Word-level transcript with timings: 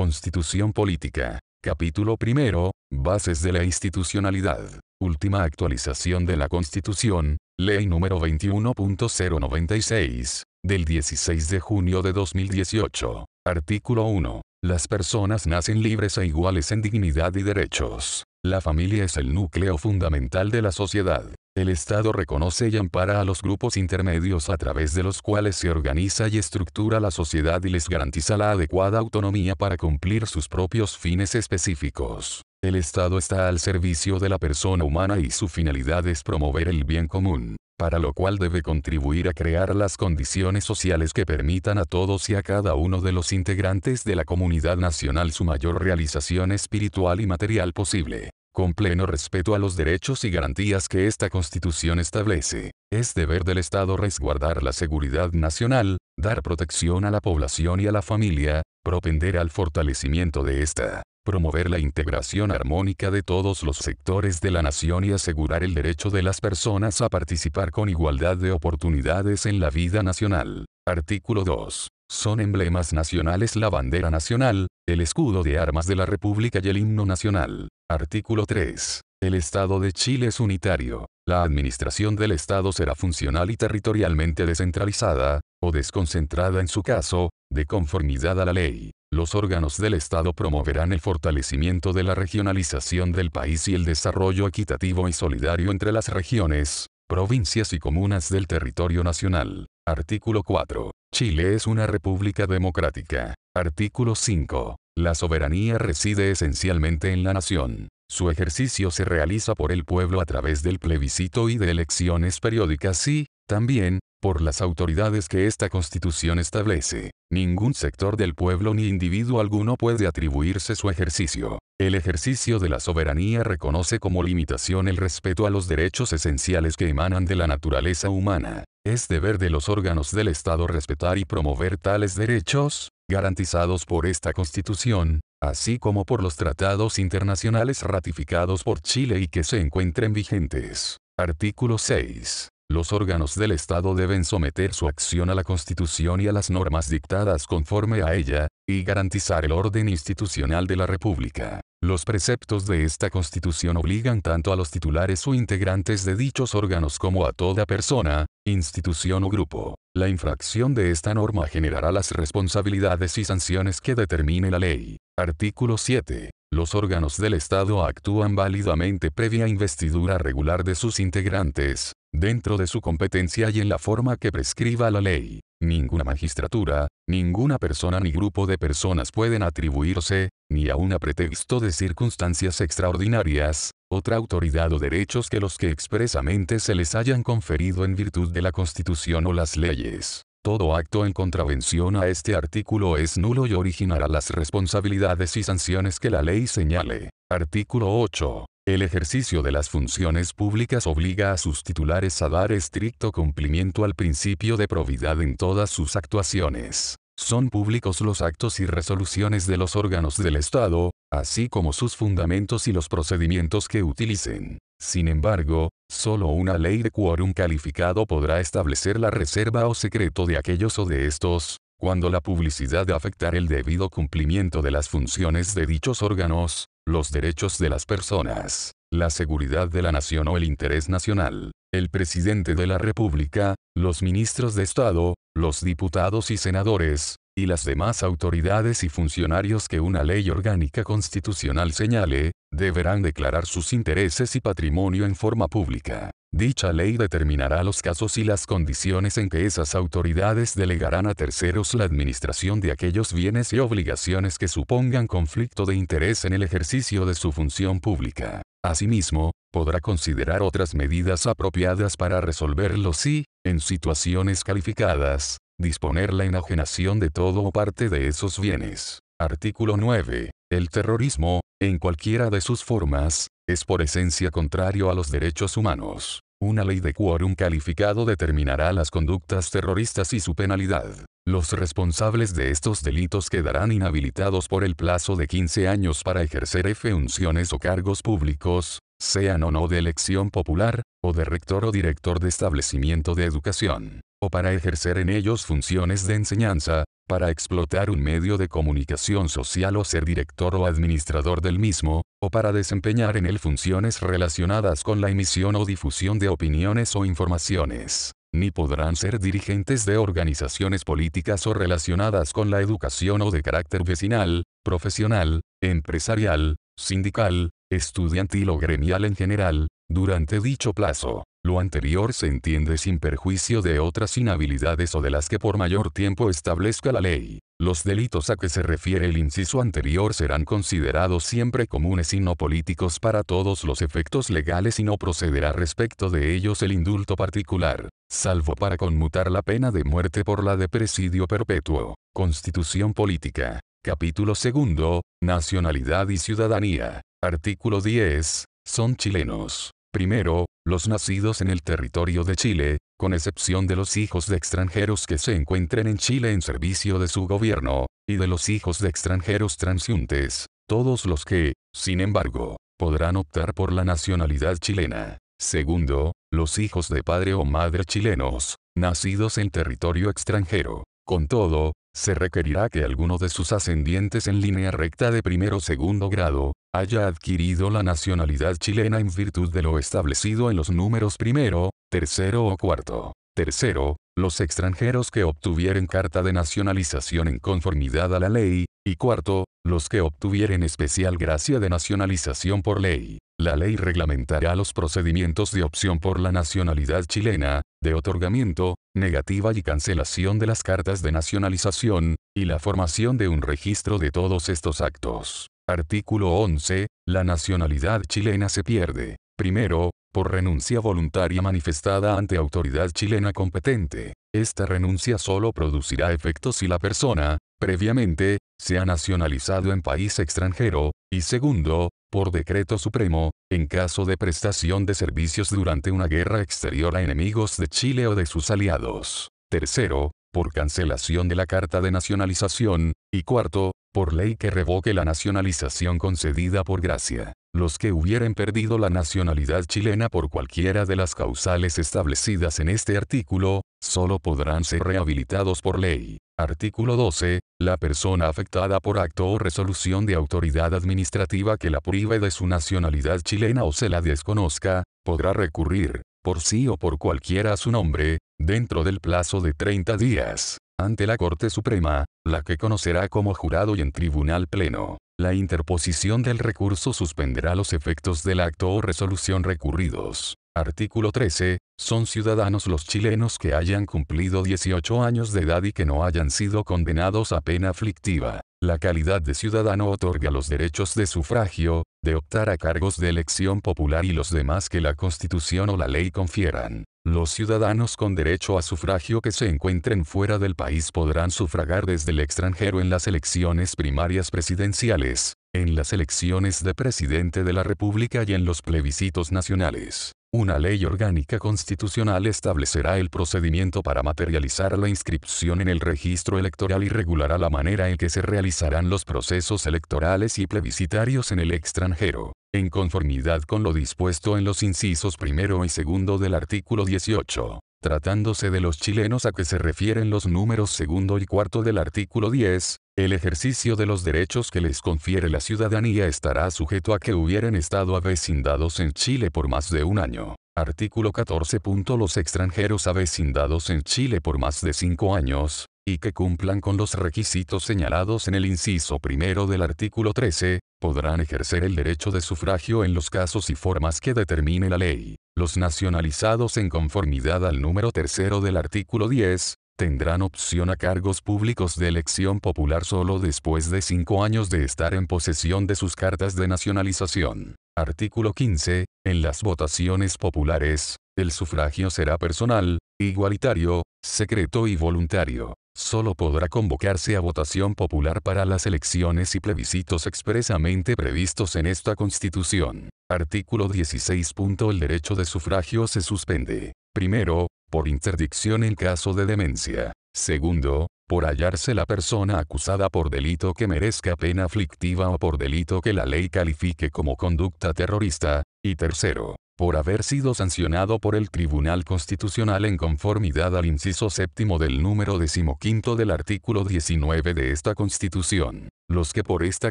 Constitución 0.00 0.72
Política. 0.72 1.40
Capítulo 1.62 2.16
primero, 2.16 2.70
Bases 2.90 3.42
de 3.42 3.52
la 3.52 3.64
institucionalidad. 3.64 4.80
Última 4.98 5.42
actualización 5.42 6.24
de 6.24 6.38
la 6.38 6.48
Constitución, 6.48 7.36
Ley 7.58 7.86
número 7.86 8.18
21.096, 8.18 10.44
del 10.64 10.86
16 10.86 11.50
de 11.50 11.60
junio 11.60 12.00
de 12.00 12.14
2018. 12.14 13.26
Artículo 13.46 14.06
1. 14.06 14.40
Las 14.64 14.88
personas 14.88 15.46
nacen 15.46 15.82
libres 15.82 16.16
e 16.16 16.24
iguales 16.24 16.72
en 16.72 16.80
dignidad 16.80 17.34
y 17.34 17.42
derechos. 17.42 18.24
La 18.42 18.62
familia 18.62 19.04
es 19.04 19.18
el 19.18 19.34
núcleo 19.34 19.76
fundamental 19.76 20.50
de 20.50 20.62
la 20.62 20.72
sociedad. 20.72 21.26
El 21.54 21.68
Estado 21.68 22.10
reconoce 22.10 22.70
y 22.70 22.76
ampara 22.78 23.20
a 23.20 23.24
los 23.26 23.42
grupos 23.42 23.76
intermedios 23.76 24.48
a 24.48 24.56
través 24.56 24.94
de 24.94 25.02
los 25.02 25.20
cuales 25.20 25.56
se 25.56 25.68
organiza 25.68 26.26
y 26.26 26.38
estructura 26.38 27.00
la 27.00 27.10
sociedad 27.10 27.62
y 27.64 27.68
les 27.68 27.86
garantiza 27.86 28.38
la 28.38 28.52
adecuada 28.52 28.98
autonomía 28.98 29.56
para 29.56 29.76
cumplir 29.76 30.26
sus 30.26 30.48
propios 30.48 30.96
fines 30.96 31.34
específicos. 31.34 32.40
El 32.62 32.76
Estado 32.76 33.18
está 33.18 33.46
al 33.46 33.58
servicio 33.58 34.18
de 34.18 34.30
la 34.30 34.38
persona 34.38 34.84
humana 34.84 35.18
y 35.18 35.30
su 35.30 35.46
finalidad 35.46 36.06
es 36.06 36.22
promover 36.22 36.68
el 36.68 36.84
bien 36.84 37.08
común, 37.08 37.56
para 37.80 37.98
lo 37.98 38.12
cual 38.12 38.36
debe 38.36 38.60
contribuir 38.60 39.26
a 39.26 39.32
crear 39.32 39.74
las 39.74 39.96
condiciones 39.96 40.64
sociales 40.64 41.14
que 41.14 41.24
permitan 41.24 41.78
a 41.78 41.86
todos 41.86 42.28
y 42.28 42.34
a 42.34 42.42
cada 42.42 42.74
uno 42.74 43.00
de 43.00 43.10
los 43.10 43.32
integrantes 43.32 44.04
de 44.04 44.16
la 44.16 44.26
comunidad 44.26 44.76
nacional 44.76 45.32
su 45.32 45.44
mayor 45.46 45.82
realización 45.82 46.52
espiritual 46.52 47.22
y 47.22 47.26
material 47.26 47.72
posible 47.72 48.32
con 48.52 48.74
pleno 48.74 49.06
respeto 49.06 49.54
a 49.54 49.58
los 49.58 49.76
derechos 49.76 50.24
y 50.24 50.30
garantías 50.30 50.88
que 50.88 51.06
esta 51.06 51.30
Constitución 51.30 52.00
establece. 52.00 52.72
Es 52.92 53.14
deber 53.14 53.44
del 53.44 53.56
Estado 53.56 53.96
resguardar 53.96 54.62
la 54.62 54.72
seguridad 54.72 55.32
nacional, 55.32 55.96
dar 56.18 56.42
protección 56.42 57.06
a 57.06 57.10
la 57.10 57.20
población 57.20 57.80
y 57.80 57.86
a 57.86 57.92
la 57.92 58.02
familia, 58.02 58.62
propender 58.84 59.38
al 59.38 59.48
fortalecimiento 59.48 60.42
de 60.42 60.62
esta, 60.62 61.02
promover 61.24 61.70
la 61.70 61.78
integración 61.78 62.50
armónica 62.50 63.10
de 63.10 63.22
todos 63.22 63.62
los 63.62 63.78
sectores 63.78 64.40
de 64.40 64.50
la 64.50 64.62
nación 64.62 65.04
y 65.04 65.12
asegurar 65.12 65.62
el 65.62 65.74
derecho 65.74 66.10
de 66.10 66.22
las 66.22 66.40
personas 66.40 67.00
a 67.00 67.08
participar 67.08 67.70
con 67.70 67.88
igualdad 67.88 68.36
de 68.36 68.52
oportunidades 68.52 69.46
en 69.46 69.60
la 69.60 69.70
vida 69.70 70.02
nacional. 70.02 70.66
Artículo 70.86 71.44
2. 71.44 71.88
Son 72.10 72.40
emblemas 72.40 72.92
nacionales 72.92 73.54
la 73.54 73.70
bandera 73.70 74.10
nacional, 74.10 74.66
el 74.88 75.00
escudo 75.00 75.42
de 75.42 75.58
armas 75.58 75.86
de 75.86 75.96
la 75.96 76.06
República 76.06 76.58
y 76.62 76.68
el 76.68 76.78
himno 76.78 77.06
nacional. 77.06 77.68
Artículo 77.88 78.46
3. 78.46 79.00
El 79.22 79.34
Estado 79.34 79.78
de 79.78 79.92
Chile 79.92 80.28
es 80.28 80.40
unitario. 80.40 81.06
La 81.28 81.42
administración 81.42 82.16
del 82.16 82.32
Estado 82.32 82.72
será 82.72 82.94
funcional 82.94 83.50
y 83.50 83.56
territorialmente 83.56 84.46
descentralizada, 84.46 85.40
o 85.62 85.70
desconcentrada 85.70 86.60
en 86.60 86.68
su 86.68 86.82
caso, 86.82 87.30
de 87.52 87.66
conformidad 87.66 88.40
a 88.40 88.46
la 88.46 88.52
ley. 88.52 88.90
Los 89.12 89.34
órganos 89.34 89.76
del 89.76 89.94
Estado 89.94 90.32
promoverán 90.32 90.92
el 90.92 91.00
fortalecimiento 91.00 91.92
de 91.92 92.04
la 92.04 92.14
regionalización 92.14 93.10
del 93.10 93.32
país 93.32 93.66
y 93.66 93.74
el 93.74 93.84
desarrollo 93.84 94.46
equitativo 94.46 95.08
y 95.08 95.12
solidario 95.12 95.72
entre 95.72 95.90
las 95.90 96.08
regiones, 96.08 96.86
provincias 97.08 97.72
y 97.72 97.80
comunas 97.80 98.28
del 98.28 98.46
territorio 98.46 99.02
nacional. 99.02 99.66
Artículo 99.84 100.44
4. 100.44 100.92
Chile 101.12 101.54
es 101.54 101.66
una 101.66 101.88
república 101.88 102.46
democrática. 102.46 103.34
Artículo 103.52 104.14
5. 104.14 104.76
La 104.96 105.16
soberanía 105.16 105.76
reside 105.76 106.30
esencialmente 106.30 107.12
en 107.12 107.24
la 107.24 107.34
nación. 107.34 107.88
Su 108.08 108.30
ejercicio 108.30 108.92
se 108.92 109.04
realiza 109.04 109.56
por 109.56 109.72
el 109.72 109.84
pueblo 109.84 110.20
a 110.20 110.24
través 110.24 110.62
del 110.62 110.78
plebiscito 110.78 111.48
y 111.48 111.58
de 111.58 111.72
elecciones 111.72 112.38
periódicas 112.38 113.08
y, 113.08 113.26
también, 113.50 113.98
por 114.22 114.42
las 114.42 114.60
autoridades 114.60 115.28
que 115.28 115.48
esta 115.48 115.68
constitución 115.68 116.38
establece. 116.38 117.10
Ningún 117.32 117.74
sector 117.74 118.16
del 118.16 118.36
pueblo 118.36 118.74
ni 118.74 118.86
individuo 118.86 119.40
alguno 119.40 119.74
puede 119.76 120.06
atribuirse 120.06 120.76
su 120.76 120.88
ejercicio. 120.88 121.58
El 121.76 121.96
ejercicio 121.96 122.60
de 122.60 122.68
la 122.68 122.78
soberanía 122.78 123.42
reconoce 123.42 123.98
como 123.98 124.22
limitación 124.22 124.86
el 124.86 124.96
respeto 124.96 125.46
a 125.46 125.50
los 125.50 125.66
derechos 125.66 126.12
esenciales 126.12 126.76
que 126.76 126.88
emanan 126.88 127.24
de 127.24 127.34
la 127.34 127.48
naturaleza 127.48 128.08
humana. 128.08 128.62
Es 128.86 129.08
deber 129.08 129.38
de 129.38 129.50
los 129.50 129.68
órganos 129.68 130.12
del 130.12 130.28
Estado 130.28 130.68
respetar 130.68 131.18
y 131.18 131.24
promover 131.24 131.76
tales 131.76 132.14
derechos, 132.14 132.90
garantizados 133.10 133.84
por 133.84 134.06
esta 134.06 134.32
Constitución, 134.32 135.22
así 135.42 135.80
como 135.80 136.04
por 136.04 136.22
los 136.22 136.36
tratados 136.36 137.00
internacionales 137.00 137.82
ratificados 137.82 138.62
por 138.62 138.80
Chile 138.80 139.18
y 139.18 139.26
que 139.26 139.42
se 139.42 139.60
encuentren 139.60 140.12
vigentes. 140.12 140.98
Artículo 141.18 141.78
6. 141.78 142.48
Los 142.70 142.92
órganos 142.92 143.34
del 143.34 143.50
Estado 143.50 143.96
deben 143.96 144.24
someter 144.24 144.74
su 144.74 144.86
acción 144.86 145.28
a 145.28 145.34
la 145.34 145.42
Constitución 145.42 146.20
y 146.20 146.28
a 146.28 146.32
las 146.32 146.50
normas 146.50 146.88
dictadas 146.88 147.48
conforme 147.48 148.04
a 148.04 148.14
ella, 148.14 148.46
y 148.64 148.84
garantizar 148.84 149.44
el 149.44 149.50
orden 149.50 149.88
institucional 149.88 150.68
de 150.68 150.76
la 150.76 150.86
República. 150.86 151.60
Los 151.82 152.04
preceptos 152.04 152.66
de 152.66 152.84
esta 152.84 153.10
Constitución 153.10 153.76
obligan 153.76 154.22
tanto 154.22 154.52
a 154.52 154.56
los 154.56 154.70
titulares 154.70 155.26
o 155.26 155.34
integrantes 155.34 156.04
de 156.04 156.14
dichos 156.14 156.54
órganos 156.54 157.00
como 157.00 157.26
a 157.26 157.32
toda 157.32 157.66
persona, 157.66 158.26
institución 158.46 159.24
o 159.24 159.30
grupo. 159.30 159.74
La 159.92 160.08
infracción 160.08 160.72
de 160.72 160.92
esta 160.92 161.12
norma 161.12 161.48
generará 161.48 161.90
las 161.90 162.12
responsabilidades 162.12 163.18
y 163.18 163.24
sanciones 163.24 163.80
que 163.80 163.96
determine 163.96 164.48
la 164.48 164.60
ley. 164.60 164.98
Artículo 165.18 165.76
7. 165.76 166.30
Los 166.52 166.76
órganos 166.76 167.16
del 167.16 167.34
Estado 167.34 167.84
actúan 167.84 168.36
válidamente 168.36 169.10
previa 169.10 169.48
investidura 169.48 170.18
regular 170.18 170.62
de 170.62 170.76
sus 170.76 171.00
integrantes, 171.00 171.94
dentro 172.12 172.56
de 172.56 172.66
su 172.66 172.80
competencia 172.80 173.50
y 173.50 173.60
en 173.60 173.68
la 173.68 173.78
forma 173.78 174.16
que 174.16 174.32
prescriba 174.32 174.90
la 174.90 175.00
ley. 175.00 175.40
Ninguna 175.62 176.04
magistratura, 176.04 176.88
ninguna 177.08 177.58
persona 177.58 178.00
ni 178.00 178.10
grupo 178.12 178.46
de 178.46 178.56
personas 178.56 179.10
pueden 179.12 179.42
atribuirse, 179.42 180.30
ni 180.50 180.70
aun 180.70 180.92
a 180.92 180.98
pretexto 180.98 181.60
de 181.60 181.72
circunstancias 181.72 182.60
extraordinarias, 182.60 183.72
otra 183.92 184.16
autoridad 184.16 184.72
o 184.72 184.78
derechos 184.78 185.28
que 185.28 185.40
los 185.40 185.58
que 185.58 185.70
expresamente 185.70 186.60
se 186.60 186.74
les 186.74 186.94
hayan 186.94 187.22
conferido 187.22 187.84
en 187.84 187.94
virtud 187.94 188.32
de 188.32 188.42
la 188.42 188.52
Constitución 188.52 189.26
o 189.26 189.32
las 189.32 189.56
leyes. 189.56 190.22
Todo 190.42 190.74
acto 190.74 191.04
en 191.04 191.12
contravención 191.12 191.96
a 191.96 192.06
este 192.06 192.34
artículo 192.34 192.96
es 192.96 193.18
nulo 193.18 193.46
y 193.46 193.52
originará 193.52 194.08
las 194.08 194.30
responsabilidades 194.30 195.36
y 195.36 195.42
sanciones 195.42 196.00
que 196.00 196.08
la 196.08 196.22
ley 196.22 196.46
señale. 196.46 197.10
Artículo 197.30 198.00
8. 198.00 198.46
El 198.70 198.82
ejercicio 198.82 199.42
de 199.42 199.50
las 199.50 199.68
funciones 199.68 200.32
públicas 200.32 200.86
obliga 200.86 201.32
a 201.32 201.38
sus 201.38 201.64
titulares 201.64 202.22
a 202.22 202.28
dar 202.28 202.52
estricto 202.52 203.10
cumplimiento 203.10 203.82
al 203.82 203.96
principio 203.96 204.56
de 204.56 204.68
probidad 204.68 205.20
en 205.22 205.36
todas 205.36 205.70
sus 205.70 205.96
actuaciones. 205.96 206.94
Son 207.18 207.50
públicos 207.50 208.00
los 208.00 208.22
actos 208.22 208.60
y 208.60 208.66
resoluciones 208.66 209.48
de 209.48 209.56
los 209.56 209.74
órganos 209.74 210.18
del 210.18 210.36
Estado, 210.36 210.92
así 211.10 211.48
como 211.48 211.72
sus 211.72 211.96
fundamentos 211.96 212.68
y 212.68 212.72
los 212.72 212.88
procedimientos 212.88 213.66
que 213.66 213.82
utilicen. 213.82 214.60
Sin 214.80 215.08
embargo, 215.08 215.70
solo 215.90 216.28
una 216.28 216.56
ley 216.56 216.84
de 216.84 216.92
quórum 216.92 217.32
calificado 217.32 218.06
podrá 218.06 218.38
establecer 218.38 219.00
la 219.00 219.10
reserva 219.10 219.66
o 219.66 219.74
secreto 219.74 220.26
de 220.26 220.38
aquellos 220.38 220.78
o 220.78 220.84
de 220.84 221.08
estos, 221.08 221.56
cuando 221.76 222.08
la 222.08 222.20
publicidad 222.20 222.88
afectar 222.92 223.34
el 223.34 223.48
debido 223.48 223.90
cumplimiento 223.90 224.62
de 224.62 224.70
las 224.70 224.88
funciones 224.88 225.56
de 225.56 225.66
dichos 225.66 226.02
órganos, 226.02 226.66
los 226.86 227.10
derechos 227.10 227.58
de 227.58 227.68
las 227.68 227.86
personas, 227.86 228.72
la 228.92 229.10
seguridad 229.10 229.68
de 229.68 229.82
la 229.82 229.92
nación 229.92 230.28
o 230.28 230.36
el 230.36 230.44
interés 230.44 230.88
nacional, 230.88 231.52
el 231.72 231.88
presidente 231.88 232.54
de 232.54 232.66
la 232.66 232.78
República, 232.78 233.54
los 233.76 234.02
ministros 234.02 234.54
de 234.54 234.64
Estado, 234.64 235.14
los 235.36 235.62
diputados 235.62 236.30
y 236.30 236.36
senadores, 236.36 237.16
y 237.36 237.46
las 237.46 237.64
demás 237.64 238.02
autoridades 238.02 238.84
y 238.84 238.88
funcionarios 238.88 239.68
que 239.68 239.80
una 239.80 240.04
ley 240.04 240.28
orgánica 240.30 240.84
constitucional 240.84 241.72
señale, 241.72 242.32
deberán 242.52 243.02
declarar 243.02 243.46
sus 243.46 243.72
intereses 243.72 244.34
y 244.36 244.40
patrimonio 244.40 245.06
en 245.06 245.14
forma 245.14 245.48
pública. 245.48 246.10
Dicha 246.32 246.72
ley 246.72 246.96
determinará 246.96 247.64
los 247.64 247.82
casos 247.82 248.16
y 248.16 248.22
las 248.22 248.46
condiciones 248.46 249.18
en 249.18 249.28
que 249.28 249.46
esas 249.46 249.74
autoridades 249.74 250.54
delegarán 250.54 251.08
a 251.08 251.14
terceros 251.14 251.74
la 251.74 251.84
administración 251.84 252.60
de 252.60 252.70
aquellos 252.70 253.12
bienes 253.12 253.52
y 253.52 253.58
obligaciones 253.58 254.38
que 254.38 254.46
supongan 254.46 255.08
conflicto 255.08 255.66
de 255.66 255.74
interés 255.74 256.24
en 256.24 256.32
el 256.32 256.44
ejercicio 256.44 257.04
de 257.04 257.16
su 257.16 257.32
función 257.32 257.80
pública. 257.80 258.42
Asimismo, 258.62 259.32
podrá 259.50 259.80
considerar 259.80 260.42
otras 260.42 260.74
medidas 260.74 261.26
apropiadas 261.26 261.96
para 261.96 262.20
resolverlos 262.20 263.06
y, 263.06 263.24
en 263.44 263.58
situaciones 263.58 264.44
calificadas, 264.44 265.38
disponer 265.60 266.12
la 266.14 266.24
enajenación 266.24 266.98
de 266.98 267.10
todo 267.10 267.42
o 267.42 267.52
parte 267.52 267.88
de 267.88 268.08
esos 268.08 268.40
bienes. 268.40 269.00
Artículo 269.20 269.76
9. 269.76 270.30
El 270.50 270.70
terrorismo, 270.70 271.40
en 271.60 271.78
cualquiera 271.78 272.30
de 272.30 272.40
sus 272.40 272.64
formas, 272.64 273.28
es 273.46 273.64
por 273.64 273.82
esencia 273.82 274.30
contrario 274.30 274.90
a 274.90 274.94
los 274.94 275.10
derechos 275.10 275.56
humanos. 275.56 276.20
Una 276.42 276.64
ley 276.64 276.80
de 276.80 276.94
quórum 276.94 277.34
calificado 277.34 278.06
determinará 278.06 278.72
las 278.72 278.90
conductas 278.90 279.50
terroristas 279.50 280.14
y 280.14 280.20
su 280.20 280.34
penalidad. 280.34 280.86
Los 281.26 281.52
responsables 281.52 282.34
de 282.34 282.50
estos 282.50 282.82
delitos 282.82 283.28
quedarán 283.28 283.72
inhabilitados 283.72 284.48
por 284.48 284.64
el 284.64 284.74
plazo 284.74 285.16
de 285.16 285.26
15 285.26 285.68
años 285.68 286.02
para 286.02 286.22
ejercer 286.22 286.74
funciones 286.74 287.52
o 287.52 287.58
cargos 287.58 288.00
públicos, 288.00 288.78
sean 288.98 289.42
o 289.42 289.50
no 289.50 289.68
de 289.68 289.78
elección 289.78 290.30
popular, 290.30 290.82
o 291.04 291.12
de 291.12 291.24
rector 291.24 291.66
o 291.66 291.72
director 291.72 292.20
de 292.20 292.30
establecimiento 292.30 293.14
de 293.14 293.24
educación, 293.24 294.00
o 294.22 294.30
para 294.30 294.52
ejercer 294.52 294.98
en 294.98 295.08
ellos 295.08 295.46
funciones 295.46 296.06
de 296.06 296.14
enseñanza, 296.14 296.84
para 297.08 297.30
explotar 297.30 297.90
un 297.90 298.02
medio 298.02 298.36
de 298.36 298.48
comunicación 298.48 299.28
social 299.28 299.76
o 299.76 299.84
ser 299.84 300.04
director 300.04 300.54
o 300.54 300.66
administrador 300.66 301.40
del 301.40 301.58
mismo, 301.58 302.02
o 302.22 302.30
para 302.30 302.52
desempeñar 302.52 303.16
en 303.16 303.26
él 303.26 303.38
funciones 303.38 304.00
relacionadas 304.00 304.84
con 304.84 305.00
la 305.00 305.10
emisión 305.10 305.56
o 305.56 305.64
difusión 305.64 306.18
de 306.18 306.28
opiniones 306.28 306.94
o 306.94 307.04
informaciones 307.04 308.12
ni 308.32 308.50
podrán 308.50 308.96
ser 308.96 309.18
dirigentes 309.18 309.84
de 309.84 309.96
organizaciones 309.96 310.84
políticas 310.84 311.46
o 311.46 311.54
relacionadas 311.54 312.32
con 312.32 312.50
la 312.50 312.60
educación 312.60 313.22
o 313.22 313.30
de 313.30 313.42
carácter 313.42 313.82
vecinal, 313.84 314.44
profesional, 314.64 315.40
empresarial, 315.60 316.56
sindical, 316.78 317.50
estudiantil 317.70 318.50
o 318.50 318.58
gremial 318.58 319.04
en 319.04 319.16
general, 319.16 319.68
durante 319.90 320.40
dicho 320.40 320.72
plazo. 320.72 321.24
Lo 321.42 321.58
anterior 321.58 322.12
se 322.12 322.26
entiende 322.26 322.76
sin 322.76 322.98
perjuicio 322.98 323.62
de 323.62 323.78
otras 323.78 324.16
inhabilidades 324.18 324.94
o 324.94 325.00
de 325.00 325.10
las 325.10 325.28
que 325.28 325.38
por 325.38 325.56
mayor 325.56 325.90
tiempo 325.90 326.28
establezca 326.28 326.92
la 326.92 327.00
ley. 327.00 327.38
Los 327.58 327.82
delitos 327.82 328.30
a 328.30 328.36
que 328.36 328.48
se 328.48 328.62
refiere 328.62 329.06
el 329.06 329.16
inciso 329.16 329.60
anterior 329.60 330.14
serán 330.14 330.44
considerados 330.44 331.24
siempre 331.24 331.66
comunes 331.66 332.12
y 332.12 332.20
no 332.20 332.36
políticos 332.36 333.00
para 333.00 333.22
todos 333.22 333.64
los 333.64 333.80
efectos 333.82 334.30
legales 334.30 334.78
y 334.78 334.84
no 334.84 334.96
procederá 334.96 335.52
respecto 335.52 336.10
de 336.10 336.34
ellos 336.34 336.62
el 336.62 336.72
indulto 336.72 337.16
particular, 337.16 337.88
salvo 338.10 338.54
para 338.54 338.76
conmutar 338.76 339.30
la 339.30 339.42
pena 339.42 339.70
de 339.70 339.84
muerte 339.84 340.24
por 340.24 340.44
la 340.44 340.56
de 340.56 340.68
presidio 340.68 341.26
perpetuo. 341.26 341.96
Constitución 342.14 342.92
Política. 342.92 343.60
Capítulo 343.82 344.34
2. 344.34 345.00
Nacionalidad 345.22 346.08
y 346.10 346.18
Ciudadanía. 346.18 347.00
Artículo 347.22 347.80
10. 347.80 348.44
Son 348.66 348.94
chilenos. 348.94 349.70
Primero, 349.92 350.46
los 350.64 350.88
nacidos 350.88 351.40
en 351.40 351.50
el 351.50 351.62
territorio 351.62 352.22
de 352.22 352.36
Chile, 352.36 352.78
con 352.96 353.12
excepción 353.12 353.66
de 353.66 353.76
los 353.76 353.96
hijos 353.96 354.26
de 354.26 354.36
extranjeros 354.36 355.06
que 355.06 355.18
se 355.18 355.34
encuentren 355.34 355.88
en 355.88 355.98
Chile 355.98 356.32
en 356.32 356.42
servicio 356.42 356.98
de 356.98 357.08
su 357.08 357.26
gobierno, 357.26 357.86
y 358.08 358.16
de 358.16 358.28
los 358.28 358.48
hijos 358.48 358.78
de 358.78 358.88
extranjeros 358.88 359.56
transiuntes, 359.56 360.46
todos 360.68 361.06
los 361.06 361.24
que, 361.24 361.54
sin 361.74 362.00
embargo, 362.00 362.56
podrán 362.78 363.16
optar 363.16 363.52
por 363.52 363.72
la 363.72 363.84
nacionalidad 363.84 364.56
chilena. 364.58 365.18
Segundo, 365.40 366.12
los 366.32 366.58
hijos 366.58 366.88
de 366.88 367.02
padre 367.02 367.34
o 367.34 367.44
madre 367.44 367.84
chilenos, 367.84 368.56
nacidos 368.76 369.38
en 369.38 369.50
territorio 369.50 370.10
extranjero. 370.10 370.84
Con 371.04 371.26
todo, 371.26 371.72
se 371.94 372.14
requerirá 372.14 372.68
que 372.68 372.84
alguno 372.84 373.18
de 373.18 373.28
sus 373.28 373.52
ascendientes 373.52 374.26
en 374.26 374.40
línea 374.40 374.70
recta 374.70 375.10
de 375.10 375.22
primero 375.22 375.58
o 375.58 375.60
segundo 375.60 376.08
grado, 376.08 376.52
haya 376.72 377.06
adquirido 377.06 377.70
la 377.70 377.82
nacionalidad 377.82 378.56
chilena 378.56 379.00
en 379.00 379.08
virtud 379.08 379.52
de 379.52 379.62
lo 379.62 379.78
establecido 379.78 380.50
en 380.50 380.56
los 380.56 380.70
números 380.70 381.16
primero, 381.16 381.70
tercero 381.90 382.46
o 382.46 382.56
cuarto. 382.56 383.12
Tercero, 383.40 383.96
los 384.18 384.38
extranjeros 384.42 385.10
que 385.10 385.24
obtuvieren 385.24 385.86
carta 385.86 386.22
de 386.22 386.30
nacionalización 386.30 387.26
en 387.26 387.38
conformidad 387.38 388.14
a 388.14 388.20
la 388.20 388.28
ley, 388.28 388.66
y 388.86 388.96
cuarto, 388.96 389.46
los 389.64 389.88
que 389.88 390.02
obtuvieren 390.02 390.62
especial 390.62 391.16
gracia 391.16 391.58
de 391.58 391.70
nacionalización 391.70 392.60
por 392.60 392.82
ley. 392.82 393.16
La 393.40 393.56
ley 393.56 393.76
reglamentará 393.76 394.54
los 394.56 394.74
procedimientos 394.74 395.52
de 395.52 395.62
opción 395.62 396.00
por 396.00 396.20
la 396.20 396.32
nacionalidad 396.32 397.04
chilena, 397.04 397.62
de 397.82 397.94
otorgamiento, 397.94 398.74
negativa 398.94 399.52
y 399.56 399.62
cancelación 399.62 400.38
de 400.38 400.46
las 400.46 400.62
cartas 400.62 401.00
de 401.00 401.10
nacionalización, 401.12 402.16
y 402.36 402.44
la 402.44 402.58
formación 402.58 403.16
de 403.16 403.28
un 403.28 403.40
registro 403.40 403.96
de 403.96 404.10
todos 404.10 404.50
estos 404.50 404.82
actos. 404.82 405.48
Artículo 405.66 406.34
11. 406.34 406.88
La 407.08 407.24
nacionalidad 407.24 408.02
chilena 408.02 408.50
se 408.50 408.62
pierde. 408.62 409.16
Primero, 409.40 409.92
por 410.12 410.30
renuncia 410.30 410.80
voluntaria 410.80 411.40
manifestada 411.40 412.18
ante 412.18 412.36
autoridad 412.36 412.90
chilena 412.90 413.32
competente. 413.32 414.12
Esta 414.34 414.66
renuncia 414.66 415.16
solo 415.16 415.54
producirá 415.54 416.12
efecto 416.12 416.52
si 416.52 416.68
la 416.68 416.78
persona, 416.78 417.38
previamente, 417.58 418.36
se 418.60 418.76
ha 418.76 418.84
nacionalizado 418.84 419.72
en 419.72 419.80
país 419.80 420.18
extranjero, 420.18 420.90
y 421.10 421.22
segundo, 421.22 421.88
por 422.12 422.32
decreto 422.32 422.76
supremo, 422.76 423.30
en 423.50 423.66
caso 423.66 424.04
de 424.04 424.18
prestación 424.18 424.84
de 424.84 424.92
servicios 424.92 425.48
durante 425.48 425.90
una 425.90 426.06
guerra 426.06 426.42
exterior 426.42 426.94
a 426.94 427.00
enemigos 427.00 427.56
de 427.56 427.68
Chile 427.68 428.08
o 428.08 428.14
de 428.14 428.26
sus 428.26 428.50
aliados. 428.50 429.30
Tercero, 429.50 430.10
por 430.34 430.52
cancelación 430.52 431.28
de 431.28 431.36
la 431.36 431.46
carta 431.46 431.80
de 431.80 431.90
nacionalización, 431.90 432.92
y 433.10 433.22
cuarto, 433.22 433.72
por 433.92 434.12
ley 434.12 434.36
que 434.36 434.50
revoque 434.50 434.94
la 434.94 435.04
nacionalización 435.04 435.98
concedida 435.98 436.64
por 436.64 436.80
gracia. 436.80 437.32
Los 437.52 437.78
que 437.78 437.92
hubieren 437.92 438.34
perdido 438.34 438.78
la 438.78 438.90
nacionalidad 438.90 439.64
chilena 439.64 440.08
por 440.08 440.30
cualquiera 440.30 440.84
de 440.84 440.94
las 440.94 441.16
causales 441.16 441.78
establecidas 441.78 442.60
en 442.60 442.68
este 442.68 442.96
artículo, 442.96 443.62
solo 443.82 444.20
podrán 444.20 444.62
ser 444.62 444.84
rehabilitados 444.84 445.60
por 445.60 445.78
ley. 445.78 446.18
Artículo 446.38 446.96
12. 446.96 447.40
La 447.60 447.76
persona 447.76 448.28
afectada 448.28 448.78
por 448.78 448.98
acto 448.98 449.26
o 449.26 449.38
resolución 449.38 450.06
de 450.06 450.14
autoridad 450.14 450.74
administrativa 450.74 451.56
que 451.56 451.70
la 451.70 451.80
prive 451.80 452.20
de 452.20 452.30
su 452.30 452.46
nacionalidad 452.46 453.20
chilena 453.20 453.64
o 453.64 453.72
se 453.72 453.88
la 453.88 454.00
desconozca, 454.00 454.84
podrá 455.04 455.32
recurrir, 455.32 456.02
por 456.22 456.40
sí 456.40 456.68
o 456.68 456.76
por 456.76 456.98
cualquiera 456.98 457.52
a 457.52 457.56
su 457.56 457.72
nombre, 457.72 458.18
dentro 458.38 458.84
del 458.84 459.00
plazo 459.00 459.40
de 459.40 459.52
30 459.54 459.96
días, 459.96 460.58
ante 460.84 461.06
la 461.06 461.16
Corte 461.16 461.50
Suprema, 461.50 462.04
la 462.24 462.42
que 462.42 462.56
conocerá 462.56 463.08
como 463.08 463.34
jurado 463.34 463.76
y 463.76 463.80
en 463.80 463.92
tribunal 463.92 464.46
pleno. 464.46 464.98
La 465.18 465.34
interposición 465.34 466.22
del 466.22 466.38
recurso 466.38 466.92
suspenderá 466.92 467.54
los 467.54 467.72
efectos 467.72 468.22
del 468.22 468.40
acto 468.40 468.70
o 468.70 468.80
resolución 468.80 469.44
recurridos. 469.44 470.36
Artículo 470.56 471.12
13. 471.12 471.58
Son 471.78 472.06
ciudadanos 472.06 472.66
los 472.66 472.84
chilenos 472.84 473.38
que 473.38 473.54
hayan 473.54 473.86
cumplido 473.86 474.42
18 474.42 475.02
años 475.02 475.32
de 475.32 475.42
edad 475.42 475.62
y 475.62 475.72
que 475.72 475.86
no 475.86 476.04
hayan 476.04 476.30
sido 476.30 476.64
condenados 476.64 477.32
a 477.32 477.40
pena 477.40 477.70
aflictiva. 477.70 478.40
La 478.62 478.78
calidad 478.78 479.22
de 479.22 479.34
ciudadano 479.34 479.88
otorga 479.88 480.30
los 480.30 480.48
derechos 480.48 480.94
de 480.94 481.06
sufragio, 481.06 481.84
de 482.02 482.16
optar 482.16 482.50
a 482.50 482.56
cargos 482.56 482.96
de 482.96 483.10
elección 483.10 483.60
popular 483.60 484.04
y 484.04 484.12
los 484.12 484.30
demás 484.30 484.68
que 484.68 484.80
la 484.80 484.94
Constitución 484.94 485.70
o 485.70 485.76
la 485.76 485.88
ley 485.88 486.10
confieran. 486.10 486.84
Los 487.06 487.30
ciudadanos 487.30 487.96
con 487.96 488.14
derecho 488.14 488.58
a 488.58 488.62
sufragio 488.62 489.22
que 489.22 489.32
se 489.32 489.48
encuentren 489.48 490.04
fuera 490.04 490.38
del 490.38 490.54
país 490.54 490.92
podrán 490.92 491.30
sufragar 491.30 491.86
desde 491.86 492.12
el 492.12 492.20
extranjero 492.20 492.78
en 492.78 492.90
las 492.90 493.06
elecciones 493.06 493.74
primarias 493.74 494.30
presidenciales, 494.30 495.32
en 495.54 495.74
las 495.76 495.94
elecciones 495.94 496.62
de 496.62 496.74
presidente 496.74 497.42
de 497.42 497.54
la 497.54 497.62
República 497.62 498.22
y 498.26 498.34
en 498.34 498.44
los 498.44 498.60
plebiscitos 498.60 499.32
nacionales. 499.32 500.12
Una 500.32 500.60
ley 500.60 500.84
orgánica 500.84 501.40
constitucional 501.40 502.24
establecerá 502.24 502.98
el 502.98 503.10
procedimiento 503.10 503.82
para 503.82 504.04
materializar 504.04 504.78
la 504.78 504.88
inscripción 504.88 505.60
en 505.60 505.66
el 505.66 505.80
registro 505.80 506.38
electoral 506.38 506.84
y 506.84 506.88
regulará 506.88 507.36
la 507.36 507.50
manera 507.50 507.90
en 507.90 507.96
que 507.96 508.08
se 508.08 508.22
realizarán 508.22 508.88
los 508.88 509.04
procesos 509.04 509.66
electorales 509.66 510.38
y 510.38 510.46
plebiscitarios 510.46 511.32
en 511.32 511.40
el 511.40 511.50
extranjero, 511.50 512.34
en 512.52 512.68
conformidad 512.68 513.42
con 513.42 513.64
lo 513.64 513.72
dispuesto 513.72 514.38
en 514.38 514.44
los 514.44 514.62
incisos 514.62 515.16
primero 515.16 515.64
y 515.64 515.68
segundo 515.68 516.16
del 516.16 516.34
artículo 516.34 516.84
18. 516.84 517.58
Tratándose 517.82 518.50
de 518.50 518.60
los 518.60 518.78
chilenos 518.78 519.24
a 519.24 519.32
que 519.32 519.46
se 519.46 519.56
refieren 519.56 520.10
los 520.10 520.26
números 520.26 520.70
segundo 520.70 521.16
y 521.16 521.24
cuarto 521.24 521.62
del 521.62 521.78
artículo 521.78 522.30
10, 522.30 522.76
el 522.94 523.14
ejercicio 523.14 523.74
de 523.74 523.86
los 523.86 524.04
derechos 524.04 524.50
que 524.50 524.60
les 524.60 524.82
confiere 524.82 525.30
la 525.30 525.40
ciudadanía 525.40 526.06
estará 526.06 526.50
sujeto 526.50 526.92
a 526.92 526.98
que 526.98 527.14
hubieran 527.14 527.56
estado 527.56 527.96
avecindados 527.96 528.80
en 528.80 528.92
Chile 528.92 529.30
por 529.30 529.48
más 529.48 529.70
de 529.70 529.84
un 529.84 529.98
año. 529.98 530.36
Artículo 530.54 531.10
14. 531.10 531.58
Los 531.96 532.18
extranjeros 532.18 532.86
avecindados 532.86 533.70
en 533.70 533.80
Chile 533.80 534.20
por 534.20 534.38
más 534.38 534.60
de 534.60 534.74
cinco 534.74 535.14
años, 535.14 535.64
y 535.86 535.98
que 535.98 536.12
cumplan 536.12 536.60
con 536.60 536.76
los 536.76 536.94
requisitos 536.94 537.64
señalados 537.64 538.28
en 538.28 538.34
el 538.34 538.46
inciso 538.46 538.98
primero 538.98 539.46
del 539.46 539.62
artículo 539.62 540.12
13, 540.12 540.60
podrán 540.80 541.20
ejercer 541.20 541.64
el 541.64 541.74
derecho 541.74 542.10
de 542.10 542.20
sufragio 542.20 542.84
en 542.84 542.94
los 542.94 543.10
casos 543.10 543.50
y 543.50 543.54
formas 543.54 544.00
que 544.00 544.14
determine 544.14 544.68
la 544.68 544.78
ley. 544.78 545.16
Los 545.36 545.56
nacionalizados 545.56 546.56
en 546.56 546.68
conformidad 546.68 547.46
al 547.46 547.60
número 547.60 547.92
tercero 547.92 548.40
del 548.40 548.56
artículo 548.56 549.08
10, 549.08 549.54
tendrán 549.80 550.20
opción 550.20 550.68
a 550.68 550.76
cargos 550.76 551.22
públicos 551.22 551.76
de 551.76 551.88
elección 551.88 552.40
popular 552.40 552.84
solo 552.84 553.18
después 553.18 553.70
de 553.70 553.80
cinco 553.80 554.22
años 554.22 554.50
de 554.50 554.64
estar 554.64 554.92
en 554.92 555.06
posesión 555.06 555.66
de 555.66 555.74
sus 555.74 555.96
cartas 555.96 556.36
de 556.36 556.48
nacionalización. 556.48 557.56
Artículo 557.74 558.34
15. 558.34 558.84
En 559.06 559.22
las 559.22 559.42
votaciones 559.42 560.18
populares, 560.18 560.96
el 561.16 561.32
sufragio 561.32 561.88
será 561.88 562.18
personal, 562.18 562.78
igualitario, 563.00 563.82
secreto 564.04 564.66
y 564.66 564.76
voluntario. 564.76 565.54
Solo 565.82 566.14
podrá 566.14 566.48
convocarse 566.48 567.16
a 567.16 567.20
votación 567.20 567.74
popular 567.74 568.20
para 568.20 568.44
las 568.44 568.66
elecciones 568.66 569.34
y 569.34 569.40
plebiscitos 569.40 570.06
expresamente 570.06 570.94
previstos 570.94 571.56
en 571.56 571.66
esta 571.66 571.96
Constitución. 571.96 572.90
Artículo 573.10 573.66
16. 573.66 574.34
El 574.68 574.78
derecho 574.78 575.14
de 575.14 575.24
sufragio 575.24 575.88
se 575.88 576.02
suspende. 576.02 576.74
Primero, 576.94 577.46
por 577.70 577.88
interdicción 577.88 578.62
en 578.62 578.74
caso 578.74 579.14
de 579.14 579.24
demencia. 579.24 579.92
Segundo, 580.14 580.86
por 581.08 581.24
hallarse 581.24 581.74
la 581.74 581.86
persona 581.86 582.38
acusada 582.38 582.90
por 582.90 583.08
delito 583.08 583.54
que 583.54 583.66
merezca 583.66 584.16
pena 584.16 584.44
aflictiva 584.44 585.08
o 585.08 585.18
por 585.18 585.38
delito 585.38 585.80
que 585.80 585.94
la 585.94 586.04
ley 586.04 586.28
califique 586.28 586.90
como 586.90 587.16
conducta 587.16 587.72
terrorista. 587.72 588.42
Y 588.62 588.76
tercero, 588.76 589.36
por 589.60 589.76
haber 589.76 590.02
sido 590.02 590.32
sancionado 590.32 590.98
por 590.98 591.14
el 591.14 591.28
Tribunal 591.28 591.84
Constitucional 591.84 592.64
en 592.64 592.78
conformidad 592.78 593.54
al 593.54 593.66
inciso 593.66 594.08
séptimo 594.08 594.58
del 594.58 594.82
número 594.82 595.18
decimoquinto 595.18 595.96
del 595.96 596.12
artículo 596.12 596.64
19 596.64 597.34
de 597.34 597.52
esta 597.52 597.74
Constitución. 597.74 598.70
Los 598.88 599.12
que 599.12 599.22
por 599.22 599.42
esta 599.42 599.70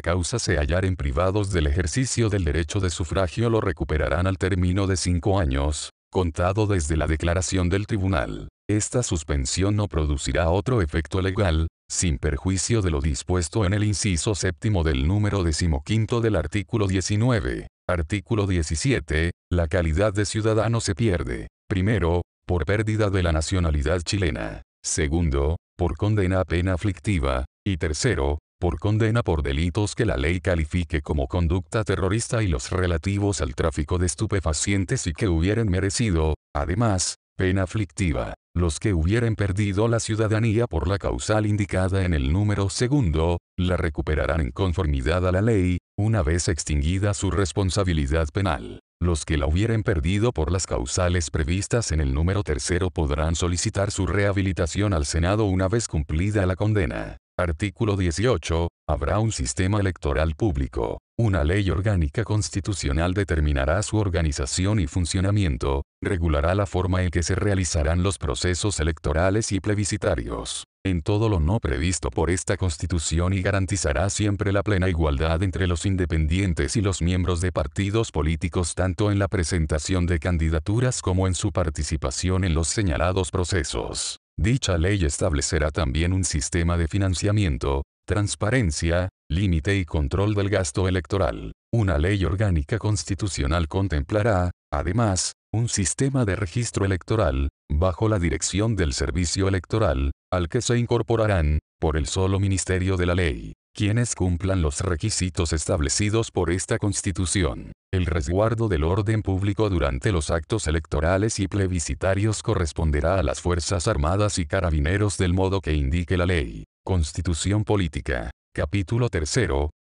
causa 0.00 0.38
se 0.38 0.58
hallaren 0.58 0.94
privados 0.94 1.50
del 1.50 1.66
ejercicio 1.66 2.28
del 2.28 2.44
derecho 2.44 2.78
de 2.78 2.88
sufragio 2.88 3.50
lo 3.50 3.60
recuperarán 3.60 4.28
al 4.28 4.38
término 4.38 4.86
de 4.86 4.96
cinco 4.96 5.40
años, 5.40 5.90
contado 6.12 6.68
desde 6.68 6.96
la 6.96 7.08
declaración 7.08 7.68
del 7.68 7.88
tribunal. 7.88 8.46
Esta 8.70 9.02
suspensión 9.02 9.74
no 9.74 9.88
producirá 9.88 10.50
otro 10.50 10.82
efecto 10.82 11.20
legal, 11.20 11.66
sin 11.90 12.18
perjuicio 12.18 12.80
de 12.80 12.92
lo 12.92 13.00
dispuesto 13.00 13.64
en 13.64 13.74
el 13.74 13.82
inciso 13.82 14.36
séptimo 14.36 14.84
del 14.84 15.08
número 15.08 15.42
decimoquinto 15.42 16.20
del 16.20 16.36
artículo 16.36 16.86
19. 16.86 17.66
Artículo 17.90 18.46
17. 18.46 19.32
La 19.50 19.66
calidad 19.66 20.12
de 20.12 20.24
ciudadano 20.24 20.80
se 20.80 20.94
pierde. 20.94 21.48
Primero, 21.68 22.22
por 22.46 22.64
pérdida 22.64 23.10
de 23.10 23.24
la 23.24 23.32
nacionalidad 23.32 24.00
chilena. 24.02 24.62
Segundo, 24.80 25.56
por 25.76 25.96
condena 25.96 26.40
a 26.40 26.44
pena 26.44 26.74
aflictiva. 26.74 27.46
Y 27.66 27.78
tercero, 27.78 28.38
por 28.60 28.78
condena 28.78 29.24
por 29.24 29.42
delitos 29.42 29.96
que 29.96 30.06
la 30.06 30.16
ley 30.16 30.40
califique 30.40 31.02
como 31.02 31.26
conducta 31.26 31.82
terrorista 31.82 32.44
y 32.44 32.46
los 32.46 32.70
relativos 32.70 33.40
al 33.40 33.56
tráfico 33.56 33.98
de 33.98 34.06
estupefacientes 34.06 35.08
y 35.08 35.12
que 35.12 35.28
hubieran 35.28 35.68
merecido, 35.68 36.34
además, 36.54 37.16
pena 37.36 37.64
aflictiva. 37.64 38.34
Los 38.54 38.80
que 38.80 38.94
hubieran 38.94 39.36
perdido 39.36 39.86
la 39.86 40.00
ciudadanía 40.00 40.66
por 40.66 40.88
la 40.88 40.98
causal 40.98 41.46
indicada 41.46 42.04
en 42.04 42.14
el 42.14 42.32
número 42.32 42.68
segundo, 42.68 43.38
la 43.56 43.76
recuperarán 43.76 44.40
en 44.40 44.50
conformidad 44.50 45.26
a 45.28 45.30
la 45.30 45.40
ley, 45.40 45.78
una 45.96 46.24
vez 46.24 46.48
extinguida 46.48 47.14
su 47.14 47.30
responsabilidad 47.30 48.26
penal. 48.32 48.80
Los 49.00 49.24
que 49.24 49.38
la 49.38 49.46
hubieran 49.46 49.84
perdido 49.84 50.32
por 50.32 50.50
las 50.50 50.66
causales 50.66 51.30
previstas 51.30 51.92
en 51.92 52.00
el 52.00 52.12
número 52.12 52.42
tercero 52.42 52.90
podrán 52.90 53.36
solicitar 53.36 53.92
su 53.92 54.06
rehabilitación 54.06 54.94
al 54.94 55.06
Senado 55.06 55.44
una 55.44 55.68
vez 55.68 55.86
cumplida 55.86 56.44
la 56.44 56.56
condena. 56.56 57.18
Artículo 57.40 57.96
18. 57.96 58.68
Habrá 58.86 59.18
un 59.18 59.32
sistema 59.32 59.80
electoral 59.80 60.34
público. 60.34 60.98
Una 61.18 61.42
ley 61.42 61.70
orgánica 61.70 62.22
constitucional 62.22 63.14
determinará 63.14 63.82
su 63.82 63.96
organización 63.96 64.78
y 64.80 64.86
funcionamiento, 64.86 65.82
regulará 66.02 66.54
la 66.54 66.66
forma 66.66 67.02
en 67.02 67.10
que 67.10 67.22
se 67.22 67.34
realizarán 67.34 68.02
los 68.02 68.18
procesos 68.18 68.78
electorales 68.80 69.52
y 69.52 69.60
plebiscitarios, 69.60 70.64
en 70.84 71.02
todo 71.02 71.28
lo 71.28 71.40
no 71.40 71.60
previsto 71.60 72.10
por 72.10 72.30
esta 72.30 72.56
Constitución 72.56 73.32
y 73.32 73.42
garantizará 73.42 74.08
siempre 74.08 74.50
la 74.50 74.62
plena 74.62 74.88
igualdad 74.88 75.42
entre 75.42 75.66
los 75.66 75.84
independientes 75.84 76.76
y 76.76 76.80
los 76.80 77.02
miembros 77.02 77.40
de 77.40 77.52
partidos 77.52 78.12
políticos 78.12 78.74
tanto 78.74 79.10
en 79.10 79.18
la 79.18 79.28
presentación 79.28 80.06
de 80.06 80.18
candidaturas 80.18 81.02
como 81.02 81.26
en 81.26 81.34
su 81.34 81.52
participación 81.52 82.44
en 82.44 82.54
los 82.54 82.68
señalados 82.68 83.30
procesos. 83.30 84.20
Dicha 84.42 84.78
ley 84.78 85.04
establecerá 85.04 85.70
también 85.70 86.14
un 86.14 86.24
sistema 86.24 86.78
de 86.78 86.88
financiamiento, 86.88 87.82
transparencia, 88.06 89.10
límite 89.30 89.76
y 89.76 89.84
control 89.84 90.34
del 90.34 90.48
gasto 90.48 90.88
electoral. 90.88 91.52
Una 91.74 91.98
ley 91.98 92.24
orgánica 92.24 92.78
constitucional 92.78 93.68
contemplará, 93.68 94.50
además, 94.72 95.32
un 95.52 95.68
sistema 95.68 96.24
de 96.24 96.36
registro 96.36 96.86
electoral, 96.86 97.50
bajo 97.70 98.08
la 98.08 98.18
dirección 98.18 98.76
del 98.76 98.94
Servicio 98.94 99.46
Electoral, 99.46 100.10
al 100.32 100.48
que 100.48 100.62
se 100.62 100.78
incorporarán, 100.78 101.58
por 101.78 101.98
el 101.98 102.06
solo 102.06 102.40
Ministerio 102.40 102.96
de 102.96 103.04
la 103.04 103.14
Ley, 103.14 103.52
quienes 103.76 104.14
cumplan 104.14 104.62
los 104.62 104.80
requisitos 104.80 105.52
establecidos 105.52 106.30
por 106.30 106.50
esta 106.50 106.78
Constitución. 106.78 107.72
El 107.92 108.06
resguardo 108.06 108.68
del 108.68 108.84
orden 108.84 109.20
público 109.20 109.68
durante 109.68 110.12
los 110.12 110.30
actos 110.30 110.68
electorales 110.68 111.40
y 111.40 111.48
plebiscitarios 111.48 112.40
corresponderá 112.40 113.18
a 113.18 113.24
las 113.24 113.40
Fuerzas 113.40 113.88
Armadas 113.88 114.38
y 114.38 114.46
Carabineros 114.46 115.18
del 115.18 115.34
modo 115.34 115.60
que 115.60 115.72
indique 115.72 116.16
la 116.16 116.24
ley. 116.24 116.66
Constitución 116.84 117.64
Política. 117.64 118.30
Capítulo 118.54 119.08
3. 119.08 119.34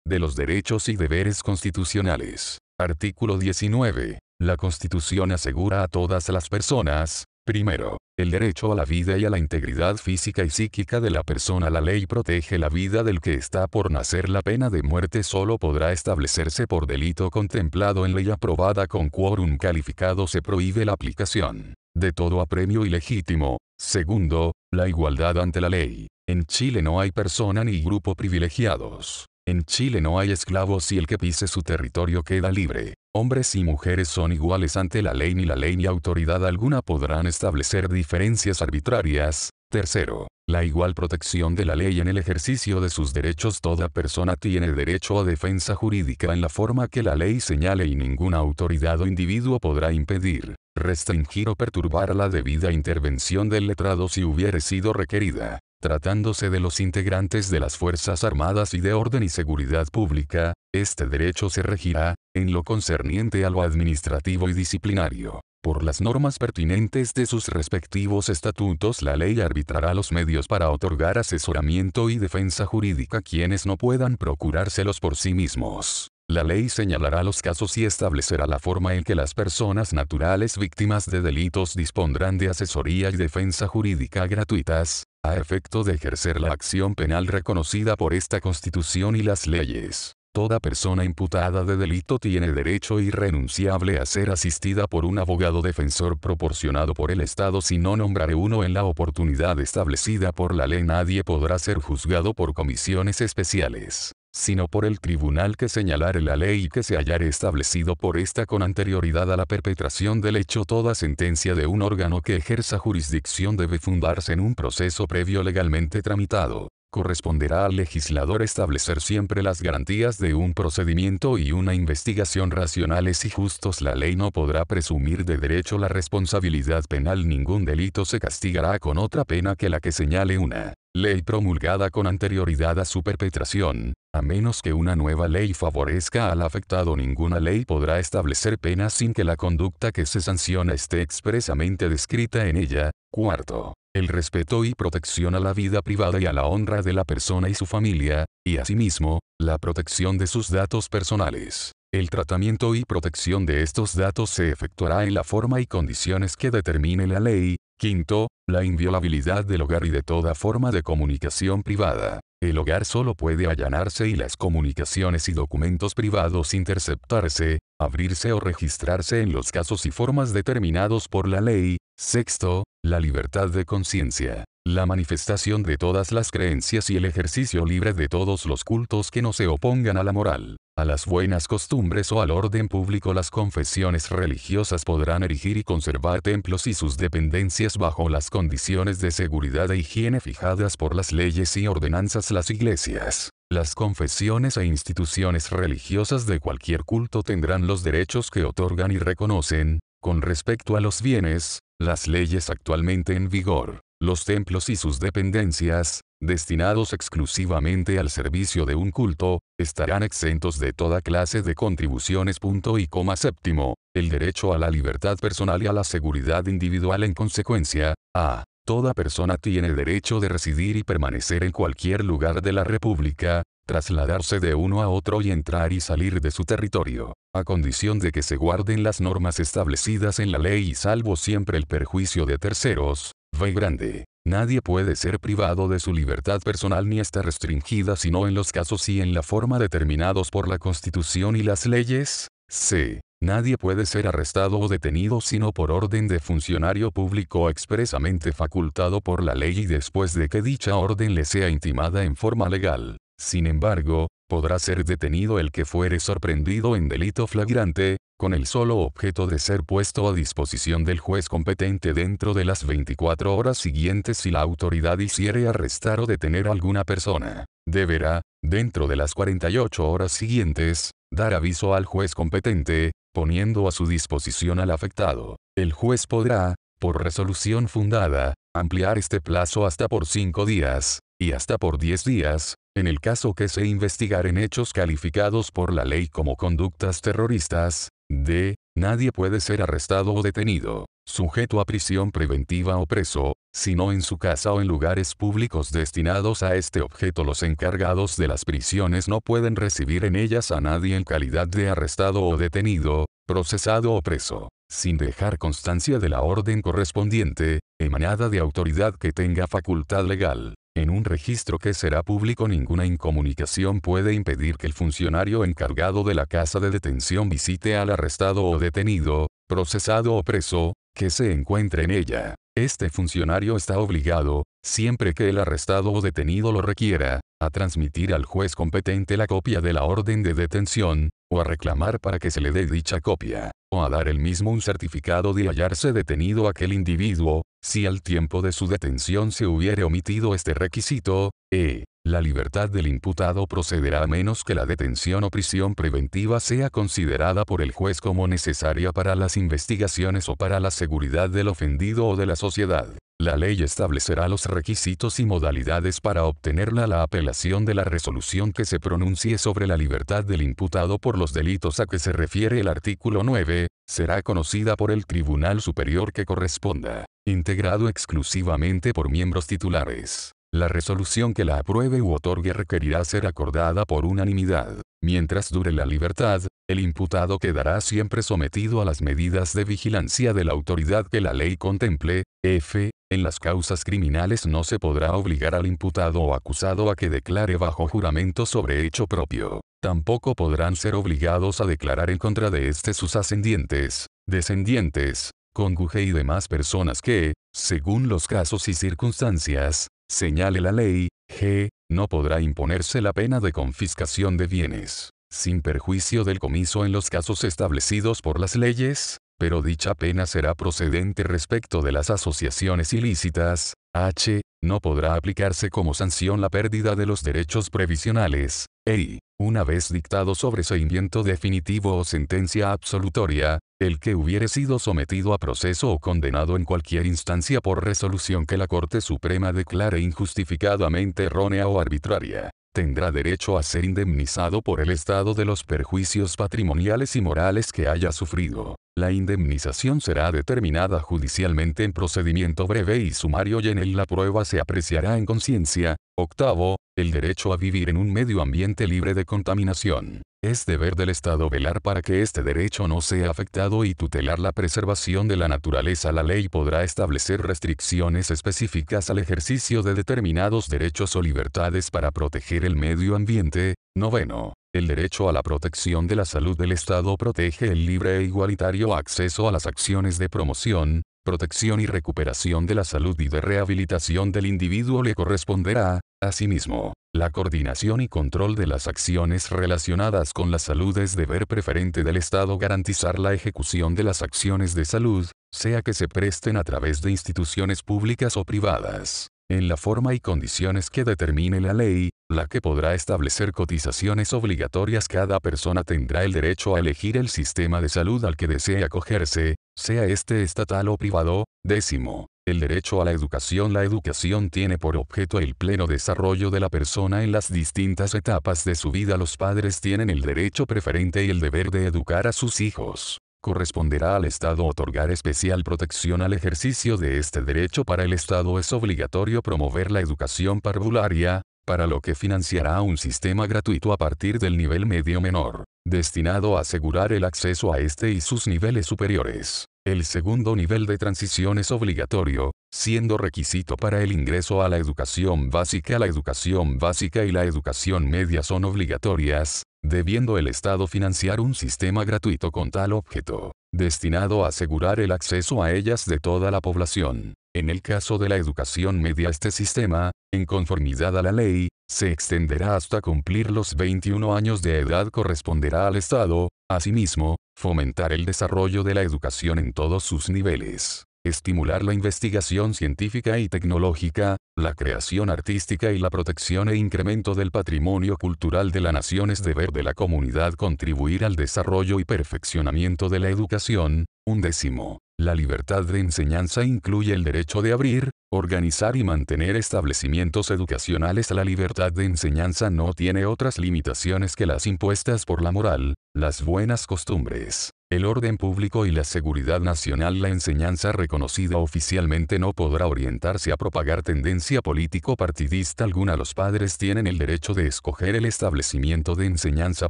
De 0.06 0.20
los 0.20 0.36
Derechos 0.36 0.88
y 0.88 0.96
Deberes 0.96 1.42
Constitucionales. 1.42 2.60
Artículo 2.80 3.40
19. 3.40 4.20
La 4.40 4.56
Constitución 4.56 5.32
asegura 5.32 5.82
a 5.82 5.88
todas 5.88 6.30
las 6.30 6.48
personas, 6.48 7.26
Primero, 7.46 8.00
el 8.18 8.32
derecho 8.32 8.72
a 8.72 8.76
la 8.76 8.86
vida 8.86 9.20
y 9.20 9.26
a 9.26 9.30
la 9.30 9.38
integridad 9.38 9.98
física 9.98 10.44
y 10.44 10.50
psíquica 10.50 11.00
de 11.00 11.12
la 11.12 11.22
persona. 11.22 11.70
La 11.70 11.80
ley 11.80 12.08
protege 12.08 12.58
la 12.58 12.70
vida 12.70 13.04
del 13.04 13.22
que 13.22 13.36
está 13.36 13.68
por 13.68 13.92
nacer. 13.92 14.30
La 14.30 14.42
pena 14.42 14.72
de 14.72 14.82
muerte 14.82 15.22
solo 15.22 15.60
podrá 15.60 15.92
establecerse 15.92 16.66
por 16.66 16.88
delito 16.88 17.30
contemplado 17.30 18.08
en 18.08 18.16
ley 18.16 18.32
aprobada 18.32 18.88
con 18.88 19.10
quórum 19.10 19.58
calificado. 19.58 20.26
Se 20.26 20.42
prohíbe 20.42 20.86
la 20.86 20.94
aplicación 20.94 21.76
de 21.96 22.12
todo 22.14 22.42
apremio 22.42 22.84
ilegítimo. 22.84 23.60
Segundo, 23.80 24.54
la 24.74 24.88
igualdad 24.90 25.38
ante 25.38 25.62
la 25.62 25.70
ley. 25.70 26.08
En 26.28 26.46
Chile 26.46 26.82
no 26.82 27.00
hay 27.00 27.12
persona 27.12 27.64
ni 27.64 27.84
grupo 27.84 28.16
privilegiados. 28.16 29.28
En 29.48 29.64
Chile 29.64 30.02
no 30.02 30.18
hay 30.18 30.32
esclavos 30.32 30.92
y 30.92 30.98
el 30.98 31.06
que 31.06 31.20
pise 31.20 31.48
su 31.48 31.62
territorio 31.62 32.24
queda 32.24 32.52
libre. 32.52 32.96
Hombres 33.14 33.54
y 33.54 33.64
mujeres 33.64 34.10
son 34.10 34.32
iguales 34.32 34.76
ante 34.76 35.04
la 35.04 35.14
ley 35.14 35.36
ni 35.36 35.46
la 35.46 35.56
ley 35.56 35.78
ni 35.78 35.86
autoridad 35.86 36.44
alguna 36.48 36.82
podrán 36.82 37.28
establecer 37.28 37.88
diferencias 37.88 38.64
arbitrarias. 38.64 39.52
Tercero, 39.70 40.28
la 40.50 40.64
igual 40.64 40.96
protección 40.96 41.54
de 41.54 41.66
la 41.66 41.76
ley 41.76 42.00
en 42.00 42.08
el 42.08 42.18
ejercicio 42.18 42.82
de 42.82 42.90
sus 42.90 43.14
derechos. 43.14 43.62
Toda 43.62 43.88
persona 43.88 44.36
tiene 44.36 44.72
derecho 44.72 45.20
a 45.20 45.24
defensa 45.24 45.76
jurídica 45.76 46.34
en 46.34 46.42
la 46.42 46.50
forma 46.50 46.88
que 46.88 47.04
la 47.04 47.16
ley 47.16 47.40
señale 47.40 47.86
y 47.86 47.96
ninguna 47.96 48.38
autoridad 48.38 49.00
o 49.02 49.06
individuo 49.06 49.60
podrá 49.60 49.94
impedir, 49.94 50.56
restringir 50.76 51.50
o 51.50 51.56
perturbar 51.56 52.16
la 52.16 52.30
debida 52.30 52.72
intervención 52.72 53.48
del 53.48 53.68
letrado 53.68 54.10
si 54.10 54.24
hubiere 54.24 54.60
sido 54.60 54.92
requerida. 54.92 55.60
Tratándose 55.86 56.50
de 56.50 56.60
los 56.60 56.80
integrantes 56.80 57.52
de 57.52 57.60
las 57.60 57.78
Fuerzas 57.78 58.24
Armadas 58.24 58.74
y 58.74 58.82
de 58.82 58.94
Orden 58.94 59.22
y 59.22 59.30
Seguridad 59.30 59.86
Pública, 59.92 60.56
este 60.74 61.06
derecho 61.06 61.52
se 61.52 61.62
regirá, 61.62 62.16
en 62.36 62.52
lo 62.52 62.64
concerniente 62.64 63.46
a 63.46 63.52
lo 63.52 63.62
administrativo 63.62 64.50
y 64.50 64.54
disciplinario, 64.54 65.42
por 65.62 65.84
las 65.84 66.02
normas 66.02 66.40
pertinentes 66.40 67.14
de 67.14 67.28
sus 67.28 67.50
respectivos 67.50 68.30
estatutos. 68.30 69.04
La 69.04 69.16
ley 69.16 69.40
arbitrará 69.40 69.94
los 69.94 70.12
medios 70.12 70.48
para 70.48 70.72
otorgar 70.72 71.20
asesoramiento 71.20 72.10
y 72.10 72.18
defensa 72.18 72.66
jurídica 72.66 73.20
a 73.20 73.22
quienes 73.22 73.68
no 73.68 73.78
puedan 73.78 74.18
procurárselos 74.18 75.00
por 75.00 75.16
sí 75.16 75.36
mismos. 75.36 76.15
La 76.28 76.44
ley 76.44 76.70
señalará 76.70 77.22
los 77.24 77.44
casos 77.44 77.78
y 77.78 77.86
establecerá 77.86 78.48
la 78.48 78.58
forma 78.58 78.96
en 78.96 79.04
que 79.04 79.14
las 79.14 79.36
personas 79.36 79.94
naturales 79.94 80.58
víctimas 80.58 81.06
de 81.06 81.22
delitos 81.22 81.76
dispondrán 81.76 82.40
de 82.40 82.50
asesoría 82.50 83.12
y 83.12 83.16
defensa 83.16 83.68
jurídica 83.68 84.26
gratuitas, 84.26 85.04
a 85.24 85.36
efecto 85.36 85.84
de 85.84 85.94
ejercer 85.94 86.42
la 86.42 86.52
acción 86.52 86.96
penal 86.96 87.28
reconocida 87.28 87.96
por 87.96 88.16
esta 88.16 88.42
Constitución 88.42 89.16
y 89.16 89.22
las 89.22 89.46
leyes. 89.46 90.16
Toda 90.34 90.60
persona 90.60 91.06
imputada 91.06 91.64
de 91.64 91.78
delito 91.78 92.18
tiene 92.18 92.52
derecho 92.52 93.00
irrenunciable 93.00 94.00
a 94.00 94.06
ser 94.08 94.32
asistida 94.32 94.88
por 94.88 95.06
un 95.06 95.20
abogado 95.20 95.62
defensor 95.62 96.18
proporcionado 96.18 96.96
por 96.96 97.12
el 97.12 97.22
Estado 97.22 97.62
si 97.62 97.78
no 97.78 97.98
nombraré 97.98 98.34
uno 98.34 98.64
en 98.64 98.74
la 98.74 98.84
oportunidad 98.84 99.60
establecida 99.60 100.32
por 100.32 100.56
la 100.56 100.66
ley 100.66 100.82
nadie 100.82 101.24
podrá 101.24 101.60
ser 101.60 101.78
juzgado 101.78 102.34
por 102.34 102.54
comisiones 102.54 103.22
especiales 103.22 104.16
sino 104.36 104.68
por 104.68 104.84
el 104.84 105.00
tribunal 105.00 105.56
que 105.56 105.70
señalare 105.70 106.20
la 106.20 106.36
ley 106.36 106.66
y 106.66 106.70
que 106.70 106.84
se 106.84 106.98
hallare 106.98 107.30
establecido 107.30 107.96
por 107.96 108.18
esta 108.18 108.46
con 108.46 108.64
anterioridad 108.64 109.32
a 109.32 109.38
la 109.38 109.46
perpetración 109.46 110.20
del 110.20 110.36
hecho 110.36 110.66
toda 110.66 110.94
sentencia 110.94 111.56
de 111.56 111.68
un 111.68 111.82
órgano 111.82 112.20
que 112.22 112.36
ejerza 112.36 112.78
jurisdicción 112.78 113.56
debe 113.56 113.80
fundarse 113.80 114.34
en 114.34 114.42
un 114.42 114.54
proceso 114.54 115.08
previo 115.08 115.42
legalmente 115.42 116.02
tramitado. 116.02 116.68
Corresponderá 116.92 117.66
al 117.66 117.78
legislador 117.78 118.42
establecer 118.42 119.00
siempre 119.00 119.42
las 119.42 119.62
garantías 119.62 120.18
de 120.18 120.34
un 120.34 120.54
procedimiento 120.54 121.38
y 121.38 121.54
una 121.54 121.74
investigación 121.74 122.52
racionales 122.52 123.24
y 123.24 123.30
justos. 123.30 123.82
La 123.82 123.96
ley 123.96 124.18
no 124.18 124.32
podrá 124.32 124.66
presumir 124.66 125.24
de 125.24 125.38
derecho 125.38 125.78
la 125.78 125.88
responsabilidad 125.88 126.84
penal. 126.90 127.28
Ningún 127.28 127.64
delito 127.64 128.04
se 128.04 128.20
castigará 128.20 128.80
con 128.80 128.98
otra 128.98 129.24
pena 129.24 129.56
que 129.56 129.70
la 129.70 129.80
que 129.80 129.94
señale 129.94 130.38
una 130.38 130.74
ley 130.96 131.22
promulgada 131.24 131.90
con 131.90 132.08
anterioridad 132.08 132.80
a 132.80 132.86
su 132.86 133.04
perpetración, 133.04 133.94
a 134.16 134.22
menos 134.22 134.62
que 134.62 134.72
una 134.72 134.96
nueva 134.96 135.28
ley 135.28 135.54
favorezca 135.54 136.32
al 136.32 136.42
afectado 136.42 136.96
ninguna 136.96 137.42
ley 137.42 137.66
podrá 137.66 138.00
establecer 138.00 138.58
penas 138.58 138.94
sin 138.94 139.14
que 139.14 139.26
la 139.26 139.36
conducta 139.36 139.92
que 139.92 140.06
se 140.06 140.22
sanciona 140.22 140.74
esté 140.74 141.02
expresamente 141.02 141.90
descrita 141.90 142.48
en 142.48 142.56
ella. 142.56 142.92
Cuarto, 143.12 143.74
el 143.94 144.08
respeto 144.08 144.64
y 144.64 144.74
protección 144.74 145.36
a 145.36 145.42
la 145.42 145.54
vida 145.54 145.82
privada 145.82 146.18
y 146.22 146.28
a 146.28 146.32
la 146.32 146.46
honra 146.46 146.82
de 146.82 146.94
la 146.94 147.04
persona 147.04 147.50
y 147.50 147.56
su 147.56 147.66
familia, 147.66 148.26
y 148.48 148.56
asimismo, 148.56 149.20
la 149.38 149.58
protección 149.58 150.18
de 150.18 150.28
sus 150.28 150.50
datos 150.50 150.88
personales. 150.88 151.74
El 151.94 152.10
tratamiento 152.10 152.74
y 152.74 152.86
protección 152.86 153.46
de 153.46 153.64
estos 153.64 153.96
datos 153.96 154.30
se 154.30 154.50
efectuará 154.50 155.04
en 155.04 155.14
la 155.14 155.26
forma 155.26 155.60
y 155.60 155.66
condiciones 155.66 156.38
que 156.38 156.52
determine 156.52 157.06
la 157.06 157.20
ley, 157.20 157.58
Quinto, 157.78 158.30
la 158.48 158.64
inviolabilidad 158.64 159.44
del 159.44 159.64
hogar 159.64 159.86
y 159.86 159.90
de 159.90 160.04
toda 160.04 160.36
forma 160.36 160.72
de 160.72 160.84
comunicación 160.84 161.64
privada. 161.64 162.22
El 162.42 162.58
hogar 162.58 162.86
solo 162.86 163.16
puede 163.16 163.48
allanarse 163.48 164.08
y 164.08 164.16
las 164.16 164.38
comunicaciones 164.38 165.30
y 165.30 165.34
documentos 165.34 165.96
privados 165.96 166.54
interceptarse, 166.54 167.60
abrirse 167.80 168.34
o 168.34 168.40
registrarse 168.40 169.22
en 169.22 169.32
los 169.32 169.52
casos 169.52 169.86
y 169.86 169.92
formas 169.92 170.34
determinados 170.34 171.08
por 171.08 171.28
la 171.28 171.42
ley. 171.42 171.78
Sexto, 171.98 172.66
la 172.84 173.00
libertad 173.00 173.50
de 173.50 173.66
conciencia. 173.66 174.44
La 174.68 174.86
manifestación 174.86 175.64
de 175.64 175.78
todas 175.78 176.12
las 176.12 176.32
creencias 176.32 176.90
y 176.90 176.98
el 176.98 177.06
ejercicio 177.06 177.66
libre 177.66 177.94
de 177.94 178.08
todos 178.08 178.46
los 178.46 178.64
cultos 178.64 179.12
que 179.12 179.22
no 179.22 179.32
se 179.32 179.48
opongan 179.48 179.98
a 179.98 180.04
la 180.04 180.12
moral 180.12 180.58
a 180.78 180.84
las 180.84 181.06
buenas 181.06 181.48
costumbres 181.48 182.12
o 182.12 182.22
al 182.22 182.32
orden 182.32 182.68
público 182.68 183.14
las 183.14 183.32
confesiones 183.32 184.10
religiosas 184.10 184.84
podrán 184.84 185.24
erigir 185.24 185.56
y 185.56 185.64
conservar 185.64 186.22
templos 186.22 186.68
y 186.68 186.74
sus 186.74 186.98
dependencias 186.98 187.78
bajo 187.78 188.10
las 188.10 188.30
condiciones 188.30 189.00
de 189.00 189.12
seguridad 189.12 189.72
e 189.72 189.78
higiene 189.78 190.20
fijadas 190.20 190.76
por 190.76 190.94
las 190.94 191.14
leyes 191.14 191.56
y 191.56 191.68
ordenanzas 191.68 192.30
las 192.30 192.50
iglesias. 192.50 193.30
Las 193.50 193.74
confesiones 193.74 194.58
e 194.58 194.66
instituciones 194.66 195.50
religiosas 195.50 196.26
de 196.26 196.42
cualquier 196.42 196.84
culto 196.84 197.24
tendrán 197.24 197.68
los 197.68 197.82
derechos 197.82 198.30
que 198.30 198.44
otorgan 198.44 198.92
y 198.92 198.98
reconocen, 198.98 199.80
con 200.02 200.22
respecto 200.22 200.76
a 200.76 200.82
los 200.82 201.02
bienes, 201.02 201.60
las 201.80 202.10
leyes 202.10 202.50
actualmente 202.50 203.16
en 203.16 203.30
vigor. 203.30 203.85
Los 204.02 204.26
templos 204.26 204.68
y 204.68 204.76
sus 204.76 205.00
dependencias, 205.00 206.02
destinados 206.20 206.92
exclusivamente 206.92 207.98
al 207.98 208.10
servicio 208.10 208.66
de 208.66 208.76
un 208.76 208.92
culto, 208.92 209.40
estarán 209.58 210.04
exentos 210.04 210.60
de 210.60 210.74
toda 210.74 211.00
clase 211.00 211.42
de 211.42 211.56
contribuciones. 211.56 212.38
Y 212.78 212.88
coma 212.88 213.16
séptimo, 213.16 213.76
el 213.96 214.10
derecho 214.10 214.54
a 214.54 214.58
la 214.58 214.70
libertad 214.70 215.18
personal 215.18 215.64
y 215.64 215.68
a 215.68 215.74
la 215.74 215.86
seguridad 215.86 216.46
individual 216.48 217.04
en 217.04 217.14
consecuencia, 217.14 217.94
a. 218.14 218.44
Toda 218.68 218.94
persona 218.94 219.38
tiene 219.38 219.74
derecho 219.74 220.20
de 220.20 220.28
residir 220.28 220.76
y 220.76 220.84
permanecer 220.84 221.44
en 221.44 221.52
cualquier 221.52 222.04
lugar 222.04 222.42
de 222.42 222.52
la 222.52 222.64
República, 222.64 223.44
trasladarse 223.66 224.40
de 224.40 224.56
uno 224.56 224.82
a 224.82 224.90
otro 224.90 225.22
y 225.22 225.32
entrar 225.32 225.72
y 225.72 225.80
salir 225.80 226.20
de 226.20 226.32
su 226.32 226.44
territorio, 226.44 227.14
a 227.34 227.44
condición 227.44 228.00
de 228.00 228.12
que 228.12 228.24
se 228.24 228.36
guarden 228.36 228.84
las 228.84 229.02
normas 229.02 229.40
establecidas 229.40 230.20
en 230.20 230.32
la 230.32 230.40
ley 230.40 230.72
y 230.72 230.76
salvo 230.76 231.16
siempre 231.16 231.58
el 231.58 231.66
perjuicio 231.66 232.26
de 232.26 232.40
terceros, 232.40 233.12
Grande. 233.38 234.06
Nadie 234.26 234.62
puede 234.62 234.96
ser 234.96 235.20
privado 235.20 235.68
de 235.68 235.80
su 235.80 235.94
libertad 235.94 236.40
personal 236.42 236.88
ni 236.90 237.00
está 237.00 237.22
restringida 237.22 237.96
sino 237.96 238.28
en 238.28 238.34
los 238.34 238.52
casos 238.52 238.88
y 238.90 239.02
en 239.02 239.14
la 239.14 239.22
forma 239.22 239.60
determinados 239.60 240.32
por 240.32 240.48
la 240.48 240.58
Constitución 240.58 241.36
y 241.36 241.44
las 241.44 241.66
leyes. 241.66 242.28
C. 242.50 243.02
Nadie 243.22 243.58
puede 243.58 243.86
ser 243.86 244.08
arrestado 244.08 244.60
o 244.60 244.68
detenido 244.68 245.22
sino 245.22 245.52
por 245.52 245.72
orden 245.72 246.08
de 246.08 246.20
funcionario 246.20 246.92
público 246.92 247.50
expresamente 247.50 248.32
facultado 248.32 249.02
por 249.02 249.24
la 249.24 249.36
ley 249.36 249.60
y 249.60 249.66
después 249.66 250.14
de 250.14 250.30
que 250.30 250.42
dicha 250.42 250.76
orden 250.76 251.14
le 251.14 251.26
sea 251.26 251.50
intimada 251.50 252.04
en 252.04 252.16
forma 252.16 252.50
legal. 252.50 252.98
Sin 253.18 253.48
embargo, 253.48 254.08
podrá 254.28 254.60
ser 254.60 254.84
detenido 254.84 255.40
el 255.40 255.52
que 255.52 255.66
fuere 255.66 256.00
sorprendido 256.00 256.76
en 256.76 256.90
delito 256.90 257.28
flagrante, 257.28 257.98
con 258.18 258.34
el 258.34 258.46
solo 258.46 258.78
objeto 258.78 259.28
de 259.28 259.40
ser 259.40 259.64
puesto 259.64 260.08
a 260.08 260.14
disposición 260.14 260.86
del 260.86 261.00
juez 261.00 261.28
competente 261.28 261.94
dentro 261.94 262.34
de 262.34 262.46
las 262.46 262.66
24 262.66 263.36
horas 263.36 263.58
siguientes 263.58 264.18
si 264.18 264.32
la 264.32 264.42
autoridad 264.42 265.00
hiciere 265.00 265.48
arrestar 265.48 266.00
o 266.00 266.06
detener 266.06 266.48
a 266.48 266.52
alguna 266.52 266.84
persona. 266.86 267.46
Deberá, 267.68 268.22
dentro 268.44 268.88
de 268.88 268.96
las 268.96 269.14
48 269.14 269.90
horas 269.90 270.12
siguientes, 270.12 270.92
dar 271.12 271.34
aviso 271.34 271.76
al 271.76 271.86
juez 271.86 272.14
competente, 272.14 272.92
poniendo 273.14 273.68
a 273.68 273.72
su 273.72 273.86
disposición 273.86 274.60
al 274.60 274.72
afectado. 274.72 275.38
El 275.58 275.74
juez 275.74 276.08
podrá, 276.08 276.56
por 276.80 277.04
resolución 277.04 277.68
fundada, 277.68 278.34
ampliar 278.56 278.98
este 278.98 279.20
plazo 279.20 279.66
hasta 279.66 279.88
por 279.88 280.06
5 280.06 280.46
días, 280.46 281.00
y 281.20 281.32
hasta 281.32 281.58
por 281.58 281.78
10 281.78 282.04
días, 282.04 282.56
en 282.76 282.88
el 282.88 283.00
caso 283.00 283.34
que 283.34 283.48
se 283.48 283.66
investigaren 283.66 284.38
hechos 284.38 284.74
calificados 284.74 285.52
por 285.52 285.74
la 285.74 285.86
ley 285.86 286.08
como 286.08 286.36
conductas 286.36 287.02
terroristas, 287.02 287.90
d. 288.10 288.56
Nadie 288.78 289.14
puede 289.14 289.40
ser 289.40 289.62
arrestado 289.62 290.14
o 290.14 290.22
detenido, 290.22 290.86
sujeto 291.08 291.62
a 291.62 291.66
prisión 291.66 292.12
preventiva 292.12 292.78
o 292.78 292.86
preso, 292.86 293.34
sino 293.54 293.94
en 293.94 294.02
su 294.02 294.18
casa 294.18 294.52
o 294.52 294.60
en 294.60 294.68
lugares 294.68 295.16
públicos 295.16 295.72
destinados 295.72 296.44
a 296.44 296.56
este 296.58 296.82
objeto. 296.82 297.24
Los 297.24 297.42
encargados 297.44 298.18
de 298.18 298.28
las 298.28 298.44
prisiones 298.44 299.08
no 299.08 299.22
pueden 299.22 299.56
recibir 299.56 300.04
en 300.04 300.18
ellas 300.18 300.52
a 300.52 300.60
nadie 300.60 300.98
en 300.98 301.06
calidad 301.06 301.48
de 301.48 301.70
arrestado 301.70 302.24
o 302.24 302.36
detenido, 302.36 303.06
procesado 303.26 303.94
o 303.94 304.02
preso, 304.02 304.50
sin 304.70 304.98
dejar 304.98 305.38
constancia 305.38 305.98
de 305.98 306.10
la 306.10 306.22
orden 306.22 306.62
correspondiente, 306.62 307.62
emanada 307.80 308.28
de 308.28 308.40
autoridad 308.40 308.96
que 308.96 309.14
tenga 309.14 309.48
facultad 309.48 310.04
legal. 310.04 310.56
En 310.78 310.90
un 310.90 311.06
registro 311.06 311.58
que 311.58 311.74
será 311.74 312.04
público 312.04 312.50
ninguna 312.50 312.86
incomunicación 312.86 313.80
puede 313.80 314.14
impedir 314.14 314.58
que 314.58 314.68
el 314.68 314.74
funcionario 314.74 315.46
encargado 315.46 316.04
de 316.04 316.16
la 316.16 316.26
casa 316.26 316.60
de 316.60 316.70
detención 316.70 317.30
visite 317.30 317.78
al 317.78 317.90
arrestado 317.90 318.44
o 318.44 318.60
detenido, 318.60 319.28
procesado 319.48 320.16
o 320.16 320.24
preso, 320.24 320.74
que 320.94 321.10
se 321.10 321.32
encuentre 321.32 321.86
en 321.86 321.92
ella. 321.92 322.36
Este 322.58 322.90
funcionario 322.90 323.58
está 323.58 323.80
obligado, 323.80 324.44
siempre 324.64 325.14
que 325.14 325.28
el 325.28 325.40
arrestado 325.40 325.92
o 325.92 326.00
detenido 326.00 326.54
lo 326.54 326.62
requiera, 326.62 327.20
a 327.42 327.50
transmitir 327.50 328.14
al 328.14 328.24
juez 328.24 328.56
competente 328.56 329.18
la 329.18 329.28
copia 329.28 329.60
de 329.60 329.74
la 329.74 329.84
orden 329.84 330.24
de 330.24 330.34
detención, 330.34 331.10
o 331.30 331.42
a 331.42 331.44
reclamar 331.44 332.00
para 332.00 332.18
que 332.18 332.32
se 332.32 332.40
le 332.40 332.54
dé 332.54 332.66
dicha 332.66 333.02
copia, 333.02 333.52
o 333.70 333.84
a 333.84 333.90
dar 333.90 334.08
el 334.08 334.20
mismo 334.20 334.52
un 334.52 334.62
certificado 334.62 335.34
de 335.34 335.50
hallarse 335.50 335.92
detenido 335.92 336.48
aquel 336.48 336.72
individuo, 336.72 337.42
si 337.62 337.86
al 337.86 338.02
tiempo 338.02 338.42
de 338.42 338.54
su 338.54 338.68
detención 338.68 339.34
se 339.34 339.48
hubiere 339.48 339.84
omitido 339.84 340.34
este 340.34 340.54
requisito, 340.54 341.32
e. 341.52 341.84
La 342.08 342.22
libertad 342.22 342.70
del 342.70 342.86
imputado 342.86 343.48
procederá 343.48 344.04
a 344.04 344.08
menos 344.08 344.44
que 344.44 344.54
la 344.54 344.68
detención 344.68 345.24
o 345.24 345.32
prisión 345.32 345.74
preventiva 345.74 346.40
sea 346.40 346.70
considerada 346.70 347.46
por 347.46 347.64
el 347.64 347.72
juez 347.72 348.00
como 348.00 348.28
necesaria 348.28 348.92
para 348.92 349.16
las 349.16 349.38
investigaciones 349.38 350.30
o 350.30 350.36
para 350.36 350.60
la 350.60 350.70
seguridad 350.70 351.32
del 351.32 351.48
ofendido 351.48 352.06
o 352.06 352.16
de 352.16 352.28
la 352.28 352.36
sociedad. 352.36 352.88
La 353.20 353.38
ley 353.38 353.64
establecerá 353.64 354.28
los 354.28 354.46
requisitos 354.46 355.20
y 355.20 355.26
modalidades 355.26 356.00
para 356.00 356.26
obtenerla 356.26 356.86
la 356.86 357.02
apelación 357.02 357.66
de 357.66 357.74
la 357.74 357.84
resolución 357.84 358.52
que 358.52 358.66
se 358.66 358.80
pronuncie 358.80 359.40
sobre 359.40 359.66
la 359.66 359.76
libertad 359.76 360.24
del 360.24 360.44
imputado 360.44 361.00
por 361.00 361.18
los 361.18 361.34
delitos 361.34 361.80
a 361.80 361.88
que 361.88 361.98
se 361.98 362.12
refiere 362.12 362.60
el 362.60 362.68
artículo 362.68 363.24
9, 363.24 363.66
será 363.90 364.22
conocida 364.22 364.76
por 364.76 364.92
el 364.92 365.08
Tribunal 365.08 365.60
Superior 365.60 366.14
que 366.14 366.26
corresponda 366.26 367.06
integrado 367.28 367.90
exclusivamente 367.90 368.94
por 368.94 369.10
miembros 369.10 369.48
titulares. 369.48 370.35
La 370.56 370.70
resolución 370.70 371.34
que 371.34 371.44
la 371.44 371.58
apruebe 371.58 372.02
u 372.02 372.14
otorgue 372.14 372.54
requerirá 372.54 373.04
ser 373.04 373.28
acordada 373.28 373.84
por 373.84 374.06
unanimidad. 374.06 374.82
Mientras 375.04 375.52
dure 375.52 375.74
la 375.74 375.86
libertad, 375.86 376.44
el 376.70 376.80
imputado 376.80 377.40
quedará 377.40 377.82
siempre 377.82 378.24
sometido 378.24 378.82
a 378.82 378.86
las 378.86 379.02
medidas 379.02 379.52
de 379.52 379.66
vigilancia 379.66 380.32
de 380.32 380.46
la 380.46 380.54
autoridad 380.54 381.08
que 381.08 381.20
la 381.20 381.34
ley 381.34 381.58
contemple. 381.58 382.24
F. 382.42 382.90
En 383.12 383.22
las 383.22 383.38
causas 383.40 383.84
criminales 383.84 384.48
no 384.48 384.64
se 384.64 384.80
podrá 384.80 385.12
obligar 385.18 385.56
al 385.56 385.68
imputado 385.68 386.22
o 386.22 386.34
acusado 386.34 386.90
a 386.90 386.96
que 386.96 387.10
declare 387.10 387.58
bajo 387.58 387.90
juramento 387.90 388.46
sobre 388.46 388.86
hecho 388.86 389.08
propio. 389.08 389.60
Tampoco 389.82 390.36
podrán 390.36 390.78
ser 390.78 390.96
obligados 390.96 391.60
a 391.60 391.66
declarar 391.66 392.10
en 392.10 392.18
contra 392.18 392.50
de 392.50 392.70
éste 392.70 392.94
sus 392.94 393.18
ascendientes, 393.18 394.08
descendientes, 394.26 395.32
cónyuge 395.54 396.04
y 396.04 396.12
demás 396.12 396.48
personas 396.48 397.02
que, 397.02 397.34
según 397.56 398.10
los 398.10 398.28
casos 398.28 398.68
y 398.68 398.74
circunstancias, 398.74 399.88
señale 400.12 400.60
la 400.60 400.74
ley, 400.74 401.08
g. 401.30 401.70
No 401.90 402.10
podrá 402.10 402.42
imponerse 402.42 403.02
la 403.02 403.14
pena 403.14 403.40
de 403.40 403.54
confiscación 403.54 404.36
de 404.36 404.48
bienes, 404.48 405.12
sin 405.32 405.62
perjuicio 405.62 406.26
del 406.26 406.40
comiso 406.40 406.86
en 406.86 406.92
los 406.92 407.10
casos 407.10 407.46
establecidos 407.46 408.22
por 408.22 408.42
las 408.42 408.58
leyes, 408.58 409.20
pero 409.40 409.62
dicha 409.62 409.94
pena 409.96 410.26
será 410.26 410.54
procedente 410.54 411.24
respecto 411.24 411.82
de 411.82 411.94
las 411.94 412.10
asociaciones 412.10 412.92
ilícitas, 412.92 413.74
h. 413.94 414.42
No 414.62 414.82
podrá 414.82 415.16
aplicarse 415.16 415.70
como 415.70 415.94
sanción 415.94 416.42
la 416.42 416.50
pérdida 416.50 416.96
de 416.96 417.06
los 417.06 417.24
derechos 417.24 417.70
previsionales, 417.70 418.66
e 418.86 419.20
una 419.38 419.66
vez 419.66 419.92
dictado 419.92 420.34
sobreseimiento 420.34 421.22
definitivo 421.22 421.98
o 421.98 422.06
sentencia 422.06 422.72
absolutoria, 422.72 423.60
el 423.80 424.00
que 424.00 424.16
hubiere 424.16 424.48
sido 424.48 424.80
sometido 424.80 425.34
a 425.34 425.38
proceso 425.38 425.92
o 425.92 426.00
condenado 426.00 426.56
en 426.56 426.64
cualquier 426.64 427.06
instancia 427.06 427.60
por 427.60 427.84
resolución 427.84 428.46
que 428.46 428.58
la 428.58 428.68
Corte 428.68 429.02
Suprema 429.02 429.52
declare 429.52 430.00
injustificadamente 430.00 431.26
errónea 431.26 431.68
o 431.68 431.82
arbitraria, 431.82 432.52
tendrá 432.74 433.12
derecho 433.12 433.58
a 433.58 433.64
ser 433.64 433.84
indemnizado 433.84 434.62
por 434.62 434.80
el 434.80 434.90
Estado 434.90 435.34
de 435.34 435.44
los 435.44 435.64
perjuicios 435.64 436.38
patrimoniales 436.38 437.18
y 437.18 437.22
morales 437.22 437.74
que 437.74 437.90
haya 437.90 438.14
sufrido. 438.14 438.78
La 438.98 439.12
indemnización 439.12 440.00
será 440.00 440.32
determinada 440.32 441.02
judicialmente 441.02 441.84
en 441.84 441.92
procedimiento 441.92 442.66
breve 442.66 443.00
y 443.00 443.12
sumario 443.12 443.60
y 443.60 443.68
en 443.68 443.78
él 443.78 443.94
la 443.94 444.06
prueba 444.06 444.46
se 444.46 444.62
apreciará 444.62 445.18
en 445.18 445.26
conciencia. 445.26 445.98
Octavo, 446.18 446.78
el 446.98 447.12
derecho 447.12 447.52
a 447.52 447.58
vivir 447.58 447.90
en 447.90 447.98
un 447.98 448.14
medio 448.14 448.42
ambiente 448.42 448.88
libre 448.88 449.14
de 449.14 449.26
contaminación. 449.26 450.22
Es 450.42 450.66
deber 450.66 450.96
del 450.96 451.10
Estado 451.10 451.50
velar 451.50 451.82
para 451.82 452.02
que 452.02 452.22
este 452.22 452.42
derecho 452.42 452.88
no 452.88 453.02
sea 453.02 453.30
afectado 453.30 453.84
y 453.84 453.96
tutelar 453.96 454.40
la 454.40 454.54
preservación 454.54 455.28
de 455.28 455.36
la 455.36 455.50
naturaleza. 455.50 456.14
La 456.14 456.24
ley 456.24 456.48
podrá 456.48 456.86
establecer 456.86 457.42
restricciones 457.42 458.32
específicas 458.32 459.10
al 459.10 459.20
ejercicio 459.20 459.82
de 459.82 459.94
determinados 459.94 460.70
derechos 460.70 461.18
o 461.18 461.22
libertades 461.22 461.92
para 461.92 462.12
proteger 462.12 462.64
el 462.64 462.78
medio 462.78 463.18
ambiente. 463.18 463.76
Noveno. 463.94 464.54
El 464.76 464.88
derecho 464.88 465.30
a 465.30 465.32
la 465.32 465.42
protección 465.42 466.06
de 466.06 466.18
la 466.18 466.26
salud 466.26 466.58
del 466.58 466.74
Estado 466.74 467.16
protege 467.16 467.68
el 467.68 467.86
libre 467.86 468.18
e 468.18 468.24
igualitario 468.24 468.94
acceso 468.94 469.48
a 469.48 469.52
las 469.54 469.68
acciones 469.68 470.18
de 470.18 470.28
promoción, 470.28 471.04
protección 471.24 471.80
y 471.80 471.86
recuperación 471.86 472.66
de 472.66 472.76
la 472.76 472.84
salud 472.84 473.18
y 473.22 473.30
de 473.30 473.40
rehabilitación 473.40 474.34
del 474.34 474.48
individuo 474.48 475.02
le 475.02 475.16
corresponderá, 475.16 476.02
asimismo, 476.22 476.92
la 477.14 477.30
coordinación 477.30 478.02
y 478.02 478.10
control 478.10 478.56
de 478.56 478.68
las 478.68 478.90
acciones 478.90 479.50
relacionadas 479.50 480.34
con 480.34 480.52
la 480.52 480.60
salud 480.60 480.98
es 480.98 481.16
deber 481.16 481.48
preferente 481.48 482.04
del 482.04 482.18
Estado 482.18 482.58
garantizar 482.58 483.18
la 483.18 483.34
ejecución 483.34 483.96
de 483.96 484.04
las 484.04 484.22
acciones 484.22 484.76
de 484.76 484.84
salud, 484.84 485.26
sea 485.54 485.84
que 485.84 485.94
se 485.94 486.10
presten 486.10 486.58
a 486.58 486.66
través 486.66 487.02
de 487.02 487.12
instituciones 487.12 487.82
públicas 487.82 488.36
o 488.36 488.44
privadas 488.44 489.30
en 489.50 489.68
la 489.68 489.78
forma 489.78 490.14
y 490.14 490.20
condiciones 490.20 490.90
que 490.90 491.04
determine 491.04 491.62
la 491.62 491.74
ley, 491.74 492.10
la 492.30 492.48
que 492.48 492.62
podrá 492.62 492.96
establecer 492.96 493.52
cotizaciones 493.52 494.34
obligatorias 494.34 495.08
cada 495.08 495.40
persona 495.40 495.84
tendrá 495.84 496.24
el 496.24 496.32
derecho 496.32 496.76
a 496.76 496.80
elegir 496.80 497.18
el 497.18 497.30
sistema 497.30 497.82
de 497.82 497.90
salud 497.90 498.26
al 498.26 498.36
que 498.36 498.48
desee 498.48 498.84
acogerse, 498.84 499.56
sea 499.78 500.06
este 500.06 500.42
estatal 500.42 500.88
o 500.88 500.98
privado. 500.98 501.46
Décimo. 501.64 502.28
El 502.48 502.60
derecho 502.60 503.02
a 503.02 503.06
la 503.06 503.12
educación 503.12 503.74
La 503.74 503.84
educación 503.84 504.52
tiene 504.52 504.78
por 504.78 504.98
objeto 504.98 505.40
el 505.40 505.56
pleno 505.56 505.88
desarrollo 505.88 506.52
de 506.52 506.60
la 506.60 506.70
persona 506.70 507.24
en 507.24 507.32
las 507.32 507.52
distintas 507.52 508.14
etapas 508.14 508.64
de 508.66 508.76
su 508.76 508.92
vida. 508.92 509.18
Los 509.18 509.36
padres 509.36 509.82
tienen 509.82 510.12
el 510.12 510.22
derecho 510.22 510.66
preferente 510.68 511.26
y 511.26 511.32
el 511.32 511.40
deber 511.40 511.72
de 511.72 511.88
educar 511.88 512.28
a 512.28 512.34
sus 512.34 512.62
hijos 512.62 513.20
corresponderá 513.46 514.16
al 514.16 514.26
Estado 514.26 514.66
otorgar 514.66 515.12
especial 515.12 515.64
protección 515.64 516.24
al 516.24 516.34
ejercicio 516.34 516.98
de 516.98 517.20
este 517.20 517.44
derecho. 517.44 517.84
Para 517.86 518.04
el 518.04 518.12
Estado 518.12 518.58
es 518.58 518.74
obligatorio 518.74 519.44
promover 519.44 519.92
la 519.92 520.00
educación 520.00 520.62
parvularia, 520.62 521.44
para 521.64 521.86
lo 521.86 522.02
que 522.02 522.16
financiará 522.16 522.82
un 522.82 522.98
sistema 522.98 523.46
gratuito 523.46 523.94
a 523.94 523.98
partir 523.98 524.40
del 524.40 524.58
nivel 524.58 524.88
medio 524.88 525.22
menor, 525.22 525.64
destinado 525.86 526.58
a 526.58 526.62
asegurar 526.62 527.14
el 527.14 527.24
acceso 527.24 527.72
a 527.72 527.78
este 527.78 528.10
y 528.10 528.20
sus 528.20 528.48
niveles 528.48 528.88
superiores. 528.88 529.66
El 529.88 530.04
segundo 530.04 530.56
nivel 530.56 530.88
de 530.88 530.98
transición 530.98 531.60
es 531.60 531.70
obligatorio, 531.70 532.54
siendo 532.74 533.20
requisito 533.20 533.78
para 533.78 534.02
el 534.02 534.12
ingreso 534.12 534.64
a 534.64 534.68
la 534.68 534.78
educación 534.78 535.52
básica. 535.52 536.00
La 536.00 536.08
educación 536.08 536.80
básica 536.80 537.24
y 537.24 537.32
la 537.32 537.44
educación 537.44 538.10
media 538.10 538.42
son 538.42 538.66
obligatorias, 538.66 539.62
debiendo 539.84 540.40
el 540.40 540.48
Estado 540.48 540.88
financiar 540.88 541.40
un 541.40 541.54
sistema 541.54 542.04
gratuito 542.04 542.52
con 542.52 542.72
tal 542.72 542.94
objeto, 542.94 543.52
destinado 543.72 544.44
a 544.44 544.48
asegurar 544.48 545.00
el 545.00 545.12
acceso 545.12 545.62
a 545.62 545.72
ellas 545.72 546.08
de 546.08 546.18
toda 546.18 546.50
la 546.50 546.62
población. 546.62 547.36
En 547.56 547.70
el 547.70 547.84
caso 547.84 548.18
de 548.18 548.30
la 548.30 548.38
educación 548.38 549.00
media 549.04 549.30
este 549.30 549.52
sistema, 549.52 550.10
en 550.34 550.46
conformidad 550.48 551.16
a 551.16 551.22
la 551.22 551.32
ley, 551.32 551.68
se 551.90 552.12
extenderá 552.12 552.76
hasta 552.76 553.02
cumplir 553.02 553.52
los 553.52 553.76
21 553.76 554.36
años 554.36 554.62
de 554.62 554.80
edad 554.80 555.10
corresponderá 555.10 555.88
al 555.88 555.96
Estado, 555.96 556.50
asimismo, 556.70 557.38
fomentar 557.56 558.14
el 558.14 558.26
desarrollo 558.26 558.84
de 558.84 558.94
la 558.96 559.02
educación 559.02 559.60
en 559.60 559.74
todos 559.74 560.04
sus 560.04 560.30
niveles 560.30 561.06
estimular 561.26 561.84
la 561.84 561.94
investigación 561.94 562.74
científica 562.74 563.40
y 563.40 563.50
tecnológica, 563.50 564.38
la 564.56 564.74
creación 564.74 565.30
artística 565.30 565.92
y 565.92 565.98
la 565.98 566.10
protección 566.10 566.70
e 566.70 566.76
incremento 566.76 567.34
del 567.34 567.52
patrimonio 567.52 568.18
cultural 568.18 568.72
de 568.72 568.82
la 568.82 568.92
nación 568.92 569.32
es 569.32 569.44
deber 569.44 569.72
de 569.72 569.84
la 569.84 569.94
comunidad 569.94 570.54
contribuir 570.54 571.26
al 571.26 571.36
desarrollo 571.36 572.00
y 572.00 572.06
perfeccionamiento 572.06 573.10
de 573.10 573.20
la 573.20 573.30
educación. 573.30 574.06
Un 574.28 574.42
décimo. 574.42 575.00
La 575.18 575.34
libertad 575.34 575.86
de 575.86 576.02
enseñanza 576.02 576.66
incluye 576.66 577.14
el 577.14 577.24
derecho 577.24 577.62
de 577.62 577.72
abrir, 577.72 578.10
organizar 578.30 578.98
y 578.98 579.06
mantener 579.06 579.56
establecimientos 579.56 580.52
educacionales. 580.52 581.32
La 581.32 581.46
libertad 581.46 581.94
de 581.94 582.04
enseñanza 582.04 582.70
no 582.70 582.94
tiene 582.94 583.26
otras 583.26 583.58
limitaciones 583.58 584.36
que 584.36 584.46
las 584.46 584.68
impuestas 584.68 585.24
por 585.24 585.42
la 585.42 585.54
moral, 585.54 585.96
las 586.16 586.46
buenas 586.46 586.88
costumbres, 586.88 587.72
el 587.92 588.06
orden 588.06 588.38
público 588.38 588.86
y 588.86 588.92
la 588.92 589.04
seguridad 589.04 589.60
nacional 589.60 590.22
la 590.22 590.30
enseñanza 590.30 590.94
reconocida 590.94 591.58
oficialmente 591.58 592.40
no 592.40 592.54
podrá 592.54 592.88
orientarse 592.88 593.52
a 593.52 593.58
propagar 593.58 594.02
tendencia 594.02 594.62
político-partidista 594.62 595.84
alguna. 595.84 596.16
Los 596.16 596.34
padres 596.34 596.78
tienen 596.78 597.06
el 597.06 597.18
derecho 597.18 597.54
de 597.54 597.68
escoger 597.68 598.16
el 598.16 598.24
establecimiento 598.24 599.16
de 599.16 599.26
enseñanza 599.26 599.90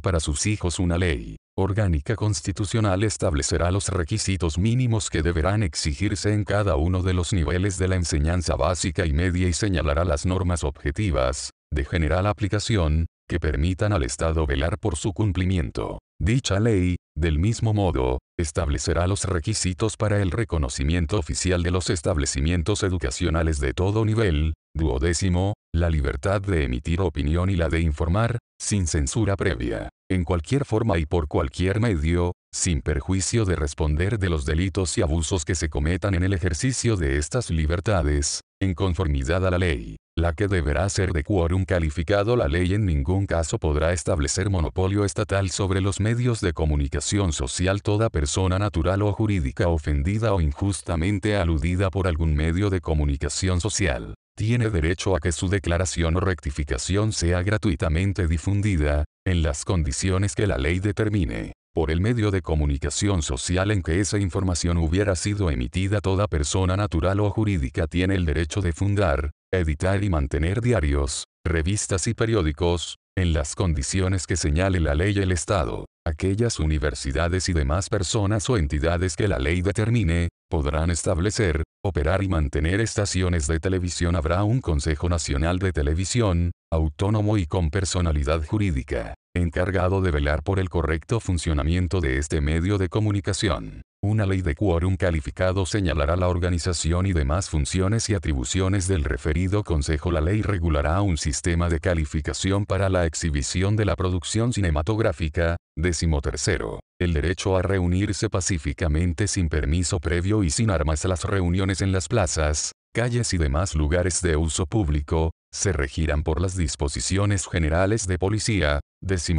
para 0.00 0.18
sus 0.18 0.46
hijos. 0.46 0.80
Una 0.80 0.98
ley 0.98 1.36
orgánica 1.56 2.16
constitucional 2.16 3.04
establecerá 3.04 3.70
los 3.70 3.88
requisitos 3.88 4.58
mínimos 4.58 5.10
que 5.10 5.22
deberán 5.22 5.62
exigirse 5.62 6.34
en 6.34 6.42
cada 6.42 6.74
uno 6.74 7.04
de 7.04 7.14
los 7.14 7.32
niveles 7.32 7.78
de 7.78 7.86
la 7.86 7.94
enseñanza 7.94 8.56
básica 8.56 9.06
y 9.06 9.12
media 9.12 9.46
y 9.46 9.52
señalará 9.52 10.04
las 10.04 10.26
normas 10.26 10.64
objetivas, 10.64 11.52
de 11.72 11.84
general 11.84 12.26
aplicación, 12.26 13.06
que 13.28 13.40
permitan 13.40 13.92
al 13.92 14.02
Estado 14.02 14.46
velar 14.46 14.78
por 14.78 14.96
su 14.96 15.12
cumplimiento. 15.12 15.98
Dicha 16.18 16.60
ley, 16.60 16.96
del 17.14 17.38
mismo 17.38 17.74
modo, 17.74 18.18
establecerá 18.38 19.06
los 19.06 19.24
requisitos 19.24 19.96
para 19.96 20.22
el 20.22 20.30
reconocimiento 20.30 21.18
oficial 21.18 21.62
de 21.62 21.70
los 21.70 21.90
establecimientos 21.90 22.82
educacionales 22.82 23.60
de 23.60 23.74
todo 23.74 24.04
nivel, 24.04 24.54
duodécimo, 24.74 25.54
la 25.74 25.90
libertad 25.90 26.40
de 26.40 26.64
emitir 26.64 27.00
opinión 27.00 27.50
y 27.50 27.56
la 27.56 27.68
de 27.68 27.80
informar, 27.80 28.38
sin 28.58 28.86
censura 28.86 29.36
previa, 29.36 29.90
en 30.10 30.24
cualquier 30.24 30.64
forma 30.64 30.98
y 30.98 31.06
por 31.06 31.28
cualquier 31.28 31.80
medio, 31.80 32.32
sin 32.52 32.80
perjuicio 32.80 33.44
de 33.44 33.56
responder 33.56 34.18
de 34.18 34.30
los 34.30 34.46
delitos 34.46 34.96
y 34.96 35.02
abusos 35.02 35.44
que 35.44 35.54
se 35.54 35.68
cometan 35.68 36.14
en 36.14 36.22
el 36.22 36.32
ejercicio 36.32 36.96
de 36.96 37.18
estas 37.18 37.50
libertades, 37.50 38.40
en 38.60 38.74
conformidad 38.74 39.46
a 39.46 39.50
la 39.50 39.58
ley 39.58 39.96
la 40.18 40.32
que 40.32 40.48
deberá 40.48 40.88
ser 40.88 41.12
de 41.12 41.22
quórum 41.22 41.66
calificado. 41.66 42.36
La 42.36 42.48
ley 42.48 42.72
en 42.72 42.86
ningún 42.86 43.26
caso 43.26 43.58
podrá 43.58 43.92
establecer 43.92 44.48
monopolio 44.48 45.04
estatal 45.04 45.50
sobre 45.50 45.82
los 45.82 46.00
medios 46.00 46.40
de 46.40 46.54
comunicación 46.54 47.34
social. 47.34 47.82
Toda 47.82 48.08
persona 48.08 48.58
natural 48.58 49.02
o 49.02 49.12
jurídica 49.12 49.68
ofendida 49.68 50.32
o 50.32 50.40
injustamente 50.40 51.36
aludida 51.36 51.90
por 51.90 52.08
algún 52.08 52.34
medio 52.34 52.70
de 52.70 52.80
comunicación 52.80 53.60
social, 53.60 54.14
tiene 54.34 54.70
derecho 54.70 55.14
a 55.14 55.20
que 55.20 55.32
su 55.32 55.48
declaración 55.48 56.16
o 56.16 56.20
rectificación 56.20 57.12
sea 57.12 57.42
gratuitamente 57.42 58.26
difundida, 58.26 59.04
en 59.26 59.42
las 59.42 59.66
condiciones 59.66 60.34
que 60.34 60.46
la 60.46 60.56
ley 60.56 60.78
determine 60.78 61.52
por 61.76 61.90
el 61.90 62.00
medio 62.00 62.30
de 62.30 62.40
comunicación 62.40 63.20
social 63.20 63.70
en 63.70 63.82
que 63.82 64.00
esa 64.00 64.16
información 64.16 64.78
hubiera 64.78 65.14
sido 65.14 65.50
emitida 65.50 66.00
toda 66.00 66.26
persona 66.26 66.74
natural 66.74 67.20
o 67.20 67.28
jurídica 67.28 67.86
tiene 67.86 68.14
el 68.14 68.24
derecho 68.24 68.62
de 68.62 68.72
fundar, 68.72 69.32
editar 69.52 70.02
y 70.02 70.08
mantener 70.08 70.62
diarios, 70.62 71.24
revistas 71.44 72.06
y 72.06 72.14
periódicos, 72.14 72.96
en 73.14 73.34
las 73.34 73.54
condiciones 73.54 74.26
que 74.26 74.36
señale 74.36 74.80
la 74.80 74.94
ley 74.94 75.18
el 75.18 75.32
Estado. 75.32 75.84
Aquellas 76.06 76.60
universidades 76.60 77.50
y 77.50 77.52
demás 77.52 77.90
personas 77.90 78.48
o 78.48 78.56
entidades 78.56 79.14
que 79.14 79.28
la 79.28 79.38
ley 79.38 79.60
determine, 79.60 80.30
podrán 80.48 80.90
establecer, 80.90 81.62
operar 81.84 82.22
y 82.22 82.28
mantener 82.28 82.80
estaciones 82.80 83.46
de 83.46 83.60
televisión. 83.60 84.16
Habrá 84.16 84.44
un 84.44 84.60
Consejo 84.60 85.08
Nacional 85.08 85.58
de 85.58 85.72
Televisión, 85.72 86.52
autónomo 86.70 87.38
y 87.38 87.46
con 87.46 87.70
personalidad 87.70 88.44
jurídica 88.44 89.14
encargado 89.36 90.00
de 90.00 90.10
velar 90.10 90.42
por 90.42 90.58
el 90.58 90.68
correcto 90.68 91.20
funcionamiento 91.20 92.00
de 92.00 92.18
este 92.18 92.40
medio 92.40 92.78
de 92.78 92.88
comunicación. 92.88 93.82
Una 94.02 94.26
ley 94.26 94.42
de 94.42 94.54
quórum 94.54 94.96
calificado 94.96 95.66
señalará 95.66 96.16
la 96.16 96.28
organización 96.28 97.06
y 97.06 97.12
demás 97.12 97.50
funciones 97.50 98.08
y 98.08 98.14
atribuciones 98.14 98.86
del 98.88 99.04
referido 99.04 99.64
consejo. 99.64 100.12
La 100.12 100.20
ley 100.20 100.42
regulará 100.42 101.00
un 101.02 101.16
sistema 101.16 101.68
de 101.68 101.80
calificación 101.80 102.66
para 102.66 102.88
la 102.88 103.06
exhibición 103.06 103.74
de 103.74 103.84
la 103.84 103.96
producción 103.96 104.52
cinematográfica. 104.52 105.56
Décimo 105.76 106.20
tercero. 106.20 106.80
El 106.98 107.12
derecho 107.12 107.58
a 107.58 107.62
reunirse 107.62 108.30
pacíficamente 108.30 109.28
sin 109.28 109.50
permiso 109.50 110.00
previo 110.00 110.42
y 110.42 110.48
sin 110.48 110.70
armas. 110.70 111.04
Las 111.04 111.24
reuniones 111.24 111.82
en 111.82 111.92
las 111.92 112.08
plazas, 112.08 112.72
calles 112.94 113.34
y 113.34 113.38
demás 113.38 113.74
lugares 113.74 114.22
de 114.22 114.36
uso 114.36 114.64
público, 114.64 115.32
se 115.52 115.72
regirán 115.72 116.22
por 116.22 116.40
las 116.40 116.56
disposiciones 116.56 117.46
generales 117.46 118.06
de 118.06 118.18
policía. 118.18 118.80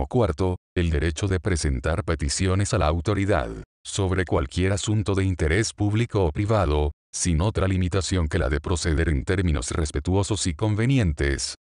cuarto, 0.07 0.57
El 0.75 0.91
derecho 0.91 1.27
de 1.27 1.39
presentar 1.39 2.03
peticiones 2.03 2.75
a 2.75 2.77
la 2.77 2.85
autoridad, 2.85 3.49
sobre 3.83 4.25
cualquier 4.25 4.71
asunto 4.71 5.15
de 5.15 5.25
interés 5.25 5.73
público 5.73 6.25
o 6.25 6.31
privado, 6.31 6.91
sin 7.13 7.41
otra 7.41 7.67
limitación 7.67 8.27
que 8.27 8.39
la 8.39 8.49
de 8.49 8.59
proceder 8.59 9.09
en 9.09 9.23
términos 9.23 9.71
respetuosos 9.71 10.47
y 10.47 10.53
convenientes. 10.53 11.55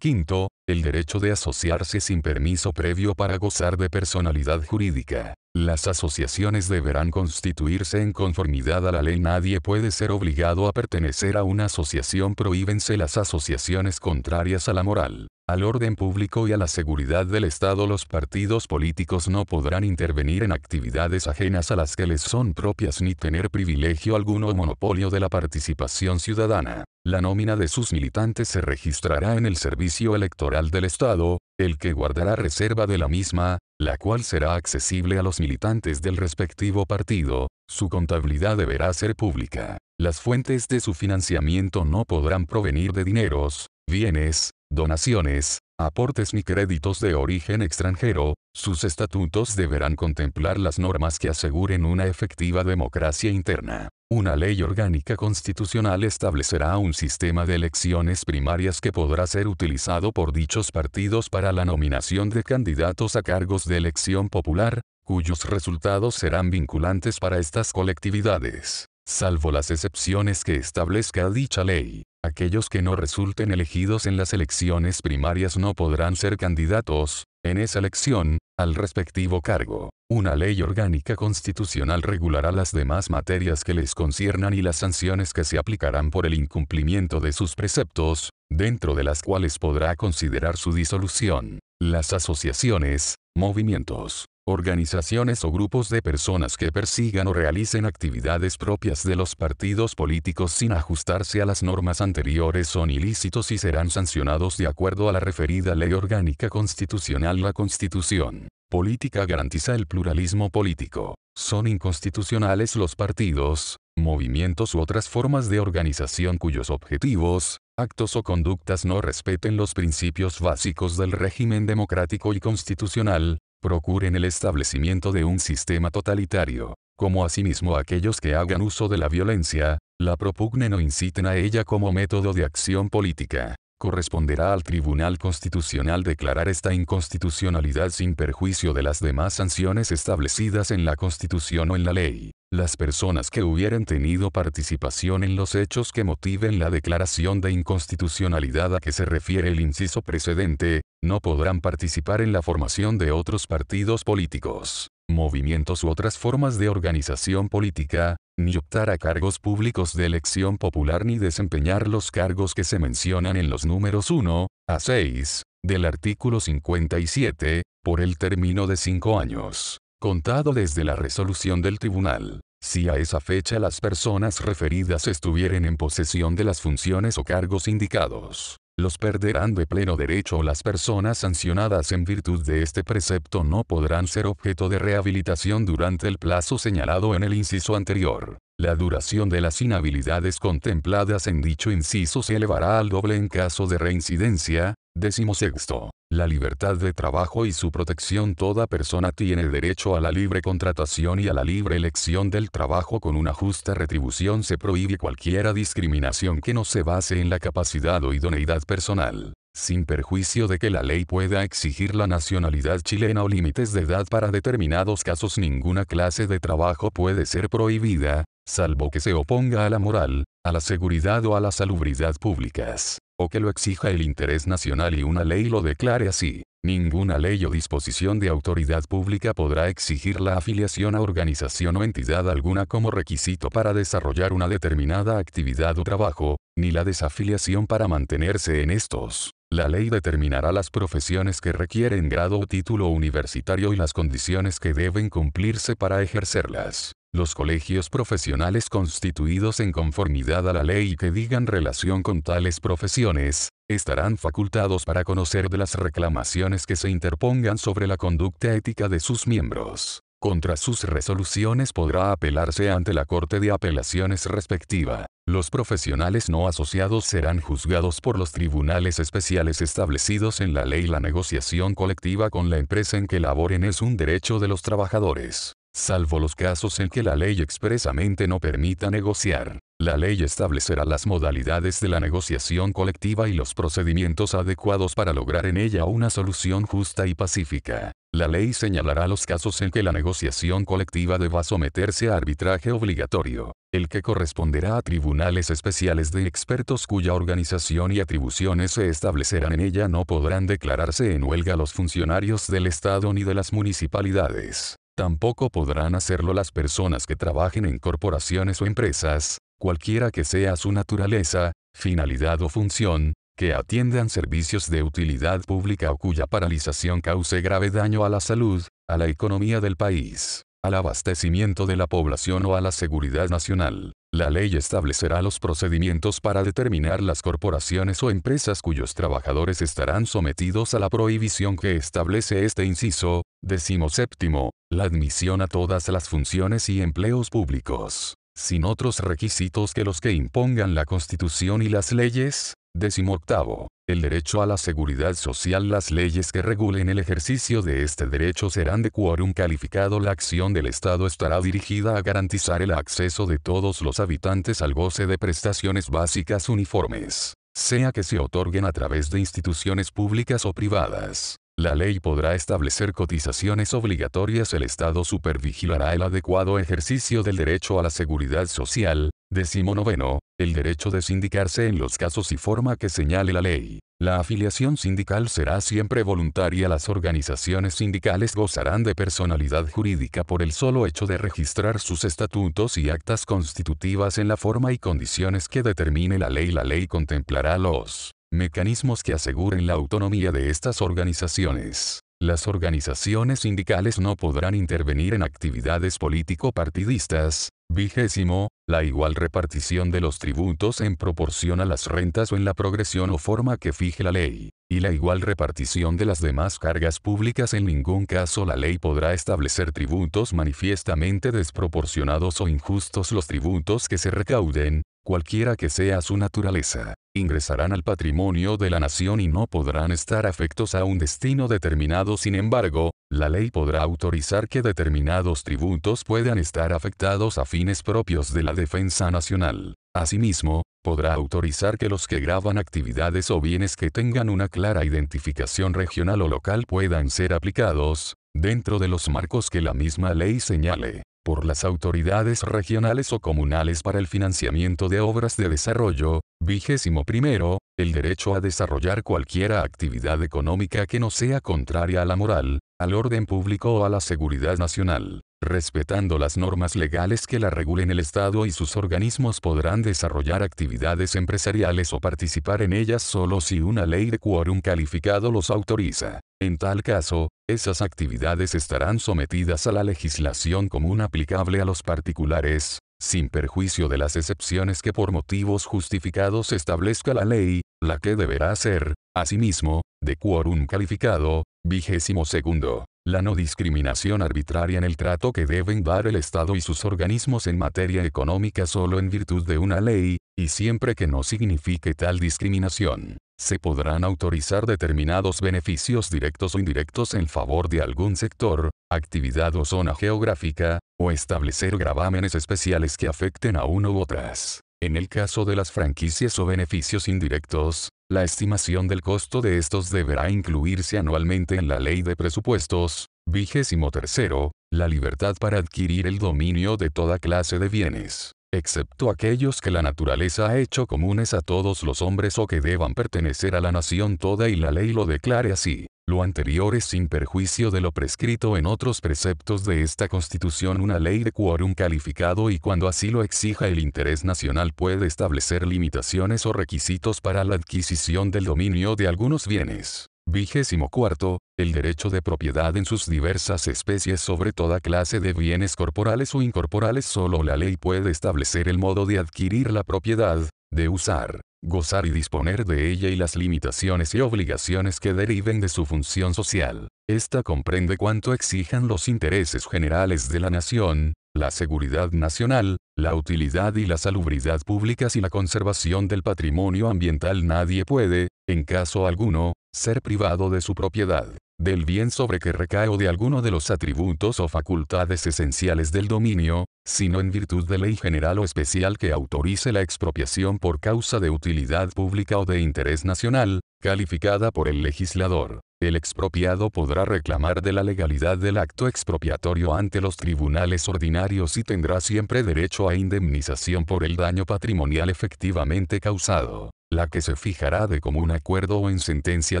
quinto, 0.00 0.48
El 0.66 0.82
derecho 0.82 1.20
de 1.20 1.32
asociarse 1.32 2.00
sin 2.00 2.22
permiso 2.22 2.72
previo 2.72 3.14
para 3.14 3.36
gozar 3.36 3.76
de 3.76 3.90
personalidad 3.90 4.64
jurídica. 4.64 5.34
Las 5.54 5.86
asociaciones 5.86 6.68
deberán 6.68 7.10
constituirse 7.10 8.02
en 8.02 8.12
conformidad 8.12 8.88
a 8.88 8.92
la 8.92 9.02
ley. 9.02 9.20
Nadie 9.20 9.60
puede 9.60 9.90
ser 9.90 10.10
obligado 10.10 10.66
a 10.66 10.72
pertenecer 10.72 11.36
a 11.36 11.44
una 11.44 11.66
asociación. 11.66 12.34
Prohíbense 12.34 12.96
las 12.96 13.16
asociaciones 13.16 14.00
contrarias 14.00 14.68
a 14.68 14.72
la 14.72 14.82
moral. 14.82 15.28
Al 15.46 15.62
orden 15.62 15.94
público 15.94 16.48
y 16.48 16.52
a 16.52 16.56
la 16.56 16.66
seguridad 16.66 17.26
del 17.26 17.44
Estado 17.44 17.86
los 17.86 18.06
partidos 18.06 18.66
políticos 18.66 19.28
no 19.28 19.44
podrán 19.44 19.84
intervenir 19.84 20.42
en 20.42 20.52
actividades 20.52 21.26
ajenas 21.26 21.70
a 21.70 21.76
las 21.76 21.96
que 21.96 22.06
les 22.06 22.22
son 22.22 22.54
propias 22.54 23.02
ni 23.02 23.14
tener 23.14 23.50
privilegio 23.50 24.16
alguno 24.16 24.48
o 24.48 24.54
monopolio 24.54 25.10
de 25.10 25.20
la 25.20 25.28
participación 25.28 26.18
ciudadana. 26.18 26.84
La 27.04 27.20
nómina 27.20 27.56
de 27.56 27.68
sus 27.68 27.92
militantes 27.92 28.48
se 28.48 28.62
registrará 28.62 29.36
en 29.36 29.44
el 29.44 29.56
Servicio 29.56 30.16
Electoral 30.16 30.70
del 30.70 30.86
Estado, 30.86 31.38
el 31.58 31.76
que 31.76 31.92
guardará 31.92 32.36
reserva 32.36 32.86
de 32.86 32.96
la 32.96 33.08
misma, 33.08 33.58
la 33.78 33.98
cual 33.98 34.24
será 34.24 34.54
accesible 34.54 35.18
a 35.18 35.22
los 35.22 35.40
militantes 35.40 36.00
del 36.00 36.16
respectivo 36.16 36.86
partido, 36.86 37.48
su 37.68 37.90
contabilidad 37.90 38.56
deberá 38.56 38.92
ser 38.94 39.14
pública. 39.14 39.76
Las 40.00 40.20
fuentes 40.20 40.68
de 40.68 40.80
su 40.80 40.94
financiamiento 40.94 41.84
no 41.84 42.04
podrán 42.04 42.46
provenir 42.46 42.92
de 42.92 43.04
dineros, 43.04 43.68
bienes, 43.94 44.50
donaciones, 44.70 45.60
aportes 45.78 46.34
ni 46.34 46.42
créditos 46.42 46.98
de 46.98 47.14
origen 47.14 47.62
extranjero, 47.62 48.34
sus 48.52 48.82
estatutos 48.82 49.54
deberán 49.54 49.94
contemplar 49.94 50.58
las 50.58 50.80
normas 50.80 51.20
que 51.20 51.28
aseguren 51.28 51.84
una 51.84 52.06
efectiva 52.06 52.64
democracia 52.64 53.30
interna. 53.30 53.88
Una 54.10 54.34
ley 54.34 54.62
orgánica 54.62 55.14
constitucional 55.14 56.02
establecerá 56.02 56.76
un 56.76 56.92
sistema 56.92 57.46
de 57.46 57.54
elecciones 57.54 58.24
primarias 58.24 58.80
que 58.80 58.90
podrá 58.90 59.28
ser 59.28 59.46
utilizado 59.46 60.10
por 60.10 60.32
dichos 60.32 60.72
partidos 60.72 61.30
para 61.30 61.52
la 61.52 61.64
nominación 61.64 62.30
de 62.30 62.42
candidatos 62.42 63.14
a 63.14 63.22
cargos 63.22 63.64
de 63.64 63.76
elección 63.76 64.28
popular, 64.28 64.80
cuyos 65.04 65.44
resultados 65.44 66.16
serán 66.16 66.50
vinculantes 66.50 67.20
para 67.20 67.38
estas 67.38 67.72
colectividades. 67.72 68.86
Salvo 69.06 69.52
las 69.52 69.70
excepciones 69.70 70.42
que 70.42 70.56
establezca 70.56 71.30
dicha 71.30 71.62
ley, 71.62 72.02
aquellos 72.24 72.70
que 72.70 72.80
no 72.80 72.96
resulten 72.96 73.52
elegidos 73.52 74.06
en 74.06 74.16
las 74.16 74.32
elecciones 74.32 75.02
primarias 75.02 75.58
no 75.58 75.74
podrán 75.74 76.16
ser 76.16 76.38
candidatos, 76.38 77.24
en 77.44 77.58
esa 77.58 77.78
elección, 77.80 78.38
al 78.58 78.74
respectivo 78.74 79.42
cargo. 79.42 79.90
Una 80.10 80.34
ley 80.34 80.62
orgánica 80.62 81.16
constitucional 81.16 82.02
regulará 82.02 82.50
las 82.50 82.72
demás 82.72 83.10
materias 83.10 83.62
que 83.62 83.74
les 83.74 83.94
conciernan 83.94 84.54
y 84.54 84.62
las 84.62 84.76
sanciones 84.76 85.32
que 85.34 85.44
se 85.44 85.58
aplicarán 85.58 86.10
por 86.10 86.24
el 86.24 86.34
incumplimiento 86.34 87.20
de 87.20 87.32
sus 87.32 87.54
preceptos, 87.54 88.30
dentro 88.50 88.94
de 88.94 89.04
las 89.04 89.22
cuales 89.22 89.58
podrá 89.58 89.94
considerar 89.94 90.56
su 90.56 90.72
disolución. 90.72 91.58
Las 91.80 92.12
asociaciones, 92.14 93.16
movimientos, 93.36 94.26
organizaciones 94.46 95.42
o 95.44 95.50
grupos 95.50 95.88
de 95.88 96.02
personas 96.02 96.56
que 96.56 96.70
persigan 96.70 97.26
o 97.28 97.32
realicen 97.32 97.86
actividades 97.86 98.58
propias 98.58 99.02
de 99.02 99.16
los 99.16 99.36
partidos 99.36 99.94
políticos 99.94 100.52
sin 100.52 100.72
ajustarse 100.72 101.40
a 101.40 101.46
las 101.46 101.62
normas 101.62 102.02
anteriores 102.02 102.68
son 102.68 102.90
ilícitos 102.90 103.50
y 103.52 103.58
serán 103.58 103.88
sancionados 103.88 104.58
de 104.58 104.66
acuerdo 104.66 105.08
a 105.08 105.12
la 105.12 105.20
referida 105.20 105.74
ley 105.74 105.94
orgánica 105.94 106.50
constitucional. 106.50 107.40
La 107.40 107.52
Constitución 107.52 108.48
política 108.70 109.24
garantiza 109.24 109.74
el 109.74 109.86
pluralismo 109.86 110.50
político. 110.50 111.14
Son 111.36 111.66
inconstitucionales 111.66 112.76
los 112.76 112.96
partidos, 112.96 113.78
movimientos 113.96 114.74
u 114.74 114.80
otras 114.80 115.08
formas 115.08 115.48
de 115.48 115.60
organización 115.60 116.36
cuyos 116.38 116.70
objetivos, 116.70 117.58
actos 117.78 118.14
o 118.14 118.22
conductas 118.22 118.84
no 118.84 119.00
respeten 119.00 119.56
los 119.56 119.74
principios 119.74 120.40
básicos 120.40 120.96
del 120.96 121.12
régimen 121.12 121.66
democrático 121.66 122.34
y 122.34 122.40
constitucional, 122.40 123.38
procuren 123.64 124.14
el 124.14 124.26
establecimiento 124.26 125.10
de 125.10 125.24
un 125.24 125.40
sistema 125.40 125.90
totalitario, 125.90 126.74
como 126.98 127.24
asimismo 127.24 127.78
aquellos 127.78 128.20
que 128.20 128.34
hagan 128.34 128.60
uso 128.60 128.88
de 128.88 128.98
la 128.98 129.08
violencia, 129.08 129.78
la 129.98 130.18
propugnen 130.18 130.74
o 130.74 130.80
inciten 130.80 131.24
a 131.24 131.36
ella 131.36 131.64
como 131.64 131.90
método 131.90 132.34
de 132.34 132.44
acción 132.44 132.90
política. 132.90 133.54
Corresponderá 133.80 134.52
al 134.52 134.64
Tribunal 134.64 135.16
Constitucional 135.16 136.02
declarar 136.02 136.50
esta 136.50 136.74
inconstitucionalidad 136.74 137.88
sin 137.88 138.14
perjuicio 138.14 138.74
de 138.74 138.82
las 138.82 139.00
demás 139.00 139.32
sanciones 139.32 139.92
establecidas 139.92 140.70
en 140.70 140.84
la 140.84 140.94
Constitución 140.96 141.70
o 141.70 141.76
en 141.76 141.84
la 141.84 141.94
ley. 141.94 142.32
Las 142.54 142.76
personas 142.76 143.30
que 143.30 143.42
hubieran 143.42 143.84
tenido 143.84 144.30
participación 144.30 145.24
en 145.24 145.34
los 145.34 145.56
hechos 145.56 145.90
que 145.90 146.04
motiven 146.04 146.60
la 146.60 146.70
declaración 146.70 147.40
de 147.40 147.50
inconstitucionalidad 147.50 148.76
a 148.76 148.78
que 148.78 148.92
se 148.92 149.04
refiere 149.04 149.48
el 149.48 149.58
inciso 149.58 150.02
precedente, 150.02 150.82
no 151.02 151.18
podrán 151.18 151.60
participar 151.60 152.20
en 152.20 152.32
la 152.32 152.42
formación 152.42 152.96
de 152.96 153.10
otros 153.10 153.48
partidos 153.48 154.04
políticos, 154.04 154.86
movimientos 155.10 155.82
u 155.82 155.88
otras 155.88 156.16
formas 156.16 156.56
de 156.56 156.68
organización 156.68 157.48
política, 157.48 158.18
ni 158.38 158.56
optar 158.56 158.88
a 158.88 158.98
cargos 158.98 159.40
públicos 159.40 159.92
de 159.92 160.06
elección 160.06 160.56
popular 160.56 161.04
ni 161.04 161.18
desempeñar 161.18 161.88
los 161.88 162.12
cargos 162.12 162.54
que 162.54 162.62
se 162.62 162.78
mencionan 162.78 163.36
en 163.36 163.50
los 163.50 163.66
números 163.66 164.12
1 164.12 164.46
a 164.68 164.78
6 164.78 165.42
del 165.64 165.84
artículo 165.84 166.38
57, 166.38 167.64
por 167.82 168.00
el 168.00 168.16
término 168.16 168.68
de 168.68 168.76
cinco 168.76 169.18
años 169.18 169.80
contado 170.04 170.52
desde 170.52 170.84
la 170.84 170.96
resolución 170.96 171.62
del 171.62 171.78
tribunal. 171.78 172.42
Si 172.66 172.88
a 172.88 172.96
esa 172.96 173.20
fecha 173.20 173.58
las 173.58 173.78
personas 173.78 174.40
referidas 174.40 175.06
estuvieren 175.06 175.66
en 175.66 175.76
posesión 175.76 176.34
de 176.34 176.44
las 176.44 176.62
funciones 176.62 177.18
o 177.18 177.22
cargos 177.22 177.68
indicados, 177.68 178.56
los 178.78 178.96
perderán 178.96 179.54
de 179.54 179.66
pleno 179.66 179.98
derecho 179.98 180.38
o 180.38 180.42
las 180.42 180.62
personas 180.62 181.18
sancionadas 181.18 181.92
en 181.92 182.04
virtud 182.04 182.42
de 182.42 182.62
este 182.62 182.82
precepto 182.82 183.44
no 183.44 183.64
podrán 183.64 184.06
ser 184.06 184.26
objeto 184.26 184.70
de 184.70 184.78
rehabilitación 184.78 185.66
durante 185.66 186.08
el 186.08 186.16
plazo 186.16 186.56
señalado 186.56 187.14
en 187.14 187.22
el 187.22 187.34
inciso 187.34 187.76
anterior. 187.76 188.38
La 188.58 188.74
duración 188.74 189.28
de 189.28 189.42
las 189.42 189.60
inhabilidades 189.60 190.40
contempladas 190.40 191.26
en 191.26 191.42
dicho 191.42 191.70
inciso 191.70 192.22
se 192.22 192.34
elevará 192.34 192.78
al 192.78 192.88
doble 192.88 193.16
en 193.16 193.28
caso 193.28 193.66
de 193.66 193.76
reincidencia. 193.76 194.74
Décimo 194.96 195.34
sexto. 195.34 195.90
La 196.14 196.28
libertad 196.28 196.76
de 196.76 196.92
trabajo 196.92 197.44
y 197.44 197.52
su 197.52 197.72
protección. 197.72 198.36
Toda 198.36 198.68
persona 198.68 199.10
tiene 199.10 199.48
derecho 199.48 199.96
a 199.96 200.00
la 200.00 200.12
libre 200.12 200.42
contratación 200.42 201.18
y 201.18 201.26
a 201.26 201.32
la 201.32 201.42
libre 201.42 201.74
elección 201.74 202.30
del 202.30 202.52
trabajo. 202.52 203.00
Con 203.00 203.16
una 203.16 203.32
justa 203.32 203.74
retribución. 203.74 204.44
Se 204.44 204.56
prohíbe 204.56 204.96
cualquiera 204.96 205.52
discriminación 205.52 206.40
que 206.40 206.54
no 206.54 206.64
se 206.64 206.84
base 206.84 207.20
en 207.20 207.30
la 207.30 207.40
capacidad 207.40 208.04
o 208.04 208.14
idoneidad 208.14 208.62
personal 208.62 209.34
sin 209.56 209.86
perjuicio 209.86 210.48
de 210.48 210.58
que 210.58 210.68
la 210.68 210.82
ley 210.82 211.04
pueda 211.04 211.44
exigir 211.44 211.94
la 211.94 212.08
nacionalidad 212.08 212.80
chilena 212.80 213.22
o 213.22 213.28
límites 213.28 213.72
de 213.72 213.82
edad. 213.82 214.04
Para 214.10 214.32
determinados 214.32 215.04
casos 215.04 215.38
ninguna 215.38 215.84
clase 215.84 216.26
de 216.26 216.40
trabajo 216.40 216.90
puede 216.90 217.24
ser 217.24 217.48
prohibida, 217.48 218.24
salvo 218.48 218.90
que 218.90 218.98
se 218.98 219.14
oponga 219.14 219.64
a 219.64 219.70
la 219.70 219.78
moral, 219.78 220.24
a 220.44 220.50
la 220.50 220.60
seguridad 220.60 221.24
o 221.24 221.36
a 221.36 221.40
la 221.40 221.52
salubridad 221.52 222.16
públicas, 222.20 222.98
o 223.18 223.28
que 223.28 223.40
lo 223.40 223.50
exija 223.50 223.90
el 223.90 224.02
interés 224.02 224.46
nacional 224.46 224.98
y 224.98 225.02
una 225.02 225.24
ley 225.24 225.44
lo 225.44 225.62
declare 225.62 226.08
así. 226.08 226.42
Ninguna 226.64 227.18
ley 227.18 227.44
o 227.44 227.50
disposición 227.50 228.18
de 228.18 228.30
autoridad 228.30 228.84
pública 228.88 229.34
podrá 229.34 229.68
exigir 229.68 230.20
la 230.20 230.38
afiliación 230.38 230.94
a 230.94 231.02
organización 231.02 231.76
o 231.76 231.84
entidad 231.84 232.28
alguna 232.30 232.64
como 232.64 232.90
requisito 232.90 233.50
para 233.50 233.74
desarrollar 233.74 234.32
una 234.32 234.48
determinada 234.48 235.18
actividad 235.18 235.78
o 235.78 235.84
trabajo, 235.84 236.38
ni 236.56 236.70
la 236.70 236.84
desafiliación 236.84 237.66
para 237.66 237.86
mantenerse 237.86 238.62
en 238.62 238.70
estos. 238.70 239.32
La 239.50 239.68
ley 239.68 239.90
determinará 239.90 240.52
las 240.52 240.70
profesiones 240.70 241.40
que 241.40 241.52
requieren 241.52 242.08
grado 242.08 242.40
o 242.40 242.46
título 242.46 242.88
universitario 242.88 243.74
y 243.74 243.76
las 243.76 243.92
condiciones 243.92 244.58
que 244.58 244.72
deben 244.72 245.10
cumplirse 245.10 245.76
para 245.76 246.02
ejercerlas. 246.02 246.94
Los 247.14 247.36
colegios 247.36 247.90
profesionales 247.90 248.68
constituidos 248.68 249.60
en 249.60 249.70
conformidad 249.70 250.48
a 250.48 250.52
la 250.52 250.64
ley 250.64 250.96
que 250.96 251.12
digan 251.12 251.46
relación 251.46 252.02
con 252.02 252.22
tales 252.22 252.58
profesiones, 252.58 253.50
estarán 253.70 254.18
facultados 254.18 254.84
para 254.84 255.04
conocer 255.04 255.48
de 255.48 255.58
las 255.58 255.76
reclamaciones 255.76 256.66
que 256.66 256.74
se 256.74 256.90
interpongan 256.90 257.56
sobre 257.56 257.86
la 257.86 257.96
conducta 257.96 258.52
ética 258.52 258.88
de 258.88 258.98
sus 258.98 259.28
miembros. 259.28 260.02
Contra 260.20 260.56
sus 260.56 260.82
resoluciones 260.82 261.72
podrá 261.72 262.10
apelarse 262.10 262.72
ante 262.72 262.92
la 262.92 263.04
Corte 263.04 263.38
de 263.38 263.52
Apelaciones 263.52 264.26
respectiva. 264.26 265.06
Los 265.24 265.50
profesionales 265.50 266.28
no 266.28 266.48
asociados 266.48 267.04
serán 267.04 267.40
juzgados 267.40 268.00
por 268.00 268.18
los 268.18 268.32
tribunales 268.32 268.98
especiales 268.98 269.62
establecidos 269.62 270.40
en 270.40 270.52
la 270.52 270.64
ley. 270.64 270.88
La 270.88 270.98
negociación 270.98 271.74
colectiva 271.74 272.30
con 272.30 272.50
la 272.50 272.58
empresa 272.58 272.96
en 272.96 273.06
que 273.06 273.20
laboren 273.20 273.62
es 273.62 273.82
un 273.82 273.96
derecho 273.96 274.40
de 274.40 274.48
los 274.48 274.62
trabajadores, 274.62 275.54
salvo 275.74 276.20
los 276.20 276.34
casos 276.34 276.78
en 276.80 276.88
que 276.88 277.02
la 277.02 277.16
ley 277.16 277.40
expresamente 277.40 278.26
no 278.26 278.40
permita 278.40 278.90
negociar. 278.90 279.58
La 279.80 279.96
ley 279.96 280.22
establecerá 280.22 280.84
las 280.84 281.06
modalidades 281.06 281.80
de 281.80 281.88
la 281.88 281.98
negociación 281.98 282.72
colectiva 282.72 283.28
y 283.28 283.32
los 283.32 283.54
procedimientos 283.54 284.34
adecuados 284.34 284.94
para 284.94 285.12
lograr 285.12 285.46
en 285.46 285.56
ella 285.56 285.84
una 285.84 286.10
solución 286.10 286.64
justa 286.64 287.06
y 287.08 287.14
pacífica. 287.14 287.92
La 288.14 288.28
ley 288.28 288.52
señalará 288.52 289.08
los 289.08 289.26
casos 289.26 289.60
en 289.62 289.72
que 289.72 289.82
la 289.82 289.90
negociación 289.90 290.64
colectiva 290.64 291.18
deba 291.18 291.42
someterse 291.42 292.08
a 292.08 292.16
arbitraje 292.16 292.70
obligatorio, 292.70 293.52
el 293.72 293.88
que 293.88 294.02
corresponderá 294.02 294.76
a 294.76 294.82
tribunales 294.82 295.50
especiales 295.50 296.12
de 296.12 296.24
expertos 296.28 296.86
cuya 296.86 297.12
organización 297.12 297.90
y 297.90 297.98
atribuciones 297.98 298.70
se 298.70 298.88
establecerán 298.88 299.54
en 299.54 299.60
ella 299.60 299.88
no 299.88 300.04
podrán 300.04 300.46
declararse 300.46 301.14
en 301.14 301.24
huelga 301.24 301.56
los 301.56 301.72
funcionarios 301.72 302.46
del 302.46 302.68
Estado 302.68 303.12
ni 303.12 303.24
de 303.24 303.34
las 303.34 303.52
municipalidades. 303.52 304.76
Tampoco 304.96 305.50
podrán 305.50 305.96
hacerlo 305.96 306.32
las 306.34 306.52
personas 306.52 307.06
que 307.06 307.16
trabajen 307.16 307.64
en 307.64 307.78
corporaciones 307.78 308.62
o 308.62 308.66
empresas, 308.66 309.38
cualquiera 309.58 310.12
que 310.12 310.22
sea 310.22 310.54
su 310.54 310.70
naturaleza, 310.70 311.50
finalidad 311.76 312.40
o 312.42 312.48
función, 312.48 313.12
que 313.36 313.54
atiendan 313.54 314.08
servicios 314.08 314.70
de 314.70 314.84
utilidad 314.84 315.42
pública 315.42 315.90
o 315.90 315.96
cuya 315.96 316.28
paralización 316.28 317.00
cause 317.00 317.40
grave 317.40 317.70
daño 317.70 318.04
a 318.04 318.08
la 318.08 318.20
salud, 318.20 318.62
a 318.88 318.96
la 318.96 319.08
economía 319.08 319.60
del 319.60 319.74
país, 319.74 320.42
al 320.64 320.72
abastecimiento 320.72 321.66
de 321.66 321.76
la 321.76 321.86
población 321.86 322.46
o 322.46 322.56
a 322.56 322.62
la 322.62 322.72
seguridad 322.72 323.28
nacional. 323.28 323.92
La 324.14 324.30
ley 324.30 324.56
establecerá 324.56 325.20
los 325.20 325.38
procedimientos 325.38 326.22
para 326.22 326.42
determinar 326.42 327.02
las 327.02 327.20
corporaciones 327.20 328.02
o 328.02 328.10
empresas 328.10 328.62
cuyos 328.62 328.94
trabajadores 328.94 329.60
estarán 329.60 330.06
sometidos 330.06 330.72
a 330.72 330.78
la 330.78 330.88
prohibición 330.88 331.56
que 331.56 331.76
establece 331.76 332.46
este 332.46 332.64
inciso. 332.64 333.24
Decimo 333.42 333.90
séptimo, 333.90 334.52
la 334.72 334.84
admisión 334.84 335.42
a 335.42 335.48
todas 335.48 335.86
las 335.90 336.08
funciones 336.08 336.70
y 336.70 336.80
empleos 336.80 337.28
públicos, 337.28 338.14
sin 338.34 338.64
otros 338.64 339.00
requisitos 339.00 339.74
que 339.74 339.84
los 339.84 340.00
que 340.00 340.12
impongan 340.12 340.74
la 340.74 340.86
Constitución 340.86 341.60
y 341.60 341.68
las 341.68 341.92
leyes. 341.92 342.54
Décimo 342.76 343.12
octavo, 343.14 343.68
el 343.86 344.02
derecho 344.02 344.42
a 344.42 344.46
la 344.46 344.56
seguridad 344.56 345.14
social. 345.14 345.68
Las 345.68 345.92
leyes 345.92 346.32
que 346.32 346.42
regulen 346.42 346.88
el 346.88 346.98
ejercicio 346.98 347.62
de 347.62 347.84
este 347.84 348.06
derecho 348.06 348.50
serán 348.50 348.82
de 348.82 348.90
quórum 348.90 349.32
calificado. 349.32 350.00
La 350.00 350.10
acción 350.10 350.52
del 350.52 350.66
Estado 350.66 351.06
estará 351.06 351.40
dirigida 351.40 351.96
a 351.96 352.02
garantizar 352.02 352.62
el 352.62 352.72
acceso 352.72 353.26
de 353.26 353.38
todos 353.38 353.80
los 353.80 354.00
habitantes 354.00 354.60
al 354.60 354.74
goce 354.74 355.06
de 355.06 355.18
prestaciones 355.18 355.88
básicas 355.88 356.48
uniformes, 356.48 357.34
sea 357.54 357.92
que 357.92 358.02
se 358.02 358.18
otorguen 358.18 358.64
a 358.64 358.72
través 358.72 359.08
de 359.08 359.20
instituciones 359.20 359.92
públicas 359.92 360.44
o 360.44 360.52
privadas. 360.52 361.36
La 361.56 361.76
ley 361.76 362.00
podrá 362.00 362.34
establecer 362.34 362.92
cotizaciones 362.92 363.74
obligatorias. 363.74 364.52
El 364.54 364.64
Estado 364.64 365.04
supervigilará 365.04 365.94
el 365.94 366.02
adecuado 366.02 366.58
ejercicio 366.58 367.22
del 367.22 367.36
derecho 367.36 367.78
a 367.78 367.82
la 367.84 367.90
seguridad 367.90 368.46
social, 368.46 369.10
Décimo 369.30 369.74
noveno, 369.74 370.18
el 370.38 370.52
derecho 370.52 370.90
de 370.90 371.00
sindicarse 371.00 371.66
en 371.68 371.78
los 371.78 371.96
casos 371.96 372.30
y 372.32 372.36
forma 372.36 372.76
que 372.76 372.88
señale 372.88 373.32
la 373.32 373.40
ley. 373.40 373.80
La 374.00 374.20
afiliación 374.20 374.76
sindical 374.76 375.28
será 375.28 375.60
siempre 375.60 376.02
voluntaria. 376.02 376.68
Las 376.68 376.88
organizaciones 376.88 377.74
sindicales 377.74 378.34
gozarán 378.34 378.82
de 378.82 378.94
personalidad 378.94 379.68
jurídica 379.70 380.24
por 380.24 380.42
el 380.42 380.52
solo 380.52 380.86
hecho 380.86 381.06
de 381.06 381.18
registrar 381.18 381.80
sus 381.80 382.04
estatutos 382.04 382.76
y 382.78 382.90
actas 382.90 383.26
constitutivas 383.26 384.18
en 384.18 384.28
la 384.28 384.36
forma 384.36 384.72
y 384.72 384.78
condiciones 384.78 385.48
que 385.48 385.62
determine 385.62 386.18
la 386.18 386.30
ley. 386.30 386.50
La 386.50 386.64
ley 386.64 386.86
contemplará 386.86 387.58
los 387.58 388.12
mecanismos 388.34 389.02
que 389.02 389.14
aseguren 389.14 389.66
la 389.66 389.74
autonomía 389.74 390.32
de 390.32 390.50
estas 390.50 390.82
organizaciones. 390.82 392.00
Las 392.20 392.46
organizaciones 392.46 393.40
sindicales 393.40 393.98
no 393.98 394.16
podrán 394.16 394.54
intervenir 394.54 395.14
en 395.14 395.22
actividades 395.22 395.98
político-partidistas. 395.98 397.50
Vigésimo, 397.70 398.48
la 398.68 398.84
igual 398.84 399.14
repartición 399.14 399.90
de 399.90 400.00
los 400.00 400.18
tributos 400.18 400.80
en 400.80 400.96
proporción 400.96 401.60
a 401.60 401.64
las 401.64 401.86
rentas 401.86 402.30
o 402.32 402.36
en 402.36 402.44
la 402.44 402.54
progresión 402.54 403.10
o 403.10 403.18
forma 403.18 403.56
que 403.56 403.72
fije 403.72 404.04
la 404.04 404.12
ley, 404.12 404.50
y 404.70 404.80
la 404.80 404.92
igual 404.92 405.20
repartición 405.20 405.96
de 405.96 406.04
las 406.04 406.20
demás 406.20 406.58
cargas 406.58 407.00
públicas 407.00 407.52
en 407.52 407.66
ningún 407.66 408.06
caso 408.06 408.44
la 408.44 408.56
ley 408.56 408.78
podrá 408.78 409.12
establecer 409.12 409.72
tributos 409.72 410.32
manifiestamente 410.32 411.32
desproporcionados 411.32 412.40
o 412.40 412.48
injustos 412.48 413.12
los 413.12 413.26
tributos 413.26 413.88
que 413.88 413.98
se 413.98 414.10
recauden, 414.10 414.82
cualquiera 415.04 415.54
que 415.54 415.68
sea 415.68 416.00
su 416.00 416.16
naturaleza, 416.16 416.94
ingresarán 417.14 417.72
al 417.72 417.82
patrimonio 417.82 418.56
de 418.56 418.70
la 418.70 418.80
nación 418.80 419.20
y 419.20 419.28
no 419.28 419.46
podrán 419.46 419.92
estar 419.92 420.26
afectos 420.26 420.74
a 420.74 420.84
un 420.84 420.98
destino 420.98 421.46
determinado. 421.46 422.16
Sin 422.16 422.34
embargo, 422.34 422.90
la 423.10 423.28
ley 423.28 423.50
podrá 423.50 423.82
autorizar 423.82 424.48
que 424.48 424.62
determinados 424.62 425.44
tributos 425.44 426.02
puedan 426.04 426.38
estar 426.38 426.72
afectados 426.72 427.38
a 427.38 427.44
fines 427.44 427.82
propios 427.82 428.32
de 428.32 428.42
la 428.42 428.54
defensa 428.54 429.10
nacional. 429.10 429.74
Asimismo, 429.94 430.62
podrá 430.82 431.14
autorizar 431.14 431.78
que 431.78 431.88
los 431.88 432.08
que 432.08 432.18
graban 432.18 432.58
actividades 432.58 433.30
o 433.30 433.40
bienes 433.40 433.76
que 433.76 433.90
tengan 433.90 434.28
una 434.28 434.48
clara 434.48 434.84
identificación 434.84 435.74
regional 435.74 436.22
o 436.22 436.28
local 436.28 436.64
puedan 436.66 437.10
ser 437.10 437.34
aplicados, 437.34 438.14
dentro 438.34 438.78
de 438.78 438.88
los 438.88 439.08
marcos 439.08 439.50
que 439.50 439.60
la 439.60 439.74
misma 439.74 440.14
ley 440.14 440.40
señale 440.40 441.04
por 441.24 441.44
las 441.46 441.64
autoridades 441.64 442.42
regionales 442.42 443.12
o 443.12 443.18
comunales 443.18 443.82
para 443.82 443.98
el 443.98 444.06
financiamiento 444.06 444.88
de 444.88 445.00
obras 445.00 445.36
de 445.36 445.48
desarrollo, 445.48 446.20
vigésimo 446.40 447.04
primero, 447.04 447.58
el 447.78 447.92
derecho 447.92 448.34
a 448.34 448.40
desarrollar 448.40 449.02
cualquier 449.02 449.52
actividad 449.54 450.22
económica 450.22 450.86
que 450.86 451.00
no 451.00 451.10
sea 451.10 451.40
contraria 451.40 452.02
a 452.02 452.04
la 452.04 452.16
moral, 452.16 452.60
al 452.78 452.94
orden 452.94 453.24
público 453.24 453.74
o 453.74 453.84
a 453.84 453.88
la 453.88 454.00
seguridad 454.00 454.58
nacional. 454.58 455.22
Respetando 455.44 456.16
las 456.16 456.38
normas 456.38 456.74
legales 456.74 457.26
que 457.26 457.38
la 457.38 457.50
regulen 457.50 457.90
el 457.90 457.98
Estado 457.98 458.46
y 458.46 458.50
sus 458.50 458.78
organismos 458.78 459.42
podrán 459.42 459.82
desarrollar 459.82 460.42
actividades 460.42 461.16
empresariales 461.16 461.92
o 461.92 462.00
participar 462.00 462.62
en 462.62 462.72
ellas 462.72 463.02
solo 463.02 463.42
si 463.42 463.60
una 463.60 463.84
ley 463.84 464.10
de 464.10 464.18
quórum 464.18 464.62
calificado 464.62 465.30
los 465.30 465.50
autoriza. 465.50 466.20
En 466.40 466.56
tal 466.56 466.82
caso, 466.82 467.28
esas 467.46 467.82
actividades 467.82 468.54
estarán 468.54 468.98
sometidas 468.98 469.66
a 469.66 469.72
la 469.72 469.84
legislación 469.84 470.68
común 470.68 471.02
aplicable 471.02 471.60
a 471.60 471.66
los 471.66 471.82
particulares, 471.82 472.78
sin 472.98 473.28
perjuicio 473.28 473.88
de 473.88 473.98
las 473.98 474.16
excepciones 474.16 474.80
que 474.80 474.94
por 474.94 475.12
motivos 475.12 475.66
justificados 475.66 476.52
establezca 476.52 477.12
la 477.12 477.26
ley, 477.26 477.60
la 477.82 477.98
que 477.98 478.16
deberá 478.16 478.56
ser, 478.56 478.94
asimismo, 479.14 479.82
de 480.02 480.16
quórum 480.16 480.64
calificado, 480.64 481.42
vigésimo 481.66 482.24
segundo. 482.24 482.86
La 483.06 483.20
no 483.20 483.34
discriminación 483.34 484.22
arbitraria 484.22 484.78
en 484.78 484.84
el 484.84 484.96
trato 484.96 485.30
que 485.30 485.44
deben 485.44 485.82
dar 485.82 486.06
el 486.06 486.16
Estado 486.16 486.56
y 486.56 486.62
sus 486.62 486.86
organismos 486.86 487.46
en 487.46 487.58
materia 487.58 488.02
económica 488.02 488.66
solo 488.66 488.98
en 488.98 489.10
virtud 489.10 489.46
de 489.46 489.58
una 489.58 489.82
ley, 489.82 490.16
y 490.38 490.48
siempre 490.48 490.94
que 490.94 491.06
no 491.06 491.22
signifique 491.22 491.92
tal 491.92 492.18
discriminación, 492.18 493.18
se 493.38 493.58
podrán 493.58 494.04
autorizar 494.04 494.64
determinados 494.64 495.42
beneficios 495.42 496.08
directos 496.08 496.54
o 496.54 496.58
indirectos 496.58 497.12
en 497.12 497.28
favor 497.28 497.68
de 497.68 497.82
algún 497.82 498.16
sector, 498.16 498.70
actividad 498.90 499.54
o 499.54 499.66
zona 499.66 499.94
geográfica, 499.94 500.78
o 500.98 501.10
establecer 501.10 501.76
gravámenes 501.76 502.34
especiales 502.34 502.96
que 502.96 503.08
afecten 503.08 503.56
a 503.56 503.66
uno 503.66 503.90
u 503.90 504.00
otras. 504.00 504.60
En 504.82 504.96
el 504.96 505.10
caso 505.10 505.44
de 505.44 505.56
las 505.56 505.72
franquicias 505.72 506.38
o 506.38 506.46
beneficios 506.46 507.06
indirectos, 507.08 507.90
la 508.10 508.22
estimación 508.22 508.86
del 508.86 509.00
costo 509.00 509.40
de 509.40 509.56
estos 509.56 509.90
deberá 509.90 510.30
incluirse 510.30 510.98
anualmente 510.98 511.56
en 511.56 511.68
la 511.68 511.80
ley 511.80 512.02
de 512.02 512.16
presupuestos. 512.16 513.06
Vigésimo 513.26 513.90
tercero, 513.90 514.52
la 514.70 514.88
libertad 514.88 515.34
para 515.40 515.58
adquirir 515.58 516.06
el 516.06 516.18
dominio 516.18 516.76
de 516.76 516.90
toda 516.90 517.18
clase 517.18 517.58
de 517.58 517.70
bienes, 517.70 518.32
excepto 518.52 519.08
aquellos 519.08 519.62
que 519.62 519.70
la 519.70 519.80
naturaleza 519.80 520.48
ha 520.48 520.58
hecho 520.58 520.86
comunes 520.86 521.32
a 521.32 521.40
todos 521.40 521.82
los 521.82 522.02
hombres 522.02 522.38
o 522.38 522.46
que 522.46 522.60
deban 522.60 522.92
pertenecer 522.92 523.56
a 523.56 523.62
la 523.62 523.72
nación 523.72 524.18
toda 524.18 524.50
y 524.50 524.56
la 524.56 524.70
ley 524.70 524.92
lo 524.92 525.06
declare 525.06 525.52
así. 525.52 525.86
Lo 526.06 526.22
anterior 526.22 526.74
es 526.74 526.84
sin 526.84 527.08
perjuicio 527.08 527.70
de 527.70 527.80
lo 527.80 527.90
prescrito 527.90 528.58
en 528.58 528.66
otros 528.66 529.00
preceptos 529.00 529.64
de 529.64 529.80
esta 529.80 530.06
Constitución 530.06 530.82
una 530.82 530.98
ley 530.98 531.24
de 531.24 531.32
quórum 531.32 531.72
calificado 531.72 532.50
y 532.50 532.58
cuando 532.58 532.88
así 532.88 533.08
lo 533.08 533.22
exija 533.22 533.68
el 533.68 533.78
interés 533.78 534.22
nacional 534.22 534.74
puede 534.74 535.06
establecer 535.06 535.66
limitaciones 535.66 536.44
o 536.44 536.52
requisitos 536.52 537.22
para 537.22 537.42
la 537.42 537.54
adquisición 537.54 538.30
del 538.30 538.44
dominio 538.44 538.96
de 538.96 539.08
algunos 539.08 539.46
bienes. 539.46 540.10
Vigésimo 540.26 540.90
cuarto, 540.90 541.38
el 541.56 541.72
derecho 541.72 542.10
de 542.10 542.20
propiedad 542.20 542.76
en 542.76 542.84
sus 542.84 543.06
diversas 543.08 543.66
especies 543.66 544.20
sobre 544.20 544.52
toda 544.52 544.80
clase 544.80 545.20
de 545.20 545.32
bienes 545.32 545.74
corporales 545.74 546.34
o 546.34 546.42
incorporales 546.42 547.06
solo 547.06 547.42
la 547.42 547.56
ley 547.56 547.78
puede 547.78 548.10
establecer 548.10 548.68
el 548.68 548.76
modo 548.76 549.06
de 549.06 549.18
adquirir 549.18 549.70
la 549.70 549.84
propiedad, 549.84 550.50
de 550.74 550.88
usar, 550.88 551.40
gozar 551.62 552.04
y 552.04 552.10
disponer 552.10 552.64
de 552.64 552.90
ella 552.90 553.08
y 553.08 553.16
las 553.16 553.36
limitaciones 553.36 554.14
y 554.14 554.20
obligaciones 554.20 554.98
que 554.98 555.14
deriven 555.14 555.60
de 555.60 555.68
su 555.68 555.86
función 555.86 556.34
social. 556.34 556.88
Esta 557.08 557.42
comprende 557.42 557.96
cuanto 557.96 558.34
exijan 558.34 558.88
los 558.88 559.08
intereses 559.08 559.66
generales 559.66 560.28
de 560.28 560.40
la 560.40 560.50
nación, 560.50 561.14
la 561.34 561.50
seguridad 561.50 562.10
nacional, 562.12 562.78
la 562.96 563.14
utilidad 563.14 563.76
y 563.76 563.86
la 563.86 563.98
salubridad 563.98 564.60
públicas 564.66 565.16
y 565.16 565.20
la 565.20 565.30
conservación 565.30 566.08
del 566.08 566.22
patrimonio 566.22 566.88
ambiental. 566.88 567.46
Nadie 567.46 567.84
puede, 567.84 568.28
en 568.48 568.64
caso 568.64 569.06
alguno, 569.06 569.52
ser 569.72 570.02
privado 570.02 570.50
de 570.50 570.60
su 570.60 570.74
propiedad 570.74 571.28
del 571.64 571.86
bien 571.86 572.10
sobre 572.10 572.38
que 572.38 572.52
recae 572.52 572.88
o 572.88 572.98
de 572.98 573.08
alguno 573.08 573.40
de 573.40 573.50
los 573.50 573.70
atributos 573.70 574.38
o 574.38 574.48
facultades 574.48 575.26
esenciales 575.26 575.90
del 575.90 576.06
dominio, 576.06 576.66
sino 576.86 577.20
en 577.20 577.30
virtud 577.30 577.66
de 577.66 577.78
ley 577.78 577.96
general 577.96 578.38
o 578.38 578.44
especial 578.44 578.98
que 578.98 579.12
autorice 579.12 579.72
la 579.72 579.80
expropiación 579.80 580.58
por 580.58 580.78
causa 580.78 581.20
de 581.20 581.30
utilidad 581.30 581.90
pública 581.90 582.38
o 582.38 582.44
de 582.44 582.60
interés 582.60 583.06
nacional, 583.06 583.60
calificada 583.80 584.50
por 584.50 584.68
el 584.68 584.82
legislador. 584.82 585.60
El 585.80 585.96
expropiado 585.96 586.68
podrá 586.68 587.06
reclamar 587.06 587.62
de 587.62 587.72
la 587.72 587.82
legalidad 587.82 588.36
del 588.36 588.58
acto 588.58 588.86
expropiatorio 588.86 589.74
ante 589.74 590.00
los 590.00 590.16
tribunales 590.16 590.88
ordinarios 590.88 591.56
y 591.56 591.62
tendrá 591.62 592.00
siempre 592.00 592.42
derecho 592.42 592.88
a 592.88 592.94
indemnización 592.94 593.86
por 593.86 594.04
el 594.04 594.16
daño 594.16 594.44
patrimonial 594.44 595.08
efectivamente 595.08 595.98
causado 596.00 596.73
la 596.94 597.08
que 597.08 597.20
se 597.20 597.36
fijará 597.36 597.86
de 597.86 598.00
común 598.00 598.30
acuerdo 598.30 598.78
o 598.78 598.90
en 598.90 598.98
sentencia 598.98 599.60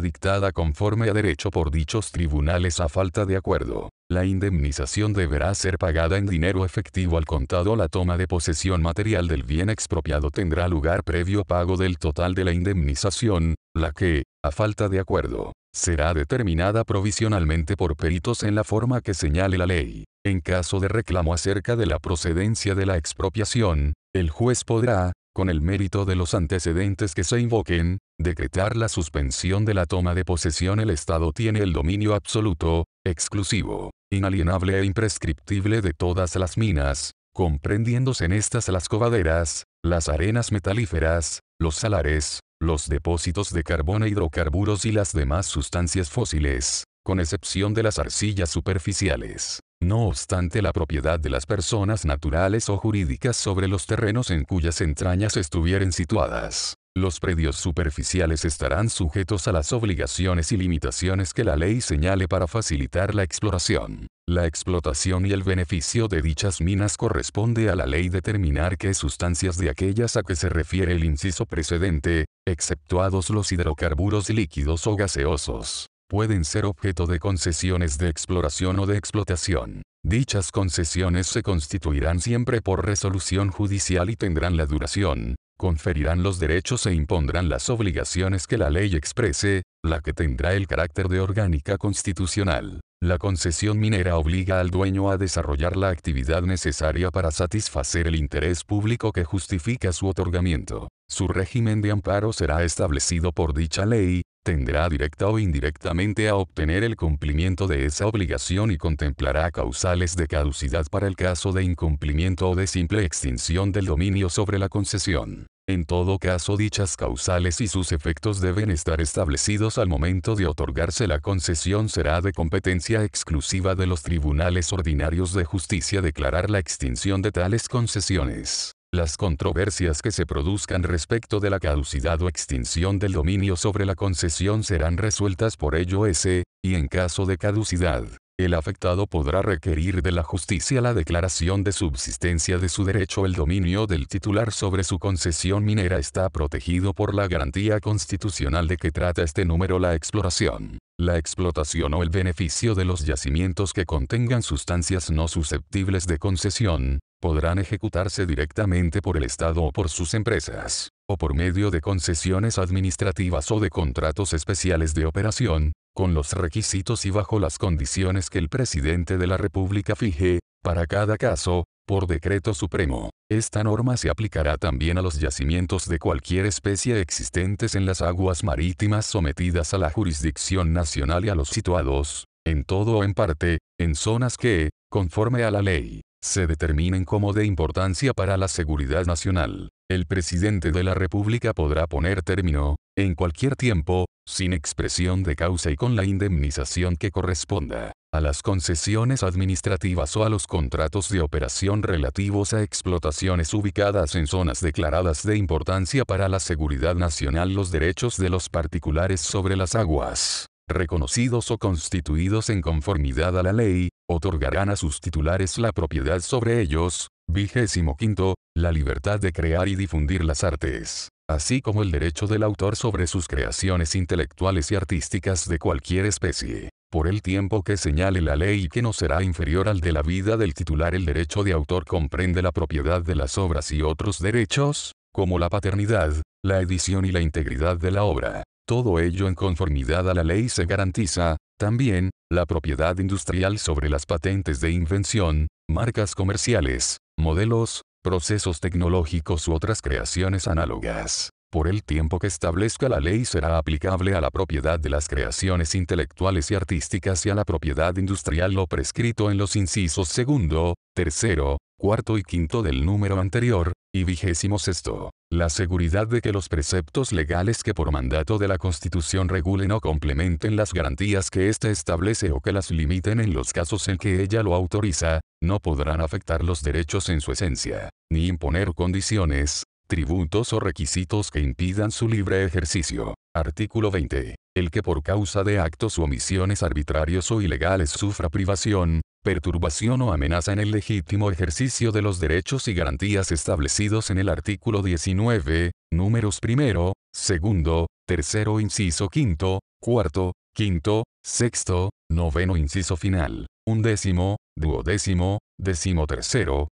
dictada 0.00 0.52
conforme 0.52 1.08
a 1.08 1.12
derecho 1.12 1.50
por 1.50 1.70
dichos 1.70 2.12
tribunales 2.12 2.80
a 2.80 2.88
falta 2.88 3.26
de 3.26 3.36
acuerdo. 3.36 3.90
La 4.10 4.24
indemnización 4.24 5.12
deberá 5.12 5.54
ser 5.54 5.78
pagada 5.78 6.18
en 6.18 6.26
dinero 6.26 6.64
efectivo 6.64 7.16
al 7.18 7.24
contado. 7.24 7.74
La 7.74 7.88
toma 7.88 8.16
de 8.16 8.28
posesión 8.28 8.82
material 8.82 9.28
del 9.28 9.42
bien 9.42 9.70
expropiado 9.70 10.30
tendrá 10.30 10.68
lugar 10.68 11.04
previo 11.04 11.44
pago 11.44 11.76
del 11.76 11.98
total 11.98 12.34
de 12.34 12.44
la 12.44 12.52
indemnización, 12.52 13.54
la 13.74 13.92
que, 13.92 14.24
a 14.44 14.50
falta 14.50 14.88
de 14.88 15.00
acuerdo, 15.00 15.52
será 15.74 16.14
determinada 16.14 16.84
provisionalmente 16.84 17.76
por 17.76 17.96
peritos 17.96 18.42
en 18.42 18.54
la 18.54 18.62
forma 18.62 19.00
que 19.00 19.14
señale 19.14 19.58
la 19.58 19.66
ley. 19.66 20.04
En 20.24 20.40
caso 20.40 20.80
de 20.80 20.88
reclamo 20.88 21.34
acerca 21.34 21.74
de 21.74 21.86
la 21.86 21.98
procedencia 21.98 22.74
de 22.74 22.86
la 22.86 22.96
expropiación, 22.96 23.94
el 24.14 24.30
juez 24.30 24.64
podrá, 24.64 25.12
con 25.34 25.50
el 25.50 25.60
mérito 25.60 26.04
de 26.04 26.14
los 26.14 26.32
antecedentes 26.32 27.14
que 27.14 27.24
se 27.24 27.40
invoquen, 27.40 27.98
decretar 28.18 28.76
la 28.76 28.88
suspensión 28.88 29.64
de 29.64 29.74
la 29.74 29.84
toma 29.84 30.14
de 30.14 30.24
posesión. 30.24 30.78
El 30.78 30.90
Estado 30.90 31.32
tiene 31.32 31.58
el 31.58 31.72
dominio 31.72 32.14
absoluto, 32.14 32.84
exclusivo, 33.04 33.90
inalienable 34.12 34.78
e 34.78 34.84
imprescriptible 34.84 35.82
de 35.82 35.92
todas 35.92 36.36
las 36.36 36.56
minas, 36.56 37.10
comprendiéndose 37.34 38.26
en 38.26 38.32
estas 38.32 38.68
las 38.68 38.88
cobaderas, 38.88 39.64
las 39.84 40.08
arenas 40.08 40.52
metalíferas, 40.52 41.40
los 41.60 41.74
salares, 41.74 42.38
los 42.60 42.88
depósitos 42.88 43.52
de 43.52 43.64
carbón 43.64 44.04
e 44.04 44.08
hidrocarburos 44.08 44.84
y 44.84 44.92
las 44.92 45.12
demás 45.12 45.46
sustancias 45.46 46.10
fósiles, 46.10 46.84
con 47.04 47.18
excepción 47.18 47.74
de 47.74 47.82
las 47.82 47.98
arcillas 47.98 48.50
superficiales. 48.50 49.60
No 49.84 50.06
obstante 50.06 50.62
la 50.62 50.72
propiedad 50.72 51.20
de 51.20 51.28
las 51.28 51.44
personas 51.44 52.06
naturales 52.06 52.70
o 52.70 52.78
jurídicas 52.78 53.36
sobre 53.36 53.68
los 53.68 53.86
terrenos 53.86 54.30
en 54.30 54.44
cuyas 54.44 54.80
entrañas 54.80 55.36
estuvieren 55.36 55.92
situadas. 55.92 56.76
Los 56.96 57.20
predios 57.20 57.56
superficiales 57.56 58.46
estarán 58.46 58.88
sujetos 58.88 59.46
a 59.46 59.52
las 59.52 59.74
obligaciones 59.74 60.52
y 60.52 60.56
limitaciones 60.56 61.34
que 61.34 61.44
la 61.44 61.56
ley 61.56 61.82
señale 61.82 62.28
para 62.28 62.46
facilitar 62.46 63.14
la 63.14 63.24
exploración. 63.24 64.06
La 64.26 64.46
explotación 64.46 65.26
y 65.26 65.32
el 65.32 65.42
beneficio 65.42 66.08
de 66.08 66.22
dichas 66.22 66.62
minas 66.62 66.96
corresponde 66.96 67.68
a 67.68 67.76
la 67.76 67.84
ley 67.84 68.08
determinar 68.08 68.78
qué 68.78 68.94
sustancias 68.94 69.58
de 69.58 69.68
aquellas 69.68 70.16
a 70.16 70.22
que 70.22 70.34
se 70.34 70.48
refiere 70.48 70.92
el 70.92 71.04
inciso 71.04 71.44
precedente, 71.44 72.24
exceptuados 72.46 73.28
los 73.28 73.52
hidrocarburos 73.52 74.30
líquidos 74.30 74.86
o 74.86 74.96
gaseosos, 74.96 75.88
pueden 76.08 76.44
ser 76.44 76.64
objeto 76.64 77.06
de 77.06 77.18
concesiones 77.18 77.98
de 77.98 78.08
exploración 78.08 78.78
o 78.78 78.86
de 78.86 78.96
explotación. 78.96 79.82
Dichas 80.02 80.50
concesiones 80.50 81.26
se 81.26 81.42
constituirán 81.42 82.20
siempre 82.20 82.60
por 82.60 82.84
resolución 82.84 83.50
judicial 83.50 84.10
y 84.10 84.16
tendrán 84.16 84.56
la 84.56 84.66
duración, 84.66 85.34
conferirán 85.56 86.22
los 86.22 86.38
derechos 86.38 86.84
e 86.86 86.94
impondrán 86.94 87.48
las 87.48 87.70
obligaciones 87.70 88.46
que 88.46 88.58
la 88.58 88.70
ley 88.70 88.94
exprese, 88.94 89.62
la 89.82 90.00
que 90.00 90.12
tendrá 90.12 90.54
el 90.54 90.66
carácter 90.66 91.08
de 91.08 91.20
orgánica 91.20 91.78
constitucional. 91.78 92.80
La 93.02 93.18
concesión 93.18 93.78
minera 93.78 94.16
obliga 94.16 94.60
al 94.60 94.70
dueño 94.70 95.10
a 95.10 95.18
desarrollar 95.18 95.76
la 95.76 95.90
actividad 95.90 96.42
necesaria 96.42 97.10
para 97.10 97.30
satisfacer 97.30 98.06
el 98.06 98.16
interés 98.16 98.64
público 98.64 99.12
que 99.12 99.24
justifica 99.24 99.92
su 99.92 100.06
otorgamiento. 100.06 100.88
Su 101.08 101.28
régimen 101.28 101.82
de 101.82 101.90
amparo 101.90 102.32
será 102.32 102.64
establecido 102.64 103.32
por 103.32 103.52
dicha 103.52 103.84
ley, 103.84 104.22
tendrá 104.44 104.88
directa 104.88 105.26
o 105.26 105.38
indirectamente 105.38 106.28
a 106.28 106.36
obtener 106.36 106.84
el 106.84 106.96
cumplimiento 106.96 107.66
de 107.66 107.86
esa 107.86 108.06
obligación 108.06 108.70
y 108.70 108.76
contemplará 108.76 109.50
causales 109.50 110.14
de 110.16 110.28
caducidad 110.28 110.86
para 110.90 111.08
el 111.08 111.16
caso 111.16 111.50
de 111.50 111.64
incumplimiento 111.64 112.50
o 112.50 112.54
de 112.54 112.66
simple 112.66 113.04
extinción 113.04 113.72
del 113.72 113.86
dominio 113.86 114.28
sobre 114.28 114.58
la 114.58 114.68
concesión. 114.68 115.46
En 115.66 115.86
todo 115.86 116.18
caso 116.18 116.58
dichas 116.58 116.94
causales 116.94 117.62
y 117.62 117.68
sus 117.68 117.90
efectos 117.90 118.42
deben 118.42 118.70
estar 118.70 119.00
establecidos 119.00 119.78
al 119.78 119.88
momento 119.88 120.36
de 120.36 120.46
otorgarse 120.46 121.06
la 121.06 121.20
concesión 121.20 121.88
será 121.88 122.20
de 122.20 122.32
competencia 122.32 123.02
exclusiva 123.02 123.74
de 123.74 123.86
los 123.86 124.02
tribunales 124.02 124.74
ordinarios 124.74 125.32
de 125.32 125.46
justicia 125.46 126.02
declarar 126.02 126.50
la 126.50 126.58
extinción 126.58 127.22
de 127.22 127.32
tales 127.32 127.66
concesiones. 127.66 128.72
Las 128.94 129.16
controversias 129.16 130.02
que 130.02 130.12
se 130.12 130.24
produzcan 130.24 130.84
respecto 130.84 131.40
de 131.40 131.50
la 131.50 131.58
caducidad 131.58 132.22
o 132.22 132.28
extinción 132.28 133.00
del 133.00 133.14
dominio 133.14 133.56
sobre 133.56 133.86
la 133.86 133.96
concesión 133.96 134.62
serán 134.62 134.98
resueltas 134.98 135.56
por 135.56 135.74
ello 135.74 136.06
ese, 136.06 136.44
y 136.62 136.76
en 136.76 136.86
caso 136.86 137.26
de 137.26 137.36
caducidad, 137.36 138.04
el 138.38 138.54
afectado 138.54 139.08
podrá 139.08 139.42
requerir 139.42 140.00
de 140.00 140.12
la 140.12 140.22
justicia 140.22 140.80
la 140.80 140.94
declaración 140.94 141.64
de 141.64 141.72
subsistencia 141.72 142.58
de 142.58 142.68
su 142.68 142.84
derecho. 142.84 143.26
El 143.26 143.32
dominio 143.32 143.88
del 143.88 144.06
titular 144.06 144.52
sobre 144.52 144.84
su 144.84 145.00
concesión 145.00 145.64
minera 145.64 145.98
está 145.98 146.30
protegido 146.30 146.94
por 146.94 147.16
la 147.16 147.26
garantía 147.26 147.80
constitucional 147.80 148.68
de 148.68 148.76
que 148.76 148.92
trata 148.92 149.24
este 149.24 149.44
número 149.44 149.80
la 149.80 149.96
exploración, 149.96 150.78
la 151.00 151.18
explotación 151.18 151.94
o 151.94 152.04
el 152.04 152.10
beneficio 152.10 152.76
de 152.76 152.84
los 152.84 153.04
yacimientos 153.04 153.72
que 153.72 153.86
contengan 153.86 154.44
sustancias 154.44 155.10
no 155.10 155.26
susceptibles 155.26 156.06
de 156.06 156.18
concesión, 156.18 157.00
podrán 157.24 157.58
ejecutarse 157.58 158.26
directamente 158.26 159.00
por 159.00 159.16
el 159.16 159.24
Estado 159.24 159.62
o 159.62 159.72
por 159.72 159.88
sus 159.88 160.12
empresas, 160.12 160.90
o 161.08 161.16
por 161.16 161.34
medio 161.34 161.70
de 161.70 161.80
concesiones 161.80 162.58
administrativas 162.58 163.50
o 163.50 163.60
de 163.60 163.70
contratos 163.70 164.34
especiales 164.34 164.92
de 164.92 165.06
operación, 165.06 165.72
con 165.94 166.12
los 166.12 166.34
requisitos 166.34 167.06
y 167.06 167.10
bajo 167.10 167.38
las 167.38 167.56
condiciones 167.56 168.28
que 168.28 168.38
el 168.38 168.50
presidente 168.50 169.16
de 169.16 169.26
la 169.26 169.38
República 169.38 169.96
fije, 169.96 170.40
para 170.62 170.86
cada 170.86 171.16
caso, 171.16 171.64
por 171.86 172.06
decreto 172.06 172.52
supremo. 172.52 173.08
Esta 173.30 173.64
norma 173.64 173.96
se 173.96 174.10
aplicará 174.10 174.58
también 174.58 174.98
a 174.98 175.00
los 175.00 175.18
yacimientos 175.18 175.88
de 175.88 175.98
cualquier 175.98 176.44
especie 176.44 177.00
existentes 177.00 177.74
en 177.74 177.86
las 177.86 178.02
aguas 178.02 178.44
marítimas 178.44 179.06
sometidas 179.06 179.72
a 179.72 179.78
la 179.78 179.88
jurisdicción 179.88 180.74
nacional 180.74 181.24
y 181.24 181.30
a 181.30 181.34
los 181.34 181.48
situados, 181.48 182.26
en 182.46 182.64
todo 182.64 182.98
o 182.98 183.02
en 183.02 183.14
parte, 183.14 183.60
en 183.80 183.94
zonas 183.94 184.36
que, 184.36 184.68
conforme 184.90 185.42
a 185.44 185.50
la 185.50 185.62
ley, 185.62 186.02
se 186.24 186.46
determinen 186.46 187.04
como 187.04 187.34
de 187.34 187.44
importancia 187.44 188.14
para 188.14 188.38
la 188.38 188.48
seguridad 188.48 189.04
nacional. 189.04 189.68
El 189.90 190.06
presidente 190.06 190.72
de 190.72 190.82
la 190.82 190.94
República 190.94 191.52
podrá 191.52 191.86
poner 191.86 192.22
término, 192.22 192.76
en 192.96 193.14
cualquier 193.14 193.56
tiempo, 193.56 194.06
sin 194.26 194.54
expresión 194.54 195.22
de 195.22 195.36
causa 195.36 195.70
y 195.70 195.76
con 195.76 195.96
la 195.96 196.04
indemnización 196.04 196.96
que 196.96 197.10
corresponda, 197.10 197.92
a 198.10 198.22
las 198.22 198.40
concesiones 198.40 199.22
administrativas 199.22 200.16
o 200.16 200.24
a 200.24 200.30
los 200.30 200.46
contratos 200.46 201.10
de 201.10 201.20
operación 201.20 201.82
relativos 201.82 202.54
a 202.54 202.62
explotaciones 202.62 203.52
ubicadas 203.52 204.14
en 204.14 204.26
zonas 204.26 204.62
declaradas 204.62 205.24
de 205.24 205.36
importancia 205.36 206.06
para 206.06 206.30
la 206.30 206.40
seguridad 206.40 206.94
nacional 206.94 207.52
los 207.52 207.70
derechos 207.70 208.16
de 208.16 208.30
los 208.30 208.48
particulares 208.48 209.20
sobre 209.20 209.56
las 209.56 209.74
aguas 209.74 210.48
reconocidos 210.68 211.50
o 211.50 211.58
constituidos 211.58 212.50
en 212.50 212.60
conformidad 212.60 213.38
a 213.38 213.42
la 213.42 213.52
ley, 213.52 213.90
otorgarán 214.08 214.70
a 214.70 214.76
sus 214.76 215.00
titulares 215.00 215.58
la 215.58 215.72
propiedad 215.72 216.20
sobre 216.20 216.60
ellos, 216.60 217.08
vigésimo 217.28 217.96
quinto, 217.96 218.34
la 218.56 218.72
libertad 218.72 219.20
de 219.20 219.32
crear 219.32 219.68
y 219.68 219.76
difundir 219.76 220.24
las 220.24 220.44
artes, 220.44 221.08
así 221.28 221.60
como 221.60 221.82
el 221.82 221.90
derecho 221.90 222.26
del 222.26 222.42
autor 222.42 222.76
sobre 222.76 223.06
sus 223.06 223.28
creaciones 223.28 223.94
intelectuales 223.94 224.70
y 224.70 224.76
artísticas 224.76 225.48
de 225.48 225.58
cualquier 225.58 226.06
especie. 226.06 226.70
Por 226.90 227.08
el 227.08 227.22
tiempo 227.22 227.62
que 227.62 227.76
señale 227.76 228.20
la 228.20 228.36
ley 228.36 228.64
y 228.64 228.68
que 228.68 228.80
no 228.80 228.92
será 228.92 229.22
inferior 229.24 229.68
al 229.68 229.80
de 229.80 229.92
la 229.92 230.02
vida 230.02 230.36
del 230.36 230.54
titular 230.54 230.94
el 230.94 231.04
derecho 231.04 231.42
de 231.42 231.52
autor 231.52 231.84
comprende 231.84 232.40
la 232.40 232.52
propiedad 232.52 233.02
de 233.02 233.16
las 233.16 233.36
obras 233.36 233.72
y 233.72 233.82
otros 233.82 234.20
derechos, 234.20 234.92
como 235.12 235.40
la 235.40 235.48
paternidad, 235.48 236.14
la 236.44 236.60
edición 236.60 237.04
y 237.04 237.10
la 237.10 237.20
integridad 237.20 237.78
de 237.78 237.90
la 237.90 238.04
obra. 238.04 238.44
Todo 238.66 238.98
ello 238.98 239.28
en 239.28 239.34
conformidad 239.34 240.08
a 240.08 240.14
la 240.14 240.24
ley 240.24 240.48
se 240.48 240.64
garantiza, 240.64 241.36
también, 241.58 242.10
la 242.32 242.46
propiedad 242.46 242.98
industrial 242.98 243.58
sobre 243.58 243.90
las 243.90 244.06
patentes 244.06 244.60
de 244.60 244.70
invención, 244.70 245.48
marcas 245.68 246.14
comerciales, 246.14 246.96
modelos, 247.18 247.82
procesos 248.02 248.60
tecnológicos 248.60 249.48
u 249.48 249.52
otras 249.52 249.82
creaciones 249.82 250.48
análogas. 250.48 251.28
Por 251.52 251.68
el 251.68 251.84
tiempo 251.84 252.18
que 252.18 252.26
establezca 252.26 252.88
la 252.88 253.00
ley 253.00 253.26
será 253.26 253.58
aplicable 253.58 254.14
a 254.14 254.22
la 254.22 254.30
propiedad 254.30 254.80
de 254.80 254.88
las 254.88 255.08
creaciones 255.08 255.74
intelectuales 255.74 256.50
y 256.50 256.54
artísticas 256.54 257.24
y 257.26 257.30
a 257.30 257.34
la 257.34 257.44
propiedad 257.44 257.94
industrial 257.98 258.54
lo 258.54 258.66
prescrito 258.66 259.30
en 259.30 259.36
los 259.36 259.56
incisos 259.56 260.08
segundo, 260.08 260.74
tercero, 260.94 261.58
cuarto 261.78 262.16
y 262.16 262.22
quinto 262.22 262.62
del 262.62 262.84
número 262.86 263.20
anterior, 263.20 263.72
y 263.94 264.02
vigésimo 264.02 264.58
sexto. 264.58 265.10
La 265.30 265.48
seguridad 265.48 266.08
de 266.08 266.20
que 266.20 266.32
los 266.32 266.48
preceptos 266.48 267.12
legales 267.12 267.62
que 267.62 267.74
por 267.74 267.92
mandato 267.92 268.38
de 268.38 268.48
la 268.48 268.58
Constitución 268.58 269.28
regulen 269.28 269.70
o 269.70 269.80
complementen 269.80 270.56
las 270.56 270.72
garantías 270.72 271.30
que 271.30 271.48
éste 271.48 271.70
establece 271.70 272.32
o 272.32 272.40
que 272.40 272.52
las 272.52 272.72
limiten 272.72 273.20
en 273.20 273.32
los 273.32 273.52
casos 273.52 273.86
en 273.88 273.96
que 273.96 274.20
ella 274.20 274.42
lo 274.42 274.54
autoriza, 274.54 275.20
no 275.40 275.60
podrán 275.60 276.00
afectar 276.00 276.42
los 276.42 276.62
derechos 276.62 277.08
en 277.08 277.20
su 277.20 277.30
esencia, 277.30 277.90
ni 278.10 278.26
imponer 278.26 278.74
condiciones, 278.74 279.62
tributos 279.94 280.52
o 280.52 280.58
requisitos 280.58 281.30
que 281.30 281.38
impidan 281.38 281.92
su 281.92 282.08
libre 282.08 282.44
ejercicio. 282.44 283.14
Artículo 283.32 283.92
20. 283.92 284.34
El 284.56 284.72
que 284.72 284.82
por 284.82 285.04
causa 285.04 285.44
de 285.44 285.60
actos 285.60 285.98
u 285.98 286.02
omisiones 286.02 286.64
arbitrarios 286.64 287.30
o 287.30 287.40
ilegales 287.40 287.90
sufra 287.90 288.28
privación, 288.28 289.02
perturbación 289.22 290.02
o 290.02 290.12
amenaza 290.12 290.52
en 290.52 290.58
el 290.58 290.72
legítimo 290.72 291.30
ejercicio 291.30 291.92
de 291.92 292.02
los 292.02 292.18
derechos 292.18 292.66
y 292.66 292.74
garantías 292.74 293.30
establecidos 293.30 294.10
en 294.10 294.18
el 294.18 294.30
artículo 294.30 294.82
19, 294.82 295.70
números 295.92 296.40
primero, 296.40 296.94
segundo, 297.14 297.86
tercero 298.04 298.58
inciso 298.58 299.08
quinto, 299.08 299.60
cuarto, 299.80 300.32
quinto, 300.56 301.04
sexto, 301.24 301.90
noveno 302.10 302.56
inciso 302.56 302.96
final, 302.96 303.46
undécimo, 303.64 304.38
duodécimo, 304.58 305.38
décimo 305.56 306.06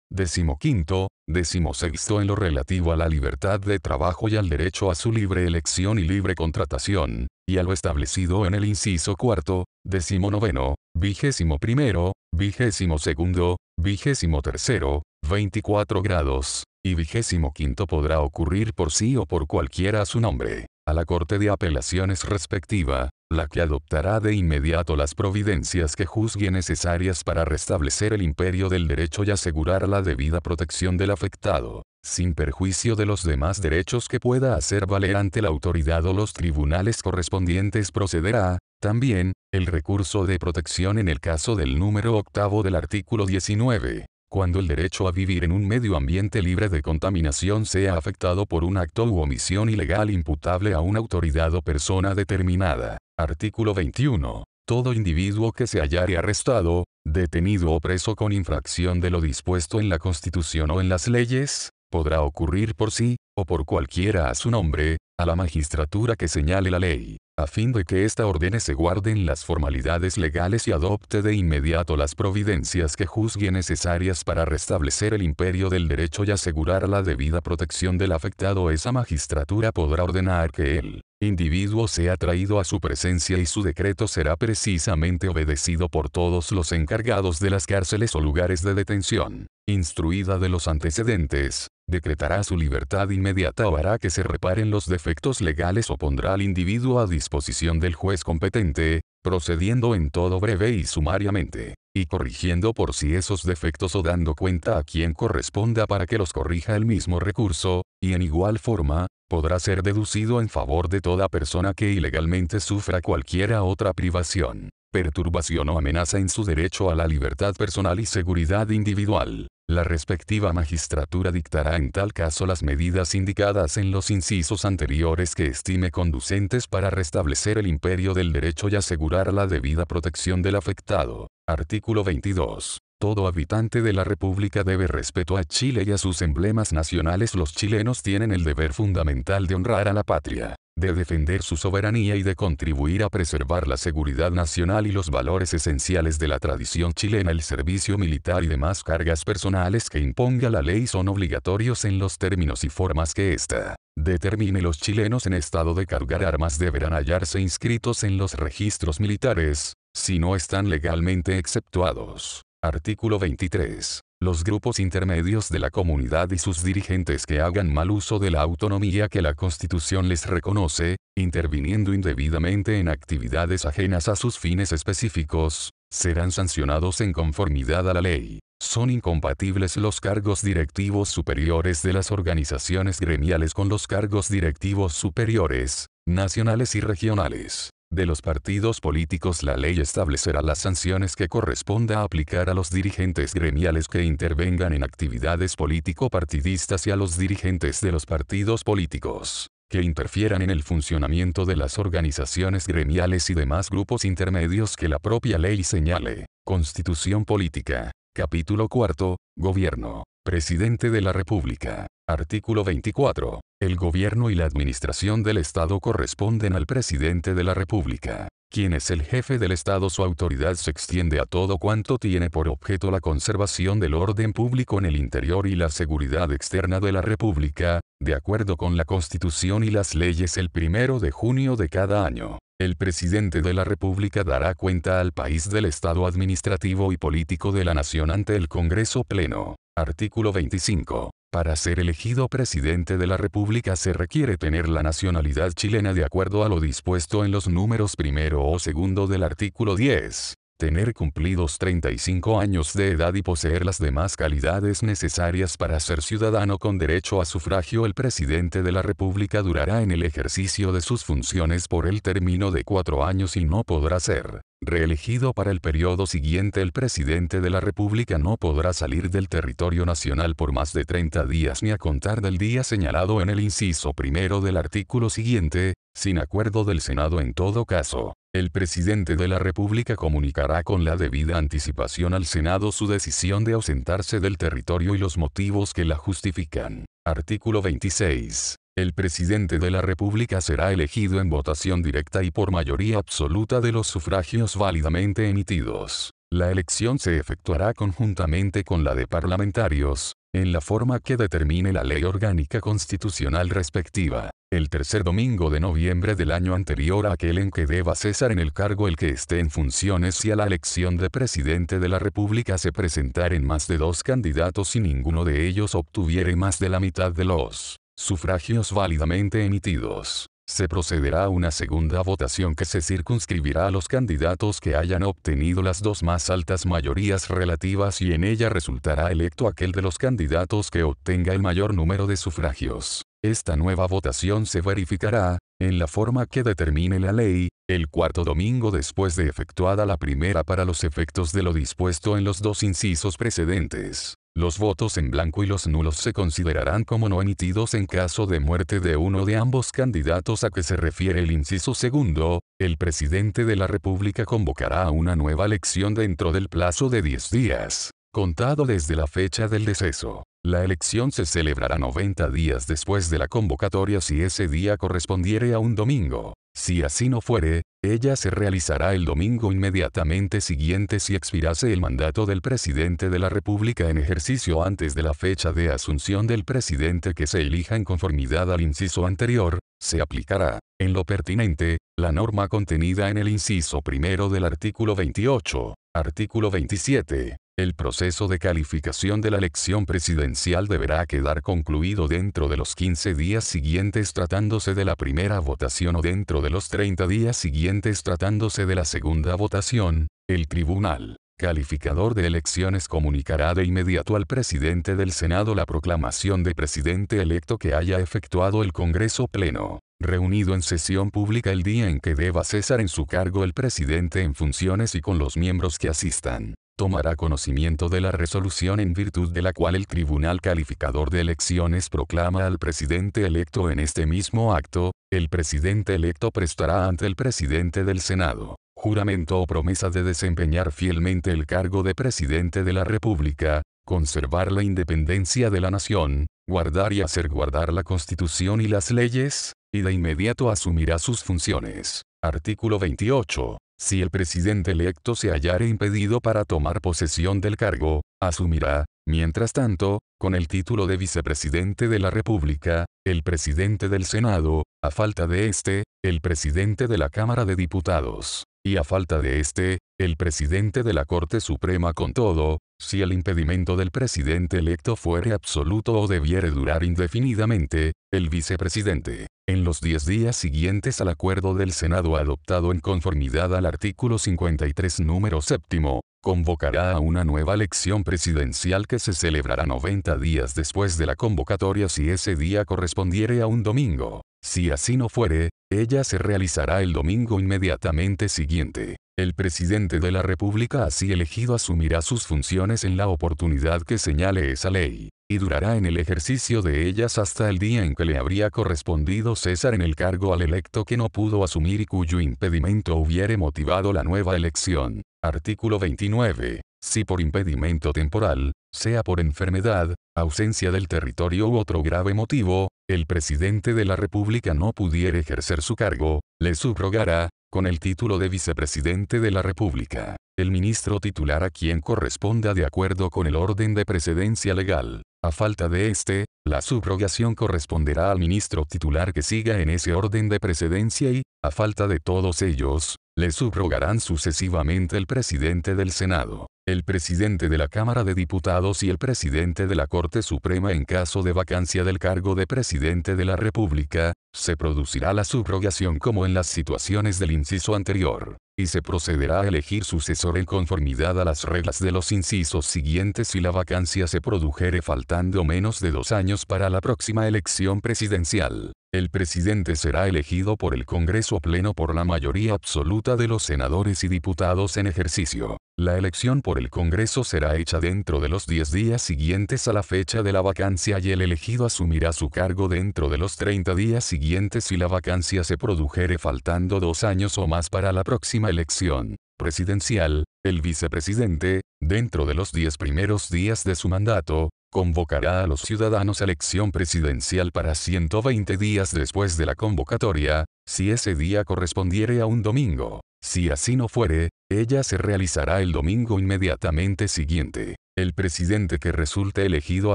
tercero, 0.08 0.16
décimo 0.16 0.58
quinto, 0.58 1.08
décimo 1.28 1.74
sexto 1.74 2.20
en 2.20 2.28
lo 2.28 2.36
relativo 2.36 2.92
a 2.92 2.96
la 2.96 3.08
libertad 3.08 3.60
de 3.60 3.78
trabajo 3.78 4.28
y 4.28 4.36
al 4.36 4.48
derecho 4.48 4.90
a 4.90 4.94
su 4.94 5.12
libre 5.12 5.46
elección 5.46 5.98
y 5.98 6.02
libre 6.02 6.34
contratación, 6.34 7.28
y 7.48 7.58
a 7.58 7.62
lo 7.62 7.72
establecido 7.72 8.46
en 8.46 8.54
el 8.54 8.64
inciso 8.64 9.16
cuarto, 9.16 9.64
décimo 9.84 10.30
noveno, 10.30 10.74
vigésimo 10.96 11.58
primero, 11.58 12.12
vigésimo 12.34 12.98
segundo, 12.98 13.56
vigésimo 13.78 14.42
tercero, 14.42 15.02
24 15.28 16.02
grados, 16.02 16.64
y 16.84 16.94
vigésimo 16.94 17.52
quinto 17.52 17.86
podrá 17.86 18.20
ocurrir 18.20 18.72
por 18.74 18.92
sí 18.92 19.16
o 19.16 19.26
por 19.26 19.46
cualquiera 19.46 20.02
a 20.02 20.06
su 20.06 20.20
nombre, 20.20 20.66
a 20.86 20.92
la 20.92 21.04
Corte 21.04 21.38
de 21.38 21.50
Apelaciones 21.50 22.24
respectiva, 22.24 23.10
la 23.30 23.48
que 23.48 23.60
adoptará 23.60 24.20
de 24.20 24.34
inmediato 24.34 24.94
las 24.94 25.14
providencias 25.14 25.96
que 25.96 26.06
juzgue 26.06 26.50
necesarias 26.52 27.24
para 27.24 27.44
restablecer 27.44 28.12
el 28.12 28.22
imperio 28.22 28.68
del 28.68 28.86
derecho 28.86 29.24
y 29.24 29.30
asegurar 29.30 29.88
la 29.88 30.00
debida 30.00 30.40
protección 30.40 30.96
del 30.96 31.10
afectado, 31.10 31.82
sin 32.04 32.34
perjuicio 32.34 32.94
de 32.94 33.04
los 33.04 33.24
demás 33.24 33.60
derechos 33.60 34.06
que 34.08 34.20
pueda 34.20 34.54
hacer 34.54 34.86
valer 34.86 35.16
ante 35.16 35.42
la 35.42 35.48
autoridad 35.48 36.06
o 36.06 36.12
los 36.12 36.32
tribunales 36.32 37.02
correspondientes 37.02 37.90
procederá, 37.90 38.58
también, 38.80 39.32
el 39.52 39.66
recurso 39.66 40.24
de 40.24 40.38
protección 40.38 40.98
en 40.98 41.08
el 41.08 41.18
caso 41.18 41.56
del 41.56 41.78
número 41.78 42.16
octavo 42.16 42.62
del 42.62 42.76
artículo 42.76 43.26
19 43.26 44.06
cuando 44.28 44.58
el 44.58 44.66
derecho 44.66 45.06
a 45.08 45.12
vivir 45.12 45.44
en 45.44 45.52
un 45.52 45.66
medio 45.66 45.96
ambiente 45.96 46.42
libre 46.42 46.68
de 46.68 46.82
contaminación 46.82 47.64
sea 47.64 47.96
afectado 47.96 48.44
por 48.44 48.64
un 48.64 48.76
acto 48.76 49.04
u 49.04 49.20
omisión 49.20 49.70
ilegal 49.70 50.10
imputable 50.10 50.74
a 50.74 50.80
una 50.80 50.98
autoridad 50.98 51.54
o 51.54 51.62
persona 51.62 52.14
determinada. 52.14 52.98
Artículo 53.18 53.72
21. 53.72 54.44
Todo 54.66 54.92
individuo 54.92 55.52
que 55.52 55.66
se 55.66 55.80
hallare 55.80 56.18
arrestado, 56.18 56.84
detenido 57.02 57.72
o 57.72 57.80
preso 57.80 58.14
con 58.14 58.30
infracción 58.30 59.00
de 59.00 59.08
lo 59.08 59.22
dispuesto 59.22 59.80
en 59.80 59.88
la 59.88 59.98
Constitución 59.98 60.70
o 60.70 60.82
en 60.82 60.90
las 60.90 61.08
leyes, 61.08 61.70
podrá 61.90 62.20
ocurrir 62.20 62.74
por 62.74 62.90
sí, 62.90 63.16
o 63.34 63.46
por 63.46 63.64
cualquiera 63.64 64.28
a 64.28 64.34
su 64.34 64.50
nombre, 64.50 64.98
a 65.18 65.26
la 65.26 65.36
magistratura 65.36 66.14
que 66.16 66.28
señale 66.28 66.70
la 66.70 66.78
ley 66.78 67.18
a 67.38 67.46
fin 67.46 67.70
de 67.70 67.84
que 67.84 68.06
ésta 68.06 68.26
ordene 68.26 68.60
se 68.60 68.72
guarden 68.72 69.26
las 69.26 69.44
formalidades 69.44 70.16
legales 70.16 70.66
y 70.68 70.72
adopte 70.72 71.20
de 71.20 71.34
inmediato 71.34 71.94
las 71.94 72.14
providencias 72.14 72.96
que 72.96 73.04
juzgue 73.04 73.50
necesarias 73.50 74.24
para 74.24 74.46
restablecer 74.46 75.12
el 75.12 75.20
imperio 75.20 75.68
del 75.68 75.86
derecho 75.86 76.24
y 76.24 76.30
asegurar 76.30 76.88
la 76.88 77.02
debida 77.02 77.42
protección 77.42 77.98
del 77.98 78.12
afectado, 78.12 78.70
esa 78.70 78.90
magistratura 78.90 79.70
podrá 79.70 80.04
ordenar 80.04 80.50
que 80.50 80.78
el 80.78 81.02
individuo 81.20 81.88
sea 81.88 82.16
traído 82.16 82.58
a 82.58 82.64
su 82.64 82.80
presencia 82.80 83.36
y 83.36 83.44
su 83.44 83.62
decreto 83.62 84.08
será 84.08 84.36
precisamente 84.36 85.28
obedecido 85.28 85.90
por 85.90 86.08
todos 86.08 86.52
los 86.52 86.72
encargados 86.72 87.38
de 87.38 87.50
las 87.50 87.66
cárceles 87.66 88.14
o 88.14 88.20
lugares 88.22 88.62
de 88.62 88.72
detención. 88.72 89.46
Instruida 89.68 90.38
de 90.38 90.48
los 90.48 90.68
antecedentes, 90.68 91.68
decretará 91.88 92.42
su 92.42 92.56
libertad 92.56 93.10
inmediata 93.10 93.68
o 93.68 93.76
hará 93.76 93.98
que 93.98 94.10
se 94.10 94.22
reparen 94.22 94.70
los 94.70 94.86
defectos 94.86 95.40
legales 95.40 95.90
o 95.90 95.96
pondrá 95.96 96.34
al 96.34 96.42
individuo 96.42 96.98
a 96.98 97.06
disposición 97.06 97.78
del 97.78 97.94
juez 97.94 98.24
competente, 98.24 99.02
procediendo 99.22 99.94
en 99.94 100.10
todo 100.10 100.40
breve 100.40 100.70
y 100.70 100.84
sumariamente, 100.84 101.74
y 101.94 102.06
corrigiendo 102.06 102.74
por 102.74 102.94
sí 102.94 103.14
esos 103.14 103.44
defectos 103.44 103.94
o 103.94 104.02
dando 104.02 104.34
cuenta 104.34 104.78
a 104.78 104.82
quien 104.82 105.14
corresponda 105.14 105.86
para 105.86 106.06
que 106.06 106.18
los 106.18 106.32
corrija 106.32 106.76
el 106.76 106.84
mismo 106.84 107.20
recurso, 107.20 107.82
y 108.02 108.14
en 108.14 108.22
igual 108.22 108.58
forma, 108.58 109.06
podrá 109.28 109.58
ser 109.58 109.82
deducido 109.82 110.40
en 110.40 110.48
favor 110.48 110.88
de 110.88 111.00
toda 111.00 111.28
persona 111.28 111.72
que 111.74 111.92
ilegalmente 111.92 112.60
sufra 112.60 113.00
cualquiera 113.00 113.62
otra 113.62 113.92
privación, 113.92 114.70
perturbación 114.92 115.68
o 115.68 115.78
amenaza 115.78 116.18
en 116.18 116.28
su 116.28 116.44
derecho 116.44 116.90
a 116.90 116.94
la 116.94 117.06
libertad 117.06 117.54
personal 117.54 117.98
y 118.00 118.06
seguridad 118.06 118.70
individual. 118.70 119.48
La 119.68 119.82
respectiva 119.82 120.52
magistratura 120.52 121.32
dictará 121.32 121.74
en 121.74 121.90
tal 121.90 122.12
caso 122.12 122.46
las 122.46 122.62
medidas 122.62 123.16
indicadas 123.16 123.76
en 123.78 123.90
los 123.90 124.12
incisos 124.12 124.64
anteriores 124.64 125.34
que 125.34 125.46
estime 125.46 125.90
conducentes 125.90 126.68
para 126.68 126.88
restablecer 126.88 127.58
el 127.58 127.66
imperio 127.66 128.14
del 128.14 128.32
derecho 128.32 128.68
y 128.68 128.76
asegurar 128.76 129.34
la 129.34 129.48
debida 129.48 129.84
protección 129.84 130.40
del 130.40 130.54
afectado. 130.54 131.26
Artículo 131.48 132.04
22. 132.04 132.78
Todo 133.00 133.26
habitante 133.26 133.82
de 133.82 133.92
la 133.92 134.04
República 134.04 134.62
debe 134.62 134.86
respeto 134.86 135.36
a 135.36 135.42
Chile 135.42 135.82
y 135.84 135.90
a 135.90 135.98
sus 135.98 136.22
emblemas 136.22 136.72
nacionales. 136.72 137.34
Los 137.34 137.52
chilenos 137.52 138.04
tienen 138.04 138.30
el 138.30 138.44
deber 138.44 138.72
fundamental 138.72 139.48
de 139.48 139.56
honrar 139.56 139.88
a 139.88 139.92
la 139.92 140.04
patria 140.04 140.54
de 140.78 140.92
defender 140.92 141.42
su 141.42 141.56
soberanía 141.56 142.16
y 142.16 142.22
de 142.22 142.34
contribuir 142.34 143.02
a 143.02 143.08
preservar 143.08 143.66
la 143.66 143.78
seguridad 143.78 144.30
nacional 144.30 144.86
y 144.86 144.92
los 144.92 145.08
valores 145.08 145.54
esenciales 145.54 146.18
de 146.18 146.28
la 146.28 146.38
tradición 146.38 146.92
chilena. 146.92 147.30
El 147.30 147.40
servicio 147.40 147.96
militar 147.96 148.44
y 148.44 148.46
demás 148.46 148.82
cargas 148.82 149.24
personales 149.24 149.88
que 149.88 150.00
imponga 150.00 150.50
la 150.50 150.60
ley 150.60 150.86
son 150.86 151.08
obligatorios 151.08 151.86
en 151.86 151.98
los 151.98 152.18
términos 152.18 152.62
y 152.62 152.68
formas 152.68 153.14
que 153.14 153.32
ésta 153.32 153.74
determine. 153.96 154.60
Los 154.60 154.78
chilenos 154.78 155.26
en 155.26 155.32
estado 155.32 155.74
de 155.74 155.86
cargar 155.86 156.22
armas 156.24 156.58
deberán 156.58 156.92
hallarse 156.92 157.40
inscritos 157.40 158.04
en 158.04 158.18
los 158.18 158.34
registros 158.34 159.00
militares, 159.00 159.72
si 159.94 160.18
no 160.18 160.36
están 160.36 160.68
legalmente 160.68 161.38
exceptuados. 161.38 162.42
Artículo 162.62 163.18
23. 163.18 164.02
Los 164.22 164.44
grupos 164.44 164.80
intermedios 164.80 165.50
de 165.50 165.58
la 165.58 165.68
comunidad 165.68 166.30
y 166.30 166.38
sus 166.38 166.62
dirigentes 166.62 167.26
que 167.26 167.42
hagan 167.42 167.70
mal 167.70 167.90
uso 167.90 168.18
de 168.18 168.30
la 168.30 168.40
autonomía 168.40 169.10
que 169.10 169.20
la 169.20 169.34
Constitución 169.34 170.08
les 170.08 170.26
reconoce, 170.26 170.96
interviniendo 171.14 171.92
indebidamente 171.92 172.78
en 172.78 172.88
actividades 172.88 173.66
ajenas 173.66 174.08
a 174.08 174.16
sus 174.16 174.38
fines 174.38 174.72
específicos, 174.72 175.72
serán 175.92 176.32
sancionados 176.32 177.02
en 177.02 177.12
conformidad 177.12 177.90
a 177.90 177.92
la 177.92 178.00
ley. 178.00 178.38
Son 178.58 178.88
incompatibles 178.88 179.76
los 179.76 180.00
cargos 180.00 180.40
directivos 180.40 181.10
superiores 181.10 181.82
de 181.82 181.92
las 181.92 182.10
organizaciones 182.10 183.00
gremiales 183.00 183.52
con 183.52 183.68
los 183.68 183.86
cargos 183.86 184.30
directivos 184.30 184.94
superiores, 184.94 185.88
nacionales 186.06 186.74
y 186.74 186.80
regionales 186.80 187.70
de 187.90 188.04
los 188.04 188.20
partidos 188.20 188.80
políticos 188.80 189.42
la 189.42 189.56
ley 189.56 189.80
establecerá 189.80 190.42
las 190.42 190.58
sanciones 190.58 191.16
que 191.16 191.28
corresponda 191.28 192.02
aplicar 192.02 192.50
a 192.50 192.54
los 192.54 192.70
dirigentes 192.70 193.32
gremiales 193.32 193.88
que 193.88 194.02
intervengan 194.02 194.72
en 194.72 194.82
actividades 194.82 195.56
político-partidistas 195.56 196.86
y 196.86 196.90
a 196.90 196.96
los 196.96 197.16
dirigentes 197.16 197.80
de 197.80 197.92
los 197.92 198.04
partidos 198.04 198.64
políticos 198.64 199.48
que 199.68 199.82
interfieran 199.82 200.42
en 200.42 200.50
el 200.50 200.62
funcionamiento 200.62 201.44
de 201.44 201.56
las 201.56 201.78
organizaciones 201.78 202.66
gremiales 202.66 203.30
y 203.30 203.34
demás 203.34 203.70
grupos 203.70 204.04
intermedios 204.04 204.76
que 204.76 204.88
la 204.88 204.98
propia 204.98 205.38
ley 205.38 205.64
señale. 205.64 206.26
Constitución 206.44 207.24
Política. 207.24 207.90
Capítulo 208.14 208.68
4. 208.68 209.16
Gobierno. 209.36 210.04
Presidente 210.24 210.90
de 210.90 211.00
la 211.00 211.12
República. 211.12 211.88
Artículo 212.08 212.62
24. 212.62 213.40
El 213.58 213.76
gobierno 213.76 214.28
y 214.28 214.34
la 214.34 214.44
administración 214.44 215.22
del 215.22 215.38
Estado 215.38 215.80
corresponden 215.80 216.52
al 216.52 216.66
presidente 216.66 217.32
de 217.32 217.42
la 217.42 217.54
República. 217.54 218.28
Quien 218.50 218.74
es 218.74 218.90
el 218.90 219.02
jefe 219.02 219.38
del 219.38 219.50
Estado 219.50 219.88
su 219.88 220.04
autoridad 220.04 220.56
se 220.56 220.70
extiende 220.70 221.18
a 221.20 221.24
todo 221.24 221.56
cuanto 221.56 221.96
tiene 221.96 222.28
por 222.28 222.50
objeto 222.50 222.90
la 222.90 223.00
conservación 223.00 223.80
del 223.80 223.94
orden 223.94 224.34
público 224.34 224.78
en 224.78 224.84
el 224.84 224.96
interior 224.96 225.46
y 225.46 225.56
la 225.56 225.70
seguridad 225.70 226.30
externa 226.32 226.80
de 226.80 226.92
la 226.92 227.00
República, 227.00 227.80
de 227.98 228.14
acuerdo 228.14 228.58
con 228.58 228.76
la 228.76 228.84
Constitución 228.84 229.64
y 229.64 229.70
las 229.70 229.94
leyes 229.94 230.36
el 230.36 230.50
primero 230.50 231.00
de 231.00 231.10
junio 231.10 231.56
de 231.56 231.70
cada 231.70 232.04
año. 232.04 232.38
El 232.60 232.76
presidente 232.76 233.40
de 233.40 233.54
la 233.54 233.64
República 233.64 234.22
dará 234.22 234.54
cuenta 234.54 235.00
al 235.00 235.12
país 235.12 235.48
del 235.48 235.64
estado 235.64 236.06
administrativo 236.06 236.92
y 236.92 236.98
político 236.98 237.52
de 237.52 237.64
la 237.64 237.72
nación 237.72 238.10
ante 238.10 238.36
el 238.36 238.48
Congreso 238.48 239.02
Pleno. 239.02 239.56
Artículo 239.78 240.30
25. 240.30 241.10
Para 241.30 241.56
ser 241.56 241.80
elegido 241.80 242.28
presidente 242.28 242.96
de 242.96 243.06
la 243.06 243.16
República 243.16 243.76
se 243.76 243.92
requiere 243.92 244.38
tener 244.38 244.68
la 244.68 244.82
nacionalidad 244.82 245.52
chilena 245.52 245.92
de 245.92 246.04
acuerdo 246.04 246.44
a 246.44 246.48
lo 246.48 246.60
dispuesto 246.60 247.24
en 247.24 247.30
los 247.30 247.48
números 247.48 247.96
primero 247.96 248.44
o 248.44 248.58
segundo 248.58 249.06
del 249.06 249.22
artículo 249.22 249.76
10 249.76 250.34
tener 250.56 250.94
cumplidos 250.94 251.58
35 251.58 252.40
años 252.40 252.72
de 252.72 252.90
edad 252.90 253.12
y 253.14 253.22
poseer 253.22 253.66
las 253.66 253.78
demás 253.78 254.16
calidades 254.16 254.82
necesarias 254.82 255.56
para 255.56 255.78
ser 255.80 256.02
ciudadano 256.02 256.58
con 256.58 256.78
derecho 256.78 257.20
a 257.20 257.26
sufragio. 257.26 257.84
El 257.84 257.94
presidente 257.94 258.62
de 258.62 258.72
la 258.72 258.82
República 258.82 259.42
durará 259.42 259.82
en 259.82 259.90
el 259.90 260.02
ejercicio 260.02 260.72
de 260.72 260.80
sus 260.80 261.04
funciones 261.04 261.68
por 261.68 261.86
el 261.86 262.00
término 262.00 262.50
de 262.50 262.64
cuatro 262.64 263.04
años 263.04 263.36
y 263.36 263.44
no 263.44 263.64
podrá 263.64 264.00
ser 264.00 264.40
reelegido 264.60 265.32
para 265.32 265.50
el 265.50 265.60
periodo 265.60 266.06
siguiente. 266.06 266.62
El 266.62 266.72
presidente 266.72 267.40
de 267.40 267.50
la 267.50 267.60
República 267.60 268.18
no 268.18 268.36
podrá 268.36 268.72
salir 268.72 269.10
del 269.10 269.28
territorio 269.28 269.86
nacional 269.86 270.34
por 270.34 270.52
más 270.52 270.72
de 270.72 270.84
30 270.84 271.24
días 271.26 271.62
ni 271.62 271.70
a 271.70 271.78
contar 271.78 272.20
del 272.20 272.38
día 272.38 272.64
señalado 272.64 273.20
en 273.20 273.30
el 273.30 273.40
inciso 273.40 273.92
primero 273.92 274.40
del 274.40 274.56
artículo 274.56 275.10
siguiente, 275.10 275.74
sin 275.94 276.18
acuerdo 276.18 276.64
del 276.64 276.80
Senado 276.80 277.20
en 277.20 277.34
todo 277.34 277.64
caso. 277.64 278.14
El 278.34 278.50
presidente 278.50 279.16
de 279.16 279.28
la 279.28 279.38
República 279.38 279.96
comunicará 279.96 280.62
con 280.62 280.84
la 280.84 280.96
debida 280.96 281.38
anticipación 281.38 282.12
al 282.12 282.26
Senado 282.26 282.70
su 282.70 282.86
decisión 282.86 283.44
de 283.44 283.54
ausentarse 283.54 284.20
del 284.20 284.36
territorio 284.36 284.94
y 284.94 284.98
los 284.98 285.16
motivos 285.16 285.72
que 285.72 285.86
la 285.86 285.96
justifican. 285.96 286.84
Artículo 287.06 287.62
26. 287.62 288.56
El 288.78 288.92
presidente 288.92 289.58
de 289.58 289.70
la 289.70 289.80
República 289.80 290.42
será 290.42 290.70
elegido 290.70 291.18
en 291.22 291.30
votación 291.30 291.80
directa 291.80 292.22
y 292.22 292.30
por 292.30 292.50
mayoría 292.50 292.98
absoluta 292.98 293.62
de 293.62 293.72
los 293.72 293.86
sufragios 293.86 294.54
válidamente 294.54 295.30
emitidos. 295.30 296.10
La 296.30 296.50
elección 296.50 296.98
se 296.98 297.16
efectuará 297.16 297.72
conjuntamente 297.72 298.64
con 298.64 298.84
la 298.84 298.94
de 298.94 299.06
parlamentarios, 299.06 300.12
en 300.34 300.52
la 300.52 300.60
forma 300.60 301.00
que 301.00 301.16
determine 301.16 301.72
la 301.72 301.84
ley 301.84 302.04
orgánica 302.04 302.60
constitucional 302.60 303.48
respectiva. 303.48 304.28
El 304.52 304.68
tercer 304.68 305.04
domingo 305.04 305.48
de 305.48 305.60
noviembre 305.60 306.14
del 306.14 306.30
año 306.30 306.54
anterior 306.54 307.06
a 307.06 307.12
aquel 307.12 307.38
en 307.38 307.50
que 307.50 307.64
deba 307.64 307.94
cesar 307.94 308.30
en 308.30 308.40
el 308.40 308.52
cargo 308.52 308.88
el 308.88 308.96
que 308.96 309.08
esté 309.08 309.38
en 309.38 309.48
funciones 309.48 310.22
y 310.26 310.32
a 310.32 310.36
la 310.36 310.44
elección 310.44 310.98
de 310.98 311.08
presidente 311.08 311.78
de 311.78 311.88
la 311.88 311.98
República 311.98 312.58
se 312.58 312.72
presentaren 312.72 313.42
más 313.42 313.68
de 313.68 313.78
dos 313.78 314.02
candidatos 314.02 314.76
y 314.76 314.80
ninguno 314.80 315.24
de 315.24 315.46
ellos 315.46 315.74
obtuviere 315.74 316.36
más 316.36 316.58
de 316.58 316.68
la 316.68 316.78
mitad 316.78 317.10
de 317.12 317.24
los 317.24 317.78
sufragios 317.96 318.72
válidamente 318.72 319.44
emitidos. 319.44 320.26
Se 320.48 320.68
procederá 320.68 321.24
a 321.24 321.28
una 321.28 321.50
segunda 321.50 322.02
votación 322.02 322.54
que 322.54 322.64
se 322.64 322.80
circunscribirá 322.80 323.66
a 323.66 323.70
los 323.72 323.88
candidatos 323.88 324.60
que 324.60 324.76
hayan 324.76 325.02
obtenido 325.02 325.60
las 325.60 325.82
dos 325.82 326.04
más 326.04 326.30
altas 326.30 326.66
mayorías 326.66 327.28
relativas 327.28 328.00
y 328.00 328.12
en 328.12 328.22
ella 328.22 328.48
resultará 328.48 329.10
electo 329.10 329.48
aquel 329.48 329.72
de 329.72 329.82
los 329.82 329.98
candidatos 329.98 330.70
que 330.70 330.84
obtenga 330.84 331.32
el 331.32 331.42
mayor 331.42 331.74
número 331.74 332.06
de 332.06 332.16
sufragios. 332.16 333.02
Esta 333.24 333.56
nueva 333.56 333.88
votación 333.88 334.46
se 334.46 334.60
verificará, 334.60 335.38
en 335.60 335.80
la 335.80 335.88
forma 335.88 336.26
que 336.26 336.44
determine 336.44 337.00
la 337.00 337.12
ley, 337.12 337.48
el 337.68 337.88
cuarto 337.88 338.22
domingo 338.22 338.70
después 338.70 339.16
de 339.16 339.28
efectuada 339.28 339.84
la 339.84 339.96
primera 339.96 340.44
para 340.44 340.64
los 340.64 340.84
efectos 340.84 341.32
de 341.32 341.42
lo 341.42 341.52
dispuesto 341.52 342.16
en 342.16 342.22
los 342.22 342.40
dos 342.40 342.62
incisos 342.62 343.16
precedentes. 343.16 344.14
Los 344.36 344.58
votos 344.58 344.98
en 344.98 345.10
blanco 345.10 345.44
y 345.44 345.46
los 345.46 345.66
nulos 345.66 345.96
se 345.96 346.12
considerarán 346.12 346.84
como 346.84 347.08
no 347.08 347.22
emitidos 347.22 347.72
en 347.72 347.86
caso 347.86 348.26
de 348.26 348.38
muerte 348.38 348.80
de 348.80 348.98
uno 348.98 349.24
de 349.24 349.36
ambos 349.36 349.72
candidatos 349.72 350.44
a 350.44 350.50
que 350.50 350.62
se 350.62 350.76
refiere 350.76 351.20
el 351.20 351.30
inciso 351.30 351.74
segundo, 351.74 352.42
el 352.60 352.76
presidente 352.76 353.46
de 353.46 353.56
la 353.56 353.66
República 353.66 354.26
convocará 354.26 354.82
a 354.82 354.90
una 354.90 355.16
nueva 355.16 355.46
elección 355.46 355.94
dentro 355.94 356.32
del 356.32 356.50
plazo 356.50 356.90
de 356.90 357.00
10 357.00 357.30
días, 357.30 357.92
contado 358.12 358.66
desde 358.66 358.94
la 358.94 359.06
fecha 359.06 359.48
del 359.48 359.64
deceso. 359.64 360.24
La 360.46 360.62
elección 360.62 361.10
se 361.10 361.26
celebrará 361.26 361.76
90 361.76 362.30
días 362.30 362.68
después 362.68 363.10
de 363.10 363.18
la 363.18 363.26
convocatoria 363.26 364.00
si 364.00 364.22
ese 364.22 364.46
día 364.46 364.76
correspondiere 364.76 365.54
a 365.54 365.58
un 365.58 365.74
domingo. 365.74 366.34
Si 366.56 366.84
así 366.84 367.08
no 367.08 367.20
fuere, 367.20 367.62
ella 367.82 368.14
se 368.14 368.30
realizará 368.30 368.94
el 368.94 369.04
domingo 369.04 369.50
inmediatamente 369.50 370.40
siguiente 370.40 371.00
si 371.00 371.16
expirase 371.16 371.72
el 371.72 371.80
mandato 371.80 372.26
del 372.26 372.42
presidente 372.42 373.10
de 373.10 373.18
la 373.18 373.28
República 373.28 373.90
en 373.90 373.98
ejercicio 373.98 374.62
antes 374.62 374.94
de 374.94 375.02
la 375.02 375.14
fecha 375.14 375.52
de 375.52 375.72
asunción 375.72 376.28
del 376.28 376.44
presidente 376.44 377.12
que 377.12 377.26
se 377.26 377.40
elija 377.40 377.74
en 377.74 377.82
conformidad 377.82 378.52
al 378.52 378.60
inciso 378.60 379.04
anterior, 379.04 379.58
se 379.80 380.00
aplicará, 380.00 380.60
en 380.78 380.92
lo 380.92 381.02
pertinente, 381.02 381.78
la 381.98 382.12
norma 382.12 382.46
contenida 382.46 383.10
en 383.10 383.18
el 383.18 383.26
inciso 383.26 383.82
primero 383.82 384.28
del 384.28 384.44
artículo 384.44 384.94
28, 384.94 385.74
artículo 385.92 386.52
27, 386.52 387.36
el 387.58 387.72
proceso 387.72 388.28
de 388.28 388.38
calificación 388.38 389.22
de 389.22 389.30
la 389.30 389.38
elección 389.38 389.86
presidencial 389.86 390.66
deberá 390.66 391.06
quedar 391.06 391.40
concluido 391.40 392.06
dentro 392.06 392.48
de 392.48 392.58
los 392.58 392.74
15 392.74 393.14
días 393.14 393.44
siguientes 393.44 394.12
tratándose 394.12 394.74
de 394.74 394.84
la 394.84 394.94
primera 394.94 395.38
votación 395.38 395.96
o 395.96 396.02
dentro 396.02 396.42
de 396.42 396.50
los 396.50 396.68
30 396.68 397.06
días 397.06 397.34
siguientes 397.34 398.02
tratándose 398.02 398.66
de 398.66 398.74
la 398.74 398.84
segunda 398.84 399.34
votación. 399.36 400.06
El 400.28 400.48
tribunal 400.48 401.16
calificador 401.38 402.14
de 402.14 402.26
elecciones 402.26 402.88
comunicará 402.88 403.54
de 403.54 403.64
inmediato 403.64 404.16
al 404.16 404.26
presidente 404.26 404.94
del 404.94 405.12
Senado 405.12 405.54
la 405.54 405.64
proclamación 405.64 406.42
de 406.42 406.54
presidente 406.54 407.22
electo 407.22 407.56
que 407.56 407.74
haya 407.74 408.00
efectuado 408.00 408.62
el 408.62 408.72
Congreso 408.72 409.28
Pleno, 409.28 409.80
reunido 409.98 410.54
en 410.54 410.60
sesión 410.60 411.10
pública 411.10 411.52
el 411.52 411.62
día 411.62 411.88
en 411.88 412.00
que 412.00 412.14
deba 412.14 412.44
cesar 412.44 412.82
en 412.82 412.88
su 412.88 413.06
cargo 413.06 413.44
el 413.44 413.54
presidente 413.54 414.20
en 414.20 414.34
funciones 414.34 414.94
y 414.94 415.00
con 415.00 415.18
los 415.18 415.38
miembros 415.38 415.78
que 415.78 415.88
asistan 415.88 416.54
tomará 416.76 417.16
conocimiento 417.16 417.88
de 417.88 418.02
la 418.02 418.12
resolución 418.12 418.80
en 418.80 418.92
virtud 418.92 419.32
de 419.32 419.40
la 419.40 419.54
cual 419.54 419.74
el 419.74 419.86
Tribunal 419.86 420.42
Calificador 420.42 421.10
de 421.10 421.22
Elecciones 421.22 421.88
proclama 421.88 422.46
al 422.46 422.58
presidente 422.58 423.24
electo 423.24 423.70
en 423.70 423.80
este 423.80 424.04
mismo 424.04 424.54
acto, 424.54 424.92
el 425.10 425.30
presidente 425.30 425.94
electo 425.94 426.30
prestará 426.30 426.86
ante 426.86 427.06
el 427.06 427.16
presidente 427.16 427.82
del 427.82 428.00
Senado, 428.00 428.56
juramento 428.76 429.40
o 429.40 429.46
promesa 429.46 429.88
de 429.88 430.02
desempeñar 430.02 430.70
fielmente 430.70 431.30
el 431.30 431.46
cargo 431.46 431.82
de 431.82 431.94
presidente 431.94 432.62
de 432.62 432.74
la 432.74 432.84
República, 432.84 433.62
conservar 433.86 434.52
la 434.52 434.62
independencia 434.62 435.48
de 435.48 435.60
la 435.60 435.70
nación, 435.70 436.26
guardar 436.46 436.92
y 436.92 437.00
hacer 437.00 437.28
guardar 437.28 437.72
la 437.72 437.84
Constitución 437.84 438.60
y 438.60 438.68
las 438.68 438.90
leyes, 438.90 439.54
y 439.72 439.80
de 439.80 439.92
inmediato 439.92 440.50
asumirá 440.50 440.98
sus 440.98 441.24
funciones. 441.24 442.02
Artículo 442.22 442.78
28. 442.78 443.56
Si 443.78 444.00
el 444.00 444.10
presidente 444.10 444.70
electo 444.70 445.14
se 445.14 445.30
hallare 445.30 445.68
impedido 445.68 446.20
para 446.20 446.44
tomar 446.44 446.80
posesión 446.80 447.42
del 447.42 447.56
cargo, 447.56 448.00
asumirá, 448.22 448.86
mientras 449.06 449.52
tanto, 449.52 450.00
con 450.18 450.34
el 450.34 450.48
título 450.48 450.86
de 450.86 450.96
vicepresidente 450.96 451.88
de 451.88 451.98
la 451.98 452.10
República, 452.10 452.86
el 453.06 453.22
presidente 453.22 453.90
del 453.90 454.06
Senado, 454.06 454.62
a 454.82 454.90
falta 454.90 455.26
de 455.26 455.48
este, 455.48 455.84
el 456.02 456.22
presidente 456.22 456.86
de 456.86 456.96
la 456.96 457.10
Cámara 457.10 457.44
de 457.44 457.54
Diputados, 457.54 458.44
y 458.64 458.78
a 458.78 458.84
falta 458.84 459.20
de 459.20 459.40
este, 459.40 459.78
el 460.00 460.16
presidente 460.16 460.82
de 460.82 460.94
la 460.94 461.04
Corte 461.04 461.40
Suprema. 461.40 461.92
Con 461.92 462.14
todo, 462.14 462.58
si 462.80 463.02
el 463.02 463.12
impedimento 463.12 463.76
del 463.76 463.90
presidente 463.90 464.58
electo 464.58 464.96
fuere 464.96 465.32
absoluto 465.32 465.92
o 466.00 466.08
debiere 466.08 466.50
durar 466.50 466.82
indefinidamente, 466.82 467.92
el 468.10 468.30
vicepresidente, 468.30 469.25
en 469.48 469.62
los 469.62 469.80
10 469.80 470.06
días 470.06 470.36
siguientes 470.36 471.00
al 471.00 471.08
acuerdo 471.08 471.54
del 471.54 471.72
Senado 471.72 472.16
adoptado 472.16 472.72
en 472.72 472.80
conformidad 472.80 473.54
al 473.54 473.64
artículo 473.64 474.18
53 474.18 475.00
número 475.00 475.40
séptimo, 475.40 476.00
convocará 476.20 476.92
a 476.92 476.98
una 476.98 477.24
nueva 477.24 477.54
elección 477.54 478.02
presidencial 478.02 478.88
que 478.88 478.98
se 478.98 479.12
celebrará 479.12 479.64
90 479.64 480.18
días 480.18 480.56
después 480.56 480.98
de 480.98 481.06
la 481.06 481.14
convocatoria 481.14 481.88
si 481.88 482.10
ese 482.10 482.34
día 482.34 482.64
correspondiere 482.64 483.40
a 483.40 483.46
un 483.46 483.62
domingo. 483.62 484.22
Si 484.44 484.70
así 484.70 484.96
no 484.96 485.08
fuere, 485.08 485.50
ella 485.70 486.02
se 486.02 486.18
realizará 486.18 486.82
el 486.82 486.92
domingo 486.92 487.38
inmediatamente 487.38 488.28
siguiente. 488.28 488.96
El 489.16 489.34
presidente 489.34 490.00
de 490.00 490.10
la 490.10 490.22
República 490.22 490.84
así 490.84 491.12
elegido 491.12 491.54
asumirá 491.54 492.02
sus 492.02 492.26
funciones 492.26 492.82
en 492.82 492.96
la 492.96 493.06
oportunidad 493.06 493.82
que 493.82 493.98
señale 493.98 494.50
esa 494.50 494.70
ley, 494.70 495.08
y 495.28 495.38
durará 495.38 495.76
en 495.76 495.86
el 495.86 495.96
ejercicio 495.96 496.62
de 496.62 496.86
ellas 496.86 497.18
hasta 497.18 497.50
el 497.50 497.58
día 497.58 497.84
en 497.84 497.94
que 497.94 498.04
le 498.04 498.16
habría 498.16 498.50
correspondido 498.50 499.34
cesar 499.34 499.74
en 499.74 499.82
el 499.82 499.96
cargo 499.96 500.32
al 500.32 500.42
electo 500.42 500.84
que 500.84 500.96
no 500.96 501.08
pudo 501.08 501.42
asumir 501.42 501.80
y 501.80 501.86
cuyo 501.86 502.20
impedimento 502.20 502.94
hubiere 502.96 503.36
motivado 503.36 503.92
la 503.92 504.04
nueva 504.04 504.36
elección. 504.36 505.02
Artículo 505.22 505.80
29. 505.80 506.60
Si 506.80 507.04
por 507.04 507.20
impedimento 507.20 507.92
temporal, 507.92 508.52
sea 508.72 509.02
por 509.02 509.18
enfermedad, 509.18 509.94
ausencia 510.14 510.70
del 510.70 510.86
territorio 510.86 511.48
u 511.48 511.56
otro 511.56 511.82
grave 511.82 512.14
motivo, 512.14 512.68
el 512.88 513.06
presidente 513.06 513.74
de 513.74 513.84
la 513.84 513.96
República 513.96 514.54
no 514.54 514.72
pudiera 514.72 515.18
ejercer 515.18 515.62
su 515.62 515.74
cargo, 515.74 516.20
le 516.40 516.54
subrogará, 516.54 517.30
con 517.50 517.66
el 517.66 517.80
título 517.80 518.18
de 518.18 518.28
vicepresidente 518.28 519.18
de 519.18 519.30
la 519.30 519.42
República, 519.42 520.16
el 520.38 520.50
ministro 520.50 521.00
titular 521.00 521.42
a 521.42 521.50
quien 521.50 521.80
corresponda 521.80 522.54
de 522.54 522.66
acuerdo 522.66 523.10
con 523.10 523.26
el 523.26 523.34
orden 523.34 523.74
de 523.74 523.84
precedencia 523.84 524.54
legal. 524.54 525.02
A 525.26 525.32
falta 525.32 525.68
de 525.68 525.90
este, 525.90 526.26
la 526.46 526.62
subrogación 526.62 527.34
corresponderá 527.34 528.12
al 528.12 528.20
ministro 528.20 528.64
titular 528.64 529.12
que 529.12 529.22
siga 529.22 529.58
en 529.60 529.70
ese 529.70 529.92
orden 529.92 530.28
de 530.28 530.38
precedencia 530.38 531.10
y, 531.10 531.22
a 531.42 531.50
falta 531.50 531.88
de 531.88 531.98
todos 531.98 532.42
ellos, 532.42 532.94
le 533.18 533.32
subrogarán 533.32 533.98
sucesivamente 533.98 534.96
el 534.96 535.08
presidente 535.08 535.74
del 535.74 535.90
Senado, 535.90 536.46
el 536.64 536.84
presidente 536.84 537.48
de 537.48 537.58
la 537.58 537.66
Cámara 537.66 538.04
de 538.04 538.14
Diputados 538.14 538.84
y 538.84 538.88
el 538.88 538.98
presidente 538.98 539.66
de 539.66 539.74
la 539.74 539.88
Corte 539.88 540.22
Suprema 540.22 540.70
en 540.70 540.84
caso 540.84 541.24
de 541.24 541.32
vacancia 541.32 541.82
del 541.82 541.98
cargo 541.98 542.36
de 542.36 542.46
presidente 542.46 543.16
de 543.16 543.24
la 543.24 543.34
República, 543.34 544.12
se 544.32 544.56
producirá 544.56 545.12
la 545.12 545.24
subrogación 545.24 545.98
como 545.98 546.24
en 546.24 546.34
las 546.34 546.46
situaciones 546.46 547.18
del 547.18 547.32
inciso 547.32 547.74
anterior, 547.74 548.36
y 548.58 548.66
se 548.66 548.80
procederá 548.80 549.42
a 549.42 549.46
elegir 549.46 549.84
sucesor 549.84 550.38
en 550.38 550.46
conformidad 550.46 551.20
a 551.20 551.24
las 551.26 551.44
reglas 551.44 551.78
de 551.78 551.92
los 551.92 552.10
incisos 552.10 552.64
siguientes 552.64 553.28
si 553.28 553.40
la 553.40 553.50
vacancia 553.50 554.06
se 554.06 554.22
produjere 554.22 554.80
faltando 554.80 555.44
menos 555.44 555.80
de 555.80 555.90
dos 555.90 556.10
años 556.10 556.46
para 556.46 556.70
la 556.70 556.80
próxima 556.80 557.28
elección 557.28 557.82
presidencial. 557.82 558.72
El 558.94 559.10
presidente 559.10 559.76
será 559.76 560.06
elegido 560.06 560.56
por 560.56 560.72
el 560.72 560.86
Congreso 560.86 561.40
Pleno 561.40 561.74
por 561.74 561.94
la 561.94 562.04
mayoría 562.04 562.54
absoluta 562.54 563.16
de 563.16 563.28
los 563.28 563.42
senadores 563.42 564.04
y 564.04 564.08
diputados 564.08 564.76
en 564.76 564.86
ejercicio. 564.86 565.58
La 565.76 565.98
elección 565.98 566.40
por 566.40 566.58
el 566.58 566.70
Congreso 566.70 567.24
será 567.24 567.56
hecha 567.56 567.80
dentro 567.80 568.20
de 568.20 568.28
los 568.28 568.46
10 568.46 568.70
días 568.70 569.02
siguientes 569.02 569.68
a 569.68 569.72
la 569.72 569.82
fecha 569.82 570.22
de 570.22 570.32
la 570.32 570.40
vacancia 570.40 570.98
y 570.98 571.10
el 571.10 571.20
elegido 571.20 571.66
asumirá 571.66 572.12
su 572.12 572.30
cargo 572.30 572.68
dentro 572.68 573.10
de 573.10 573.18
los 573.18 573.36
30 573.36 573.74
días 573.74 574.04
siguientes 574.04 574.64
si 574.64 574.76
la 574.76 574.86
vacancia 574.86 575.44
se 575.44 575.58
produjere 575.58 576.16
faltando 576.16 576.80
dos 576.80 577.04
años 577.04 577.36
o 577.38 577.46
más 577.46 577.68
para 577.68 577.92
la 577.92 578.04
próxima 578.04 578.48
elección 578.48 579.16
presidencial. 579.36 580.24
El 580.44 580.62
vicepresidente, 580.62 581.60
dentro 581.80 582.24
de 582.24 582.34
los 582.34 582.52
10 582.52 582.78
primeros 582.78 583.28
días 583.30 583.64
de 583.64 583.74
su 583.74 583.88
mandato, 583.88 584.48
convocará 584.70 585.42
a 585.42 585.46
los 585.46 585.62
ciudadanos 585.62 586.20
a 586.20 586.24
elección 586.24 586.72
presidencial 586.72 587.52
para 587.52 587.74
120 587.74 588.56
días 588.56 588.92
después 588.92 589.36
de 589.36 589.46
la 589.46 589.54
convocatoria, 589.54 590.44
si 590.66 590.90
ese 590.90 591.14
día 591.14 591.44
correspondiere 591.44 592.20
a 592.20 592.26
un 592.26 592.42
domingo. 592.42 593.00
Si 593.22 593.50
así 593.50 593.76
no 593.76 593.88
fuere, 593.88 594.30
ella 594.50 594.82
se 594.82 594.98
realizará 594.98 595.60
el 595.60 595.72
domingo 595.72 596.18
inmediatamente 596.18 597.08
siguiente. 597.08 597.76
El 597.96 598.12
presidente 598.12 598.78
que 598.78 598.92
resulte 598.92 599.46
elegido 599.46 599.94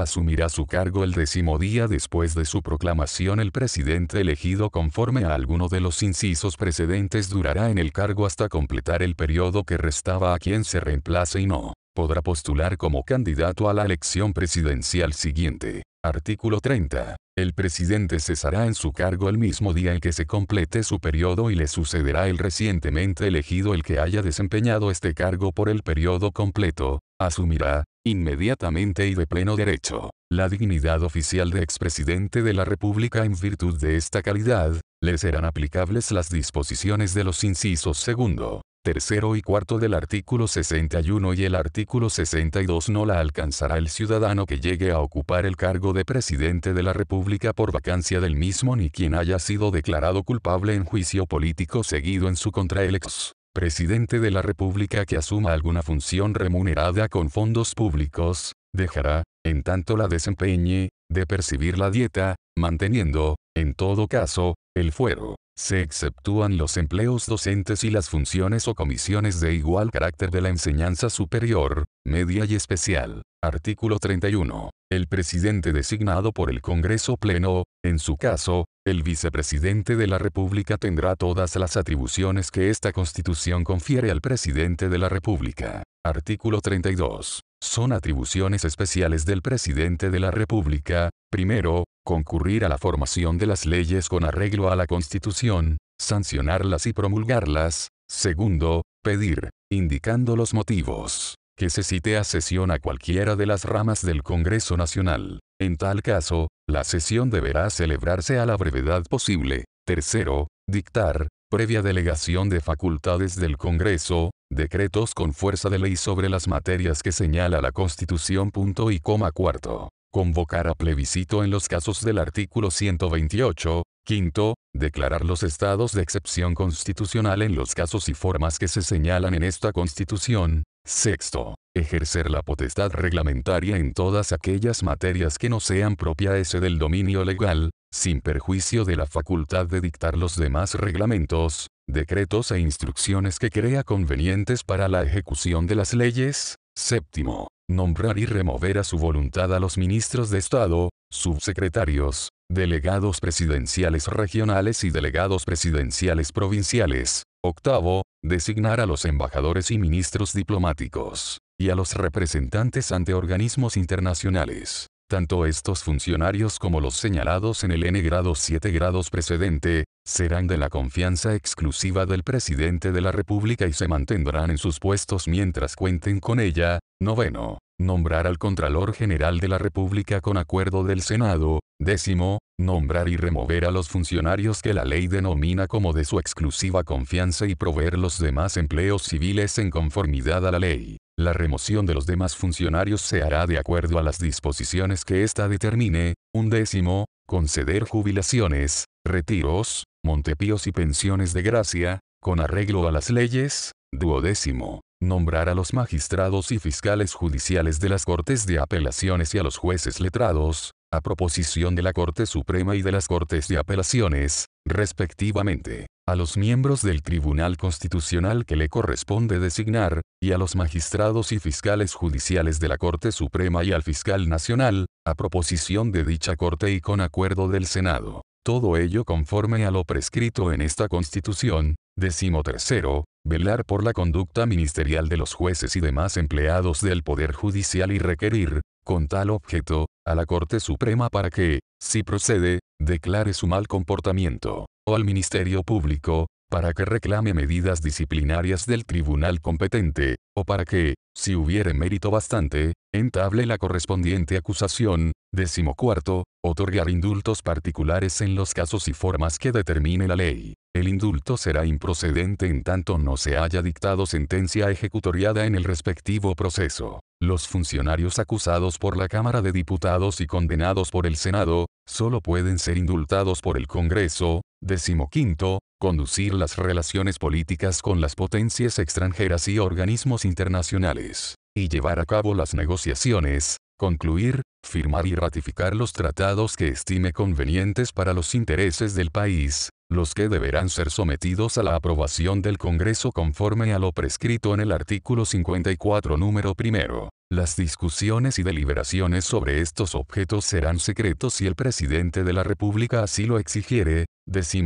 asumirá 0.00 0.48
su 0.48 0.66
cargo 0.66 1.04
el 1.04 1.12
décimo 1.12 1.58
día 1.58 1.86
después 1.86 2.34
de 2.34 2.44
su 2.44 2.60
proclamación. 2.60 3.38
El 3.38 3.52
presidente 3.52 4.20
elegido 4.20 4.70
conforme 4.70 5.24
a 5.24 5.34
alguno 5.34 5.68
de 5.68 5.80
los 5.80 6.02
incisos 6.02 6.56
precedentes 6.56 7.28
durará 7.28 7.70
en 7.70 7.78
el 7.78 7.92
cargo 7.92 8.26
hasta 8.26 8.48
completar 8.48 9.02
el 9.02 9.14
periodo 9.14 9.62
que 9.64 9.76
restaba 9.76 10.34
a 10.34 10.38
quien 10.38 10.64
se 10.64 10.80
reemplace 10.80 11.40
y 11.40 11.46
no 11.46 11.74
podrá 11.94 12.22
postular 12.22 12.76
como 12.76 13.04
candidato 13.04 13.68
a 13.68 13.74
la 13.74 13.84
elección 13.84 14.32
presidencial 14.32 15.12
siguiente. 15.12 15.82
Artículo 16.04 16.60
30. 16.60 17.16
El 17.36 17.54
presidente 17.54 18.18
cesará 18.18 18.66
en 18.66 18.74
su 18.74 18.92
cargo 18.92 19.28
el 19.28 19.38
mismo 19.38 19.72
día 19.72 19.94
en 19.94 20.00
que 20.00 20.12
se 20.12 20.26
complete 20.26 20.82
su 20.82 20.98
periodo 20.98 21.50
y 21.50 21.54
le 21.54 21.68
sucederá 21.68 22.28
el 22.28 22.38
recientemente 22.38 23.26
elegido 23.26 23.72
el 23.72 23.82
que 23.82 24.00
haya 24.00 24.20
desempeñado 24.20 24.90
este 24.90 25.14
cargo 25.14 25.52
por 25.52 25.68
el 25.68 25.82
periodo 25.82 26.32
completo, 26.32 26.98
asumirá, 27.20 27.84
inmediatamente 28.04 29.06
y 29.06 29.14
de 29.14 29.26
pleno 29.26 29.54
derecho, 29.54 30.10
la 30.30 30.48
dignidad 30.48 31.02
oficial 31.02 31.50
de 31.50 31.62
expresidente 31.62 32.42
de 32.42 32.52
la 32.52 32.64
República 32.64 33.24
en 33.24 33.34
virtud 33.38 33.78
de 33.78 33.96
esta 33.96 34.22
calidad, 34.22 34.80
le 35.00 35.18
serán 35.18 35.44
aplicables 35.44 36.10
las 36.10 36.30
disposiciones 36.30 37.14
de 37.14 37.24
los 37.24 37.44
incisos 37.44 37.98
segundo, 37.98 38.62
tercero 38.82 39.36
y 39.36 39.42
cuarto 39.42 39.78
del 39.78 39.94
artículo 39.94 40.48
61 40.48 41.34
y 41.34 41.44
el 41.44 41.54
artículo 41.54 42.10
62 42.10 42.88
no 42.88 43.06
la 43.06 43.20
alcanzará 43.20 43.78
el 43.78 43.88
ciudadano 43.88 44.44
que 44.44 44.58
llegue 44.58 44.90
a 44.90 44.98
ocupar 44.98 45.46
el 45.46 45.56
cargo 45.56 45.92
de 45.92 46.04
presidente 46.04 46.74
de 46.74 46.82
la 46.82 46.92
República 46.92 47.52
por 47.52 47.72
vacancia 47.72 48.20
del 48.20 48.34
mismo 48.34 48.74
ni 48.74 48.90
quien 48.90 49.14
haya 49.14 49.38
sido 49.38 49.70
declarado 49.70 50.24
culpable 50.24 50.74
en 50.74 50.84
juicio 50.84 51.26
político 51.26 51.84
seguido 51.84 52.28
en 52.28 52.36
su 52.36 52.50
contra 52.50 52.82
el 52.82 52.96
ex 52.96 53.32
presidente 53.54 54.18
de 54.18 54.30
la 54.30 54.42
República 54.42 55.04
que 55.04 55.16
asuma 55.16 55.52
alguna 55.52 55.82
función 55.82 56.34
remunerada 56.34 57.08
con 57.08 57.30
fondos 57.30 57.74
públicos, 57.74 58.54
dejará, 58.74 59.24
en 59.44 59.62
tanto 59.62 59.96
la 59.96 60.08
desempeñe, 60.08 60.88
de 61.10 61.26
percibir 61.26 61.78
la 61.78 61.90
dieta, 61.90 62.36
manteniendo, 62.56 63.36
en 63.54 63.74
todo 63.74 64.08
caso, 64.08 64.54
el 64.74 64.92
fuero. 64.92 65.36
Se 65.56 65.82
exceptúan 65.82 66.56
los 66.56 66.76
empleos 66.76 67.26
docentes 67.26 67.84
y 67.84 67.90
las 67.90 68.08
funciones 68.08 68.68
o 68.68 68.74
comisiones 68.74 69.38
de 69.40 69.54
igual 69.54 69.90
carácter 69.90 70.30
de 70.30 70.40
la 70.40 70.48
enseñanza 70.48 71.10
superior, 71.10 71.84
media 72.06 72.44
y 72.46 72.54
especial. 72.54 73.22
Artículo 73.42 73.98
31. 73.98 74.70
El 74.90 75.08
presidente 75.08 75.72
designado 75.72 76.32
por 76.32 76.50
el 76.50 76.62
Congreso 76.62 77.16
Pleno, 77.16 77.64
en 77.84 77.98
su 77.98 78.16
caso, 78.16 78.66
el 78.86 79.02
vicepresidente 79.02 79.96
de 79.96 80.06
la 80.06 80.18
República 80.18 80.78
tendrá 80.78 81.16
todas 81.16 81.56
las 81.56 81.76
atribuciones 81.76 82.50
que 82.50 82.70
esta 82.70 82.92
Constitución 82.92 83.62
confiere 83.62 84.10
al 84.10 84.20
presidente 84.20 84.88
de 84.88 84.98
la 84.98 85.08
República. 85.08 85.82
Artículo 86.04 86.60
32. 86.60 87.42
Son 87.62 87.92
atribuciones 87.92 88.64
especiales 88.64 89.24
del 89.24 89.40
presidente 89.40 90.10
de 90.10 90.18
la 90.18 90.32
República, 90.32 91.10
primero, 91.30 91.84
concurrir 92.04 92.64
a 92.64 92.68
la 92.68 92.76
formación 92.76 93.38
de 93.38 93.46
las 93.46 93.66
leyes 93.66 94.08
con 94.08 94.24
arreglo 94.24 94.72
a 94.72 94.74
la 94.74 94.88
Constitución, 94.88 95.78
sancionarlas 95.96 96.86
y 96.86 96.92
promulgarlas, 96.92 97.90
segundo, 98.10 98.82
pedir, 99.04 99.50
indicando 99.70 100.34
los 100.34 100.54
motivos, 100.54 101.36
que 101.56 101.70
se 101.70 101.84
cite 101.84 102.16
a 102.16 102.24
sesión 102.24 102.72
a 102.72 102.80
cualquiera 102.80 103.36
de 103.36 103.46
las 103.46 103.64
ramas 103.64 104.04
del 104.04 104.24
Congreso 104.24 104.76
Nacional. 104.76 105.38
En 105.60 105.76
tal 105.76 106.02
caso, 106.02 106.48
la 106.68 106.82
sesión 106.82 107.30
deberá 107.30 107.70
celebrarse 107.70 108.40
a 108.40 108.44
la 108.44 108.56
brevedad 108.56 109.04
posible. 109.08 109.66
Tercero, 109.86 110.48
dictar, 110.68 111.28
previa 111.52 111.82
delegación 111.82 112.48
de 112.48 112.62
facultades 112.62 113.36
del 113.36 113.58
Congreso, 113.58 114.30
decretos 114.50 115.12
con 115.12 115.34
fuerza 115.34 115.68
de 115.68 115.78
ley 115.78 115.96
sobre 115.96 116.30
las 116.30 116.48
materias 116.48 117.02
que 117.02 117.12
señala 117.12 117.60
la 117.60 117.72
Constitución. 117.72 118.50
Y 118.90 119.00
coma 119.00 119.32
cuarto. 119.32 119.90
Convocar 120.10 120.66
a 120.66 120.72
plebiscito 120.72 121.44
en 121.44 121.50
los 121.50 121.68
casos 121.68 122.02
del 122.02 122.16
artículo 122.16 122.70
128, 122.70 123.82
quinto, 124.06 124.54
declarar 124.74 125.26
los 125.26 125.42
estados 125.42 125.92
de 125.92 126.00
excepción 126.00 126.54
constitucional 126.54 127.42
en 127.42 127.54
los 127.54 127.74
casos 127.74 128.08
y 128.08 128.14
formas 128.14 128.58
que 128.58 128.68
se 128.68 128.80
señalan 128.80 129.34
en 129.34 129.42
esta 129.42 129.72
Constitución. 129.72 130.62
Sexto, 130.84 131.54
ejercer 131.76 132.28
la 132.28 132.42
potestad 132.42 132.90
reglamentaria 132.90 133.76
en 133.76 133.92
todas 133.92 134.32
aquellas 134.32 134.82
materias 134.82 135.38
que 135.38 135.48
no 135.48 135.60
sean 135.60 135.94
propia 135.94 136.36
ese 136.36 136.58
del 136.58 136.78
dominio 136.78 137.24
legal, 137.24 137.70
sin 137.92 138.20
perjuicio 138.20 138.84
de 138.84 138.96
la 138.96 139.06
facultad 139.06 139.66
de 139.66 139.80
dictar 139.80 140.16
los 140.16 140.36
demás 140.36 140.74
reglamentos, 140.74 141.68
decretos 141.88 142.50
e 142.50 142.58
instrucciones 142.58 143.38
que 143.38 143.50
crea 143.50 143.84
convenientes 143.84 144.64
para 144.64 144.88
la 144.88 145.02
ejecución 145.02 145.66
de 145.66 145.76
las 145.76 145.94
leyes. 145.94 146.56
Séptimo, 146.76 147.48
nombrar 147.70 148.18
y 148.18 148.26
remover 148.26 148.78
a 148.78 148.84
su 148.84 148.98
voluntad 148.98 149.54
a 149.54 149.60
los 149.60 149.78
ministros 149.78 150.30
de 150.30 150.38
Estado, 150.38 150.88
subsecretarios, 151.12 152.30
delegados 152.50 153.20
presidenciales 153.20 154.08
regionales 154.08 154.82
y 154.82 154.90
delegados 154.90 155.44
presidenciales 155.44 156.32
provinciales. 156.32 157.22
Octavo, 157.44 158.02
designar 158.22 158.80
a 158.80 158.86
los 158.86 159.04
embajadores 159.04 159.72
y 159.72 159.78
ministros 159.78 160.32
diplomáticos, 160.32 161.38
y 161.58 161.70
a 161.70 161.74
los 161.74 161.94
representantes 161.94 162.92
ante 162.92 163.14
organismos 163.14 163.76
internacionales. 163.76 164.86
Tanto 165.10 165.44
estos 165.44 165.82
funcionarios 165.82 166.60
como 166.60 166.80
los 166.80 166.94
señalados 166.94 167.64
en 167.64 167.72
el 167.72 167.82
N 167.82 168.00
grado 168.00 168.36
7 168.36 168.70
grados 168.70 169.10
precedente, 169.10 169.86
serán 170.06 170.46
de 170.46 170.56
la 170.56 170.68
confianza 170.68 171.34
exclusiva 171.34 172.06
del 172.06 172.22
presidente 172.22 172.92
de 172.92 173.00
la 173.00 173.10
República 173.10 173.66
y 173.66 173.72
se 173.72 173.88
mantendrán 173.88 174.52
en 174.52 174.58
sus 174.58 174.78
puestos 174.78 175.26
mientras 175.26 175.74
cuenten 175.74 176.20
con 176.20 176.38
ella. 176.38 176.78
Noveno. 177.00 177.58
Nombrar 177.76 178.28
al 178.28 178.38
Contralor 178.38 178.94
General 178.94 179.40
de 179.40 179.48
la 179.48 179.58
República 179.58 180.20
con 180.20 180.36
acuerdo 180.36 180.84
del 180.84 181.02
Senado. 181.02 181.58
Décimo. 181.80 182.38
Nombrar 182.62 183.08
y 183.08 183.16
remover 183.16 183.64
a 183.64 183.72
los 183.72 183.88
funcionarios 183.88 184.62
que 184.62 184.72
la 184.72 184.84
ley 184.84 185.08
denomina 185.08 185.66
como 185.66 185.92
de 185.92 186.04
su 186.04 186.20
exclusiva 186.20 186.84
confianza 186.84 187.44
y 187.48 187.56
proveer 187.56 187.98
los 187.98 188.20
demás 188.20 188.56
empleos 188.56 189.02
civiles 189.02 189.58
en 189.58 189.68
conformidad 189.68 190.46
a 190.46 190.52
la 190.52 190.60
ley. 190.60 190.98
La 191.18 191.32
remoción 191.32 191.86
de 191.86 191.94
los 191.94 192.06
demás 192.06 192.36
funcionarios 192.36 193.00
se 193.00 193.20
hará 193.20 193.48
de 193.48 193.58
acuerdo 193.58 193.98
a 193.98 194.04
las 194.04 194.20
disposiciones 194.20 195.04
que 195.04 195.24
ésta 195.24 195.48
determine. 195.48 196.14
Un 196.32 196.50
décimo. 196.50 197.06
Conceder 197.26 197.82
jubilaciones, 197.82 198.84
retiros, 199.04 199.82
montepíos 200.04 200.68
y 200.68 200.72
pensiones 200.72 201.32
de 201.32 201.42
gracia, 201.42 201.98
con 202.20 202.38
arreglo 202.38 202.86
a 202.86 202.92
las 202.92 203.10
leyes. 203.10 203.72
Duodécimo. 203.92 204.82
Nombrar 205.00 205.48
a 205.48 205.56
los 205.56 205.74
magistrados 205.74 206.52
y 206.52 206.60
fiscales 206.60 207.12
judiciales 207.14 207.80
de 207.80 207.88
las 207.88 208.04
Cortes 208.04 208.46
de 208.46 208.60
Apelaciones 208.60 209.34
y 209.34 209.38
a 209.38 209.42
los 209.42 209.56
jueces 209.56 209.98
letrados, 209.98 210.70
a 210.92 211.00
proposición 211.00 211.74
de 211.74 211.82
la 211.82 211.94
Corte 211.94 212.26
Suprema 212.26 212.76
y 212.76 212.82
de 212.82 212.92
las 212.92 213.08
Cortes 213.08 213.48
de 213.48 213.56
Apelaciones, 213.56 214.44
respectivamente, 214.66 215.86
a 216.06 216.14
los 216.16 216.36
miembros 216.36 216.82
del 216.82 217.00
Tribunal 217.00 217.56
Constitucional 217.56 218.44
que 218.44 218.56
le 218.56 218.68
corresponde 218.68 219.40
designar, 219.40 220.02
y 220.22 220.32
a 220.32 220.38
los 220.38 220.54
magistrados 220.54 221.32
y 221.32 221.38
fiscales 221.38 221.94
judiciales 221.94 222.60
de 222.60 222.68
la 222.68 222.76
Corte 222.76 223.10
Suprema 223.10 223.64
y 223.64 223.72
al 223.72 223.82
fiscal 223.82 224.28
nacional, 224.28 224.84
a 225.06 225.14
proposición 225.14 225.92
de 225.92 226.04
dicha 226.04 226.36
Corte 226.36 226.70
y 226.70 226.82
con 226.82 227.00
acuerdo 227.00 227.48
del 227.48 227.64
Senado. 227.64 228.20
Todo 228.44 228.76
ello 228.76 229.06
conforme 229.06 229.64
a 229.64 229.70
lo 229.70 229.84
prescrito 229.84 230.52
en 230.52 230.60
esta 230.60 230.88
Constitución. 230.88 231.76
Décimo 231.96 232.42
tercero, 232.42 233.04
velar 233.24 233.64
por 233.64 233.82
la 233.82 233.94
conducta 233.94 234.44
ministerial 234.44 235.08
de 235.08 235.16
los 235.16 235.32
jueces 235.32 235.74
y 235.76 235.80
demás 235.80 236.18
empleados 236.18 236.82
del 236.82 237.02
Poder 237.02 237.32
Judicial 237.32 237.92
y 237.92 237.98
requerir, 237.98 238.60
con 238.84 239.08
tal 239.08 239.30
objeto, 239.30 239.86
a 240.06 240.14
la 240.14 240.26
Corte 240.26 240.60
Suprema 240.60 241.08
para 241.08 241.30
que, 241.30 241.60
si 241.80 242.02
procede, 242.02 242.60
declare 242.80 243.32
su 243.34 243.46
mal 243.46 243.66
comportamiento, 243.68 244.66
o 244.86 244.94
al 244.94 245.04
Ministerio 245.04 245.62
Público, 245.62 246.26
para 246.50 246.74
que 246.74 246.84
reclame 246.84 247.32
medidas 247.32 247.80
disciplinarias 247.80 248.66
del 248.66 248.84
tribunal 248.84 249.40
competente, 249.40 250.16
o 250.36 250.44
para 250.44 250.64
que, 250.64 250.94
si 251.16 251.34
hubiere 251.34 251.72
mérito 251.72 252.10
bastante, 252.10 252.74
entable 252.92 253.46
la 253.46 253.58
correspondiente 253.58 254.36
acusación. 254.36 255.12
Décimo 255.34 255.74
cuarto, 255.74 256.24
otorgar 256.44 256.90
indultos 256.90 257.40
particulares 257.40 258.20
en 258.20 258.34
los 258.34 258.52
casos 258.52 258.86
y 258.88 258.92
formas 258.92 259.38
que 259.38 259.50
determine 259.50 260.06
la 260.08 260.16
ley. 260.16 260.54
El 260.74 260.88
indulto 260.88 261.36
será 261.36 261.66
improcedente 261.66 262.46
en 262.46 262.62
tanto 262.62 262.96
no 262.96 263.18
se 263.18 263.36
haya 263.36 263.60
dictado 263.60 264.06
sentencia 264.06 264.70
ejecutoriada 264.70 265.44
en 265.44 265.54
el 265.54 265.64
respectivo 265.64 266.34
proceso. 266.34 267.00
Los 267.20 267.46
funcionarios 267.46 268.18
acusados 268.18 268.78
por 268.78 268.96
la 268.96 269.06
Cámara 269.06 269.42
de 269.42 269.52
Diputados 269.52 270.22
y 270.22 270.26
condenados 270.26 270.90
por 270.90 271.06
el 271.06 271.16
Senado, 271.16 271.66
solo 271.86 272.22
pueden 272.22 272.58
ser 272.58 272.78
indultados 272.78 273.42
por 273.42 273.58
el 273.58 273.66
Congreso. 273.66 274.40
Décimo 274.62 275.10
quinto, 275.10 275.58
conducir 275.78 276.32
las 276.32 276.56
relaciones 276.56 277.18
políticas 277.18 277.82
con 277.82 278.00
las 278.00 278.14
potencias 278.14 278.78
extranjeras 278.78 279.48
y 279.48 279.58
organismos 279.58 280.24
internacionales, 280.24 281.34
y 281.54 281.68
llevar 281.68 282.00
a 282.00 282.06
cabo 282.06 282.34
las 282.34 282.54
negociaciones, 282.54 283.58
concluir, 283.78 284.40
firmar 284.64 285.06
y 285.06 285.14
ratificar 285.16 285.76
los 285.76 285.92
tratados 285.92 286.56
que 286.56 286.68
estime 286.68 287.12
convenientes 287.12 287.92
para 287.92 288.14
los 288.14 288.34
intereses 288.34 288.94
del 288.94 289.10
país, 289.10 289.68
los 289.92 290.14
que 290.14 290.28
deberán 290.28 290.68
ser 290.68 290.90
sometidos 290.90 291.58
a 291.58 291.62
la 291.62 291.76
aprobación 291.76 292.42
del 292.42 292.58
Congreso 292.58 293.12
conforme 293.12 293.72
a 293.72 293.78
lo 293.78 293.92
prescrito 293.92 294.54
en 294.54 294.60
el 294.60 294.72
artículo 294.72 295.24
54 295.24 296.16
número 296.16 296.54
primero. 296.54 297.10
Las 297.32 297.56
discusiones 297.56 298.38
y 298.38 298.42
deliberaciones 298.42 299.24
sobre 299.24 299.62
estos 299.62 299.94
objetos 299.94 300.44
serán 300.44 300.78
secretos 300.78 301.32
si 301.32 301.46
el 301.46 301.54
presidente 301.54 302.24
de 302.24 302.34
la 302.34 302.42
República 302.42 303.02
así 303.02 303.24
lo 303.24 303.38
exigiere. 303.38 304.04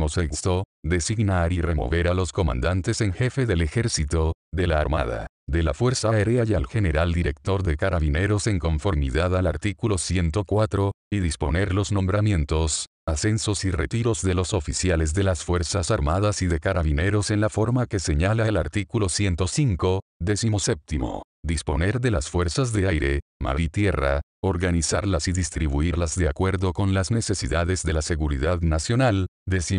sexto, 0.09 0.65
Designar 0.83 1.53
y 1.53 1.61
remover 1.61 2.09
a 2.09 2.13
los 2.13 2.33
comandantes 2.33 2.99
en 2.99 3.13
jefe 3.13 3.45
del 3.45 3.61
ejército, 3.61 4.33
de 4.53 4.67
la 4.67 4.81
Armada, 4.81 5.27
de 5.49 5.63
la 5.63 5.73
Fuerza 5.73 6.09
Aérea 6.09 6.43
y 6.43 6.55
al 6.55 6.67
general 6.67 7.13
director 7.13 7.63
de 7.63 7.77
carabineros 7.77 8.47
en 8.47 8.59
conformidad 8.59 9.37
al 9.37 9.47
artículo 9.47 9.97
104, 9.97 10.91
y 11.09 11.19
disponer 11.21 11.73
los 11.73 11.93
nombramientos, 11.93 12.87
ascensos 13.07 13.63
y 13.63 13.71
retiros 13.71 14.23
de 14.23 14.33
los 14.33 14.51
oficiales 14.53 15.13
de 15.13 15.23
las 15.23 15.45
Fuerzas 15.45 15.89
Armadas 15.89 16.41
y 16.41 16.47
de 16.47 16.59
Carabineros 16.59 17.31
en 17.31 17.39
la 17.39 17.47
forma 17.47 17.85
que 17.85 17.99
señala 17.99 18.45
el 18.45 18.57
artículo 18.57 19.07
105, 19.07 20.01
séptimo. 20.59 21.23
Disponer 21.47 22.01
de 22.01 22.11
las 22.11 22.29
fuerzas 22.29 22.73
de 22.73 22.89
aire, 22.89 23.21
mar 23.41 23.61
y 23.61 23.69
tierra, 23.69 24.19
organizarlas 24.43 25.29
y 25.29 25.31
distribuirlas 25.31 26.17
de 26.17 26.27
acuerdo 26.27 26.73
con 26.73 26.93
las 26.93 27.09
necesidades 27.09 27.83
de 27.83 27.93
la 27.93 28.01
seguridad 28.01 28.59
nacional. 28.59 29.27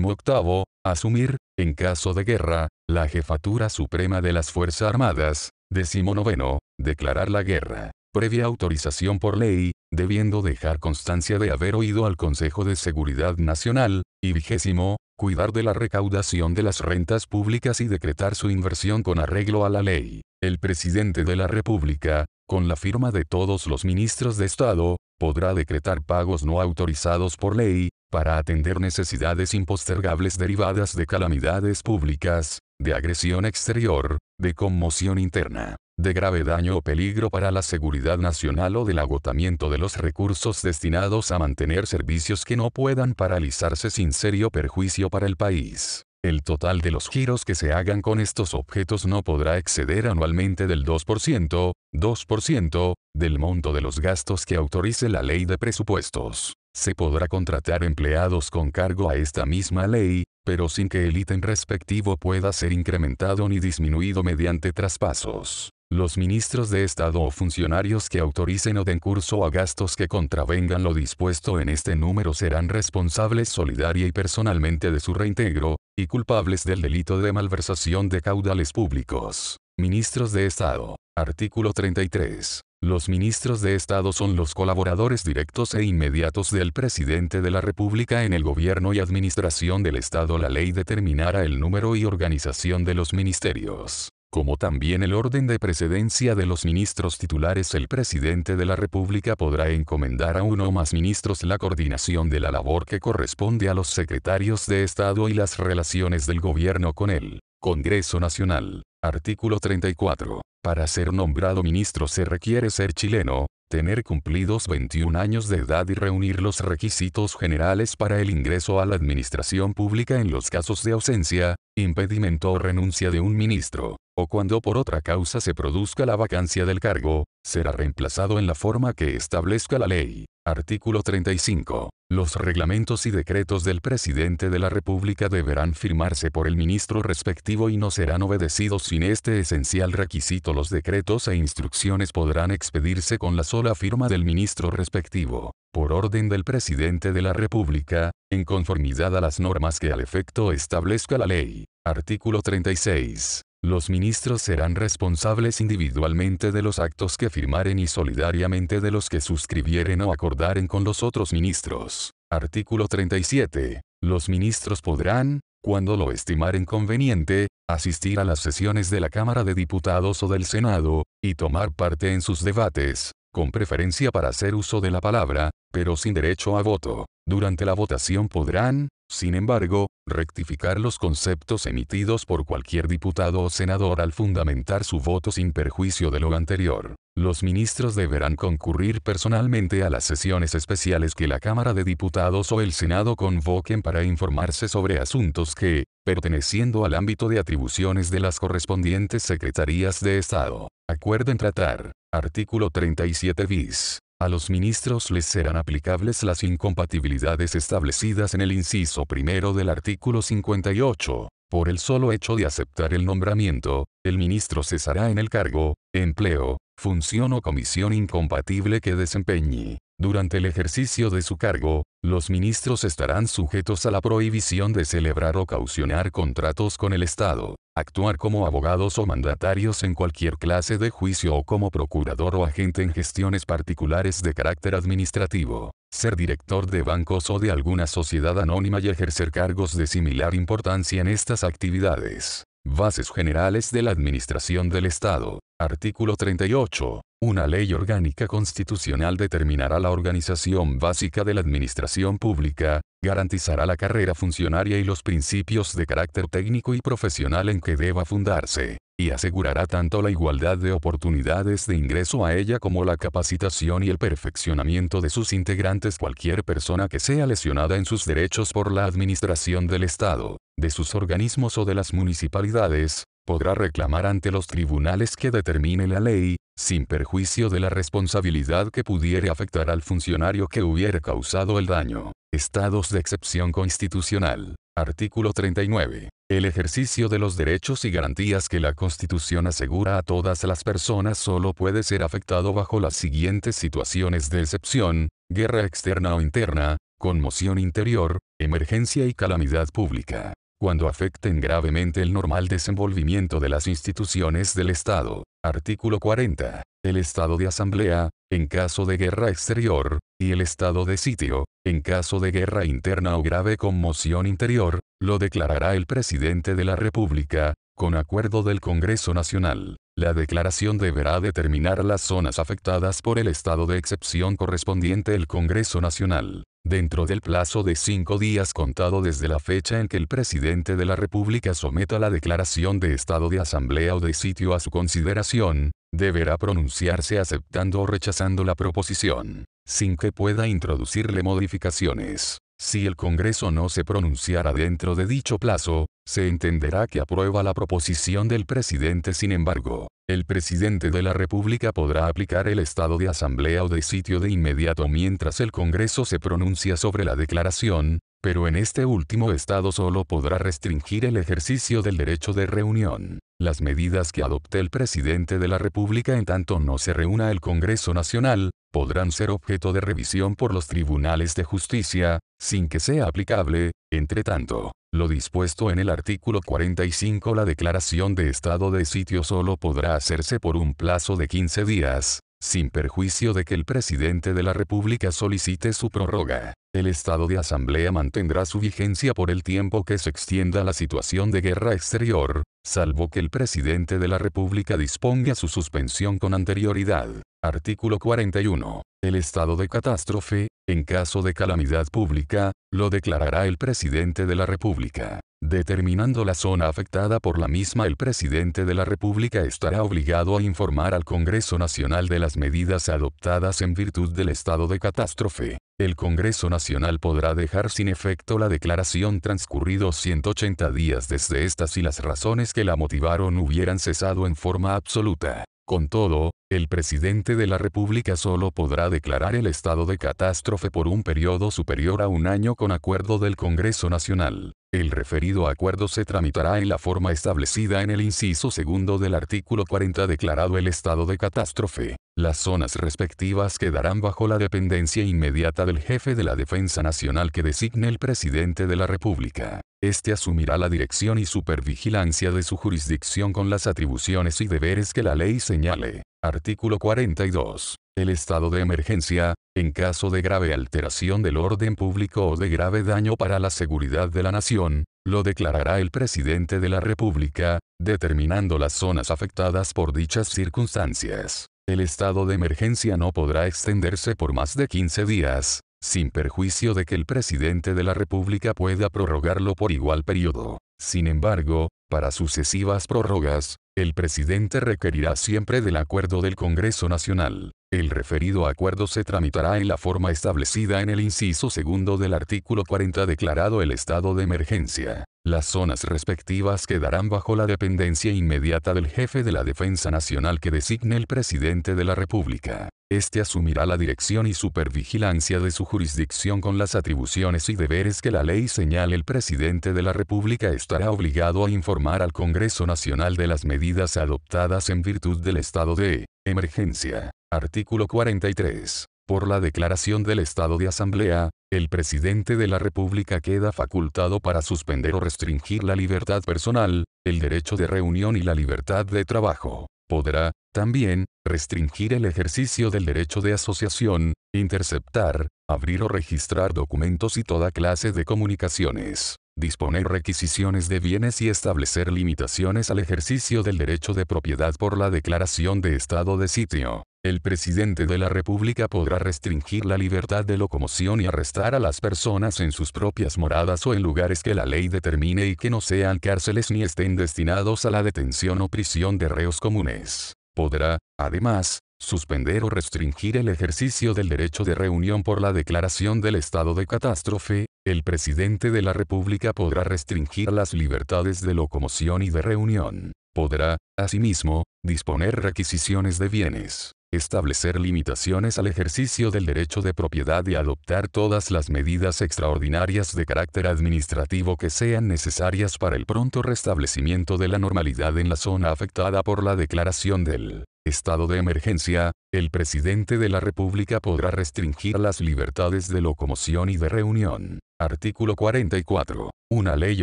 octavo, 0.07 0.65
Asumir, 0.83 1.37
en 1.59 1.75
caso 1.75 2.15
de 2.15 2.25
guerra, 2.25 2.69
la 2.89 3.07
jefatura 3.07 3.69
suprema 3.69 4.23
de 4.23 4.33
las 4.33 4.51
Fuerzas 4.51 4.89
Armadas. 4.89 5.51
noveno, 5.71 6.59
Declarar 6.81 7.29
la 7.29 7.43
guerra 7.43 7.91
previa 8.15 8.47
autorización 8.47 9.19
por 9.19 9.37
ley, 9.37 9.73
debiendo 9.93 10.41
dejar 10.41 10.81
constancia 10.81 11.39
de 11.39 11.51
haber 11.51 11.77
oído 11.77 12.07
al 12.07 12.17
Consejo 12.17 12.65
de 12.65 12.75
Seguridad 12.75 13.37
Nacional, 13.37 14.03
y 14.25 14.33
vigésimo, 14.33 14.97
cuidar 15.19 15.53
de 15.53 15.65
la 15.65 15.73
recaudación 15.73 16.55
de 16.55 16.63
las 16.63 16.79
rentas 16.79 17.27
públicas 17.27 17.81
y 17.81 17.89
decretar 17.89 18.37
su 18.37 18.51
inversión 18.51 19.03
con 19.03 19.19
arreglo 19.19 19.65
a 19.67 19.69
la 19.69 19.83
ley. 19.83 20.21
El 20.41 20.61
presidente 20.61 21.25
de 21.25 21.35
la 21.35 21.49
República, 21.49 22.27
con 22.47 22.69
la 22.69 22.77
firma 22.77 23.11
de 23.11 23.25
todos 23.25 23.67
los 23.67 23.85
ministros 23.85 24.37
de 24.37 24.47
Estado, 24.47 24.97
podrá 25.19 25.55
decretar 25.55 26.05
pagos 26.05 26.45
no 26.45 26.61
autorizados 26.61 27.37
por 27.37 27.57
ley, 27.57 27.89
para 28.13 28.39
atender 28.39 28.81
necesidades 28.81 29.55
impostergables 29.55 30.39
derivadas 30.39 30.95
de 30.95 31.05
calamidades 31.05 31.83
públicas, 31.83 32.61
de 32.81 32.95
agresión 32.95 33.45
exterior, 33.45 34.19
de 34.41 34.55
conmoción 34.55 35.19
interna, 35.19 35.77
de 35.99 36.13
grave 36.13 36.45
daño 36.45 36.77
o 36.77 36.83
peligro 36.83 37.29
para 37.29 37.51
la 37.51 37.63
seguridad 37.63 38.19
nacional 38.19 38.77
o 38.77 38.85
del 38.85 39.01
agotamiento 39.01 39.69
de 39.69 39.79
los 39.79 39.97
recursos 39.97 40.63
destinados 40.63 41.33
a 41.33 41.41
mantener 41.41 41.89
servicios 41.89 42.45
que 42.45 42.57
no 42.57 42.71
puedan 42.71 43.15
paralizarse 43.15 43.91
sin 43.91 44.13
serio 44.13 44.51
perjuicio 44.51 45.11
para 45.11 45.27
el 45.27 45.37
país. 45.37 46.05
El 46.25 46.43
total 46.43 46.81
de 46.81 46.91
los 46.93 47.09
giros 47.09 47.45
que 47.45 47.55
se 47.55 47.73
hagan 47.73 48.01
con 48.01 48.21
estos 48.21 48.55
objetos 48.55 49.07
no 49.07 49.23
podrá 49.23 49.59
exceder 49.59 50.07
anualmente 50.07 50.67
del 50.67 50.85
2%, 50.85 51.73
2%, 51.95 52.95
del 53.15 53.39
monto 53.39 53.73
de 53.73 53.81
los 53.81 54.01
gastos 54.01 54.45
que 54.45 54.57
autorice 54.57 55.09
la 55.09 55.23
ley 55.23 55.45
de 55.45 55.59
presupuestos. 55.59 56.55
Se 56.75 56.95
podrá 56.95 57.27
contratar 57.27 57.83
empleados 57.83 58.51
con 58.51 58.71
cargo 58.71 59.11
a 59.11 59.17
esta 59.17 59.47
misma 59.47 59.87
ley, 59.89 60.25
pero 60.49 60.71
sin 60.71 60.89
que 60.89 61.07
el 61.07 61.15
ítem 61.15 61.43
respectivo 61.43 62.17
pueda 62.17 62.55
ser 62.55 62.73
incrementado 62.73 63.47
ni 63.51 63.61
disminuido 63.61 64.23
mediante 64.23 64.73
traspasos. 64.73 65.75
Los 65.93 66.17
ministros 66.17 66.71
de 66.71 66.85
Estado 66.85 67.21
o 67.21 67.31
funcionarios 67.31 68.09
que 68.09 68.19
autoricen 68.19 68.79
o 68.79 68.85
den 68.85 68.99
curso 68.99 69.45
a 69.45 69.51
gastos 69.51 69.95
que 69.95 70.09
contravengan 70.09 70.83
lo 70.83 70.95
dispuesto 70.95 71.61
en 71.61 71.69
este 71.69 71.97
número 71.97 72.33
serán 72.33 72.71
responsables 72.71 73.51
solidaria 73.51 74.07
y 74.07 74.13
personalmente 74.13 74.91
de 74.91 75.01
su 75.01 75.13
reintegro, 75.13 75.77
y 75.99 76.07
culpables 76.07 76.65
del 76.65 76.81
delito 76.81 77.21
de 77.21 77.31
malversación 77.31 78.09
de 78.09 78.23
caudales 78.23 78.73
públicos. 78.73 79.59
Ministros 79.79 80.33
de 80.33 80.47
Estado. 80.47 80.97
Artículo 81.15 81.75
33. 81.75 82.63
Los 82.81 83.09
ministros 83.09 83.61
de 83.61 83.75
Estado 83.75 84.13
son 84.13 84.37
los 84.37 84.55
colaboradores 84.55 85.25
directos 85.25 85.75
e 85.75 85.83
inmediatos 85.83 86.53
del 86.53 86.73
presidente 86.73 87.43
de 87.43 87.51
la 87.51 87.61
República 87.61 88.25
en 88.25 88.33
el 88.33 88.45
gobierno 88.45 88.95
y 88.95 89.01
administración 89.01 89.83
del 89.83 89.97
Estado. 89.97 90.39
La 90.39 90.49
ley 90.49 90.71
determinará 90.71 91.43
el 91.43 91.59
número 91.59 91.97
y 91.97 92.05
organización 92.05 92.85
de 92.85 92.95
los 92.95 93.13
ministerios 93.13 94.11
como 94.31 94.59
también 94.59 95.03
el 95.03 95.15
orden 95.15 95.47
de 95.47 95.59
precedencia 95.59 96.35
de 96.35 96.45
los 96.45 96.67
ministros 96.67 97.17
titulares. 97.17 97.75
El 97.75 97.89
presidente 97.89 98.57
de 98.57 98.67
la 98.67 98.77
República 98.77 99.37
podrá 99.37 99.71
encomendar 99.71 100.37
a 100.37 100.43
uno 100.43 100.69
o 100.69 100.71
más 100.71 100.93
ministros 100.93 101.43
la 101.45 101.57
coordinación 101.57 102.29
de 102.29 102.41
la 102.41 102.51
labor 102.51 102.85
que 102.85 103.01
corresponde 103.01 103.71
a 103.71 103.75
los 103.75 103.89
secretarios 103.89 104.67
de 104.67 104.85
Estado 104.85 105.31
y 105.31 105.35
las 105.35 105.57
relaciones 105.57 106.27
del 106.27 106.41
gobierno 106.41 106.93
con 106.93 107.09
el 107.09 107.41
Congreso 107.61 108.21
Nacional. 108.21 108.85
Artículo 109.03 109.59
34. 109.59 110.43
Para 110.63 110.87
ser 110.87 111.13
nombrado 111.13 111.65
ministro 111.65 112.07
se 112.07 112.25
requiere 112.25 112.71
ser 112.71 112.93
chileno, 112.93 113.47
tener 113.69 114.05
cumplidos 114.05 114.69
21 114.69 115.19
años 115.19 115.49
de 115.49 115.59
edad 115.59 115.89
y 115.89 115.95
reunir 115.95 116.41
los 116.41 116.61
requisitos 116.61 117.37
generales 117.37 117.97
para 117.97 118.21
el 118.21 118.31
ingreso 118.31 118.81
a 118.81 118.87
la 118.87 118.95
administración 118.95 119.75
pública 119.75 120.21
en 120.21 120.31
los 120.31 120.51
casos 120.51 120.85
de 120.85 120.93
ausencia, 120.93 121.57
impedimento 121.77 122.53
o 122.53 122.61
renuncia 122.61 123.11
de 123.11 123.19
un 123.19 123.37
ministro, 123.37 123.97
o 124.17 124.29
cuando 124.29 124.61
por 124.61 124.79
otra 124.79 125.01
causa 125.01 125.41
se 125.41 125.53
produzca 125.53 126.07
la 126.07 126.15
vacancia 126.15 126.65
del 126.65 126.79
cargo, 126.79 127.25
será 127.45 127.73
reemplazado 127.73 128.39
en 128.39 128.47
la 128.47 128.55
forma 128.55 128.93
que 128.93 129.17
establezca 129.17 129.81
la 129.81 129.89
ley. 129.89 130.27
Artículo 130.49 131.03
35. 131.03 131.91
Los 132.11 132.37
reglamentos 132.37 133.05
y 133.05 133.11
decretos 133.11 133.65
del 133.65 133.83
presidente 133.83 134.49
de 134.49 134.59
la 134.59 134.71
República 134.71 135.29
deberán 135.29 135.75
firmarse 135.75 136.31
por 136.31 136.49
el 136.49 136.57
ministro 136.57 137.03
respectivo 137.03 137.69
y 137.69 137.77
no 137.77 137.91
serán 137.91 138.23
obedecidos 138.23 138.85
sin 138.85 139.03
este 139.03 139.41
esencial 139.41 139.93
requisito. 139.93 140.55
Los 140.55 140.71
decretos 140.71 141.29
e 141.29 141.37
instrucciones 141.37 142.13
podrán 142.13 142.51
expedirse 142.51 143.19
con 143.19 143.37
la 143.37 143.45
sola 143.45 143.75
firma 143.75 144.09
del 144.09 144.25
ministro 144.25 144.71
respectivo, 144.71 145.53
por 145.71 145.93
orden 145.93 146.31
del 146.31 146.45
presidente 146.45 147.13
de 147.13 147.21
la 147.21 147.35
República, 147.35 148.11
en 148.33 148.45
conformidad 148.45 149.15
a 149.19 149.21
las 149.21 149.41
normas 149.41 149.79
que 149.79 149.93
al 149.93 150.01
efecto 150.01 150.53
establezca 150.53 151.19
la 151.19 151.27
ley. 151.27 151.67
Artículo 151.85 152.41
36. 152.41 153.43
Los 153.63 153.91
ministros 153.91 154.43
serán 154.43 154.77
responsables 154.77 155.61
individualmente 155.61 156.53
de 156.53 156.63
los 156.63 156.79
actos 156.79 157.17
que 157.17 157.29
firmaren 157.29 157.81
y 157.81 157.89
solidariamente 157.89 158.81
de 158.81 158.93
los 158.93 159.09
que 159.09 159.21
suscribieren 159.21 160.01
o 160.03 160.13
acordaren 160.13 160.69
con 160.69 160.85
los 160.85 161.03
otros 161.03 161.33
ministros. 161.33 162.13
Artículo 162.31 162.87
37. 162.87 163.83
Los 164.01 164.29
ministros 164.29 164.81
podrán, 164.81 165.41
cuando 165.61 165.97
lo 165.97 166.13
estimaren 166.13 166.65
conveniente, 166.67 167.49
asistir 167.69 168.21
a 168.21 168.25
las 168.25 168.39
sesiones 168.39 168.91
de 168.91 169.01
la 169.01 169.09
Cámara 169.09 169.43
de 169.43 169.55
Diputados 169.55 170.23
o 170.23 170.29
del 170.29 170.45
Senado, 170.45 171.03
y 171.21 171.35
tomar 171.35 171.73
parte 171.73 172.15
en 172.15 172.23
sus 172.23 172.45
debates, 172.45 173.11
con 173.33 173.51
preferencia 173.51 174.13
para 174.13 174.29
hacer 174.29 174.55
uso 174.55 174.81
de 174.81 174.93
la 174.93 175.01
palabra, 175.01 175.51
pero 175.73 175.97
sin 175.97 176.15
derecho 176.15 176.59
a 176.59 176.63
voto. 176.63 177.07
Durante 177.27 177.65
la 177.65 177.75
votación 177.75 178.29
podrán, 178.29 178.89
sin 179.11 179.35
embargo, 179.35 179.89
rectificar 180.07 180.79
los 180.79 180.99
conceptos 180.99 181.67
emitidos 181.67 182.27
por 182.27 182.45
cualquier 182.45 182.89
diputado 182.89 183.41
o 183.41 183.51
senador 183.51 184.01
al 184.01 184.13
fundamentar 184.13 184.85
su 184.85 185.01
voto 185.01 185.33
sin 185.33 185.53
perjuicio 185.53 186.11
de 186.11 186.21
lo 186.21 186.35
anterior. 186.35 186.95
Los 187.17 187.43
ministros 187.43 187.95
deberán 187.95 188.37
concurrir 188.37 189.01
personalmente 189.01 189.83
a 189.83 189.91
las 189.91 190.05
sesiones 190.05 190.55
especiales 190.55 191.15
que 191.15 191.27
la 191.27 191.41
Cámara 191.41 191.75
de 191.75 191.85
Diputados 191.85 192.53
o 192.53 192.61
el 192.61 192.73
Senado 192.73 193.17
convoquen 193.17 193.83
para 193.83 194.05
informarse 194.05 194.69
sobre 194.69 195.01
asuntos 195.01 195.55
que, 195.55 195.85
perteneciendo 196.05 196.85
al 196.85 196.95
ámbito 196.95 197.29
de 197.29 197.41
atribuciones 197.41 198.11
de 198.11 198.21
las 198.21 198.39
correspondientes 198.39 199.25
secretarías 199.25 200.01
de 200.01 200.19
Estado, 200.19 200.69
acuerden 200.89 201.39
tratar. 201.39 201.93
Artículo 202.13 202.71
37 202.71 203.47
bis. 203.47 203.99
A 204.21 204.29
los 204.29 204.51
ministros 204.51 205.13
les 205.13 205.27
serán 205.27 205.57
aplicables 205.57 206.25
las 206.25 206.43
incompatibilidades 206.43 207.55
establecidas 207.55 208.35
en 208.35 208.41
el 208.41 208.51
inciso 208.51 209.07
primero 209.07 209.53
del 209.53 209.69
artículo 209.69 210.23
58. 210.23 211.29
Por 211.49 211.69
el 211.69 211.79
solo 211.79 212.11
hecho 212.11 212.35
de 212.35 212.45
aceptar 212.45 212.95
el 212.95 213.05
nombramiento, 213.05 213.87
el 214.05 214.19
ministro 214.19 214.65
cesará 214.65 215.11
en 215.11 215.19
el 215.19 215.31
cargo, 215.31 215.75
empleo, 215.95 216.57
función 216.77 217.33
o 217.33 217.41
comisión 217.41 217.93
incompatible 217.93 218.81
que 218.81 218.97
desempeñe. 218.97 219.79
Durante 220.01 220.39
el 220.39 220.47
ejercicio 220.47 221.11
de 221.11 221.23
su 221.23 221.37
cargo, 221.37 221.85
los 222.03 222.29
ministros 222.29 222.83
estarán 222.83 223.29
sujetos 223.29 223.87
a 223.87 223.93
la 223.93 224.01
prohibición 224.01 224.73
de 224.73 224.85
celebrar 224.85 225.37
o 225.37 225.47
caucionar 225.47 226.11
contratos 226.11 226.77
con 226.77 226.93
el 226.93 227.05
Estado, 227.05 227.55
actuar 227.79 228.17
como 228.17 228.47
abogados 228.47 228.99
o 228.99 229.07
mandatarios 229.07 229.83
en 229.83 229.95
cualquier 229.95 230.37
clase 230.37 230.79
de 230.79 230.91
juicio 230.91 231.35
o 231.35 231.45
como 231.45 231.71
procurador 231.71 232.37
o 232.37 232.45
agente 232.45 232.83
en 232.83 232.93
gestiones 232.93 233.47
particulares 233.47 234.23
de 234.23 234.35
carácter 234.35 234.75
administrativo, 234.75 235.73
ser 235.91 236.17
director 236.17 236.67
de 236.67 236.83
bancos 236.83 237.31
o 237.31 237.39
de 237.39 237.51
alguna 237.51 237.87
sociedad 237.87 238.39
anónima 238.39 238.81
y 238.81 238.89
ejercer 238.89 239.31
cargos 239.31 239.77
de 239.77 239.87
similar 239.87 240.35
importancia 240.35 241.01
en 241.01 241.09
estas 241.09 241.45
actividades. 241.45 242.45
Bases 242.65 243.11
generales 243.11 243.71
de 243.71 243.83
la 243.83 243.93
Administración 243.93 244.69
del 244.69 244.87
Estado. 244.87 245.39
Artículo 245.61 246.15
38. 246.15 247.01
Una 247.21 247.49
ley 247.49 247.73
orgánica 247.73 248.29
constitucional 248.29 249.17
determinará 249.17 249.81
la 249.81 249.91
organización 249.91 250.79
básica 250.79 251.25
de 251.25 251.35
la 251.35 251.41
administración 251.41 252.17
pública, 252.19 252.81
garantizará 253.05 253.67
la 253.67 253.77
carrera 253.77 254.15
funcionaria 254.15 254.79
y 254.79 254.85
los 254.85 255.03
principios 255.03 255.75
de 255.75 255.85
carácter 255.85 256.29
técnico 256.29 256.77
y 256.77 256.81
profesional 256.81 257.49
en 257.49 257.61
que 257.61 257.75
deba 257.75 258.05
fundarse, 258.05 258.79
y 258.97 259.11
asegurará 259.11 259.67
tanto 259.67 260.01
la 260.01 260.13
igualdad 260.13 260.59
de 260.59 260.71
oportunidades 260.71 261.67
de 261.67 261.75
ingreso 261.75 262.25
a 262.25 262.37
ella 262.37 262.61
como 262.61 262.85
la 262.85 262.97
capacitación 262.97 263.83
y 263.83 263.89
el 263.89 263.99
perfeccionamiento 263.99 265.01
de 265.01 265.11
sus 265.11 265.33
integrantes. 265.33 265.99
Cualquier 265.99 266.45
persona 266.45 266.87
que 266.87 267.01
sea 267.01 267.27
lesionada 267.27 267.75
en 267.75 267.85
sus 267.85 268.05
derechos 268.05 268.53
por 268.53 268.71
la 268.71 268.85
administración 268.85 269.67
del 269.67 269.83
Estado, 269.83 270.37
de 270.57 270.71
sus 270.71 270.95
organismos 270.95 271.59
o 271.59 271.65
de 271.65 271.75
las 271.75 271.93
municipalidades, 271.93 273.03
podrá 273.29 273.53
reclamar 273.53 274.07
ante 274.07 274.31
los 274.31 274.47
tribunales 274.47 275.15
que 275.15 275.31
determine 275.31 275.87
la 275.87 276.01
ley, 276.01 276.37
sin 276.59 276.87
perjuicio 276.87 277.51
de 277.51 277.61
la 277.61 277.69
responsabilidad 277.69 278.71
que 278.71 278.85
pudiere 278.85 279.29
afectar 279.29 279.69
al 279.69 279.83
funcionario 279.83 280.49
que 280.49 280.63
hubiere 280.63 281.03
causado 281.03 281.59
el 281.59 281.67
daño. 281.67 282.13
Estados 282.33 282.89
de 282.89 283.01
excepción 283.01 283.53
constitucional. 283.53 284.57
Artículo 284.75 285.35
39. 285.35 286.09
El 286.31 286.47
ejercicio 286.47 287.11
de 287.11 287.19
los 287.19 287.37
derechos 287.37 287.85
y 287.85 287.91
garantías 287.91 288.49
que 288.49 288.61
la 288.61 288.73
Constitución 288.73 289.47
asegura 289.47 289.99
a 289.99 290.03
todas 290.03 290.43
las 290.45 290.65
personas 290.65 291.19
solo 291.19 291.53
puede 291.53 291.83
ser 291.83 292.05
afectado 292.05 292.55
bajo 292.55 292.81
las 292.81 292.97
siguientes 292.97 293.57
situaciones 293.57 294.31
de 294.31 294.41
excepción, 294.41 295.09
guerra 295.31 295.67
externa 295.67 296.15
o 296.15 296.23
interna, 296.23 296.79
conmoción 296.99 297.59
interior, 297.59 298.21
emergencia 298.41 299.05
y 299.05 299.13
calamidad 299.13 299.69
pública 299.71 300.33
cuando 300.61 300.89
afecten 300.89 301.41
gravemente 301.41 302.03
el 302.03 302.13
normal 302.13 302.49
desenvolvimiento 302.49 303.39
de 303.39 303.49
las 303.49 303.69
instituciones 303.69 304.55
del 304.55 304.71
Estado. 304.71 305.23
Artículo 305.45 306.01
40. 306.01 306.65
El 306.85 306.97
estado 306.97 307.37
de 307.37 307.47
asamblea, 307.47 308.11
en 308.31 308.49
caso 308.49 308.85
de 308.85 308.97
guerra 308.97 309.31
exterior, 309.31 310.01
y 310.21 310.33
el 310.33 310.41
estado 310.41 310.85
de 310.85 310.97
sitio, 310.97 311.45
en 311.65 311.81
caso 311.81 312.19
de 312.19 312.33
guerra 312.33 312.65
interna 312.65 313.17
o 313.17 313.23
grave 313.23 313.57
conmoción 313.57 314.27
interior, 314.27 314.81
lo 315.01 315.19
declarará 315.19 315.77
el 315.77 315.87
presidente 315.87 316.57
de 316.57 316.65
la 316.65 316.75
República, 316.75 317.55
con 317.77 317.95
acuerdo 317.95 318.43
del 318.43 318.61
Congreso 318.61 319.15
Nacional. 319.15 319.77
La 319.97 320.13
declaración 320.13 320.79
deberá 320.79 321.21
determinar 321.21 321.85
las 321.85 322.01
zonas 322.01 322.41
afectadas 322.41 323.01
por 323.01 323.21
el 323.21 323.29
estado 323.29 323.67
de 323.67 323.79
excepción 323.79 324.35
correspondiente 324.37 325.15
el 325.15 325.29
Congreso 325.29 325.81
Nacional 325.81 326.45
dentro 326.69 327.07
del 327.07 327.21
plazo 327.21 327.63
de 327.63 327.75
cinco 327.75 328.19
días 328.19 328.53
contado 328.53 329.01
desde 329.01 329.27
la 329.27 329.39
fecha 329.39 329.81
en 329.81 329.89
que 329.89 329.97
el 329.97 330.07
presidente 330.07 330.77
de 330.77 330.85
la 330.85 330.97
República 330.97 331.55
someta 331.55 331.99
la 331.99 332.11
declaración 332.11 332.79
de 332.79 332.95
estado 332.95 333.29
de 333.29 333.41
asamblea 333.41 333.95
o 333.97 334.01
de 334.01 334.13
sitio 334.13 334.55
a 334.55 334.61
su 334.61 334.71
consideración, 334.71 335.73
deberá 335.93 336.37
pronunciarse 336.37 337.19
aceptando 337.19 337.81
o 337.81 337.87
rechazando 337.87 338.45
la 338.45 338.55
proposición, 338.55 339.47
sin 339.67 339.97
que 339.97 340.13
pueda 340.13 340.47
introducirle 340.47 341.23
modificaciones. 341.23 342.39
Si 342.61 342.87
el 342.87 342.97
Congreso 342.97 343.53
no 343.53 343.69
se 343.69 343.85
pronunciara 343.85 344.53
dentro 344.53 344.97
de 344.97 345.07
dicho 345.07 345.39
plazo, 345.39 345.87
se 346.05 346.27
entenderá 346.27 346.89
que 346.89 347.01
aprueba 347.01 347.45
la 347.45 347.55
proposición 347.55 348.27
del 348.27 348.47
presidente. 348.47 349.15
Sin 349.15 349.31
embargo, 349.31 349.89
el 350.09 350.25
presidente 350.25 350.91
de 350.91 351.03
la 351.03 351.13
República 351.13 351.73
podrá 351.73 352.09
aplicar 352.09 352.49
el 352.49 352.59
estado 352.59 352.99
de 352.99 353.09
asamblea 353.09 353.63
o 353.63 353.69
de 353.69 353.83
sitio 353.83 354.19
de 354.19 354.31
inmediato 354.31 354.89
mientras 354.89 355.41
el 355.41 355.53
Congreso 355.53 356.05
se 356.05 356.19
pronuncia 356.19 356.77
sobre 356.77 357.05
la 357.05 357.15
declaración, 357.15 358.01
pero 358.23 358.49
en 358.49 358.57
este 358.57 358.85
último 358.85 359.33
estado 359.33 359.73
solo 359.73 360.05
podrá 360.05 360.39
restringir 360.39 361.05
el 361.05 361.17
ejercicio 361.17 361.83
del 361.83 361.97
derecho 361.97 362.33
de 362.33 362.47
reunión. 362.47 363.19
Las 363.41 363.61
medidas 363.61 364.11
que 364.13 364.23
adopte 364.23 364.59
el 364.59 364.71
presidente 364.71 365.39
de 365.39 365.49
la 365.49 365.59
República 365.59 366.17
en 366.17 366.25
tanto 366.25 366.59
no 366.59 366.79
se 366.79 366.93
reúna 366.93 367.31
el 367.31 367.41
Congreso 367.41 367.95
Nacional, 367.95 368.51
podrán 368.73 369.13
ser 369.13 369.31
objeto 369.31 369.73
de 369.73 369.81
revisión 369.81 370.35
por 370.35 370.53
los 370.53 370.67
tribunales 370.67 371.35
de 371.35 371.45
justicia, 371.45 372.19
sin 372.41 372.69
que 372.69 372.81
sea 372.81 373.07
aplicable, 373.07 373.73
entre 373.93 374.25
tanto, 374.25 374.73
lo 374.93 375.07
dispuesto 375.07 375.71
en 375.71 375.79
el 375.79 375.91
artículo 375.91 376.41
45 376.45 377.35
la 377.35 377.45
declaración 377.45 378.15
de 378.15 378.31
estado 378.31 378.71
de 378.71 378.87
sitio 378.87 379.23
solo 379.23 379.59
podrá 379.59 379.95
hacerse 379.95 380.41
por 380.41 380.57
un 380.57 380.73
plazo 380.73 381.17
de 381.17 381.29
15 381.29 381.65
días, 381.67 382.21
sin 382.43 382.71
perjuicio 382.71 383.35
de 383.35 383.45
que 383.45 383.55
el 383.55 383.67
presidente 383.67 384.33
de 384.33 384.43
la 384.43 384.55
República 384.55 385.13
solicite 385.13 385.75
su 385.75 385.91
prórroga. 385.91 386.55
El 386.79 386.87
estado 386.87 387.27
de 387.27 387.37
asamblea 387.37 387.91
mantendrá 387.91 388.47
su 388.47 388.61
vigencia 388.61 389.13
por 389.13 389.33
el 389.33 389.43
tiempo 389.43 389.83
que 389.83 389.99
se 389.99 390.11
extienda 390.11 390.63
la 390.63 390.73
situación 390.73 391.33
de 391.33 391.41
guerra 391.41 391.75
exterior, 391.75 392.45
salvo 392.63 393.09
que 393.09 393.19
el 393.19 393.31
presidente 393.31 393.99
de 393.99 394.07
la 394.07 394.17
República 394.17 394.77
disponga 394.77 395.35
su 395.35 395.49
suspensión 395.49 396.21
con 396.21 396.35
anterioridad. 396.35 397.09
Artículo 397.43 398.01
41. 398.01 398.83
El 399.01 399.15
estado 399.15 399.55
de 399.55 399.69
catástrofe, 399.69 400.49
en 400.69 400.83
caso 400.83 401.23
de 401.23 401.35
calamidad 401.35 401.87
pública, 401.87 402.51
lo 402.73 402.91
declarará 402.91 403.47
el 403.47 403.59
presidente 403.59 404.27
de 404.27 404.35
la 404.35 404.45
República. 404.45 405.21
Determinando 405.41 406.25
la 406.25 406.35
zona 406.35 406.67
afectada 406.67 407.21
por 407.21 407.39
la 407.39 407.47
misma 407.47 407.87
el 407.87 407.97
presidente 407.97 408.65
de 408.65 408.75
la 408.75 408.85
República 408.85 409.43
estará 409.43 409.85
obligado 409.85 410.37
a 410.37 410.43
informar 410.43 410.95
al 410.95 411.05
Congreso 411.05 411.61
Nacional 411.61 412.09
de 412.09 412.19
las 412.19 412.37
medidas 412.37 412.89
adoptadas 412.89 413.63
en 413.63 413.75
virtud 413.75 414.13
del 414.13 414.31
estado 414.31 414.67
de 414.67 414.81
catástrofe. 414.81 415.59
El 415.79 415.95
Congreso 415.95 416.51
Nacional 416.51 416.99
podrá 416.99 417.37
dejar 417.37 417.71
sin 417.71 417.87
efecto 417.87 418.41
la 418.41 418.49
declaración 418.49 419.21
transcurridos 419.21 419.95
180 419.99 420.73
días 420.73 421.07
desde 421.07 421.45
esta 421.45 421.69
si 421.69 421.83
las 421.83 422.01
razones 422.01 422.53
que 422.53 422.65
la 422.65 422.75
motivaron 422.75 423.39
hubieran 423.39 423.79
cesado 423.79 424.27
en 424.27 424.35
forma 424.35 424.75
absoluta. 424.75 425.45
Con 425.69 425.89
todo, 425.89 426.31
el 426.51 426.67
presidente 426.67 427.37
de 427.37 427.47
la 427.47 427.59
República 427.59 428.17
solo 428.17 428.53
podrá 428.53 428.89
declarar 428.89 429.35
el 429.35 429.47
estado 429.47 429.85
de 429.85 429.99
catástrofe 429.99 430.71
por 430.71 430.89
un 430.89 431.03
periodo 431.03 431.51
superior 431.51 432.01
a 432.01 432.09
un 432.09 432.27
año 432.27 432.55
con 432.55 432.73
acuerdo 432.73 433.19
del 433.19 433.37
Congreso 433.37 433.91
Nacional. 433.91 434.55
El 434.73 434.91
referido 434.91 435.47
acuerdo 435.47 435.87
se 435.87 436.07
tramitará 436.07 436.59
en 436.59 436.71
la 436.71 436.79
forma 436.79 437.13
establecida 437.13 437.83
en 437.83 437.91
el 437.91 438.01
inciso 438.01 438.51
segundo 438.51 438.97
del 438.97 439.15
artículo 439.15 439.67
40 439.69 440.07
declarado 440.07 440.57
el 440.57 440.69
estado 440.69 441.05
de 441.05 441.19
catástrofe. 441.19 441.97
Las 442.17 442.39
zonas 442.39 442.77
respectivas 442.77 443.59
quedarán 443.59 444.01
bajo 444.01 444.27
la 444.27 444.39
dependencia 444.39 445.05
inmediata 445.05 445.67
del 445.67 445.81
jefe 445.81 446.15
de 446.15 446.25
la 446.25 446.35
Defensa 446.35 446.83
Nacional 446.83 447.31
que 447.31 447.43
designe 447.43 447.89
el 447.89 447.99
presidente 447.99 448.67
de 448.67 448.77
la 448.77 448.87
República. 448.87 449.61
Este 449.81 450.13
asumirá 450.13 450.59
la 450.59 450.69
dirección 450.69 451.19
y 451.19 451.25
supervigilancia 451.25 452.33
de 452.33 452.43
su 452.43 452.57
jurisdicción 452.57 453.33
con 453.33 453.49
las 453.49 453.69
atribuciones 453.69 454.41
y 454.41 454.49
deberes 454.49 454.93
que 454.93 455.05
la 455.05 455.15
ley 455.15 455.39
señale. 455.39 456.03
Artículo 456.21 456.81
42. 456.81 457.77
El 457.97 458.09
estado 458.09 458.51
de 458.51 458.61
emergencia, 458.61 459.35
en 459.57 459.71
caso 459.71 460.11
de 460.11 460.21
grave 460.21 460.53
alteración 460.53 461.23
del 461.23 461.37
orden 461.37 461.77
público 461.77 462.27
o 462.27 462.37
de 462.37 462.49
grave 462.49 462.83
daño 462.83 463.15
para 463.17 463.39
la 463.39 463.51
seguridad 463.51 464.09
de 464.09 464.25
la 464.25 464.33
nación, 464.33 464.85
lo 465.07 465.23
declarará 465.23 465.79
el 465.79 465.93
presidente 465.93 466.59
de 466.59 466.69
la 466.71 466.81
República, 466.81 467.61
determinando 467.81 468.59
las 468.59 468.73
zonas 468.73 469.13
afectadas 469.13 469.75
por 469.75 469.93
dichas 469.93 470.27
circunstancias. 470.29 471.47
El 471.69 471.79
estado 471.79 472.27
de 472.27 472.35
emergencia 472.35 472.97
no 472.97 473.13
podrá 473.13 473.47
extenderse 473.47 474.17
por 474.17 474.33
más 474.33 474.57
de 474.57 474.67
15 474.67 475.05
días, 475.05 475.61
sin 475.83 476.11
perjuicio 476.11 476.75
de 476.75 476.85
que 476.85 476.95
el 476.95 477.07
presidente 477.07 477.75
de 477.75 477.83
la 477.83 477.95
República 477.95 478.55
pueda 478.55 478.89
prorrogarlo 478.91 479.55
por 479.55 479.73
igual 479.73 480.05
periodo. 480.05 480.59
Sin 480.81 481.07
embargo, 481.07 481.69
para 481.91 482.11
sucesivas 482.11 482.87
prórrogas, 482.87 483.57
el 483.77 483.95
presidente 483.95 484.61
requerirá 484.61 485.17
siempre 485.17 485.61
del 485.61 485.77
acuerdo 485.77 486.21
del 486.21 486.37
Congreso 486.37 486.89
Nacional. 486.89 487.53
El 487.73 487.91
referido 487.91 488.47
acuerdo 488.47 488.87
se 488.87 489.05
tramitará 489.05 489.59
en 489.59 489.69
la 489.69 489.77
forma 489.77 490.11
establecida 490.11 490.81
en 490.81 490.91
el 490.91 491.01
inciso 491.01 491.51
segundo 491.51 491.97
del 491.97 492.15
artículo 492.15 492.65
40 492.65 493.07
declarado 493.07 493.63
el 493.63 493.73
estado 493.73 494.15
de 494.15 494.25
emergencia. 494.25 495.05
Las 495.29 495.45
zonas 495.45 495.85
respectivas 495.85 496.67
quedarán 496.67 497.11
bajo 497.11 497.37
la 497.37 497.45
dependencia 497.45 498.11
inmediata 498.11 498.73
del 498.73 498.87
jefe 498.87 499.23
de 499.23 499.31
la 499.31 499.45
Defensa 499.45 499.91
Nacional 499.91 500.41
que 500.41 500.51
designe 500.51 500.97
el 500.97 501.07
presidente 501.07 501.75
de 501.75 501.85
la 501.85 501.95
República. 501.95 502.71
Este 502.91 503.21
asumirá 503.21 503.67
la 503.67 503.77
dirección 503.77 504.27
y 504.27 504.33
supervigilancia 504.33 505.39
de 505.39 505.51
su 505.51 505.67
jurisdicción 505.67 506.41
con 506.41 506.57
las 506.57 506.75
atribuciones 506.75 507.51
y 507.51 507.57
deberes 507.57 508.01
que 508.01 508.11
la 508.11 508.23
ley 508.23 508.49
señale. 508.49 508.97
El 508.97 509.05
presidente 509.05 509.75
de 509.75 509.83
la 509.83 509.93
República 509.93 510.49
estará 510.49 510.91
obligado 510.91 511.45
a 511.45 511.51
informar 511.51 512.01
al 512.01 512.15
Congreso 512.15 512.67
Nacional 512.67 513.17
de 513.17 513.27
las 513.27 513.45
medidas 513.45 513.99
adoptadas 513.99 514.71
en 514.71 514.81
virtud 514.81 515.21
del 515.21 515.37
estado 515.37 515.75
de 515.75 516.07
emergencia. 516.25 517.11
Artículo 517.31 517.87
43. 517.87 518.87
Por 519.09 519.27
la 519.27 519.41
declaración 519.41 520.03
del 520.03 520.19
estado 520.19 520.59
de 520.59 520.69
asamblea, 520.69 521.31
el 521.51 521.71
presidente 521.71 522.37
de 522.37 522.47
la 522.47 522.59
República 522.59 523.23
queda 523.23 523.53
facultado 523.53 524.21
para 524.21 524.43
suspender 524.43 524.95
o 524.95 525.01
restringir 525.01 525.65
la 525.65 525.75
libertad 525.75 526.23
personal, 526.23 526.85
el 527.07 527.19
derecho 527.19 527.57
de 527.57 527.67
reunión 527.67 528.19
y 528.19 528.21
la 528.21 528.35
libertad 528.35 528.85
de 528.85 529.07
trabajo. 529.07 529.67
Podrá, 529.89 530.33
también, 530.53 531.07
restringir 531.27 531.95
el 531.95 532.05
ejercicio 532.05 532.69
del 532.69 532.85
derecho 532.85 533.23
de 533.23 533.33
asociación, 533.33 534.13
interceptar, 534.35 535.29
abrir 535.49 535.83
o 535.83 535.89
registrar 535.89 536.53
documentos 536.53 537.17
y 537.17 537.23
toda 537.23 537.51
clase 537.51 537.93
de 537.93 538.05
comunicaciones. 538.05 539.17
disponer 539.39 539.87
requisiciones 539.87 540.69
de 540.69 540.81
bienes 540.81 541.23
y 541.23 541.29
establecer 541.31 541.93
limitaciones 541.93 542.71
al 542.71 542.81
ejercicio 542.81 543.43
del 543.43 543.57
derecho 543.57 543.95
de 543.95 544.05
propiedad 544.05 544.53
por 544.59 544.77
la 544.77 544.91
declaración 544.91 545.61
de 545.61 545.77
estado 545.77 546.19
de 546.19 546.27
sitio. 546.27 546.83
El 547.05 547.21
presidente 547.21 547.87
de 547.87 547.97
la 547.97 548.09
República 548.09 548.67
podrá 548.67 548.99
restringir 548.99 549.65
la 549.65 549.79
libertad 549.79 550.25
de 550.25 550.37
locomoción 550.37 551.01
y 551.01 551.07
arrestar 551.07 551.55
a 551.55 551.61
las 551.61 551.81
personas 551.81 552.41
en 552.41 552.51
sus 552.51 552.73
propias 552.73 553.19
moradas 553.19 553.65
o 553.69 553.75
en 553.75 553.83
lugares 553.83 554.25
que 554.25 554.35
la 554.35 554.45
ley 554.45 554.67
determine 554.67 555.27
y 555.27 555.37
que 555.37 555.49
no 555.49 555.61
sean 555.61 556.01
cárceles 556.01 556.51
ni 556.51 556.65
estén 556.65 556.97
destinados 556.97 557.65
a 557.65 557.71
la 557.71 557.85
detención 557.85 558.41
o 558.43 558.49
prisión 558.49 558.99
de 558.99 559.09
reos 559.09 559.39
comunes. 559.39 560.15
Podrá, 560.35 560.79
además, 560.99 561.61
suspender 561.81 562.43
o 562.43 562.51
restringir 562.51 563.17
el 563.17 563.29
ejercicio 563.29 563.95
del 563.95 564.09
derecho 564.09 564.43
de 564.43 564.57
reunión 564.57 565.05
por 565.05 565.21
la 565.21 565.33
declaración 565.33 566.01
del 566.01 566.17
estado 566.17 566.55
de 566.55 566.67
catástrofe, 566.67 567.47
el 567.65 567.85
presidente 567.85 568.51
de 568.51 568.63
la 568.63 568.73
República 568.73 569.33
podrá 569.33 569.63
restringir 569.63 570.33
las 570.33 570.53
libertades 570.53 571.21
de 571.21 571.35
locomoción 571.35 572.03
y 572.03 572.11
de 572.11 572.23
reunión. 572.23 572.93
Podrá, 573.15 573.57
asimismo, 573.79 574.43
disponer 574.65 575.23
requisiciones 575.23 575.99
de 575.99 576.09
bienes, 576.09 576.73
establecer 576.91 577.61
limitaciones 577.61 578.39
al 578.39 578.47
ejercicio 578.47 579.11
del 579.11 579.27
derecho 579.27 579.61
de 579.61 579.75
propiedad 579.75 580.27
y 580.27 580.37
adoptar 580.37 580.89
todas 580.89 581.31
las 581.31 581.51
medidas 581.51 582.01
extraordinarias 582.01 582.95
de 582.95 583.05
carácter 583.05 583.47
administrativo 583.47 584.37
que 584.37 584.49
sean 584.49 584.89
necesarias 584.89 585.59
para 585.59 585.77
el 585.77 585.85
pronto 585.85 586.23
restablecimiento 586.23 587.19
de 587.19 587.29
la 587.29 587.39
normalidad 587.39 587.99
en 587.99 588.09
la 588.09 588.17
zona 588.17 588.51
afectada 588.51 589.03
por 589.03 589.23
la 589.23 589.37
declaración 589.37 590.05
del 590.05 590.45
estado 590.65 591.07
de 591.07 591.19
emergencia, 591.19 591.93
el 592.13 592.31
presidente 592.31 592.99
de 592.99 593.09
la 593.09 593.21
República 593.21 593.81
podrá 593.81 594.11
restringir 594.11 594.79
las 594.79 595.01
libertades 595.01 595.69
de 595.69 595.81
locomoción 595.81 596.49
y 596.49 596.57
de 596.57 596.69
reunión. 596.69 597.39
Artículo 597.61 598.15
44. 598.15 599.11
Una 599.33 599.57
ley 599.57 599.83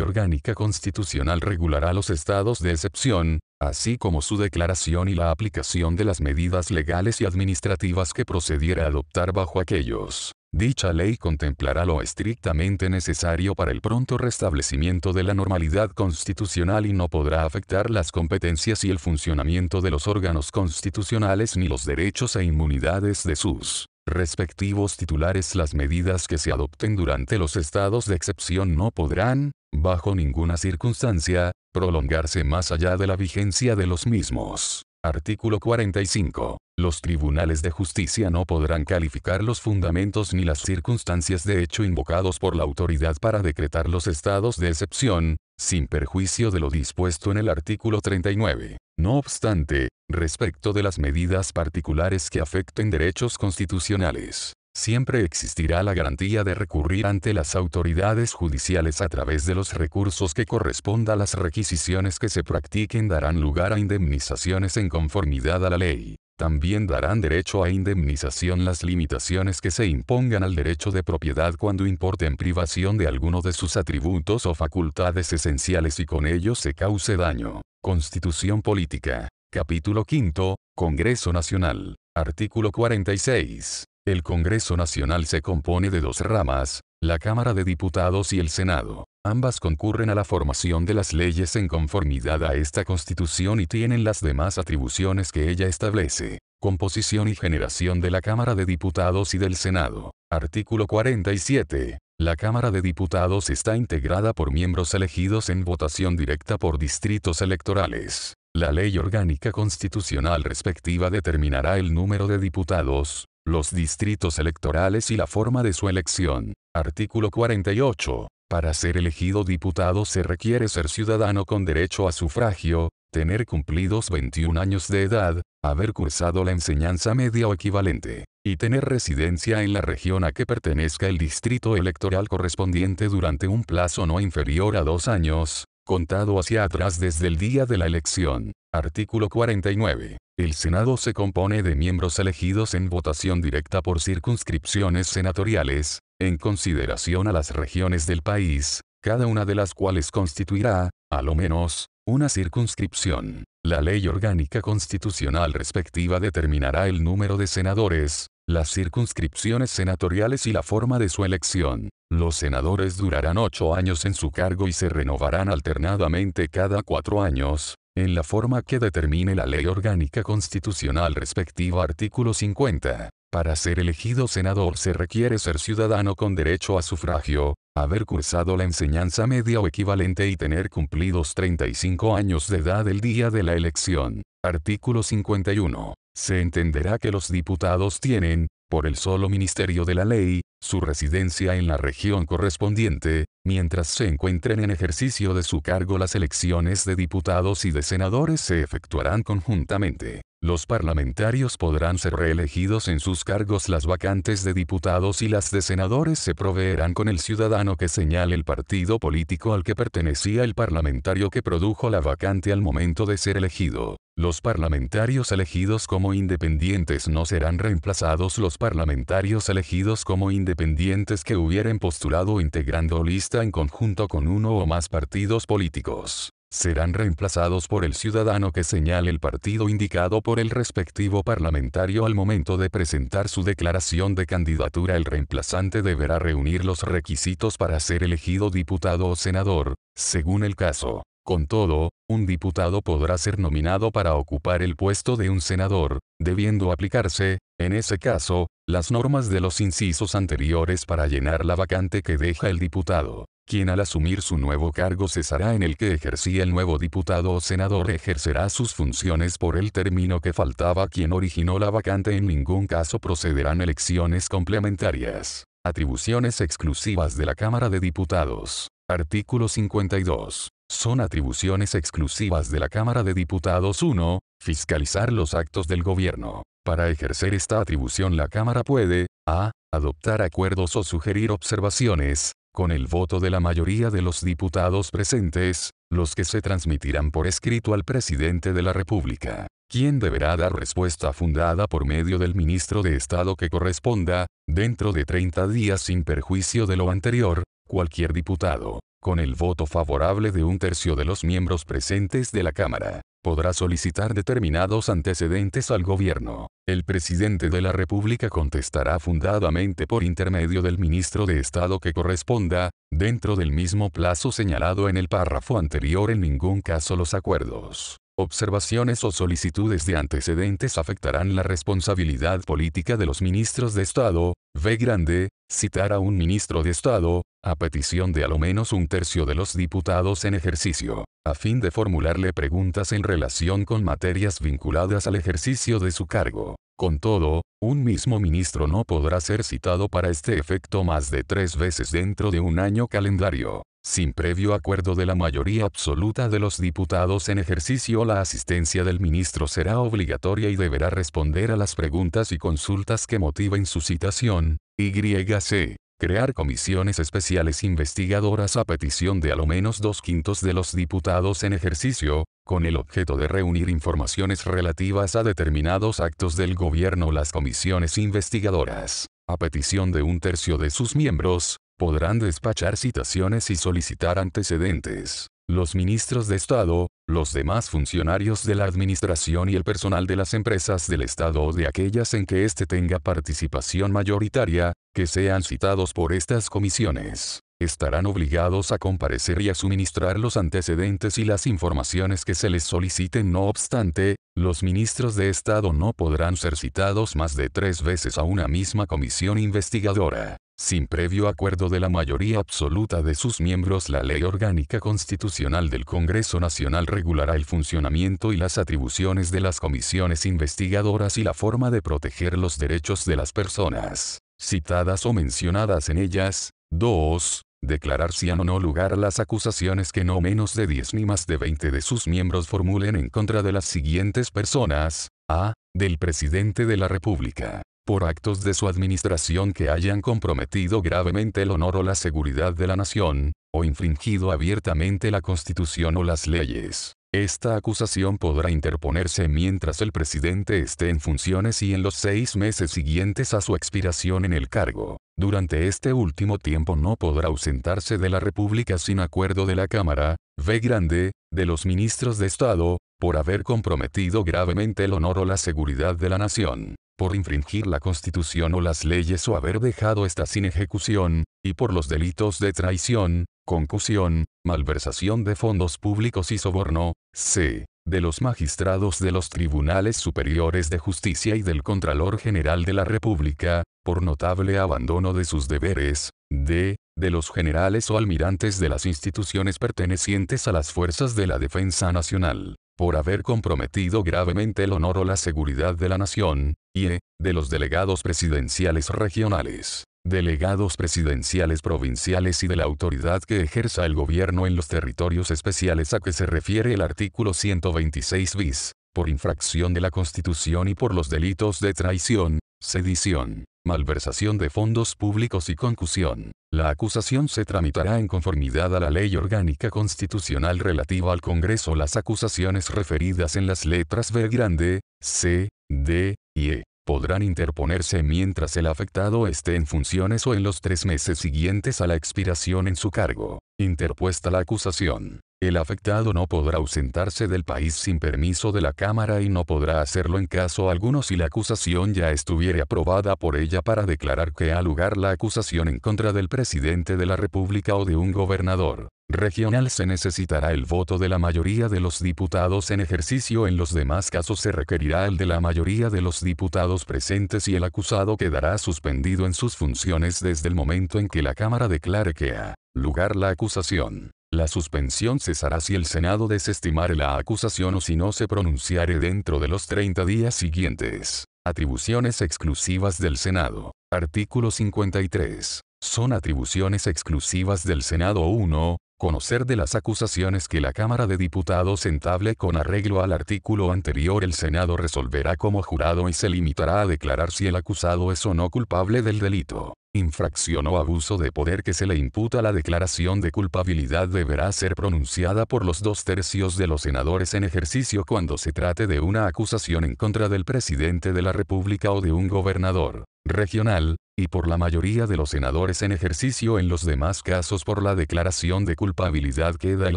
orgánica 0.00 0.54
constitucional 0.54 1.42
regulará 1.42 1.92
los 1.92 2.08
estados 2.08 2.58
de 2.60 2.70
excepción, 2.70 3.38
así 3.60 3.98
como 3.98 4.22
su 4.22 4.38
declaración 4.38 5.10
y 5.10 5.14
la 5.14 5.30
aplicación 5.30 5.94
de 5.94 6.06
las 6.06 6.22
medidas 6.22 6.70
legales 6.70 7.20
y 7.20 7.26
administrativas 7.26 8.14
que 8.14 8.24
procediera 8.24 8.84
a 8.84 8.86
adoptar 8.86 9.34
bajo 9.34 9.60
aquellos. 9.60 10.32
Dicha 10.54 10.94
ley 10.94 11.18
contemplará 11.18 11.84
lo 11.84 12.00
estrictamente 12.00 12.88
necesario 12.88 13.54
para 13.54 13.72
el 13.72 13.82
pronto 13.82 14.16
restablecimiento 14.16 15.12
de 15.12 15.24
la 15.24 15.34
normalidad 15.34 15.90
constitucional 15.90 16.86
y 16.86 16.94
no 16.94 17.08
podrá 17.08 17.44
afectar 17.44 17.90
las 17.90 18.10
competencias 18.10 18.84
y 18.84 18.90
el 18.90 18.98
funcionamiento 18.98 19.82
de 19.82 19.90
los 19.90 20.06
órganos 20.06 20.50
constitucionales 20.50 21.58
ni 21.58 21.68
los 21.68 21.84
derechos 21.84 22.36
e 22.36 22.44
inmunidades 22.44 23.22
de 23.22 23.36
sus 23.36 23.86
respectivos 24.06 24.96
titulares. 24.96 25.54
Las 25.54 25.74
medidas 25.74 26.26
que 26.28 26.38
se 26.38 26.52
adopten 26.52 26.96
durante 26.96 27.38
los 27.38 27.56
estados 27.56 28.06
de 28.06 28.16
excepción 28.16 28.76
no 28.76 28.90
podrán, 28.90 29.52
bajo 29.74 30.14
ninguna 30.14 30.56
circunstancia, 30.56 31.52
prolongarse 31.72 32.44
más 32.44 32.72
allá 32.72 32.96
de 32.96 33.06
la 33.06 33.16
vigencia 33.16 33.76
de 33.76 33.86
los 33.86 34.06
mismos. 34.06 34.82
Artículo 35.04 35.60
45. 35.60 36.58
Los 36.78 37.00
tribunales 37.00 37.62
de 37.62 37.70
justicia 37.70 38.28
no 38.28 38.44
podrán 38.44 38.84
calificar 38.84 39.42
los 39.42 39.60
fundamentos 39.60 40.34
ni 40.34 40.44
las 40.44 40.58
circunstancias 40.58 41.44
de 41.44 41.62
hecho 41.62 41.84
invocados 41.84 42.38
por 42.38 42.56
la 42.56 42.64
autoridad 42.64 43.16
para 43.20 43.40
decretar 43.40 43.88
los 43.88 44.06
estados 44.06 44.56
de 44.56 44.68
excepción, 44.68 45.36
sin 45.58 45.86
perjuicio 45.86 46.50
de 46.50 46.60
lo 46.60 46.68
dispuesto 46.68 47.30
en 47.30 47.38
el 47.38 47.48
artículo 47.48 48.00
39. 48.00 48.78
No 48.98 49.16
obstante, 49.16 49.88
respecto 50.08 50.72
de 50.72 50.82
las 50.82 50.98
medidas 50.98 51.52
particulares 51.52 52.30
que 52.30 52.40
afecten 52.40 52.90
derechos 52.90 53.38
constitucionales, 53.38 54.52
siempre 54.76 55.24
existirá 55.24 55.82
la 55.82 55.94
garantía 55.94 56.44
de 56.44 56.54
recurrir 56.54 57.06
ante 57.06 57.34
las 57.34 57.54
autoridades 57.54 58.32
judiciales 58.32 59.00
a 59.00 59.08
través 59.08 59.46
de 59.46 59.54
los 59.54 59.74
recursos 59.74 60.34
que 60.34 60.46
corresponda 60.46 61.14
a 61.14 61.16
las 61.16 61.34
requisiciones 61.34 62.18
que 62.18 62.28
se 62.28 62.44
practiquen 62.44 63.08
darán 63.08 63.40
lugar 63.40 63.72
a 63.72 63.78
indemnizaciones 63.78 64.76
en 64.76 64.88
conformidad 64.88 65.64
a 65.64 65.70
la 65.70 65.78
ley. 65.78 66.16
También 66.38 66.86
darán 66.86 67.22
derecho 67.22 67.64
a 67.64 67.70
indemnización 67.70 68.66
las 68.66 68.82
limitaciones 68.82 69.62
que 69.62 69.70
se 69.70 69.86
impongan 69.86 70.42
al 70.42 70.54
derecho 70.54 70.90
de 70.90 71.02
propiedad 71.02 71.54
cuando 71.56 71.86
importen 71.86 72.36
privación 72.36 72.98
de 72.98 73.06
alguno 73.06 73.40
de 73.40 73.54
sus 73.54 73.78
atributos 73.78 74.44
o 74.44 74.54
facultades 74.54 75.32
esenciales 75.32 75.98
y 75.98 76.04
con 76.04 76.26
ello 76.26 76.54
se 76.54 76.74
cause 76.74 77.16
daño. 77.16 77.62
Constitución 77.80 78.60
Política. 78.60 79.28
Capítulo 79.56 80.04
5. 80.06 80.56
Congreso 80.76 81.32
Nacional. 81.32 81.96
Artículo 82.14 82.70
46. 82.70 83.86
El 84.06 84.22
Congreso 84.22 84.76
Nacional 84.76 85.24
se 85.24 85.40
compone 85.40 85.88
de 85.88 86.02
dos 86.02 86.20
ramas, 86.20 86.82
la 87.02 87.18
Cámara 87.18 87.54
de 87.54 87.64
Diputados 87.64 88.34
y 88.34 88.38
el 88.38 88.50
Senado. 88.50 89.06
Ambas 89.24 89.58
concurren 89.58 90.10
a 90.10 90.14
la 90.14 90.24
formación 90.24 90.84
de 90.84 90.92
las 90.92 91.14
leyes 91.14 91.56
en 91.56 91.68
conformidad 91.68 92.44
a 92.44 92.52
esta 92.52 92.84
Constitución 92.84 93.58
y 93.58 93.66
tienen 93.66 94.04
las 94.04 94.20
demás 94.20 94.58
atribuciones 94.58 95.32
que 95.32 95.48
ella 95.48 95.66
establece. 95.68 96.36
Composición 96.60 97.26
y 97.26 97.34
generación 97.34 98.02
de 98.02 98.10
la 98.10 98.20
Cámara 98.20 98.54
de 98.54 98.66
Diputados 98.66 99.32
y 99.32 99.38
del 99.38 99.56
Senado. 99.56 100.10
Artículo 100.30 100.86
47. 100.86 101.96
La 102.18 102.36
Cámara 102.36 102.70
de 102.70 102.82
Diputados 102.82 103.48
está 103.48 103.74
integrada 103.74 104.34
por 104.34 104.52
miembros 104.52 104.92
elegidos 104.92 105.48
en 105.48 105.64
votación 105.64 106.14
directa 106.14 106.58
por 106.58 106.78
distritos 106.78 107.40
electorales. 107.40 108.34
La 108.56 108.72
ley 108.72 108.96
orgánica 108.96 109.52
constitucional 109.52 110.42
respectiva 110.42 111.10
determinará 111.10 111.76
el 111.76 111.92
número 111.92 112.26
de 112.26 112.38
diputados, 112.38 113.26
los 113.46 113.70
distritos 113.70 114.38
electorales 114.38 115.10
y 115.10 115.18
la 115.18 115.26
forma 115.26 115.62
de 115.62 115.74
su 115.74 115.90
elección. 115.90 116.54
Artículo 116.74 117.30
48. 117.30 118.28
Para 118.48 118.72
ser 118.72 118.96
elegido 118.96 119.44
diputado 119.44 120.06
se 120.06 120.22
requiere 120.22 120.68
ser 120.68 120.88
ciudadano 120.88 121.44
con 121.44 121.66
derecho 121.66 122.08
a 122.08 122.12
sufragio, 122.12 122.88
tener 123.12 123.44
cumplidos 123.44 124.08
21 124.08 124.58
años 124.58 124.88
de 124.88 125.02
edad, 125.02 125.42
haber 125.62 125.92
cursado 125.92 126.42
la 126.42 126.52
enseñanza 126.52 127.14
media 127.14 127.48
o 127.48 127.52
equivalente, 127.52 128.24
y 128.42 128.56
tener 128.56 128.86
residencia 128.86 129.64
en 129.64 129.74
la 129.74 129.82
región 129.82 130.24
a 130.24 130.32
que 130.32 130.46
pertenezca 130.46 131.08
el 131.08 131.18
distrito 131.18 131.76
electoral 131.76 132.26
correspondiente 132.28 133.08
durante 133.08 133.48
un 133.48 133.64
plazo 133.64 134.06
no 134.06 134.18
inferior 134.18 134.78
a 134.78 134.82
dos 134.82 135.08
años, 135.08 135.66
contado 135.86 136.40
hacia 136.40 136.64
atrás 136.64 136.98
desde 136.98 137.28
el 137.28 137.38
día 137.38 137.64
de 137.64 137.78
la 137.78 137.86
elección. 137.86 138.50
Artículo 138.74 139.28
49. 139.28 140.18
El 140.36 140.52
Senado 140.52 140.96
se 140.96 141.14
compone 141.14 141.62
de 141.62 141.76
miembros 141.76 142.18
elegidos 142.18 142.74
en 142.74 142.90
votación 142.90 143.40
directa 143.40 143.82
por 143.82 144.00
circunscripciones 144.00 145.06
senatoriales, 145.06 146.00
en 146.20 146.38
consideración 146.38 147.28
a 147.28 147.32
las 147.32 147.52
regiones 147.54 148.04
del 148.06 148.22
país, 148.22 148.80
cada 149.00 149.28
una 149.28 149.44
de 149.44 149.54
las 149.54 149.74
cuales 149.74 150.10
constituirá, 150.10 150.90
a 151.08 151.22
lo 151.22 151.36
menos, 151.36 151.86
una 152.04 152.28
circunscripción. 152.28 153.44
La 153.64 153.80
ley 153.80 154.08
orgánica 154.08 154.60
constitucional 154.60 155.52
respectiva 155.52 156.18
determinará 156.18 156.88
el 156.88 157.04
número 157.04 157.36
de 157.36 157.46
senadores, 157.46 158.26
las 158.48 158.72
circunscripciones 158.72 159.70
senatoriales 159.70 160.46
y 160.46 160.52
la 160.52 160.62
forma 160.62 161.00
de 161.00 161.08
su 161.08 161.24
elección. 161.24 161.88
Los 162.12 162.36
senadores 162.36 162.96
durarán 162.96 163.38
ocho 163.38 163.74
años 163.74 164.04
en 164.04 164.14
su 164.14 164.30
cargo 164.30 164.68
y 164.68 164.72
se 164.72 164.88
renovarán 164.88 165.48
alternadamente 165.48 166.48
cada 166.48 166.84
cuatro 166.84 167.22
años, 167.22 167.74
en 167.96 168.14
la 168.14 168.22
forma 168.22 168.62
que 168.62 168.78
determine 168.78 169.34
la 169.34 169.46
ley 169.46 169.66
orgánica 169.66 170.22
constitucional 170.22 171.16
respectiva 171.16 171.82
artículo 171.82 172.32
50. 172.32 173.10
Para 173.32 173.56
ser 173.56 173.80
elegido 173.80 174.28
senador 174.28 174.78
se 174.78 174.92
requiere 174.92 175.38
ser 175.38 175.58
ciudadano 175.58 176.14
con 176.14 176.36
derecho 176.36 176.78
a 176.78 176.82
sufragio, 176.82 177.54
haber 177.76 178.06
cursado 178.06 178.56
la 178.56 178.62
enseñanza 178.62 179.26
media 179.26 179.58
o 179.58 179.66
equivalente 179.66 180.28
y 180.28 180.36
tener 180.36 180.70
cumplidos 180.70 181.34
35 181.34 182.16
años 182.16 182.46
de 182.46 182.58
edad 182.58 182.86
el 182.86 183.00
día 183.00 183.30
de 183.30 183.42
la 183.42 183.54
elección. 183.54 184.22
Artículo 184.44 185.02
51. 185.02 185.94
Se 186.16 186.40
entenderá 186.40 186.98
que 186.98 187.12
los 187.12 187.30
diputados 187.30 188.00
tienen, 188.00 188.48
por 188.70 188.86
el 188.86 188.96
solo 188.96 189.28
ministerio 189.28 189.84
de 189.84 189.94
la 189.94 190.06
ley, 190.06 190.40
su 190.62 190.80
residencia 190.80 191.56
en 191.56 191.66
la 191.66 191.76
región 191.76 192.24
correspondiente, 192.24 193.26
mientras 193.46 193.86
se 193.86 194.08
encuentren 194.08 194.58
en 194.60 194.72
ejercicio 194.72 195.32
de 195.32 195.44
su 195.44 195.62
cargo 195.62 195.98
las 195.98 196.14
elecciones 196.16 196.84
de 196.84 196.96
diputados 196.96 197.64
y 197.64 197.70
de 197.70 197.82
senadores 197.82 198.40
se 198.40 198.60
efectuarán 198.60 199.22
conjuntamente. 199.22 200.22
Los 200.42 200.66
parlamentarios 200.66 201.56
podrán 201.56 201.96
ser 201.96 202.14
reelegidos 202.14 202.88
en 202.88 203.00
sus 203.00 203.24
cargos 203.24 203.68
las 203.68 203.86
vacantes 203.86 204.44
de 204.44 204.52
diputados 204.52 205.22
y 205.22 205.28
las 205.28 205.50
de 205.50 205.62
senadores 205.62 206.18
se 206.18 206.34
proveerán 206.34 206.92
con 206.92 207.08
el 207.08 207.20
ciudadano 207.20 207.76
que 207.76 207.88
señale 207.88 208.34
el 208.34 208.44
partido 208.44 208.98
político 208.98 209.54
al 209.54 209.64
que 209.64 209.74
pertenecía 209.74 210.44
el 210.44 210.54
parlamentario 210.54 211.30
que 211.30 211.42
produjo 211.42 211.88
la 211.88 212.00
vacante 212.00 212.52
al 212.52 212.60
momento 212.60 213.06
de 213.06 213.16
ser 213.16 213.38
elegido. 213.38 213.96
Los 214.18 214.40
parlamentarios 214.40 215.30
elegidos 215.30 215.86
como 215.86 216.14
independientes 216.14 217.06
no 217.06 217.26
serán 217.26 217.58
reemplazados 217.58 218.38
los 218.38 218.56
parlamentarios 218.56 219.50
elegidos 219.50 220.06
como 220.06 220.30
independientes 220.30 221.22
que 221.22 221.36
hubieren 221.36 221.78
postulado 221.78 222.40
integrando 222.40 222.96
en 223.42 223.50
conjunto 223.50 224.08
con 224.08 224.26
uno 224.26 224.56
o 224.56 224.66
más 224.66 224.88
partidos 224.88 225.46
políticos. 225.46 226.30
serán 226.48 226.94
reemplazados 226.94 227.68
por 227.68 227.84
el 227.84 227.94
ciudadano 227.94 228.52
que 228.52 228.64
señale 228.64 229.10
el 229.10 229.20
partido 229.20 229.68
indicado 229.68 230.22
por 230.22 230.40
el 230.40 230.50
respectivo 230.50 231.22
parlamentario 231.22 232.06
al 232.06 232.14
momento 232.14 232.56
de 232.56 232.70
presentar 232.70 233.28
su 233.28 233.42
declaración 233.42 234.14
de 234.14 234.26
candidatura. 234.26 234.96
El 234.96 235.04
reemplazante 235.04 235.82
deberá 235.82 236.18
reunir 236.18 236.64
los 236.64 236.82
requisitos 236.82 237.58
para 237.58 237.80
ser 237.80 238.04
elegido 238.04 238.50
diputado 238.50 239.08
o 239.08 239.16
senador, 239.16 239.74
según 239.96 240.44
el 240.44 240.56
caso. 240.56 241.02
Con 241.24 241.46
todo, 241.48 241.90
un 242.08 242.24
diputado 242.24 242.82
podrá 242.82 243.18
ser 243.18 243.40
nominado 243.40 243.90
para 243.90 244.14
ocupar 244.14 244.62
el 244.62 244.76
puesto 244.76 245.16
de 245.16 245.28
un 245.28 245.40
senador, 245.40 245.98
debiendo 246.20 246.70
aplicarse, 246.70 247.38
en 247.58 247.72
ese 247.72 247.98
caso, 247.98 248.46
las 248.68 248.90
normas 248.90 249.30
de 249.30 249.40
los 249.40 249.60
incisos 249.60 250.14
anteriores 250.14 250.86
para 250.86 251.06
llenar 251.06 251.44
la 251.44 251.54
vacante 251.54 252.02
que 252.02 252.16
deja 252.16 252.50
el 252.50 252.58
diputado 252.58 253.26
quien 253.46 253.70
al 253.70 253.78
asumir 253.78 254.22
su 254.22 254.38
nuevo 254.38 254.72
cargo 254.72 255.06
cesará 255.06 255.54
en 255.54 255.62
el 255.62 255.76
que 255.76 255.92
ejercía 255.92 256.42
el 256.42 256.50
nuevo 256.50 256.78
diputado 256.78 257.32
o 257.32 257.40
senador 257.40 257.90
ejercerá 257.92 258.48
sus 258.48 258.74
funciones 258.74 259.38
por 259.38 259.56
el 259.56 259.70
término 259.70 260.20
que 260.20 260.32
faltaba 260.32 260.88
quien 260.88 261.12
originó 261.12 261.60
la 261.60 261.70
vacante 261.70 262.16
en 262.16 262.26
ningún 262.26 262.66
caso 262.66 262.98
procederán 262.98 263.60
elecciones 263.60 264.28
complementarias. 264.28 265.44
Atribuciones 265.64 266.40
exclusivas 266.40 267.16
de 267.16 267.26
la 267.26 267.34
Cámara 267.36 267.68
de 267.68 267.78
Diputados. 267.78 268.68
Artículo 268.88 269.48
52. 269.48 270.50
Son 270.68 271.00
atribuciones 271.00 271.74
exclusivas 271.76 272.50
de 272.50 272.60
la 272.60 272.68
Cámara 272.68 273.04
de 273.04 273.14
Diputados 273.14 273.82
1. 273.82 274.18
Fiscalizar 274.42 275.12
los 275.12 275.34
actos 275.34 275.68
del 275.68 275.84
gobierno. 275.84 276.42
Para 276.66 276.90
ejercer 276.90 277.32
esta 277.32 277.60
atribución 277.60 278.16
la 278.16 278.26
Cámara 278.26 278.64
puede, 278.64 279.06
a. 279.24 279.52
Adoptar 279.72 280.20
acuerdos 280.20 280.74
o 280.74 280.82
sugerir 280.82 281.30
observaciones, 281.30 282.32
con 282.52 282.72
el 282.72 282.88
voto 282.88 283.20
de 283.20 283.30
la 283.30 283.38
mayoría 283.38 283.90
de 283.90 284.02
los 284.02 284.20
diputados 284.20 284.90
presentes, 284.90 285.70
los 285.92 286.16
que 286.16 286.24
se 286.24 286.40
transmitirán 286.40 287.12
por 287.12 287.28
escrito 287.28 287.72
al 287.72 287.84
presidente 287.84 288.52
de 288.52 288.62
la 288.62 288.72
República, 288.72 289.46
quien 289.70 290.00
deberá 290.00 290.36
dar 290.36 290.56
respuesta 290.56 291.12
fundada 291.12 291.68
por 291.68 291.86
medio 291.86 292.18
del 292.18 292.34
ministro 292.34 292.82
de 292.82 292.96
Estado 292.96 293.36
que 293.36 293.48
corresponda, 293.48 294.26
dentro 294.48 294.90
de 294.90 295.04
30 295.04 295.46
días 295.46 295.82
sin 295.82 296.02
perjuicio 296.02 296.66
de 296.66 296.76
lo 296.76 296.90
anterior, 296.90 297.44
cualquier 297.68 298.12
diputado, 298.12 298.80
con 299.00 299.20
el 299.20 299.36
voto 299.36 299.66
favorable 299.66 300.32
de 300.32 300.42
un 300.42 300.58
tercio 300.58 300.96
de 300.96 301.04
los 301.04 301.22
miembros 301.22 301.64
presentes 301.64 302.32
de 302.32 302.42
la 302.42 302.50
Cámara, 302.50 303.02
podrá 303.26 303.52
solicitar 303.52 304.14
determinados 304.14 304.88
antecedentes 304.88 305.72
al 305.72 305.82
gobierno. 305.82 306.46
El 306.64 306.84
presidente 306.84 307.50
de 307.50 307.60
la 307.60 307.72
República 307.72 308.28
contestará 308.28 309.00
fundadamente 309.00 309.88
por 309.88 310.04
intermedio 310.04 310.62
del 310.62 310.78
ministro 310.78 311.26
de 311.26 311.40
Estado 311.40 311.80
que 311.80 311.92
corresponda, 311.92 312.70
dentro 312.88 313.34
del 313.34 313.50
mismo 313.50 313.90
plazo 313.90 314.30
señalado 314.30 314.88
en 314.88 314.96
el 314.96 315.08
párrafo 315.08 315.58
anterior 315.58 316.12
en 316.12 316.20
ningún 316.20 316.60
caso 316.60 316.94
los 316.94 317.14
acuerdos 317.14 317.98
Observaciones 318.18 319.04
o 319.04 319.12
solicitudes 319.12 319.84
de 319.84 319.98
antecedentes 319.98 320.78
afectarán 320.78 321.36
la 321.36 321.42
responsabilidad 321.42 322.40
política 322.44 322.96
de 322.96 323.04
los 323.04 323.20
ministros 323.20 323.74
de 323.74 323.82
Estado. 323.82 324.32
V. 324.58 324.76
Grande, 324.78 325.28
citar 325.52 325.92
a 325.92 325.98
un 325.98 326.16
ministro 326.16 326.62
de 326.62 326.70
Estado, 326.70 327.24
a 327.44 327.56
petición 327.56 328.14
de 328.14 328.24
a 328.24 328.28
lo 328.28 328.38
menos 328.38 328.72
un 328.72 328.88
tercio 328.88 329.26
de 329.26 329.34
los 329.34 329.54
diputados 329.54 330.24
en 330.24 330.32
ejercicio, 330.32 331.04
a 331.26 331.34
fin 331.34 331.60
de 331.60 331.70
formularle 331.70 332.32
preguntas 332.32 332.92
en 332.92 333.02
relación 333.02 333.66
con 333.66 333.84
materias 333.84 334.40
vinculadas 334.40 335.06
al 335.06 335.16
ejercicio 335.16 335.78
de 335.78 335.90
su 335.90 336.06
cargo. 336.06 336.56
Con 336.78 337.00
todo, 337.00 337.42
un 337.62 337.84
mismo 337.84 338.18
ministro 338.18 338.66
no 338.66 338.84
podrá 338.84 339.20
ser 339.20 339.44
citado 339.44 339.90
para 339.90 340.08
este 340.08 340.38
efecto 340.38 340.84
más 340.84 341.10
de 341.10 341.22
tres 341.22 341.58
veces 341.58 341.90
dentro 341.90 342.30
de 342.30 342.40
un 342.40 342.60
año 342.60 342.88
calendario. 342.88 343.62
Sin 343.88 344.12
previo 344.12 344.52
acuerdo 344.52 344.96
de 344.96 345.06
la 345.06 345.14
mayoría 345.14 345.64
absoluta 345.64 346.28
de 346.28 346.40
los 346.40 346.58
diputados 346.58 347.28
en 347.28 347.38
ejercicio 347.38 348.04
la 348.04 348.20
asistencia 348.20 348.82
del 348.82 348.98
ministro 348.98 349.46
será 349.46 349.78
obligatoria 349.78 350.50
y 350.50 350.56
deberá 350.56 350.90
responder 350.90 351.52
a 351.52 351.56
las 351.56 351.76
preguntas 351.76 352.32
y 352.32 352.36
consultas 352.36 353.06
que 353.06 353.20
motiven 353.20 353.64
su 353.64 353.80
citación. 353.80 354.58
YC. 354.76 355.76
Crear 356.00 356.34
comisiones 356.34 356.98
especiales 356.98 357.62
investigadoras 357.62 358.56
a 358.56 358.64
petición 358.64 359.20
de 359.20 359.30
a 359.30 359.36
lo 359.36 359.46
menos 359.46 359.80
dos 359.80 360.02
quintos 360.02 360.40
de 360.40 360.52
los 360.52 360.74
diputados 360.74 361.44
en 361.44 361.52
ejercicio, 361.52 362.24
con 362.44 362.66
el 362.66 362.76
objeto 362.76 363.16
de 363.16 363.28
reunir 363.28 363.70
informaciones 363.70 364.46
relativas 364.46 365.14
a 365.14 365.22
determinados 365.22 366.00
actos 366.00 366.34
del 366.34 366.56
gobierno. 366.56 367.12
Las 367.12 367.30
comisiones 367.30 367.98
investigadoras, 367.98 369.06
a 369.28 369.36
petición 369.36 369.92
de 369.92 370.02
un 370.02 370.18
tercio 370.18 370.58
de 370.58 370.70
sus 370.70 370.96
miembros, 370.96 371.58
podrán 371.76 372.18
despachar 372.18 372.76
citaciones 372.76 373.50
y 373.50 373.56
solicitar 373.56 374.18
antecedentes. 374.18 375.28
Los 375.48 375.76
ministros 375.76 376.26
de 376.26 376.34
Estado, 376.34 376.88
los 377.06 377.32
demás 377.32 377.70
funcionarios 377.70 378.44
de 378.44 378.56
la 378.56 378.64
Administración 378.64 379.48
y 379.48 379.54
el 379.54 379.62
personal 379.62 380.06
de 380.06 380.16
las 380.16 380.34
empresas 380.34 380.88
del 380.88 381.02
Estado 381.02 381.42
o 381.42 381.52
de 381.52 381.68
aquellas 381.68 382.14
en 382.14 382.26
que 382.26 382.44
éste 382.44 382.66
tenga 382.66 382.98
participación 382.98 383.92
mayoritaria, 383.92 384.72
que 384.92 385.06
sean 385.06 385.44
citados 385.44 385.92
por 385.92 386.12
estas 386.12 386.50
comisiones, 386.50 387.40
estarán 387.60 388.06
obligados 388.06 388.72
a 388.72 388.78
comparecer 388.78 389.40
y 389.40 389.50
a 389.50 389.54
suministrar 389.54 390.18
los 390.18 390.36
antecedentes 390.36 391.16
y 391.18 391.24
las 391.24 391.46
informaciones 391.46 392.24
que 392.24 392.34
se 392.34 392.50
les 392.50 392.64
soliciten. 392.64 393.30
No 393.30 393.42
obstante, 393.42 394.16
los 394.34 394.64
ministros 394.64 395.14
de 395.14 395.28
Estado 395.28 395.72
no 395.72 395.92
podrán 395.92 396.36
ser 396.36 396.56
citados 396.56 397.14
más 397.14 397.36
de 397.36 397.50
tres 397.50 397.82
veces 397.82 398.18
a 398.18 398.24
una 398.24 398.48
misma 398.48 398.86
comisión 398.86 399.38
investigadora. 399.38 400.38
Sin 400.58 400.86
previo 400.86 401.28
acuerdo 401.28 401.68
de 401.68 401.80
la 401.80 401.90
mayoría 401.90 402.38
absoluta 402.38 403.02
de 403.02 403.14
sus 403.14 403.42
miembros 403.42 403.90
la 403.90 404.02
Ley 404.02 404.22
Orgánica 404.22 404.80
Constitucional 404.80 405.68
del 405.68 405.84
Congreso 405.84 406.40
Nacional 406.40 406.86
regulará 406.86 407.36
el 407.36 407.44
funcionamiento 407.44 408.32
y 408.32 408.38
las 408.38 408.56
atribuciones 408.56 409.30
de 409.30 409.40
las 409.40 409.60
comisiones 409.60 410.24
investigadoras 410.24 411.18
y 411.18 411.24
la 411.24 411.34
forma 411.34 411.70
de 411.70 411.82
proteger 411.82 412.38
los 412.38 412.58
derechos 412.58 413.04
de 413.04 413.16
las 413.16 413.32
personas, 413.32 414.20
citadas 414.40 415.04
o 415.04 415.12
mencionadas 415.12 415.90
en 415.90 415.98
ellas. 415.98 416.50
2. 416.72 417.42
Declarar 417.62 418.12
si 418.12 418.30
han 418.30 418.40
o 418.40 418.44
no 418.44 418.58
lugar 418.58 418.96
las 418.96 419.20
acusaciones 419.20 419.92
que 419.92 420.04
no 420.04 420.22
menos 420.22 420.54
de 420.54 420.66
10 420.66 420.94
ni 420.94 421.04
más 421.04 421.26
de 421.26 421.36
20 421.36 421.70
de 421.70 421.82
sus 421.82 422.08
miembros 422.08 422.48
formulen 422.48 422.96
en 422.96 423.10
contra 423.10 423.42
de 423.42 423.52
las 423.52 423.66
siguientes 423.66 424.30
personas. 424.30 425.08
A. 425.28 425.52
Del 425.74 425.98
presidente 425.98 426.64
de 426.64 426.78
la 426.78 426.88
República 426.88 427.62
por 427.86 428.02
actos 428.02 428.42
de 428.42 428.52
su 428.52 428.66
administración 428.66 429.52
que 429.52 429.70
hayan 429.70 430.02
comprometido 430.02 430.82
gravemente 430.82 431.42
el 431.42 431.52
honor 431.52 431.76
o 431.76 431.82
la 431.84 431.94
seguridad 431.94 432.52
de 432.52 432.66
la 432.66 432.74
nación, 432.74 433.32
o 433.54 433.62
infringido 433.62 434.32
abiertamente 434.32 435.12
la 435.12 435.20
Constitución 435.20 435.96
o 435.96 436.02
las 436.02 436.26
leyes. 436.26 436.94
Esta 437.14 437.54
acusación 437.56 438.18
podrá 438.18 438.50
interponerse 438.50 439.28
mientras 439.28 439.80
el 439.80 439.92
presidente 439.92 440.58
esté 440.58 440.90
en 440.90 440.98
funciones 440.98 441.62
y 441.62 441.72
en 441.72 441.82
los 441.82 441.94
seis 441.94 442.34
meses 442.34 442.72
siguientes 442.72 443.32
a 443.32 443.40
su 443.40 443.54
expiración 443.54 444.24
en 444.24 444.32
el 444.32 444.48
cargo. 444.48 444.98
Durante 445.16 445.68
este 445.68 445.92
último 445.92 446.38
tiempo 446.38 446.74
no 446.74 446.96
podrá 446.96 447.28
ausentarse 447.28 447.98
de 447.98 448.10
la 448.10 448.18
República 448.18 448.78
sin 448.78 448.98
acuerdo 448.98 449.46
de 449.46 449.54
la 449.54 449.68
Cámara, 449.68 450.16
V. 450.36 450.58
Grande, 450.58 451.12
de 451.32 451.46
los 451.46 451.64
ministros 451.64 452.18
de 452.18 452.26
Estado, 452.26 452.78
por 452.98 453.16
haber 453.16 453.42
comprometido 453.42 454.24
gravemente 454.24 454.84
el 454.84 454.92
honor 454.92 455.18
o 455.18 455.24
la 455.24 455.36
seguridad 455.36 455.96
de 455.96 456.08
la 456.08 456.18
nación 456.18 456.76
por 456.96 457.14
infringir 457.14 457.66
la 457.66 457.78
Constitución 457.78 458.54
o 458.54 458.60
las 458.60 458.84
leyes 458.84 459.28
o 459.28 459.36
haber 459.36 459.60
dejado 459.60 460.06
esta 460.06 460.26
sin 460.26 460.46
ejecución, 460.46 461.24
y 461.44 461.52
por 461.52 461.72
los 461.72 461.88
delitos 461.88 462.38
de 462.38 462.52
traición, 462.52 463.26
concusión, 463.44 464.24
malversación 464.44 465.22
de 465.22 465.36
fondos 465.36 465.78
públicos 465.78 466.32
y 466.32 466.38
soborno, 466.38 466.94
c. 467.14 467.66
de 467.86 468.00
los 468.00 468.22
magistrados 468.22 468.98
de 468.98 469.12
los 469.12 469.28
tribunales 469.28 469.96
superiores 469.96 470.70
de 470.70 470.78
justicia 470.78 471.36
y 471.36 471.42
del 471.42 471.62
Contralor 471.62 472.18
General 472.18 472.64
de 472.64 472.72
la 472.72 472.84
República, 472.84 473.62
por 473.84 474.02
notable 474.02 474.58
abandono 474.58 475.12
de 475.12 475.24
sus 475.24 475.48
deberes, 475.48 476.10
d. 476.30 476.76
de 476.96 477.10
los 477.10 477.30
generales 477.30 477.90
o 477.90 477.98
almirantes 477.98 478.58
de 478.58 478.70
las 478.70 478.86
instituciones 478.86 479.58
pertenecientes 479.58 480.48
a 480.48 480.52
las 480.52 480.72
fuerzas 480.72 481.14
de 481.14 481.26
la 481.26 481.38
defensa 481.38 481.92
nacional 481.92 482.56
por 482.76 482.96
haber 482.96 483.22
comprometido 483.22 484.02
gravemente 484.02 484.64
el 484.64 484.72
honor 484.72 484.98
o 484.98 485.04
la 485.04 485.16
seguridad 485.16 485.74
de 485.74 485.88
la 485.88 485.98
nación, 485.98 486.54
y 486.74 486.86
e, 486.86 487.00
de 487.18 487.32
los 487.32 487.48
delegados 487.48 488.02
presidenciales 488.02 488.90
regionales, 488.90 489.84
delegados 490.04 490.76
presidenciales 490.76 491.62
provinciales 491.62 492.42
y 492.42 492.48
de 492.48 492.56
la 492.56 492.64
autoridad 492.64 493.22
que 493.22 493.40
ejerza 493.40 493.86
el 493.86 493.94
gobierno 493.94 494.46
en 494.46 494.54
los 494.54 494.68
territorios 494.68 495.30
especiales 495.30 495.94
a 495.94 496.00
que 496.00 496.12
se 496.12 496.26
refiere 496.26 496.74
el 496.74 496.82
artículo 496.82 497.32
126 497.32 498.36
bis, 498.36 498.72
por 498.94 499.08
infracción 499.08 499.74
de 499.74 499.80
la 499.80 499.90
Constitución 499.90 500.68
y 500.68 500.74
por 500.74 500.94
los 500.94 501.08
delitos 501.08 501.60
de 501.60 501.74
traición, 501.74 502.38
sedición, 502.60 503.44
malversación 503.64 504.38
de 504.38 504.50
fondos 504.50 504.94
públicos 504.94 505.48
y 505.48 505.56
concusión. 505.56 506.32
La 506.52 506.68
acusación 506.70 507.28
se 507.28 507.44
tramitará 507.44 507.98
en 507.98 508.08
conformidad 508.08 508.74
a 508.76 508.80
la 508.80 508.90
ley 508.90 509.16
orgánica 509.16 509.70
constitucional 509.70 510.58
relativa 510.58 511.12
al 511.12 511.20
Congreso. 511.20 511.74
Las 511.74 511.96
acusaciones 511.96 512.70
referidas 512.70 513.36
en 513.36 513.46
las 513.46 513.66
letras 513.66 514.12
B 514.12 514.28
grande, 514.28 514.80
C, 515.00 515.48
D 515.68 516.14
y 516.34 516.50
E 516.50 516.64
podrán 516.86 517.22
interponerse 517.22 518.04
mientras 518.04 518.56
el 518.56 518.68
afectado 518.68 519.26
esté 519.26 519.56
en 519.56 519.66
funciones 519.66 520.24
o 520.26 520.34
en 520.34 520.44
los 520.44 520.60
tres 520.60 520.86
meses 520.86 521.18
siguientes 521.18 521.80
a 521.80 521.88
la 521.88 521.96
expiración 521.96 522.68
en 522.68 522.76
su 522.76 522.92
cargo. 522.92 523.40
Interpuesta 523.58 524.30
la 524.30 524.38
acusación. 524.38 525.20
El 525.42 525.56
afectado 525.56 526.12
no 526.14 526.28
podrá 526.28 526.58
ausentarse 526.58 527.26
del 527.26 527.42
país 527.42 527.74
sin 527.74 527.98
permiso 527.98 528.52
de 528.52 528.60
la 528.60 528.72
Cámara 528.72 529.20
y 529.20 529.28
no 529.28 529.44
podrá 529.44 529.82
hacerlo 529.82 530.18
en 530.18 530.26
caso 530.28 530.70
alguno 530.70 531.02
si 531.02 531.16
la 531.16 531.26
acusación 531.26 531.92
ya 531.92 532.12
estuviere 532.12 532.62
aprobada 532.62 533.16
por 533.16 533.36
ella 533.36 533.62
para 533.62 533.82
declarar 533.82 534.32
que 534.32 534.52
ha 534.52 534.62
lugar 534.62 534.96
la 534.96 535.10
acusación 535.10 535.68
en 535.68 535.80
contra 535.80 536.12
del 536.12 536.28
presidente 536.28 536.96
de 536.96 537.06
la 537.06 537.16
República 537.16 537.74
o 537.74 537.84
de 537.84 537.96
un 537.96 538.12
gobernador 538.12 538.88
regional 539.16 539.70
se 539.70 539.86
necesitará 539.86 540.52
el 540.52 540.64
voto 540.64 540.98
de 540.98 541.08
la 541.08 541.18
mayoría 541.18 541.68
de 541.68 541.80
los 541.80 542.00
diputados 542.00 542.70
en 542.70 542.80
ejercicio 542.80 543.46
en 543.46 543.56
los 543.56 543.72
demás 543.72 544.10
casos 544.10 544.40
se 544.40 544.52
requerirá 544.52 545.06
el 545.06 545.16
de 545.16 545.26
la 545.26 545.40
mayoría 545.40 545.90
de 545.90 546.02
los 546.02 546.20
diputados 546.22 546.84
presentes 546.84 547.48
y 547.48 547.56
el 547.56 547.64
acusado 547.64 548.16
quedará 548.16 548.58
suspendido 548.58 549.26
en 549.26 549.34
sus 549.34 549.56
funciones 549.56 550.20
desde 550.20 550.48
el 550.48 550.54
momento 550.54 550.98
en 550.98 551.08
que 551.08 551.22
la 551.22 551.34
Cámara 551.34 551.66
declare 551.66 552.14
que 552.14 552.32
ha 552.32 552.54
lugar 552.74 553.16
la 553.16 553.30
acusación. 553.30 554.10
La 554.32 554.48
suspensión 554.48 555.18
cesará 555.18 555.60
si 555.60 555.74
el 555.74 555.86
Senado 555.86 556.28
desestimare 556.28 556.94
la 556.94 557.16
acusación 557.16 557.74
o 557.76 557.80
si 557.80 557.96
no 557.96 558.12
se 558.12 558.28
pronunciare 558.28 558.98
dentro 558.98 559.38
de 559.38 559.48
los 559.48 559.66
30 559.66 560.04
días 560.04 560.34
siguientes. 560.34 561.24
Atribuciones 561.46 562.20
exclusivas 562.20 562.98
del 562.98 563.16
Senado. 563.16 563.72
Artículo 563.90 564.50
53. 564.50 565.60
Son 565.80 566.12
atribuciones 566.12 566.86
exclusivas 566.86 567.64
del 567.64 567.82
Senado 567.82 568.26
1. 568.26 568.76
Conocer 568.98 569.44
de 569.44 569.56
las 569.56 569.74
acusaciones 569.74 570.48
que 570.48 570.62
la 570.62 570.72
Cámara 570.72 571.06
de 571.06 571.18
Diputados 571.18 571.84
entable 571.84 572.34
con 572.34 572.56
arreglo 572.56 573.02
al 573.02 573.12
artículo 573.12 573.70
anterior 573.70 574.24
el 574.24 574.32
Senado 574.32 574.78
resolverá 574.78 575.36
como 575.36 575.62
jurado 575.62 576.08
y 576.08 576.14
se 576.14 576.30
limitará 576.30 576.80
a 576.80 576.86
declarar 576.86 577.30
si 577.30 577.46
el 577.46 577.56
acusado 577.56 578.10
es 578.10 578.24
o 578.24 578.32
no 578.32 578.48
culpable 578.48 579.02
del 579.02 579.18
delito. 579.18 579.74
Infracción 579.96 580.66
o 580.66 580.76
abuso 580.76 581.16
de 581.16 581.32
poder 581.32 581.62
que 581.62 581.72
se 581.72 581.86
le 581.86 581.96
imputa 581.96 582.42
la 582.42 582.52
declaración 582.52 583.22
de 583.22 583.30
culpabilidad 583.30 584.08
deberá 584.08 584.52
ser 584.52 584.74
pronunciada 584.74 585.46
por 585.46 585.64
los 585.64 585.80
dos 585.82 586.04
tercios 586.04 586.58
de 586.58 586.66
los 586.66 586.82
senadores 586.82 587.32
en 587.32 587.44
ejercicio 587.44 588.04
cuando 588.04 588.36
se 588.36 588.52
trate 588.52 588.86
de 588.86 589.00
una 589.00 589.26
acusación 589.26 589.84
en 589.84 589.94
contra 589.94 590.28
del 590.28 590.44
presidente 590.44 591.14
de 591.14 591.22
la 591.22 591.32
República 591.32 591.92
o 591.92 592.02
de 592.02 592.12
un 592.12 592.28
gobernador 592.28 593.04
regional, 593.24 593.96
y 594.18 594.28
por 594.28 594.48
la 594.48 594.58
mayoría 594.58 595.06
de 595.06 595.16
los 595.16 595.30
senadores 595.30 595.80
en 595.80 595.92
ejercicio 595.92 596.58
en 596.58 596.68
los 596.68 596.84
demás 596.84 597.22
casos 597.22 597.64
por 597.64 597.82
la 597.82 597.94
declaración 597.94 598.66
de 598.66 598.76
culpabilidad 598.76 599.56
queda 599.56 599.88
el 599.88 599.96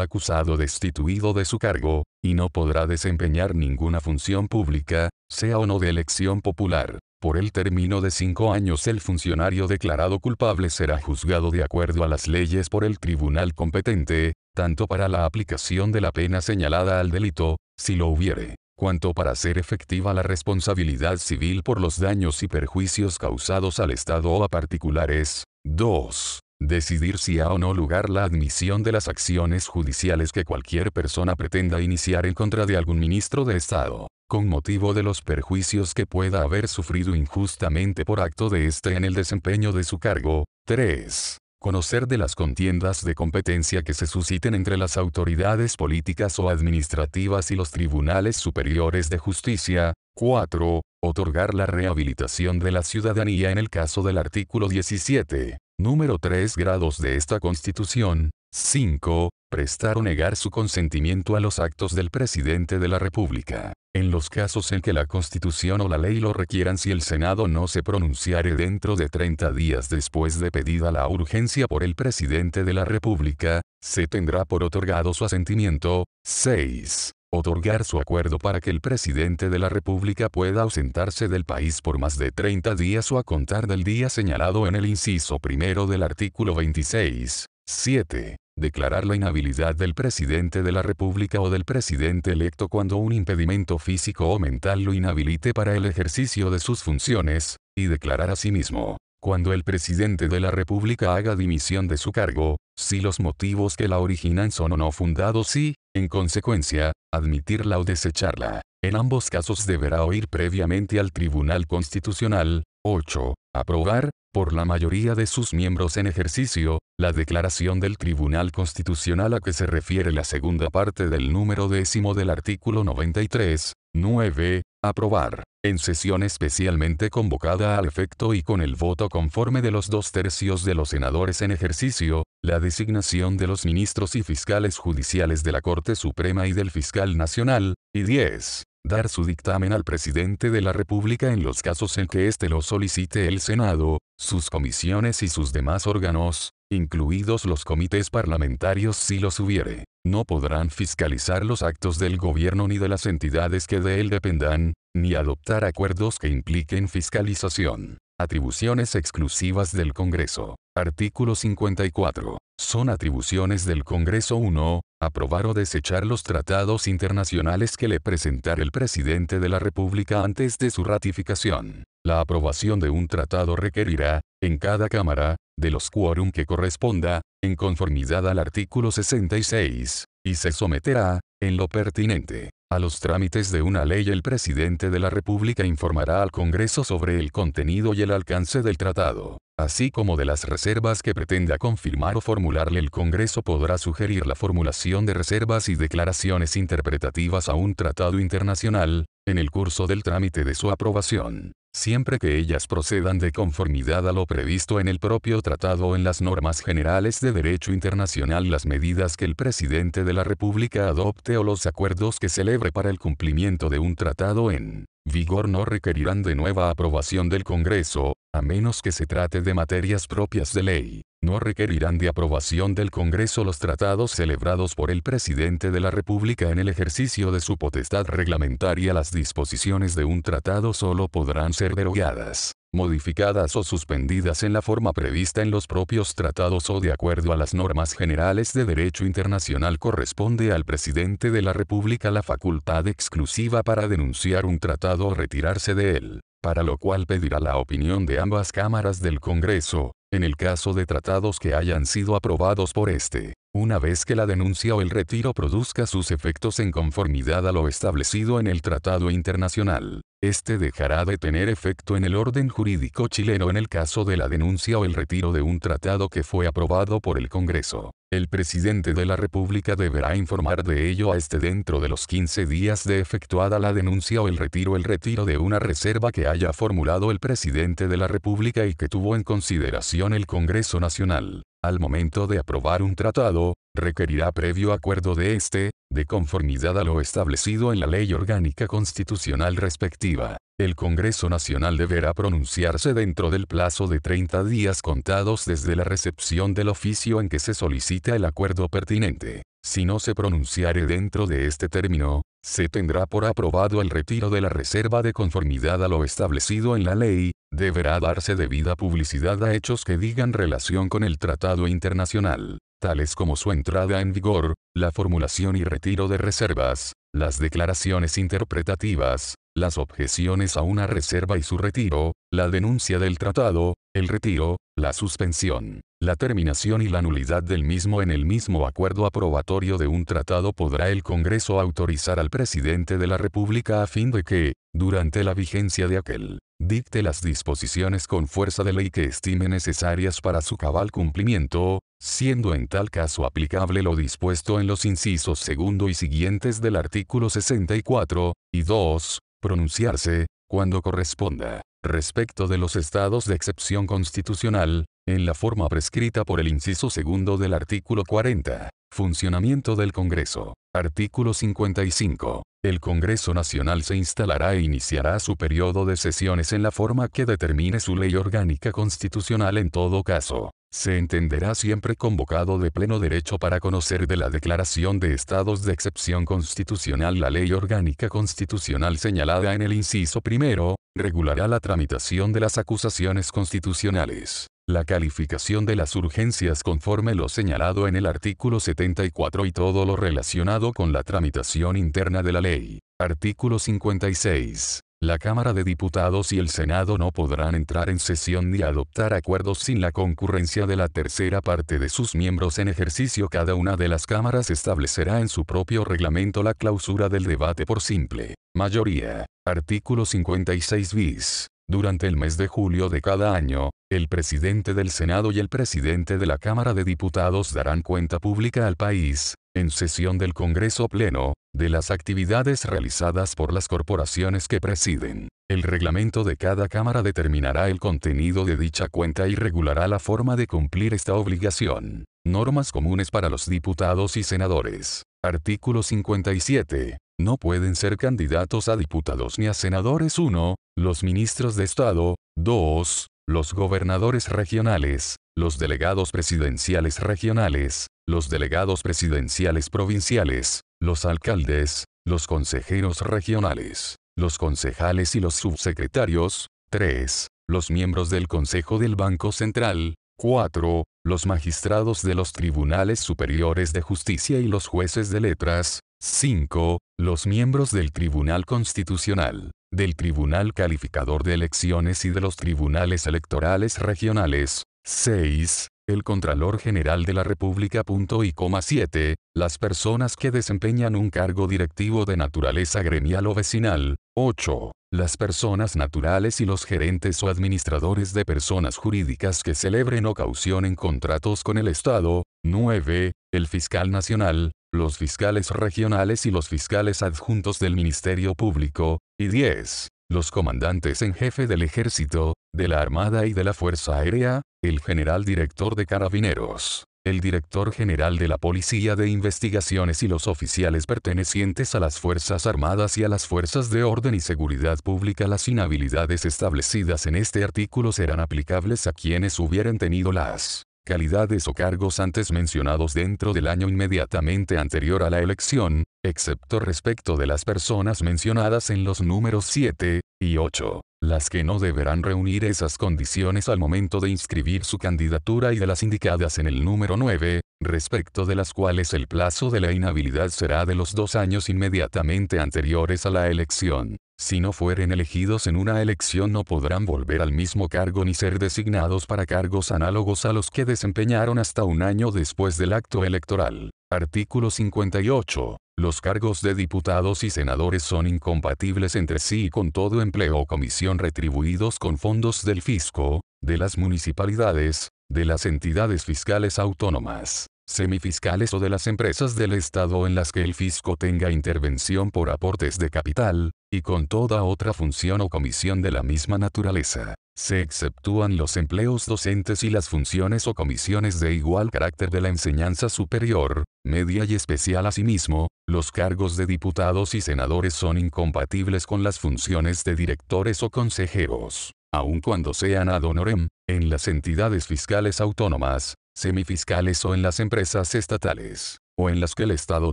acusado 0.00 0.56
destituido 0.56 1.34
de 1.34 1.44
su 1.44 1.58
cargo, 1.58 2.04
y 2.22 2.32
no 2.32 2.48
podrá 2.48 2.86
desempeñar 2.86 3.54
ninguna 3.54 4.00
función 4.00 4.48
pública, 4.48 5.10
sea 5.28 5.58
o 5.58 5.66
no 5.66 5.78
de 5.78 5.90
elección 5.90 6.40
popular. 6.40 6.98
Por 7.22 7.36
el 7.36 7.52
término 7.52 8.00
de 8.00 8.10
cinco 8.10 8.50
años 8.50 8.86
el 8.86 8.98
funcionario 9.02 9.66
declarado 9.66 10.20
culpable 10.20 10.70
será 10.70 10.98
juzgado 10.98 11.50
de 11.50 11.62
acuerdo 11.62 12.02
a 12.02 12.08
las 12.08 12.26
leyes 12.26 12.70
por 12.70 12.82
el 12.82 12.98
tribunal 12.98 13.52
competente, 13.54 14.32
tanto 14.56 14.86
para 14.86 15.06
la 15.06 15.26
aplicación 15.26 15.92
de 15.92 16.00
la 16.00 16.12
pena 16.12 16.40
señalada 16.40 16.98
al 16.98 17.10
delito, 17.10 17.58
si 17.78 17.94
lo 17.94 18.06
hubiere, 18.06 18.54
cuanto 18.74 19.12
para 19.12 19.32
hacer 19.32 19.58
efectiva 19.58 20.14
la 20.14 20.22
responsabilidad 20.22 21.18
civil 21.18 21.62
por 21.62 21.78
los 21.78 22.00
daños 22.00 22.42
y 22.42 22.48
perjuicios 22.48 23.18
causados 23.18 23.80
al 23.80 23.90
Estado 23.90 24.30
o 24.30 24.42
a 24.42 24.48
particulares. 24.48 25.44
2. 25.64 26.40
Decidir 26.62 27.16
si 27.16 27.40
ha 27.40 27.48
o 27.48 27.58
no 27.58 27.72
lugar 27.72 28.10
la 28.10 28.22
admisión 28.22 28.82
de 28.82 28.92
las 28.92 29.08
acciones 29.08 29.66
judiciales 29.66 30.30
que 30.30 30.44
cualquier 30.44 30.92
persona 30.92 31.34
pretenda 31.34 31.80
iniciar 31.80 32.26
en 32.26 32.34
contra 32.34 32.66
de 32.66 32.76
algún 32.76 32.98
ministro 32.98 33.46
de 33.46 33.56
Estado, 33.56 34.08
con 34.28 34.46
motivo 34.46 34.92
de 34.92 35.02
los 35.02 35.22
perjuicios 35.22 35.94
que 35.94 36.04
pueda 36.04 36.42
haber 36.42 36.68
sufrido 36.68 37.16
injustamente 37.16 38.04
por 38.04 38.20
acto 38.20 38.50
de 38.50 38.66
éste 38.66 38.94
en 38.94 39.04
el 39.06 39.14
desempeño 39.14 39.72
de 39.72 39.84
su 39.84 39.98
cargo. 39.98 40.44
3 40.66 41.38
conocer 41.60 42.08
de 42.08 42.16
las 42.16 42.36
contiendas 42.36 43.04
de 43.04 43.14
competencia 43.14 43.82
que 43.82 43.92
se 43.92 44.06
susciten 44.06 44.54
entre 44.54 44.78
las 44.78 44.96
autoridades 44.96 45.76
políticas 45.76 46.38
o 46.38 46.48
administrativas 46.48 47.50
y 47.50 47.54
los 47.54 47.70
tribunales 47.70 48.36
superiores 48.36 49.10
de 49.10 49.18
justicia. 49.18 49.92
4. 50.16 50.80
Otorgar 51.02 51.54
la 51.54 51.66
rehabilitación 51.66 52.58
de 52.60 52.72
la 52.72 52.82
ciudadanía 52.82 53.50
en 53.50 53.58
el 53.58 53.68
caso 53.68 54.02
del 54.02 54.16
artículo 54.16 54.68
17, 54.68 55.58
número 55.82 56.18
3 56.18 56.56
grados 56.56 56.98
de 56.98 57.16
esta 57.16 57.40
Constitución. 57.40 58.30
5 58.52 59.30
prestar 59.50 59.98
o 59.98 60.02
negar 60.02 60.36
su 60.36 60.48
consentimiento 60.50 61.34
a 61.34 61.40
los 61.40 61.58
actos 61.58 61.94
del 61.94 62.10
presidente 62.10 62.78
de 62.78 62.86
la 62.86 63.00
República. 63.00 63.72
En 63.92 64.12
los 64.12 64.30
casos 64.30 64.70
en 64.70 64.80
que 64.80 64.92
la 64.92 65.06
Constitución 65.06 65.80
o 65.80 65.88
la 65.88 65.98
ley 65.98 66.20
lo 66.20 66.32
requieran 66.32 66.78
si 66.78 66.92
el 66.92 67.02
Senado 67.02 67.48
no 67.48 67.66
se 67.66 67.82
pronunciare 67.82 68.54
dentro 68.54 68.94
de 68.94 69.08
30 69.08 69.50
días 69.52 69.88
después 69.88 70.38
de 70.38 70.52
pedida 70.52 70.92
la 70.92 71.08
urgencia 71.08 71.66
por 71.66 71.82
el 71.82 71.96
presidente 71.96 72.62
de 72.62 72.72
la 72.72 72.84
República, 72.84 73.60
se 73.82 74.06
tendrá 74.06 74.44
por 74.44 74.62
otorgado 74.62 75.12
su 75.14 75.24
asentimiento. 75.24 76.04
6. 76.24 77.10
Otorgar 77.32 77.84
su 77.84 78.00
acuerdo 78.00 78.38
para 78.38 78.60
que 78.60 78.70
el 78.70 78.80
presidente 78.80 79.50
de 79.50 79.60
la 79.60 79.68
República 79.68 80.28
pueda 80.28 80.62
ausentarse 80.62 81.28
del 81.28 81.44
país 81.44 81.80
por 81.80 82.00
más 82.00 82.18
de 82.18 82.32
30 82.32 82.74
días 82.74 83.12
o 83.12 83.18
a 83.18 83.22
contar 83.22 83.68
del 83.68 83.84
día 83.84 84.08
señalado 84.08 84.66
en 84.66 84.74
el 84.74 84.84
inciso 84.84 85.38
primero 85.38 85.86
del 85.86 86.02
artículo 86.02 86.56
26. 86.56 87.46
7 87.68 88.36
declarar 88.56 89.06
la 89.06 89.16
inhabilidad 89.16 89.74
del 89.74 89.94
presidente 89.94 90.62
de 90.62 90.72
la 90.72 90.82
República 90.82 91.40
o 91.40 91.48
del 91.48 91.64
presidente 91.64 92.32
electo 92.32 92.68
cuando 92.68 92.98
un 92.98 93.12
impedimento 93.12 93.78
físico 93.78 94.28
o 94.28 94.38
mental 94.38 94.82
lo 94.82 94.92
inhabilite 94.92 95.54
para 95.54 95.74
el 95.74 95.86
ejercicio 95.86 96.50
de 96.50 96.58
sus 96.58 96.82
funciones, 96.82 97.56
y 97.74 97.86
declarar 97.86 98.28
asimismo, 98.28 98.98
cuando 99.18 99.54
el 99.54 99.64
presidente 99.64 100.28
de 100.28 100.40
la 100.40 100.50
República 100.50 101.14
haga 101.14 101.36
dimisión 101.36 101.88
de 101.88 101.96
su 101.96 102.12
cargo, 102.12 102.58
si 102.76 103.00
los 103.00 103.18
motivos 103.18 103.76
que 103.76 103.88
la 103.88 103.98
originan 103.98 104.50
son 104.50 104.72
o 104.72 104.76
no 104.76 104.92
fundados 104.92 105.56
y, 105.56 105.74
en 105.94 106.08
consecuencia, 106.08 106.92
admitirla 107.12 107.78
o 107.78 107.84
desecharla. 107.84 108.62
En 108.82 108.96
ambos 108.96 109.28
casos 109.28 109.66
deberá 109.66 110.04
oír 110.04 110.28
previamente 110.28 111.00
al 111.00 111.12
Tribunal 111.12 111.66
Constitucional. 111.66 112.62
8. 112.82 113.34
Aprobar, 113.54 114.10
por 114.32 114.54
la 114.54 114.64
mayoría 114.64 115.14
de 115.14 115.26
sus 115.26 115.52
miembros 115.52 115.98
en 115.98 116.06
ejercicio, 116.06 116.78
la 116.98 117.12
declaración 117.12 117.78
del 117.78 117.98
Tribunal 117.98 118.52
Constitucional 118.52 119.34
a 119.34 119.40
que 119.40 119.52
se 119.52 119.66
refiere 119.66 120.12
la 120.12 120.24
segunda 120.24 120.70
parte 120.70 121.08
del 121.08 121.30
número 121.30 121.68
décimo 121.68 122.14
del 122.14 122.30
artículo 122.30 122.82
93, 122.82 123.74
9, 123.94 124.62
aprobar, 124.82 125.42
en 125.62 125.78
sesión 125.78 126.22
especialmente 126.22 127.10
convocada 127.10 127.76
al 127.76 127.86
efecto 127.86 128.32
y 128.32 128.42
con 128.42 128.62
el 128.62 128.76
voto 128.76 129.10
conforme 129.10 129.60
de 129.60 129.72
los 129.72 129.90
dos 129.90 130.10
tercios 130.10 130.64
de 130.64 130.74
los 130.74 130.88
senadores 130.88 131.42
en 131.42 131.50
ejercicio, 131.50 132.22
la 132.42 132.60
designación 132.60 133.36
de 133.36 133.46
los 133.46 133.66
ministros 133.66 134.16
y 134.16 134.22
fiscales 134.22 134.78
judiciales 134.78 135.42
de 135.42 135.52
la 135.52 135.60
Corte 135.60 135.96
Suprema 135.96 136.46
y 136.46 136.52
del 136.52 136.70
Fiscal 136.70 137.18
Nacional, 137.18 137.74
y 137.92 138.04
10 138.04 138.69
dar 138.84 139.08
su 139.08 139.24
dictamen 139.24 139.72
al 139.72 139.84
presidente 139.84 140.50
de 140.50 140.60
la 140.60 140.72
República 140.72 141.32
en 141.32 141.42
los 141.42 141.62
casos 141.62 141.96
en 141.98 142.06
que 142.06 142.28
éste 142.28 142.48
lo 142.48 142.62
solicite 142.62 143.28
el 143.28 143.40
Senado, 143.40 143.98
sus 144.18 144.50
comisiones 144.50 145.22
y 145.22 145.28
sus 145.28 145.52
demás 145.52 145.86
órganos, 145.86 146.50
incluidos 146.70 147.44
los 147.44 147.64
comités 147.64 148.10
parlamentarios 148.10 148.96
si 148.96 149.18
los 149.18 149.40
hubiere, 149.40 149.84
no 150.04 150.24
podrán 150.24 150.70
fiscalizar 150.70 151.44
los 151.44 151.62
actos 151.62 151.98
del 151.98 152.16
gobierno 152.16 152.68
ni 152.68 152.78
de 152.78 152.88
las 152.88 153.06
entidades 153.06 153.66
que 153.66 153.80
de 153.80 154.00
él 154.00 154.10
dependan, 154.10 154.74
ni 154.96 155.14
adoptar 155.14 155.64
acuerdos 155.64 156.18
que 156.18 156.28
impliquen 156.28 156.88
fiscalización. 156.88 157.98
Atribuciones 158.18 158.96
exclusivas 158.96 159.72
del 159.72 159.94
Congreso. 159.94 160.56
Artículo 160.76 161.34
54. 161.34 162.38
Son 162.60 162.90
atribuciones 162.90 163.64
del 163.64 163.82
Congreso 163.82 164.36
1. 164.36 164.82
Aprobar 165.02 165.46
o 165.46 165.54
desechar 165.54 166.04
los 166.04 166.22
tratados 166.22 166.86
internacionales 166.86 167.78
que 167.78 167.88
le 167.88 168.00
presentara 168.00 168.62
el 168.62 168.70
presidente 168.70 169.40
de 169.40 169.48
la 169.48 169.58
República 169.58 170.22
antes 170.22 170.58
de 170.58 170.70
su 170.70 170.84
ratificación. 170.84 171.84
La 172.04 172.20
aprobación 172.20 172.80
de 172.80 172.90
un 172.90 173.08
tratado 173.08 173.56
requerirá, 173.56 174.20
en 174.42 174.58
cada 174.58 174.90
Cámara, 174.90 175.36
de 175.58 175.70
los 175.70 175.90
quórum 175.90 176.30
que 176.30 176.44
corresponda, 176.44 177.22
en 177.42 177.56
conformidad 177.56 178.28
al 178.28 178.38
artículo 178.38 178.90
66, 178.90 180.04
y 180.22 180.34
se 180.34 180.52
someterá, 180.52 181.20
en 181.40 181.56
lo 181.56 181.66
pertinente, 181.68 182.50
a 182.72 182.78
los 182.78 183.00
trámites 183.00 183.50
de 183.50 183.62
una 183.62 183.84
ley 183.84 184.08
el 184.08 184.22
presidente 184.22 184.90
de 184.90 185.00
la 185.00 185.10
República 185.10 185.66
informará 185.66 186.22
al 186.22 186.30
Congreso 186.30 186.84
sobre 186.84 187.18
el 187.18 187.32
contenido 187.32 187.94
y 187.94 188.02
el 188.02 188.12
alcance 188.12 188.62
del 188.62 188.78
tratado, 188.78 189.38
así 189.58 189.90
como 189.90 190.16
de 190.16 190.24
las 190.24 190.44
reservas 190.44 191.02
que 191.02 191.12
pretenda 191.12 191.58
confirmar 191.58 192.16
o 192.16 192.20
formularle. 192.20 192.78
El 192.78 192.92
Congreso 192.92 193.42
podrá 193.42 193.76
sugerir 193.76 194.24
la 194.24 194.36
formulación 194.36 195.04
de 195.04 195.14
reservas 195.14 195.68
y 195.68 195.74
declaraciones 195.74 196.56
interpretativas 196.56 197.48
a 197.48 197.54
un 197.54 197.74
tratado 197.74 198.20
internacional, 198.20 199.06
en 199.26 199.38
el 199.38 199.50
curso 199.50 199.88
del 199.88 200.04
trámite 200.04 200.44
de 200.44 200.54
su 200.54 200.70
aprobación 200.70 201.52
siempre 201.72 202.18
que 202.18 202.36
ellas 202.36 202.66
procedan 202.66 203.18
de 203.18 203.32
conformidad 203.32 204.08
a 204.08 204.12
lo 204.12 204.26
previsto 204.26 204.80
en 204.80 204.88
el 204.88 204.98
propio 204.98 205.40
tratado 205.42 205.88
o 205.88 205.96
en 205.96 206.04
las 206.04 206.20
normas 206.20 206.60
generales 206.60 207.20
de 207.20 207.32
derecho 207.32 207.72
internacional 207.72 208.50
las 208.50 208.66
medidas 208.66 209.16
que 209.16 209.24
el 209.24 209.36
presidente 209.36 210.04
de 210.04 210.12
la 210.12 210.24
República 210.24 210.88
adopte 210.88 211.36
o 211.36 211.44
los 211.44 211.66
acuerdos 211.66 212.18
que 212.18 212.28
celebre 212.28 212.72
para 212.72 212.90
el 212.90 212.98
cumplimiento 212.98 213.68
de 213.68 213.78
un 213.78 213.94
tratado 213.94 214.50
en 214.50 214.86
vigor 215.04 215.48
no 215.48 215.64
requerirán 215.64 216.22
de 216.22 216.34
nueva 216.34 216.70
aprobación 216.70 217.28
del 217.28 217.44
Congreso, 217.44 218.14
a 218.32 218.42
menos 218.42 218.82
que 218.82 218.92
se 218.92 219.06
trate 219.06 219.40
de 219.40 219.54
materias 219.54 220.06
propias 220.06 220.52
de 220.52 220.62
ley. 220.62 221.02
No 221.22 221.38
requerirán 221.38 221.98
de 221.98 222.08
aprobación 222.08 222.74
del 222.74 222.90
Congreso 222.90 223.44
los 223.44 223.58
tratados 223.58 224.12
celebrados 224.12 224.74
por 224.74 224.90
el 224.90 225.02
presidente 225.02 225.70
de 225.70 225.80
la 225.80 225.90
República 225.90 226.48
en 226.48 226.58
el 226.58 226.70
ejercicio 226.70 227.30
de 227.30 227.40
su 227.40 227.58
potestad 227.58 228.06
reglamentaria. 228.06 228.94
Las 228.94 229.12
disposiciones 229.12 229.94
de 229.94 230.04
un 230.04 230.22
tratado 230.22 230.72
solo 230.72 231.08
podrán 231.08 231.52
ser 231.52 231.74
derogadas 231.74 232.52
modificadas 232.72 233.56
o 233.56 233.64
suspendidas 233.64 234.44
en 234.44 234.52
la 234.52 234.62
forma 234.62 234.92
prevista 234.92 235.42
en 235.42 235.50
los 235.50 235.66
propios 235.66 236.14
tratados 236.14 236.70
o 236.70 236.80
de 236.80 236.92
acuerdo 236.92 237.32
a 237.32 237.36
las 237.36 237.52
normas 237.52 237.94
generales 237.94 238.52
de 238.52 238.64
derecho 238.64 239.04
internacional 239.04 239.78
corresponde 239.78 240.52
al 240.52 240.64
presidente 240.64 241.32
de 241.32 241.42
la 241.42 241.52
República 241.52 242.12
la 242.12 242.22
facultad 242.22 242.86
exclusiva 242.86 243.64
para 243.64 243.88
denunciar 243.88 244.46
un 244.46 244.60
tratado 244.60 245.08
o 245.08 245.14
retirarse 245.14 245.74
de 245.74 245.96
él, 245.96 246.20
para 246.42 246.62
lo 246.62 246.78
cual 246.78 247.06
pedirá 247.06 247.38
la 247.38 247.56
opinión 247.56 248.06
de 248.06 248.18
ambas 248.18 248.52
cámaras 248.52 249.00
del 249.00 249.20
Congreso, 249.20 249.92
en 250.12 250.24
el 250.24 250.36
caso 250.36 250.72
de 250.72 250.86
tratados 250.86 251.38
que 251.38 251.54
hayan 251.54 251.86
sido 251.86 252.16
aprobados 252.16 252.72
por 252.72 252.90
este. 252.90 253.34
Una 253.52 253.78
vez 253.78 254.04
que 254.04 254.14
la 254.14 254.26
denuncia 254.26 254.74
o 254.74 254.80
el 254.80 254.90
retiro 254.90 255.34
produzca 255.34 255.86
sus 255.86 256.10
efectos 256.10 256.60
en 256.60 256.70
conformidad 256.70 257.46
a 257.48 257.52
lo 257.52 257.68
establecido 257.68 258.38
en 258.38 258.46
el 258.46 258.62
tratado 258.62 259.10
internacional, 259.10 260.02
este 260.22 260.56
dejará 260.56 261.04
de 261.04 261.18
tener 261.18 261.48
efecto 261.48 261.96
en 261.96 262.04
el 262.04 262.14
orden 262.14 262.48
jurídico 262.48 263.08
chileno 263.08 263.50
en 263.50 263.56
el 263.56 263.68
caso 263.68 264.04
de 264.04 264.16
la 264.16 264.28
denuncia 264.28 264.78
o 264.78 264.84
el 264.84 264.94
retiro 264.94 265.32
de 265.32 265.42
un 265.42 265.58
tratado 265.58 266.08
que 266.08 266.22
fue 266.22 266.46
aprobado 266.46 267.00
por 267.00 267.18
el 267.18 267.28
Congreso. 267.28 267.90
El 268.12 268.26
presidente 268.26 268.92
de 268.92 269.06
la 269.06 269.14
República 269.14 269.76
deberá 269.76 270.16
informar 270.16 270.64
de 270.64 270.90
ello 270.90 271.12
a 271.12 271.16
este 271.16 271.38
dentro 271.38 271.78
de 271.78 271.88
los 271.88 272.08
15 272.08 272.44
días 272.44 272.82
de 272.82 272.98
efectuada 272.98 273.60
la 273.60 273.72
denuncia 273.72 274.20
o 274.20 274.26
el 274.26 274.36
retiro 274.36 274.74
el 274.74 274.82
retiro 274.82 275.24
de 275.24 275.38
una 275.38 275.60
reserva 275.60 276.10
que 276.10 276.26
haya 276.26 276.52
formulado 276.52 277.12
el 277.12 277.20
presidente 277.20 277.86
de 277.86 277.96
la 277.96 278.08
República 278.08 278.66
y 278.66 278.74
que 278.74 278.88
tuvo 278.88 279.14
en 279.14 279.22
consideración 279.22 280.12
el 280.12 280.26
Congreso 280.26 280.80
Nacional 280.80 281.44
al 281.62 281.78
momento 281.78 282.26
de 282.26 282.38
aprobar 282.38 282.82
un 282.82 282.94
tratado, 282.94 283.54
requerirá 283.76 284.32
previo 284.32 284.72
acuerdo 284.72 285.14
de 285.14 285.34
éste, 285.34 285.70
de 285.90 286.06
conformidad 286.06 286.78
a 286.78 286.84
lo 286.84 287.00
establecido 287.00 287.72
en 287.72 287.80
la 287.80 287.86
ley 287.86 288.12
orgánica 288.14 288.66
constitucional 288.66 289.56
respectiva. 289.56 290.38
El 290.60 290.76
Congreso 290.76 291.30
Nacional 291.30 291.78
deberá 291.78 292.12
pronunciarse 292.12 292.92
dentro 292.92 293.30
del 293.30 293.46
plazo 293.46 293.86
de 293.86 293.98
30 293.98 294.44
días 294.44 294.82
contados 294.82 295.46
desde 295.46 295.74
la 295.74 295.84
recepción 295.84 296.52
del 296.52 296.68
oficio 296.68 297.22
en 297.22 297.30
que 297.30 297.38
se 297.38 297.54
solicita 297.54 298.14
el 298.14 298.26
acuerdo 298.26 298.68
pertinente. 298.68 299.40
Si 299.64 299.86
no 299.86 299.98
se 300.00 300.14
pronunciare 300.14 300.84
dentro 300.84 301.26
de 301.26 301.46
este 301.46 301.70
término, 301.70 302.20
se 302.44 302.68
tendrá 302.68 303.06
por 303.06 303.24
aprobado 303.24 303.80
el 303.80 303.88
retiro 303.88 304.28
de 304.28 304.42
la 304.42 304.50
reserva 304.50 305.00
de 305.00 305.14
conformidad 305.14 305.82
a 305.82 305.88
lo 305.88 306.04
establecido 306.04 306.76
en 306.76 306.84
la 306.84 306.94
ley, 306.94 307.32
deberá 307.50 307.98
darse 307.98 308.36
debida 308.36 308.76
publicidad 308.76 309.42
a 309.42 309.54
hechos 309.54 309.86
que 309.86 309.96
digan 309.96 310.34
relación 310.34 310.90
con 310.90 311.04
el 311.04 311.16
tratado 311.16 311.68
internacional, 311.68 312.58
tales 312.82 313.14
como 313.14 313.36
su 313.36 313.52
entrada 313.52 314.02
en 314.02 314.12
vigor, 314.12 314.52
la 314.76 314.92
formulación 314.92 315.56
y 315.56 315.64
retiro 315.64 316.06
de 316.06 316.18
reservas, 316.18 316.92
las 317.14 317.38
declaraciones 317.38 318.18
interpretativas, 318.18 319.36
las 319.56 319.78
objeciones 319.78 320.56
a 320.56 320.62
una 320.62 320.86
reserva 320.86 321.38
y 321.38 321.42
su 321.42 321.58
retiro, 321.58 322.12
la 322.32 322.48
denuncia 322.48 322.98
del 322.98 323.18
tratado, 323.18 323.74
el 323.94 324.08
retiro, 324.08 324.58
la 324.76 324.92
suspensión, 324.92 325.80
la 326.00 326.16
terminación 326.16 326.80
y 326.82 326.88
la 326.88 327.02
nulidad 327.02 327.42
del 327.42 327.64
mismo. 327.64 328.02
En 328.02 328.10
el 328.10 328.24
mismo 328.24 328.66
acuerdo 328.66 329.06
aprobatorio 329.06 329.76
de 329.78 329.88
un 329.88 330.04
tratado 330.04 330.52
podrá 330.52 330.90
el 330.90 331.02
Congreso 331.02 331.60
autorizar 331.60 332.20
al 332.20 332.30
presidente 332.30 332.96
de 332.96 333.06
la 333.06 333.18
República 333.18 333.82
a 333.82 333.86
fin 333.86 334.10
de 334.10 334.22
que, 334.22 334.52
durante 334.72 335.24
la 335.24 335.34
vigencia 335.34 335.88
de 335.88 335.98
aquel, 335.98 336.38
dicte 336.60 337.02
las 337.02 337.20
disposiciones 337.20 338.06
con 338.06 338.28
fuerza 338.28 338.62
de 338.62 338.72
ley 338.72 338.90
que 338.90 339.04
estime 339.04 339.48
necesarias 339.48 340.20
para 340.20 340.40
su 340.42 340.56
cabal 340.56 340.92
cumplimiento, 340.92 341.80
siendo 342.00 342.54
en 342.54 342.68
tal 342.68 342.90
caso 342.90 343.26
aplicable 343.26 343.82
lo 343.82 343.96
dispuesto 343.96 344.60
en 344.60 344.66
los 344.66 344.84
incisos 344.84 345.40
segundo 345.40 345.88
y 345.88 345.94
siguientes 345.94 346.60
del 346.60 346.76
artículo 346.76 347.28
64, 347.30 348.34
y 348.52 348.62
2, 348.62 349.18
pronunciarse, 349.40 350.26
cuando 350.48 350.82
corresponda, 350.82 351.62
respecto 351.82 352.46
de 352.46 352.58
los 352.58 352.76
estados 352.76 353.24
de 353.24 353.34
excepción 353.34 353.86
constitucional, 353.86 354.86
en 355.08 355.24
la 355.24 355.34
forma 355.34 355.68
prescrita 355.68 356.24
por 356.24 356.40
el 356.40 356.48
inciso 356.48 356.90
segundo 356.90 357.36
del 357.36 357.54
artículo 357.54 358.04
40. 358.04 358.70
Funcionamiento 358.92 359.76
del 359.76 359.92
Congreso. 359.92 360.54
Artículo 360.74 361.34
55. 361.34 362.42
El 362.62 362.80
Congreso 362.80 363.32
Nacional 363.32 363.82
se 363.82 363.96
instalará 363.96 364.54
e 364.54 364.60
iniciará 364.60 365.18
su 365.18 365.36
periodo 365.36 365.86
de 365.86 365.96
sesiones 365.96 366.52
en 366.52 366.62
la 366.62 366.70
forma 366.70 367.08
que 367.08 367.24
determine 367.24 367.80
su 367.80 367.96
ley 367.96 368.14
orgánica 368.14 368.70
constitucional 368.70 369.56
en 369.58 369.70
todo 369.70 370.02
caso. 370.02 370.50
Se 370.72 370.98
entenderá 370.98 371.54
siempre 371.54 371.96
convocado 371.96 372.58
de 372.58 372.70
pleno 372.70 373.00
derecho 373.00 373.38
para 373.38 373.58
conocer 373.58 374.06
de 374.06 374.16
la 374.16 374.30
declaración 374.30 375.00
de 375.00 375.14
estados 375.14 375.64
de 375.64 375.72
excepción 375.72 376.24
constitucional 376.24 377.18
la 377.18 377.28
ley 377.28 377.52
orgánica 377.52 378.08
constitucional 378.08 378.96
señalada 378.98 379.54
en 379.54 379.62
el 379.62 379.72
inciso 379.72 380.20
primero, 380.20 380.76
regulará 380.94 381.48
la 381.48 381.58
tramitación 381.58 382.32
de 382.32 382.40
las 382.40 382.56
acusaciones 382.56 383.32
constitucionales 383.32 384.46
la 384.70 384.84
calificación 384.84 385.66
de 385.66 385.76
las 385.76 385.96
urgencias 385.96 386.62
conforme 386.62 387.14
lo 387.14 387.28
señalado 387.28 387.88
en 387.88 387.96
el 387.96 388.06
artículo 388.06 388.60
74 388.60 389.44
y 389.46 389.52
todo 389.52 389.84
lo 389.84 389.96
relacionado 389.96 390.72
con 390.72 390.92
la 390.92 391.02
tramitación 391.02 391.76
interna 391.76 392.22
de 392.22 392.32
la 392.32 392.40
ley. 392.40 392.78
Artículo 392.98 393.58
56. 393.58 394.80
La 395.02 395.16
Cámara 395.16 395.54
de 395.54 395.64
Diputados 395.64 396.30
y 396.30 396.38
el 396.38 396.50
Senado 396.50 396.98
no 396.98 397.10
podrán 397.10 397.54
entrar 397.54 397.88
en 397.88 397.98
sesión 397.98 398.50
ni 398.50 398.60
adoptar 398.60 399.14
acuerdos 399.14 399.60
sin 399.60 399.80
la 399.80 399.92
concurrencia 399.92 400.66
de 400.66 400.76
la 400.76 400.88
tercera 400.88 401.40
parte 401.40 401.78
de 401.78 401.88
sus 401.88 402.14
miembros 402.14 402.58
en 402.58 402.68
ejercicio. 402.68 403.30
Cada 403.30 403.54
una 403.54 403.76
de 403.76 403.88
las 403.88 404.04
cámaras 404.04 404.50
establecerá 404.50 405.20
en 405.20 405.30
su 405.30 405.46
propio 405.46 405.86
reglamento 405.86 406.42
la 406.42 406.52
clausura 406.52 407.08
del 407.08 407.24
debate 407.24 407.64
por 407.64 407.80
simple 407.80 408.34
mayoría. 408.54 409.24
Artículo 409.46 410.04
56 410.04 410.92
bis. 410.92 411.46
Durante 411.66 412.06
el 412.06 412.18
mes 412.18 412.36
de 412.36 412.46
julio 412.46 412.90
de 412.90 413.00
cada 413.00 413.34
año, 413.34 413.70
el 413.90 414.06
presidente 414.06 414.74
del 414.74 414.90
Senado 414.90 415.32
y 415.32 415.38
el 415.38 415.48
presidente 415.48 416.18
de 416.18 416.26
la 416.26 416.36
Cámara 416.36 416.74
de 416.74 416.84
Diputados 416.84 417.54
darán 417.54 417.80
cuenta 417.80 418.18
pública 418.18 418.66
al 418.66 418.76
país, 418.76 419.34
en 419.54 419.70
sesión 419.70 420.18
del 420.18 420.34
Congreso 420.34 420.88
Pleno, 420.88 421.34
de 421.52 421.68
las 421.68 421.90
actividades 421.90 422.64
realizadas 422.64 423.34
por 423.34 423.52
las 423.52 423.68
corporaciones 423.68 424.46
que 424.46 424.60
presiden. 424.60 425.28
El 425.50 425.62
reglamento 425.62 426.22
de 426.22 426.36
cada 426.36 426.68
Cámara 426.68 427.02
determinará 427.02 427.68
el 427.68 427.80
contenido 427.80 428.44
de 428.44 428.56
dicha 428.56 428.88
cuenta 428.88 429.26
y 429.26 429.34
regulará 429.34 429.88
la 429.88 429.98
forma 429.98 430.36
de 430.36 430.46
cumplir 430.46 430.94
esta 430.94 431.14
obligación. 431.14 432.04
Normas 432.24 432.70
comunes 432.70 433.10
para 433.10 433.28
los 433.28 433.46
diputados 433.46 434.16
y 434.16 434.22
senadores. 434.22 435.02
Artículo 435.24 435.82
57. 435.82 436.98
No 437.18 437.36
pueden 437.36 437.74
ser 437.74 437.96
candidatos 437.96 438.68
a 438.68 438.76
diputados 438.76 439.38
ni 439.38 439.46
a 439.48 439.54
senadores 439.54 440.18
1. 440.18 440.54
Los 440.78 441.02
ministros 441.02 441.56
de 441.56 441.64
Estado. 441.64 442.14
2. 442.38 443.08
Los 443.28 443.52
gobernadores 443.52 444.28
regionales. 444.28 445.16
Los 445.40 445.58
delegados 445.58 446.12
presidenciales 446.12 447.00
regionales. 447.00 447.86
Los 448.06 448.28
delegados 448.28 448.82
presidenciales 448.82 449.70
provinciales. 449.70 450.60
Los 450.82 451.06
alcaldes. 451.06 451.86
Los 452.06 452.26
consejeros 452.26 453.00
regionales. 453.00 453.96
Los 454.18 454.36
concejales 454.36 455.14
y 455.14 455.20
los 455.20 455.32
subsecretarios. 455.36 456.48
3. 456.68 457.28
Los 457.48 457.70
miembros 457.70 458.10
del 458.10 458.28
Consejo 458.28 458.78
del 458.78 458.96
Banco 458.96 459.32
Central. 459.32 459.94
4. 460.18 460.84
Los 461.06 461.24
magistrados 461.24 462.02
de 462.02 462.14
los 462.14 462.34
tribunales 462.34 463.00
superiores 463.00 463.72
de 463.72 463.80
justicia 463.80 464.40
y 464.40 464.46
los 464.46 464.66
jueces 464.66 465.08
de 465.08 465.20
letras. 465.20 465.80
5. 466.02 466.80
Los 466.98 467.26
miembros 467.26 467.70
del 467.70 467.92
Tribunal 467.92 468.44
Constitucional, 468.44 469.52
del 469.72 469.96
Tribunal 469.96 470.52
Calificador 470.52 471.22
de 471.22 471.32
Elecciones 471.32 472.04
y 472.04 472.10
de 472.10 472.20
los 472.20 472.36
tribunales 472.36 473.06
electorales 473.06 473.78
regionales. 473.78 474.64
6. 474.84 475.68
El 475.88 476.04
Contralor 476.04 476.58
General 476.58 477.04
de 477.04 477.14
la 477.14 477.24
República. 477.24 477.82
y 478.24 478.32
7. 478.60 479.16
Las 479.34 479.58
personas 479.58 480.16
que 480.16 480.30
desempeñan 480.30 480.96
un 480.96 481.10
cargo 481.10 481.46
directivo 481.46 482.04
de 482.04 482.16
naturaleza 482.16 482.82
gremial 482.82 483.26
o 483.26 483.34
vecinal. 483.34 483.96
8 484.16 484.72
las 484.92 485.16
personas 485.16 485.76
naturales 485.76 486.40
y 486.40 486.46
los 486.46 486.64
gerentes 486.64 487.22
o 487.22 487.28
administradores 487.28 488.12
de 488.12 488.24
personas 488.24 488.76
jurídicas 488.76 489.44
que 489.44 489.54
celebren 489.54 490.04
o 490.06 490.14
caucionen 490.14 490.74
contratos 490.74 491.44
con 491.44 491.58
el 491.58 491.68
Estado. 491.68 492.24
9. 492.44 493.12
El 493.32 493.46
fiscal 493.46 493.92
nacional, 493.92 494.50
los 494.72 494.98
fiscales 494.98 495.50
regionales 495.50 496.26
y 496.26 496.32
los 496.32 496.48
fiscales 496.48 497.02
adjuntos 497.02 497.60
del 497.60 497.76
Ministerio 497.76 498.34
Público. 498.34 498.98
Y 499.16 499.28
10. 499.28 499.88
Los 500.10 500.32
comandantes 500.32 501.02
en 501.02 501.14
jefe 501.14 501.46
del 501.46 501.62
Ejército, 501.62 502.34
de 502.52 502.66
la 502.66 502.80
Armada 502.80 503.26
y 503.26 503.32
de 503.32 503.44
la 503.44 503.54
Fuerza 503.54 503.98
Aérea, 503.98 504.42
el 504.62 504.80
general 504.80 505.24
director 505.24 505.74
de 505.74 505.86
Carabineros. 505.86 506.84
el 507.02 507.20
director 507.20 507.72
general 507.72 508.18
de 508.18 508.28
la 508.28 508.36
Policía 508.36 508.94
de 508.94 509.08
Investigaciones 509.08 510.02
y 510.02 510.08
los 510.08 510.26
oficiales 510.26 510.84
pertenecientes 510.84 511.74
a 511.74 511.80
las 511.80 511.98
Fuerzas 511.98 512.46
Armadas 512.46 512.98
y 512.98 513.04
a 513.04 513.08
las 513.08 513.26
Fuerzas 513.26 513.70
de 513.70 513.84
Orden 513.84 514.14
y 514.14 514.20
Seguridad 514.20 514.78
Pública. 514.84 515.26
Las 515.26 515.48
inhabilidades 515.48 516.26
establecidas 516.26 517.06
en 517.06 517.16
este 517.16 517.42
artículo 517.42 517.92
serán 517.92 518.20
aplicables 518.20 518.86
a 518.86 518.92
quienes 518.92 519.38
hubieran 519.38 519.78
tenido 519.78 520.12
las 520.12 520.66
calidades 520.84 521.48
o 521.48 521.54
cargos 521.54 522.00
antes 522.00 522.32
mencionados 522.32 522.94
dentro 522.94 523.32
del 523.32 523.46
año 523.46 523.68
inmediatamente 523.68 524.58
anterior 524.58 525.02
a 525.02 525.10
la 525.10 525.20
elección, 525.20 525.84
excepto 526.04 526.60
respecto 526.60 527.16
de 527.16 527.26
las 527.26 527.44
personas 527.44 528.02
mencionadas 528.02 528.70
en 528.70 528.84
los 528.84 529.00
números 529.00 529.44
7 529.46 530.00
y 530.20 530.36
8 530.36 530.80
las 531.02 531.30
que 531.30 531.44
no 531.44 531.58
deberán 531.58 532.02
reunir 532.02 532.44
esas 532.44 532.76
condiciones 532.76 533.48
al 533.48 533.58
momento 533.58 534.00
de 534.00 534.10
inscribir 534.10 534.64
su 534.64 534.76
candidatura 534.76 535.54
y 535.54 535.58
de 535.58 535.66
las 535.66 535.82
indicadas 535.82 536.38
en 536.38 536.46
el 536.46 536.62
número 536.62 536.98
9, 536.98 537.40
respecto 537.60 538.26
de 538.26 538.34
las 538.34 538.52
cuales 538.52 538.92
el 538.92 539.08
plazo 539.08 539.48
de 539.48 539.60
la 539.60 539.72
inhabilidad 539.72 540.28
será 540.28 540.66
de 540.66 540.74
los 540.74 540.94
dos 540.94 541.16
años 541.16 541.48
inmediatamente 541.48 542.38
anteriores 542.38 543.06
a 543.06 543.10
la 543.10 543.28
elección. 543.28 543.96
Si 544.20 544.38
no 544.38 544.52
fueren 544.52 544.92
elegidos 544.92 545.46
en 545.46 545.56
una 545.56 545.80
elección 545.80 546.30
no 546.30 546.44
podrán 546.44 546.84
volver 546.84 547.22
al 547.22 547.32
mismo 547.32 547.70
cargo 547.70 548.04
ni 548.04 548.12
ser 548.12 548.38
designados 548.38 549.06
para 549.06 549.24
cargos 549.24 549.72
análogos 549.72 550.26
a 550.26 550.34
los 550.34 550.50
que 550.50 550.66
desempeñaron 550.66 551.38
hasta 551.38 551.64
un 551.64 551.80
año 551.80 552.10
después 552.10 552.58
del 552.58 552.74
acto 552.74 553.06
electoral. 553.06 553.70
Artículo 553.90 554.50
58. 554.50 555.56
Los 555.78 556.02
cargos 556.02 556.42
de 556.42 556.54
diputados 556.54 557.24
y 557.24 557.30
senadores 557.30 557.82
son 557.82 558.06
incompatibles 558.06 558.94
entre 558.94 559.20
sí 559.20 559.46
y 559.46 559.48
con 559.48 559.72
todo 559.72 560.02
empleo 560.02 560.40
o 560.40 560.46
comisión 560.46 560.98
retribuidos 560.98 561.78
con 561.78 561.96
fondos 561.96 562.44
del 562.44 562.60
fisco, 562.60 563.22
de 563.42 563.56
las 563.56 563.78
municipalidades, 563.78 564.90
de 565.08 565.24
las 565.24 565.46
entidades 565.46 566.04
fiscales 566.04 566.58
autónomas, 566.58 567.46
semifiscales 567.66 568.52
o 568.52 568.58
de 568.58 568.68
las 568.68 568.86
empresas 568.86 569.34
del 569.34 569.54
Estado 569.54 570.06
en 570.06 570.14
las 570.14 570.30
que 570.30 570.44
el 570.44 570.52
fisco 570.52 570.96
tenga 570.98 571.30
intervención 571.30 572.10
por 572.10 572.28
aportes 572.28 572.78
de 572.78 572.90
capital, 572.90 573.52
y 573.72 573.82
con 573.82 574.08
toda 574.08 574.42
otra 574.42 574.72
función 574.72 575.20
o 575.20 575.28
comisión 575.28 575.80
de 575.80 575.92
la 575.92 576.02
misma 576.02 576.38
naturaleza. 576.38 577.14
Se 577.36 577.60
exceptúan 577.60 578.36
los 578.36 578.56
empleos 578.56 579.06
docentes 579.06 579.62
y 579.62 579.70
las 579.70 579.88
funciones 579.88 580.46
o 580.46 580.54
comisiones 580.54 581.20
de 581.20 581.32
igual 581.32 581.70
carácter 581.70 582.10
de 582.10 582.20
la 582.20 582.28
enseñanza 582.28 582.88
superior, 582.88 583.64
media 583.84 584.24
y 584.24 584.34
especial 584.34 584.86
asimismo, 584.86 585.48
los 585.68 585.92
cargos 585.92 586.36
de 586.36 586.46
diputados 586.46 587.14
y 587.14 587.20
senadores 587.20 587.72
son 587.72 587.96
incompatibles 587.96 588.86
con 588.86 589.04
las 589.04 589.20
funciones 589.20 589.84
de 589.84 589.94
directores 589.94 590.62
o 590.62 590.70
consejeros, 590.70 591.72
aun 591.94 592.20
cuando 592.20 592.52
sean 592.52 592.88
ad 592.88 593.04
honorem, 593.04 593.48
en 593.68 593.88
las 593.88 594.08
entidades 594.08 594.66
fiscales 594.66 595.20
autónomas, 595.20 595.94
semifiscales 596.14 597.04
o 597.04 597.14
en 597.14 597.22
las 597.22 597.38
empresas 597.38 597.94
estatales 597.94 598.80
o 599.00 599.08
en 599.08 599.20
las 599.20 599.34
que 599.34 599.44
el 599.44 599.50
Estado 599.50 599.92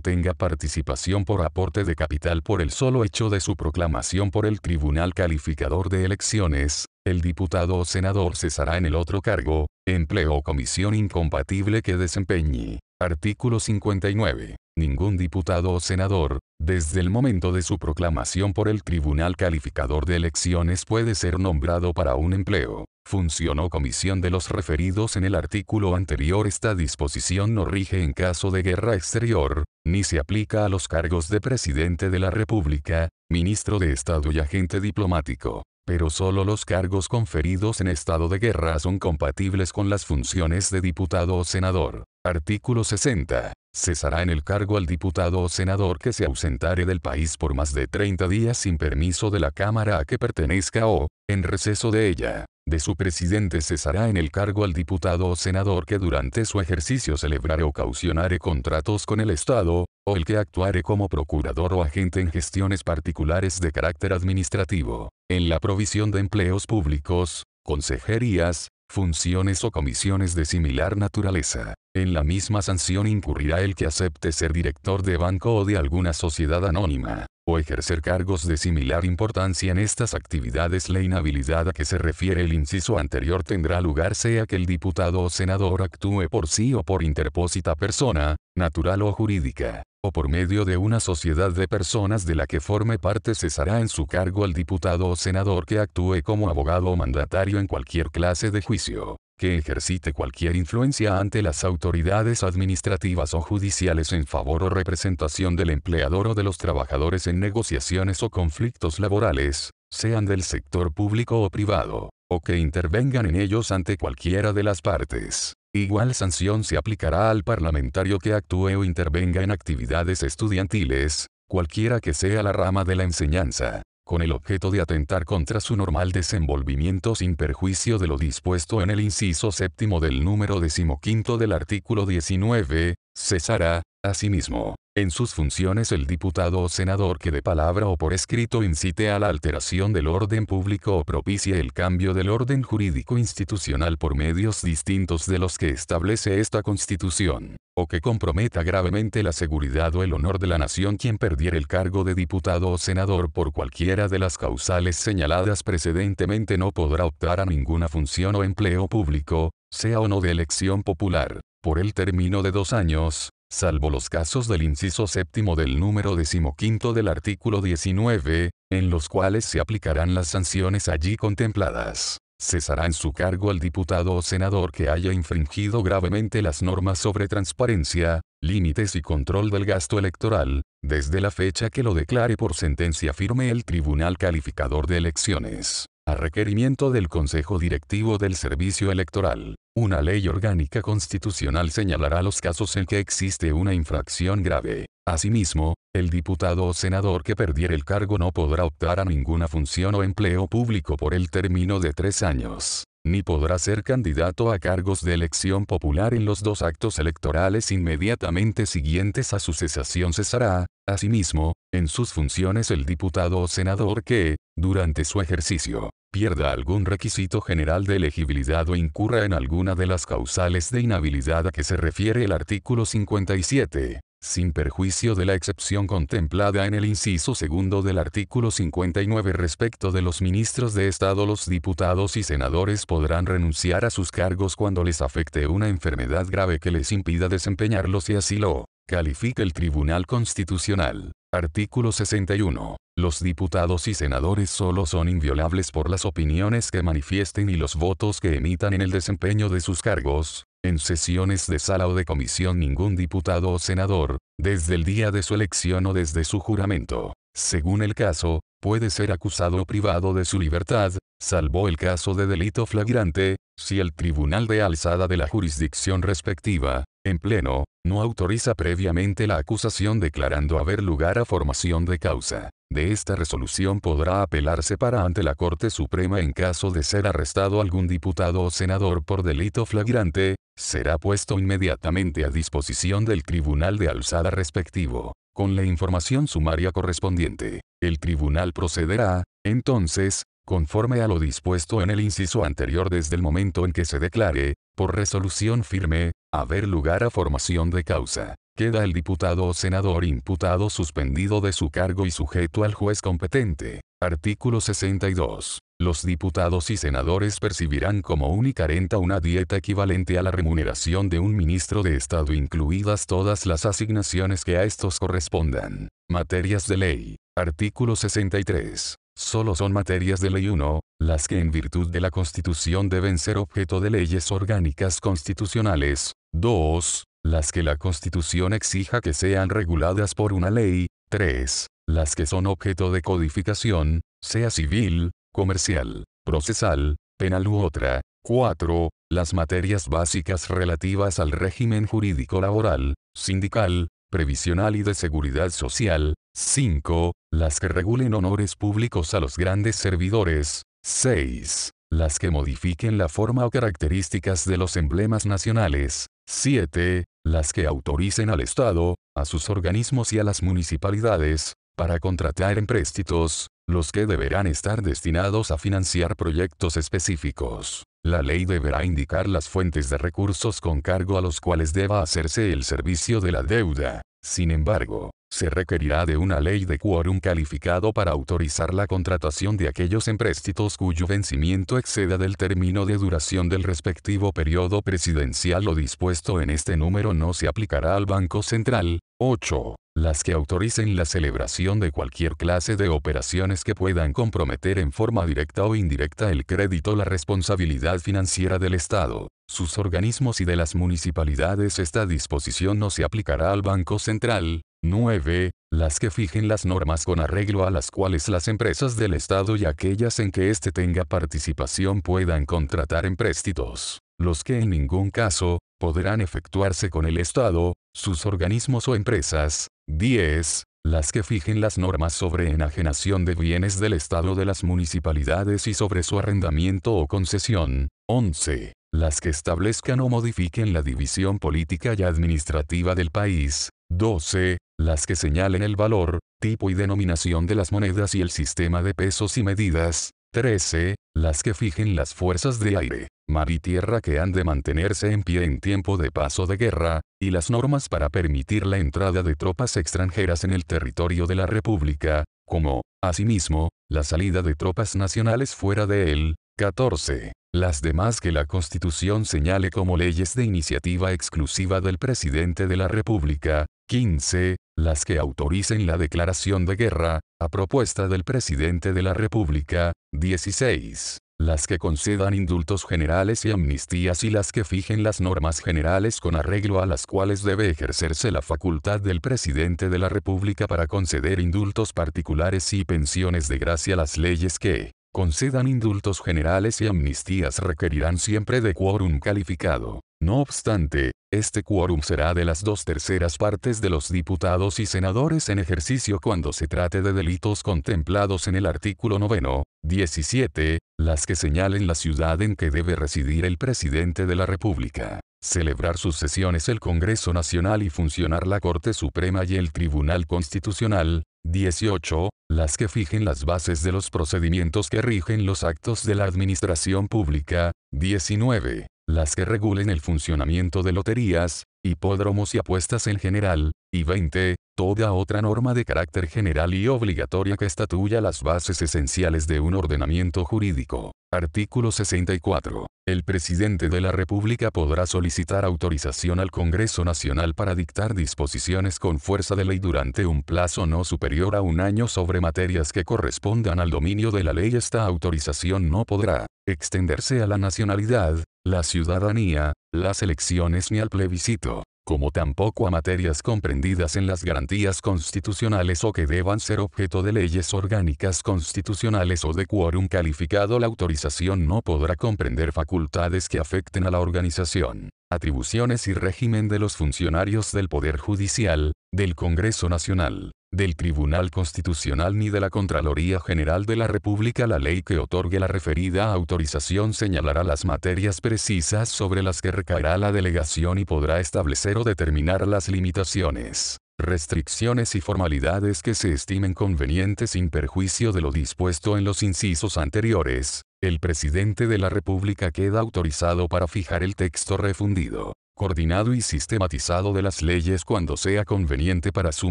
tenga 0.00 0.34
participación 0.34 1.24
por 1.24 1.42
aporte 1.42 1.84
de 1.84 1.94
capital 1.94 2.42
por 2.42 2.60
el 2.60 2.70
solo 2.70 3.04
hecho 3.04 3.30
de 3.30 3.40
su 3.40 3.56
proclamación 3.56 4.30
por 4.30 4.44
el 4.44 4.60
Tribunal 4.60 5.14
Calificador 5.14 5.88
de 5.88 6.04
Elecciones, 6.04 6.86
el 7.06 7.22
diputado 7.22 7.76
o 7.76 7.84
senador 7.86 8.36
cesará 8.36 8.76
en 8.76 8.84
el 8.84 8.94
otro 8.94 9.22
cargo, 9.22 9.68
empleo 9.86 10.34
o 10.34 10.42
comisión 10.42 10.94
incompatible 10.94 11.80
que 11.80 11.96
desempeñe. 11.96 12.80
Artículo 13.00 13.60
59. 13.60 14.56
Ningún 14.76 15.16
diputado 15.16 15.72
o 15.72 15.80
senador, 15.80 16.38
desde 16.60 17.00
el 17.00 17.08
momento 17.08 17.52
de 17.52 17.62
su 17.62 17.78
proclamación 17.78 18.52
por 18.52 18.68
el 18.68 18.82
Tribunal 18.82 19.36
Calificador 19.36 20.04
de 20.04 20.16
Elecciones 20.16 20.84
puede 20.84 21.14
ser 21.14 21.40
nombrado 21.40 21.94
para 21.94 22.14
un 22.14 22.34
empleo, 22.34 22.84
función 23.08 23.58
o 23.58 23.70
comisión 23.70 24.20
de 24.20 24.30
los 24.30 24.50
referidos 24.50 25.16
en 25.16 25.24
el 25.24 25.34
artículo 25.34 25.96
anterior. 25.96 26.46
Esta 26.46 26.74
disposición 26.74 27.54
no 27.54 27.64
rige 27.64 28.04
en 28.04 28.12
caso 28.12 28.50
de 28.50 28.62
guerra 28.62 28.94
exterior, 28.94 29.64
ni 29.84 30.04
se 30.04 30.18
aplica 30.20 30.66
a 30.66 30.68
los 30.68 30.86
cargos 30.86 31.28
de 31.28 31.40
presidente 31.40 32.10
de 32.10 32.18
la 32.18 32.30
República, 32.30 33.08
ministro 33.30 33.78
de 33.78 33.92
Estado 33.92 34.30
y 34.30 34.38
agente 34.38 34.80
diplomático 34.80 35.64
pero 35.88 36.10
solo 36.10 36.44
los 36.44 36.66
cargos 36.66 37.08
conferidos 37.08 37.80
en 37.80 37.88
estado 37.88 38.28
de 38.28 38.38
guerra 38.38 38.78
son 38.78 38.98
compatibles 38.98 39.72
con 39.72 39.88
las 39.88 40.04
funciones 40.04 40.68
de 40.68 40.82
diputado 40.82 41.36
o 41.36 41.44
senador. 41.44 42.04
Artículo 42.28 42.84
60. 42.84 43.54
Cesará 43.74 44.22
en 44.22 44.28
el 44.28 44.44
cargo 44.44 44.76
al 44.76 44.84
diputado 44.84 45.40
o 45.40 45.48
senador 45.48 45.98
que 45.98 46.12
se 46.12 46.26
ausentare 46.26 46.84
del 46.84 47.00
país 47.00 47.36
por 47.38 47.54
más 47.54 47.72
de 47.72 47.86
30 47.86 48.28
días 48.28 48.58
sin 48.58 48.76
permiso 48.76 49.30
de 49.30 49.40
la 49.40 49.50
Cámara 49.50 49.98
a 49.98 50.04
que 50.04 50.18
pertenezca 50.18 50.86
o, 50.86 51.08
en 51.26 51.42
receso 51.42 51.90
de 51.90 52.08
ella, 52.08 52.44
de 52.68 52.80
su 52.80 52.96
presidente 52.96 53.62
cesará 53.62 54.10
en 54.10 54.18
el 54.18 54.30
cargo 54.30 54.64
al 54.64 54.74
diputado 54.74 55.28
o 55.28 55.36
senador 55.36 55.86
que 55.86 55.98
durante 55.98 56.44
su 56.44 56.60
ejercicio 56.60 57.16
celebrare 57.16 57.62
o 57.62 57.72
caucionare 57.72 58.38
contratos 58.38 59.06
con 59.06 59.20
el 59.20 59.30
Estado, 59.30 59.86
o 60.06 60.16
el 60.16 60.26
que 60.26 60.36
actuare 60.36 60.82
como 60.82 61.08
procurador 61.08 61.72
o 61.72 61.82
agente 61.82 62.20
en 62.20 62.30
gestiones 62.30 62.84
particulares 62.84 63.58
de 63.60 63.72
carácter 63.72 64.12
administrativo, 64.12 65.08
en 65.30 65.48
la 65.48 65.60
provisión 65.60 66.10
de 66.10 66.20
empleos 66.20 66.66
públicos, 66.66 67.44
consejerías, 67.64 68.68
funciones 68.90 69.64
o 69.64 69.70
comisiones 69.70 70.34
de 70.34 70.44
similar 70.44 70.96
naturaleza. 70.96 71.74
En 71.94 72.12
la 72.12 72.22
misma 72.22 72.62
sanción 72.62 73.06
incurrirá 73.06 73.60
el 73.60 73.74
que 73.74 73.86
acepte 73.86 74.32
ser 74.32 74.52
director 74.52 75.02
de 75.02 75.16
banco 75.16 75.54
o 75.54 75.64
de 75.64 75.76
alguna 75.76 76.12
sociedad 76.12 76.64
anónima, 76.66 77.26
o 77.50 77.58
ejercer 77.58 78.02
cargos 78.02 78.46
de 78.46 78.58
similar 78.58 79.06
importancia 79.06 79.72
en 79.72 79.78
estas 79.78 80.12
actividades. 80.12 80.90
La 80.90 81.00
inhabilidad 81.00 81.66
a 81.70 81.72
que 81.72 81.86
se 81.86 81.96
refiere 81.96 82.42
el 82.42 82.52
inciso 82.52 82.98
anterior 82.98 83.42
tendrá 83.42 83.80
lugar 83.80 84.14
sea 84.14 84.44
que 84.44 84.56
el 84.56 84.66
diputado 84.66 85.22
o 85.22 85.30
senador 85.30 85.80
actúe 85.80 86.28
por 86.28 86.46
sí 86.46 86.74
o 86.74 86.82
por 86.82 87.02
interpósita 87.02 87.74
persona, 87.74 88.36
natural 88.54 89.00
o 89.00 89.12
jurídica, 89.12 89.82
o 90.04 90.12
por 90.12 90.28
medio 90.28 90.66
de 90.66 90.76
una 90.76 91.00
sociedad 91.00 91.50
de 91.50 91.66
personas 91.68 92.26
de 92.26 92.34
la 92.34 92.46
que 92.46 92.60
forme 92.60 92.98
parte 92.98 93.34
cesará 93.34 93.80
en 93.80 93.88
su 93.88 94.06
cargo 94.06 94.44
al 94.44 94.52
diputado 94.52 95.08
o 95.08 95.16
senador 95.16 95.64
que 95.64 95.78
actúe 95.78 96.20
como 96.22 96.50
abogado 96.50 96.88
o 96.88 96.96
mandatario 96.96 97.60
en 97.60 97.66
cualquier 97.66 98.10
clase 98.10 98.50
de 98.50 98.60
juicio, 98.60 99.16
que 99.38 99.56
ejercite 99.56 100.12
cualquier 100.12 100.56
influencia 100.56 101.18
ante 101.18 101.40
las 101.42 101.62
autoridades 101.62 102.42
administrativas 102.42 103.32
o 103.34 103.40
judiciales 103.40 104.12
en 104.12 104.26
favor 104.26 104.64
o 104.64 104.68
representación 104.68 105.54
del 105.54 105.70
empleador 105.70 106.26
o 106.26 106.34
de 106.34 106.42
los 106.42 106.58
trabajadores 106.58 107.28
en 107.28 107.38
negociaciones 107.38 108.22
o 108.24 108.30
conflictos 108.30 108.98
laborales, 108.98 109.70
sean 109.90 110.26
del 110.26 110.42
sector 110.42 110.92
público 110.92 111.40
o 111.40 111.50
privado, 111.50 112.10
o 112.28 112.40
que 112.40 112.58
intervengan 112.58 113.26
en 113.26 113.36
ellos 113.36 113.70
ante 113.70 113.96
cualquiera 113.96 114.52
de 114.52 114.64
las 114.64 114.82
partes. 114.82 115.54
Igual 115.72 116.14
sanción 116.14 116.64
se 116.64 116.76
aplicará 116.76 117.30
al 117.30 117.44
parlamentario 117.44 118.18
que 118.18 118.34
actúe 118.34 118.76
o 118.76 118.84
intervenga 118.84 119.42
en 119.42 119.52
actividades 119.52 120.24
estudiantiles, 120.24 121.28
cualquiera 121.48 122.00
que 122.00 122.12
sea 122.12 122.42
la 122.42 122.52
rama 122.52 122.84
de 122.84 122.96
la 122.96 123.04
enseñanza, 123.04 123.82
con 124.08 124.22
el 124.22 124.32
objeto 124.32 124.70
de 124.70 124.80
atentar 124.80 125.26
contra 125.26 125.60
su 125.60 125.76
normal 125.76 126.12
desenvolvimiento 126.12 127.14
sin 127.14 127.36
perjuicio 127.36 127.98
de 127.98 128.06
lo 128.06 128.16
dispuesto 128.16 128.80
en 128.80 128.88
el 128.88 129.00
inciso 129.00 129.52
séptimo 129.52 130.00
del 130.00 130.24
número 130.24 130.60
decimoquinto 130.60 131.36
del 131.36 131.52
artículo 131.52 132.06
19, 132.06 132.94
cesará, 133.14 133.82
asimismo, 134.02 134.76
en 135.00 135.10
sus 135.10 135.34
funciones 135.34 135.92
el 135.92 136.06
diputado 136.06 136.60
o 136.60 136.68
senador 136.68 137.18
que 137.18 137.30
de 137.30 137.42
palabra 137.42 137.86
o 137.86 137.96
por 137.96 138.12
escrito 138.12 138.62
incite 138.62 139.10
a 139.10 139.18
la 139.18 139.28
alteración 139.28 139.92
del 139.92 140.06
orden 140.06 140.46
público 140.46 140.96
o 140.96 141.04
propicie 141.04 141.58
el 141.58 141.72
cambio 141.72 142.14
del 142.14 142.28
orden 142.28 142.62
jurídico 142.62 143.18
institucional 143.18 143.98
por 143.98 144.14
medios 144.14 144.62
distintos 144.62 145.26
de 145.26 145.38
los 145.38 145.58
que 145.58 145.70
establece 145.70 146.40
esta 146.40 146.62
Constitución, 146.62 147.56
o 147.76 147.86
que 147.86 148.00
comprometa 148.00 148.62
gravemente 148.62 149.22
la 149.22 149.32
seguridad 149.32 149.94
o 149.94 150.02
el 150.02 150.12
honor 150.12 150.38
de 150.38 150.48
la 150.48 150.58
nación 150.58 150.96
quien 150.96 151.18
perdiera 151.18 151.56
el 151.56 151.66
cargo 151.66 152.04
de 152.04 152.14
diputado 152.14 152.70
o 152.70 152.78
senador 152.78 153.30
por 153.30 153.52
cualquiera 153.52 154.08
de 154.08 154.18
las 154.18 154.38
causales 154.38 154.96
señaladas 154.96 155.62
precedentemente 155.62 156.58
no 156.58 156.72
podrá 156.72 157.04
optar 157.04 157.40
a 157.40 157.46
ninguna 157.46 157.88
función 157.88 158.34
o 158.36 158.44
empleo 158.44 158.88
público, 158.88 159.52
sea 159.70 160.00
o 160.00 160.08
no 160.08 160.20
de 160.20 160.30
elección 160.30 160.82
popular, 160.82 161.40
por 161.62 161.78
el 161.78 161.94
término 161.94 162.42
de 162.42 162.50
dos 162.50 162.72
años, 162.72 163.30
salvo 163.50 163.90
los 163.90 164.08
casos 164.08 164.48
del 164.48 164.62
inciso 164.62 165.06
séptimo 165.06 165.56
del 165.56 165.78
número 165.78 166.16
decimoquinto 166.16 166.92
del 166.92 167.08
artículo 167.08 167.60
19, 167.60 168.50
en 168.70 168.90
los 168.90 169.08
cuales 169.08 169.44
se 169.44 169.60
aplicarán 169.60 170.14
las 170.14 170.28
sanciones 170.28 170.88
allí 170.88 171.16
contempladas. 171.16 172.18
Cesará 172.40 172.86
en 172.86 172.92
su 172.92 173.12
cargo 173.12 173.50
al 173.50 173.58
diputado 173.58 174.14
o 174.14 174.22
senador 174.22 174.70
que 174.70 174.88
haya 174.88 175.12
infringido 175.12 175.82
gravemente 175.82 176.40
las 176.40 176.62
normas 176.62 176.98
sobre 177.00 177.26
transparencia, 177.26 178.20
límites 178.40 178.94
y 178.94 179.02
control 179.02 179.50
del 179.50 179.64
gasto 179.64 179.98
electoral, 179.98 180.62
desde 180.82 181.20
la 181.20 181.32
fecha 181.32 181.68
que 181.68 181.82
lo 181.82 181.94
declare 181.94 182.36
por 182.36 182.54
sentencia 182.54 183.12
firme 183.12 183.50
el 183.50 183.64
Tribunal 183.64 184.18
Calificador 184.18 184.86
de 184.86 184.98
Elecciones 184.98 185.86
a 186.08 186.14
requerimiento 186.14 186.90
del 186.90 187.10
Consejo 187.10 187.58
Directivo 187.58 188.16
del 188.16 188.34
Servicio 188.34 188.90
Electoral. 188.90 189.56
Una 189.76 190.00
ley 190.00 190.26
orgánica 190.26 190.80
constitucional 190.80 191.70
señalará 191.70 192.22
los 192.22 192.40
casos 192.40 192.74
en 192.76 192.86
que 192.86 192.98
existe 192.98 193.52
una 193.52 193.74
infracción 193.74 194.42
grave. 194.42 194.86
Asimismo, 195.06 195.74
el 195.94 196.08
diputado 196.08 196.64
o 196.64 196.72
senador 196.72 197.22
que 197.22 197.36
perdiera 197.36 197.74
el 197.74 197.84
cargo 197.84 198.16
no 198.16 198.32
podrá 198.32 198.64
optar 198.64 199.00
a 199.00 199.04
ninguna 199.04 199.48
función 199.48 199.94
o 199.96 200.02
empleo 200.02 200.46
público 200.46 200.96
por 200.96 201.12
el 201.12 201.28
término 201.28 201.78
de 201.78 201.92
tres 201.92 202.22
años 202.22 202.84
ni 203.08 203.22
podrá 203.22 203.58
ser 203.58 203.82
candidato 203.82 204.52
a 204.52 204.58
cargos 204.58 205.02
de 205.02 205.14
elección 205.14 205.66
popular 205.66 206.14
en 206.14 206.24
los 206.24 206.42
dos 206.42 206.62
actos 206.62 206.98
electorales 206.98 207.72
inmediatamente 207.72 208.66
siguientes 208.66 209.32
a 209.32 209.38
su 209.38 209.52
cesación 209.52 210.12
cesará, 210.12 210.66
asimismo, 210.86 211.54
en 211.72 211.88
sus 211.88 212.12
funciones 212.12 212.70
el 212.70 212.84
diputado 212.84 213.38
o 213.38 213.48
senador 213.48 214.04
que, 214.04 214.36
durante 214.56 215.04
su 215.04 215.20
ejercicio, 215.20 215.90
pierda 216.10 216.52
algún 216.52 216.84
requisito 216.84 217.40
general 217.40 217.84
de 217.84 217.96
elegibilidad 217.96 218.68
o 218.68 218.76
incurra 218.76 219.24
en 219.24 219.32
alguna 219.32 219.74
de 219.74 219.86
las 219.86 220.06
causales 220.06 220.70
de 220.70 220.80
inhabilidad 220.80 221.46
a 221.46 221.50
que 221.50 221.64
se 221.64 221.76
refiere 221.76 222.24
el 222.24 222.32
artículo 222.32 222.86
57, 222.86 224.00
sin 224.20 224.52
perjuicio 224.52 225.14
de 225.14 225.26
la 225.26 225.34
excepción 225.34 225.86
contemplada 225.86 226.66
en 226.66 226.74
el 226.74 226.84
inciso 226.84 227.34
segundo 227.34 227.82
del 227.82 227.98
artículo 227.98 228.50
59 228.50 229.32
respecto 229.32 229.92
de 229.92 230.02
los 230.02 230.22
ministros 230.22 230.74
de 230.74 230.88
Estado 230.88 231.26
los 231.26 231.46
diputados 231.46 232.16
y 232.16 232.22
senadores 232.22 232.86
podrán 232.86 233.26
renunciar 233.26 233.84
a 233.84 233.90
sus 233.90 234.10
cargos 234.10 234.56
cuando 234.56 234.84
les 234.84 235.02
afecte 235.02 235.46
una 235.46 235.68
enfermedad 235.68 236.26
grave 236.28 236.58
que 236.58 236.70
les 236.70 236.90
impida 236.90 237.28
desempeñarlos 237.28 238.08
y 238.10 238.14
así 238.14 238.38
lo 238.38 238.64
califique 238.88 239.42
el 239.42 239.52
Tribunal 239.52 240.06
Constitucional. 240.06 241.12
Artículo 241.30 241.92
61. 241.92 242.78
Los 242.96 243.20
diputados 243.22 243.86
y 243.86 243.92
senadores 243.92 244.48
solo 244.48 244.86
son 244.86 245.10
inviolables 245.10 245.70
por 245.70 245.90
las 245.90 246.06
opiniones 246.06 246.70
que 246.70 246.82
manifiesten 246.82 247.50
y 247.50 247.56
los 247.56 247.76
votos 247.76 248.18
que 248.18 248.36
emitan 248.36 248.72
en 248.72 248.80
el 248.80 248.90
desempeño 248.90 249.50
de 249.50 249.60
sus 249.60 249.82
cargos, 249.82 250.44
en 250.64 250.78
sesiones 250.78 251.46
de 251.48 251.58
sala 251.58 251.86
o 251.86 251.94
de 251.94 252.06
comisión 252.06 252.58
ningún 252.58 252.96
diputado 252.96 253.50
o 253.50 253.58
senador, 253.58 254.16
desde 254.40 254.74
el 254.74 254.84
día 254.84 255.10
de 255.10 255.22
su 255.22 255.34
elección 255.34 255.84
o 255.84 255.92
desde 255.92 256.24
su 256.24 256.40
juramento, 256.40 257.12
según 257.38 257.82
el 257.82 257.94
caso, 257.94 258.40
puede 258.60 258.88
ser 258.88 259.12
acusado 259.12 259.62
o 259.62 259.64
privado 259.66 260.14
de 260.14 260.24
su 260.24 260.40
libertad, 260.40 260.94
salvo 261.22 261.68
el 261.68 261.76
caso 261.76 262.14
de 262.14 262.26
delito 262.26 262.64
flagrante, 262.64 263.36
si 263.56 263.80
el 263.80 263.92
tribunal 263.92 264.46
de 264.46 264.62
alzada 264.62 265.08
de 265.08 265.18
la 265.18 265.28
jurisdicción 265.28 266.02
respectiva, 266.02 266.84
en 267.08 267.18
pleno, 267.18 267.64
no 267.84 268.02
autoriza 268.02 268.54
previamente 268.54 269.26
la 269.26 269.38
acusación 269.38 270.00
declarando 270.00 270.58
haber 270.58 270.82
lugar 270.82 271.18
a 271.18 271.24
formación 271.24 271.84
de 271.84 271.98
causa. 271.98 272.50
De 272.70 272.92
esta 272.92 273.16
resolución 273.16 273.80
podrá 273.80 274.22
apelarse 274.22 274.76
para 274.76 275.02
ante 275.02 275.22
la 275.22 275.34
Corte 275.34 275.70
Suprema 275.70 276.20
en 276.20 276.32
caso 276.32 276.70
de 276.70 276.82
ser 276.82 277.06
arrestado 277.06 277.62
algún 277.62 277.88
diputado 277.88 278.42
o 278.42 278.50
senador 278.50 279.02
por 279.02 279.22
delito 279.22 279.64
flagrante, 279.64 280.36
será 280.56 280.98
puesto 280.98 281.38
inmediatamente 281.38 282.24
a 282.26 282.28
disposición 282.28 283.06
del 283.06 283.22
tribunal 283.22 283.78
de 283.78 283.88
alzada 283.88 284.30
respectivo, 284.30 285.14
con 285.34 285.56
la 285.56 285.64
información 285.64 286.28
sumaria 286.28 286.70
correspondiente. 286.72 287.62
El 287.80 287.98
tribunal 287.98 288.52
procederá, 288.52 289.24
entonces, 289.46 290.24
conforme 290.44 291.00
a 291.00 291.08
lo 291.08 291.18
dispuesto 291.20 291.80
en 291.80 291.90
el 291.90 292.00
inciso 292.00 292.44
anterior 292.44 292.90
desde 292.90 293.16
el 293.16 293.22
momento 293.22 293.64
en 293.64 293.72
que 293.72 293.84
se 293.84 293.98
declare, 293.98 294.54
por 294.76 294.94
resolución 294.94 295.64
firme, 295.64 296.12
haber 296.32 296.68
lugar 296.68 297.04
a 297.04 297.10
formación 297.10 297.70
de 297.70 297.84
causa. 297.84 298.34
Queda 298.56 298.84
el 298.84 298.92
diputado 298.92 299.46
o 299.46 299.54
senador 299.54 300.04
imputado 300.04 300.68
suspendido 300.68 301.40
de 301.40 301.52
su 301.52 301.70
cargo 301.70 302.06
y 302.06 302.10
sujeto 302.10 302.64
al 302.64 302.74
juez 302.74 303.00
competente. 303.00 303.80
Artículo 304.00 304.60
62. 304.60 305.60
Los 305.80 306.04
diputados 306.04 306.70
y 306.70 306.76
senadores 306.76 307.38
percibirán 307.38 308.02
como 308.02 308.28
única 308.28 308.66
renta 308.66 308.98
una 308.98 309.20
dieta 309.20 309.56
equivalente 309.56 310.18
a 310.18 310.22
la 310.22 310.32
remuneración 310.32 311.08
de 311.08 311.20
un 311.20 311.36
ministro 311.36 311.82
de 311.82 311.96
Estado 311.96 312.32
incluidas 312.32 313.06
todas 313.06 313.46
las 313.46 313.64
asignaciones 313.64 314.44
que 314.44 314.56
a 314.56 314.64
estos 314.64 314.98
correspondan. 314.98 315.88
Materias 316.10 316.66
de 316.66 316.76
ley. 316.76 317.16
Artículo 317.36 317.94
63. 317.94 318.96
Solo 319.18 319.56
son 319.56 319.72
materias 319.72 320.20
de 320.20 320.30
ley 320.30 320.48
1, 320.48 320.78
las 321.00 321.26
que 321.26 321.40
en 321.40 321.50
virtud 321.50 321.90
de 321.90 322.00
la 322.00 322.10
Constitución 322.10 322.88
deben 322.88 323.18
ser 323.18 323.36
objeto 323.36 323.80
de 323.80 323.90
leyes 323.90 324.30
orgánicas 324.30 325.00
constitucionales. 325.00 326.12
2 326.32 327.04
las 327.24 327.52
que 327.52 327.62
la 327.62 327.76
Constitución 327.76 328.52
exija 328.52 329.00
que 329.00 329.12
sean 329.12 329.50
reguladas 329.50 330.14
por 330.14 330.32
una 330.32 330.50
ley, 330.50 330.86
3. 331.10 331.66
Las 331.86 332.14
que 332.14 332.26
son 332.26 332.46
objeto 332.46 332.90
de 332.90 333.02
codificación, 333.02 334.00
sea 334.22 334.50
civil, 334.50 335.10
comercial, 335.32 336.04
procesal, 336.24 336.96
penal 337.18 337.46
u 337.48 337.58
otra. 337.58 338.00
4. 338.24 338.90
Las 339.10 339.34
materias 339.34 339.88
básicas 339.88 340.48
relativas 340.48 341.18
al 341.18 341.32
régimen 341.32 341.86
jurídico 341.86 342.40
laboral, 342.40 342.94
sindical, 343.14 343.88
previsional 344.10 344.76
y 344.76 344.82
de 344.82 344.94
seguridad 344.94 345.50
social. 345.50 346.14
5. 346.34 347.12
Las 347.32 347.60
que 347.60 347.68
regulen 347.68 348.14
honores 348.14 348.56
públicos 348.56 349.14
a 349.14 349.20
los 349.20 349.36
grandes 349.36 349.76
servidores. 349.76 350.62
6. 350.84 351.70
Las 351.90 352.18
que 352.18 352.30
modifiquen 352.30 352.98
la 352.98 353.08
forma 353.08 353.46
o 353.46 353.50
características 353.50 354.44
de 354.44 354.56
los 354.56 354.76
emblemas 354.76 355.26
nacionales. 355.26 356.06
7. 356.28 357.04
Las 357.24 357.52
que 357.52 357.66
autoricen 357.66 358.30
al 358.30 358.40
Estado, 358.40 358.94
a 359.16 359.24
sus 359.24 359.50
organismos 359.50 360.12
y 360.12 360.18
a 360.18 360.24
las 360.24 360.42
municipalidades, 360.42 361.54
para 361.76 361.98
contratar 361.98 362.58
empréstitos, 362.58 363.48
los 363.68 363.92
que 363.92 364.06
deberán 364.06 364.46
estar 364.46 364.82
destinados 364.82 365.50
a 365.50 365.58
financiar 365.58 366.16
proyectos 366.16 366.76
específicos. 366.76 367.84
La 368.04 368.22
ley 368.22 368.44
deberá 368.44 368.84
indicar 368.84 369.28
las 369.28 369.48
fuentes 369.48 369.90
de 369.90 369.98
recursos 369.98 370.60
con 370.60 370.80
cargo 370.80 371.18
a 371.18 371.20
los 371.20 371.40
cuales 371.40 371.72
deba 371.72 372.00
hacerse 372.00 372.52
el 372.52 372.64
servicio 372.64 373.20
de 373.20 373.32
la 373.32 373.42
deuda. 373.42 374.02
Sin 374.22 374.50
embargo, 374.50 375.10
se 375.30 375.50
requerirá 375.50 376.06
de 376.06 376.16
una 376.16 376.40
ley 376.40 376.64
de 376.64 376.78
quórum 376.78 377.20
calificado 377.20 377.92
para 377.92 378.12
autorizar 378.12 378.72
la 378.72 378.86
contratación 378.86 379.56
de 379.56 379.68
aquellos 379.68 380.08
empréstitos 380.08 380.76
cuyo 380.76 381.06
vencimiento 381.06 381.76
exceda 381.76 382.16
del 382.16 382.36
término 382.36 382.86
de 382.86 382.94
duración 382.94 383.48
del 383.48 383.62
respectivo 383.62 384.32
periodo 384.32 384.80
presidencial 384.80 385.68
o 385.68 385.74
dispuesto 385.74 386.40
en 386.40 386.50
este 386.50 386.76
número 386.76 387.14
no 387.14 387.34
se 387.34 387.46
aplicará 387.46 387.94
al 387.96 388.06
Banco 388.06 388.42
Central. 388.42 389.00
8. 389.20 389.74
Las 389.98 390.22
que 390.22 390.32
autoricen 390.32 390.94
la 390.94 391.04
celebración 391.04 391.80
de 391.80 391.90
cualquier 391.90 392.36
clase 392.36 392.76
de 392.76 392.88
operaciones 392.88 393.64
que 393.64 393.74
puedan 393.74 394.12
comprometer 394.12 394.78
en 394.78 394.92
forma 394.92 395.26
directa 395.26 395.64
o 395.64 395.74
indirecta 395.74 396.30
el 396.30 396.46
crédito 396.46 396.94
la 396.94 397.04
responsabilidad 397.04 397.98
financiera 397.98 398.60
del 398.60 398.74
Estado, 398.74 399.26
sus 399.50 399.76
organismos 399.76 400.40
y 400.40 400.44
de 400.44 400.54
las 400.54 400.76
municipalidades. 400.76 401.80
Esta 401.80 402.06
disposición 402.06 402.78
no 402.78 402.90
se 402.90 403.02
aplicará 403.02 403.50
al 403.50 403.62
Banco 403.62 403.98
Central. 403.98 404.62
9. 404.84 405.50
Las 405.72 405.98
que 405.98 406.12
fijen 406.12 406.46
las 406.46 406.64
normas 406.64 407.04
con 407.04 407.18
arreglo 407.18 407.66
a 407.66 407.72
las 407.72 407.90
cuales 407.90 408.28
las 408.28 408.46
empresas 408.46 408.96
del 408.96 409.14
Estado 409.14 409.56
y 409.56 409.64
aquellas 409.64 410.20
en 410.20 410.30
que 410.30 410.50
éste 410.50 410.70
tenga 410.70 411.06
participación 411.06 412.02
puedan 412.02 412.46
contratar 412.46 413.04
empréstitos, 413.04 413.98
los 414.16 414.44
que 414.44 414.60
en 414.60 414.70
ningún 414.70 415.10
caso, 415.10 415.58
podrán 415.80 416.20
efectuarse 416.20 416.88
con 416.88 417.04
el 417.04 417.18
Estado, 417.18 417.74
sus 417.92 418.26
organismos 418.26 418.86
o 418.86 418.94
empresas. 418.94 419.66
10. 419.88 420.64
Las 420.84 421.12
que 421.12 421.22
fijen 421.22 421.60
las 421.60 421.78
normas 421.78 422.12
sobre 422.12 422.50
enajenación 422.50 423.24
de 423.24 423.34
bienes 423.34 423.80
del 423.80 423.94
Estado 423.94 424.34
de 424.34 424.44
las 424.44 424.62
municipalidades 424.62 425.66
y 425.66 425.74
sobre 425.74 426.02
su 426.02 426.18
arrendamiento 426.18 426.94
o 426.94 427.06
concesión. 427.06 427.88
11. 428.06 428.74
Las 428.92 429.20
que 429.20 429.30
establezcan 429.30 430.00
o 430.00 430.08
modifiquen 430.08 430.72
la 430.72 430.82
división 430.82 431.38
política 431.38 431.94
y 431.96 432.02
administrativa 432.02 432.94
del 432.94 433.10
país. 433.10 433.70
12. 433.90 434.58
Las 434.78 435.06
que 435.06 435.16
señalen 435.16 435.62
el 435.62 435.74
valor, 435.74 436.20
tipo 436.40 436.68
y 436.70 436.74
denominación 436.74 437.46
de 437.46 437.54
las 437.54 437.72
monedas 437.72 438.14
y 438.14 438.20
el 438.20 438.30
sistema 438.30 438.82
de 438.82 438.94
pesos 438.94 439.38
y 439.38 439.42
medidas. 439.42 440.10
13. 440.32 440.94
Las 441.20 441.42
que 441.42 441.52
fijen 441.52 441.96
las 441.96 442.14
fuerzas 442.14 442.60
de 442.60 442.76
aire, 442.76 443.08
mar 443.28 443.50
y 443.50 443.58
tierra 443.58 444.00
que 444.00 444.20
han 444.20 444.30
de 444.30 444.44
mantenerse 444.44 445.10
en 445.10 445.24
pie 445.24 445.42
en 445.42 445.58
tiempo 445.58 445.96
de 445.96 446.12
paso 446.12 446.46
de 446.46 446.56
guerra, 446.56 447.00
y 447.20 447.32
las 447.32 447.50
normas 447.50 447.88
para 447.88 448.08
permitir 448.08 448.64
la 448.64 448.78
entrada 448.78 449.24
de 449.24 449.34
tropas 449.34 449.76
extranjeras 449.76 450.44
en 450.44 450.52
el 450.52 450.64
territorio 450.64 451.26
de 451.26 451.34
la 451.34 451.46
República, 451.46 452.22
como, 452.46 452.82
asimismo, 453.02 453.70
la 453.90 454.04
salida 454.04 454.42
de 454.42 454.54
tropas 454.54 454.94
nacionales 454.94 455.56
fuera 455.56 455.88
de 455.88 456.12
él. 456.12 456.36
14. 456.56 457.32
Las 457.52 457.82
demás 457.82 458.20
que 458.20 458.30
la 458.30 458.44
Constitución 458.44 459.24
señale 459.24 459.70
como 459.70 459.96
leyes 459.96 460.36
de 460.36 460.44
iniciativa 460.44 461.12
exclusiva 461.12 461.80
del 461.80 461.98
presidente 461.98 462.68
de 462.68 462.76
la 462.76 462.86
República. 462.86 463.66
15. 463.88 464.54
Las 464.78 465.04
que 465.04 465.18
autoricen 465.18 465.88
la 465.88 465.98
declaración 465.98 466.64
de 466.64 466.76
guerra, 466.76 467.18
a 467.40 467.48
propuesta 467.48 468.06
del 468.06 468.22
presidente 468.22 468.92
de 468.92 469.02
la 469.02 469.12
República. 469.12 469.92
16. 470.12 471.18
Las 471.36 471.66
que 471.66 471.78
concedan 471.78 472.32
indultos 472.32 472.86
generales 472.86 473.44
y 473.44 473.50
amnistías 473.50 474.22
y 474.22 474.30
las 474.30 474.52
que 474.52 474.62
fijen 474.62 475.02
las 475.02 475.20
normas 475.20 475.58
generales 475.58 476.20
con 476.20 476.36
arreglo 476.36 476.80
a 476.80 476.86
las 476.86 477.06
cuales 477.06 477.42
debe 477.42 477.68
ejercerse 477.68 478.30
la 478.30 478.40
facultad 478.40 479.00
del 479.00 479.20
presidente 479.20 479.88
de 479.88 479.98
la 479.98 480.08
República 480.08 480.68
para 480.68 480.86
conceder 480.86 481.40
indultos 481.40 481.92
particulares 481.92 482.72
y 482.72 482.84
pensiones 482.84 483.48
de 483.48 483.58
gracia. 483.58 483.96
Las 483.96 484.16
leyes 484.16 484.60
que, 484.60 484.92
concedan 485.12 485.66
indultos 485.66 486.20
generales 486.20 486.80
y 486.80 486.86
amnistías 486.86 487.58
requerirán 487.58 488.16
siempre 488.16 488.60
de 488.60 488.74
quórum 488.74 489.18
calificado. 489.18 490.02
No 490.20 490.40
obstante, 490.40 491.12
este 491.32 491.62
quórum 491.62 492.00
será 492.02 492.34
de 492.34 492.44
las 492.44 492.64
dos 492.64 492.84
terceras 492.84 493.38
partes 493.38 493.80
de 493.80 493.88
los 493.88 494.10
diputados 494.10 494.80
y 494.80 494.86
senadores 494.86 495.48
en 495.48 495.60
ejercicio 495.60 496.18
cuando 496.20 496.52
se 496.52 496.66
trate 496.66 497.02
de 497.02 497.12
delitos 497.12 497.62
contemplados 497.62 498.48
en 498.48 498.56
el 498.56 498.66
artículo 498.66 499.20
noveno, 499.20 499.62
17, 499.84 500.80
las 500.98 501.24
que 501.24 501.36
señalen 501.36 501.86
la 501.86 501.94
ciudad 501.94 502.42
en 502.42 502.56
que 502.56 502.70
debe 502.70 502.96
residir 502.96 503.44
el 503.44 503.58
presidente 503.58 504.26
de 504.26 504.34
la 504.34 504.44
República, 504.44 505.20
celebrar 505.40 505.98
sus 505.98 506.16
sesiones 506.16 506.68
el 506.68 506.80
Congreso 506.80 507.32
Nacional 507.32 507.84
y 507.84 507.90
funcionar 507.90 508.48
la 508.48 508.58
Corte 508.58 508.94
Suprema 508.94 509.44
y 509.44 509.54
el 509.54 509.70
Tribunal 509.70 510.26
Constitucional, 510.26 511.22
18, 511.44 512.30
las 512.50 512.76
que 512.76 512.88
fijen 512.88 513.24
las 513.24 513.44
bases 513.44 513.84
de 513.84 513.92
los 513.92 514.10
procedimientos 514.10 514.90
que 514.90 515.00
rigen 515.00 515.46
los 515.46 515.62
actos 515.62 516.04
de 516.04 516.16
la 516.16 516.24
administración 516.24 517.06
pública, 517.06 517.70
19, 517.92 518.88
las 519.08 519.34
que 519.34 519.46
regulen 519.46 519.88
el 519.88 520.02
funcionamiento 520.02 520.82
de 520.82 520.92
loterías, 520.92 521.64
hipódromos 521.82 522.54
y 522.54 522.58
apuestas 522.58 523.06
en 523.06 523.18
general, 523.18 523.72
y 523.90 524.02
20, 524.02 524.56
toda 524.76 525.14
otra 525.14 525.40
norma 525.40 525.72
de 525.72 525.86
carácter 525.86 526.28
general 526.28 526.74
y 526.74 526.88
obligatoria 526.88 527.56
que 527.56 527.64
estatuya 527.64 528.20
las 528.20 528.42
bases 528.42 528.82
esenciales 528.82 529.46
de 529.46 529.60
un 529.60 529.74
ordenamiento 529.74 530.44
jurídico. 530.44 531.12
Artículo 531.32 531.90
64. 531.90 532.86
El 533.06 533.24
presidente 533.24 533.88
de 533.88 534.02
la 534.02 534.12
República 534.12 534.70
podrá 534.70 535.06
solicitar 535.06 535.64
autorización 535.64 536.38
al 536.38 536.50
Congreso 536.50 537.02
Nacional 537.02 537.54
para 537.54 537.74
dictar 537.74 538.14
disposiciones 538.14 538.98
con 538.98 539.18
fuerza 539.20 539.54
de 539.54 539.64
ley 539.64 539.78
durante 539.78 540.26
un 540.26 540.42
plazo 540.42 540.86
no 540.86 541.04
superior 541.04 541.56
a 541.56 541.62
un 541.62 541.80
año 541.80 542.08
sobre 542.08 542.42
materias 542.42 542.92
que 542.92 543.04
correspondan 543.04 543.80
al 543.80 543.88
dominio 543.88 544.30
de 544.30 544.44
la 544.44 544.52
ley. 544.52 544.76
Esta 544.76 545.06
autorización 545.06 545.88
no 545.88 546.04
podrá 546.04 546.46
extenderse 546.66 547.42
a 547.42 547.46
la 547.46 547.56
nacionalidad, 547.56 548.44
la 548.68 548.82
ciudadanía, 548.82 549.72
las 549.92 550.22
elecciones 550.22 550.90
ni 550.90 550.98
al 550.98 551.08
plebiscito, 551.08 551.84
como 552.04 552.30
tampoco 552.30 552.86
a 552.86 552.90
materias 552.90 553.42
comprendidas 553.42 554.16
en 554.16 554.26
las 554.26 554.44
garantías 554.44 555.00
constitucionales 555.00 556.04
o 556.04 556.12
que 556.12 556.26
deban 556.26 556.60
ser 556.60 556.80
objeto 556.80 557.22
de 557.22 557.32
leyes 557.32 557.72
orgánicas 557.72 558.42
constitucionales 558.42 559.44
o 559.44 559.52
de 559.52 559.66
quórum 559.66 560.06
calificado. 560.06 560.78
La 560.78 560.86
autorización 560.86 561.66
no 561.66 561.80
podrá 561.82 562.16
comprender 562.16 562.72
facultades 562.72 563.48
que 563.48 563.58
afecten 563.58 564.06
a 564.06 564.10
la 564.10 564.20
organización, 564.20 565.10
atribuciones 565.30 566.06
y 566.06 566.14
régimen 566.14 566.68
de 566.68 566.78
los 566.78 566.96
funcionarios 566.96 567.72
del 567.72 567.88
Poder 567.88 568.18
Judicial, 568.18 568.92
del 569.12 569.34
Congreso 569.34 569.88
Nacional, 569.88 570.52
del 570.78 570.96
Tribunal 570.96 571.50
Constitucional 571.50 572.38
ni 572.38 572.50
de 572.50 572.60
la 572.60 572.70
Contraloría 572.70 573.40
General 573.40 573.84
de 573.84 573.96
la 573.96 574.06
República. 574.06 574.66
La 574.66 574.78
ley 574.78 575.02
que 575.02 575.18
otorgue 575.18 575.58
la 575.58 575.66
referida 575.66 576.32
autorización 576.32 577.14
señalará 577.14 577.64
las 577.64 577.84
materias 577.84 578.40
precisas 578.40 579.08
sobre 579.08 579.42
las 579.42 579.60
que 579.60 579.72
recaerá 579.72 580.16
la 580.18 580.30
delegación 580.30 580.98
y 580.98 581.04
podrá 581.04 581.40
establecer 581.40 581.98
o 581.98 582.04
determinar 582.04 582.66
las 582.68 582.88
limitaciones, 582.88 583.98
restricciones 584.18 585.14
y 585.16 585.20
formalidades 585.20 586.02
que 586.02 586.14
se 586.14 586.32
estimen 586.32 586.74
convenientes 586.74 587.50
sin 587.50 587.70
perjuicio 587.70 588.32
de 588.32 588.40
lo 588.40 588.52
dispuesto 588.52 589.18
en 589.18 589.24
los 589.24 589.42
incisos 589.42 589.98
anteriores. 589.98 590.82
El 591.02 591.18
presidente 591.18 591.86
de 591.86 591.98
la 591.98 592.08
República 592.08 592.70
queda 592.70 593.00
autorizado 593.00 593.68
para 593.68 593.88
fijar 593.88 594.22
el 594.22 594.36
texto 594.36 594.76
refundido 594.76 595.54
coordinado 595.78 596.34
y 596.34 596.42
sistematizado 596.42 597.32
de 597.32 597.40
las 597.40 597.62
leyes 597.62 598.04
cuando 598.04 598.36
sea 598.36 598.66
conveniente 598.66 599.32
para 599.32 599.52
su 599.52 599.70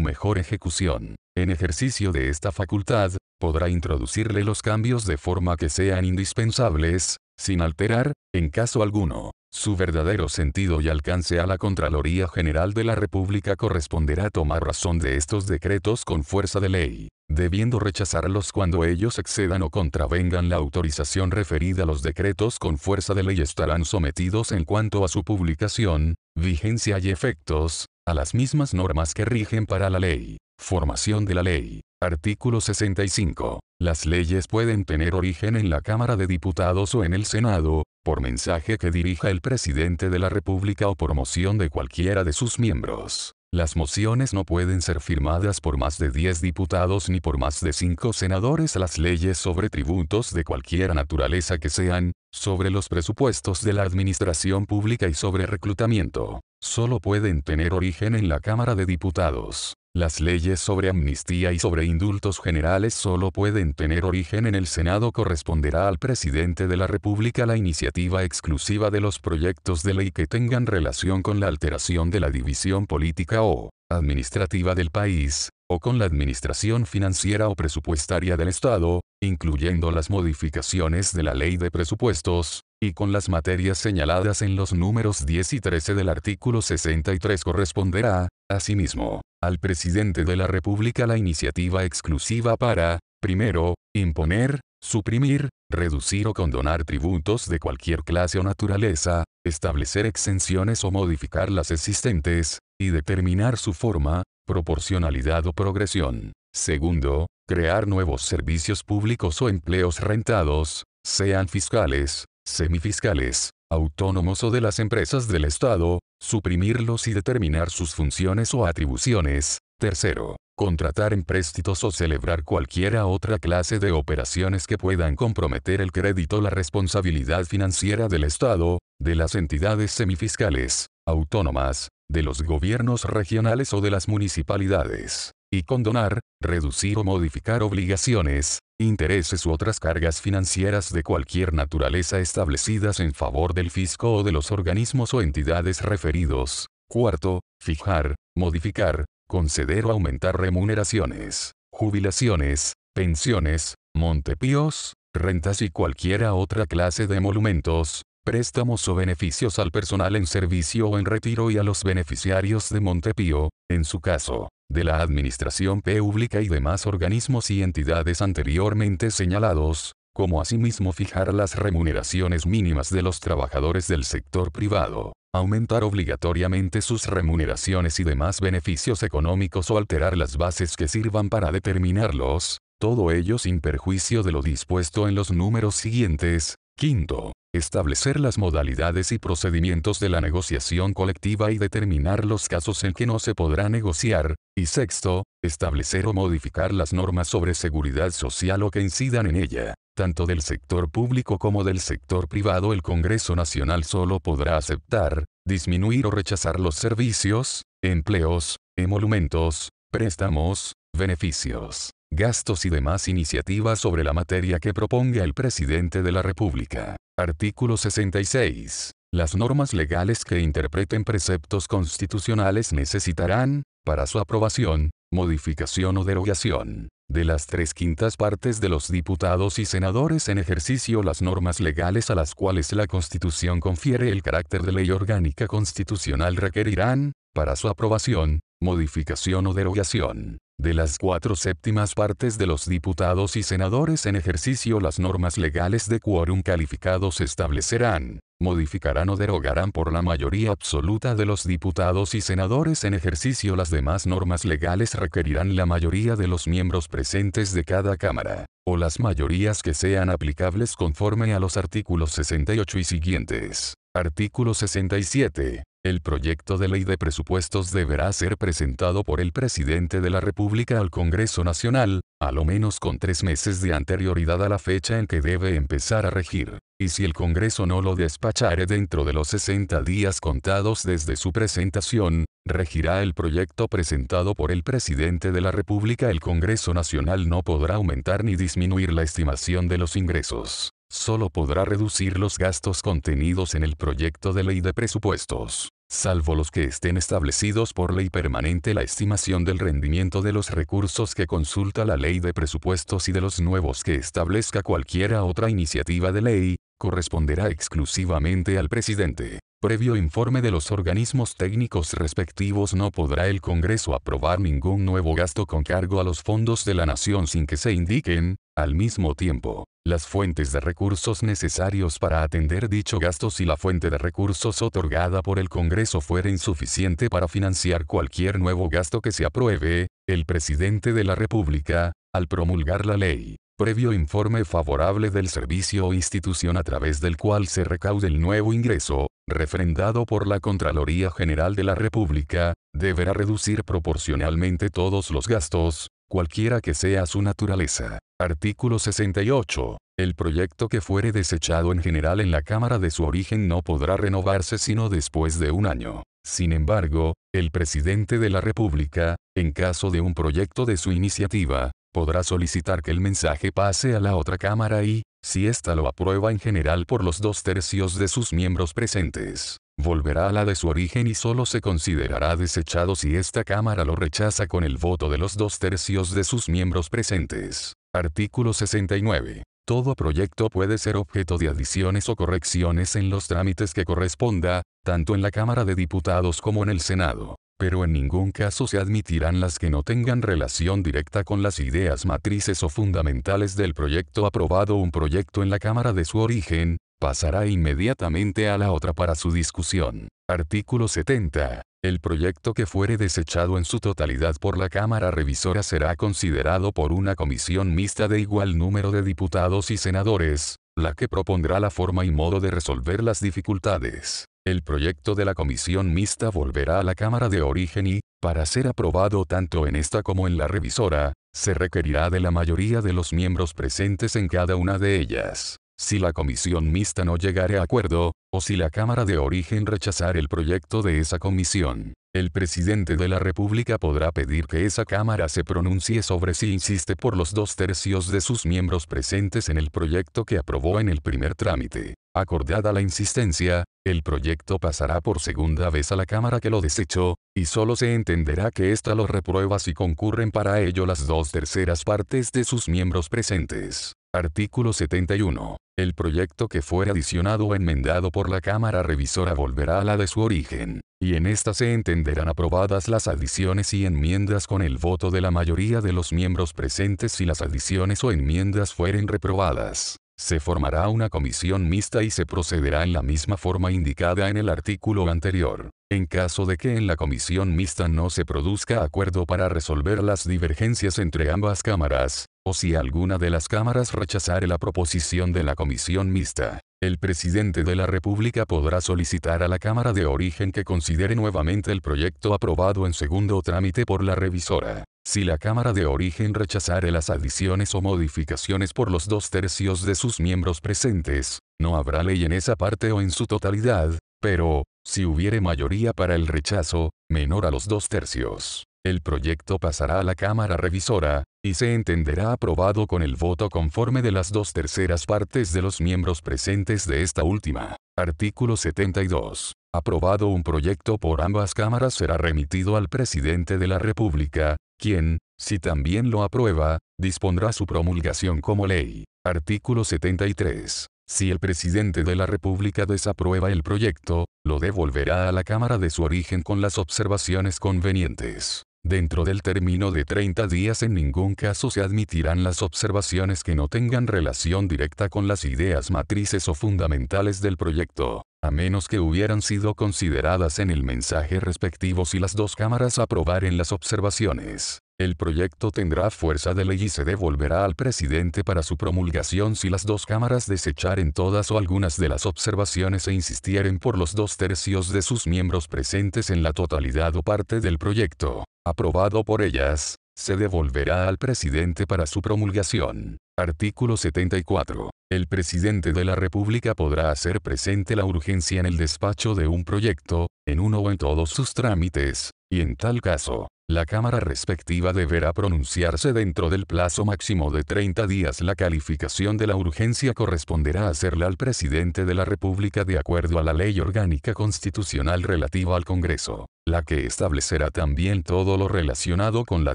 mejor 0.00 0.38
ejecución. 0.38 1.14
En 1.36 1.50
ejercicio 1.50 2.10
de 2.10 2.30
esta 2.30 2.50
facultad, 2.50 3.12
podrá 3.38 3.68
introducirle 3.68 4.42
los 4.42 4.62
cambios 4.62 5.06
de 5.06 5.18
forma 5.18 5.56
que 5.56 5.68
sean 5.68 6.04
indispensables, 6.04 7.18
sin 7.38 7.60
alterar, 7.60 8.12
en 8.34 8.50
caso 8.50 8.82
alguno, 8.82 9.30
su 9.50 9.76
verdadero 9.76 10.28
sentido 10.28 10.80
y 10.80 10.88
alcance 10.88 11.40
a 11.40 11.46
la 11.46 11.58
Contraloría 11.58 12.28
General 12.28 12.74
de 12.74 12.84
la 12.84 12.94
República 12.94 13.56
corresponderá 13.56 14.30
tomar 14.30 14.64
razón 14.64 14.98
de 14.98 15.16
estos 15.16 15.46
decretos 15.46 16.04
con 16.04 16.24
fuerza 16.24 16.60
de 16.60 16.68
ley 16.68 17.08
debiendo 17.28 17.78
rechazarlos 17.78 18.52
cuando 18.52 18.84
ellos 18.84 19.18
excedan 19.18 19.62
o 19.62 19.70
contravengan 19.70 20.48
la 20.48 20.56
autorización 20.56 21.30
referida. 21.30 21.84
Los 21.84 22.02
decretos 22.02 22.58
con 22.58 22.78
fuerza 22.78 23.14
de 23.14 23.22
ley 23.22 23.40
estarán 23.40 23.84
sometidos 23.84 24.52
en 24.52 24.64
cuanto 24.64 25.04
a 25.04 25.08
su 25.08 25.22
publicación, 25.24 26.14
vigencia 26.34 26.98
y 26.98 27.10
efectos, 27.10 27.86
a 28.06 28.14
las 28.14 28.34
mismas 28.34 28.74
normas 28.74 29.14
que 29.14 29.24
rigen 29.24 29.66
para 29.66 29.90
la 29.90 29.98
ley. 29.98 30.38
Formación 30.58 31.24
de 31.24 31.34
la 31.34 31.42
ley. 31.42 31.80
Artículo 32.00 32.60
65. 32.60 33.58
Las 33.80 34.06
leyes 34.06 34.46
pueden 34.46 34.84
tener 34.84 35.16
origen 35.16 35.56
en 35.56 35.68
la 35.68 35.80
Cámara 35.80 36.14
de 36.14 36.28
Diputados 36.28 36.94
o 36.94 37.02
en 37.02 37.12
el 37.12 37.24
Senado, 37.24 37.82
por 38.04 38.20
mensaje 38.20 38.78
que 38.78 38.92
dirija 38.92 39.30
el 39.30 39.40
presidente 39.40 40.08
de 40.08 40.20
la 40.20 40.28
República 40.28 40.86
o 40.86 40.94
por 40.94 41.14
moción 41.14 41.58
de 41.58 41.70
cualquiera 41.70 42.22
de 42.22 42.32
sus 42.32 42.60
miembros. 42.60 43.32
Las 43.52 43.74
mociones 43.74 44.32
no 44.32 44.44
pueden 44.44 44.80
ser 44.80 45.00
firmadas 45.00 45.60
por 45.60 45.76
más 45.76 45.98
de 45.98 46.10
10 46.10 46.40
diputados 46.40 47.10
ni 47.10 47.20
por 47.20 47.36
más 47.36 47.60
de 47.62 47.72
5 47.72 48.12
senadores. 48.12 48.76
Las 48.76 48.98
leyes 48.98 49.36
sobre 49.36 49.68
tributos 49.68 50.32
de 50.32 50.44
cualquier 50.44 50.94
naturaleza 50.94 51.58
que 51.58 51.68
sean, 51.68 52.12
sobre 52.32 52.70
los 52.70 52.88
presupuestos 52.88 53.64
de 53.64 53.72
la 53.72 53.82
administración 53.82 54.66
pública 54.66 55.08
y 55.08 55.14
sobre 55.14 55.46
reclutamiento, 55.46 56.42
solo 56.62 57.00
pueden 57.00 57.42
tener 57.42 57.72
origen 57.72 58.14
en 58.14 58.28
la 58.28 58.38
Cámara 58.38 58.76
de 58.76 58.86
Diputados. 58.86 59.74
Las 59.98 60.20
leyes 60.20 60.60
sobre 60.60 60.90
amnistía 60.90 61.50
y 61.50 61.58
sobre 61.58 61.84
indultos 61.84 62.38
generales 62.38 62.94
solo 62.94 63.32
pueden 63.32 63.74
tener 63.74 64.04
origen 64.04 64.46
en 64.46 64.54
el 64.54 64.68
Senado. 64.68 65.10
Corresponderá 65.10 65.88
al 65.88 65.98
presidente 65.98 66.68
de 66.68 66.76
la 66.76 66.86
República 66.86 67.46
la 67.46 67.56
iniciativa 67.56 68.22
exclusiva 68.22 68.90
de 68.90 69.00
los 69.00 69.18
proyectos 69.18 69.82
de 69.82 69.94
ley 69.94 70.12
que 70.12 70.28
tengan 70.28 70.66
relación 70.66 71.20
con 71.20 71.40
la 71.40 71.48
alteración 71.48 72.10
de 72.10 72.20
la 72.20 72.30
división 72.30 72.86
política 72.86 73.42
o 73.42 73.70
administrativa 73.90 74.76
del 74.76 74.90
país, 74.90 75.50
o 75.68 75.80
con 75.80 75.98
la 75.98 76.04
administración 76.04 76.86
financiera 76.86 77.48
o 77.48 77.56
presupuestaria 77.56 78.36
del 78.36 78.46
Estado, 78.46 79.00
incluyendo 79.20 79.90
las 79.90 80.10
modificaciones 80.10 81.12
de 81.12 81.24
la 81.24 81.34
ley 81.34 81.56
de 81.56 81.72
presupuestos, 81.72 82.62
y 82.80 82.92
con 82.92 83.10
las 83.10 83.28
materias 83.28 83.78
señaladas 83.78 84.42
en 84.42 84.54
los 84.54 84.72
números 84.72 85.26
10 85.26 85.54
y 85.54 85.60
13 85.60 85.96
del 85.96 86.08
artículo 86.08 86.62
63 86.62 87.42
corresponderá, 87.42 88.28
asimismo, 88.48 89.22
al 89.42 89.58
presidente 89.58 90.24
de 90.24 90.36
la 90.36 90.46
República 90.46 91.06
la 91.06 91.16
iniciativa 91.16 91.84
exclusiva 91.84 92.56
para, 92.56 92.98
primero, 93.20 93.74
imponer, 93.94 94.60
suprimir, 94.82 95.48
reducir 95.70 96.26
o 96.26 96.34
condonar 96.34 96.84
tributos 96.84 97.48
de 97.48 97.58
cualquier 97.58 98.02
clase 98.02 98.38
o 98.38 98.42
naturaleza, 98.42 99.24
establecer 99.44 100.06
exenciones 100.06 100.84
o 100.84 100.90
modificar 100.90 101.50
las 101.50 101.70
existentes, 101.70 102.58
y 102.80 102.88
determinar 102.88 103.58
su 103.58 103.74
forma, 103.74 104.22
proporcionalidad 104.46 105.46
o 105.46 105.52
progresión. 105.52 106.32
Segundo, 106.54 107.26
crear 107.46 107.86
nuevos 107.86 108.22
servicios 108.22 108.82
públicos 108.82 109.42
o 109.42 109.48
empleos 109.48 110.00
rentados, 110.00 110.84
sean 111.04 111.48
fiscales, 111.48 112.24
semifiscales, 112.46 113.50
autónomos 113.70 114.42
o 114.44 114.50
de 114.50 114.60
las 114.60 114.78
empresas 114.78 115.28
del 115.28 115.44
Estado, 115.44 116.00
suprimirlos 116.20 117.06
y 117.06 117.12
determinar 117.12 117.70
sus 117.70 117.94
funciones 117.94 118.54
o 118.54 118.66
atribuciones. 118.66 119.58
Tercero, 119.78 120.36
contratar 120.56 121.12
empréstitos 121.12 121.84
o 121.84 121.90
celebrar 121.90 122.44
cualquiera 122.44 123.06
otra 123.06 123.38
clase 123.38 123.78
de 123.78 123.92
operaciones 123.92 124.66
que 124.66 124.78
puedan 124.78 125.16
comprometer 125.16 125.80
el 125.80 125.92
crédito, 125.92 126.40
la 126.40 126.50
responsabilidad 126.50 127.44
financiera 127.44 128.08
del 128.08 128.24
Estado, 128.24 128.78
de 129.00 129.14
las 129.14 129.34
entidades 129.34 129.92
semifiscales, 129.92 130.88
autónomas, 131.06 131.88
de 132.10 132.22
los 132.22 132.42
gobiernos 132.42 133.04
regionales 133.04 133.72
o 133.72 133.80
de 133.80 133.90
las 133.90 134.08
municipalidades 134.08 135.32
y 135.52 135.62
condonar, 135.62 136.20
reducir 136.40 136.98
o 136.98 137.04
modificar 137.04 137.62
obligaciones, 137.62 138.58
intereses 138.78 139.46
u 139.46 139.50
otras 139.50 139.80
cargas 139.80 140.20
financieras 140.20 140.92
de 140.92 141.02
cualquier 141.02 141.52
naturaleza 141.52 142.18
establecidas 142.20 143.00
en 143.00 143.12
favor 143.12 143.54
del 143.54 143.70
fisco 143.70 144.14
o 144.14 144.22
de 144.22 144.32
los 144.32 144.50
organismos 144.50 145.14
o 145.14 145.22
entidades 145.22 145.82
referidos. 145.82 146.66
Cuarto, 146.88 147.40
fijar, 147.60 148.14
modificar, 148.36 149.04
conceder 149.28 149.86
o 149.86 149.90
aumentar 149.90 150.40
remuneraciones, 150.40 151.52
jubilaciones, 151.72 152.74
pensiones, 152.94 153.74
montepíos, 153.94 154.94
rentas 155.14 155.62
y 155.62 155.70
cualquiera 155.70 156.34
otra 156.34 156.66
clase 156.66 157.06
de 157.06 157.16
emolumentos, 157.16 158.02
préstamos 158.24 158.86
o 158.88 158.94
beneficios 158.94 159.58
al 159.58 159.70
personal 159.70 160.16
en 160.16 160.26
servicio 160.26 160.88
o 160.88 160.98
en 160.98 161.04
retiro 161.04 161.50
y 161.50 161.58
a 161.58 161.62
los 161.62 161.84
beneficiarios 161.84 162.68
de 162.68 162.80
Montepío, 162.80 163.50
en 163.70 163.84
su 163.84 164.00
caso, 164.00 164.48
de 164.70 164.84
la 164.84 165.00
Administración 165.00 165.80
Pública 165.80 166.42
y 166.42 166.48
demás 166.48 166.86
organismos 166.86 167.50
y 167.50 167.62
entidades 167.62 168.20
anteriormente 168.20 169.10
señalados, 169.10 169.94
como 170.14 170.40
asimismo 170.40 170.92
fijar 170.92 171.32
las 171.32 171.56
remuneraciones 171.56 172.46
mínimas 172.46 172.90
de 172.90 173.02
los 173.02 173.20
trabajadores 173.20 173.88
del 173.88 174.04
sector 174.04 174.52
privado, 174.52 175.14
aumentar 175.32 175.84
obligatoriamente 175.84 176.82
sus 176.82 177.06
remuneraciones 177.06 177.98
y 177.98 178.04
demás 178.04 178.40
beneficios 178.40 179.02
económicos 179.02 179.70
o 179.70 179.78
alterar 179.78 180.16
las 180.16 180.36
bases 180.36 180.76
que 180.76 180.88
sirvan 180.88 181.30
para 181.30 181.50
determinarlos, 181.50 182.58
todo 182.78 183.10
ello 183.10 183.38
sin 183.38 183.60
perjuicio 183.60 184.22
de 184.22 184.32
lo 184.32 184.42
dispuesto 184.42 185.08
en 185.08 185.14
los 185.14 185.32
números 185.32 185.76
siguientes. 185.76 186.56
Quinto, 186.76 187.32
establecer 187.58 188.18
las 188.18 188.38
modalidades 188.38 189.12
y 189.12 189.18
procedimientos 189.18 190.00
de 190.00 190.08
la 190.08 190.20
negociación 190.20 190.94
colectiva 190.94 191.52
y 191.52 191.58
determinar 191.58 192.24
los 192.24 192.48
casos 192.48 192.82
en 192.84 192.92
que 192.92 193.06
no 193.06 193.18
se 193.18 193.34
podrá 193.34 193.68
negociar, 193.68 194.36
y 194.56 194.66
sexto, 194.66 195.24
establecer 195.42 196.06
o 196.06 196.12
modificar 196.12 196.72
las 196.72 196.92
normas 196.92 197.28
sobre 197.28 197.54
seguridad 197.54 198.10
social 198.10 198.62
o 198.62 198.70
que 198.70 198.80
incidan 198.80 199.26
en 199.26 199.36
ella. 199.36 199.74
Tanto 199.96 200.26
del 200.26 200.42
sector 200.42 200.88
público 200.90 201.38
como 201.38 201.64
del 201.64 201.80
sector 201.80 202.28
privado 202.28 202.72
el 202.72 202.82
Congreso 202.82 203.34
Nacional 203.34 203.84
solo 203.84 204.20
podrá 204.20 204.56
aceptar, 204.56 205.24
disminuir 205.46 206.06
o 206.06 206.10
rechazar 206.10 206.60
los 206.60 206.76
servicios, 206.76 207.64
empleos, 207.82 208.56
emolumentos, 208.76 209.70
préstamos, 209.90 210.74
beneficios, 210.96 211.90
gastos 212.10 212.64
y 212.64 212.70
demás 212.70 213.06
iniciativas 213.08 213.78
sobre 213.78 214.02
la 214.02 214.12
materia 214.12 214.58
que 214.58 214.74
proponga 214.74 215.22
el 215.22 215.34
presidente 215.34 216.02
de 216.02 216.12
la 216.12 216.22
República. 216.22 216.96
Artículo 217.16 217.76
66. 217.76 218.92
Las 219.12 219.36
normas 219.36 219.72
legales 219.72 220.24
que 220.24 220.40
interpreten 220.40 221.04
preceptos 221.04 221.66
constitucionales 221.68 222.72
necesitarán, 222.72 223.62
para 223.84 224.06
su 224.06 224.18
aprobación, 224.18 224.90
modificación 225.12 225.96
o 225.96 226.04
derogación, 226.04 226.88
de 227.08 227.24
las 227.24 227.46
tres 227.46 227.72
quintas 227.72 228.16
partes 228.16 228.60
de 228.60 228.68
los 228.68 228.88
diputados 228.88 229.58
y 229.58 229.64
senadores 229.64 230.28
en 230.28 230.38
ejercicio 230.38 231.02
las 231.02 231.22
normas 231.22 231.60
legales 231.60 232.10
a 232.10 232.14
las 232.14 232.34
cuales 232.34 232.70
la 232.72 232.86
Constitución 232.86 233.60
confiere 233.60 234.10
el 234.10 234.22
carácter 234.22 234.62
de 234.62 234.72
ley 234.72 234.90
orgánica 234.90 235.46
constitucional 235.46 236.36
requerirán, 236.36 237.12
para 237.32 237.56
su 237.56 237.68
aprobación, 237.68 238.40
modificación 238.60 239.46
o 239.46 239.54
derogación. 239.54 240.38
De 240.60 240.74
las 240.74 240.98
cuatro 240.98 241.36
séptimas 241.36 241.94
partes 241.94 242.36
de 242.36 242.46
los 242.46 242.66
diputados 242.68 243.36
y 243.36 243.44
senadores 243.44 244.06
en 244.06 244.16
ejercicio 244.16 244.80
las 244.80 244.98
normas 244.98 245.38
legales 245.38 245.88
de 245.88 246.00
quórum 246.00 246.42
calificado 246.42 247.12
se 247.12 247.22
establecerán, 247.22 248.18
modificarán 248.40 249.08
o 249.08 249.16
derogarán 249.16 249.70
por 249.70 249.92
la 249.92 250.02
mayoría 250.02 250.50
absoluta 250.50 251.14
de 251.14 251.26
los 251.26 251.44
diputados 251.44 252.14
y 252.14 252.20
senadores 252.20 252.82
en 252.82 252.94
ejercicio 252.94 253.54
las 253.54 253.70
demás 253.70 254.06
normas 254.08 254.44
legales 254.44 254.94
requerirán 254.94 255.54
la 255.54 255.64
mayoría 255.64 256.16
de 256.16 256.26
los 256.26 256.48
miembros 256.48 256.88
presentes 256.88 257.52
de 257.52 257.62
cada 257.62 257.96
Cámara, 257.96 258.46
o 258.66 258.76
las 258.76 258.98
mayorías 258.98 259.62
que 259.62 259.74
sean 259.74 260.10
aplicables 260.10 260.74
conforme 260.74 261.34
a 261.34 261.38
los 261.38 261.56
artículos 261.56 262.10
68 262.10 262.78
y 262.80 262.84
siguientes. 262.84 263.74
Artículo 263.94 264.54
67. 264.54 265.62
El 265.88 266.02
proyecto 266.02 266.58
de 266.58 266.68
ley 266.68 266.84
de 266.84 266.98
presupuestos 266.98 267.72
deberá 267.72 268.12
ser 268.12 268.36
presentado 268.36 269.04
por 269.04 269.22
el 269.22 269.32
presidente 269.32 270.02
de 270.02 270.10
la 270.10 270.20
República 270.20 270.78
al 270.80 270.90
Congreso 270.90 271.44
Nacional, 271.44 272.02
a 272.20 272.30
lo 272.30 272.44
menos 272.44 272.78
con 272.78 272.98
tres 272.98 273.24
meses 273.24 273.62
de 273.62 273.72
anterioridad 273.72 274.44
a 274.44 274.50
la 274.50 274.58
fecha 274.58 274.98
en 274.98 275.06
que 275.06 275.22
debe 275.22 275.54
empezar 275.54 276.04
a 276.04 276.10
regir, 276.10 276.58
y 276.78 276.90
si 276.90 277.06
el 277.06 277.14
Congreso 277.14 277.64
no 277.64 277.80
lo 277.80 277.94
despachare 277.94 278.66
dentro 278.66 279.04
de 279.04 279.14
los 279.14 279.28
60 279.28 279.80
días 279.80 280.20
contados 280.20 280.82
desde 280.82 281.16
su 281.16 281.32
presentación, 281.32 282.26
regirá 282.46 283.02
el 283.02 283.14
proyecto 283.14 283.66
presentado 283.66 284.34
por 284.34 284.52
el 284.52 284.64
presidente 284.64 285.32
de 285.32 285.40
la 285.40 285.52
República. 285.52 286.10
El 286.10 286.20
Congreso 286.20 286.74
Nacional 286.74 287.30
no 287.30 287.42
podrá 287.42 287.76
aumentar 287.76 288.24
ni 288.24 288.36
disminuir 288.36 288.92
la 288.92 289.04
estimación 289.04 289.68
de 289.68 289.78
los 289.78 289.96
ingresos 289.96 290.68
solo 290.90 291.28
podrá 291.28 291.64
reducir 291.64 292.18
los 292.18 292.38
gastos 292.38 292.82
contenidos 292.82 293.54
en 293.54 293.62
el 293.62 293.76
proyecto 293.76 294.32
de 294.32 294.42
ley 294.42 294.60
de 294.60 294.72
presupuestos, 294.72 295.70
salvo 295.88 296.34
los 296.34 296.50
que 296.50 296.64
estén 296.64 296.96
establecidos 296.96 297.72
por 297.72 297.94
ley 297.94 298.10
permanente 298.10 298.74
la 298.74 298.82
estimación 298.82 299.44
del 299.44 299.58
rendimiento 299.58 300.22
de 300.22 300.32
los 300.32 300.50
recursos 300.50 301.14
que 301.14 301.26
consulta 301.26 301.84
la 301.84 301.96
ley 301.96 302.20
de 302.20 302.32
presupuestos 302.32 303.08
y 303.08 303.12
de 303.12 303.20
los 303.20 303.40
nuevos 303.40 303.82
que 303.82 303.96
establezca 303.96 304.62
cualquiera 304.62 305.24
otra 305.24 305.50
iniciativa 305.50 306.12
de 306.12 306.22
ley, 306.22 306.56
corresponderá 306.78 307.48
exclusivamente 307.48 308.58
al 308.58 308.68
presidente. 308.68 309.40
Previo 309.60 309.96
informe 309.96 310.40
de 310.40 310.52
los 310.52 310.70
organismos 310.70 311.34
técnicos 311.34 311.92
respectivos 311.94 312.74
no 312.74 312.92
podrá 312.92 313.26
el 313.26 313.40
Congreso 313.40 313.92
aprobar 313.92 314.38
ningún 314.38 314.84
nuevo 314.84 315.14
gasto 315.14 315.46
con 315.46 315.64
cargo 315.64 316.00
a 316.00 316.04
los 316.04 316.22
fondos 316.22 316.64
de 316.64 316.74
la 316.74 316.86
nación 316.86 317.26
sin 317.26 317.44
que 317.44 317.56
se 317.56 317.72
indiquen, 317.72 318.36
al 318.56 318.76
mismo 318.76 319.16
tiempo, 319.16 319.64
las 319.88 320.06
fuentes 320.06 320.52
de 320.52 320.60
recursos 320.60 321.22
necesarios 321.22 321.98
para 321.98 322.22
atender 322.22 322.68
dicho 322.68 322.98
gasto. 322.98 323.30
Si 323.30 323.46
la 323.46 323.56
fuente 323.56 323.88
de 323.88 323.96
recursos 323.96 324.60
otorgada 324.60 325.22
por 325.22 325.38
el 325.38 325.48
Congreso 325.48 326.02
fuera 326.02 326.28
insuficiente 326.28 327.08
para 327.08 327.26
financiar 327.26 327.86
cualquier 327.86 328.38
nuevo 328.38 328.68
gasto 328.68 329.00
que 329.00 329.12
se 329.12 329.24
apruebe, 329.24 329.88
el 330.06 330.26
presidente 330.26 330.92
de 330.92 331.04
la 331.04 331.14
República, 331.14 331.92
al 332.14 332.28
promulgar 332.28 332.84
la 332.84 332.98
ley, 332.98 333.36
previo 333.56 333.94
informe 333.94 334.44
favorable 334.44 335.10
del 335.10 335.28
servicio 335.28 335.86
o 335.86 335.94
institución 335.94 336.58
a 336.58 336.62
través 336.62 337.00
del 337.00 337.16
cual 337.16 337.46
se 337.46 337.64
recaude 337.64 338.08
el 338.08 338.20
nuevo 338.20 338.52
ingreso, 338.52 339.08
refrendado 339.26 340.04
por 340.04 340.26
la 340.26 340.38
Contraloría 340.38 341.10
General 341.10 341.54
de 341.54 341.64
la 341.64 341.74
República, 341.74 342.52
deberá 342.74 343.14
reducir 343.14 343.64
proporcionalmente 343.64 344.68
todos 344.68 345.10
los 345.10 345.26
gastos, 345.26 345.88
cualquiera 346.08 346.60
que 346.60 346.74
sea 346.74 347.06
su 347.06 347.22
naturaleza. 347.22 347.98
Artículo 348.20 348.78
68. 348.78 349.76
El 349.98 350.14
proyecto 350.14 350.68
que 350.68 350.80
fuere 350.80 351.12
desechado 351.12 351.72
en 351.72 351.82
general 351.82 352.20
en 352.20 352.30
la 352.30 352.42
Cámara 352.42 352.78
de 352.78 352.90
su 352.90 353.04
origen 353.04 353.46
no 353.46 353.62
podrá 353.62 353.96
renovarse 353.96 354.58
sino 354.58 354.88
después 354.88 355.38
de 355.38 355.50
un 355.50 355.66
año. 355.66 356.02
Sin 356.24 356.52
embargo, 356.52 357.14
el 357.32 357.50
presidente 357.50 358.18
de 358.18 358.30
la 358.30 358.40
República, 358.40 359.16
en 359.36 359.52
caso 359.52 359.90
de 359.90 360.00
un 360.00 360.14
proyecto 360.14 360.64
de 360.66 360.76
su 360.76 360.92
iniciativa, 360.92 361.70
podrá 361.92 362.22
solicitar 362.22 362.82
que 362.82 362.90
el 362.90 363.00
mensaje 363.00 363.52
pase 363.52 363.94
a 363.94 364.00
la 364.00 364.16
otra 364.16 364.38
Cámara 364.38 364.82
y, 364.84 365.02
si 365.24 365.46
ésta 365.46 365.74
lo 365.74 365.88
aprueba 365.88 366.30
en 366.30 366.38
general 366.38 366.86
por 366.86 367.04
los 367.04 367.20
dos 367.20 367.42
tercios 367.42 367.96
de 367.96 368.08
sus 368.08 368.32
miembros 368.32 368.72
presentes, 368.74 369.58
volverá 369.78 370.28
a 370.28 370.32
la 370.32 370.44
de 370.44 370.54
su 370.54 370.68
origen 370.68 371.06
y 371.06 371.14
solo 371.14 371.46
se 371.46 371.60
considerará 371.60 372.36
desechado 372.36 372.96
si 372.96 373.16
esta 373.16 373.44
Cámara 373.44 373.84
lo 373.84 373.96
rechaza 373.96 374.46
con 374.46 374.64
el 374.64 374.76
voto 374.76 375.08
de 375.08 375.18
los 375.18 375.36
dos 375.36 375.58
tercios 375.58 376.14
de 376.14 376.24
sus 376.24 376.48
miembros 376.48 376.90
presentes. 376.90 377.74
Artículo 377.94 378.52
69. 378.52 379.44
Todo 379.66 379.94
proyecto 379.94 380.50
puede 380.50 380.78
ser 380.78 380.96
objeto 380.96 381.38
de 381.38 381.48
adiciones 381.48 382.08
o 382.08 382.16
correcciones 382.16 382.96
en 382.96 383.08
los 383.08 383.28
trámites 383.28 383.72
que 383.72 383.84
corresponda, 383.84 384.62
tanto 384.84 385.14
en 385.14 385.22
la 385.22 385.30
Cámara 385.30 385.64
de 385.64 385.74
Diputados 385.74 386.40
como 386.40 386.62
en 386.62 386.70
el 386.70 386.80
Senado 386.80 387.36
pero 387.58 387.84
en 387.84 387.92
ningún 387.92 388.30
caso 388.30 388.68
se 388.68 388.78
admitirán 388.78 389.40
las 389.40 389.58
que 389.58 389.68
no 389.68 389.82
tengan 389.82 390.22
relación 390.22 390.84
directa 390.84 391.24
con 391.24 391.42
las 391.42 391.58
ideas 391.58 392.06
matrices 392.06 392.62
o 392.62 392.68
fundamentales 392.68 393.56
del 393.56 393.74
proyecto 393.74 394.26
aprobado. 394.26 394.76
Un 394.76 394.92
proyecto 394.92 395.42
en 395.42 395.50
la 395.50 395.58
Cámara 395.58 395.92
de 395.92 396.04
su 396.04 396.18
origen, 396.18 396.78
pasará 396.98 397.46
inmediatamente 397.46 398.48
a 398.48 398.58
la 398.58 398.72
otra 398.72 398.92
para 398.92 399.14
su 399.14 399.30
discusión. 399.30 400.08
Artículo 400.28 400.88
70. 400.88 401.62
El 401.82 402.00
proyecto 402.00 402.54
que 402.54 402.66
fuere 402.66 402.96
desechado 402.96 403.56
en 403.56 403.64
su 403.64 403.78
totalidad 403.78 404.34
por 404.40 404.58
la 404.58 404.68
Cámara 404.68 405.12
Revisora 405.12 405.62
será 405.62 405.94
considerado 405.94 406.72
por 406.72 406.92
una 406.92 407.14
comisión 407.14 407.74
mixta 407.74 408.08
de 408.08 408.20
igual 408.20 408.58
número 408.58 408.90
de 408.90 409.02
diputados 409.02 409.70
y 409.70 409.76
senadores, 409.76 410.56
la 410.76 410.94
que 410.94 411.08
propondrá 411.08 411.60
la 411.60 411.70
forma 411.70 412.04
y 412.04 412.10
modo 412.10 412.40
de 412.40 412.50
resolver 412.50 413.02
las 413.04 413.20
dificultades. 413.20 414.24
El 414.44 414.62
proyecto 414.62 415.14
de 415.14 415.24
la 415.24 415.34
comisión 415.34 415.94
mixta 415.94 416.30
volverá 416.30 416.80
a 416.80 416.82
la 416.82 416.96
Cámara 416.96 417.28
de 417.28 417.42
origen 417.42 417.86
y, 417.86 418.00
para 418.20 418.44
ser 418.44 418.66
aprobado 418.66 419.24
tanto 419.24 419.68
en 419.68 419.76
esta 419.76 420.02
como 420.02 420.26
en 420.26 420.36
la 420.36 420.48
revisora, 420.48 421.12
se 421.32 421.54
requerirá 421.54 422.10
de 422.10 422.18
la 422.18 422.32
mayoría 422.32 422.80
de 422.80 422.92
los 422.92 423.12
miembros 423.12 423.54
presentes 423.54 424.16
en 424.16 424.26
cada 424.26 424.56
una 424.56 424.78
de 424.78 424.98
ellas. 424.98 425.58
Si 425.80 426.00
la 426.00 426.12
comisión 426.12 426.72
mixta 426.72 427.04
no 427.04 427.16
llegare 427.16 427.56
a 427.58 427.62
acuerdo, 427.62 428.12
o 428.32 428.40
si 428.40 428.56
la 428.56 428.68
Cámara 428.68 429.04
de 429.04 429.16
origen 429.16 429.64
rechazar 429.64 430.16
el 430.16 430.28
proyecto 430.28 430.82
de 430.82 430.98
esa 430.98 431.20
comisión, 431.20 431.94
el 432.12 432.32
presidente 432.32 432.96
de 432.96 433.06
la 433.06 433.20
República 433.20 433.78
podrá 433.78 434.10
pedir 434.10 434.46
que 434.46 434.66
esa 434.66 434.84
Cámara 434.84 435.28
se 435.28 435.44
pronuncie 435.44 436.02
sobre 436.02 436.34
si 436.34 436.52
insiste 436.52 436.96
por 436.96 437.16
los 437.16 437.32
dos 437.32 437.54
tercios 437.54 438.10
de 438.10 438.20
sus 438.20 438.44
miembros 438.44 438.88
presentes 438.88 439.48
en 439.48 439.56
el 439.56 439.70
proyecto 439.70 440.24
que 440.24 440.38
aprobó 440.38 440.80
en 440.80 440.88
el 440.88 441.00
primer 441.00 441.36
trámite. 441.36 441.94
Acordada 442.12 442.72
la 442.72 442.80
insistencia, 442.80 443.62
el 443.86 444.02
proyecto 444.02 444.58
pasará 444.58 445.00
por 445.00 445.20
segunda 445.20 445.70
vez 445.70 445.92
a 445.92 445.96
la 445.96 446.06
Cámara 446.06 446.40
que 446.40 446.50
lo 446.50 446.60
desechó, 446.60 447.14
y 447.36 447.44
solo 447.44 447.76
se 447.76 447.94
entenderá 447.94 448.50
que 448.50 448.72
ésta 448.72 448.96
lo 448.96 449.06
reprueba 449.06 449.60
si 449.60 449.74
concurren 449.74 450.32
para 450.32 450.60
ello 450.60 450.86
las 450.86 451.06
dos 451.06 451.30
terceras 451.30 451.84
partes 451.84 452.32
de 452.32 452.42
sus 452.42 452.68
miembros 452.68 453.08
presentes. 453.08 453.94
Artículo 454.14 454.72
71. 454.72 455.58
El 455.78 455.92
proyecto 455.92 456.48
que 456.48 456.62
fuera 456.62 456.92
adicionado 456.92 457.44
o 457.44 457.54
enmendado 457.54 458.10
por 458.10 458.30
la 458.30 458.40
Cámara 458.40 458.82
Revisora 458.82 459.34
volverá 459.34 459.80
a 459.80 459.84
la 459.84 459.98
de 459.98 460.06
su 460.06 460.22
origen, 460.22 460.80
y 460.98 461.14
en 461.14 461.26
esta 461.26 461.52
se 461.52 461.74
entenderán 461.74 462.30
aprobadas 462.30 462.88
las 462.88 463.06
adiciones 463.06 463.74
y 463.74 463.84
enmiendas 463.84 464.46
con 464.46 464.62
el 464.62 464.78
voto 464.78 465.10
de 465.10 465.20
la 465.20 465.30
mayoría 465.30 465.82
de 465.82 465.92
los 465.92 466.14
miembros 466.14 466.54
presentes 466.54 467.12
si 467.12 467.26
las 467.26 467.42
adiciones 467.42 468.02
o 468.02 468.10
enmiendas 468.10 468.72
fueren 468.72 469.08
reprobadas. 469.08 469.98
Se 470.18 470.40
formará 470.40 470.88
una 470.88 471.10
comisión 471.10 471.68
mixta 471.68 472.02
y 472.02 472.10
se 472.10 472.24
procederá 472.24 472.84
en 472.84 472.94
la 472.94 473.02
misma 473.02 473.36
forma 473.36 473.72
indicada 473.72 474.30
en 474.30 474.38
el 474.38 474.48
artículo 474.48 475.10
anterior. 475.10 475.68
En 475.92 476.06
caso 476.06 476.46
de 476.46 476.56
que 476.56 476.76
en 476.76 476.86
la 476.86 476.96
comisión 476.96 477.54
mixta 477.54 477.88
no 477.88 478.08
se 478.08 478.24
produzca 478.24 478.82
acuerdo 478.82 479.26
para 479.26 479.50
resolver 479.50 480.02
las 480.02 480.26
divergencias 480.26 480.98
entre 480.98 481.30
ambas 481.30 481.62
cámaras, 481.62 482.26
o 482.48 482.54
si 482.54 482.74
alguna 482.74 483.18
de 483.18 483.28
las 483.28 483.46
cámaras 483.46 483.92
rechazare 483.92 484.46
la 484.46 484.56
proposición 484.56 485.32
de 485.34 485.42
la 485.42 485.54
comisión 485.54 486.10
mixta, 486.10 486.60
el 486.80 486.96
presidente 486.96 487.62
de 487.62 487.76
la 487.76 487.84
República 487.84 488.46
podrá 488.46 488.80
solicitar 488.80 489.42
a 489.42 489.48
la 489.48 489.58
Cámara 489.58 489.92
de 489.92 490.06
Origen 490.06 490.50
que 490.50 490.64
considere 490.64 491.14
nuevamente 491.14 491.72
el 491.72 491.82
proyecto 491.82 492.32
aprobado 492.32 492.86
en 492.86 492.94
segundo 492.94 493.42
trámite 493.42 493.84
por 493.84 494.02
la 494.02 494.14
revisora. 494.14 494.84
Si 495.06 495.24
la 495.24 495.36
Cámara 495.36 495.74
de 495.74 495.84
Origen 495.84 496.32
rechazare 496.32 496.90
las 496.90 497.10
adiciones 497.10 497.74
o 497.74 497.82
modificaciones 497.82 498.72
por 498.72 498.90
los 498.90 499.08
dos 499.08 499.28
tercios 499.28 499.84
de 499.84 499.94
sus 499.94 500.18
miembros 500.18 500.62
presentes, 500.62 501.40
no 501.60 501.76
habrá 501.76 502.02
ley 502.02 502.24
en 502.24 502.32
esa 502.32 502.56
parte 502.56 502.92
o 502.92 503.02
en 503.02 503.10
su 503.10 503.26
totalidad, 503.26 503.98
pero, 504.22 504.64
si 504.86 505.04
hubiere 505.04 505.42
mayoría 505.42 505.92
para 505.92 506.14
el 506.14 506.26
rechazo, 506.26 506.90
menor 507.10 507.44
a 507.44 507.50
los 507.50 507.68
dos 507.68 507.88
tercios, 507.88 508.64
el 508.86 509.02
proyecto 509.02 509.58
pasará 509.58 510.00
a 510.00 510.02
la 510.02 510.14
Cámara 510.14 510.56
Revisora, 510.56 511.24
y 511.48 511.54
se 511.54 511.72
entenderá 511.72 512.32
aprobado 512.32 512.86
con 512.86 513.02
el 513.02 513.16
voto 513.16 513.48
conforme 513.48 514.02
de 514.02 514.12
las 514.12 514.30
dos 514.30 514.52
terceras 514.52 515.06
partes 515.06 515.50
de 515.54 515.62
los 515.62 515.80
miembros 515.80 516.20
presentes 516.20 516.86
de 516.86 517.02
esta 517.02 517.24
última. 517.24 517.76
Artículo 517.96 518.58
72. 518.58 519.54
Aprobado 519.72 520.28
un 520.28 520.42
proyecto 520.42 520.98
por 520.98 521.22
ambas 521.22 521.54
cámaras 521.54 521.94
será 521.94 522.18
remitido 522.18 522.76
al 522.76 522.88
presidente 522.88 523.56
de 523.56 523.66
la 523.66 523.78
República, 523.78 524.56
quien, 524.78 525.18
si 525.40 525.58
también 525.58 526.10
lo 526.10 526.22
aprueba, 526.22 526.80
dispondrá 527.00 527.52
su 527.52 527.64
promulgación 527.64 528.42
como 528.42 528.66
ley. 528.66 529.04
Artículo 529.24 529.84
73. 529.84 530.86
Si 531.08 531.30
el 531.30 531.38
presidente 531.38 532.04
de 532.04 532.14
la 532.14 532.26
República 532.26 532.84
desaprueba 532.84 533.50
el 533.50 533.62
proyecto, 533.62 534.26
lo 534.44 534.58
devolverá 534.58 535.30
a 535.30 535.32
la 535.32 535.44
Cámara 535.44 535.78
de 535.78 535.88
su 535.88 536.02
origen 536.02 536.42
con 536.42 536.60
las 536.60 536.76
observaciones 536.76 537.58
convenientes. 537.58 538.64
Dentro 538.84 539.24
del 539.24 539.42
término 539.42 539.90
de 539.90 540.04
30 540.04 540.46
días 540.46 540.82
en 540.82 540.94
ningún 540.94 541.34
caso 541.34 541.70
se 541.70 541.82
admitirán 541.82 542.42
las 542.42 542.62
observaciones 542.62 543.42
que 543.42 543.54
no 543.54 543.68
tengan 543.68 544.06
relación 544.06 544.68
directa 544.68 545.08
con 545.08 545.28
las 545.28 545.44
ideas 545.44 545.90
matrices 545.90 546.48
o 546.48 546.54
fundamentales 546.54 547.40
del 547.40 547.56
proyecto, 547.56 548.22
a 548.42 548.50
menos 548.50 548.88
que 548.88 549.00
hubieran 549.00 549.42
sido 549.42 549.74
consideradas 549.74 550.58
en 550.58 550.70
el 550.70 550.84
mensaje 550.84 551.40
respectivo 551.40 552.04
si 552.04 552.18
las 552.18 552.34
dos 552.34 552.56
cámaras 552.56 552.98
aprobaren 552.98 553.58
las 553.58 553.72
observaciones. 553.72 554.80
El 555.00 555.14
proyecto 555.14 555.70
tendrá 555.70 556.10
fuerza 556.10 556.54
de 556.54 556.64
ley 556.64 556.82
y 556.82 556.88
se 556.88 557.04
devolverá 557.04 557.64
al 557.64 557.76
presidente 557.76 558.42
para 558.42 558.64
su 558.64 558.76
promulgación 558.76 559.54
si 559.54 559.70
las 559.70 559.86
dos 559.86 560.06
cámaras 560.06 560.48
desecharen 560.48 561.12
todas 561.12 561.52
o 561.52 561.58
algunas 561.58 561.98
de 561.98 562.08
las 562.08 562.26
observaciones 562.26 563.06
e 563.06 563.12
insistieren 563.12 563.78
por 563.78 563.96
los 563.96 564.16
dos 564.16 564.36
tercios 564.36 564.92
de 564.92 565.02
sus 565.02 565.28
miembros 565.28 565.68
presentes 565.68 566.30
en 566.30 566.42
la 566.42 566.52
totalidad 566.52 567.14
o 567.14 567.22
parte 567.22 567.60
del 567.60 567.78
proyecto, 567.78 568.44
aprobado 568.66 569.22
por 569.22 569.42
ellas, 569.42 569.94
se 570.16 570.36
devolverá 570.36 571.06
al 571.06 571.16
presidente 571.16 571.86
para 571.86 572.04
su 572.06 572.20
promulgación. 572.20 573.18
Artículo 573.38 573.96
74. 573.96 574.90
El 575.12 575.28
presidente 575.28 575.92
de 575.92 576.04
la 576.04 576.16
República 576.16 576.74
podrá 576.74 577.12
hacer 577.12 577.40
presente 577.40 577.94
la 577.94 578.04
urgencia 578.04 578.58
en 578.58 578.66
el 578.66 578.76
despacho 578.76 579.36
de 579.36 579.46
un 579.46 579.64
proyecto, 579.64 580.26
en 580.44 580.58
uno 580.58 580.80
o 580.80 580.90
en 580.90 580.98
todos 580.98 581.30
sus 581.30 581.54
trámites, 581.54 582.32
y 582.50 582.60
en 582.60 582.76
tal 582.76 583.00
caso, 583.00 583.48
la 583.70 583.84
Cámara 583.84 584.18
respectiva 584.18 584.94
deberá 584.94 585.34
pronunciarse 585.34 586.14
dentro 586.14 586.48
del 586.48 586.64
plazo 586.64 587.04
máximo 587.04 587.50
de 587.50 587.64
30 587.64 588.06
días. 588.06 588.40
La 588.40 588.54
calificación 588.54 589.36
de 589.36 589.46
la 589.46 589.56
urgencia 589.56 590.14
corresponderá 590.14 590.86
a 590.86 590.90
hacerla 590.90 591.26
al 591.26 591.36
presidente 591.36 592.06
de 592.06 592.14
la 592.14 592.24
República 592.24 592.84
de 592.84 592.98
acuerdo 592.98 593.38
a 593.38 593.42
la 593.42 593.52
ley 593.52 593.78
orgánica 593.78 594.32
constitucional 594.32 595.22
relativa 595.22 595.76
al 595.76 595.84
Congreso, 595.84 596.46
la 596.66 596.82
que 596.82 597.04
establecerá 597.04 597.70
también 597.70 598.22
todo 598.22 598.56
lo 598.56 598.68
relacionado 598.68 599.44
con 599.44 599.66
la 599.66 599.74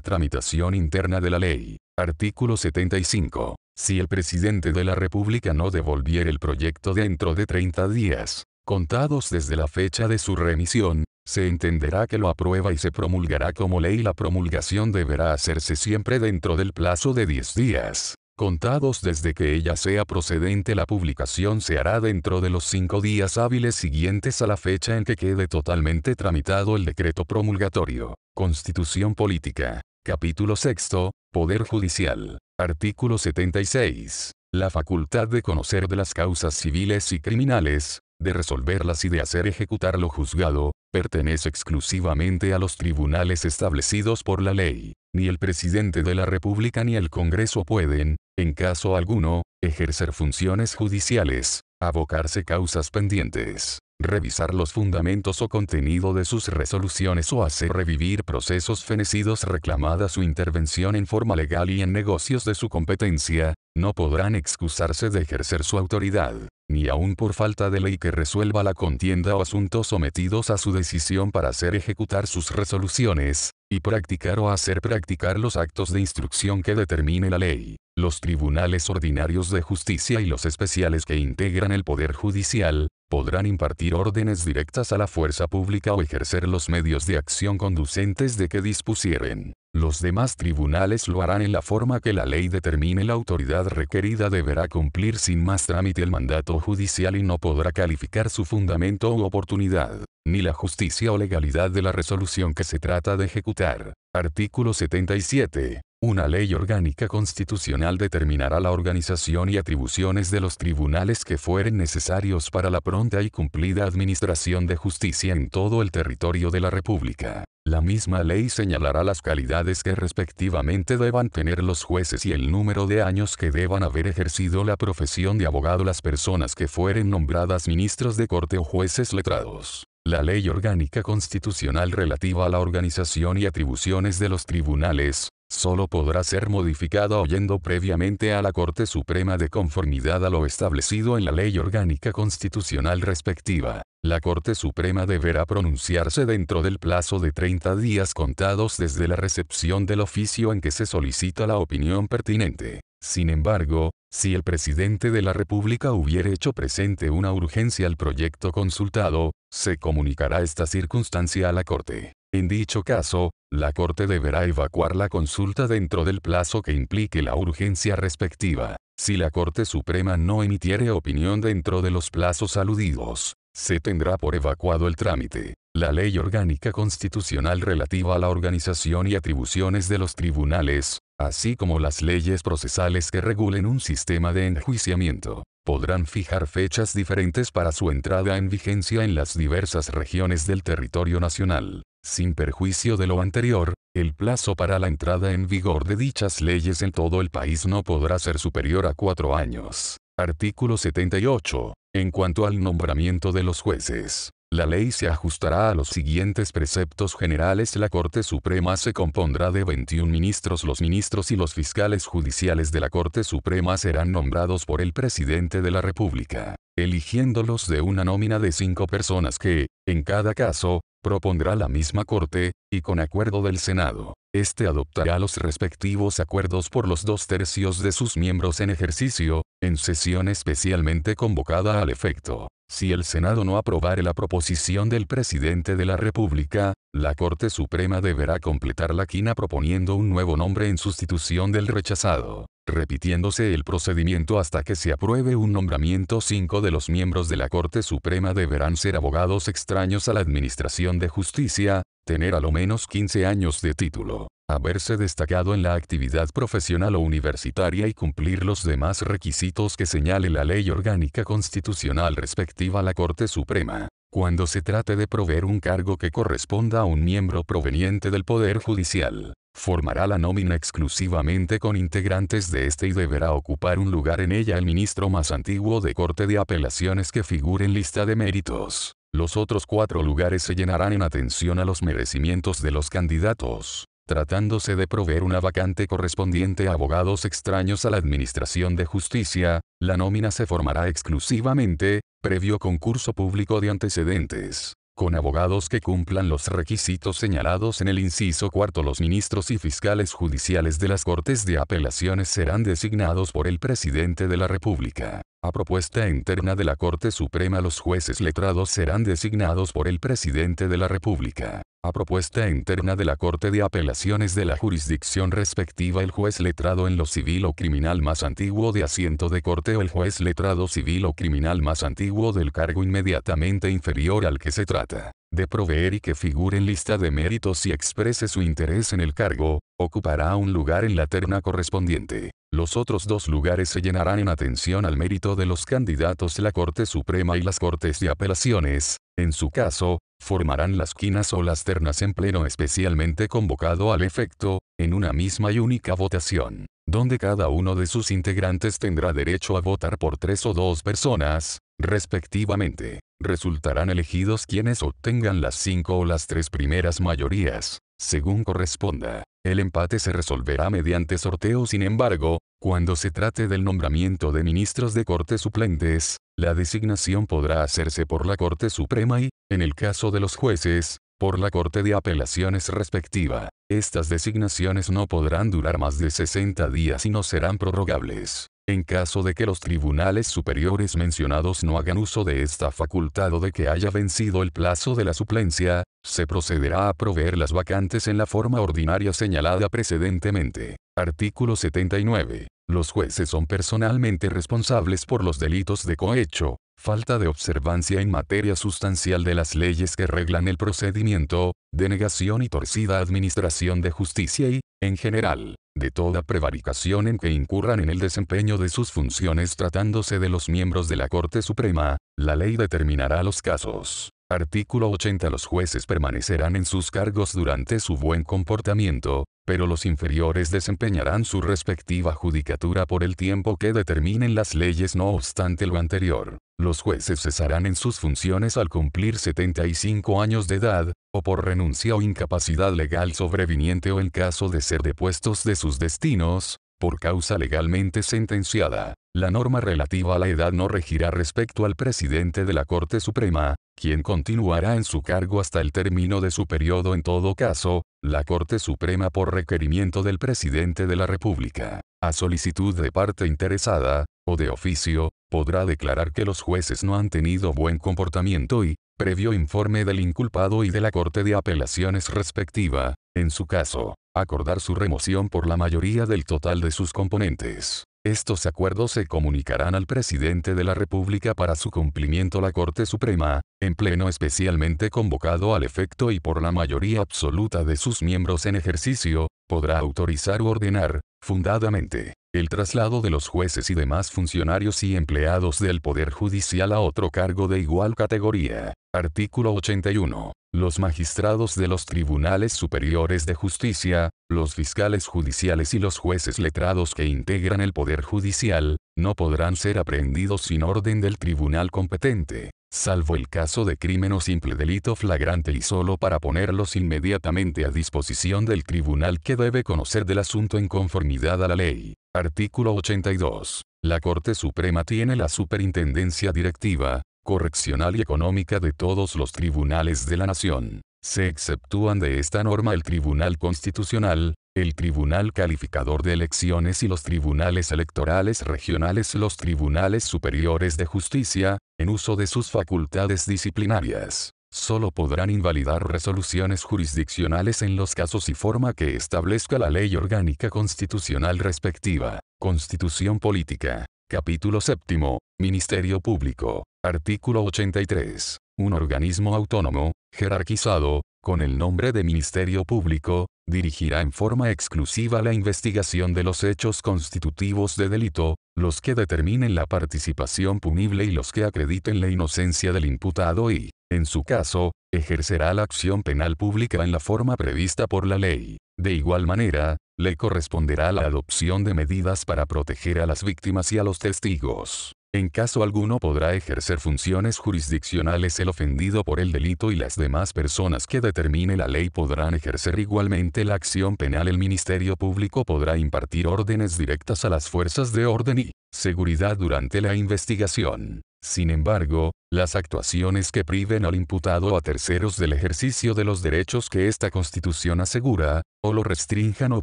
tramitación 0.00 0.74
interna 0.74 1.20
de 1.20 1.30
la 1.30 1.38
ley. 1.38 1.76
Artículo 1.96 2.56
75. 2.56 3.54
Si 3.76 4.00
el 4.00 4.08
presidente 4.08 4.72
de 4.72 4.82
la 4.82 4.96
República 4.96 5.54
no 5.54 5.70
devolviera 5.70 6.28
el 6.28 6.40
proyecto 6.40 6.94
dentro 6.94 7.36
de 7.36 7.46
30 7.46 7.88
días, 7.88 8.42
contados 8.66 9.30
desde 9.30 9.54
la 9.54 9.68
fecha 9.68 10.08
de 10.08 10.18
su 10.18 10.34
remisión, 10.34 11.04
se 11.26 11.48
entenderá 11.48 12.06
que 12.06 12.18
lo 12.18 12.28
aprueba 12.28 12.72
y 12.72 12.78
se 12.78 12.92
promulgará 12.92 13.52
como 13.52 13.80
ley. 13.80 14.02
La 14.02 14.12
promulgación 14.12 14.92
deberá 14.92 15.32
hacerse 15.32 15.76
siempre 15.76 16.18
dentro 16.18 16.56
del 16.56 16.72
plazo 16.72 17.14
de 17.14 17.26
10 17.26 17.54
días. 17.54 18.14
Contados 18.36 19.00
desde 19.00 19.32
que 19.32 19.54
ella 19.54 19.76
sea 19.76 20.04
procedente 20.04 20.74
la 20.74 20.86
publicación 20.86 21.60
se 21.60 21.78
hará 21.78 22.00
dentro 22.00 22.40
de 22.40 22.50
los 22.50 22.64
cinco 22.64 23.00
días 23.00 23.38
hábiles 23.38 23.76
siguientes 23.76 24.42
a 24.42 24.48
la 24.48 24.56
fecha 24.56 24.96
en 24.96 25.04
que 25.04 25.14
quede 25.14 25.46
totalmente 25.46 26.16
tramitado 26.16 26.74
el 26.74 26.84
decreto 26.84 27.24
promulgatorio. 27.24 28.16
Constitución 28.34 29.14
Política. 29.14 29.80
Capítulo 30.04 30.56
6. 30.56 30.88
Poder 31.32 31.62
Judicial. 31.62 32.38
Artículo 32.58 33.18
76. 33.18 34.32
La 34.52 34.70
facultad 34.70 35.28
de 35.28 35.42
conocer 35.42 35.88
de 35.88 35.96
las 35.96 36.12
causas 36.12 36.54
civiles 36.54 37.12
y 37.12 37.20
criminales, 37.20 38.00
de 38.20 38.32
resolverlas 38.32 39.04
y 39.04 39.08
de 39.08 39.20
hacer 39.20 39.46
ejecutar 39.46 39.98
lo 39.98 40.08
juzgado, 40.08 40.72
pertenece 40.92 41.48
exclusivamente 41.48 42.54
a 42.54 42.58
los 42.58 42.76
tribunales 42.76 43.44
establecidos 43.44 44.22
por 44.22 44.40
la 44.40 44.54
ley. 44.54 44.94
Ni 45.14 45.28
el 45.28 45.38
presidente 45.38 46.02
de 46.02 46.14
la 46.14 46.26
República 46.26 46.84
ni 46.84 46.96
el 46.96 47.10
Congreso 47.10 47.64
pueden, 47.64 48.16
en 48.38 48.52
caso 48.52 48.96
alguno, 48.96 49.42
ejercer 49.62 50.12
funciones 50.12 50.74
judiciales, 50.74 51.62
abocarse 51.88 52.44
causas 52.44 52.90
pendientes, 52.90 53.78
revisar 54.00 54.54
los 54.54 54.72
fundamentos 54.72 55.42
o 55.42 55.48
contenido 55.48 56.14
de 56.14 56.24
sus 56.24 56.48
resoluciones 56.48 57.32
o 57.32 57.44
hacer 57.44 57.72
revivir 57.72 58.24
procesos 58.24 58.84
fenecidos 58.84 59.44
reclamada 59.44 60.08
su 60.08 60.22
intervención 60.22 60.96
en 60.96 61.06
forma 61.06 61.36
legal 61.36 61.70
y 61.70 61.82
en 61.82 61.92
negocios 61.92 62.44
de 62.44 62.54
su 62.54 62.68
competencia, 62.68 63.54
no 63.76 63.92
podrán 63.92 64.34
excusarse 64.34 65.10
de 65.10 65.22
ejercer 65.22 65.64
su 65.64 65.78
autoridad 65.78 66.34
ni 66.68 66.88
aun 66.88 67.14
por 67.14 67.34
falta 67.34 67.70
de 67.70 67.80
ley 67.80 67.98
que 67.98 68.10
resuelva 68.10 68.62
la 68.62 68.74
contienda 68.74 69.36
o 69.36 69.42
asuntos 69.42 69.88
sometidos 69.88 70.50
a 70.50 70.58
su 70.58 70.72
decisión 70.72 71.30
para 71.30 71.50
hacer 71.50 71.74
ejecutar 71.74 72.26
sus 72.26 72.50
resoluciones, 72.50 73.50
y 73.70 73.80
practicar 73.80 74.38
o 74.38 74.50
hacer 74.50 74.80
practicar 74.80 75.38
los 75.38 75.56
actos 75.56 75.92
de 75.92 76.00
instrucción 76.00 76.62
que 76.62 76.74
determine 76.74 77.30
la 77.30 77.38
ley. 77.38 77.76
Los 77.96 78.20
tribunales 78.20 78.90
ordinarios 78.90 79.50
de 79.50 79.62
justicia 79.62 80.20
y 80.20 80.26
los 80.26 80.46
especiales 80.46 81.04
que 81.04 81.16
integran 81.16 81.70
el 81.70 81.84
Poder 81.84 82.12
Judicial, 82.12 82.88
podrán 83.08 83.46
impartir 83.46 83.94
órdenes 83.94 84.44
directas 84.44 84.90
a 84.90 84.98
la 84.98 85.06
fuerza 85.06 85.46
pública 85.46 85.94
o 85.94 86.02
ejercer 86.02 86.48
los 86.48 86.68
medios 86.68 87.06
de 87.06 87.18
acción 87.18 87.56
conducentes 87.56 88.36
de 88.36 88.48
que 88.48 88.62
dispusieren. 88.62 89.52
Los 89.72 90.00
demás 90.00 90.34
tribunales 90.34 91.06
lo 91.06 91.22
harán 91.22 91.40
en 91.42 91.52
la 91.52 91.62
forma 91.62 92.00
que 92.00 92.12
la 92.12 92.26
ley 92.26 92.48
determine. 92.48 93.04
La 93.04 93.12
autoridad 93.12 93.68
requerida 93.68 94.28
deberá 94.28 94.66
cumplir 94.66 95.16
sin 95.16 95.44
más 95.44 95.66
trámite 95.66 96.02
el 96.02 96.10
mandato 96.10 96.58
judicial 96.58 97.14
y 97.14 97.22
no 97.22 97.38
podrá 97.38 97.70
calificar 97.70 98.28
su 98.28 98.44
fundamento 98.44 99.14
u 99.14 99.22
oportunidad, 99.22 100.04
ni 100.26 100.42
la 100.42 100.52
justicia 100.52 101.12
o 101.12 101.18
legalidad 101.18 101.70
de 101.70 101.82
la 101.82 101.92
resolución 101.92 102.54
que 102.54 102.64
se 102.64 102.80
trata 102.80 103.16
de 103.16 103.26
ejecutar. 103.26 103.94
Artículo 104.12 104.74
77. 104.74 105.80
Una 106.06 106.28
ley 106.28 106.52
orgánica 106.52 107.08
constitucional 107.08 107.96
determinará 107.96 108.60
la 108.60 108.72
organización 108.72 109.48
y 109.48 109.56
atribuciones 109.56 110.30
de 110.30 110.38
los 110.38 110.58
tribunales 110.58 111.24
que 111.24 111.38
fueren 111.38 111.78
necesarios 111.78 112.50
para 112.50 112.68
la 112.68 112.82
pronta 112.82 113.22
y 113.22 113.30
cumplida 113.30 113.86
administración 113.86 114.66
de 114.66 114.76
justicia 114.76 115.32
en 115.32 115.48
todo 115.48 115.80
el 115.80 115.90
territorio 115.90 116.50
de 116.50 116.60
la 116.60 116.68
República. 116.68 117.44
La 117.64 117.80
misma 117.80 118.22
ley 118.22 118.50
señalará 118.50 119.02
las 119.02 119.22
calidades 119.22 119.82
que 119.82 119.94
respectivamente 119.94 120.98
deban 120.98 121.30
tener 121.30 121.64
los 121.64 121.84
jueces 121.84 122.26
y 122.26 122.32
el 122.32 122.50
número 122.50 122.86
de 122.86 123.00
años 123.00 123.38
que 123.38 123.50
deban 123.50 123.82
haber 123.82 124.06
ejercido 124.06 124.62
la 124.62 124.76
profesión 124.76 125.38
de 125.38 125.46
abogado 125.46 125.84
las 125.84 126.02
personas 126.02 126.54
que 126.54 126.68
fueren 126.68 127.08
nombradas 127.08 127.66
ministros 127.66 128.18
de 128.18 128.28
corte 128.28 128.58
o 128.58 128.62
jueces 128.62 129.14
letrados. 129.14 129.84
La 130.06 130.20
ley 130.20 130.46
orgánica 130.50 131.02
constitucional 131.02 131.92
relativa 131.92 132.44
a 132.44 132.50
la 132.50 132.58
organización 132.58 133.38
y 133.38 133.46
atribuciones 133.46 134.18
de 134.18 134.28
los 134.28 134.44
tribunales, 134.44 135.30
solo 135.54 135.88
podrá 135.88 136.24
ser 136.24 136.48
modificada 136.48 137.18
oyendo 137.18 137.58
previamente 137.58 138.34
a 138.34 138.42
la 138.42 138.52
Corte 138.52 138.86
Suprema 138.86 139.38
de 139.38 139.48
conformidad 139.48 140.24
a 140.24 140.30
lo 140.30 140.44
establecido 140.46 141.16
en 141.16 141.24
la 141.24 141.32
ley 141.32 141.56
orgánica 141.58 142.12
constitucional 142.12 143.00
respectiva. 143.00 143.82
La 144.02 144.20
Corte 144.20 144.54
Suprema 144.54 145.06
deberá 145.06 145.46
pronunciarse 145.46 146.26
dentro 146.26 146.60
del 146.60 146.78
plazo 146.78 147.20
de 147.20 147.32
30 147.32 147.76
días 147.76 148.12
contados 148.12 148.76
desde 148.76 149.08
la 149.08 149.16
recepción 149.16 149.86
del 149.86 150.00
oficio 150.00 150.52
en 150.52 150.60
que 150.60 150.70
se 150.70 150.84
solicita 150.84 151.46
la 151.46 151.56
opinión 151.56 152.08
pertinente. 152.08 152.80
Sin 153.02 153.30
embargo, 153.30 153.92
si 154.12 154.34
el 154.34 154.42
presidente 154.42 155.10
de 155.10 155.22
la 155.22 155.32
República 155.32 155.92
hubiere 155.92 156.32
hecho 156.32 156.52
presente 156.52 157.10
una 157.10 157.32
urgencia 157.32 157.86
al 157.86 157.96
proyecto 157.96 158.52
consultado, 158.52 159.32
se 159.52 159.78
comunicará 159.78 160.42
esta 160.42 160.66
circunstancia 160.66 161.48
a 161.48 161.52
la 161.52 161.64
Corte. 161.64 162.12
En 162.32 162.48
dicho 162.48 162.82
caso, 162.82 163.30
la 163.60 163.72
Corte 163.72 164.06
deberá 164.06 164.44
evacuar 164.44 164.96
la 164.96 165.08
consulta 165.08 165.66
dentro 165.66 166.04
del 166.04 166.20
plazo 166.20 166.62
que 166.62 166.72
implique 166.72 167.22
la 167.22 167.36
urgencia 167.36 167.96
respectiva. 167.96 168.76
Si 168.98 169.16
la 169.16 169.30
Corte 169.30 169.64
Suprema 169.64 170.16
no 170.16 170.42
emitiere 170.42 170.90
opinión 170.90 171.40
dentro 171.40 171.82
de 171.82 171.90
los 171.90 172.10
plazos 172.10 172.56
aludidos, 172.56 173.34
se 173.54 173.80
tendrá 173.80 174.16
por 174.18 174.34
evacuado 174.34 174.88
el 174.88 174.96
trámite. 174.96 175.54
La 175.76 175.92
ley 175.92 176.18
orgánica 176.18 176.72
constitucional 176.72 177.60
relativa 177.60 178.14
a 178.14 178.18
la 178.18 178.28
organización 178.28 179.06
y 179.06 179.14
atribuciones 179.14 179.88
de 179.88 179.98
los 179.98 180.14
tribunales, 180.14 180.98
así 181.18 181.56
como 181.56 181.78
las 181.78 182.02
leyes 182.02 182.42
procesales 182.42 183.10
que 183.10 183.20
regulen 183.20 183.66
un 183.66 183.80
sistema 183.80 184.32
de 184.32 184.46
enjuiciamiento, 184.46 185.44
podrán 185.64 186.06
fijar 186.06 186.46
fechas 186.46 186.92
diferentes 186.94 187.50
para 187.50 187.72
su 187.72 187.90
entrada 187.90 188.36
en 188.36 188.48
vigencia 188.48 189.04
en 189.04 189.14
las 189.14 189.36
diversas 189.36 189.88
regiones 189.90 190.46
del 190.46 190.62
territorio 190.62 191.20
nacional. 191.20 191.82
Sin 192.04 192.34
perjuicio 192.34 192.98
de 192.98 193.06
lo 193.06 193.22
anterior, 193.22 193.72
el 193.96 194.12
plazo 194.12 194.54
para 194.56 194.78
la 194.78 194.88
entrada 194.88 195.32
en 195.32 195.48
vigor 195.48 195.86
de 195.86 195.96
dichas 195.96 196.42
leyes 196.42 196.82
en 196.82 196.92
todo 196.92 197.22
el 197.22 197.30
país 197.30 197.66
no 197.66 197.82
podrá 197.82 198.18
ser 198.18 198.38
superior 198.38 198.86
a 198.86 198.92
cuatro 198.92 199.34
años. 199.34 199.96
Artículo 200.18 200.76
78. 200.76 201.72
En 201.94 202.10
cuanto 202.10 202.46
al 202.46 202.60
nombramiento 202.60 203.32
de 203.32 203.42
los 203.42 203.62
jueces, 203.62 204.30
la 204.52 204.66
ley 204.66 204.92
se 204.92 205.08
ajustará 205.08 205.70
a 205.70 205.74
los 205.74 205.88
siguientes 205.88 206.52
preceptos 206.52 207.16
generales. 207.16 207.74
La 207.76 207.88
Corte 207.88 208.22
Suprema 208.22 208.76
se 208.76 208.92
compondrá 208.92 209.50
de 209.50 209.64
21 209.64 210.06
ministros. 210.12 210.62
Los 210.62 210.82
ministros 210.82 211.30
y 211.30 211.36
los 211.36 211.54
fiscales 211.54 212.04
judiciales 212.04 212.70
de 212.70 212.80
la 212.80 212.90
Corte 212.90 213.24
Suprema 213.24 213.78
serán 213.78 214.12
nombrados 214.12 214.66
por 214.66 214.82
el 214.82 214.92
presidente 214.92 215.62
de 215.62 215.70
la 215.70 215.80
República, 215.80 216.54
eligiéndolos 216.76 217.66
de 217.66 217.80
una 217.80 218.04
nómina 218.04 218.38
de 218.38 218.52
cinco 218.52 218.86
personas 218.86 219.38
que, 219.38 219.68
en 219.88 220.02
cada 220.02 220.34
caso, 220.34 220.82
propondrá 221.04 221.54
la 221.54 221.68
misma 221.68 222.04
Corte, 222.04 222.52
y 222.72 222.80
con 222.80 222.98
acuerdo 222.98 223.42
del 223.42 223.58
Senado, 223.58 224.14
este 224.34 224.66
adoptará 224.66 225.20
los 225.20 225.36
respectivos 225.36 226.18
acuerdos 226.18 226.70
por 226.70 226.88
los 226.88 227.04
dos 227.04 227.28
tercios 227.28 227.80
de 227.80 227.92
sus 227.92 228.16
miembros 228.16 228.58
en 228.58 228.70
ejercicio, 228.70 229.42
en 229.62 229.76
sesión 229.76 230.26
especialmente 230.28 231.14
convocada 231.14 231.80
al 231.80 231.90
efecto. 231.90 232.48
Si 232.68 232.92
el 232.92 233.04
Senado 233.04 233.44
no 233.44 233.56
aprobare 233.56 234.02
la 234.02 234.14
proposición 234.14 234.88
del 234.88 235.06
presidente 235.06 235.76
de 235.76 235.84
la 235.84 235.96
República, 235.96 236.72
la 236.92 237.14
Corte 237.14 237.50
Suprema 237.50 238.00
deberá 238.00 238.38
completar 238.38 238.94
la 238.94 239.06
quina 239.06 239.34
proponiendo 239.34 239.94
un 239.96 240.08
nuevo 240.10 240.36
nombre 240.36 240.68
en 240.68 240.78
sustitución 240.78 241.52
del 241.52 241.66
rechazado, 241.66 242.46
repitiéndose 242.66 243.52
el 243.52 243.64
procedimiento 243.64 244.38
hasta 244.38 244.62
que 244.62 244.76
se 244.76 244.92
apruebe 244.92 245.36
un 245.36 245.52
nombramiento. 245.52 246.20
Cinco 246.20 246.60
de 246.60 246.70
los 246.70 246.88
miembros 246.88 247.28
de 247.28 247.36
la 247.36 247.48
Corte 247.48 247.82
Suprema 247.82 248.32
deberán 248.32 248.76
ser 248.76 248.96
abogados 248.96 249.48
extraños 249.48 250.08
a 250.08 250.14
la 250.14 250.20
Administración 250.20 250.98
de 250.98 251.08
Justicia, 251.08 251.82
tener 252.06 252.34
a 252.34 252.40
lo 252.40 252.50
menos 252.50 252.86
15 252.86 253.26
años 253.26 253.60
de 253.60 253.74
título, 253.74 254.28
haberse 254.48 254.98
destacado 254.98 255.54
en 255.54 255.62
la 255.62 255.74
actividad 255.74 256.28
profesional 256.34 256.94
o 256.96 257.00
universitaria 257.00 257.86
y 257.86 257.94
cumplir 257.94 258.44
los 258.44 258.62
demás 258.62 259.00
requisitos 259.00 259.76
que 259.76 259.86
señale 259.86 260.28
la 260.28 260.44
ley 260.44 260.68
orgánica 260.68 261.24
constitucional 261.24 262.14
respectiva 262.14 262.80
a 262.80 262.82
la 262.82 262.92
Corte 262.92 263.26
Suprema. 263.26 263.88
Cuando 264.12 264.46
se 264.46 264.60
trate 264.60 264.96
de 264.96 265.08
proveer 265.08 265.44
un 265.44 265.60
cargo 265.60 265.96
que 265.96 266.10
corresponda 266.10 266.80
a 266.80 266.84
un 266.84 267.02
miembro 267.02 267.42
proveniente 267.42 268.10
del 268.10 268.24
Poder 268.24 268.58
Judicial, 268.58 269.32
formará 269.56 270.06
la 270.06 270.18
nómina 270.18 270.54
exclusivamente 270.54 271.58
con 271.58 271.76
integrantes 271.76 272.50
de 272.50 272.66
este 272.66 272.86
y 272.86 272.92
deberá 272.92 273.32
ocupar 273.32 273.78
un 273.78 273.90
lugar 273.90 274.20
en 274.20 274.30
ella 274.30 274.58
el 274.58 274.66
ministro 274.66 275.08
más 275.08 275.32
antiguo 275.32 275.80
de 275.80 275.94
Corte 275.94 276.26
de 276.26 276.38
Apelaciones 276.38 277.10
que 277.10 277.24
figure 277.24 277.64
en 277.64 277.72
lista 277.72 278.04
de 278.04 278.14
méritos. 278.14 278.92
Los 279.12 279.36
otros 279.36 279.64
cuatro 279.66 280.02
lugares 280.02 280.42
se 280.42 280.54
llenarán 280.54 280.92
en 280.92 281.02
atención 281.02 281.58
a 281.58 281.64
los 281.64 281.82
merecimientos 281.82 282.60
de 282.60 282.72
los 282.72 282.90
candidatos, 282.90 283.86
tratándose 284.06 284.76
de 284.76 284.86
proveer 284.86 285.22
una 285.22 285.40
vacante 285.40 285.86
correspondiente 285.86 286.68
a 286.68 286.72
abogados 286.72 287.24
extraños 287.24 287.84
a 287.84 287.90
la 287.90 287.96
Administración 287.96 288.76
de 288.76 288.84
Justicia, 288.84 289.60
la 289.80 289.96
nómina 289.96 290.30
se 290.30 290.46
formará 290.46 290.88
exclusivamente, 290.88 292.00
previo 292.22 292.58
concurso 292.58 293.12
público 293.12 293.60
de 293.60 293.70
antecedentes 293.70 294.74
con 294.94 295.16
abogados 295.16 295.68
que 295.68 295.80
cumplan 295.80 296.28
los 296.28 296.46
requisitos 296.48 297.16
señalados 297.16 297.80
en 297.80 297.88
el 297.88 297.98
inciso 297.98 298.50
cuarto. 298.50 298.82
Los 298.82 299.00
ministros 299.00 299.50
y 299.50 299.58
fiscales 299.58 300.12
judiciales 300.12 300.78
de 300.78 300.88
las 300.88 301.04
Cortes 301.04 301.44
de 301.44 301.58
Apelaciones 301.58 302.28
serán 302.28 302.62
designados 302.62 303.32
por 303.32 303.48
el 303.48 303.58
presidente 303.58 304.28
de 304.28 304.36
la 304.36 304.46
República. 304.46 305.22
A 305.42 305.50
propuesta 305.50 306.08
interna 306.08 306.54
de 306.54 306.64
la 306.64 306.76
Corte 306.76 307.10
Suprema 307.10 307.60
los 307.60 307.80
jueces 307.80 308.20
letrados 308.20 308.70
serán 308.70 309.02
designados 309.02 309.72
por 309.72 309.88
el 309.88 309.98
presidente 309.98 310.68
de 310.68 310.76
la 310.76 310.88
República. 310.88 311.62
A 311.84 311.92
propuesta 311.92 312.48
interna 312.48 312.96
de 312.96 313.04
la 313.04 313.16
Corte 313.16 313.50
de 313.50 313.60
Apelaciones 313.60 314.34
de 314.34 314.46
la 314.46 314.56
jurisdicción 314.56 315.30
respectiva 315.30 316.02
el 316.02 316.12
juez 316.12 316.40
letrado 316.40 316.88
en 316.88 316.96
lo 316.96 317.04
civil 317.04 317.44
o 317.44 317.52
criminal 317.52 318.00
más 318.00 318.22
antiguo 318.22 318.72
de 318.72 318.84
asiento 318.84 319.28
de 319.28 319.42
corte 319.42 319.76
o 319.76 319.82
el 319.82 319.90
juez 319.90 320.18
letrado 320.22 320.66
civil 320.66 321.04
o 321.04 321.12
criminal 321.12 321.60
más 321.60 321.82
antiguo 321.82 322.32
del 322.32 322.52
cargo 322.52 322.82
inmediatamente 322.82 323.70
inferior 323.70 324.24
al 324.24 324.38
que 324.38 324.50
se 324.50 324.64
trata 324.64 325.12
de 325.34 325.46
proveer 325.46 325.94
y 325.94 326.00
que 326.00 326.14
figure 326.14 326.56
en 326.56 326.66
lista 326.66 326.98
de 326.98 327.10
méritos 327.10 327.66
y 327.66 327.72
exprese 327.72 328.28
su 328.28 328.42
interés 328.42 328.92
en 328.92 329.00
el 329.00 329.14
cargo, 329.14 329.60
ocupará 329.78 330.36
un 330.36 330.52
lugar 330.52 330.84
en 330.84 330.96
la 330.96 331.06
terna 331.06 331.40
correspondiente. 331.40 332.30
Los 332.52 332.76
otros 332.76 333.06
dos 333.06 333.28
lugares 333.28 333.68
se 333.68 333.82
llenarán 333.82 334.20
en 334.20 334.28
atención 334.28 334.86
al 334.86 334.96
mérito 334.96 335.34
de 335.34 335.46
los 335.46 335.66
candidatos 335.66 336.38
la 336.38 336.52
Corte 336.52 336.86
Suprema 336.86 337.36
y 337.36 337.42
las 337.42 337.58
Cortes 337.58 337.98
de 338.00 338.10
Apelaciones, 338.10 338.98
en 339.16 339.32
su 339.32 339.50
caso, 339.50 339.98
formarán 340.20 340.76
las 340.76 340.94
quinas 340.94 341.32
o 341.32 341.42
las 341.42 341.64
ternas 341.64 342.02
en 342.02 342.14
pleno 342.14 342.46
especialmente 342.46 343.28
convocado 343.28 343.92
al 343.92 344.02
efecto, 344.02 344.60
en 344.78 344.94
una 344.94 345.12
misma 345.12 345.52
y 345.52 345.58
única 345.58 345.94
votación, 345.94 346.66
donde 346.86 347.18
cada 347.18 347.48
uno 347.48 347.74
de 347.74 347.86
sus 347.86 348.10
integrantes 348.10 348.78
tendrá 348.78 349.12
derecho 349.12 349.56
a 349.56 349.60
votar 349.60 349.98
por 349.98 350.16
tres 350.16 350.46
o 350.46 350.54
dos 350.54 350.82
personas, 350.82 351.58
respectivamente. 351.78 353.00
Resultarán 353.24 353.88
elegidos 353.88 354.44
quienes 354.46 354.82
obtengan 354.82 355.40
las 355.40 355.54
cinco 355.54 355.96
o 355.96 356.04
las 356.04 356.26
tres 356.26 356.50
primeras 356.50 357.00
mayorías, 357.00 357.78
según 357.98 358.44
corresponda. 358.44 359.24
El 359.42 359.60
empate 359.60 359.98
se 359.98 360.12
resolverá 360.12 360.68
mediante 360.68 361.16
sorteo 361.16 361.64
sin 361.64 361.82
embargo, 361.82 362.40
cuando 362.60 362.96
se 362.96 363.10
trate 363.10 363.48
del 363.48 363.64
nombramiento 363.64 364.30
de 364.30 364.42
ministros 364.42 364.92
de 364.92 365.06
corte 365.06 365.38
suplentes, 365.38 366.18
la 366.36 366.52
designación 366.52 367.26
podrá 367.26 367.62
hacerse 367.62 368.04
por 368.04 368.26
la 368.26 368.36
Corte 368.36 368.68
Suprema 368.68 369.22
y, 369.22 369.30
en 369.50 369.62
el 369.62 369.74
caso 369.74 370.10
de 370.10 370.20
los 370.20 370.36
jueces, 370.36 370.98
por 371.18 371.38
la 371.38 371.50
Corte 371.50 371.82
de 371.82 371.94
Apelaciones 371.94 372.68
respectiva. 372.68 373.48
Estas 373.70 374.10
designaciones 374.10 374.90
no 374.90 375.06
podrán 375.06 375.50
durar 375.50 375.78
más 375.78 375.98
de 375.98 376.10
60 376.10 376.68
días 376.68 377.06
y 377.06 377.10
no 377.10 377.22
serán 377.22 377.56
prorrogables. 377.56 378.48
En 378.66 378.82
caso 378.82 379.22
de 379.22 379.34
que 379.34 379.44
los 379.44 379.60
tribunales 379.60 380.26
superiores 380.26 380.96
mencionados 380.96 381.62
no 381.62 381.76
hagan 381.76 381.98
uso 381.98 382.24
de 382.24 382.42
esta 382.42 382.70
facultad 382.70 383.34
o 383.34 383.40
de 383.40 383.52
que 383.52 383.68
haya 383.68 383.90
vencido 383.90 384.42
el 384.42 384.52
plazo 384.52 384.94
de 384.94 385.04
la 385.04 385.12
suplencia, 385.12 385.84
se 386.02 386.26
procederá 386.26 386.88
a 386.88 386.94
proveer 386.94 387.36
las 387.36 387.52
vacantes 387.52 388.08
en 388.08 388.16
la 388.16 388.24
forma 388.24 388.62
ordinaria 388.62 389.12
señalada 389.12 389.68
precedentemente. 389.68 390.76
Artículo 390.96 391.56
79. 391.56 392.46
Los 392.68 392.92
jueces 392.92 393.28
son 393.28 393.46
personalmente 393.46 394.28
responsables 394.28 395.06
por 395.06 395.24
los 395.24 395.40
delitos 395.40 395.84
de 395.84 395.96
cohecho, 395.96 396.58
falta 396.80 397.18
de 397.18 397.26
observancia 397.26 398.00
en 398.00 398.12
materia 398.12 398.54
sustancial 398.54 399.24
de 399.24 399.34
las 399.34 399.56
leyes 399.56 399.96
que 399.96 400.06
reglan 400.06 400.46
el 400.46 400.56
procedimiento, 400.56 401.50
denegación 401.72 402.42
y 402.42 402.48
torcida 402.48 403.00
administración 403.00 403.80
de 403.80 403.90
justicia 403.90 404.48
y, 404.48 404.60
en 404.80 404.96
general, 404.96 405.56
de 405.76 405.90
toda 405.90 406.22
prevaricación 406.22 407.08
en 407.08 407.18
que 407.18 407.32
incurran 407.32 407.80
en 407.80 407.90
el 407.90 407.98
desempeño 407.98 408.56
de 408.56 408.68
sus 408.68 408.92
funciones 408.92 409.56
tratándose 409.56 410.20
de 410.20 410.28
los 410.28 410.48
miembros 410.48 410.86
de 410.86 410.94
la 410.94 411.08
Corte 411.08 411.42
Suprema, 411.42 411.96
la 412.16 412.36
ley 412.36 412.56
determinará 412.56 413.24
los 413.24 413.42
casos. 413.42 414.13
Artículo 414.30 414.88
80 414.88 415.28
Los 415.28 415.44
jueces 415.44 415.84
permanecerán 415.84 416.56
en 416.56 416.64
sus 416.64 416.90
cargos 416.90 417.34
durante 417.34 417.78
su 417.78 417.98
buen 417.98 418.24
comportamiento, 418.24 419.26
pero 419.44 419.66
los 419.66 419.84
inferiores 419.84 420.50
desempeñarán 420.50 421.26
su 421.26 421.42
respectiva 421.42 422.14
judicatura 422.14 422.86
por 422.86 423.04
el 423.04 423.16
tiempo 423.16 423.58
que 423.58 423.74
determinen 423.74 424.34
las 424.34 424.54
leyes 424.54 424.96
no 424.96 425.10
obstante 425.10 425.66
lo 425.66 425.76
anterior. 425.78 426.38
Los 426.58 426.80
jueces 426.80 427.20
cesarán 427.20 427.66
en 427.66 427.76
sus 427.76 428.00
funciones 428.00 428.56
al 428.56 428.70
cumplir 428.70 429.18
75 429.18 430.22
años 430.22 430.48
de 430.48 430.54
edad, 430.54 430.92
o 431.12 431.20
por 431.20 431.44
renuncia 431.44 431.94
o 431.94 432.00
incapacidad 432.00 432.72
legal 432.72 433.12
sobreviniente 433.12 433.92
o 433.92 434.00
en 434.00 434.08
caso 434.08 434.48
de 434.48 434.62
ser 434.62 434.80
depuestos 434.80 435.44
de 435.44 435.54
sus 435.54 435.78
destinos, 435.78 436.56
por 436.78 436.98
causa 436.98 437.38
legalmente 437.38 438.02
sentenciada. 438.02 438.94
La 439.14 439.30
norma 439.30 439.60
relativa 439.60 440.16
a 440.16 440.18
la 440.18 440.28
edad 440.28 440.52
no 440.52 440.66
regirá 440.66 441.10
respecto 441.10 441.64
al 441.64 441.76
presidente 441.76 442.44
de 442.44 442.52
la 442.52 442.64
Corte 442.64 442.98
Suprema, 443.00 443.54
quien 443.76 444.02
continuará 444.02 444.74
en 444.74 444.84
su 444.84 445.02
cargo 445.02 445.40
hasta 445.40 445.60
el 445.60 445.72
término 445.72 446.20
de 446.20 446.30
su 446.30 446.46
periodo 446.46 446.94
en 446.94 447.02
todo 447.02 447.34
caso, 447.34 447.82
la 448.02 448.24
Corte 448.24 448.58
Suprema 448.58 449.10
por 449.10 449.32
requerimiento 449.32 450.02
del 450.02 450.18
presidente 450.18 450.86
de 450.86 450.96
la 450.96 451.06
República, 451.06 451.80
a 452.02 452.12
solicitud 452.12 452.74
de 452.74 452.90
parte 452.90 453.26
interesada, 453.26 454.04
o 454.26 454.36
de 454.36 454.48
oficio, 454.48 455.10
podrá 455.30 455.66
declarar 455.66 456.12
que 456.12 456.24
los 456.24 456.40
jueces 456.40 456.82
no 456.82 456.96
han 456.96 457.08
tenido 457.08 457.52
buen 457.52 457.78
comportamiento 457.78 458.64
y, 458.64 458.76
previo 458.96 459.32
informe 459.32 459.84
del 459.84 460.00
inculpado 460.00 460.64
y 460.64 460.70
de 460.70 460.80
la 460.80 460.90
Corte 460.90 461.24
de 461.24 461.34
Apelaciones 461.34 462.08
respectiva, 462.08 462.94
en 463.14 463.30
su 463.30 463.46
caso, 463.46 463.94
acordar 464.22 464.60
su 464.60 464.74
remoción 464.74 465.28
por 465.28 465.46
la 465.46 465.56
mayoría 465.56 466.06
del 466.06 466.24
total 466.24 466.60
de 466.60 466.70
sus 466.70 466.92
componentes. 466.92 467.84
Estos 468.06 468.44
acuerdos 468.44 468.92
se 468.92 469.06
comunicarán 469.06 469.74
al 469.74 469.86
presidente 469.86 470.54
de 470.54 470.62
la 470.62 470.74
República 470.74 471.34
para 471.34 471.56
su 471.56 471.70
cumplimiento 471.70 472.40
la 472.40 472.52
Corte 472.52 472.84
Suprema, 472.84 473.40
en 473.62 473.74
pleno 473.74 474.08
especialmente 474.08 474.90
convocado 474.90 475.54
al 475.54 475.62
efecto 475.62 476.10
y 476.10 476.20
por 476.20 476.42
la 476.42 476.52
mayoría 476.52 477.00
absoluta 477.00 477.64
de 477.64 477.76
sus 477.76 478.02
miembros 478.02 478.44
en 478.44 478.56
ejercicio, 478.56 479.28
podrá 479.48 479.78
autorizar 479.78 480.42
u 480.42 480.48
ordenar, 480.48 481.00
fundadamente, 481.22 482.12
el 482.34 482.48
traslado 482.48 483.00
de 483.00 483.10
los 483.10 483.28
jueces 483.28 483.70
y 483.70 483.74
demás 483.74 484.10
funcionarios 484.10 484.82
y 484.82 484.96
empleados 484.96 485.60
del 485.60 485.80
Poder 485.80 486.10
Judicial 486.10 486.72
a 486.72 486.80
otro 486.80 487.10
cargo 487.10 487.46
de 487.46 487.60
igual 487.60 487.94
categoría. 487.94 488.74
Artículo 488.92 489.54
81. 489.54 490.32
Los 490.52 490.80
magistrados 490.80 491.54
de 491.54 491.68
los 491.68 491.86
tribunales 491.86 492.52
superiores 492.52 493.24
de 493.24 493.34
justicia, 493.34 494.10
los 494.28 494.56
fiscales 494.56 495.06
judiciales 495.06 495.74
y 495.74 495.78
los 495.78 495.98
jueces 495.98 496.40
letrados 496.40 496.94
que 496.94 497.06
integran 497.06 497.60
el 497.60 497.72
Poder 497.72 498.02
Judicial, 498.02 498.78
no 498.98 499.14
podrán 499.14 499.54
ser 499.54 499.78
aprehendidos 499.78 500.42
sin 500.42 500.64
orden 500.64 501.00
del 501.00 501.18
tribunal 501.18 501.70
competente, 501.70 502.50
salvo 502.72 503.14
el 503.14 503.28
caso 503.28 503.64
de 503.64 503.76
crimen 503.76 504.10
o 504.10 504.20
simple 504.20 504.56
delito 504.56 504.96
flagrante 504.96 505.52
y 505.52 505.62
solo 505.62 505.98
para 505.98 506.18
ponerlos 506.18 506.74
inmediatamente 506.74 507.64
a 507.64 507.70
disposición 507.70 508.44
del 508.44 508.64
tribunal 508.64 509.20
que 509.20 509.36
debe 509.36 509.62
conocer 509.62 510.04
del 510.04 510.18
asunto 510.18 510.58
en 510.58 510.66
conformidad 510.66 511.44
a 511.44 511.46
la 511.46 511.54
ley. 511.54 511.94
Artículo 512.16 512.76
82. 512.76 513.64
La 513.82 513.98
Corte 513.98 514.36
Suprema 514.36 514.84
tiene 514.84 515.16
la 515.16 515.28
superintendencia 515.28 516.30
directiva, 516.30 517.02
correccional 517.24 517.96
y 517.96 518.02
económica 518.02 518.60
de 518.60 518.72
todos 518.72 519.16
los 519.16 519.32
tribunales 519.32 520.06
de 520.06 520.16
la 520.16 520.28
nación. 520.28 520.82
Se 521.02 521.26
exceptúan 521.26 521.98
de 521.98 522.20
esta 522.20 522.44
norma 522.44 522.72
el 522.72 522.84
Tribunal 522.84 523.36
Constitucional, 523.36 524.36
el 524.54 524.76
Tribunal 524.76 525.32
Calificador 525.32 526.04
de 526.04 526.12
Elecciones 526.12 526.84
y 526.84 526.88
los 526.88 527.02
tribunales 527.02 527.72
electorales 527.72 528.42
regionales, 528.42 529.16
los 529.16 529.36
tribunales 529.36 530.04
superiores 530.04 530.76
de 530.76 530.86
justicia, 530.86 531.58
en 531.80 531.88
uso 531.88 532.14
de 532.14 532.28
sus 532.28 532.48
facultades 532.48 533.26
disciplinarias. 533.26 534.33
Solo 534.54 534.92
podrán 534.92 535.30
invalidar 535.30 535.84
resoluciones 535.84 536.62
jurisdiccionales 536.62 537.60
en 537.62 537.74
los 537.74 537.92
casos 537.92 538.28
y 538.28 538.34
forma 538.34 538.72
que 538.72 538.94
establezca 538.94 539.58
la 539.58 539.68
ley 539.68 539.96
orgánica 539.96 540.48
constitucional 540.48 541.40
respectiva. 541.40 542.20
Constitución 542.38 543.18
Política. 543.18 543.84
Capítulo 544.08 544.60
séptimo. 544.60 545.18
Ministerio 545.40 546.00
Público. 546.00 546.62
Artículo 546.84 547.42
83. 547.42 548.38
Un 548.58 548.74
organismo 548.74 549.34
autónomo, 549.34 549.90
jerarquizado, 550.12 551.02
con 551.24 551.40
el 551.40 551.56
nombre 551.56 551.90
de 551.90 552.04
Ministerio 552.04 552.64
Público, 552.66 553.26
dirigirá 553.48 554.02
en 554.02 554.12
forma 554.12 554.50
exclusiva 554.50 555.22
la 555.22 555.32
investigación 555.32 556.12
de 556.12 556.22
los 556.22 556.44
hechos 556.44 556.82
constitutivos 556.82 557.76
de 557.76 557.88
delito, 557.88 558.36
los 558.54 558.82
que 558.82 558.94
determinen 558.94 559.54
la 559.54 559.64
participación 559.64 560.60
punible 560.60 561.04
y 561.04 561.10
los 561.10 561.32
que 561.32 561.44
acrediten 561.44 562.00
la 562.00 562.10
inocencia 562.10 562.74
del 562.74 562.84
imputado 562.84 563.50
y, 563.50 563.70
en 563.90 564.04
su 564.04 564.22
caso, 564.22 564.72
ejercerá 564.92 565.54
la 565.54 565.62
acción 565.62 566.02
penal 566.02 566.36
pública 566.36 566.84
en 566.84 566.92
la 566.92 567.00
forma 567.00 567.36
prevista 567.36 567.86
por 567.86 568.06
la 568.06 568.18
ley. 568.18 568.58
De 568.78 568.92
igual 568.92 569.26
manera, 569.26 569.78
le 569.98 570.16
corresponderá 570.16 570.92
la 570.92 571.02
adopción 571.02 571.64
de 571.64 571.72
medidas 571.72 572.26
para 572.26 572.44
proteger 572.44 573.00
a 573.00 573.06
las 573.06 573.24
víctimas 573.24 573.72
y 573.72 573.78
a 573.78 573.82
los 573.82 573.98
testigos. 573.98 574.92
En 575.14 575.28
caso 575.28 575.62
alguno 575.62 576.00
podrá 576.00 576.34
ejercer 576.34 576.80
funciones 576.80 577.38
jurisdiccionales 577.38 578.40
el 578.40 578.48
ofendido 578.48 579.04
por 579.04 579.20
el 579.20 579.30
delito 579.30 579.70
y 579.70 579.76
las 579.76 579.94
demás 579.94 580.32
personas 580.32 580.88
que 580.88 581.00
determine 581.00 581.56
la 581.56 581.68
ley 581.68 581.88
podrán 581.88 582.34
ejercer 582.34 582.80
igualmente 582.80 583.44
la 583.44 583.54
acción 583.54 583.96
penal. 583.96 584.26
El 584.26 584.38
Ministerio 584.38 584.96
Público 584.96 585.44
podrá 585.44 585.78
impartir 585.78 586.26
órdenes 586.26 586.76
directas 586.76 587.24
a 587.24 587.28
las 587.28 587.48
fuerzas 587.48 587.92
de 587.92 588.06
orden 588.06 588.40
y 588.40 588.50
seguridad 588.72 589.36
durante 589.36 589.80
la 589.80 589.94
investigación. 589.94 591.02
Sin 591.22 591.50
embargo, 591.50 592.10
las 592.32 592.56
actuaciones 592.56 593.30
que 593.30 593.44
priven 593.44 593.84
al 593.84 593.94
imputado 593.94 594.48
o 594.48 594.56
a 594.56 594.62
terceros 594.62 595.16
del 595.16 595.32
ejercicio 595.32 595.94
de 595.94 596.02
los 596.02 596.22
derechos 596.22 596.68
que 596.68 596.88
esta 596.88 597.12
Constitución 597.12 597.80
asegura, 597.80 598.42
o 598.64 598.72
lo 598.72 598.82
restrinjan 598.82 599.52
o 599.52 599.62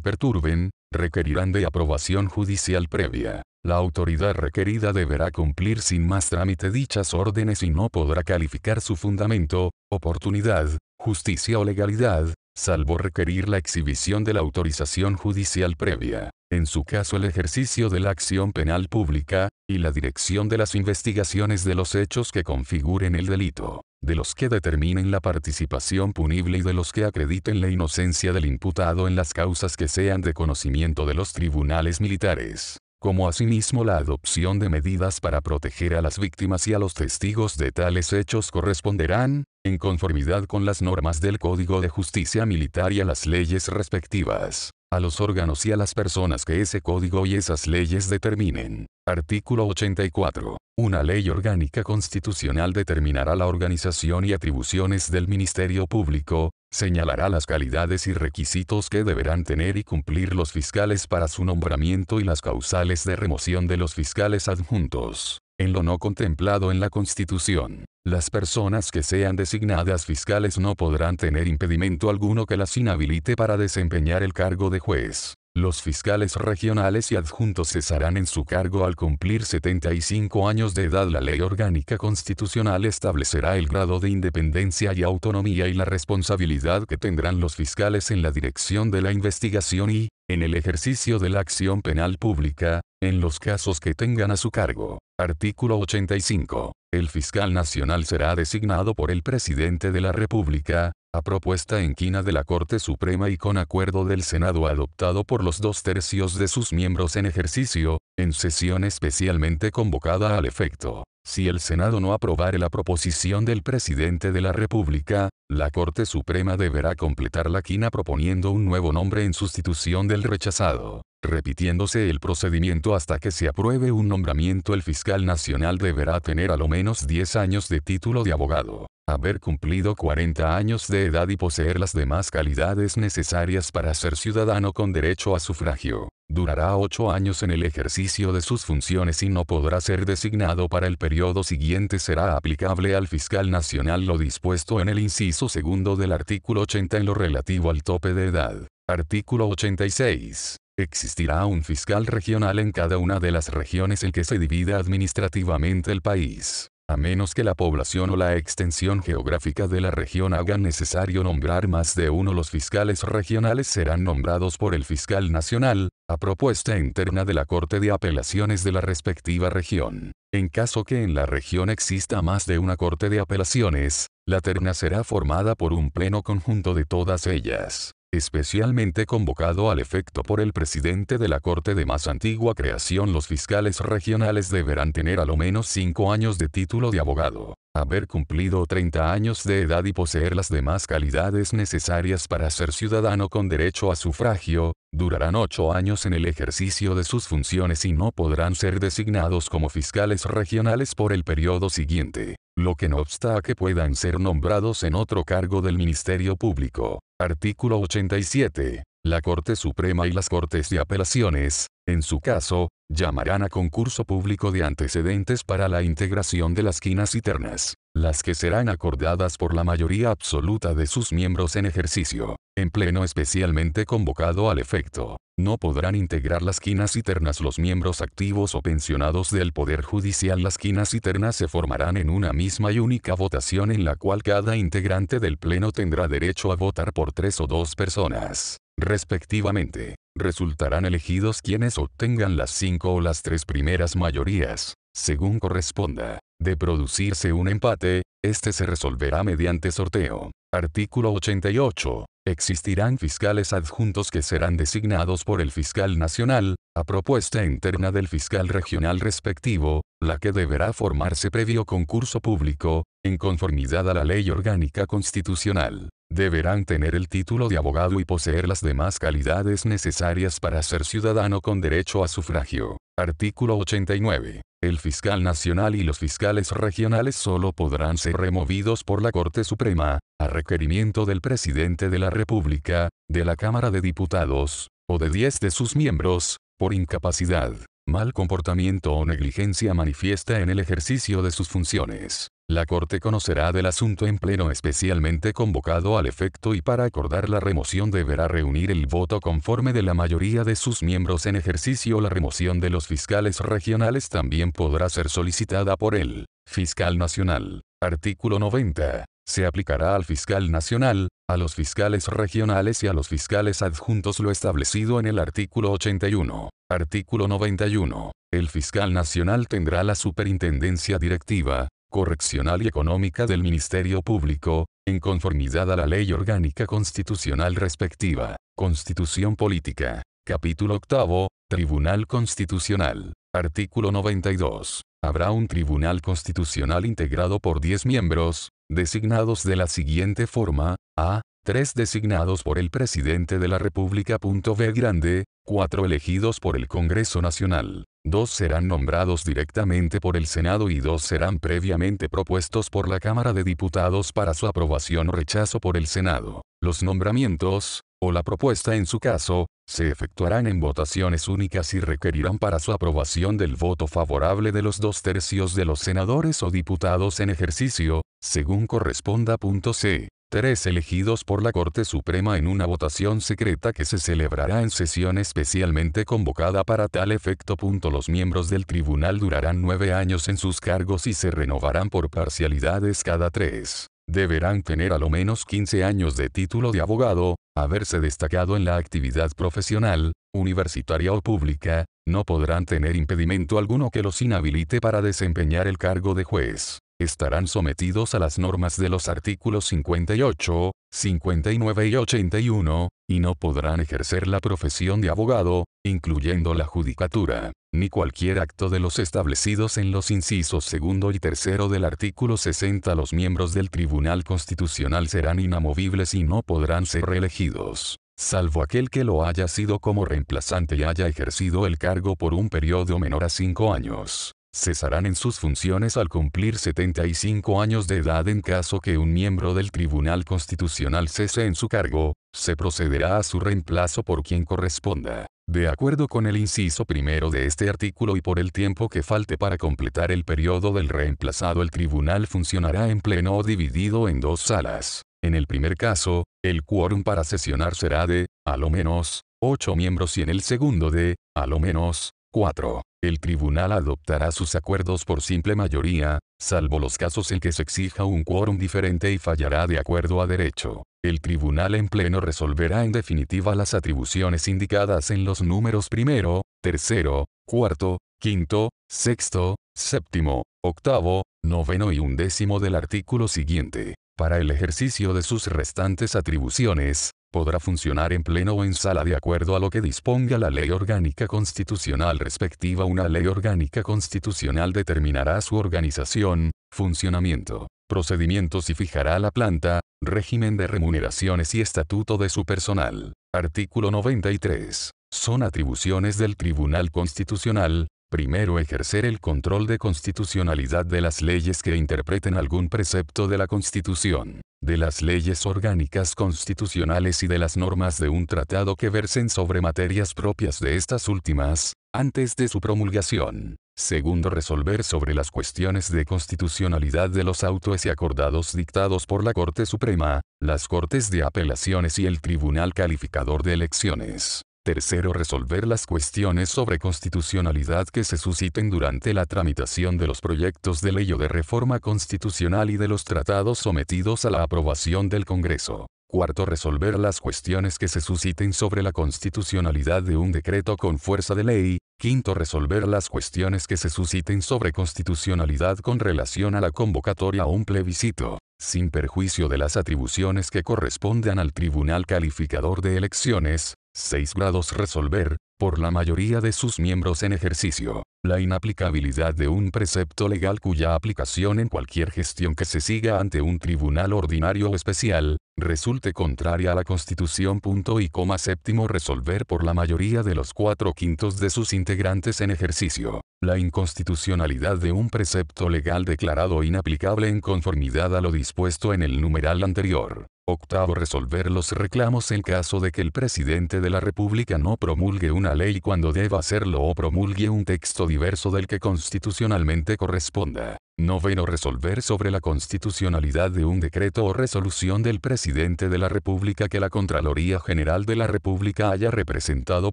perturben, 0.00 0.70
requerirán 0.90 1.52
de 1.52 1.66
aprobación 1.66 2.28
judicial 2.28 2.88
previa. 2.88 3.42
La 3.64 3.76
autoridad 3.76 4.34
requerida 4.34 4.92
deberá 4.92 5.30
cumplir 5.30 5.82
sin 5.82 6.04
más 6.04 6.28
trámite 6.28 6.72
dichas 6.72 7.14
órdenes 7.14 7.62
y 7.62 7.70
no 7.70 7.90
podrá 7.90 8.24
calificar 8.24 8.80
su 8.80 8.96
fundamento, 8.96 9.70
oportunidad, 9.88 10.68
justicia 10.98 11.60
o 11.60 11.64
legalidad, 11.64 12.34
salvo 12.56 12.98
requerir 12.98 13.48
la 13.48 13.58
exhibición 13.58 14.24
de 14.24 14.34
la 14.34 14.40
autorización 14.40 15.14
judicial 15.14 15.76
previa, 15.76 16.30
en 16.50 16.66
su 16.66 16.82
caso 16.82 17.16
el 17.16 17.24
ejercicio 17.24 17.88
de 17.88 18.00
la 18.00 18.10
acción 18.10 18.52
penal 18.52 18.88
pública, 18.88 19.48
y 19.70 19.78
la 19.78 19.92
dirección 19.92 20.48
de 20.48 20.58
las 20.58 20.74
investigaciones 20.74 21.62
de 21.62 21.76
los 21.76 21.94
hechos 21.94 22.32
que 22.32 22.42
configuren 22.42 23.14
el 23.14 23.26
delito, 23.26 23.82
de 24.02 24.16
los 24.16 24.34
que 24.34 24.48
determinen 24.48 25.12
la 25.12 25.20
participación 25.20 26.12
punible 26.12 26.58
y 26.58 26.62
de 26.62 26.74
los 26.74 26.90
que 26.90 27.04
acrediten 27.04 27.60
la 27.60 27.68
inocencia 27.68 28.32
del 28.32 28.46
imputado 28.46 29.06
en 29.06 29.14
las 29.14 29.32
causas 29.32 29.76
que 29.76 29.86
sean 29.86 30.20
de 30.20 30.34
conocimiento 30.34 31.06
de 31.06 31.14
los 31.14 31.32
tribunales 31.32 32.00
militares 32.00 32.78
como 33.02 33.28
asimismo 33.28 33.82
la 33.82 33.96
adopción 33.96 34.60
de 34.60 34.68
medidas 34.68 35.18
para 35.18 35.40
proteger 35.40 35.96
a 35.96 36.02
las 36.02 36.20
víctimas 36.20 36.68
y 36.68 36.74
a 36.74 36.78
los 36.78 36.94
testigos 36.94 37.56
de 37.56 37.72
tales 37.72 38.12
hechos 38.12 38.52
corresponderán, 38.52 39.42
en 39.66 39.76
conformidad 39.76 40.44
con 40.44 40.64
las 40.64 40.82
normas 40.82 41.20
del 41.20 41.40
Código 41.40 41.80
de 41.80 41.88
Justicia 41.88 42.46
Militar 42.46 42.92
y 42.92 43.00
a 43.00 43.04
las 43.04 43.26
leyes 43.26 43.66
respectivas, 43.66 44.70
a 44.92 45.00
los 45.00 45.20
órganos 45.20 45.66
y 45.66 45.72
a 45.72 45.76
las 45.76 45.94
personas 45.94 46.44
que 46.44 46.60
ese 46.60 46.80
código 46.80 47.26
y 47.26 47.34
esas 47.34 47.66
leyes 47.66 48.08
determinen. 48.08 48.86
Artículo 49.04 49.66
84. 49.66 50.58
Una 50.78 51.02
ley 51.02 51.28
orgánica 51.28 51.82
constitucional 51.82 52.72
determinará 52.72 53.34
la 53.34 53.48
organización 53.48 54.26
y 54.26 54.32
atribuciones 54.32 55.10
del 55.10 55.26
Ministerio 55.26 55.88
Público, 55.88 56.52
señalará 56.72 57.28
las 57.28 57.46
calidades 57.46 58.06
y 58.08 58.14
requisitos 58.14 58.88
que 58.88 59.04
deberán 59.04 59.44
tener 59.44 59.76
y 59.76 59.84
cumplir 59.84 60.34
los 60.34 60.50
fiscales 60.50 61.06
para 61.06 61.28
su 61.28 61.44
nombramiento 61.44 62.18
y 62.18 62.24
las 62.24 62.40
causales 62.40 63.04
de 63.04 63.14
remoción 63.14 63.68
de 63.68 63.76
los 63.76 63.94
fiscales 63.94 64.48
adjuntos. 64.48 65.38
En 65.58 65.72
lo 65.72 65.82
no 65.82 65.98
contemplado 65.98 66.72
en 66.72 66.80
la 66.80 66.90
Constitución, 66.90 67.84
las 68.04 68.30
personas 68.30 68.90
que 68.90 69.04
sean 69.04 69.36
designadas 69.36 70.06
fiscales 70.06 70.58
no 70.58 70.74
podrán 70.74 71.16
tener 71.16 71.46
impedimento 71.46 72.10
alguno 72.10 72.46
que 72.46 72.56
las 72.56 72.76
inhabilite 72.76 73.36
para 73.36 73.56
desempeñar 73.56 74.24
el 74.24 74.32
cargo 74.32 74.70
de 74.70 74.80
juez. 74.80 75.34
Los 75.54 75.82
fiscales 75.82 76.36
regionales 76.36 77.12
y 77.12 77.16
adjuntos 77.16 77.68
cesarán 77.68 78.16
en 78.16 78.24
su 78.24 78.46
cargo 78.46 78.86
al 78.86 78.96
cumplir 78.96 79.44
75 79.44 80.48
años 80.48 80.74
de 80.74 80.84
edad. 80.84 81.06
La 81.08 81.20
ley 81.20 81.42
orgánica 81.42 81.98
constitucional 81.98 82.86
establecerá 82.86 83.58
el 83.58 83.68
grado 83.68 84.00
de 84.00 84.08
independencia 84.08 84.94
y 84.94 85.02
autonomía 85.02 85.68
y 85.68 85.74
la 85.74 85.84
responsabilidad 85.84 86.86
que 86.86 86.96
tendrán 86.96 87.38
los 87.38 87.54
fiscales 87.54 88.10
en 88.10 88.22
la 88.22 88.30
dirección 88.30 88.90
de 88.90 89.02
la 89.02 89.12
investigación 89.12 89.90
y, 89.90 90.08
en 90.26 90.42
el 90.42 90.54
ejercicio 90.54 91.18
de 91.18 91.28
la 91.28 91.40
acción 91.40 91.82
penal 91.82 92.16
pública, 92.16 92.80
en 93.02 93.20
los 93.20 93.38
casos 93.38 93.78
que 93.78 93.92
tengan 93.92 94.30
a 94.30 94.38
su 94.38 94.50
cargo. 94.50 95.00
Artículo 95.18 95.78
85. 95.80 96.72
El 96.94 97.10
fiscal 97.10 97.52
nacional 97.52 98.06
será 98.06 98.34
designado 98.36 98.94
por 98.94 99.10
el 99.10 99.22
presidente 99.22 99.92
de 99.92 100.00
la 100.00 100.12
República, 100.12 100.92
a 101.14 101.20
propuesta 101.20 101.82
en 101.82 101.94
quina 101.94 102.22
de 102.22 102.32
la 102.32 102.42
Corte 102.42 102.78
Suprema 102.78 103.28
y 103.28 103.36
con 103.36 103.58
acuerdo 103.58 104.06
del 104.06 104.22
Senado 104.22 104.66
adoptado 104.66 105.24
por 105.24 105.44
los 105.44 105.60
dos 105.60 105.82
tercios 105.82 106.38
de 106.38 106.48
sus 106.48 106.72
miembros 106.72 107.16
en 107.16 107.26
ejercicio, 107.26 107.98
en 108.18 108.32
sesión 108.32 108.82
especialmente 108.82 109.70
convocada 109.70 110.38
al 110.38 110.46
efecto. 110.46 111.04
Si 111.22 111.48
el 111.48 111.60
Senado 111.60 112.00
no 112.00 112.14
aprobare 112.14 112.58
la 112.58 112.70
proposición 112.70 113.44
del 113.44 113.62
presidente 113.62 114.32
de 114.32 114.40
la 114.40 114.52
República, 114.52 115.28
la 115.50 115.70
Corte 115.70 116.06
Suprema 116.06 116.56
deberá 116.56 116.94
completar 116.94 117.50
la 117.50 117.60
quina 117.60 117.90
proponiendo 117.90 118.50
un 118.50 118.64
nuevo 118.64 118.90
nombre 118.90 119.26
en 119.26 119.34
sustitución 119.34 120.08
del 120.08 120.22
rechazado. 120.22 121.02
Repitiéndose 121.22 122.08
el 122.08 122.20
procedimiento 122.20 122.94
hasta 122.94 123.18
que 123.18 123.32
se 123.32 123.48
apruebe 123.48 123.92
un 123.92 124.08
nombramiento 124.08 124.72
el 124.72 124.82
fiscal 124.82 125.26
nacional 125.26 125.76
deberá 125.76 126.20
tener 126.20 126.50
a 126.50 126.56
lo 126.56 126.68
menos 126.68 127.06
10 127.06 127.36
años 127.36 127.68
de 127.68 127.80
título 127.80 128.24
de 128.24 128.32
abogado, 128.32 128.86
haber 129.06 129.40
cumplido 129.40 129.94
40 129.96 130.56
años 130.56 130.86
de 130.88 131.06
edad 131.06 131.28
y 131.28 131.36
poseer 131.36 131.80
las 131.80 131.92
demás 131.92 132.30
calidades 132.30 132.96
necesarias 132.96 133.72
para 133.72 133.94
ser 133.94 134.16
ciudadano 134.16 134.72
con 134.72 134.92
derecho 134.92 135.34
a 135.34 135.40
sufragio. 135.40 136.08
Durará 136.28 136.76
8 136.76 137.12
años 137.12 137.42
en 137.42 137.50
el 137.50 137.62
ejercicio 137.62 138.32
de 138.32 138.40
sus 138.40 138.64
funciones 138.64 139.22
y 139.22 139.28
no 139.28 139.44
podrá 139.44 139.80
ser 139.80 140.06
designado 140.06 140.68
para 140.68 140.86
el 140.86 140.96
periodo 140.96 141.42
siguiente. 141.44 141.98
Será 141.98 142.36
aplicable 142.36 142.94
al 142.94 143.06
fiscal 143.06 143.50
nacional 143.50 144.06
lo 144.06 144.16
dispuesto 144.16 144.80
en 144.80 144.88
el 144.88 144.98
inciso 144.98 145.48
segundo 145.48 145.96
del 145.96 146.12
artículo 146.12 146.62
80 146.62 146.96
en 146.96 147.04
lo 147.04 147.14
relativo 147.14 147.70
al 147.70 147.82
tope 147.82 148.14
de 148.14 148.28
edad. 148.28 148.66
Artículo 148.88 149.48
86. 149.48 150.56
Existirá 150.78 151.44
un 151.44 151.64
fiscal 151.64 152.06
regional 152.06 152.58
en 152.58 152.72
cada 152.72 152.96
una 152.96 153.20
de 153.20 153.30
las 153.30 153.50
regiones 153.50 154.02
en 154.02 154.12
que 154.12 154.24
se 154.24 154.38
divida 154.38 154.78
administrativamente 154.78 155.92
el 155.92 156.00
país. 156.00 156.71
A 156.92 156.98
menos 156.98 157.32
que 157.32 157.42
la 157.42 157.54
población 157.54 158.10
o 158.10 158.16
la 158.16 158.36
extensión 158.36 159.02
geográfica 159.02 159.66
de 159.66 159.80
la 159.80 159.90
región 159.90 160.34
hagan 160.34 160.60
necesario 160.60 161.24
nombrar 161.24 161.66
más 161.66 161.94
de 161.94 162.10
uno 162.10 162.34
los 162.34 162.50
fiscales 162.50 163.02
regionales 163.02 163.66
serán 163.66 164.04
nombrados 164.04 164.58
por 164.58 164.74
el 164.74 164.84
fiscal 164.84 165.32
nacional, 165.32 165.88
a 166.06 166.18
propuesta 166.18 166.78
interna 166.78 167.24
de 167.24 167.32
la 167.32 167.46
Corte 167.46 167.80
de 167.80 167.92
Apelaciones 167.92 168.62
de 168.62 168.72
la 168.72 168.82
respectiva 168.82 169.48
región. 169.48 170.12
En 170.34 170.48
caso 170.48 170.84
que 170.84 171.02
en 171.02 171.14
la 171.14 171.24
región 171.24 171.70
exista 171.70 172.20
más 172.20 172.44
de 172.44 172.58
una 172.58 172.76
Corte 172.76 173.08
de 173.08 173.20
Apelaciones, 173.20 174.08
la 174.28 174.40
terna 174.40 174.74
será 174.74 175.02
formada 175.02 175.54
por 175.54 175.72
un 175.72 175.90
pleno 175.90 176.22
conjunto 176.22 176.74
de 176.74 176.84
todas 176.84 177.26
ellas 177.26 177.94
especialmente 178.12 179.06
convocado 179.06 179.70
al 179.70 179.78
efecto 179.78 180.22
por 180.22 180.40
el 180.40 180.52
presidente 180.52 181.16
de 181.16 181.28
la 181.28 181.40
Corte 181.40 181.74
de 181.74 181.86
más 181.86 182.06
antigua 182.06 182.54
creación. 182.54 183.14
Los 183.14 183.26
fiscales 183.26 183.80
regionales 183.80 184.50
deberán 184.50 184.92
tener 184.92 185.18
a 185.18 185.24
lo 185.24 185.36
menos 185.38 185.66
5 185.68 186.12
años 186.12 186.36
de 186.36 186.50
título 186.50 186.90
de 186.90 187.00
abogado, 187.00 187.54
haber 187.74 188.06
cumplido 188.06 188.66
30 188.66 189.12
años 189.12 189.44
de 189.44 189.62
edad 189.62 189.84
y 189.84 189.92
poseer 189.92 190.36
las 190.36 190.48
demás 190.48 190.86
calidades 190.86 191.52
necesarias 191.52 192.28
para 192.28 192.50
ser 192.50 192.72
ciudadano 192.72 193.28
con 193.28 193.48
derecho 193.48 193.90
a 193.90 193.96
sufragio, 193.96 194.72
durarán 194.92 195.36
8 195.36 195.72
años 195.72 196.06
en 196.06 196.12
el 196.12 196.26
ejercicio 196.26 196.94
de 196.94 197.04
sus 197.04 197.28
funciones 197.28 197.84
y 197.84 197.92
no 197.92 198.12
podrán 198.12 198.54
ser 198.54 198.80
designados 198.80 199.48
como 199.48 199.68
fiscales 199.68 200.24
regionales 200.24 200.94
por 200.94 201.12
el 201.12 201.24
periodo 201.24 201.70
siguiente 201.70 202.36
lo 202.56 202.74
que 202.74 202.88
no 202.88 202.98
obsta 202.98 203.36
a 203.36 203.40
que 203.40 203.54
puedan 203.54 203.94
ser 203.94 204.20
nombrados 204.20 204.82
en 204.82 204.94
otro 204.94 205.24
cargo 205.24 205.62
del 205.62 205.78
Ministerio 205.78 206.36
Público. 206.36 207.00
Artículo 207.18 207.80
87. 207.80 208.82
La 209.04 209.20
Corte 209.20 209.56
Suprema 209.56 210.06
y 210.06 210.12
las 210.12 210.28
Cortes 210.28 210.68
de 210.70 210.78
Apelaciones, 210.78 211.66
en 211.88 212.02
su 212.02 212.20
caso, 212.20 212.68
llamarán 212.88 213.42
a 213.42 213.48
concurso 213.48 214.04
público 214.04 214.52
de 214.52 214.62
antecedentes 214.62 215.42
para 215.42 215.66
la 215.66 215.82
integración 215.82 216.54
de 216.54 216.62
las 216.62 216.78
quinas 216.78 217.16
y 217.16 217.20
ternas, 217.20 217.74
las 217.96 218.22
que 218.22 218.36
serán 218.36 218.68
acordadas 218.68 219.38
por 219.38 219.54
la 219.54 219.64
mayoría 219.64 220.10
absoluta 220.10 220.74
de 220.74 220.86
sus 220.86 221.12
miembros 221.12 221.56
en 221.56 221.66
ejercicio, 221.66 222.36
en 222.56 222.70
pleno 222.70 223.02
especialmente 223.02 223.86
convocado 223.86 224.50
al 224.50 224.60
efecto. 224.60 225.16
No 225.36 225.58
podrán 225.58 225.96
integrar 225.96 226.42
las 226.42 226.60
quinas 226.60 226.94
y 226.94 227.02
ternas 227.02 227.40
los 227.40 227.58
miembros 227.58 228.02
activos 228.02 228.54
o 228.54 228.62
pensionados 228.62 229.32
del 229.32 229.52
Poder 229.52 229.82
Judicial. 229.82 230.40
Las 230.40 230.58
quinas 230.58 230.94
y 230.94 231.00
ternas 231.00 231.34
se 231.34 231.48
formarán 231.48 231.96
en 231.96 232.08
una 232.08 232.32
misma 232.32 232.70
y 232.70 232.78
única 232.78 233.14
votación 233.14 233.72
en 233.72 233.84
la 233.84 233.96
cual 233.96 234.22
cada 234.22 234.56
integrante 234.56 235.18
del 235.18 235.38
Pleno 235.38 235.72
tendrá 235.72 236.06
derecho 236.06 236.52
a 236.52 236.56
votar 236.56 236.92
por 236.92 237.12
tres 237.12 237.40
o 237.40 237.48
dos 237.48 237.74
personas, 237.74 238.58
respectivamente. 238.78 239.96
Resultarán 240.16 240.84
elegidos 240.84 241.40
quienes 241.40 241.78
obtengan 241.78 242.36
las 242.36 242.50
cinco 242.50 242.92
o 242.94 243.00
las 243.00 243.22
tres 243.22 243.44
primeras 243.44 243.96
mayorías, 243.96 244.74
según 244.94 245.38
corresponda. 245.38 246.18
De 246.40 246.56
producirse 246.56 247.32
un 247.32 247.48
empate, 247.48 248.02
este 248.24 248.52
se 248.52 248.66
resolverá 248.66 249.24
mediante 249.24 249.70
sorteo. 249.70 250.30
Artículo 250.52 251.12
88. 251.12 252.04
Existirán 252.26 252.98
fiscales 252.98 253.52
adjuntos 253.52 254.10
que 254.10 254.22
serán 254.22 254.56
designados 254.56 255.24
por 255.24 255.40
el 255.40 255.50
fiscal 255.50 255.98
nacional, 255.98 256.56
a 256.76 256.84
propuesta 256.84 257.44
interna 257.44 257.90
del 257.90 258.06
fiscal 258.06 258.48
regional 258.48 259.00
respectivo, 259.00 259.80
la 260.00 260.18
que 260.18 260.32
deberá 260.32 260.72
formarse 260.72 261.30
previo 261.30 261.64
concurso 261.64 262.20
público, 262.20 262.84
en 263.04 263.16
conformidad 263.16 263.88
a 263.90 263.94
la 263.94 264.04
ley 264.04 264.30
orgánica 264.30 264.86
constitucional. 264.86 265.88
Deberán 266.12 266.66
tener 266.66 266.94
el 266.94 267.08
título 267.08 267.48
de 267.48 267.56
abogado 267.56 267.98
y 267.98 268.04
poseer 268.04 268.46
las 268.46 268.60
demás 268.60 268.98
calidades 268.98 269.64
necesarias 269.64 270.40
para 270.40 270.62
ser 270.62 270.84
ciudadano 270.84 271.40
con 271.40 271.62
derecho 271.62 272.04
a 272.04 272.08
sufragio. 272.08 272.76
Artículo 272.98 273.56
89. 273.56 274.42
El 274.62 274.78
fiscal 274.78 275.22
nacional 275.22 275.74
y 275.74 275.84
los 275.84 275.98
fiscales 275.98 276.50
regionales 276.50 277.16
solo 277.16 277.54
podrán 277.54 277.96
ser 277.96 278.18
removidos 278.18 278.84
por 278.84 279.00
la 279.00 279.10
Corte 279.10 279.42
Suprema, 279.42 280.00
a 280.20 280.26
requerimiento 280.26 281.06
del 281.06 281.22
presidente 281.22 281.88
de 281.88 281.98
la 281.98 282.10
República, 282.10 282.90
de 283.08 283.24
la 283.24 283.34
Cámara 283.34 283.70
de 283.70 283.80
Diputados, 283.80 284.68
o 284.90 284.98
de 284.98 285.08
10 285.08 285.40
de 285.40 285.50
sus 285.50 285.76
miembros, 285.76 286.36
por 286.58 286.74
incapacidad, 286.74 287.54
mal 287.86 288.12
comportamiento 288.12 288.92
o 288.92 289.04
negligencia 289.04 289.74
manifiesta 289.74 290.40
en 290.40 290.50
el 290.50 290.58
ejercicio 290.58 291.22
de 291.22 291.30
sus 291.30 291.48
funciones. 291.48 292.28
La 292.48 292.66
Corte 292.66 293.00
conocerá 293.00 293.52
del 293.52 293.66
asunto 293.66 294.06
en 294.06 294.18
pleno 294.18 294.50
especialmente 294.50 295.32
convocado 295.32 295.96
al 295.96 296.06
efecto 296.06 296.54
y 296.54 296.60
para 296.60 296.84
acordar 296.84 297.28
la 297.28 297.40
remoción 297.40 297.90
deberá 297.90 298.28
reunir 298.28 298.70
el 298.70 298.86
voto 298.86 299.20
conforme 299.20 299.72
de 299.72 299.82
la 299.82 299.94
mayoría 299.94 300.44
de 300.44 300.56
sus 300.56 300.82
miembros 300.82 301.26
en 301.26 301.36
ejercicio. 301.36 302.00
La 302.00 302.10
remoción 302.10 302.60
de 302.60 302.70
los 302.70 302.86
fiscales 302.86 303.40
regionales 303.40 304.08
también 304.08 304.52
podrá 304.52 304.88
ser 304.88 305.08
solicitada 305.08 305.76
por 305.76 305.94
el 305.94 306.26
fiscal 306.46 306.98
nacional. 306.98 307.62
Artículo 307.80 308.38
90. 308.38 309.06
Se 309.26 309.46
aplicará 309.46 309.94
al 309.94 310.04
fiscal 310.04 310.50
nacional, 310.50 311.08
a 311.28 311.36
los 311.36 311.54
fiscales 311.54 312.08
regionales 312.08 312.82
y 312.82 312.88
a 312.88 312.92
los 312.92 313.08
fiscales 313.08 313.62
adjuntos 313.62 314.18
lo 314.20 314.30
establecido 314.30 315.00
en 315.00 315.06
el 315.06 315.18
artículo 315.18 315.70
81. 315.72 316.50
Artículo 316.70 317.28
91. 317.28 318.12
El 318.32 318.48
fiscal 318.48 318.92
nacional 318.92 319.46
tendrá 319.48 319.84
la 319.84 319.94
superintendencia 319.94 320.98
directiva, 320.98 321.68
correccional 321.90 322.62
y 322.62 322.68
económica 322.68 323.26
del 323.26 323.42
Ministerio 323.42 324.02
Público, 324.02 324.66
en 324.86 324.98
conformidad 324.98 325.70
a 325.70 325.76
la 325.76 325.86
ley 325.86 326.12
orgánica 326.12 326.66
constitucional 326.66 327.54
respectiva. 327.54 328.36
Constitución 328.56 329.36
Política. 329.36 330.02
Capítulo 330.26 330.74
8. 330.76 331.28
Tribunal 331.48 332.06
Constitucional. 332.06 333.12
Artículo 333.34 333.92
92. 333.92 334.82
Habrá 335.04 335.32
un 335.32 335.48
Tribunal 335.48 336.00
Constitucional 336.00 336.86
integrado 336.86 337.40
por 337.40 337.60
10 337.60 337.86
miembros, 337.86 338.50
designados 338.70 339.42
de 339.42 339.56
la 339.56 339.66
siguiente 339.66 340.28
forma, 340.28 340.76
a. 340.96 341.22
3 341.44 341.74
designados 341.74 342.44
por 342.44 342.56
el 342.56 342.70
Presidente 342.70 343.40
de 343.40 343.48
la 343.48 343.58
República. 343.58 344.16
B 344.22 344.72
grande, 344.72 345.24
4 345.44 345.84
elegidos 345.86 346.38
por 346.38 346.56
el 346.56 346.68
Congreso 346.68 347.20
Nacional. 347.20 347.84
Dos 348.04 348.30
serán 348.30 348.68
nombrados 348.68 349.24
directamente 349.24 350.00
por 350.00 350.16
el 350.16 350.28
Senado 350.28 350.70
y 350.70 350.78
dos 350.78 351.02
serán 351.02 351.40
previamente 351.40 352.08
propuestos 352.08 352.70
por 352.70 352.88
la 352.88 353.00
Cámara 353.00 353.32
de 353.32 353.42
Diputados 353.42 354.12
para 354.12 354.34
su 354.34 354.46
aprobación 354.46 355.08
o 355.08 355.12
rechazo 355.12 355.58
por 355.58 355.76
el 355.76 355.88
Senado. 355.88 356.42
Los 356.60 356.84
nombramientos, 356.84 357.82
o 358.04 358.10
la 358.10 358.24
propuesta 358.24 358.74
en 358.74 358.84
su 358.84 358.98
caso, 358.98 359.46
se 359.64 359.88
efectuarán 359.88 360.48
en 360.48 360.58
votaciones 360.58 361.28
únicas 361.28 361.72
y 361.72 361.78
requerirán 361.78 362.38
para 362.38 362.58
su 362.58 362.72
aprobación 362.72 363.36
del 363.36 363.54
voto 363.54 363.86
favorable 363.86 364.50
de 364.50 364.60
los 364.60 364.80
dos 364.80 365.02
tercios 365.02 365.54
de 365.54 365.64
los 365.64 365.78
senadores 365.78 366.42
o 366.42 366.50
diputados 366.50 367.20
en 367.20 367.30
ejercicio, 367.30 368.02
según 368.20 368.66
corresponda. 368.66 369.36
C 369.72 370.08
tres 370.32 370.66
elegidos 370.66 371.24
por 371.24 371.42
la 371.42 371.52
Corte 371.52 371.84
Suprema 371.84 372.38
en 372.38 372.48
una 372.48 372.66
votación 372.66 373.20
secreta 373.20 373.72
que 373.72 373.84
se 373.84 373.98
celebrará 373.98 374.62
en 374.62 374.70
sesión 374.70 375.18
especialmente 375.18 376.04
convocada 376.04 376.64
para 376.64 376.88
tal 376.88 377.12
efecto. 377.12 377.54
Los 377.90 378.08
miembros 378.08 378.48
del 378.48 378.66
tribunal 378.66 379.18
durarán 379.18 379.60
nueve 379.62 379.92
años 379.92 380.28
en 380.28 380.38
sus 380.38 380.58
cargos 380.58 381.06
y 381.06 381.12
se 381.12 381.30
renovarán 381.30 381.88
por 381.90 382.08
parcialidades 382.08 383.04
cada 383.04 383.30
tres. 383.30 383.88
Deberán 384.12 384.62
tener 384.62 384.92
a 384.92 384.98
lo 384.98 385.08
menos 385.08 385.46
15 385.46 385.84
años 385.84 386.18
de 386.18 386.28
título 386.28 386.70
de 386.70 386.82
abogado, 386.82 387.36
haberse 387.56 387.98
destacado 387.98 388.58
en 388.58 388.66
la 388.66 388.76
actividad 388.76 389.30
profesional, 389.34 390.12
universitaria 390.34 391.14
o 391.14 391.22
pública, 391.22 391.86
no 392.06 392.22
podrán 392.24 392.66
tener 392.66 392.94
impedimento 392.94 393.56
alguno 393.56 393.88
que 393.88 394.02
los 394.02 394.20
inhabilite 394.20 394.82
para 394.82 395.00
desempeñar 395.00 395.66
el 395.66 395.78
cargo 395.78 396.12
de 396.12 396.24
juez. 396.24 396.78
Estarán 397.00 397.46
sometidos 397.46 398.14
a 398.14 398.18
las 398.18 398.38
normas 398.38 398.76
de 398.76 398.90
los 398.90 399.08
artículos 399.08 399.64
58, 399.68 400.72
59 400.92 401.88
y 401.88 401.96
81, 401.96 402.88
y 403.08 403.20
no 403.20 403.34
podrán 403.34 403.80
ejercer 403.80 404.28
la 404.28 404.40
profesión 404.40 405.00
de 405.00 405.08
abogado, 405.08 405.64
incluyendo 405.86 406.52
la 406.52 406.66
judicatura, 406.66 407.52
ni 407.72 407.88
cualquier 407.88 408.38
acto 408.38 408.68
de 408.68 408.78
los 408.78 408.98
establecidos 408.98 409.78
en 409.78 409.90
los 409.90 410.10
incisos 410.10 410.64
segundo 410.64 411.10
y 411.10 411.18
tercero 411.18 411.68
del 411.68 411.84
artículo 411.84 412.36
60. 412.36 412.94
Los 412.94 413.12
miembros 413.12 413.54
del 413.54 413.70
Tribunal 413.70 414.24
Constitucional 414.24 415.08
serán 415.08 415.40
inamovibles 415.40 416.14
y 416.14 416.22
no 416.22 416.42
podrán 416.42 416.86
ser 416.86 417.06
reelegidos 417.06 417.98
salvo 418.14 418.62
aquel 418.62 418.88
que 418.88 419.02
lo 419.02 419.26
haya 419.26 419.48
sido 419.48 419.80
como 419.80 420.04
reemplazante 420.04 420.76
y 420.76 420.84
haya 420.84 421.08
ejercido 421.08 421.66
el 421.66 421.76
cargo 421.76 422.14
por 422.14 422.34
un 422.34 422.50
periodo 422.50 423.00
menor 423.00 423.24
a 423.24 423.28
cinco 423.28 423.74
años 423.74 424.32
cesarán 424.54 425.06
en 425.06 425.14
sus 425.14 425.38
funciones 425.38 425.96
al 425.96 426.08
cumplir 426.08 426.58
75 426.58 427.62
años 427.62 427.86
de 427.86 427.98
edad 427.98 428.28
en 428.28 428.42
caso 428.42 428.80
que 428.80 428.98
un 428.98 429.12
miembro 429.12 429.54
del 429.54 429.70
Tribunal 429.70 430.24
Constitucional 430.24 431.08
cese 431.08 431.46
en 431.46 431.54
su 431.54 431.68
cargo, 431.68 432.14
se 432.34 432.54
procederá 432.54 433.16
a 433.16 433.22
su 433.22 433.40
reemplazo 433.40 434.02
por 434.02 434.22
quien 434.22 434.44
corresponda. 434.44 435.26
De 435.48 435.68
acuerdo 435.68 436.06
con 436.08 436.26
el 436.26 436.36
inciso 436.36 436.84
primero 436.84 437.30
de 437.30 437.46
este 437.46 437.68
artículo 437.68 438.16
y 438.16 438.20
por 438.20 438.38
el 438.38 438.52
tiempo 438.52 438.88
que 438.88 439.02
falte 439.02 439.36
para 439.36 439.58
completar 439.58 440.12
el 440.12 440.24
periodo 440.24 440.72
del 440.72 440.88
reemplazado 440.88 441.62
el 441.62 441.70
tribunal 441.70 442.26
funcionará 442.26 442.88
en 442.90 443.00
pleno 443.00 443.36
o 443.36 443.42
dividido 443.42 444.08
en 444.08 444.20
dos 444.20 444.40
salas. 444.40 445.02
En 445.22 445.34
el 445.34 445.46
primer 445.46 445.76
caso, 445.76 446.24
el 446.44 446.64
quórum 446.64 447.02
para 447.02 447.24
sesionar 447.24 447.74
será 447.74 448.06
de, 448.06 448.26
a 448.46 448.56
lo 448.56 448.70
menos, 448.70 449.22
8 449.42 449.74
miembros 449.76 450.16
y 450.18 450.22
en 450.22 450.28
el 450.28 450.42
segundo 450.42 450.90
de, 450.90 451.16
a 451.36 451.46
lo 451.46 451.58
menos, 451.58 452.12
4. 452.32 452.82
El 453.02 453.18
tribunal 453.18 453.72
adoptará 453.72 454.30
sus 454.30 454.54
acuerdos 454.54 455.04
por 455.04 455.22
simple 455.22 455.56
mayoría, 455.56 456.20
salvo 456.42 456.78
los 456.78 456.98
casos 456.98 457.30
en 457.30 457.40
que 457.40 457.52
se 457.52 457.62
exija 457.62 458.04
un 458.04 458.24
quórum 458.24 458.58
diferente 458.58 459.12
y 459.12 459.18
fallará 459.18 459.66
de 459.66 459.78
acuerdo 459.78 460.20
a 460.20 460.26
derecho. 460.26 460.82
El 461.04 461.20
tribunal 461.20 461.74
en 461.74 461.88
pleno 461.88 462.20
resolverá 462.20 462.84
en 462.84 462.92
definitiva 462.92 463.54
las 463.54 463.74
atribuciones 463.74 464.48
indicadas 464.48 465.10
en 465.10 465.24
los 465.24 465.40
números 465.42 465.88
primero, 465.88 466.42
tercero, 466.62 467.26
cuarto, 467.46 467.98
quinto, 468.20 468.70
sexto, 468.90 469.56
séptimo, 469.74 470.42
octavo, 470.64 471.22
noveno 471.44 471.92
y 471.92 471.98
undécimo 471.98 472.60
del 472.60 472.74
artículo 472.74 473.28
siguiente. 473.28 473.94
Para 474.16 474.38
el 474.38 474.50
ejercicio 474.50 475.14
de 475.14 475.22
sus 475.22 475.46
restantes 475.46 476.14
atribuciones, 476.14 477.12
podrá 477.32 477.58
funcionar 477.58 478.12
en 478.12 478.22
pleno 478.22 478.52
o 478.52 478.64
en 478.64 478.74
sala 478.74 479.02
de 479.02 479.16
acuerdo 479.16 479.56
a 479.56 479.58
lo 479.58 479.70
que 479.70 479.80
disponga 479.80 480.38
la 480.38 480.50
ley 480.50 480.70
orgánica 480.70 481.26
constitucional 481.26 482.18
respectiva. 482.18 482.84
Una 482.84 483.08
ley 483.08 483.26
orgánica 483.26 483.82
constitucional 483.82 484.72
determinará 484.72 485.40
su 485.40 485.56
organización, 485.56 486.52
funcionamiento, 486.70 487.68
procedimientos 487.88 488.70
y 488.70 488.74
fijará 488.74 489.18
la 489.18 489.30
planta, 489.30 489.80
régimen 490.02 490.56
de 490.56 490.66
remuneraciones 490.66 491.54
y 491.54 491.62
estatuto 491.62 492.18
de 492.18 492.28
su 492.28 492.44
personal. 492.44 493.14
Artículo 493.34 493.90
93. 493.90 494.90
Son 495.10 495.42
atribuciones 495.42 496.18
del 496.18 496.36
Tribunal 496.36 496.90
Constitucional, 496.90 497.88
Primero 498.12 498.58
ejercer 498.58 499.06
el 499.06 499.20
control 499.20 499.66
de 499.66 499.78
constitucionalidad 499.78 500.84
de 500.84 501.00
las 501.00 501.22
leyes 501.22 501.62
que 501.62 501.76
interpreten 501.76 502.34
algún 502.34 502.68
precepto 502.68 503.26
de 503.26 503.38
la 503.38 503.46
Constitución, 503.46 504.42
de 504.62 504.76
las 504.76 505.02
leyes 505.02 505.44
orgánicas 505.44 506.14
constitucionales 506.14 507.22
y 507.24 507.26
de 507.26 507.38
las 507.38 507.56
normas 507.56 507.98
de 507.98 508.08
un 508.08 508.26
tratado 508.26 508.76
que 508.76 508.90
versen 508.90 509.28
sobre 509.28 509.60
materias 509.60 510.14
propias 510.14 510.60
de 510.60 510.76
estas 510.76 511.08
últimas, 511.08 511.74
antes 511.92 512.36
de 512.36 512.46
su 512.46 512.60
promulgación. 512.60 513.56
Segundo, 513.76 514.30
resolver 514.30 514.84
sobre 514.84 515.14
las 515.14 515.30
cuestiones 515.30 515.90
de 515.90 516.04
constitucionalidad 516.04 517.10
de 517.10 517.24
los 517.24 517.42
autos 517.42 517.84
y 517.86 517.88
acordados 517.88 518.54
dictados 518.54 519.06
por 519.06 519.24
la 519.24 519.32
Corte 519.32 519.66
Suprema, 519.66 520.20
las 520.40 520.68
Cortes 520.68 521.10
de 521.10 521.24
Apelaciones 521.24 521.98
y 521.98 522.06
el 522.06 522.20
Tribunal 522.20 522.72
Calificador 522.72 523.42
de 523.42 523.54
Elecciones. 523.54 524.42
Tercero, 524.64 525.12
resolver 525.12 525.66
las 525.66 525.86
cuestiones 525.86 526.48
sobre 526.48 526.78
constitucionalidad 526.78 527.88
que 527.88 528.04
se 528.04 528.16
susciten 528.16 528.70
durante 528.70 529.12
la 529.12 529.26
tramitación 529.26 529.98
de 529.98 530.06
los 530.06 530.20
proyectos 530.20 530.80
de 530.80 530.92
ley 530.92 531.12
o 531.12 531.18
de 531.18 531.26
reforma 531.26 531.80
constitucional 531.80 532.70
y 532.70 532.76
de 532.76 532.86
los 532.86 533.02
tratados 533.02 533.58
sometidos 533.58 534.24
a 534.24 534.30
la 534.30 534.44
aprobación 534.44 535.08
del 535.08 535.24
Congreso. 535.24 535.88
Cuarto, 536.06 536.46
resolver 536.46 536.96
las 536.96 537.20
cuestiones 537.20 537.76
que 537.76 537.88
se 537.88 538.00
susciten 538.00 538.52
sobre 538.52 538.84
la 538.84 538.92
constitucionalidad 538.92 540.04
de 540.04 540.16
un 540.16 540.30
decreto 540.30 540.76
con 540.76 541.00
fuerza 541.00 541.34
de 541.34 541.42
ley. 541.42 541.78
Quinto, 541.98 542.32
resolver 542.32 542.86
las 542.86 543.08
cuestiones 543.08 543.66
que 543.66 543.76
se 543.76 543.90
susciten 543.90 544.42
sobre 544.42 544.70
constitucionalidad 544.70 545.78
con 545.78 545.98
relación 545.98 546.54
a 546.54 546.60
la 546.60 546.70
convocatoria 546.70 547.42
a 547.42 547.46
un 547.46 547.64
plebiscito, 547.64 548.38
sin 548.60 548.90
perjuicio 548.90 549.48
de 549.48 549.58
las 549.58 549.76
atribuciones 549.76 550.50
que 550.50 550.62
correspondan 550.62 551.40
al 551.40 551.52
Tribunal 551.52 552.06
Calificador 552.06 552.80
de 552.80 552.96
Elecciones, 552.96 553.74
6 553.94 554.34
grados 554.34 554.72
resolver, 554.72 555.36
por 555.58 555.78
la 555.78 555.90
mayoría 555.90 556.40
de 556.40 556.52
sus 556.52 556.80
miembros 556.80 557.22
en 557.22 557.32
ejercicio, 557.32 558.02
la 558.24 558.40
inaplicabilidad 558.40 559.34
de 559.34 559.48
un 559.48 559.70
precepto 559.70 560.28
legal 560.28 560.60
cuya 560.60 560.94
aplicación 560.94 561.60
en 561.60 561.68
cualquier 561.68 562.10
gestión 562.10 562.54
que 562.54 562.64
se 562.64 562.80
siga 562.80 563.20
ante 563.20 563.42
un 563.42 563.58
tribunal 563.58 564.12
ordinario 564.12 564.70
o 564.70 564.74
especial, 564.74 565.36
resulte 565.58 566.12
contraria 566.12 566.72
a 566.72 566.74
la 566.74 566.84
Constitución. 566.84 567.60
Y 568.00 568.08
coma 568.08 568.38
séptimo 568.38 568.88
resolver 568.88 569.44
por 569.44 569.62
la 569.62 569.74
mayoría 569.74 570.22
de 570.22 570.34
los 570.34 570.54
cuatro 570.54 570.94
quintos 570.94 571.38
de 571.38 571.50
sus 571.50 571.72
integrantes 571.72 572.40
en 572.40 572.50
ejercicio, 572.50 573.20
la 573.42 573.58
inconstitucionalidad 573.58 574.78
de 574.78 574.92
un 574.92 575.10
precepto 575.10 575.68
legal 575.68 576.04
declarado 576.04 576.62
inaplicable 576.62 577.28
en 577.28 577.40
conformidad 577.40 578.16
a 578.16 578.20
lo 578.20 578.32
dispuesto 578.32 578.94
en 578.94 579.02
el 579.02 579.20
numeral 579.20 579.62
anterior. 579.62 580.26
Octavo 580.44 580.96
resolver 580.96 581.52
los 581.52 581.70
reclamos 581.70 582.32
en 582.32 582.42
caso 582.42 582.80
de 582.80 582.90
que 582.90 583.00
el 583.00 583.12
presidente 583.12 583.80
de 583.80 583.90
la 583.90 584.00
República 584.00 584.58
no 584.58 584.76
promulgue 584.76 585.30
una 585.30 585.54
ley 585.54 585.80
cuando 585.80 586.12
deba 586.12 586.40
hacerlo 586.40 586.82
o 586.82 586.96
promulgue 586.96 587.48
un 587.48 587.64
texto 587.64 588.08
diverso 588.08 588.50
del 588.50 588.66
que 588.66 588.80
constitucionalmente 588.80 589.96
corresponda. 589.96 590.78
Noveno 590.98 591.46
resolver 591.46 592.02
sobre 592.02 592.32
la 592.32 592.40
constitucionalidad 592.40 593.52
de 593.52 593.64
un 593.64 593.78
decreto 593.78 594.24
o 594.24 594.32
resolución 594.32 595.04
del 595.04 595.20
presidente 595.20 595.88
de 595.88 595.98
la 595.98 596.08
República 596.08 596.68
que 596.68 596.80
la 596.80 596.90
Contraloría 596.90 597.60
General 597.60 598.04
de 598.04 598.16
la 598.16 598.26
República 598.26 598.90
haya 598.90 599.12
representado 599.12 599.92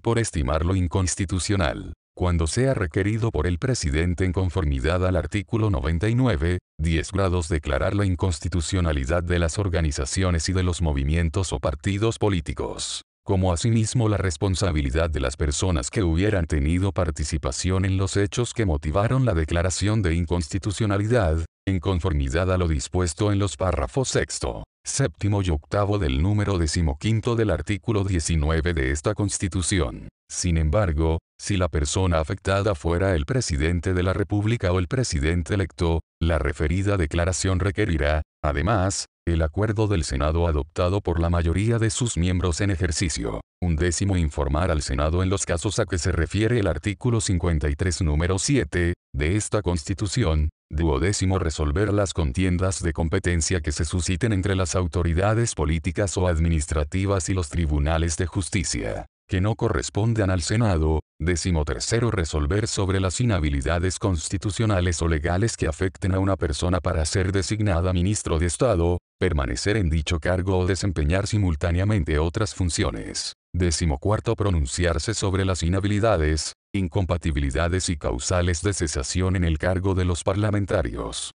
por 0.00 0.18
estimarlo 0.18 0.74
inconstitucional 0.74 1.94
cuando 2.20 2.46
sea 2.46 2.74
requerido 2.74 3.30
por 3.30 3.46
el 3.46 3.58
presidente 3.58 4.26
en 4.26 4.32
conformidad 4.32 5.06
al 5.06 5.16
artículo 5.16 5.70
99, 5.70 6.58
10 6.78 7.12
grados 7.12 7.48
declarar 7.48 7.94
la 7.94 8.04
inconstitucionalidad 8.04 9.22
de 9.22 9.38
las 9.38 9.58
organizaciones 9.58 10.46
y 10.50 10.52
de 10.52 10.62
los 10.62 10.82
movimientos 10.82 11.54
o 11.54 11.60
partidos 11.60 12.18
políticos, 12.18 13.04
como 13.24 13.54
asimismo 13.54 14.10
la 14.10 14.18
responsabilidad 14.18 15.08
de 15.08 15.20
las 15.20 15.38
personas 15.38 15.88
que 15.88 16.02
hubieran 16.02 16.44
tenido 16.44 16.92
participación 16.92 17.86
en 17.86 17.96
los 17.96 18.18
hechos 18.18 18.52
que 18.52 18.66
motivaron 18.66 19.24
la 19.24 19.32
declaración 19.32 20.02
de 20.02 20.14
inconstitucionalidad, 20.14 21.46
en 21.70 21.80
conformidad 21.80 22.52
a 22.52 22.58
lo 22.58 22.68
dispuesto 22.68 23.32
en 23.32 23.38
los 23.38 23.56
párrafos 23.56 24.08
sexto, 24.08 24.64
séptimo 24.84 25.40
y 25.42 25.50
octavo 25.50 25.98
del 25.98 26.20
número 26.20 26.58
decimoquinto 26.58 27.36
del 27.36 27.50
artículo 27.50 28.04
19 28.04 28.74
de 28.74 28.90
esta 28.90 29.14
Constitución. 29.14 30.08
Sin 30.28 30.58
embargo, 30.58 31.18
si 31.40 31.56
la 31.56 31.68
persona 31.68 32.20
afectada 32.20 32.74
fuera 32.74 33.14
el 33.14 33.24
presidente 33.24 33.94
de 33.94 34.02
la 34.02 34.12
República 34.12 34.72
o 34.72 34.78
el 34.78 34.88
presidente 34.88 35.54
electo, 35.54 36.00
la 36.20 36.38
referida 36.38 36.96
declaración 36.96 37.60
requerirá, 37.60 38.22
además, 38.44 39.06
el 39.32 39.42
acuerdo 39.42 39.86
del 39.86 40.04
Senado 40.04 40.46
adoptado 40.46 41.00
por 41.00 41.20
la 41.20 41.30
mayoría 41.30 41.78
de 41.78 41.90
sus 41.90 42.16
miembros 42.16 42.60
en 42.60 42.70
ejercicio. 42.70 43.40
Un 43.62 43.76
décimo 43.76 44.16
informar 44.16 44.70
al 44.70 44.82
Senado 44.82 45.22
en 45.22 45.30
los 45.30 45.46
casos 45.46 45.78
a 45.78 45.86
que 45.86 45.98
se 45.98 46.12
refiere 46.12 46.58
el 46.58 46.66
artículo 46.66 47.20
53 47.20 48.02
número 48.02 48.38
7, 48.38 48.94
de 49.12 49.36
esta 49.36 49.62
Constitución, 49.62 50.50
duodécimo 50.70 51.38
resolver 51.38 51.92
las 51.92 52.14
contiendas 52.14 52.82
de 52.82 52.92
competencia 52.92 53.60
que 53.60 53.72
se 53.72 53.84
susciten 53.84 54.32
entre 54.32 54.54
las 54.54 54.74
autoridades 54.74 55.54
políticas 55.54 56.16
o 56.16 56.28
administrativas 56.28 57.28
y 57.28 57.34
los 57.34 57.48
tribunales 57.48 58.16
de 58.16 58.26
justicia 58.26 59.06
que 59.30 59.40
no 59.40 59.54
correspondan 59.54 60.28
al 60.28 60.42
Senado, 60.42 60.98
tercero 61.64 62.10
resolver 62.10 62.66
sobre 62.66 62.98
las 62.98 63.20
inhabilidades 63.20 64.00
constitucionales 64.00 65.00
o 65.02 65.06
legales 65.06 65.56
que 65.56 65.68
afecten 65.68 66.14
a 66.14 66.18
una 66.18 66.36
persona 66.36 66.80
para 66.80 67.04
ser 67.04 67.30
designada 67.30 67.92
ministro 67.92 68.40
de 68.40 68.46
Estado, 68.46 68.98
permanecer 69.20 69.76
en 69.76 69.90
dicho 69.90 70.18
cargo 70.18 70.56
o 70.56 70.66
desempeñar 70.66 71.26
simultáneamente 71.26 72.18
otras 72.18 72.54
funciones. 72.54 73.34
cuarto 74.00 74.34
pronunciarse 74.34 75.12
sobre 75.12 75.44
las 75.44 75.62
inhabilidades, 75.62 76.54
incompatibilidades 76.72 77.90
y 77.90 77.98
causales 77.98 78.62
de 78.62 78.72
cesación 78.72 79.36
en 79.36 79.44
el 79.44 79.58
cargo 79.58 79.94
de 79.94 80.06
los 80.06 80.24
parlamentarios. 80.24 81.32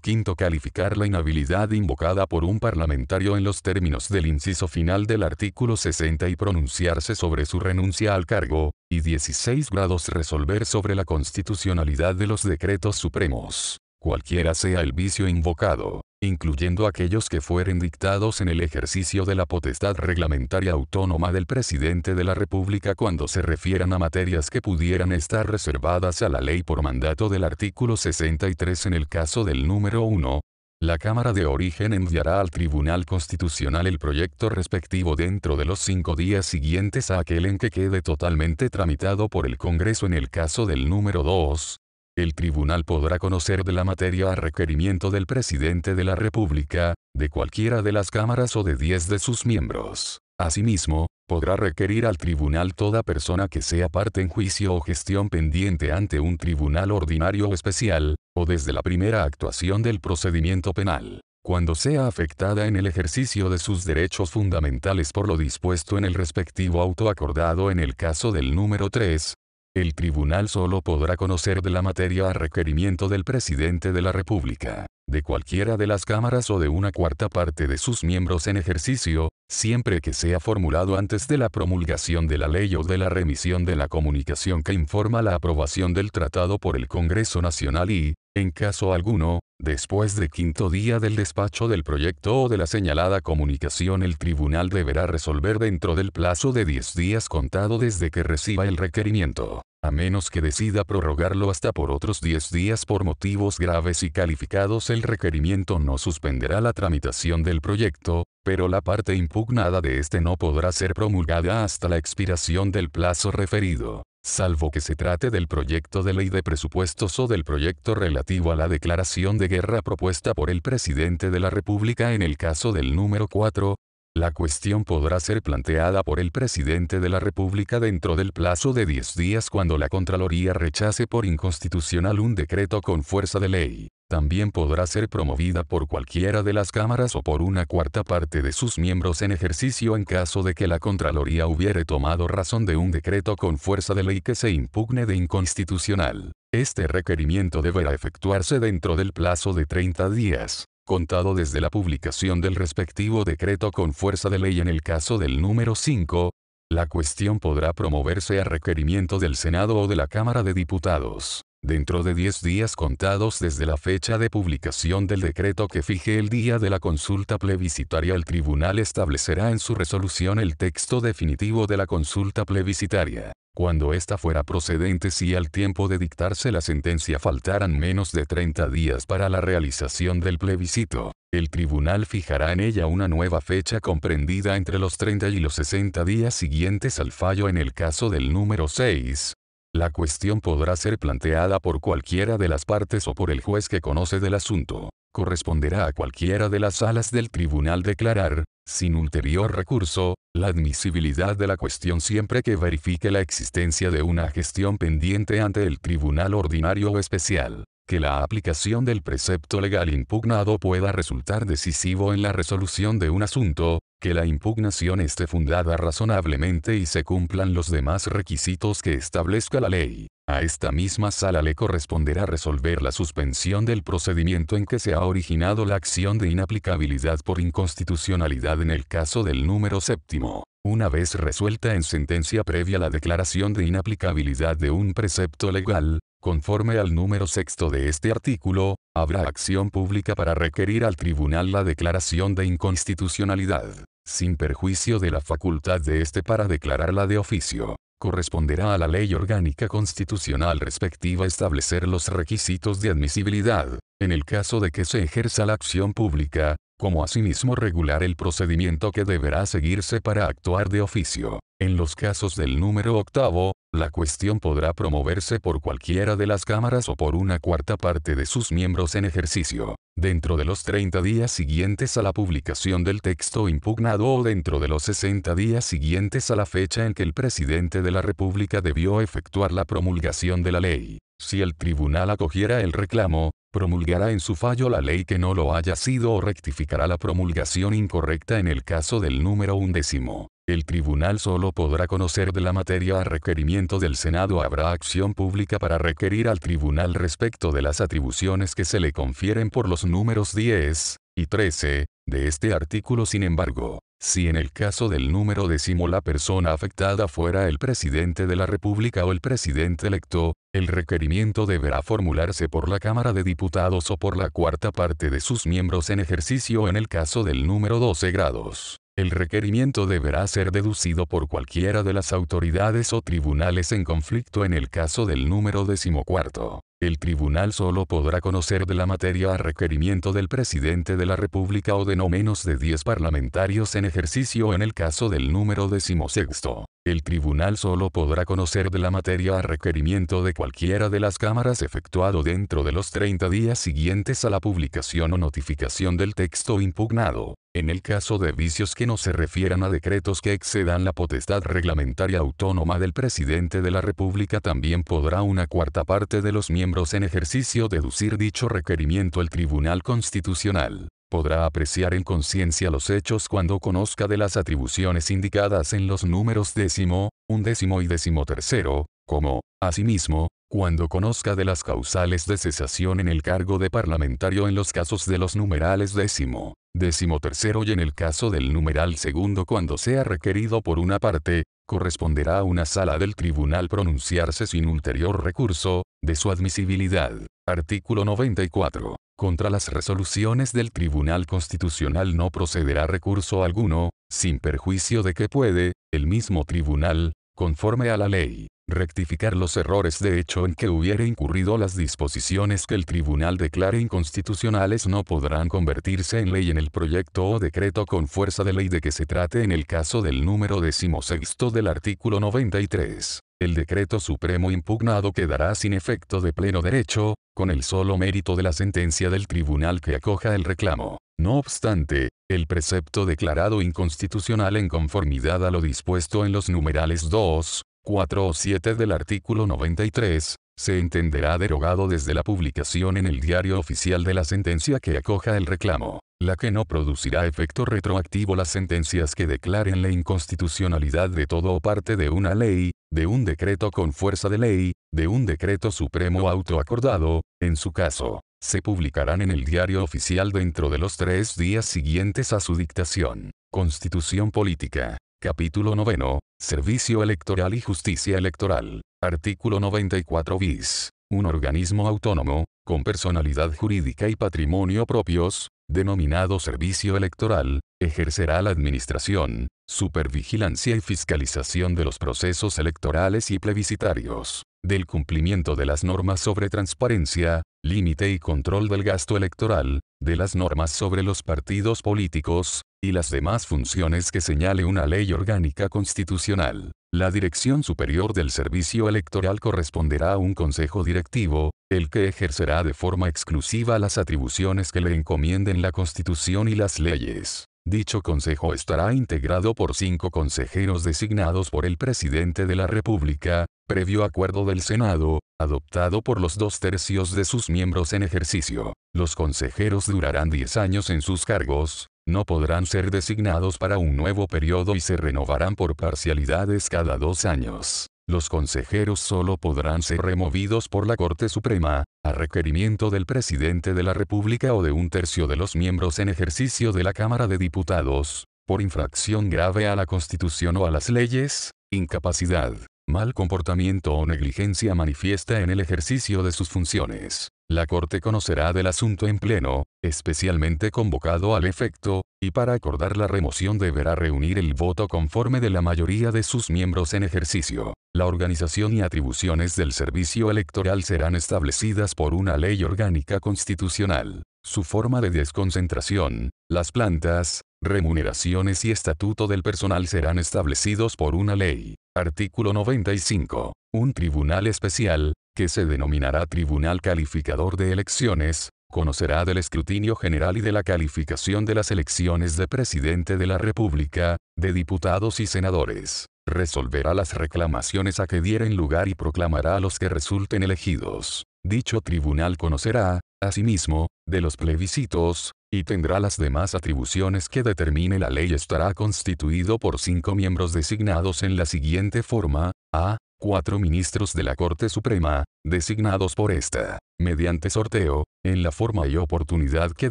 quinto 0.00 0.34
calificar 0.34 0.96
la 0.96 1.06
inhabilidad 1.06 1.70
invocada 1.72 2.26
por 2.26 2.44
un 2.44 2.58
parlamentario 2.58 3.36
en 3.36 3.44
los 3.44 3.60
términos 3.60 4.08
del 4.08 4.26
inciso 4.26 4.66
final 4.66 5.04
del 5.06 5.22
artículo 5.22 5.76
60 5.76 6.26
y 6.30 6.36
pronunciarse 6.36 7.14
sobre 7.14 7.44
su 7.44 7.60
renuncia 7.60 8.14
al 8.14 8.24
cargo, 8.24 8.70
y 8.90 9.00
16 9.00 9.68
grados 9.68 10.08
resolver 10.08 10.64
sobre 10.64 10.94
la 10.94 11.04
constitucionalidad 11.04 12.14
de 12.14 12.28
los 12.28 12.44
decretos 12.44 12.96
supremos 12.96 13.78
cualquiera 14.00 14.54
sea 14.54 14.80
el 14.80 14.92
vicio 14.92 15.28
invocado, 15.28 16.00
incluyendo 16.22 16.86
aquellos 16.86 17.30
que 17.30 17.40
fueren 17.40 17.78
dictados 17.78 18.42
en 18.42 18.48
el 18.48 18.60
ejercicio 18.60 19.24
de 19.24 19.34
la 19.34 19.46
potestad 19.46 19.96
reglamentaria 19.96 20.72
autónoma 20.72 21.32
del 21.32 21.46
presidente 21.46 22.14
de 22.14 22.24
la 22.24 22.34
República 22.34 22.94
cuando 22.94 23.26
se 23.26 23.40
refieran 23.40 23.94
a 23.94 23.98
materias 23.98 24.50
que 24.50 24.60
pudieran 24.60 25.12
estar 25.12 25.50
reservadas 25.50 26.20
a 26.20 26.28
la 26.28 26.42
ley 26.42 26.62
por 26.62 26.82
mandato 26.82 27.30
del 27.30 27.42
artículo 27.42 27.96
63 27.96 28.86
en 28.86 28.94
el 28.94 29.08
caso 29.08 29.44
del 29.44 29.66
número 29.66 30.02
1, 30.02 30.42
la 30.82 30.98
Cámara 30.98 31.32
de 31.32 31.46
Origen 31.46 31.94
enviará 31.94 32.40
al 32.40 32.50
Tribunal 32.50 33.06
Constitucional 33.06 33.86
el 33.86 33.98
proyecto 33.98 34.50
respectivo 34.50 35.16
dentro 35.16 35.56
de 35.56 35.64
los 35.64 35.78
cinco 35.78 36.16
días 36.16 36.44
siguientes 36.44 37.10
a 37.10 37.18
aquel 37.18 37.46
en 37.46 37.56
que 37.56 37.70
quede 37.70 38.02
totalmente 38.02 38.68
tramitado 38.68 39.30
por 39.30 39.46
el 39.46 39.56
Congreso 39.56 40.04
en 40.04 40.12
el 40.12 40.28
caso 40.28 40.66
del 40.66 40.86
número 40.86 41.22
2, 41.22 41.80
el 42.22 42.34
tribunal 42.34 42.84
podrá 42.84 43.18
conocer 43.18 43.64
de 43.64 43.72
la 43.72 43.84
materia 43.84 44.32
a 44.32 44.34
requerimiento 44.34 45.10
del 45.10 45.26
presidente 45.26 45.94
de 45.94 46.04
la 46.04 46.14
República, 46.14 46.94
de 47.14 47.28
cualquiera 47.28 47.82
de 47.82 47.92
las 47.92 48.10
cámaras 48.10 48.56
o 48.56 48.62
de 48.62 48.76
diez 48.76 49.08
de 49.08 49.18
sus 49.18 49.46
miembros. 49.46 50.18
Asimismo, 50.38 51.06
podrá 51.28 51.56
requerir 51.56 52.06
al 52.06 52.16
tribunal 52.16 52.74
toda 52.74 53.02
persona 53.02 53.48
que 53.48 53.62
sea 53.62 53.88
parte 53.88 54.20
en 54.20 54.28
juicio 54.28 54.74
o 54.74 54.80
gestión 54.80 55.28
pendiente 55.28 55.92
ante 55.92 56.18
un 56.18 56.38
tribunal 56.38 56.90
ordinario 56.90 57.48
o 57.48 57.54
especial, 57.54 58.16
o 58.36 58.46
desde 58.46 58.72
la 58.72 58.82
primera 58.82 59.24
actuación 59.24 59.82
del 59.82 60.00
procedimiento 60.00 60.72
penal, 60.72 61.20
cuando 61.44 61.74
sea 61.74 62.06
afectada 62.06 62.66
en 62.66 62.76
el 62.76 62.86
ejercicio 62.86 63.50
de 63.50 63.58
sus 63.58 63.84
derechos 63.84 64.30
fundamentales 64.30 65.12
por 65.12 65.28
lo 65.28 65.36
dispuesto 65.36 65.98
en 65.98 66.04
el 66.04 66.14
respectivo 66.14 66.82
auto 66.82 67.08
acordado 67.08 67.70
en 67.70 67.80
el 67.80 67.96
caso 67.96 68.32
del 68.32 68.54
número 68.54 68.90
3, 68.90 69.34
El 69.72 69.94
tribunal 69.94 70.48
solo 70.48 70.82
podrá 70.82 71.16
conocer 71.16 71.62
de 71.62 71.70
la 71.70 71.80
materia 71.80 72.28
a 72.28 72.32
requerimiento 72.32 73.08
del 73.08 73.22
presidente 73.22 73.92
de 73.92 74.02
la 74.02 74.10
República, 74.10 74.86
de 75.10 75.22
cualquiera 75.22 75.76
de 75.76 75.86
las 75.86 76.04
cámaras 76.04 76.50
o 76.50 76.58
de 76.58 76.68
una 76.68 76.92
cuarta 76.92 77.28
parte 77.28 77.66
de 77.66 77.78
sus 77.78 78.04
miembros 78.04 78.46
en 78.46 78.56
ejercicio, 78.56 79.28
siempre 79.48 80.00
que 80.00 80.12
sea 80.12 80.38
formulado 80.38 80.96
antes 80.96 81.26
de 81.26 81.36
la 81.36 81.48
promulgación 81.48 82.28
de 82.28 82.38
la 82.38 82.46
ley 82.46 82.74
o 82.76 82.82
de 82.82 82.96
la 82.96 83.08
remisión 83.08 83.64
de 83.64 83.76
la 83.76 83.88
comunicación 83.88 84.62
que 84.62 84.72
informa 84.72 85.22
la 85.22 85.34
aprobación 85.34 85.92
del 85.94 86.12
tratado 86.12 86.58
por 86.58 86.76
el 86.76 86.86
Congreso 86.86 87.42
Nacional 87.42 87.90
y, 87.90 88.14
en 88.36 88.52
caso 88.52 88.94
alguno, 88.94 89.40
después 89.58 90.14
de 90.14 90.28
quinto 90.28 90.70
día 90.70 91.00
del 91.00 91.16
despacho 91.16 91.66
del 91.66 91.82
proyecto 91.82 92.42
o 92.42 92.48
de 92.48 92.58
la 92.58 92.66
señalada 92.66 93.20
comunicación 93.20 94.02
el 94.04 94.16
tribunal 94.16 94.68
deberá 94.68 95.06
resolver 95.06 95.58
dentro 95.58 95.96
del 95.96 96.12
plazo 96.12 96.52
de 96.52 96.64
10 96.64 96.94
días 96.94 97.28
contado 97.28 97.78
desde 97.78 98.10
que 98.10 98.22
reciba 98.22 98.66
el 98.66 98.76
requerimiento 98.76 99.62
a 99.82 99.90
menos 99.90 100.28
que 100.28 100.42
decida 100.42 100.84
prorrogarlo 100.84 101.50
hasta 101.50 101.72
por 101.72 101.90
otros 101.90 102.20
10 102.20 102.50
días 102.50 102.84
por 102.84 103.02
motivos 103.02 103.58
graves 103.58 104.02
y 104.02 104.10
calificados 104.10 104.90
el 104.90 105.02
requerimiento 105.02 105.78
no 105.78 105.96
suspenderá 105.96 106.60
la 106.60 106.74
tramitación 106.74 107.42
del 107.42 107.62
proyecto, 107.62 108.24
pero 108.44 108.68
la 108.68 108.82
parte 108.82 109.14
impugnada 109.14 109.80
de 109.80 109.98
este 109.98 110.20
no 110.20 110.36
podrá 110.36 110.70
ser 110.72 110.92
promulgada 110.92 111.64
hasta 111.64 111.88
la 111.88 111.96
expiración 111.96 112.70
del 112.72 112.90
plazo 112.90 113.30
referido, 113.30 114.02
salvo 114.22 114.70
que 114.70 114.82
se 114.82 114.96
trate 114.96 115.30
del 115.30 115.48
proyecto 115.48 116.02
de 116.02 116.12
ley 116.12 116.28
de 116.28 116.42
presupuestos 116.42 117.18
o 117.18 117.26
del 117.26 117.44
proyecto 117.44 117.94
relativo 117.94 118.52
a 118.52 118.56
la 118.56 118.68
declaración 118.68 119.38
de 119.38 119.48
guerra 119.48 119.80
propuesta 119.80 120.34
por 120.34 120.50
el 120.50 120.60
presidente 120.60 121.30
de 121.30 121.40
la 121.40 121.48
República 121.48 122.12
en 122.12 122.20
el 122.20 122.36
caso 122.36 122.72
del 122.72 122.94
número 122.94 123.28
4, 123.28 123.76
la 124.16 124.32
cuestión 124.32 124.82
podrá 124.82 125.20
ser 125.20 125.40
planteada 125.40 126.02
por 126.02 126.18
el 126.18 126.32
presidente 126.32 126.98
de 126.98 127.08
la 127.08 127.20
República 127.20 127.78
dentro 127.78 128.16
del 128.16 128.32
plazo 128.32 128.72
de 128.72 128.84
10 128.84 129.14
días 129.14 129.50
cuando 129.50 129.78
la 129.78 129.88
Contraloría 129.88 130.52
rechace 130.52 131.06
por 131.06 131.24
inconstitucional 131.24 132.18
un 132.18 132.34
decreto 132.34 132.80
con 132.80 133.04
fuerza 133.04 133.38
de 133.38 133.48
ley. 133.48 133.88
También 134.08 134.50
podrá 134.50 134.88
ser 134.88 135.08
promovida 135.08 135.62
por 135.62 135.86
cualquiera 135.86 136.42
de 136.42 136.52
las 136.52 136.72
cámaras 136.72 137.14
o 137.14 137.22
por 137.22 137.40
una 137.40 137.66
cuarta 137.66 138.02
parte 138.02 138.42
de 138.42 138.50
sus 138.50 138.78
miembros 138.78 139.22
en 139.22 139.30
ejercicio 139.30 139.94
en 139.94 140.04
caso 140.04 140.42
de 140.42 140.54
que 140.54 140.66
la 140.66 140.80
Contraloría 140.80 141.46
hubiere 141.46 141.84
tomado 141.84 142.26
razón 142.26 142.66
de 142.66 142.76
un 142.76 142.90
decreto 142.90 143.36
con 143.36 143.58
fuerza 143.58 143.94
de 143.94 144.02
ley 144.02 144.20
que 144.22 144.34
se 144.34 144.50
impugne 144.50 145.06
de 145.06 145.14
inconstitucional. 145.14 146.32
Este 146.52 146.88
requerimiento 146.88 147.62
deberá 147.62 147.94
efectuarse 147.94 148.58
dentro 148.58 148.96
del 148.96 149.12
plazo 149.12 149.52
de 149.52 149.66
30 149.66 150.10
días 150.10 150.66
contado 150.90 151.36
desde 151.36 151.60
la 151.60 151.70
publicación 151.70 152.40
del 152.40 152.56
respectivo 152.56 153.22
decreto 153.22 153.70
con 153.70 153.92
fuerza 153.92 154.28
de 154.28 154.40
ley 154.40 154.58
en 154.58 154.66
el 154.66 154.82
caso 154.82 155.18
del 155.18 155.40
número 155.40 155.76
5, 155.76 156.32
la 156.68 156.88
cuestión 156.88 157.38
podrá 157.38 157.72
promoverse 157.74 158.40
a 158.40 158.42
requerimiento 158.42 159.20
del 159.20 159.36
Senado 159.36 159.78
o 159.78 159.86
de 159.86 159.94
la 159.94 160.08
Cámara 160.08 160.42
de 160.42 160.52
Diputados. 160.52 161.42
Dentro 161.62 162.02
de 162.02 162.14
10 162.14 162.40
días 162.40 162.74
contados 162.74 163.38
desde 163.38 163.66
la 163.66 163.76
fecha 163.76 164.16
de 164.16 164.30
publicación 164.30 165.06
del 165.06 165.20
decreto 165.20 165.68
que 165.68 165.82
fije 165.82 166.18
el 166.18 166.30
día 166.30 166.58
de 166.58 166.70
la 166.70 166.80
consulta 166.80 167.36
plebiscitaria 167.36 168.14
el 168.14 168.24
tribunal 168.24 168.78
establecerá 168.78 169.50
en 169.50 169.58
su 169.58 169.74
resolución 169.74 170.38
el 170.38 170.56
texto 170.56 171.02
definitivo 171.02 171.66
de 171.66 171.76
la 171.76 171.86
consulta 171.86 172.46
plebiscitaria. 172.46 173.32
Cuando 173.54 173.92
ésta 173.92 174.16
fuera 174.16 174.42
procedente 174.42 175.10
si 175.10 175.34
al 175.34 175.50
tiempo 175.50 175.86
de 175.86 175.98
dictarse 175.98 176.50
la 176.50 176.62
sentencia 176.62 177.18
faltaran 177.18 177.78
menos 177.78 178.10
de 178.12 178.24
30 178.24 178.70
días 178.70 179.04
para 179.04 179.28
la 179.28 179.42
realización 179.42 180.20
del 180.20 180.38
plebiscito, 180.38 181.12
el 181.30 181.50
tribunal 181.50 182.06
fijará 182.06 182.52
en 182.52 182.60
ella 182.60 182.86
una 182.86 183.06
nueva 183.06 183.42
fecha 183.42 183.80
comprendida 183.80 184.56
entre 184.56 184.78
los 184.78 184.96
30 184.96 185.28
y 185.28 185.40
los 185.40 185.54
60 185.54 186.06
días 186.06 186.34
siguientes 186.34 186.98
al 186.98 187.12
fallo 187.12 187.50
en 187.50 187.58
el 187.58 187.74
caso 187.74 188.08
del 188.08 188.32
número 188.32 188.66
6. 188.66 189.34
La 189.72 189.90
cuestión 189.90 190.40
podrá 190.40 190.74
ser 190.74 190.98
planteada 190.98 191.60
por 191.60 191.78
cualquiera 191.78 192.38
de 192.38 192.48
las 192.48 192.64
partes 192.64 193.06
o 193.06 193.14
por 193.14 193.30
el 193.30 193.40
juez 193.40 193.68
que 193.68 193.80
conoce 193.80 194.18
del 194.18 194.34
asunto. 194.34 194.90
Corresponderá 195.12 195.86
a 195.86 195.92
cualquiera 195.92 196.48
de 196.48 196.58
las 196.58 196.76
salas 196.76 197.12
del 197.12 197.30
tribunal 197.30 197.84
declarar, 197.84 198.44
sin 198.66 198.96
ulterior 198.96 199.54
recurso, 199.54 200.16
la 200.34 200.48
admisibilidad 200.48 201.36
de 201.36 201.46
la 201.46 201.56
cuestión 201.56 202.00
siempre 202.00 202.42
que 202.42 202.56
verifique 202.56 203.12
la 203.12 203.20
existencia 203.20 203.92
de 203.92 204.02
una 204.02 204.28
gestión 204.30 204.76
pendiente 204.76 205.40
ante 205.40 205.62
el 205.62 205.78
tribunal 205.78 206.34
ordinario 206.34 206.90
o 206.90 206.98
especial, 206.98 207.64
que 207.90 207.98
la 207.98 208.22
aplicación 208.22 208.84
del 208.84 209.02
precepto 209.02 209.60
legal 209.60 209.92
impugnado 209.92 210.60
pueda 210.60 210.92
resultar 210.92 211.44
decisivo 211.44 212.14
en 212.14 212.22
la 212.22 212.30
resolución 212.30 213.00
de 213.00 213.10
un 213.10 213.24
asunto, 213.24 213.80
que 214.00 214.14
la 214.14 214.26
impugnación 214.26 215.00
esté 215.00 215.26
fundada 215.26 215.76
razonablemente 215.76 216.76
y 216.76 216.86
se 216.86 217.02
cumplan 217.02 217.52
los 217.52 217.68
demás 217.68 218.06
requisitos 218.06 218.80
que 218.82 218.94
establezca 218.94 219.58
la 219.58 219.70
ley. 219.70 220.06
A 220.28 220.42
esta 220.42 220.70
misma 220.70 221.10
sala 221.10 221.42
le 221.42 221.56
corresponderá 221.56 222.26
resolver 222.26 222.80
la 222.80 222.92
suspensión 222.92 223.64
del 223.64 223.82
procedimiento 223.82 224.56
en 224.56 224.66
que 224.66 224.78
se 224.78 224.94
ha 224.94 225.00
originado 225.00 225.64
la 225.64 225.74
acción 225.74 226.16
de 226.18 226.30
inaplicabilidad 226.30 227.18
por 227.24 227.40
inconstitucionalidad 227.40 228.62
en 228.62 228.70
el 228.70 228.86
caso 228.86 229.24
del 229.24 229.44
número 229.44 229.80
séptimo. 229.80 230.44
Una 230.64 230.88
vez 230.88 231.16
resuelta 231.16 231.74
en 231.74 231.82
sentencia 231.82 232.44
previa 232.44 232.78
la 232.78 232.88
declaración 232.88 233.52
de 233.52 233.66
inaplicabilidad 233.66 234.56
de 234.56 234.70
un 234.70 234.94
precepto 234.94 235.50
legal, 235.50 235.98
conforme 236.20 236.78
al 236.78 236.94
número 236.94 237.26
sexto 237.26 237.70
de 237.70 237.88
este 237.88 238.10
artículo, 238.10 238.76
habrá 238.94 239.22
acción 239.22 239.70
pública 239.70 240.14
para 240.14 240.34
requerir 240.34 240.84
al 240.84 240.96
tribunal 240.96 241.50
la 241.50 241.64
declaración 241.64 242.34
de 242.34 242.44
inconstitucionalidad, 242.46 243.66
sin 244.06 244.36
perjuicio 244.36 244.98
de 244.98 245.10
la 245.10 245.20
facultad 245.20 245.80
de 245.80 246.02
éste 246.02 246.22
para 246.22 246.46
declararla 246.46 247.06
de 247.06 247.18
oficio. 247.18 247.76
Corresponderá 247.98 248.74
a 248.74 248.78
la 248.78 248.88
ley 248.88 249.12
orgánica 249.14 249.68
constitucional 249.68 250.60
respectiva 250.60 251.26
establecer 251.26 251.86
los 251.88 252.08
requisitos 252.08 252.80
de 252.80 252.90
admisibilidad, 252.90 253.78
en 254.00 254.12
el 254.12 254.24
caso 254.24 254.60
de 254.60 254.70
que 254.70 254.84
se 254.84 255.02
ejerza 255.02 255.44
la 255.44 255.52
acción 255.54 255.92
pública, 255.92 256.56
como 256.80 257.04
asimismo 257.04 257.54
regular 257.54 258.02
el 258.02 258.16
procedimiento 258.16 258.90
que 258.90 259.04
deberá 259.04 259.44
seguirse 259.44 260.00
para 260.00 260.24
actuar 260.24 260.70
de 260.70 260.80
oficio. 260.80 261.38
En 261.60 261.76
los 261.76 261.94
casos 261.94 262.36
del 262.36 262.58
número 262.58 262.96
octavo, 262.96 263.52
la 263.70 263.90
cuestión 263.90 264.40
podrá 264.40 264.72
promoverse 264.72 265.40
por 265.40 265.60
cualquiera 265.60 266.16
de 266.16 266.26
las 266.26 266.46
cámaras 266.46 266.88
o 266.88 266.96
por 266.96 267.16
una 267.16 267.38
cuarta 267.38 267.76
parte 267.76 268.14
de 268.14 268.24
sus 268.24 268.50
miembros 268.50 268.94
en 268.94 269.04
ejercicio, 269.04 269.76
dentro 269.94 270.38
de 270.38 270.46
los 270.46 270.64
30 270.64 271.02
días 271.02 271.30
siguientes 271.30 271.98
a 271.98 272.02
la 272.02 272.14
publicación 272.14 272.82
del 272.82 273.02
texto 273.02 273.50
impugnado 273.50 274.14
o 274.14 274.22
dentro 274.22 274.58
de 274.58 274.68
los 274.68 274.84
60 274.84 275.34
días 275.34 275.66
siguientes 275.66 276.30
a 276.30 276.36
la 276.36 276.46
fecha 276.46 276.86
en 276.86 276.94
que 276.94 277.02
el 277.02 277.12
presidente 277.12 277.82
de 277.82 277.90
la 277.90 278.00
República 278.00 278.62
debió 278.62 279.02
efectuar 279.02 279.52
la 279.52 279.66
promulgación 279.66 280.42
de 280.42 280.52
la 280.52 280.60
ley. 280.60 280.98
Si 281.20 281.42
el 281.42 281.54
tribunal 281.54 282.08
acogiera 282.08 282.62
el 282.62 282.72
reclamo, 282.72 283.32
promulgará 283.50 284.10
en 284.12 284.20
su 284.20 284.36
fallo 284.36 284.68
la 284.68 284.80
ley 284.80 285.04
que 285.04 285.18
no 285.18 285.34
lo 285.34 285.54
haya 285.54 285.76
sido 285.76 286.12
o 286.12 286.20
rectificará 286.20 286.86
la 286.86 286.98
promulgación 286.98 287.74
incorrecta 287.74 288.38
en 288.38 288.48
el 288.48 288.64
caso 288.64 289.00
del 289.00 289.22
número 289.22 289.56
undécimo. 289.56 290.28
El 290.46 290.64
tribunal 290.64 291.20
solo 291.20 291.52
podrá 291.52 291.86
conocer 291.86 292.32
de 292.32 292.40
la 292.40 292.52
materia 292.52 293.00
a 293.00 293.04
requerimiento 293.04 293.78
del 293.78 293.94
Senado. 293.94 294.42
Habrá 294.42 294.72
acción 294.72 295.14
pública 295.14 295.58
para 295.58 295.78
requerir 295.78 296.28
al 296.28 296.40
tribunal 296.40 296.94
respecto 296.94 297.52
de 297.52 297.62
las 297.62 297.80
atribuciones 297.80 298.54
que 298.54 298.64
se 298.64 298.80
le 298.80 298.92
confieren 298.92 299.50
por 299.50 299.68
los 299.68 299.84
números 299.84 300.34
10 300.34 300.96
y 301.16 301.26
13 301.26 301.86
de 302.10 302.28
este 302.28 302.52
artículo. 302.52 303.06
Sin 303.06 303.22
embargo, 303.22 303.80
si 303.98 304.28
en 304.28 304.36
el 304.36 304.50
caso 304.52 304.88
del 304.88 305.12
número 305.12 305.48
décimo 305.48 305.88
la 305.88 306.00
persona 306.00 306.52
afectada 306.52 307.08
fuera 307.08 307.48
el 307.48 307.58
presidente 307.58 308.26
de 308.26 308.36
la 308.36 308.46
República 308.46 309.04
o 309.04 309.12
el 309.12 309.20
presidente 309.20 309.86
electo, 309.86 310.34
el 310.52 310.66
requerimiento 310.66 311.46
deberá 311.46 311.82
formularse 311.82 312.48
por 312.48 312.68
la 312.68 312.78
Cámara 312.78 313.12
de 313.12 313.22
Diputados 313.22 313.90
o 313.90 313.96
por 313.96 314.16
la 314.16 314.30
cuarta 314.30 314.72
parte 314.72 315.10
de 315.10 315.20
sus 315.20 315.46
miembros 315.46 315.90
en 315.90 316.00
ejercicio 316.00 316.68
en 316.68 316.76
el 316.76 316.88
caso 316.88 317.24
del 317.24 317.46
número 317.46 317.78
12 317.78 318.10
grados. 318.10 318.80
El 318.96 319.10
requerimiento 319.10 319.86
deberá 319.86 320.26
ser 320.26 320.50
deducido 320.50 321.06
por 321.06 321.28
cualquiera 321.28 321.82
de 321.82 321.92
las 321.92 322.12
autoridades 322.12 322.92
o 322.92 323.00
tribunales 323.00 323.72
en 323.72 323.84
conflicto 323.84 324.44
en 324.44 324.52
el 324.52 324.68
caso 324.68 325.06
del 325.06 325.28
número 325.28 325.64
decimocuarto. 325.64 326.60
El 326.82 326.98
tribunal 326.98 327.52
solo 327.52 327.84
podrá 327.84 328.22
conocer 328.22 328.64
de 328.64 328.72
la 328.72 328.86
materia 328.86 329.34
a 329.34 329.36
requerimiento 329.36 330.14
del 330.14 330.28
presidente 330.28 330.96
de 330.96 331.04
la 331.04 331.14
República 331.14 331.74
o 331.74 331.84
de 331.84 331.94
no 331.94 332.08
menos 332.08 332.42
de 332.42 332.56
10 332.56 332.84
parlamentarios 332.84 333.74
en 333.74 333.84
ejercicio 333.84 334.54
en 334.54 334.62
el 334.62 334.72
caso 334.72 335.10
del 335.10 335.30
número 335.30 335.68
decimosexto. 335.68 336.64
El 336.86 337.02
tribunal 337.02 337.58
solo 337.58 337.90
podrá 337.90 338.24
conocer 338.24 338.70
de 338.70 338.78
la 338.78 338.90
materia 338.90 339.38
a 339.38 339.42
requerimiento 339.42 340.24
de 340.24 340.32
cualquiera 340.32 340.88
de 340.88 341.00
las 341.00 341.18
cámaras 341.18 341.60
efectuado 341.60 342.22
dentro 342.22 342.62
de 342.62 342.72
los 342.72 342.90
30 342.92 343.28
días 343.28 343.58
siguientes 343.58 344.24
a 344.24 344.30
la 344.30 344.40
publicación 344.40 345.12
o 345.12 345.18
notificación 345.18 345.98
del 345.98 346.14
texto 346.14 346.62
impugnado. 346.62 347.34
En 347.52 347.68
el 347.68 347.82
caso 347.82 348.16
de 348.16 348.32
vicios 348.32 348.74
que 348.76 348.86
no 348.86 348.96
se 348.96 349.12
refieran 349.12 349.64
a 349.64 349.68
decretos 349.68 350.22
que 350.22 350.32
excedan 350.32 350.84
la 350.84 350.92
potestad 350.92 351.42
reglamentaria 351.42 352.20
autónoma 352.20 352.78
del 352.78 352.92
presidente 352.92 353.60
de 353.60 353.72
la 353.72 353.80
República 353.80 354.40
también 354.40 354.84
podrá 354.84 355.22
una 355.22 355.48
cuarta 355.48 355.84
parte 355.84 356.22
de 356.22 356.30
los 356.30 356.48
miembros 356.48 356.69
en 356.70 357.02
ejercicio 357.02 357.66
deducir 357.66 358.16
dicho 358.16 358.48
requerimiento 358.48 359.20
el 359.20 359.28
Tribunal 359.28 359.82
Constitucional. 359.82 360.88
Podrá 361.10 361.44
apreciar 361.44 361.94
en 361.94 362.04
conciencia 362.04 362.70
los 362.70 362.90
hechos 362.90 363.28
cuando 363.28 363.58
conozca 363.58 364.06
de 364.06 364.16
las 364.16 364.36
atribuciones 364.36 365.10
indicadas 365.10 365.72
en 365.72 365.88
los 365.88 366.04
números 366.04 366.54
décimo, 366.54 367.10
undécimo 367.28 367.82
y 367.82 367.88
décimo 367.88 368.24
tercero, 368.24 368.86
como, 369.04 369.40
asimismo, 369.60 370.28
cuando 370.48 370.86
conozca 370.88 371.34
de 371.34 371.44
las 371.44 371.64
causales 371.64 372.26
de 372.26 372.38
cesación 372.38 373.00
en 373.00 373.08
el 373.08 373.22
cargo 373.22 373.58
de 373.58 373.68
parlamentario 373.68 374.46
en 374.46 374.54
los 374.54 374.72
casos 374.72 375.06
de 375.06 375.18
los 375.18 375.34
numerales 375.34 375.92
décimo, 375.92 376.54
décimo 376.72 377.18
tercero 377.18 377.64
y 377.64 377.72
en 377.72 377.80
el 377.80 377.94
caso 377.94 378.30
del 378.30 378.52
numeral 378.52 378.96
segundo 378.96 379.44
cuando 379.44 379.76
sea 379.76 380.04
requerido 380.04 380.62
por 380.62 380.78
una 380.78 381.00
parte, 381.00 381.42
corresponderá 381.70 382.38
a 382.38 382.42
una 382.42 382.64
sala 382.66 382.98
del 382.98 383.14
tribunal 383.14 383.68
pronunciarse 383.68 384.48
sin 384.48 384.66
ulterior 384.66 385.22
recurso, 385.22 385.84
de 386.02 386.16
su 386.16 386.32
admisibilidad. 386.32 387.12
Artículo 387.46 388.04
94. 388.04 388.96
Contra 389.16 389.50
las 389.50 389.68
resoluciones 389.68 390.52
del 390.52 390.72
Tribunal 390.72 391.26
Constitucional 391.26 392.16
no 392.16 392.30
procederá 392.30 392.88
recurso 392.88 393.44
alguno, 393.44 393.90
sin 394.10 394.40
perjuicio 394.40 395.04
de 395.04 395.14
que 395.14 395.28
puede, 395.28 395.72
el 395.92 396.08
mismo 396.08 396.44
tribunal, 396.44 397.12
conforme 397.36 397.90
a 397.90 397.96
la 397.96 398.08
ley, 398.08 398.48
rectificar 398.70 399.36
los 399.36 399.56
errores 399.56 399.98
de 399.98 400.18
hecho 400.18 400.46
en 400.46 400.54
que 400.54 400.68
hubiere 400.68 401.06
incurrido 401.06 401.58
las 401.58 401.76
disposiciones 401.76 402.66
que 402.66 402.74
el 402.74 402.86
tribunal 402.86 403.36
declare 403.36 403.80
inconstitucionales 403.80 404.86
no 404.86 405.04
podrán 405.04 405.48
convertirse 405.48 406.20
en 406.20 406.32
ley 406.32 406.50
en 406.50 406.58
el 406.58 406.70
proyecto 406.70 407.26
o 407.26 407.38
decreto 407.38 407.86
con 407.86 408.08
fuerza 408.08 408.44
de 408.44 408.52
ley 408.52 408.68
de 408.68 408.80
que 408.80 408.92
se 408.92 409.06
trate 409.06 409.42
en 409.42 409.52
el 409.52 409.66
caso 409.66 410.02
del 410.02 410.24
número 410.24 410.60
decimosexto 410.60 411.50
del 411.50 411.66
artículo 411.66 412.20
93. 412.20 413.20
El 413.40 413.54
decreto 413.54 414.00
supremo 414.00 414.50
impugnado 414.50 415.12
quedará 415.12 415.54
sin 415.54 415.72
efecto 415.72 416.20
de 416.20 416.34
pleno 416.34 416.60
derecho, 416.60 417.14
con 417.34 417.50
el 417.50 417.62
solo 417.62 417.96
mérito 417.96 418.36
de 418.36 418.42
la 418.42 418.52
sentencia 418.52 419.08
del 419.08 419.26
tribunal 419.26 419.80
que 419.80 419.94
acoja 419.94 420.34
el 420.34 420.44
reclamo. 420.44 420.98
No 421.18 421.38
obstante, 421.38 422.10
el 422.30 422.46
precepto 422.46 423.06
declarado 423.06 423.62
inconstitucional 423.62 424.56
en 424.56 424.68
conformidad 424.68 425.46
a 425.46 425.50
lo 425.50 425.60
dispuesto 425.60 426.24
en 426.24 426.32
los 426.32 426.48
numerales 426.48 427.08
2, 427.10 427.62
4 427.82 428.26
o 428.26 428.34
7 428.34 428.74
del 428.74 428.92
artículo 428.92 429.46
93, 429.46 430.36
se 430.58 430.78
entenderá 430.78 431.38
derogado 431.38 431.88
desde 431.88 432.12
la 432.12 432.22
publicación 432.22 432.98
en 432.98 433.06
el 433.06 433.20
diario 433.20 433.58
oficial 433.58 434.04
de 434.04 434.12
la 434.12 434.24
sentencia 434.24 434.78
que 434.78 434.98
acoja 434.98 435.36
el 435.38 435.46
reclamo, 435.46 436.00
la 436.20 436.36
que 436.36 436.50
no 436.50 436.66
producirá 436.66 437.26
efecto 437.26 437.64
retroactivo 437.64 438.36
las 438.36 438.48
sentencias 438.48 439.14
que 439.14 439.26
declaren 439.26 439.80
la 439.80 439.88
inconstitucionalidad 439.88 441.08
de 441.08 441.26
todo 441.26 441.54
o 441.54 441.60
parte 441.60 441.96
de 441.96 442.10
una 442.10 442.34
ley, 442.34 442.72
de 442.92 443.06
un 443.06 443.24
decreto 443.24 443.70
con 443.70 443.94
fuerza 443.94 444.28
de 444.28 444.38
ley, 444.38 444.72
de 444.92 445.08
un 445.08 445.24
decreto 445.24 445.70
supremo 445.70 446.28
autoacordado, 446.28 447.22
en 447.40 447.56
su 447.56 447.72
caso, 447.72 448.20
se 448.42 448.60
publicarán 448.60 449.22
en 449.22 449.30
el 449.30 449.44
diario 449.44 449.82
oficial 449.82 450.32
dentro 450.32 450.68
de 450.68 450.78
los 450.78 450.98
tres 450.98 451.36
días 451.36 451.64
siguientes 451.64 452.34
a 452.34 452.40
su 452.40 452.54
dictación. 452.56 453.30
Constitución 453.50 454.30
Política. 454.30 454.98
Capítulo 455.22 455.74
9. 455.74 456.18
Servicio 456.42 457.02
Electoral 457.02 457.52
y 457.52 457.60
Justicia 457.60 458.16
Electoral. 458.16 458.80
Artículo 459.02 459.60
94 459.60 460.38
bis. 460.38 460.88
Un 461.12 461.26
organismo 461.26 461.86
autónomo, 461.86 462.46
con 462.66 462.82
personalidad 462.82 463.54
jurídica 463.54 464.08
y 464.08 464.16
patrimonio 464.16 464.86
propios, 464.86 465.48
denominado 465.68 466.40
Servicio 466.40 466.96
Electoral, 466.96 467.60
ejercerá 467.78 468.40
la 468.40 468.50
administración, 468.50 469.48
supervigilancia 469.68 470.74
y 470.74 470.80
fiscalización 470.80 471.74
de 471.74 471.84
los 471.84 471.98
procesos 471.98 472.58
electorales 472.58 473.30
y 473.30 473.38
plebiscitarios, 473.38 474.44
del 474.64 474.86
cumplimiento 474.86 475.56
de 475.56 475.66
las 475.66 475.84
normas 475.84 476.20
sobre 476.20 476.48
transparencia, 476.48 477.42
límite 477.62 478.10
y 478.10 478.18
control 478.18 478.68
del 478.68 478.82
gasto 478.82 479.16
electoral, 479.16 479.80
de 480.00 480.16
las 480.16 480.34
normas 480.34 480.70
sobre 480.70 481.02
los 481.02 481.22
partidos 481.22 481.82
políticos, 481.82 482.62
y 482.82 482.92
las 482.92 483.10
demás 483.10 483.46
funciones 483.46 484.10
que 484.10 484.20
señale 484.20 484.64
una 484.64 484.86
ley 484.86 485.12
orgánica 485.12 485.68
constitucional. 485.68 486.72
La 486.92 487.10
Dirección 487.10 487.62
Superior 487.62 488.14
del 488.14 488.30
Servicio 488.30 488.88
Electoral 488.88 489.38
corresponderá 489.38 490.14
a 490.14 490.18
un 490.18 490.34
Consejo 490.34 490.82
Directivo, 490.82 491.50
el 491.70 491.90
que 491.90 492.08
ejercerá 492.08 492.64
de 492.64 492.74
forma 492.74 493.08
exclusiva 493.08 493.78
las 493.78 493.98
atribuciones 493.98 494.72
que 494.72 494.80
le 494.80 494.94
encomienden 494.94 495.62
la 495.62 495.72
Constitución 495.72 496.48
y 496.48 496.54
las 496.54 496.80
leyes. 496.80 497.49
Dicho 497.66 498.00
consejo 498.00 498.54
estará 498.54 498.94
integrado 498.94 499.54
por 499.54 499.74
cinco 499.74 500.10
consejeros 500.10 500.82
designados 500.82 501.50
por 501.50 501.66
el 501.66 501.76
presidente 501.76 502.46
de 502.46 502.56
la 502.56 502.66
República, 502.66 503.46
previo 503.68 504.02
acuerdo 504.02 504.46
del 504.46 504.62
Senado, 504.62 505.20
adoptado 505.38 506.00
por 506.00 506.20
los 506.20 506.38
dos 506.38 506.58
tercios 506.58 507.12
de 507.12 507.24
sus 507.24 507.50
miembros 507.50 507.92
en 507.92 508.02
ejercicio. 508.02 508.72
Los 508.94 509.14
consejeros 509.14 509.86
durarán 509.86 510.30
10 510.30 510.56
años 510.56 510.90
en 510.90 511.02
sus 511.02 511.24
cargos, 511.26 511.88
no 512.08 512.24
podrán 512.24 512.66
ser 512.66 512.90
designados 512.90 513.58
para 513.58 513.78
un 513.78 513.94
nuevo 513.94 514.26
periodo 514.26 514.74
y 514.74 514.80
se 514.80 514.96
renovarán 514.96 515.54
por 515.54 515.76
parcialidades 515.76 516.68
cada 516.68 516.96
dos 516.96 517.24
años. 517.24 517.86
Los 518.10 518.28
consejeros 518.28 518.98
solo 518.98 519.36
podrán 519.36 519.82
ser 519.82 520.02
removidos 520.02 520.68
por 520.68 520.84
la 520.84 520.96
Corte 520.96 521.28
Suprema, 521.28 521.84
a 522.02 522.10
requerimiento 522.10 522.90
del 522.90 523.06
presidente 523.06 523.72
de 523.72 523.84
la 523.84 523.94
República 523.94 524.52
o 524.52 524.64
de 524.64 524.72
un 524.72 524.90
tercio 524.90 525.28
de 525.28 525.36
los 525.36 525.54
miembros 525.54 526.00
en 526.00 526.08
ejercicio 526.08 526.72
de 526.72 526.82
la 526.82 526.92
Cámara 526.92 527.28
de 527.28 527.38
Diputados, 527.38 528.24
por 528.48 528.62
infracción 528.62 529.30
grave 529.30 529.68
a 529.68 529.76
la 529.76 529.86
Constitución 529.86 530.56
o 530.56 530.66
a 530.66 530.72
las 530.72 530.90
leyes, 530.90 531.52
incapacidad, 531.70 532.52
mal 532.88 533.14
comportamiento 533.14 533.94
o 533.94 534.04
negligencia 534.06 534.74
manifiesta 534.74 535.40
en 535.40 535.50
el 535.50 535.60
ejercicio 535.60 536.24
de 536.24 536.32
sus 536.32 536.48
funciones. 536.48 537.28
La 537.50 537.66
Corte 537.66 538.00
conocerá 538.00 538.52
del 538.52 538.68
asunto 538.68 539.08
en 539.08 539.18
pleno, 539.18 539.64
especialmente 539.82 540.70
convocado 540.70 541.34
al 541.34 541.46
efecto, 541.46 542.02
y 542.22 542.30
para 542.30 542.52
acordar 542.52 542.96
la 542.96 543.08
remoción 543.08 543.58
deberá 543.58 543.96
reunir 543.96 544.38
el 544.38 544.54
voto 544.54 544.86
conforme 544.86 545.40
de 545.40 545.50
la 545.50 545.60
mayoría 545.60 546.12
de 546.12 546.22
sus 546.22 546.48
miembros 546.48 546.94
en 546.94 547.02
ejercicio. 547.02 547.74
La 547.92 548.06
organización 548.06 548.72
y 548.74 548.82
atribuciones 548.82 549.56
del 549.56 549.72
servicio 549.72 550.30
electoral 550.30 550.84
serán 550.84 551.16
establecidas 551.16 551.96
por 551.96 552.14
una 552.14 552.36
ley 552.36 552.62
orgánica 552.62 553.18
constitucional. 553.18 554.22
Su 554.44 554.62
forma 554.62 555.00
de 555.00 555.10
desconcentración, 555.10 556.30
las 556.48 556.70
plantas, 556.70 557.40
remuneraciones 557.60 558.64
y 558.64 558.70
estatuto 558.70 559.26
del 559.26 559.42
personal 559.42 559.88
serán 559.88 560.20
establecidos 560.20 560.94
por 560.94 561.16
una 561.16 561.34
ley. 561.34 561.74
Artículo 561.96 562.52
95. 562.52 563.54
Un 563.72 563.92
tribunal 563.92 564.46
especial, 564.46 565.14
que 565.40 565.48
se 565.48 565.64
denominará 565.64 566.26
Tribunal 566.26 566.82
Calificador 566.82 567.56
de 567.56 567.72
Elecciones, 567.72 568.50
conocerá 568.70 569.24
del 569.24 569.38
escrutinio 569.38 569.96
general 569.96 570.36
y 570.36 570.42
de 570.42 570.52
la 570.52 570.62
calificación 570.62 571.46
de 571.46 571.54
las 571.54 571.70
elecciones 571.70 572.36
de 572.36 572.46
presidente 572.46 573.16
de 573.16 573.26
la 573.26 573.38
República, 573.38 574.18
de 574.36 574.52
diputados 574.52 575.18
y 575.18 575.26
senadores. 575.26 576.04
Resolverá 576.26 576.92
las 576.92 577.14
reclamaciones 577.14 578.00
a 578.00 578.06
que 578.06 578.20
dieren 578.20 578.54
lugar 578.54 578.88
y 578.88 578.94
proclamará 578.94 579.56
a 579.56 579.60
los 579.60 579.78
que 579.78 579.88
resulten 579.88 580.42
elegidos. 580.42 581.24
Dicho 581.42 581.80
tribunal 581.80 582.36
conocerá, 582.36 583.00
asimismo, 583.22 583.86
de 584.06 584.20
los 584.20 584.36
plebiscitos, 584.36 585.32
y 585.50 585.64
tendrá 585.64 586.00
las 586.00 586.18
demás 586.18 586.54
atribuciones 586.54 587.30
que 587.30 587.42
determine 587.42 587.98
la 587.98 588.10
ley. 588.10 588.34
Estará 588.34 588.74
constituido 588.74 589.58
por 589.58 589.80
cinco 589.80 590.14
miembros 590.14 590.52
designados 590.52 591.22
en 591.22 591.36
la 591.36 591.46
siguiente 591.46 592.02
forma, 592.02 592.52
a 592.74 592.98
cuatro 593.20 593.58
ministros 593.58 594.14
de 594.14 594.22
la 594.22 594.34
Corte 594.34 594.70
Suprema, 594.70 595.24
designados 595.44 596.14
por 596.14 596.32
esta, 596.32 596.78
mediante 596.98 597.50
sorteo, 597.50 598.04
en 598.24 598.42
la 598.42 598.50
forma 598.50 598.86
y 598.88 598.96
oportunidad 598.96 599.72
que 599.72 599.90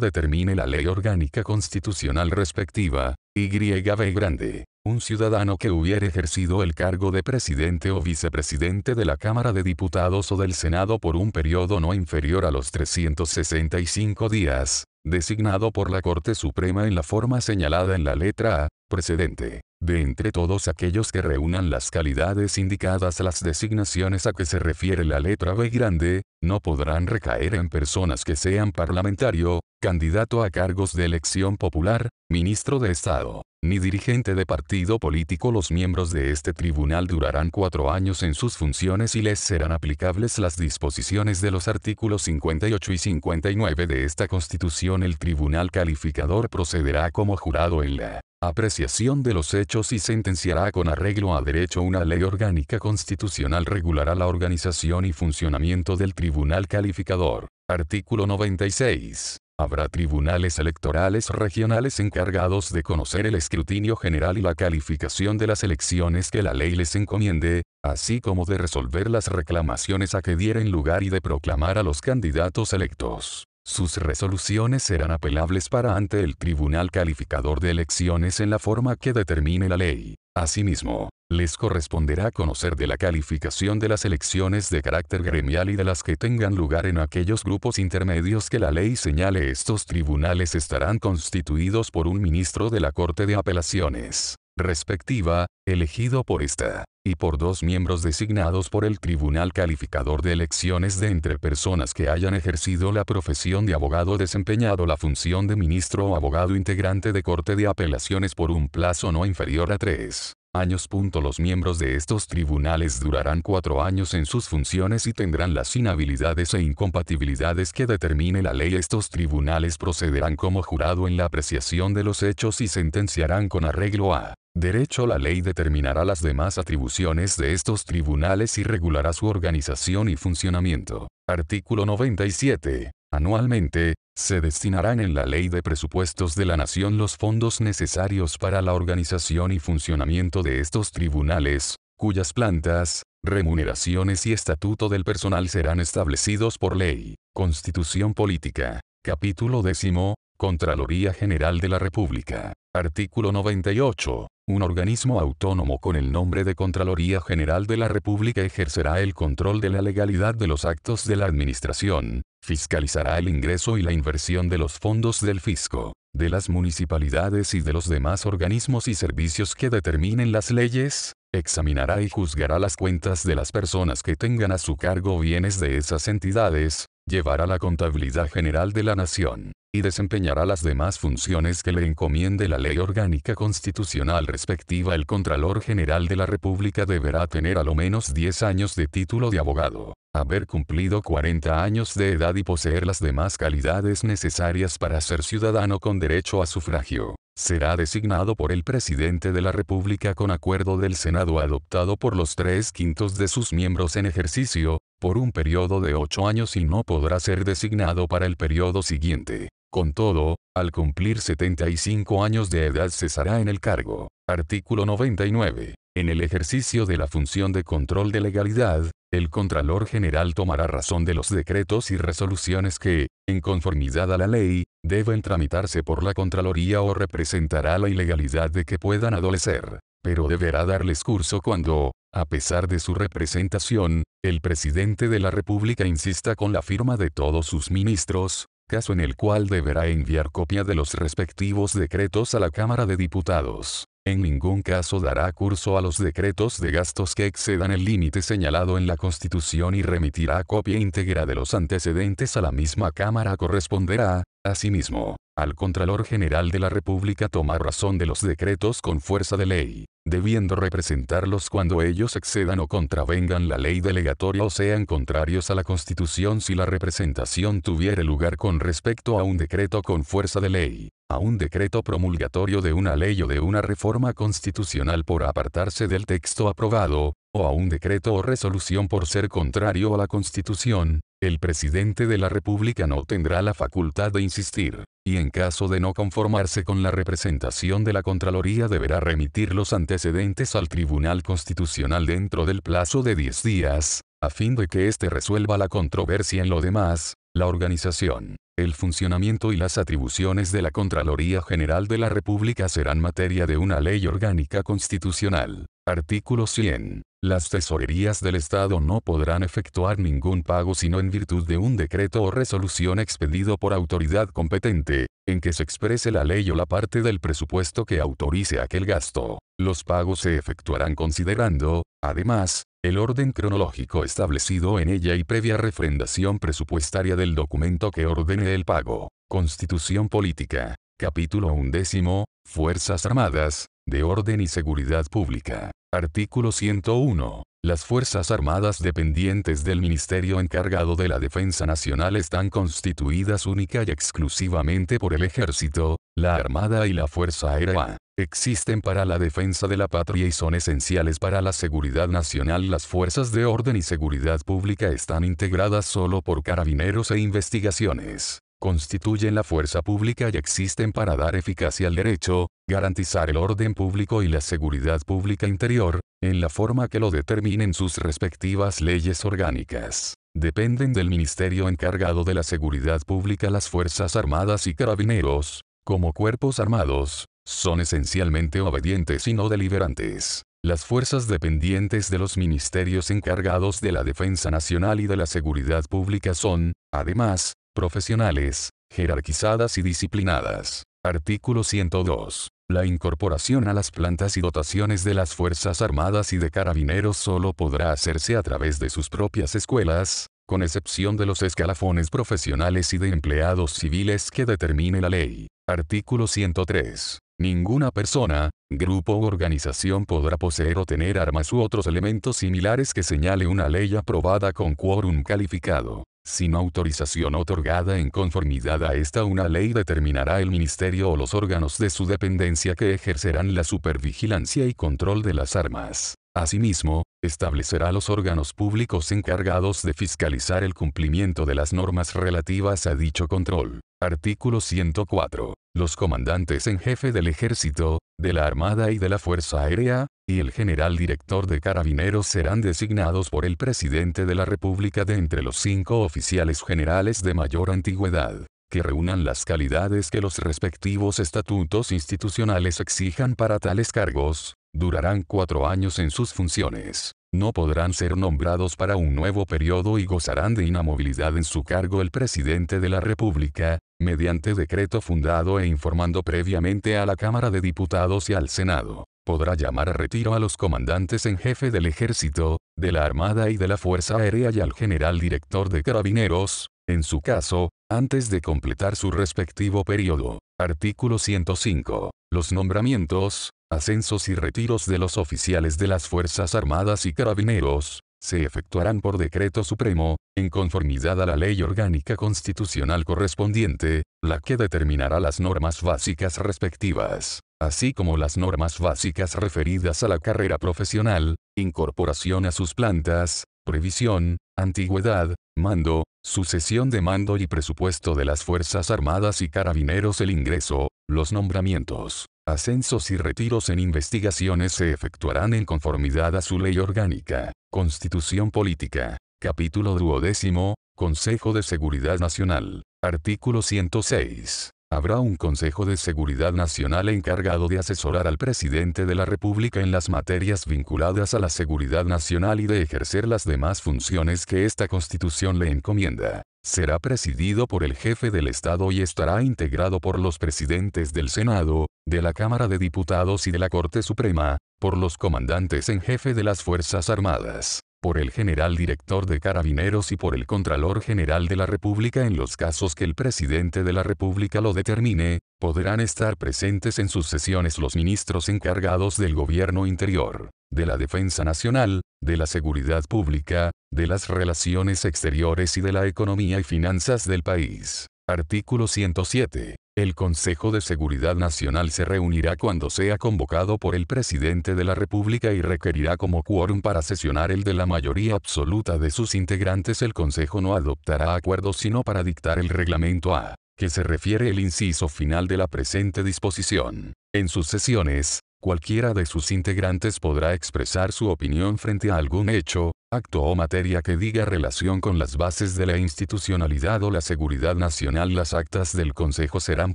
determine 0.00 0.56
la 0.56 0.66
ley 0.66 0.86
orgánica 0.88 1.44
constitucional 1.44 2.30
respectiva, 2.32 3.14
y 3.34 3.48
B 3.48 4.12
grande, 4.12 4.64
un 4.82 5.02
ciudadano 5.02 5.58
que 5.58 5.70
hubiera 5.70 6.06
ejercido 6.06 6.62
el 6.62 6.74
cargo 6.74 7.10
de 7.10 7.22
presidente 7.22 7.90
o 7.90 8.00
vicepresidente 8.00 8.94
de 8.94 9.04
la 9.04 9.18
Cámara 9.18 9.52
de 9.52 9.62
Diputados 9.62 10.32
o 10.32 10.38
del 10.38 10.54
Senado 10.54 10.98
por 10.98 11.16
un 11.16 11.32
periodo 11.32 11.80
no 11.80 11.92
inferior 11.92 12.46
a 12.46 12.50
los 12.50 12.70
365 12.70 14.30
días, 14.30 14.84
designado 15.04 15.70
por 15.70 15.90
la 15.90 16.00
Corte 16.00 16.34
Suprema 16.34 16.86
en 16.86 16.94
la 16.94 17.02
forma 17.02 17.42
señalada 17.42 17.94
en 17.94 18.04
la 18.04 18.14
letra 18.14 18.64
A, 18.64 18.68
precedente. 18.88 19.60
De 19.82 20.00
entre 20.00 20.32
todos 20.32 20.66
aquellos 20.66 21.12
que 21.12 21.20
reúnan 21.20 21.68
las 21.68 21.90
calidades 21.90 22.56
indicadas 22.56 23.20
las 23.20 23.40
designaciones 23.40 24.26
a 24.26 24.32
que 24.32 24.46
se 24.46 24.58
refiere 24.58 25.04
la 25.04 25.20
letra 25.20 25.52
B 25.52 25.68
grande, 25.68 26.22
no 26.42 26.60
podrán 26.60 27.06
recaer 27.06 27.54
en 27.54 27.68
personas 27.68 28.24
que 28.24 28.36
sean 28.36 28.72
parlamentario, 28.72 29.60
candidato 29.82 30.42
a 30.42 30.50
cargos 30.50 30.94
de 30.94 31.04
elección 31.04 31.56
popular, 31.56 32.08
ministro 32.30 32.78
de 32.78 32.90
Estado, 32.90 33.42
ni 33.62 33.78
dirigente 33.78 34.34
de 34.34 34.46
partido 34.46 34.98
político. 34.98 35.52
Los 35.52 35.70
miembros 35.70 36.10
de 36.10 36.30
este 36.30 36.52
tribunal 36.52 37.06
durarán 37.06 37.50
cuatro 37.50 37.90
años 37.90 38.22
en 38.22 38.34
sus 38.34 38.56
funciones 38.56 39.14
y 39.14 39.22
les 39.22 39.38
serán 39.38 39.72
aplicables 39.72 40.38
las 40.38 40.56
disposiciones 40.56 41.40
de 41.40 41.50
los 41.50 41.68
artículos 41.68 42.22
58 42.22 42.92
y 42.92 42.98
59 42.98 43.86
de 43.86 44.04
esta 44.04 44.28
Constitución. 44.28 45.02
El 45.02 45.18
tribunal 45.18 45.70
calificador 45.70 46.48
procederá 46.48 47.10
como 47.10 47.36
jurado 47.36 47.82
en 47.82 47.96
la 47.96 48.20
apreciación 48.42 49.22
de 49.22 49.34
los 49.34 49.52
hechos 49.52 49.92
y 49.92 49.98
sentenciará 49.98 50.72
con 50.72 50.88
arreglo 50.88 51.36
a 51.36 51.42
derecho 51.42 51.82
una 51.82 52.04
ley 52.06 52.22
orgánica 52.22 52.78
constitucional 52.78 53.66
regulará 53.66 54.14
la 54.14 54.26
organización 54.26 55.04
y 55.04 55.12
funcionamiento 55.12 55.96
del 55.96 56.14
tribunal 56.14 56.66
calificador. 56.66 57.48
Artículo 57.68 58.26
96. 58.26 59.36
Habrá 59.60 59.90
tribunales 59.90 60.58
electorales 60.58 61.28
regionales 61.28 62.00
encargados 62.00 62.72
de 62.72 62.82
conocer 62.82 63.26
el 63.26 63.34
escrutinio 63.34 63.94
general 63.94 64.38
y 64.38 64.40
la 64.40 64.54
calificación 64.54 65.36
de 65.36 65.46
las 65.46 65.62
elecciones 65.62 66.30
que 66.30 66.42
la 66.42 66.54
ley 66.54 66.74
les 66.74 66.96
encomiende, 66.96 67.64
así 67.84 68.22
como 68.22 68.46
de 68.46 68.56
resolver 68.56 69.10
las 69.10 69.28
reclamaciones 69.28 70.14
a 70.14 70.22
que 70.22 70.34
dieren 70.34 70.70
lugar 70.70 71.02
y 71.02 71.10
de 71.10 71.20
proclamar 71.20 71.76
a 71.76 71.82
los 71.82 72.00
candidatos 72.00 72.72
electos. 72.72 73.44
Sus 73.62 73.98
resoluciones 73.98 74.82
serán 74.82 75.10
apelables 75.10 75.68
para 75.68 75.94
ante 75.94 76.20
el 76.20 76.38
Tribunal 76.38 76.90
Calificador 76.90 77.60
de 77.60 77.72
Elecciones 77.72 78.40
en 78.40 78.48
la 78.48 78.58
forma 78.58 78.96
que 78.96 79.12
determine 79.12 79.68
la 79.68 79.76
ley. 79.76 80.14
Asimismo, 80.34 81.10
les 81.30 81.56
corresponderá 81.56 82.32
conocer 82.32 82.74
de 82.74 82.88
la 82.88 82.96
calificación 82.96 83.78
de 83.78 83.88
las 83.88 84.04
elecciones 84.04 84.68
de 84.68 84.82
carácter 84.82 85.22
gremial 85.22 85.70
y 85.70 85.76
de 85.76 85.84
las 85.84 86.02
que 86.02 86.16
tengan 86.16 86.56
lugar 86.56 86.86
en 86.86 86.98
aquellos 86.98 87.44
grupos 87.44 87.78
intermedios 87.78 88.50
que 88.50 88.58
la 88.58 88.72
ley 88.72 88.96
señale. 88.96 89.50
Estos 89.50 89.86
tribunales 89.86 90.56
estarán 90.56 90.98
constituidos 90.98 91.92
por 91.92 92.08
un 92.08 92.20
ministro 92.20 92.68
de 92.68 92.80
la 92.80 92.90
Corte 92.90 93.26
de 93.26 93.36
Apelaciones, 93.36 94.34
respectiva, 94.56 95.46
elegido 95.68 96.24
por 96.24 96.42
esta, 96.42 96.84
y 97.06 97.14
por 97.14 97.38
dos 97.38 97.62
miembros 97.62 98.02
designados 98.02 98.68
por 98.68 98.84
el 98.84 98.98
Tribunal 98.98 99.52
Calificador 99.52 100.22
de 100.22 100.32
Elecciones 100.32 100.98
de 100.98 101.08
entre 101.12 101.38
personas 101.38 101.94
que 101.94 102.08
hayan 102.08 102.34
ejercido 102.34 102.90
la 102.90 103.04
profesión 103.04 103.66
de 103.66 103.74
abogado 103.74 104.18
desempeñado 104.18 104.84
la 104.84 104.96
función 104.96 105.46
de 105.46 105.54
ministro 105.54 106.06
o 106.06 106.16
abogado 106.16 106.56
integrante 106.56 107.12
de 107.12 107.22
Corte 107.22 107.54
de 107.54 107.68
Apelaciones 107.68 108.34
por 108.34 108.50
un 108.50 108.68
plazo 108.68 109.12
no 109.12 109.24
inferior 109.24 109.70
a 109.70 109.78
tres 109.78 110.34
años. 110.52 110.88
Los 111.22 111.38
miembros 111.38 111.78
de 111.78 111.94
estos 111.94 112.26
tribunales 112.26 113.00
durarán 113.00 113.42
cuatro 113.42 113.82
años 113.82 114.14
en 114.14 114.26
sus 114.26 114.48
funciones 114.48 115.06
y 115.06 115.12
tendrán 115.12 115.54
las 115.54 115.74
inhabilidades 115.76 116.54
e 116.54 116.62
incompatibilidades 116.62 117.72
que 117.72 117.86
determine 117.86 118.42
la 118.42 118.52
ley. 118.52 118.74
Estos 118.74 119.10
tribunales 119.10 119.78
procederán 119.78 120.36
como 120.36 120.62
jurado 120.62 121.06
en 121.06 121.16
la 121.16 121.26
apreciación 121.26 121.94
de 121.94 122.04
los 122.04 122.22
hechos 122.22 122.60
y 122.60 122.68
sentenciarán 122.68 123.48
con 123.48 123.64
arreglo 123.64 124.14
a 124.14 124.34
derecho. 124.54 125.06
La 125.06 125.18
ley 125.18 125.40
determinará 125.40 126.04
las 126.04 126.22
demás 126.22 126.58
atribuciones 126.58 127.36
de 127.36 127.52
estos 127.52 127.84
tribunales 127.84 128.58
y 128.58 128.64
regulará 128.64 129.12
su 129.12 129.26
organización 129.26 130.08
y 130.08 130.16
funcionamiento. 130.16 131.08
Artículo 131.28 131.86
97. 131.86 132.90
Anualmente, 133.12 133.94
se 134.16 134.40
destinarán 134.40 135.00
en 135.00 135.14
la 135.14 135.26
Ley 135.26 135.48
de 135.48 135.62
Presupuestos 135.62 136.36
de 136.36 136.44
la 136.44 136.56
Nación 136.56 136.96
los 136.96 137.16
fondos 137.16 137.60
necesarios 137.60 138.38
para 138.38 138.62
la 138.62 138.72
organización 138.72 139.50
y 139.50 139.58
funcionamiento 139.58 140.42
de 140.42 140.60
estos 140.60 140.92
tribunales, 140.92 141.76
cuyas 141.96 142.32
plantas, 142.32 143.02
remuneraciones 143.24 144.26
y 144.26 144.32
estatuto 144.32 144.88
del 144.88 145.02
personal 145.02 145.48
serán 145.48 145.80
establecidos 145.80 146.56
por 146.56 146.76
ley. 146.76 147.16
Constitución 147.34 148.14
Política. 148.14 148.80
Capítulo 149.02 149.62
décimo. 149.62 150.14
Contraloría 150.40 151.12
General 151.12 151.60
de 151.60 151.68
la 151.68 151.78
República. 151.78 152.54
Artículo 152.74 153.30
98. 153.30 154.26
Un 154.48 154.62
organismo 154.62 155.20
autónomo 155.20 155.78
con 155.80 155.96
el 155.96 156.10
nombre 156.10 156.44
de 156.44 156.54
Contraloría 156.54 157.20
General 157.20 157.66
de 157.66 157.76
la 157.76 157.88
República 157.88 158.40
ejercerá 158.40 159.00
el 159.02 159.12
control 159.12 159.60
de 159.60 159.68
la 159.68 159.82
legalidad 159.82 160.34
de 160.34 160.46
los 160.46 160.64
actos 160.64 161.04
de 161.04 161.16
la 161.16 161.26
Administración, 161.26 162.22
fiscalizará 162.42 163.18
el 163.18 163.28
ingreso 163.28 163.76
y 163.76 163.82
la 163.82 163.92
inversión 163.92 164.48
de 164.48 164.56
los 164.56 164.78
fondos 164.78 165.20
del 165.20 165.40
fisco, 165.40 165.92
de 166.14 166.30
las 166.30 166.48
municipalidades 166.48 167.52
y 167.52 167.60
de 167.60 167.74
los 167.74 167.86
demás 167.86 168.24
organismos 168.24 168.88
y 168.88 168.94
servicios 168.94 169.54
que 169.54 169.68
determinen 169.68 170.32
las 170.32 170.50
leyes, 170.50 171.12
examinará 171.34 172.00
y 172.00 172.08
juzgará 172.08 172.58
las 172.58 172.76
cuentas 172.76 173.24
de 173.24 173.34
las 173.34 173.52
personas 173.52 174.02
que 174.02 174.16
tengan 174.16 174.52
a 174.52 174.58
su 174.58 174.76
cargo 174.76 175.18
bienes 175.18 175.60
de 175.60 175.76
esas 175.76 176.08
entidades, 176.08 176.86
llevará 177.06 177.46
la 177.46 177.58
contabilidad 177.58 178.30
general 178.30 178.72
de 178.72 178.84
la 178.84 178.94
nación, 178.94 179.52
y 179.72 179.82
desempeñará 179.82 180.46
las 180.46 180.62
demás 180.62 180.98
funciones 180.98 181.62
que 181.62 181.72
le 181.72 181.86
encomiende 181.86 182.48
la 182.48 182.58
ley 182.58 182.78
orgánica 182.78 183.36
constitucional 183.36 184.26
respectiva. 184.26 184.96
El 184.96 185.06
Contralor 185.06 185.62
General 185.62 186.08
de 186.08 186.16
la 186.16 186.26
República 186.26 186.86
deberá 186.86 187.26
tener 187.28 187.56
a 187.56 187.62
lo 187.62 187.76
menos 187.76 188.12
10 188.12 188.42
años 188.42 188.74
de 188.74 188.88
título 188.88 189.30
de 189.30 189.38
abogado, 189.38 189.94
haber 190.12 190.46
cumplido 190.46 191.02
40 191.02 191.62
años 191.62 191.94
de 191.94 192.12
edad 192.12 192.34
y 192.34 192.42
poseer 192.42 192.84
las 192.84 192.98
demás 192.98 193.38
calidades 193.38 194.02
necesarias 194.02 194.76
para 194.76 195.00
ser 195.00 195.22
ciudadano 195.22 195.78
con 195.78 196.00
derecho 196.00 196.42
a 196.42 196.46
sufragio. 196.46 197.14
Será 197.36 197.76
designado 197.76 198.34
por 198.34 198.50
el 198.50 198.64
presidente 198.64 199.30
de 199.30 199.40
la 199.40 199.52
República 199.52 200.14
con 200.14 200.32
acuerdo 200.32 200.78
del 200.78 200.96
Senado 200.96 201.38
adoptado 201.38 201.96
por 201.96 202.16
los 202.16 202.34
tres 202.34 202.72
quintos 202.72 203.16
de 203.16 203.28
sus 203.28 203.52
miembros 203.52 203.94
en 203.94 204.06
ejercicio, 204.06 204.78
por 205.00 205.16
un 205.16 205.30
periodo 205.30 205.80
de 205.80 205.94
ocho 205.94 206.26
años 206.26 206.56
y 206.56 206.64
no 206.64 206.82
podrá 206.82 207.20
ser 207.20 207.44
designado 207.44 208.08
para 208.08 208.26
el 208.26 208.36
periodo 208.36 208.82
siguiente. 208.82 209.48
Con 209.72 209.92
todo, 209.92 210.34
al 210.56 210.72
cumplir 210.72 211.20
75 211.20 212.24
años 212.24 212.50
de 212.50 212.66
edad 212.66 212.88
cesará 212.90 213.40
en 213.40 213.48
el 213.48 213.60
cargo. 213.60 214.08
Artículo 214.28 214.84
99. 214.84 215.76
En 215.96 216.08
el 216.08 216.22
ejercicio 216.22 216.86
de 216.86 216.96
la 216.96 217.06
función 217.06 217.52
de 217.52 217.62
control 217.62 218.10
de 218.10 218.20
legalidad, 218.20 218.90
el 219.12 219.30
Contralor 219.30 219.86
General 219.86 220.34
tomará 220.34 220.66
razón 220.66 221.04
de 221.04 221.14
los 221.14 221.28
decretos 221.28 221.92
y 221.92 221.96
resoluciones 221.96 222.80
que, 222.80 223.06
en 223.28 223.40
conformidad 223.40 224.12
a 224.12 224.18
la 224.18 224.26
ley, 224.26 224.64
deben 224.84 225.22
tramitarse 225.22 225.84
por 225.84 226.02
la 226.02 226.14
Contraloría 226.14 226.82
o 226.82 226.92
representará 226.92 227.78
la 227.78 227.88
ilegalidad 227.88 228.50
de 228.50 228.64
que 228.64 228.80
puedan 228.80 229.14
adolecer, 229.14 229.78
pero 230.02 230.26
deberá 230.26 230.64
darles 230.64 231.04
curso 231.04 231.40
cuando, 231.40 231.92
a 232.12 232.24
pesar 232.24 232.66
de 232.66 232.80
su 232.80 232.94
representación, 232.94 234.02
el 234.24 234.40
presidente 234.40 235.08
de 235.08 235.20
la 235.20 235.30
República 235.30 235.86
insista 235.86 236.34
con 236.34 236.52
la 236.52 236.62
firma 236.62 236.96
de 236.96 237.10
todos 237.10 237.46
sus 237.46 237.70
ministros, 237.70 238.46
caso 238.70 238.92
en 238.92 239.00
el 239.00 239.16
cual 239.16 239.48
deberá 239.48 239.88
enviar 239.88 240.30
copia 240.30 240.62
de 240.62 240.76
los 240.76 240.94
respectivos 240.94 241.74
decretos 241.74 242.36
a 242.36 242.38
la 242.38 242.50
Cámara 242.50 242.86
de 242.86 242.96
Diputados. 242.96 243.88
En 244.06 244.22
ningún 244.22 244.62
caso 244.62 245.00
dará 245.00 245.30
curso 245.32 245.76
a 245.76 245.82
los 245.82 245.98
decretos 245.98 246.60
de 246.60 246.70
gastos 246.70 247.16
que 247.16 247.26
excedan 247.26 247.72
el 247.72 247.84
límite 247.84 248.22
señalado 248.22 248.78
en 248.78 248.86
la 248.86 248.96
Constitución 248.96 249.74
y 249.74 249.82
remitirá 249.82 250.44
copia 250.44 250.78
íntegra 250.78 251.26
de 251.26 251.34
los 251.34 251.52
antecedentes 251.52 252.36
a 252.36 252.42
la 252.42 252.52
misma 252.52 252.92
Cámara 252.92 253.36
corresponderá, 253.36 254.22
asimismo, 254.44 255.16
al 255.36 255.56
Contralor 255.56 256.04
General 256.04 256.50
de 256.50 256.60
la 256.60 256.68
República 256.68 257.28
tomar 257.28 257.60
razón 257.60 257.98
de 257.98 258.06
los 258.06 258.20
decretos 258.20 258.80
con 258.80 259.00
fuerza 259.00 259.36
de 259.36 259.46
ley, 259.46 259.86
debiendo 260.04 260.56
representarlos 260.56 261.50
cuando 261.50 261.82
ellos 261.82 262.16
excedan 262.16 262.60
o 262.60 262.66
contravengan 262.66 263.48
la 263.48 263.58
ley 263.58 263.80
delegatoria 263.80 264.42
o 264.44 264.50
sean 264.50 264.86
contrarios 264.86 265.50
a 265.50 265.54
la 265.54 265.64
Constitución 265.64 266.40
si 266.40 266.54
la 266.54 266.66
representación 266.66 267.62
tuviere 267.62 268.02
lugar 268.02 268.36
con 268.36 268.60
respecto 268.60 269.18
a 269.18 269.22
un 269.22 269.36
decreto 269.36 269.82
con 269.82 270.04
fuerza 270.04 270.40
de 270.40 270.48
ley, 270.48 270.88
a 271.10 271.18
un 271.18 271.38
decreto 271.38 271.82
promulgatorio 271.82 272.60
de 272.60 272.72
una 272.72 272.96
ley 272.96 273.20
o 273.22 273.26
de 273.26 273.40
una 273.40 273.62
reforma 273.62 274.12
constitucional 274.12 275.04
por 275.04 275.24
apartarse 275.24 275.86
del 275.86 276.06
texto 276.06 276.48
aprobado, 276.48 277.14
o 277.34 277.46
a 277.46 277.52
un 277.52 277.68
decreto 277.68 278.14
o 278.14 278.22
resolución 278.22 278.88
por 278.88 279.06
ser 279.06 279.28
contrario 279.28 279.94
a 279.94 279.98
la 279.98 280.06
Constitución, 280.06 281.00
el 281.22 281.38
presidente 281.38 282.06
de 282.06 282.16
la 282.16 282.30
República 282.30 282.86
no 282.86 283.04
tendrá 283.04 283.42
la 283.42 283.52
facultad 283.52 284.10
de 284.10 284.22
insistir, 284.22 284.84
y 285.06 285.18
en 285.18 285.28
caso 285.28 285.68
de 285.68 285.78
no 285.78 285.92
conformarse 285.92 286.64
con 286.64 286.82
la 286.82 286.90
representación 286.90 287.84
de 287.84 287.92
la 287.92 288.02
Contraloría 288.02 288.68
deberá 288.68 289.00
remitir 289.00 289.54
los 289.54 289.74
antecedentes 289.74 290.56
al 290.56 290.70
Tribunal 290.70 291.22
Constitucional 291.22 292.06
dentro 292.06 292.46
del 292.46 292.62
plazo 292.62 293.02
de 293.02 293.16
10 293.16 293.42
días, 293.42 294.00
a 294.22 294.30
fin 294.30 294.54
de 294.56 294.66
que 294.66 294.88
éste 294.88 295.10
resuelva 295.10 295.58
la 295.58 295.68
controversia 295.68 296.42
en 296.42 296.48
lo 296.48 296.62
demás, 296.62 297.14
la 297.34 297.46
organización, 297.46 298.36
el 298.58 298.72
funcionamiento 298.72 299.52
y 299.52 299.56
las 299.56 299.76
atribuciones 299.76 300.52
de 300.52 300.62
la 300.62 300.70
Contraloría 300.70 301.42
General 301.42 301.86
de 301.86 301.98
la 301.98 302.08
República 302.08 302.68
serán 302.70 302.98
materia 302.98 303.46
de 303.46 303.58
una 303.58 303.80
ley 303.80 304.06
orgánica 304.06 304.62
constitucional. 304.62 305.66
Artículo 305.86 306.46
100. 306.46 307.02
Las 307.22 307.50
tesorerías 307.50 308.22
del 308.22 308.34
Estado 308.34 308.80
no 308.80 309.02
podrán 309.02 309.42
efectuar 309.42 309.98
ningún 309.98 310.42
pago 310.42 310.74
sino 310.74 311.00
en 311.00 311.10
virtud 311.10 311.46
de 311.46 311.58
un 311.58 311.76
decreto 311.76 312.22
o 312.22 312.30
resolución 312.30 312.98
expedido 312.98 313.58
por 313.58 313.74
autoridad 313.74 314.30
competente, 314.30 315.04
en 315.28 315.42
que 315.42 315.52
se 315.52 315.62
exprese 315.62 316.12
la 316.12 316.24
ley 316.24 316.50
o 316.50 316.54
la 316.54 316.64
parte 316.64 317.02
del 317.02 317.20
presupuesto 317.20 317.84
que 317.84 318.00
autorice 318.00 318.58
aquel 318.58 318.86
gasto. 318.86 319.38
Los 319.58 319.84
pagos 319.84 320.20
se 320.20 320.36
efectuarán 320.36 320.94
considerando, 320.94 321.82
además, 322.02 322.62
el 322.82 322.96
orden 322.96 323.32
cronológico 323.32 324.02
establecido 324.02 324.80
en 324.80 324.88
ella 324.88 325.14
y 325.14 325.24
previa 325.24 325.58
refrendación 325.58 326.38
presupuestaria 326.38 327.16
del 327.16 327.34
documento 327.34 327.90
que 327.90 328.06
ordene 328.06 328.54
el 328.54 328.64
pago. 328.64 329.10
Constitución 329.28 330.08
Política. 330.08 330.74
Capítulo 330.98 331.52
undécimo. 331.52 332.24
Fuerzas 332.48 333.04
Armadas, 333.04 333.66
de 333.86 334.04
Orden 334.04 334.40
y 334.40 334.46
Seguridad 334.46 335.04
Pública. 335.10 335.70
Artículo 335.92 336.52
101. 336.52 337.42
Las 337.64 337.84
Fuerzas 337.84 338.30
Armadas 338.30 338.78
dependientes 338.78 339.64
del 339.64 339.80
Ministerio 339.80 340.38
encargado 340.38 340.94
de 340.94 341.08
la 341.08 341.18
Defensa 341.18 341.66
Nacional 341.66 342.14
están 342.14 342.48
constituidas 342.48 343.44
única 343.44 343.82
y 343.82 343.90
exclusivamente 343.90 345.00
por 345.00 345.14
el 345.14 345.24
Ejército, 345.24 345.96
la 346.16 346.36
Armada 346.36 346.86
y 346.86 346.92
la 346.92 347.08
Fuerza 347.08 347.54
Aérea. 347.54 347.96
Existen 348.16 348.82
para 348.82 349.04
la 349.04 349.18
defensa 349.18 349.66
de 349.66 349.76
la 349.76 349.88
patria 349.88 350.28
y 350.28 350.32
son 350.32 350.54
esenciales 350.54 351.18
para 351.18 351.42
la 351.42 351.52
seguridad 351.52 352.06
nacional. 352.06 352.70
Las 352.70 352.86
fuerzas 352.86 353.32
de 353.32 353.44
orden 353.44 353.74
y 353.74 353.82
seguridad 353.82 354.38
pública 354.46 354.90
están 354.90 355.24
integradas 355.24 355.86
solo 355.86 356.22
por 356.22 356.44
carabineros 356.44 357.10
e 357.10 357.18
investigaciones. 357.18 358.38
constituyen 358.60 359.34
la 359.34 359.42
fuerza 359.42 359.80
pública 359.80 360.28
y 360.30 360.36
existen 360.36 360.92
para 360.92 361.16
dar 361.16 361.34
eficacia 361.34 361.88
al 361.88 361.94
derecho, 361.94 362.48
garantizar 362.70 363.28
el 363.28 363.36
orden 363.36 363.74
público 363.74 364.22
y 364.22 364.28
la 364.28 364.40
seguridad 364.40 365.00
pública 365.04 365.46
interior, 365.46 366.00
en 366.22 366.40
la 366.40 366.48
forma 366.48 366.88
que 366.88 367.00
lo 367.00 367.10
determinen 367.10 367.74
sus 367.74 367.98
respectivas 367.98 368.80
leyes 368.80 369.24
orgánicas. 369.24 370.14
Dependen 370.34 370.92
del 370.92 371.10
ministerio 371.10 371.68
encargado 371.68 372.22
de 372.22 372.34
la 372.34 372.44
seguridad 372.44 373.00
pública 373.04 373.50
las 373.50 373.68
Fuerzas 373.68 374.14
Armadas 374.14 374.68
y 374.68 374.74
Carabineros, 374.74 375.62
como 375.84 376.12
cuerpos 376.12 376.60
armados, 376.60 377.26
son 377.44 377.80
esencialmente 377.80 378.60
obedientes 378.60 379.26
y 379.26 379.34
no 379.34 379.48
deliberantes. 379.48 380.42
Las 380.62 380.84
fuerzas 380.84 381.26
dependientes 381.26 382.10
de 382.10 382.18
los 382.18 382.36
ministerios 382.36 383.10
encargados 383.10 383.80
de 383.80 383.92
la 383.92 384.04
defensa 384.04 384.50
nacional 384.50 385.00
y 385.00 385.06
de 385.06 385.16
la 385.16 385.26
seguridad 385.26 385.84
pública 385.88 386.34
son, 386.34 386.74
además, 386.92 387.54
profesionales, 387.74 388.70
jerarquizadas 388.92 389.78
y 389.78 389.82
disciplinadas. 389.82 390.84
Artículo 391.02 391.64
102. 391.64 392.48
La 392.70 392.86
incorporación 392.86 393.66
a 393.66 393.72
las 393.72 393.90
plantas 393.90 394.36
y 394.36 394.40
dotaciones 394.40 395.02
de 395.02 395.12
las 395.12 395.34
Fuerzas 395.34 395.82
Armadas 395.82 396.32
y 396.32 396.38
de 396.38 396.52
Carabineros 396.52 397.16
solo 397.16 397.52
podrá 397.52 397.90
hacerse 397.90 398.36
a 398.36 398.44
través 398.44 398.78
de 398.78 398.90
sus 398.90 399.08
propias 399.08 399.56
escuelas, 399.56 400.28
con 400.46 400.62
excepción 400.62 401.16
de 401.16 401.26
los 401.26 401.42
escalafones 401.42 402.10
profesionales 402.10 402.92
y 402.92 402.98
de 402.98 403.08
empleados 403.08 403.72
civiles 403.72 404.30
que 404.30 404.46
determine 404.46 405.00
la 405.00 405.08
ley. 405.08 405.48
Artículo 405.68 406.28
103. 406.28 407.18
Ninguna 407.40 407.90
persona, 407.90 408.50
grupo 408.70 409.16
u 409.16 409.24
organización 409.24 410.06
podrá 410.06 410.36
poseer 410.36 410.78
o 410.78 410.84
tener 410.84 411.18
armas 411.18 411.52
u 411.52 411.60
otros 411.60 411.88
elementos 411.88 412.36
similares 412.36 412.94
que 412.94 413.02
señale 413.02 413.48
una 413.48 413.68
ley 413.68 413.96
aprobada 413.96 414.52
con 414.52 414.76
quórum 414.76 415.24
calificado. 415.24 416.04
Sin 416.24 416.54
autorización 416.54 417.34
otorgada 417.34 417.98
en 417.98 418.10
conformidad 418.10 418.84
a 418.84 418.94
esta 418.94 419.24
una 419.24 419.48
ley 419.48 419.72
determinará 419.72 420.40
el 420.40 420.50
ministerio 420.50 421.10
o 421.10 421.16
los 421.16 421.34
órganos 421.34 421.78
de 421.78 421.90
su 421.90 422.06
dependencia 422.06 422.74
que 422.74 422.94
ejercerán 422.94 423.54
la 423.54 423.64
supervigilancia 423.64 424.66
y 424.66 424.74
control 424.74 425.22
de 425.22 425.34
las 425.34 425.56
armas. 425.56 426.14
Asimismo, 426.34 427.02
establecerá 427.22 427.90
los 427.90 428.08
órganos 428.08 428.52
públicos 428.52 429.10
encargados 429.10 429.82
de 429.82 429.94
fiscalizar 429.94 430.62
el 430.62 430.74
cumplimiento 430.74 431.44
de 431.44 431.56
las 431.56 431.72
normas 431.72 432.14
relativas 432.14 432.86
a 432.86 432.94
dicho 432.94 433.26
control. 433.26 433.80
Artículo 434.00 434.60
104. 434.60 435.54
Los 435.74 435.96
comandantes 435.96 436.66
en 436.66 436.78
jefe 436.78 437.12
del 437.12 437.26
ejército, 437.26 437.98
de 438.18 438.32
la 438.32 438.46
Armada 438.46 438.92
y 438.92 438.98
de 438.98 439.08
la 439.08 439.18
Fuerza 439.18 439.62
Aérea, 439.62 440.06
y 440.30 440.40
el 440.40 440.52
general 440.52 440.96
director 440.96 441.46
de 441.46 441.60
carabineros 441.60 442.26
serán 442.26 442.60
designados 442.60 443.30
por 443.30 443.44
el 443.44 443.56
presidente 443.56 444.24
de 444.26 444.34
la 444.34 444.44
República 444.44 445.04
de 445.04 445.14
entre 445.14 445.42
los 445.42 445.56
cinco 445.56 446.00
oficiales 446.00 446.62
generales 446.62 447.22
de 447.22 447.34
mayor 447.34 447.70
antigüedad 447.70 448.46
que 448.70 448.82
reúnan 448.84 449.24
las 449.24 449.44
calidades 449.44 450.10
que 450.10 450.20
los 450.20 450.38
respectivos 450.38 451.18
estatutos 451.18 451.90
institucionales 451.90 452.78
exijan 452.78 453.34
para 453.34 453.58
tales 453.58 453.90
cargos, 453.90 454.54
durarán 454.72 455.24
cuatro 455.26 455.66
años 455.66 455.98
en 455.98 456.12
sus 456.12 456.32
funciones. 456.32 457.12
No 457.32 457.52
podrán 457.52 457.92
ser 457.92 458.16
nombrados 458.16 458.76
para 458.76 458.96
un 458.96 459.14
nuevo 459.14 459.44
periodo 459.44 459.98
y 459.98 460.04
gozarán 460.04 460.54
de 460.54 460.66
inamovilidad 460.66 461.36
en 461.36 461.44
su 461.44 461.64
cargo 461.64 462.00
el 462.00 462.10
presidente 462.10 462.78
de 462.78 462.88
la 462.88 463.00
República, 463.00 463.78
mediante 464.00 464.54
decreto 464.54 465.00
fundado 465.00 465.58
e 465.58 465.66
informando 465.66 466.22
previamente 466.22 466.96
a 466.96 467.06
la 467.06 467.16
Cámara 467.16 467.50
de 467.50 467.60
Diputados 467.60 468.30
y 468.30 468.34
al 468.34 468.48
Senado. 468.48 469.04
Podrá 469.30 469.54
llamar 469.54 469.88
a 469.88 469.92
retiro 469.92 470.34
a 470.34 470.40
los 470.40 470.56
comandantes 470.56 471.24
en 471.24 471.38
jefe 471.38 471.70
del 471.70 471.86
ejército, 471.86 472.58
de 472.76 472.90
la 472.90 473.04
Armada 473.04 473.48
y 473.48 473.56
de 473.56 473.68
la 473.68 473.76
Fuerza 473.76 474.16
Aérea 474.16 474.50
y 474.52 474.58
al 474.58 474.72
general 474.72 475.20
director 475.20 475.68
de 475.68 475.84
carabineros, 475.84 476.66
en 476.88 477.04
su 477.04 477.20
caso, 477.20 477.68
antes 477.88 478.28
de 478.28 478.40
completar 478.40 478.96
su 478.96 479.12
respectivo 479.12 479.84
periodo. 479.84 480.40
Artículo 480.58 481.20
105. 481.20 482.10
Los 482.32 482.50
nombramientos, 482.50 483.50
ascensos 483.70 484.28
y 484.28 484.34
retiros 484.34 484.86
de 484.86 484.98
los 484.98 485.16
oficiales 485.16 485.78
de 485.78 485.86
las 485.86 486.08
Fuerzas 486.08 486.56
Armadas 486.56 487.06
y 487.06 487.12
Carabineros, 487.12 488.00
se 488.20 488.44
efectuarán 488.44 489.00
por 489.00 489.18
decreto 489.18 489.64
supremo, 489.64 490.16
en 490.36 490.50
conformidad 490.50 491.20
a 491.22 491.26
la 491.26 491.36
ley 491.36 491.62
orgánica 491.62 492.16
constitucional 492.16 493.04
correspondiente, 493.04 494.04
la 494.22 494.40
que 494.40 494.56
determinará 494.56 495.20
las 495.20 495.40
normas 495.40 495.82
básicas 495.82 496.38
respectivas, 496.38 497.40
así 497.60 497.92
como 497.92 498.16
las 498.16 498.36
normas 498.36 498.78
básicas 498.78 499.34
referidas 499.34 500.02
a 500.02 500.08
la 500.08 500.18
carrera 500.18 500.58
profesional, 500.58 501.36
incorporación 501.56 502.46
a 502.46 502.52
sus 502.52 502.74
plantas, 502.74 503.44
previsión, 503.64 504.36
antigüedad, 504.56 505.34
mando, 505.56 506.04
sucesión 506.22 506.90
de 506.90 507.00
mando 507.00 507.36
y 507.36 507.46
presupuesto 507.46 508.14
de 508.14 508.24
las 508.24 508.44
Fuerzas 508.44 508.90
Armadas 508.90 509.40
y 509.42 509.48
Carabineros 509.48 510.20
el 510.20 510.30
ingreso, 510.30 510.88
los 511.08 511.32
nombramientos, 511.32 512.26
ascensos 512.50 513.10
y 513.10 513.16
retiros 513.16 513.70
en 513.70 513.78
investigaciones 513.78 514.72
se 514.72 514.92
efectuarán 514.92 515.54
en 515.54 515.64
conformidad 515.64 516.36
a 516.36 516.42
su 516.42 516.58
ley 516.58 516.78
orgánica, 516.78 517.52
Constitución 517.70 518.50
Política, 518.50 519.16
capítulo 519.40 519.94
duodécimo, 519.94 520.74
Consejo 520.96 521.52
de 521.52 521.62
Seguridad 521.62 522.18
Nacional, 522.18 522.82
artículo 523.02 523.62
106. 523.62 524.70
Habrá 524.92 525.20
un 525.20 525.36
Consejo 525.36 525.86
de 525.86 525.96
Seguridad 525.96 526.52
Nacional 526.52 527.08
encargado 527.08 527.68
de 527.68 527.78
asesorar 527.78 528.26
al 528.26 528.38
presidente 528.38 529.06
de 529.06 529.14
la 529.14 529.24
República 529.24 529.80
en 529.80 529.92
las 529.92 530.10
materias 530.10 530.66
vinculadas 530.66 531.32
a 531.32 531.38
la 531.38 531.48
seguridad 531.48 532.04
nacional 532.04 532.58
y 532.58 532.66
de 532.66 532.82
ejercer 532.82 533.28
las 533.28 533.44
demás 533.44 533.80
funciones 533.82 534.46
que 534.46 534.64
esta 534.64 534.88
Constitución 534.88 535.60
le 535.60 535.70
encomienda. 535.70 536.42
Será 536.62 536.98
presidido 536.98 537.66
por 537.66 537.84
el 537.84 537.94
jefe 537.94 538.30
del 538.30 538.46
Estado 538.46 538.92
y 538.92 539.00
estará 539.00 539.42
integrado 539.42 539.98
por 539.98 540.18
los 540.18 540.38
presidentes 540.38 541.12
del 541.12 541.30
Senado, 541.30 541.86
de 542.06 542.20
la 542.20 542.32
Cámara 542.32 542.68
de 542.68 542.78
Diputados 542.78 543.46
y 543.46 543.50
de 543.50 543.58
la 543.58 543.70
Corte 543.70 544.02
Suprema, 544.02 544.58
por 544.78 544.96
los 544.96 545.16
comandantes 545.16 545.88
en 545.88 546.00
jefe 546.00 546.34
de 546.34 546.44
las 546.44 546.62
Fuerzas 546.62 547.08
Armadas 547.08 547.80
por 548.00 548.18
el 548.18 548.30
general 548.30 548.76
director 548.76 549.26
de 549.26 549.40
carabineros 549.40 550.10
y 550.12 550.16
por 550.16 550.34
el 550.34 550.46
Contralor 550.46 551.02
General 551.02 551.48
de 551.48 551.56
la 551.56 551.66
República 551.66 552.26
en 552.26 552.36
los 552.36 552.56
casos 552.56 552.94
que 552.94 553.04
el 553.04 553.14
presidente 553.14 553.84
de 553.84 553.92
la 553.92 554.02
República 554.02 554.60
lo 554.60 554.72
determine, 554.72 555.40
podrán 555.60 556.00
estar 556.00 556.36
presentes 556.36 556.98
en 556.98 557.08
sus 557.08 557.26
sesiones 557.26 557.78
los 557.78 557.96
ministros 557.96 558.48
encargados 558.48 559.18
del 559.18 559.34
gobierno 559.34 559.86
interior, 559.86 560.50
de 560.72 560.86
la 560.86 560.96
defensa 560.96 561.44
nacional, 561.44 562.00
de 562.22 562.36
la 562.38 562.46
seguridad 562.46 563.04
pública, 563.08 563.70
de 563.92 564.06
las 564.06 564.28
relaciones 564.28 565.04
exteriores 565.04 565.76
y 565.76 565.80
de 565.82 565.92
la 565.92 566.06
economía 566.06 566.58
y 566.58 566.62
finanzas 566.62 567.26
del 567.26 567.42
país. 567.42 568.06
Artículo 568.30 568.86
107. 568.86 569.74
El 569.96 570.14
Consejo 570.14 570.70
de 570.70 570.80
Seguridad 570.80 571.34
Nacional 571.34 571.90
se 571.90 572.04
reunirá 572.04 572.56
cuando 572.56 572.88
sea 572.88 573.18
convocado 573.18 573.76
por 573.76 573.96
el 573.96 574.06
presidente 574.06 574.76
de 574.76 574.84
la 574.84 574.94
República 574.94 575.52
y 575.52 575.60
requerirá 575.60 576.16
como 576.16 576.44
quórum 576.44 576.80
para 576.80 577.02
sesionar 577.02 577.50
el 577.50 577.64
de 577.64 577.74
la 577.74 577.86
mayoría 577.86 578.34
absoluta 578.34 578.98
de 578.98 579.10
sus 579.10 579.34
integrantes. 579.34 580.00
El 580.00 580.14
Consejo 580.14 580.60
no 580.60 580.76
adoptará 580.76 581.34
acuerdos 581.34 581.78
sino 581.78 582.02
para 582.02 582.22
dictar 582.22 582.60
el 582.60 582.68
reglamento 582.68 583.34
a 583.34 583.56
que 583.76 583.90
se 583.90 584.02
refiere 584.02 584.48
el 584.48 584.60
inciso 584.60 585.08
final 585.08 585.48
de 585.48 585.56
la 585.56 585.66
presente 585.66 586.22
disposición. 586.22 587.14
En 587.34 587.48
sus 587.48 587.66
sesiones, 587.66 588.40
cualquiera 588.60 589.14
de 589.14 589.26
sus 589.26 589.50
integrantes 589.50 590.20
podrá 590.20 590.54
expresar 590.54 591.12
su 591.12 591.28
opinión 591.28 591.78
frente 591.78 592.10
a 592.10 592.16
algún 592.16 592.48
hecho, 592.48 592.92
acto 593.12 593.42
o 593.42 593.54
materia 593.54 594.02
que 594.02 594.16
diga 594.16 594.44
relación 594.44 595.00
con 595.00 595.18
las 595.18 595.36
bases 595.36 595.74
de 595.74 595.86
la 595.86 595.96
institucionalidad 595.96 597.02
o 597.02 597.10
la 597.10 597.22
seguridad 597.22 597.74
nacional. 597.74 598.34
Las 598.34 598.54
actas 598.54 598.94
del 598.94 599.14
Consejo 599.14 599.60
serán 599.60 599.94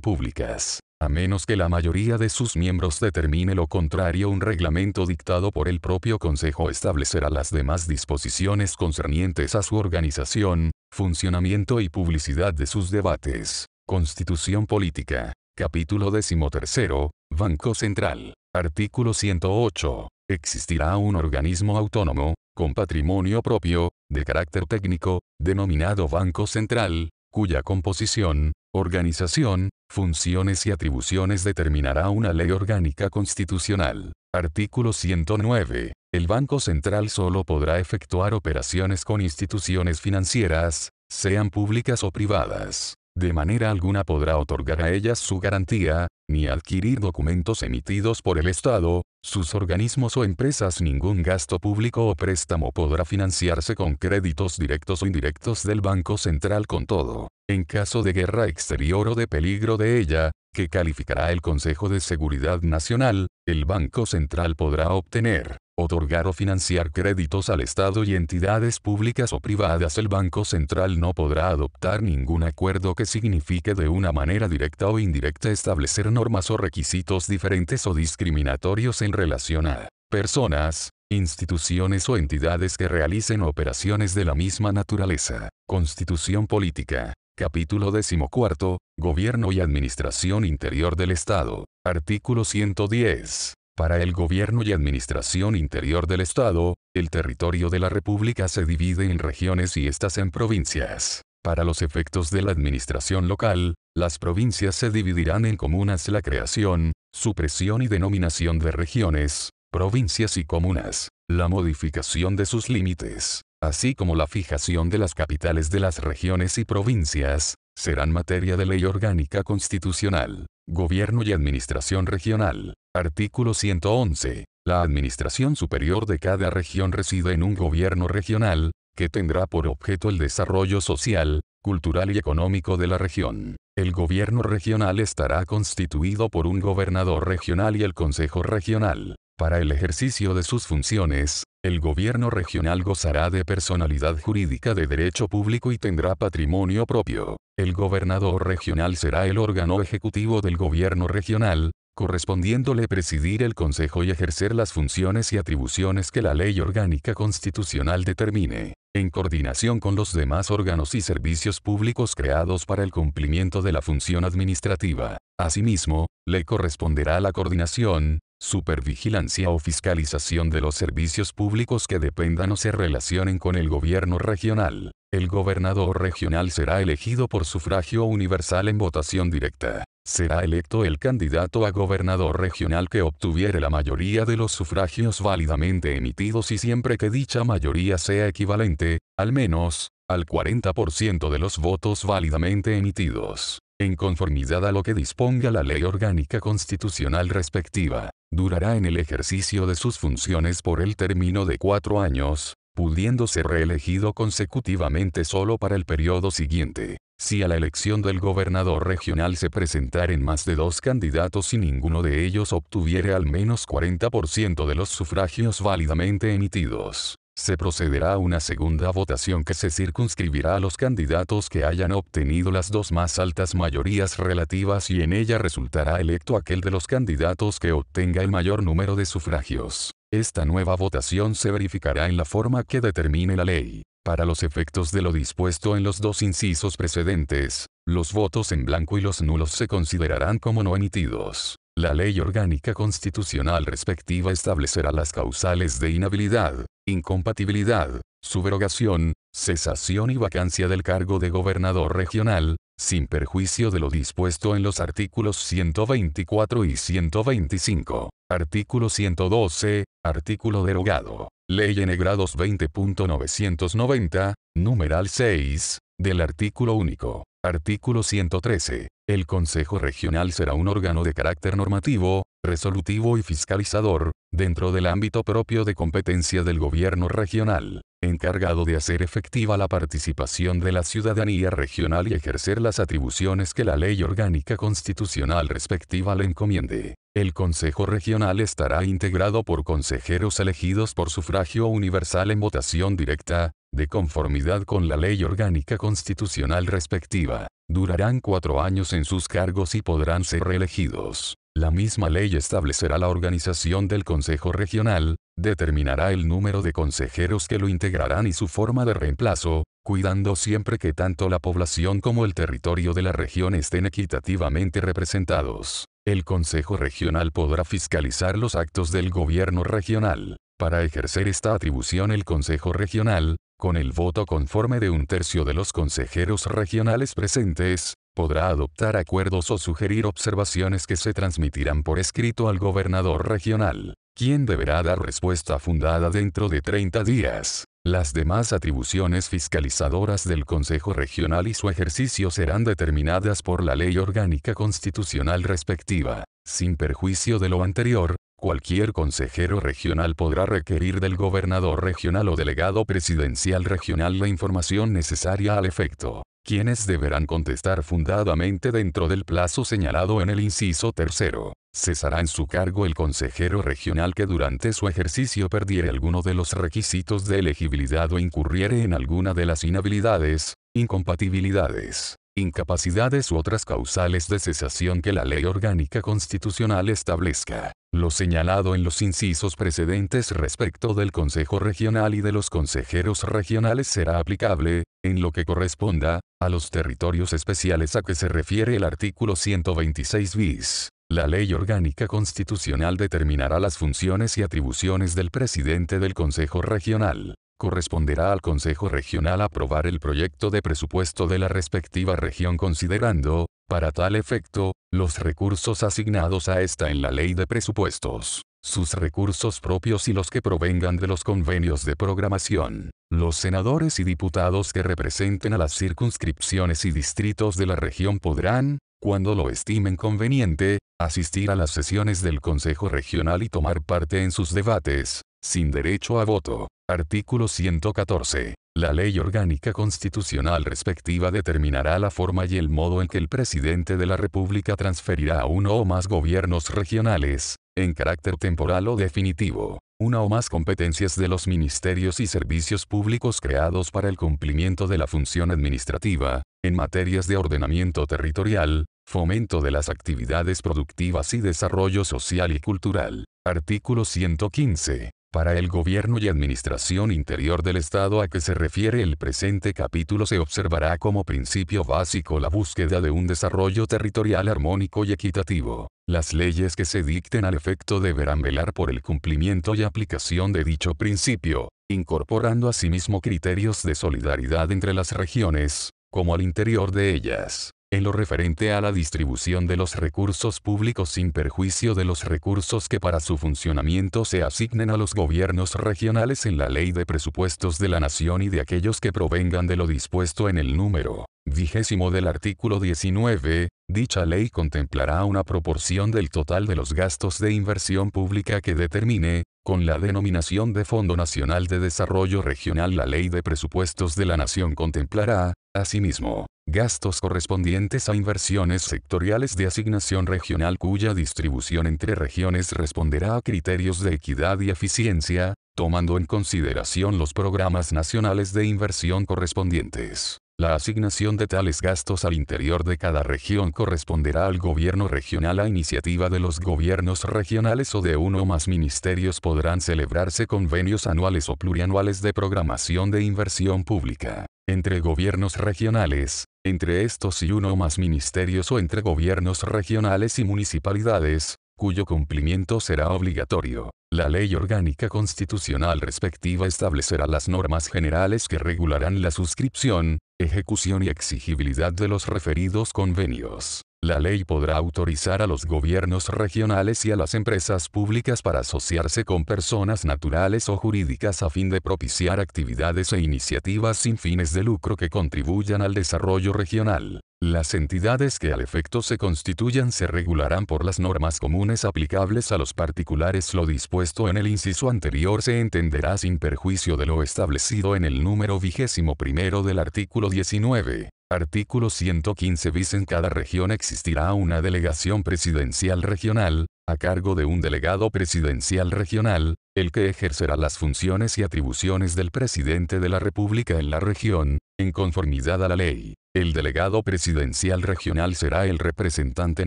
públicas. 0.00 0.80
A 1.00 1.08
menos 1.08 1.44
que 1.44 1.56
la 1.56 1.68
mayoría 1.68 2.16
de 2.16 2.30
sus 2.30 2.56
miembros 2.56 3.00
determine 3.00 3.54
lo 3.54 3.66
contrario, 3.66 4.30
un 4.30 4.40
reglamento 4.40 5.04
dictado 5.04 5.52
por 5.52 5.68
el 5.68 5.78
propio 5.78 6.18
Consejo 6.18 6.70
establecerá 6.70 7.28
las 7.28 7.50
demás 7.50 7.86
disposiciones 7.86 8.76
concernientes 8.76 9.54
a 9.54 9.62
su 9.62 9.76
organización, 9.76 10.70
funcionamiento 10.90 11.80
y 11.80 11.90
publicidad 11.90 12.54
de 12.54 12.66
sus 12.66 12.90
debates. 12.90 13.66
Constitución 13.86 14.66
Política. 14.66 15.32
Capítulo 15.54 16.10
13. 16.10 17.10
Banco 17.30 17.74
Central. 17.74 18.35
Artículo 18.56 19.12
108. 19.12 20.08
Existirá 20.30 20.96
un 20.96 21.14
organismo 21.14 21.76
autónomo, 21.76 22.36
con 22.56 22.72
patrimonio 22.72 23.42
propio, 23.42 23.90
de 24.10 24.24
carácter 24.24 24.64
técnico, 24.64 25.20
denominado 25.38 26.08
Banco 26.08 26.46
Central, 26.46 27.10
cuya 27.30 27.62
composición, 27.62 28.52
organización, 28.74 29.68
funciones 29.92 30.64
y 30.64 30.70
atribuciones 30.70 31.44
determinará 31.44 32.08
una 32.08 32.32
ley 32.32 32.50
orgánica 32.50 33.10
constitucional. 33.10 34.14
Artículo 34.34 34.94
109. 34.94 35.92
El 36.14 36.26
Banco 36.26 36.58
Central 36.58 37.10
solo 37.10 37.44
podrá 37.44 37.78
efectuar 37.78 38.32
operaciones 38.32 39.04
con 39.04 39.20
instituciones 39.20 40.00
financieras, 40.00 40.88
sean 41.12 41.50
públicas 41.50 42.02
o 42.02 42.10
privadas 42.10 42.96
de 43.16 43.32
manera 43.32 43.70
alguna 43.70 44.04
podrá 44.04 44.36
otorgar 44.36 44.82
a 44.82 44.92
ellas 44.92 45.18
su 45.18 45.40
garantía, 45.40 46.06
ni 46.28 46.48
adquirir 46.48 47.00
documentos 47.00 47.62
emitidos 47.62 48.20
por 48.20 48.38
el 48.38 48.46
Estado, 48.46 49.02
sus 49.24 49.54
organismos 49.54 50.18
o 50.18 50.24
empresas 50.24 50.82
ningún 50.82 51.22
gasto 51.22 51.58
público 51.58 52.08
o 52.08 52.14
préstamo 52.14 52.72
podrá 52.72 53.06
financiarse 53.06 53.74
con 53.74 53.94
créditos 53.94 54.58
directos 54.58 55.02
o 55.02 55.06
indirectos 55.06 55.62
del 55.62 55.80
Banco 55.80 56.18
Central 56.18 56.66
con 56.66 56.84
todo. 56.84 57.28
en 57.48 57.64
caso 57.64 58.02
de 58.02 58.12
guerra 58.12 58.48
exterior 58.48 59.08
o 59.08 59.14
de 59.14 59.28
peligro 59.28 59.76
de 59.76 59.98
ella, 59.98 60.32
que 60.52 60.68
calificará 60.68 61.30
el 61.30 61.40
Consejo 61.40 61.88
de 61.88 62.00
Seguridad 62.00 62.60
Nacional, 62.62 63.28
el 63.46 63.64
Banco 63.64 64.04
Central 64.04 64.56
podrá 64.56 64.90
obtener, 64.90 65.58
otorgar 65.78 66.26
o 66.26 66.32
financiar 66.32 66.90
créditos 66.90 67.50
al 67.50 67.60
Estado 67.60 68.02
y 68.04 68.14
entidades 68.14 68.80
públicas 68.80 69.32
o 69.32 69.40
privadas. 69.40 69.98
El 69.98 70.08
Banco 70.08 70.44
Central 70.44 70.98
no 70.98 71.12
podrá 71.12 71.48
adoptar 71.48 72.02
ningún 72.02 72.42
acuerdo 72.44 72.94
que 72.94 73.04
signifique 73.04 73.74
de 73.74 73.88
una 73.88 74.10
manera 74.12 74.48
directa 74.48 74.88
o 74.88 74.98
indirecta 74.98 75.50
establecer 75.50 76.10
normas 76.10 76.50
o 76.50 76.56
requisitos 76.56 77.26
diferentes 77.26 77.86
o 77.86 77.92
discriminatorios 77.92 79.02
en 79.02 79.12
relación 79.12 79.66
a 79.66 79.88
personas, 80.10 80.90
instituciones 81.10 82.08
o 82.08 82.16
entidades 82.16 82.76
que 82.78 82.88
realicen 82.88 83.42
operaciones 83.42 84.14
de 84.14 84.24
la 84.24 84.34
misma 84.34 84.72
naturaleza. 84.72 85.50
Constitución 85.68 86.46
Política. 86.46 87.12
Capítulo 87.36 87.92
14. 87.92 88.78
Gobierno 88.98 89.52
y 89.52 89.60
Administración 89.60 90.46
Interior 90.46 90.96
del 90.96 91.10
Estado. 91.10 91.66
Artículo 91.84 92.46
110. 92.46 93.55
Para 93.76 94.02
el 94.02 94.12
gobierno 94.12 94.62
y 94.62 94.72
administración 94.72 95.54
interior 95.54 96.06
del 96.06 96.22
Estado, 96.22 96.76
el 96.94 97.10
territorio 97.10 97.68
de 97.68 97.78
la 97.78 97.90
República 97.90 98.48
se 98.48 98.64
divide 98.64 99.04
en 99.04 99.18
regiones 99.18 99.76
y 99.76 99.86
estas 99.86 100.16
en 100.16 100.30
provincias. 100.30 101.20
Para 101.44 101.62
los 101.62 101.82
efectos 101.82 102.30
de 102.30 102.40
la 102.40 102.52
administración 102.52 103.28
local, 103.28 103.74
las 103.94 104.18
provincias 104.18 104.76
se 104.76 104.90
dividirán 104.90 105.44
en 105.44 105.58
comunas. 105.58 106.08
La 106.08 106.22
creación, 106.22 106.92
supresión 107.14 107.82
y 107.82 107.88
denominación 107.88 108.58
de 108.58 108.72
regiones, 108.72 109.50
provincias 109.70 110.38
y 110.38 110.44
comunas, 110.46 111.10
la 111.28 111.48
modificación 111.48 112.34
de 112.34 112.46
sus 112.46 112.70
límites, 112.70 113.42
así 113.62 113.94
como 113.94 114.16
la 114.16 114.26
fijación 114.26 114.88
de 114.88 114.96
las 114.96 115.14
capitales 115.14 115.68
de 115.68 115.80
las 115.80 115.98
regiones 115.98 116.56
y 116.56 116.64
provincias, 116.64 117.56
serán 117.76 118.10
materia 118.10 118.56
de 118.56 118.66
ley 118.66 118.84
orgánica 118.84 119.42
constitucional. 119.42 120.46
Gobierno 120.66 121.22
y 121.22 121.32
Administración 121.32 122.06
Regional. 122.06 122.74
Artículo 122.94 123.54
111. 123.54 124.46
La 124.66 124.82
Administración 124.82 125.54
Superior 125.54 126.06
de 126.06 126.18
cada 126.18 126.50
región 126.50 126.90
reside 126.90 127.32
en 127.32 127.44
un 127.44 127.54
gobierno 127.54 128.08
regional, 128.08 128.72
que 128.96 129.08
tendrá 129.08 129.46
por 129.46 129.68
objeto 129.68 130.08
el 130.08 130.18
desarrollo 130.18 130.80
social, 130.80 131.42
cultural 131.62 132.10
y 132.10 132.18
económico 132.18 132.76
de 132.76 132.86
la 132.88 132.98
región. 132.98 133.56
El 133.76 133.92
gobierno 133.92 134.42
regional 134.42 134.98
estará 134.98 135.44
constituido 135.44 136.30
por 136.30 136.46
un 136.46 136.58
gobernador 136.58 137.28
regional 137.28 137.76
y 137.76 137.84
el 137.84 137.92
Consejo 137.92 138.42
Regional. 138.42 139.16
Para 139.38 139.58
el 139.58 139.70
ejercicio 139.70 140.32
de 140.32 140.42
sus 140.42 140.66
funciones, 140.66 141.44
el 141.62 141.78
gobierno 141.78 142.30
regional 142.30 142.82
gozará 142.82 143.28
de 143.28 143.44
personalidad 143.44 144.18
jurídica 144.18 144.72
de 144.72 144.86
derecho 144.86 145.28
público 145.28 145.72
y 145.72 145.78
tendrá 145.78 146.14
patrimonio 146.14 146.86
propio. 146.86 147.36
El 147.58 147.74
gobernador 147.74 148.46
regional 148.46 148.96
será 148.96 149.26
el 149.26 149.36
órgano 149.36 149.82
ejecutivo 149.82 150.40
del 150.40 150.56
gobierno 150.56 151.06
regional, 151.06 151.72
correspondiéndole 151.94 152.88
presidir 152.88 153.42
el 153.42 153.54
Consejo 153.54 154.04
y 154.04 154.10
ejercer 154.10 154.54
las 154.54 154.72
funciones 154.72 155.30
y 155.34 155.36
atribuciones 155.36 156.10
que 156.10 156.22
la 156.22 156.32
ley 156.32 156.58
orgánica 156.58 157.12
constitucional 157.12 158.04
determine, 158.04 158.72
en 158.94 159.10
coordinación 159.10 159.80
con 159.80 159.96
los 159.96 160.14
demás 160.14 160.50
órganos 160.50 160.94
y 160.94 161.02
servicios 161.02 161.60
públicos 161.60 162.14
creados 162.14 162.64
para 162.64 162.82
el 162.82 162.90
cumplimiento 162.90 163.60
de 163.60 163.72
la 163.72 163.82
función 163.82 164.24
administrativa. 164.24 165.18
Asimismo, 165.38 166.06
le 166.26 166.44
corresponderá 166.46 167.20
la 167.20 167.32
coordinación, 167.32 168.20
supervigilancia 168.38 169.50
o 169.50 169.58
fiscalización 169.58 170.50
de 170.50 170.60
los 170.60 170.74
servicios 170.74 171.32
públicos 171.32 171.86
que 171.86 171.98
dependan 171.98 172.52
o 172.52 172.56
se 172.56 172.72
relacionen 172.72 173.38
con 173.38 173.56
el 173.56 173.68
gobierno 173.68 174.18
regional. 174.18 174.92
El 175.12 175.28
gobernador 175.28 176.00
regional 176.00 176.50
será 176.50 176.80
elegido 176.80 177.28
por 177.28 177.44
sufragio 177.44 178.04
universal 178.04 178.68
en 178.68 178.78
votación 178.78 179.30
directa. 179.30 179.84
Será 180.06 180.44
electo 180.44 180.84
el 180.84 180.98
candidato 180.98 181.66
a 181.66 181.70
gobernador 181.70 182.40
regional 182.40 182.88
que 182.88 183.02
obtuviere 183.02 183.60
la 183.60 183.70
mayoría 183.70 184.24
de 184.24 184.36
los 184.36 184.52
sufragios 184.52 185.20
válidamente 185.20 185.96
emitidos 185.96 186.52
y 186.52 186.58
siempre 186.58 186.96
que 186.96 187.10
dicha 187.10 187.42
mayoría 187.44 187.98
sea 187.98 188.28
equivalente, 188.28 188.98
al 189.18 189.32
menos, 189.32 189.88
al 190.08 190.26
40% 190.26 191.30
de 191.30 191.38
los 191.38 191.58
votos 191.58 192.04
válidamente 192.04 192.76
emitidos 192.76 193.60
en 193.78 193.94
conformidad 193.94 194.66
a 194.66 194.72
lo 194.72 194.82
que 194.82 194.94
disponga 194.94 195.50
la 195.50 195.62
ley 195.62 195.82
orgánica 195.82 196.40
constitucional 196.40 197.28
respectiva, 197.28 198.10
durará 198.30 198.76
en 198.76 198.86
el 198.86 198.96
ejercicio 198.96 199.66
de 199.66 199.74
sus 199.74 199.98
funciones 199.98 200.62
por 200.62 200.80
el 200.80 200.96
término 200.96 201.44
de 201.44 201.58
cuatro 201.58 202.00
años, 202.00 202.54
pudiendo 202.74 203.26
ser 203.26 203.46
reelegido 203.46 204.14
consecutivamente 204.14 205.24
solo 205.24 205.58
para 205.58 205.76
el 205.76 205.84
periodo 205.84 206.30
siguiente. 206.30 206.96
Si 207.18 207.42
a 207.42 207.48
la 207.48 207.56
elección 207.56 208.02
del 208.02 208.18
gobernador 208.18 208.86
regional 208.86 209.36
se 209.36 209.50
presentaren 209.50 210.22
más 210.22 210.44
de 210.44 210.54
dos 210.54 210.80
candidatos 210.80 211.52
y 211.54 211.58
ninguno 211.58 212.02
de 212.02 212.24
ellos 212.24 212.52
obtuviere 212.52 213.14
al 213.14 213.26
menos 213.26 213.66
40% 213.66 214.66
de 214.66 214.74
los 214.74 214.88
sufragios 214.88 215.62
válidamente 215.62 216.34
emitidos, 216.34 217.16
se 217.36 217.56
procederá 217.56 218.14
a 218.14 218.18
una 218.18 218.40
segunda 218.40 218.90
votación 218.90 219.44
que 219.44 219.54
se 219.54 219.70
circunscribirá 219.70 220.56
a 220.56 220.60
los 220.60 220.76
candidatos 220.76 221.48
que 221.48 221.64
hayan 221.64 221.92
obtenido 221.92 222.50
las 222.50 222.70
dos 222.70 222.92
más 222.92 223.18
altas 223.18 223.54
mayorías 223.54 224.18
relativas 224.18 224.90
y 224.90 225.02
en 225.02 225.12
ella 225.12 225.38
resultará 225.38 226.00
electo 226.00 226.36
aquel 226.36 226.60
de 226.62 226.70
los 226.70 226.86
candidatos 226.86 227.60
que 227.60 227.72
obtenga 227.72 228.22
el 228.22 228.30
mayor 228.30 228.62
número 228.62 228.96
de 228.96 229.04
sufragios. 229.04 229.92
Esta 230.10 230.44
nueva 230.44 230.76
votación 230.76 231.34
se 231.34 231.50
verificará 231.50 232.06
en 232.06 232.16
la 232.16 232.24
forma 232.24 232.64
que 232.64 232.80
determine 232.80 233.36
la 233.36 233.44
ley. 233.44 233.82
Para 234.02 234.24
los 234.24 234.42
efectos 234.42 234.90
de 234.90 235.02
lo 235.02 235.12
dispuesto 235.12 235.76
en 235.76 235.82
los 235.82 236.00
dos 236.00 236.22
incisos 236.22 236.76
precedentes, 236.76 237.66
los 237.86 238.12
votos 238.12 238.50
en 238.50 238.64
blanco 238.64 238.98
y 238.98 239.02
los 239.02 239.20
nulos 239.20 239.50
se 239.50 239.66
considerarán 239.66 240.38
como 240.38 240.62
no 240.62 240.74
emitidos. 240.74 241.56
La 241.78 241.92
ley 241.92 242.18
orgánica 242.20 242.72
constitucional 242.72 243.66
respectiva 243.66 244.32
establecerá 244.32 244.92
las 244.92 245.12
causales 245.12 245.78
de 245.78 245.90
inhabilidad, 245.90 246.64
incompatibilidad, 246.88 248.00
subrogación, 248.24 249.12
cesación 249.34 250.10
y 250.10 250.16
vacancia 250.16 250.68
del 250.68 250.82
cargo 250.82 251.18
de 251.18 251.28
gobernador 251.28 251.94
regional, 251.94 252.56
sin 252.80 253.06
perjuicio 253.08 253.70
de 253.70 253.80
lo 253.80 253.90
dispuesto 253.90 254.56
en 254.56 254.62
los 254.62 254.80
artículos 254.80 255.36
124 255.36 256.64
y 256.64 256.78
125. 256.78 258.08
Artículo 258.30 258.88
112, 258.88 259.84
artículo 260.02 260.64
derogado. 260.64 261.28
Ley 261.46 261.78
en 261.78 261.94
grados 261.98 262.38
20.990, 262.38 264.32
numeral 264.56 265.10
6, 265.10 265.78
del 265.98 266.22
artículo 266.22 266.72
único. 266.72 267.24
Artículo 267.46 268.02
113. 268.02 268.88
El 269.06 269.24
Consejo 269.24 269.78
Regional 269.78 270.32
será 270.32 270.54
un 270.54 270.66
órgano 270.66 271.04
de 271.04 271.14
carácter 271.14 271.56
normativo, 271.56 272.24
resolutivo 272.46 273.18
y 273.18 273.22
fiscalizador, 273.22 274.12
dentro 274.32 274.72
del 274.72 274.86
ámbito 274.86 275.22
propio 275.22 275.64
de 275.64 275.74
competencia 275.74 276.42
del 276.42 276.58
gobierno 276.58 277.08
regional, 277.08 277.82
encargado 278.02 278.64
de 278.64 278.76
hacer 278.76 279.02
efectiva 279.02 279.56
la 279.56 279.68
participación 279.68 280.60
de 280.60 280.72
la 280.72 280.82
ciudadanía 280.82 281.50
regional 281.50 282.08
y 282.08 282.14
ejercer 282.14 282.60
las 282.60 282.78
atribuciones 282.78 283.52
que 283.52 283.64
la 283.64 283.76
ley 283.76 284.02
orgánica 284.02 284.56
constitucional 284.56 285.48
respectiva 285.48 286.14
le 286.14 286.24
encomiende. 286.24 286.94
El 287.14 287.32
Consejo 287.32 287.86
Regional 287.86 288.40
estará 288.40 288.84
integrado 288.84 289.42
por 289.42 289.64
consejeros 289.64 290.38
elegidos 290.38 290.92
por 290.92 291.08
sufragio 291.10 291.66
universal 291.66 292.30
en 292.30 292.40
votación 292.40 292.94
directa, 292.96 293.52
de 293.72 293.88
conformidad 293.88 294.64
con 294.64 294.88
la 294.88 294.96
ley 294.96 295.24
orgánica 295.24 295.78
constitucional 295.78 296.66
respectiva. 296.66 297.46
Durarán 297.68 298.20
cuatro 298.20 298.62
años 298.62 298.92
en 298.92 299.04
sus 299.04 299.28
cargos 299.28 299.74
y 299.74 299.82
podrán 299.82 300.24
ser 300.24 300.44
reelegidos. 300.44 301.36
La 301.56 301.70
misma 301.70 302.10
ley 302.10 302.36
establecerá 302.36 302.98
la 302.98 303.08
organización 303.08 303.88
del 303.88 304.04
Consejo 304.04 304.52
Regional, 304.52 305.16
determinará 305.38 306.12
el 306.12 306.28
número 306.28 306.60
de 306.60 306.74
consejeros 306.74 307.48
que 307.48 307.58
lo 307.58 307.70
integrarán 307.70 308.26
y 308.26 308.34
su 308.34 308.46
forma 308.46 308.84
de 308.84 308.92
reemplazo, 308.92 309.64
cuidando 309.82 310.36
siempre 310.36 310.76
que 310.76 310.92
tanto 310.92 311.30
la 311.30 311.38
población 311.38 312.00
como 312.02 312.26
el 312.26 312.34
territorio 312.34 312.92
de 312.92 313.00
la 313.00 313.12
región 313.12 313.54
estén 313.54 313.86
equitativamente 313.86 314.82
representados. 314.82 315.86
El 316.06 316.24
Consejo 316.24 316.76
Regional 316.76 317.32
podrá 317.32 317.64
fiscalizar 317.64 318.36
los 318.36 318.54
actos 318.54 318.92
del 318.92 319.08
gobierno 319.08 319.64
regional. 319.64 320.36
Para 320.58 320.82
ejercer 320.82 321.26
esta 321.26 321.54
atribución 321.54 322.12
el 322.12 322.24
Consejo 322.24 322.74
Regional, 322.74 323.38
con 323.58 323.78
el 323.78 323.92
voto 323.92 324.26
conforme 324.26 324.78
de 324.78 324.90
un 324.90 325.06
tercio 325.06 325.46
de 325.46 325.54
los 325.54 325.72
consejeros 325.72 326.44
regionales 326.44 327.14
presentes, 327.14 327.94
podrá 328.16 328.48
adoptar 328.48 328.96
acuerdos 328.96 329.50
o 329.50 329.58
sugerir 329.58 330.06
observaciones 330.06 330.86
que 330.86 330.96
se 330.96 331.12
transmitirán 331.12 331.82
por 331.82 331.98
escrito 331.98 332.48
al 332.48 332.58
gobernador 332.58 333.28
regional, 333.28 333.94
quien 334.16 334.46
deberá 334.46 334.82
dar 334.82 335.00
respuesta 335.00 335.58
fundada 335.58 336.08
dentro 336.08 336.48
de 336.48 336.62
30 336.62 337.04
días. 337.04 337.66
Las 337.84 338.14
demás 338.14 338.54
atribuciones 338.54 339.28
fiscalizadoras 339.28 340.26
del 340.26 340.46
Consejo 340.46 340.94
Regional 340.94 341.46
y 341.46 341.52
su 341.52 341.68
ejercicio 341.68 342.30
serán 342.30 342.64
determinadas 342.64 343.42
por 343.42 343.62
la 343.62 343.76
ley 343.76 343.98
orgánica 343.98 344.54
constitucional 344.54 345.42
respectiva. 345.42 346.24
Sin 346.44 346.76
perjuicio 346.76 347.38
de 347.38 347.50
lo 347.50 347.62
anterior, 347.62 348.16
Cualquier 348.38 348.92
consejero 348.92 349.60
regional 349.60 350.14
podrá 350.14 350.44
requerir 350.44 351.00
del 351.00 351.16
gobernador 351.16 351.82
regional 351.82 352.28
o 352.28 352.36
delegado 352.36 352.84
presidencial 352.84 353.64
regional 353.64 354.18
la 354.18 354.28
información 354.28 354.92
necesaria 354.92 355.56
al 355.56 355.64
efecto. 355.64 356.25
Quienes 356.46 356.86
deberán 356.86 357.26
contestar 357.26 357.82
fundadamente 357.82 358.70
dentro 358.70 359.08
del 359.08 359.24
plazo 359.24 359.64
señalado 359.64 360.22
en 360.22 360.30
el 360.30 360.38
inciso 360.38 360.92
tercero. 360.92 361.54
Cesará 361.74 362.20
en 362.20 362.28
su 362.28 362.46
cargo 362.46 362.86
el 362.86 362.94
consejero 362.94 363.62
regional 363.62 364.14
que 364.14 364.26
durante 364.26 364.72
su 364.72 364.86
ejercicio 364.86 365.48
perdiere 365.48 365.88
alguno 365.88 366.22
de 366.22 366.34
los 366.34 366.52
requisitos 366.52 367.26
de 367.26 367.40
elegibilidad 367.40 368.12
o 368.12 368.20
incurriere 368.20 368.82
en 368.82 368.94
alguna 368.94 369.34
de 369.34 369.44
las 369.44 369.64
inhabilidades, 369.64 370.54
incompatibilidades, 370.72 372.14
incapacidades 372.38 373.32
u 373.32 373.38
otras 373.38 373.64
causales 373.64 374.28
de 374.28 374.38
cesación 374.38 375.00
que 375.00 375.14
la 375.14 375.24
ley 375.24 375.46
orgánica 375.46 376.02
constitucional 376.02 376.90
establezca. 376.90 377.72
Lo 377.94 378.10
señalado 378.10 378.74
en 378.74 378.84
los 378.84 379.00
incisos 379.00 379.56
precedentes 379.56 380.32
respecto 380.32 380.92
del 380.92 381.12
Consejo 381.12 381.58
Regional 381.58 382.14
y 382.14 382.20
de 382.20 382.32
los 382.32 382.50
consejeros 382.50 383.22
regionales 383.22 383.86
será 383.86 384.18
aplicable, 384.18 384.84
en 385.02 385.22
lo 385.22 385.32
que 385.32 385.46
corresponda, 385.46 386.20
a 386.38 386.50
los 386.50 386.70
territorios 386.70 387.32
especiales 387.32 387.96
a 387.96 388.02
que 388.02 388.14
se 388.14 388.28
refiere 388.28 388.76
el 388.76 388.84
artículo 388.84 389.34
126 389.34 390.36
bis. 390.36 390.88
La 391.08 391.26
ley 391.26 391.54
orgánica 391.54 392.06
constitucional 392.06 392.98
determinará 392.98 393.60
las 393.60 393.78
funciones 393.78 394.36
y 394.36 394.42
atribuciones 394.42 395.14
del 395.14 395.30
presidente 395.30 395.98
del 396.00 396.12
Consejo 396.12 396.60
Regional. 396.60 397.34
Corresponderá 397.58 398.32
al 398.32 398.42
Consejo 398.42 398.90
Regional 398.90 399.40
aprobar 399.40 399.86
el 399.86 399.98
proyecto 399.98 400.50
de 400.50 400.60
presupuesto 400.60 401.26
de 401.26 401.38
la 401.38 401.48
respectiva 401.48 402.14
región 402.14 402.58
considerando, 402.58 403.46
para 403.66 403.92
tal 403.92 404.14
efecto, 404.14 404.72
los 404.92 405.18
recursos 405.20 405.82
asignados 405.82 406.48
a 406.50 406.60
esta 406.60 406.90
en 406.90 407.00
la 407.00 407.10
ley 407.10 407.32
de 407.32 407.46
presupuestos, 407.46 408.42
sus 408.62 408.92
recursos 408.92 409.60
propios 409.60 410.06
y 410.06 410.12
los 410.12 410.28
que 410.28 410.42
provengan 410.42 410.98
de 410.98 411.06
los 411.06 411.24
convenios 411.24 411.86
de 411.86 411.96
programación. 411.96 412.90
Los 413.10 413.36
senadores 413.36 414.00
y 414.00 414.04
diputados 414.04 414.74
que 414.74 414.82
representen 414.82 415.54
a 415.54 415.58
las 415.58 415.72
circunscripciones 415.72 416.84
y 416.84 416.90
distritos 416.90 417.56
de 417.56 417.64
la 417.64 417.76
región 417.76 418.18
podrán, 418.18 418.78
cuando 419.00 419.34
lo 419.34 419.48
estimen 419.48 419.96
conveniente, 419.96 420.78
asistir 421.00 421.50
a 421.50 421.56
las 421.56 421.70
sesiones 421.70 422.20
del 422.20 422.42
Consejo 422.42 422.90
Regional 422.90 423.42
y 423.42 423.48
tomar 423.48 423.80
parte 423.82 424.22
en 424.22 424.30
sus 424.30 424.52
debates, 424.52 425.22
sin 425.46 425.70
derecho 425.70 426.20
a 426.20 426.24
voto. 426.24 426.68
Artículo 426.88 427.48
114. 427.48 428.54
La 428.76 428.92
ley 428.92 429.18
orgánica 429.18 429.72
constitucional 429.72 430.64
respectiva 430.64 431.30
determinará 431.30 431.98
la 431.98 432.10
forma 432.10 432.44
y 432.46 432.58
el 432.58 432.68
modo 432.68 433.00
en 433.00 433.08
que 433.08 433.16
el 433.18 433.28
presidente 433.28 433.96
de 433.96 434.06
la 434.06 434.16
República 434.16 434.76
transferirá 434.76 435.40
a 435.40 435.46
uno 435.46 435.74
o 435.74 435.84
más 435.84 436.08
gobiernos 436.08 436.70
regionales, 436.70 437.56
en 437.76 437.94
carácter 437.94 438.36
temporal 438.36 438.86
o 438.88 438.96
definitivo, 438.96 439.78
una 440.00 440.20
o 440.20 440.28
más 440.28 440.50
competencias 440.50 441.16
de 441.16 441.28
los 441.28 441.46
ministerios 441.46 442.20
y 442.20 442.26
servicios 442.26 442.84
públicos 442.84 443.40
creados 443.40 443.90
para 443.90 444.08
el 444.08 444.16
cumplimiento 444.16 444.86
de 444.86 444.98
la 444.98 445.06
función 445.06 445.50
administrativa, 445.50 446.42
en 446.62 446.76
materias 446.76 447.26
de 447.28 447.36
ordenamiento 447.36 448.06
territorial, 448.06 448.84
fomento 449.08 449.60
de 449.60 449.70
las 449.70 449.88
actividades 449.88 450.60
productivas 450.60 451.32
y 451.34 451.40
desarrollo 451.40 452.04
social 452.04 452.52
y 452.52 452.60
cultural. 452.60 453.24
Artículo 453.46 454.04
115 454.04 455.15
para 455.30 455.58
el 455.58 455.68
gobierno 455.68 456.18
y 456.18 456.28
administración 456.28 457.12
interior 457.12 457.62
del 457.62 457.76
Estado 457.76 458.20
a 458.20 458.28
que 458.28 458.40
se 458.40 458.54
refiere 458.54 459.02
el 459.02 459.16
presente 459.16 459.74
capítulo 459.74 460.26
se 460.26 460.38
observará 460.38 460.96
como 460.98 461.24
principio 461.24 461.84
básico 461.84 462.40
la 462.40 462.48
búsqueda 462.48 463.00
de 463.00 463.10
un 463.10 463.26
desarrollo 463.26 463.86
territorial 463.86 464.48
armónico 464.48 465.04
y 465.04 465.12
equitativo. 465.12 465.88
Las 466.08 466.32
leyes 466.32 466.76
que 466.76 466.84
se 466.84 467.02
dicten 467.02 467.44
al 467.44 467.54
efecto 467.54 468.00
deberán 468.00 468.40
velar 468.40 468.72
por 468.72 468.90
el 468.90 469.02
cumplimiento 469.02 469.74
y 469.74 469.82
aplicación 469.82 470.52
de 470.52 470.64
dicho 470.64 470.94
principio, 470.94 471.68
incorporando 471.90 472.68
asimismo 472.68 473.20
criterios 473.20 473.82
de 473.82 473.94
solidaridad 473.94 474.72
entre 474.72 474.94
las 474.94 475.12
regiones, 475.12 475.90
como 476.10 476.34
al 476.34 476.42
interior 476.42 476.92
de 476.92 477.14
ellas 477.14 477.75
en 477.92 478.02
lo 478.02 478.10
referente 478.10 478.72
a 478.72 478.80
la 478.80 478.90
distribución 478.90 479.66
de 479.66 479.76
los 479.76 479.94
recursos 479.94 480.60
públicos 480.60 481.10
sin 481.10 481.30
perjuicio 481.30 481.94
de 481.94 482.04
los 482.04 482.24
recursos 482.24 482.88
que 482.88 482.98
para 482.98 483.20
su 483.20 483.38
funcionamiento 483.38 484.24
se 484.24 484.42
asignen 484.42 484.90
a 484.90 484.96
los 484.96 485.14
gobiernos 485.14 485.74
regionales 485.76 486.46
en 486.46 486.58
la 486.58 486.68
ley 486.68 486.90
de 486.90 487.06
presupuestos 487.06 487.78
de 487.78 487.88
la 487.88 488.00
nación 488.00 488.42
y 488.42 488.48
de 488.48 488.60
aquellos 488.60 489.00
que 489.00 489.12
provengan 489.12 489.68
de 489.68 489.76
lo 489.76 489.86
dispuesto 489.86 490.48
en 490.48 490.58
el 490.58 490.76
número 490.76 491.26
vigésimo 491.46 492.10
del 492.10 492.26
artículo 492.26 492.80
19, 492.80 493.68
dicha 493.88 494.26
ley 494.26 494.50
contemplará 494.50 495.24
una 495.24 495.44
proporción 495.44 496.10
del 496.10 496.28
total 496.28 496.66
de 496.66 496.74
los 496.74 496.92
gastos 496.92 497.38
de 497.38 497.52
inversión 497.52 498.10
pública 498.10 498.60
que 498.60 498.74
determine, 498.74 499.44
con 499.64 499.86
la 499.86 500.00
denominación 500.00 500.72
de 500.72 500.84
Fondo 500.84 501.16
Nacional 501.16 501.68
de 501.68 501.78
Desarrollo 501.78 502.42
Regional 502.42 502.96
la 502.96 503.06
ley 503.06 503.28
de 503.28 503.44
presupuestos 503.44 504.16
de 504.16 504.26
la 504.26 504.36
nación 504.36 504.74
contemplará, 504.74 505.54
asimismo, 505.72 506.46
gastos 506.66 507.20
correspondientes 507.20 508.08
a 508.08 508.14
inversiones 508.14 508.82
sectoriales 508.82 509.56
de 509.56 509.66
asignación 509.66 510.26
regional 510.26 510.78
cuya 510.78 511.14
distribución 511.14 511.86
entre 511.86 512.14
regiones 512.14 512.72
responderá 512.72 513.36
a 513.36 513.40
criterios 513.40 514.00
de 514.00 514.14
equidad 514.14 514.60
y 514.60 514.70
eficiencia, 514.70 515.54
tomando 515.74 516.18
en 516.18 516.26
consideración 516.26 517.18
los 517.18 517.32
programas 517.32 517.92
nacionales 517.92 518.52
de 518.52 518.66
inversión 518.66 519.24
correspondientes. 519.24 520.38
La 520.58 520.74
asignación 520.74 521.36
de 521.36 521.46
tales 521.46 521.82
gastos 521.82 522.24
al 522.24 522.32
interior 522.32 522.82
de 522.82 522.96
cada 522.96 523.22
región 523.22 523.72
corresponderá 523.72 524.46
al 524.46 524.58
gobierno 524.58 525.06
regional 525.06 525.60
a 525.60 525.68
iniciativa 525.68 526.30
de 526.30 526.40
los 526.40 526.60
gobiernos 526.60 527.24
regionales 527.24 527.94
o 527.94 528.00
de 528.00 528.16
uno 528.16 528.42
o 528.42 528.46
más 528.46 528.66
ministerios 528.66 529.40
podrán 529.40 529.82
celebrarse 529.82 530.46
convenios 530.46 531.06
anuales 531.06 531.48
o 531.48 531.56
plurianuales 531.56 532.22
de 532.22 532.32
programación 532.32 533.10
de 533.10 533.22
inversión 533.22 533.84
pública, 533.84 534.46
entre 534.68 535.00
gobiernos 535.00 535.56
regionales, 535.56 536.46
entre 536.64 537.04
estos 537.04 537.42
y 537.42 537.52
uno 537.52 537.72
o 537.72 537.76
más 537.76 537.98
ministerios 537.98 538.72
o 538.72 538.78
entre 538.78 539.00
gobiernos 539.00 539.62
regionales 539.62 540.38
y 540.40 540.44
municipalidades, 540.44 541.56
cuyo 541.76 542.04
cumplimiento 542.04 542.80
será 542.80 543.10
obligatorio. 543.10 543.90
La 544.12 544.28
ley 544.28 544.54
orgánica 544.54 545.08
constitucional 545.08 546.00
respectiva 546.00 546.66
establecerá 546.66 547.26
las 547.26 547.48
normas 547.48 547.88
generales 547.88 548.48
que 548.48 548.58
regularán 548.58 549.22
la 549.22 549.30
suscripción, 549.30 550.18
ejecución 550.40 551.02
y 551.02 551.08
exigibilidad 551.08 551.92
de 551.92 552.08
los 552.08 552.26
referidos 552.26 552.92
convenios. 552.92 553.82
La 554.02 554.20
ley 554.20 554.44
podrá 554.44 554.76
autorizar 554.76 555.42
a 555.42 555.46
los 555.46 555.64
gobiernos 555.64 556.28
regionales 556.28 557.04
y 557.04 557.12
a 557.12 557.16
las 557.16 557.34
empresas 557.34 557.88
públicas 557.88 558.42
para 558.42 558.60
asociarse 558.60 559.24
con 559.24 559.44
personas 559.44 560.04
naturales 560.04 560.68
o 560.68 560.76
jurídicas 560.76 561.42
a 561.42 561.50
fin 561.50 561.70
de 561.70 561.80
propiciar 561.80 562.38
actividades 562.38 563.12
e 563.12 563.20
iniciativas 563.20 563.96
sin 563.96 564.16
fines 564.16 564.52
de 564.52 564.62
lucro 564.62 564.96
que 564.96 565.08
contribuyan 565.08 565.82
al 565.82 565.94
desarrollo 565.94 566.52
regional. 566.52 567.20
Las 567.40 567.74
entidades 567.74 568.38
que 568.38 568.52
al 568.52 568.60
efecto 568.60 569.02
se 569.02 569.18
constituyan 569.18 569.92
se 569.92 570.06
regularán 570.06 570.66
por 570.66 570.84
las 570.84 571.00
normas 571.00 571.40
comunes 571.40 571.84
aplicables 571.84 572.52
a 572.52 572.58
los 572.58 572.74
particulares. 572.74 573.54
Lo 573.54 573.66
dispuesto 573.66 574.28
en 574.28 574.36
el 574.36 574.46
inciso 574.46 574.88
anterior 574.88 575.42
se 575.42 575.60
entenderá 575.60 576.16
sin 576.16 576.38
perjuicio 576.38 576.96
de 576.96 577.06
lo 577.06 577.22
establecido 577.22 577.96
en 577.96 578.04
el 578.04 578.22
número 578.22 578.60
vigésimo 578.60 579.16
primero 579.16 579.62
del 579.62 579.78
artículo 579.78 580.30
19. 580.30 581.10
Artículo 581.28 581.90
115 581.90 582.70
bis 582.70 582.94
en 582.94 583.04
cada 583.04 583.28
región 583.28 583.72
existirá 583.72 584.32
una 584.32 584.62
delegación 584.62 585.24
presidencial 585.24 586.02
regional, 586.02 586.68
a 586.88 586.96
cargo 586.96 587.34
de 587.34 587.44
un 587.44 587.60
delegado 587.60 588.10
presidencial 588.10 588.92
regional, 588.92 589.56
el 589.76 589.90
que 589.90 590.08
ejercerá 590.08 590.56
las 590.56 590.78
funciones 590.78 591.36
y 591.36 591.42
atribuciones 591.42 592.14
del 592.14 592.30
presidente 592.30 593.00
de 593.00 593.08
la 593.08 593.18
República 593.18 593.80
en 593.80 593.90
la 593.90 593.98
región, 593.98 594.58
en 594.78 594.92
conformidad 594.92 595.64
a 595.64 595.68
la 595.68 595.74
ley. 595.74 596.14
El 596.32 596.52
delegado 596.52 597.02
presidencial 597.02 597.82
regional 597.82 598.36
será 598.36 598.66
el 598.66 598.78
representante 598.78 599.66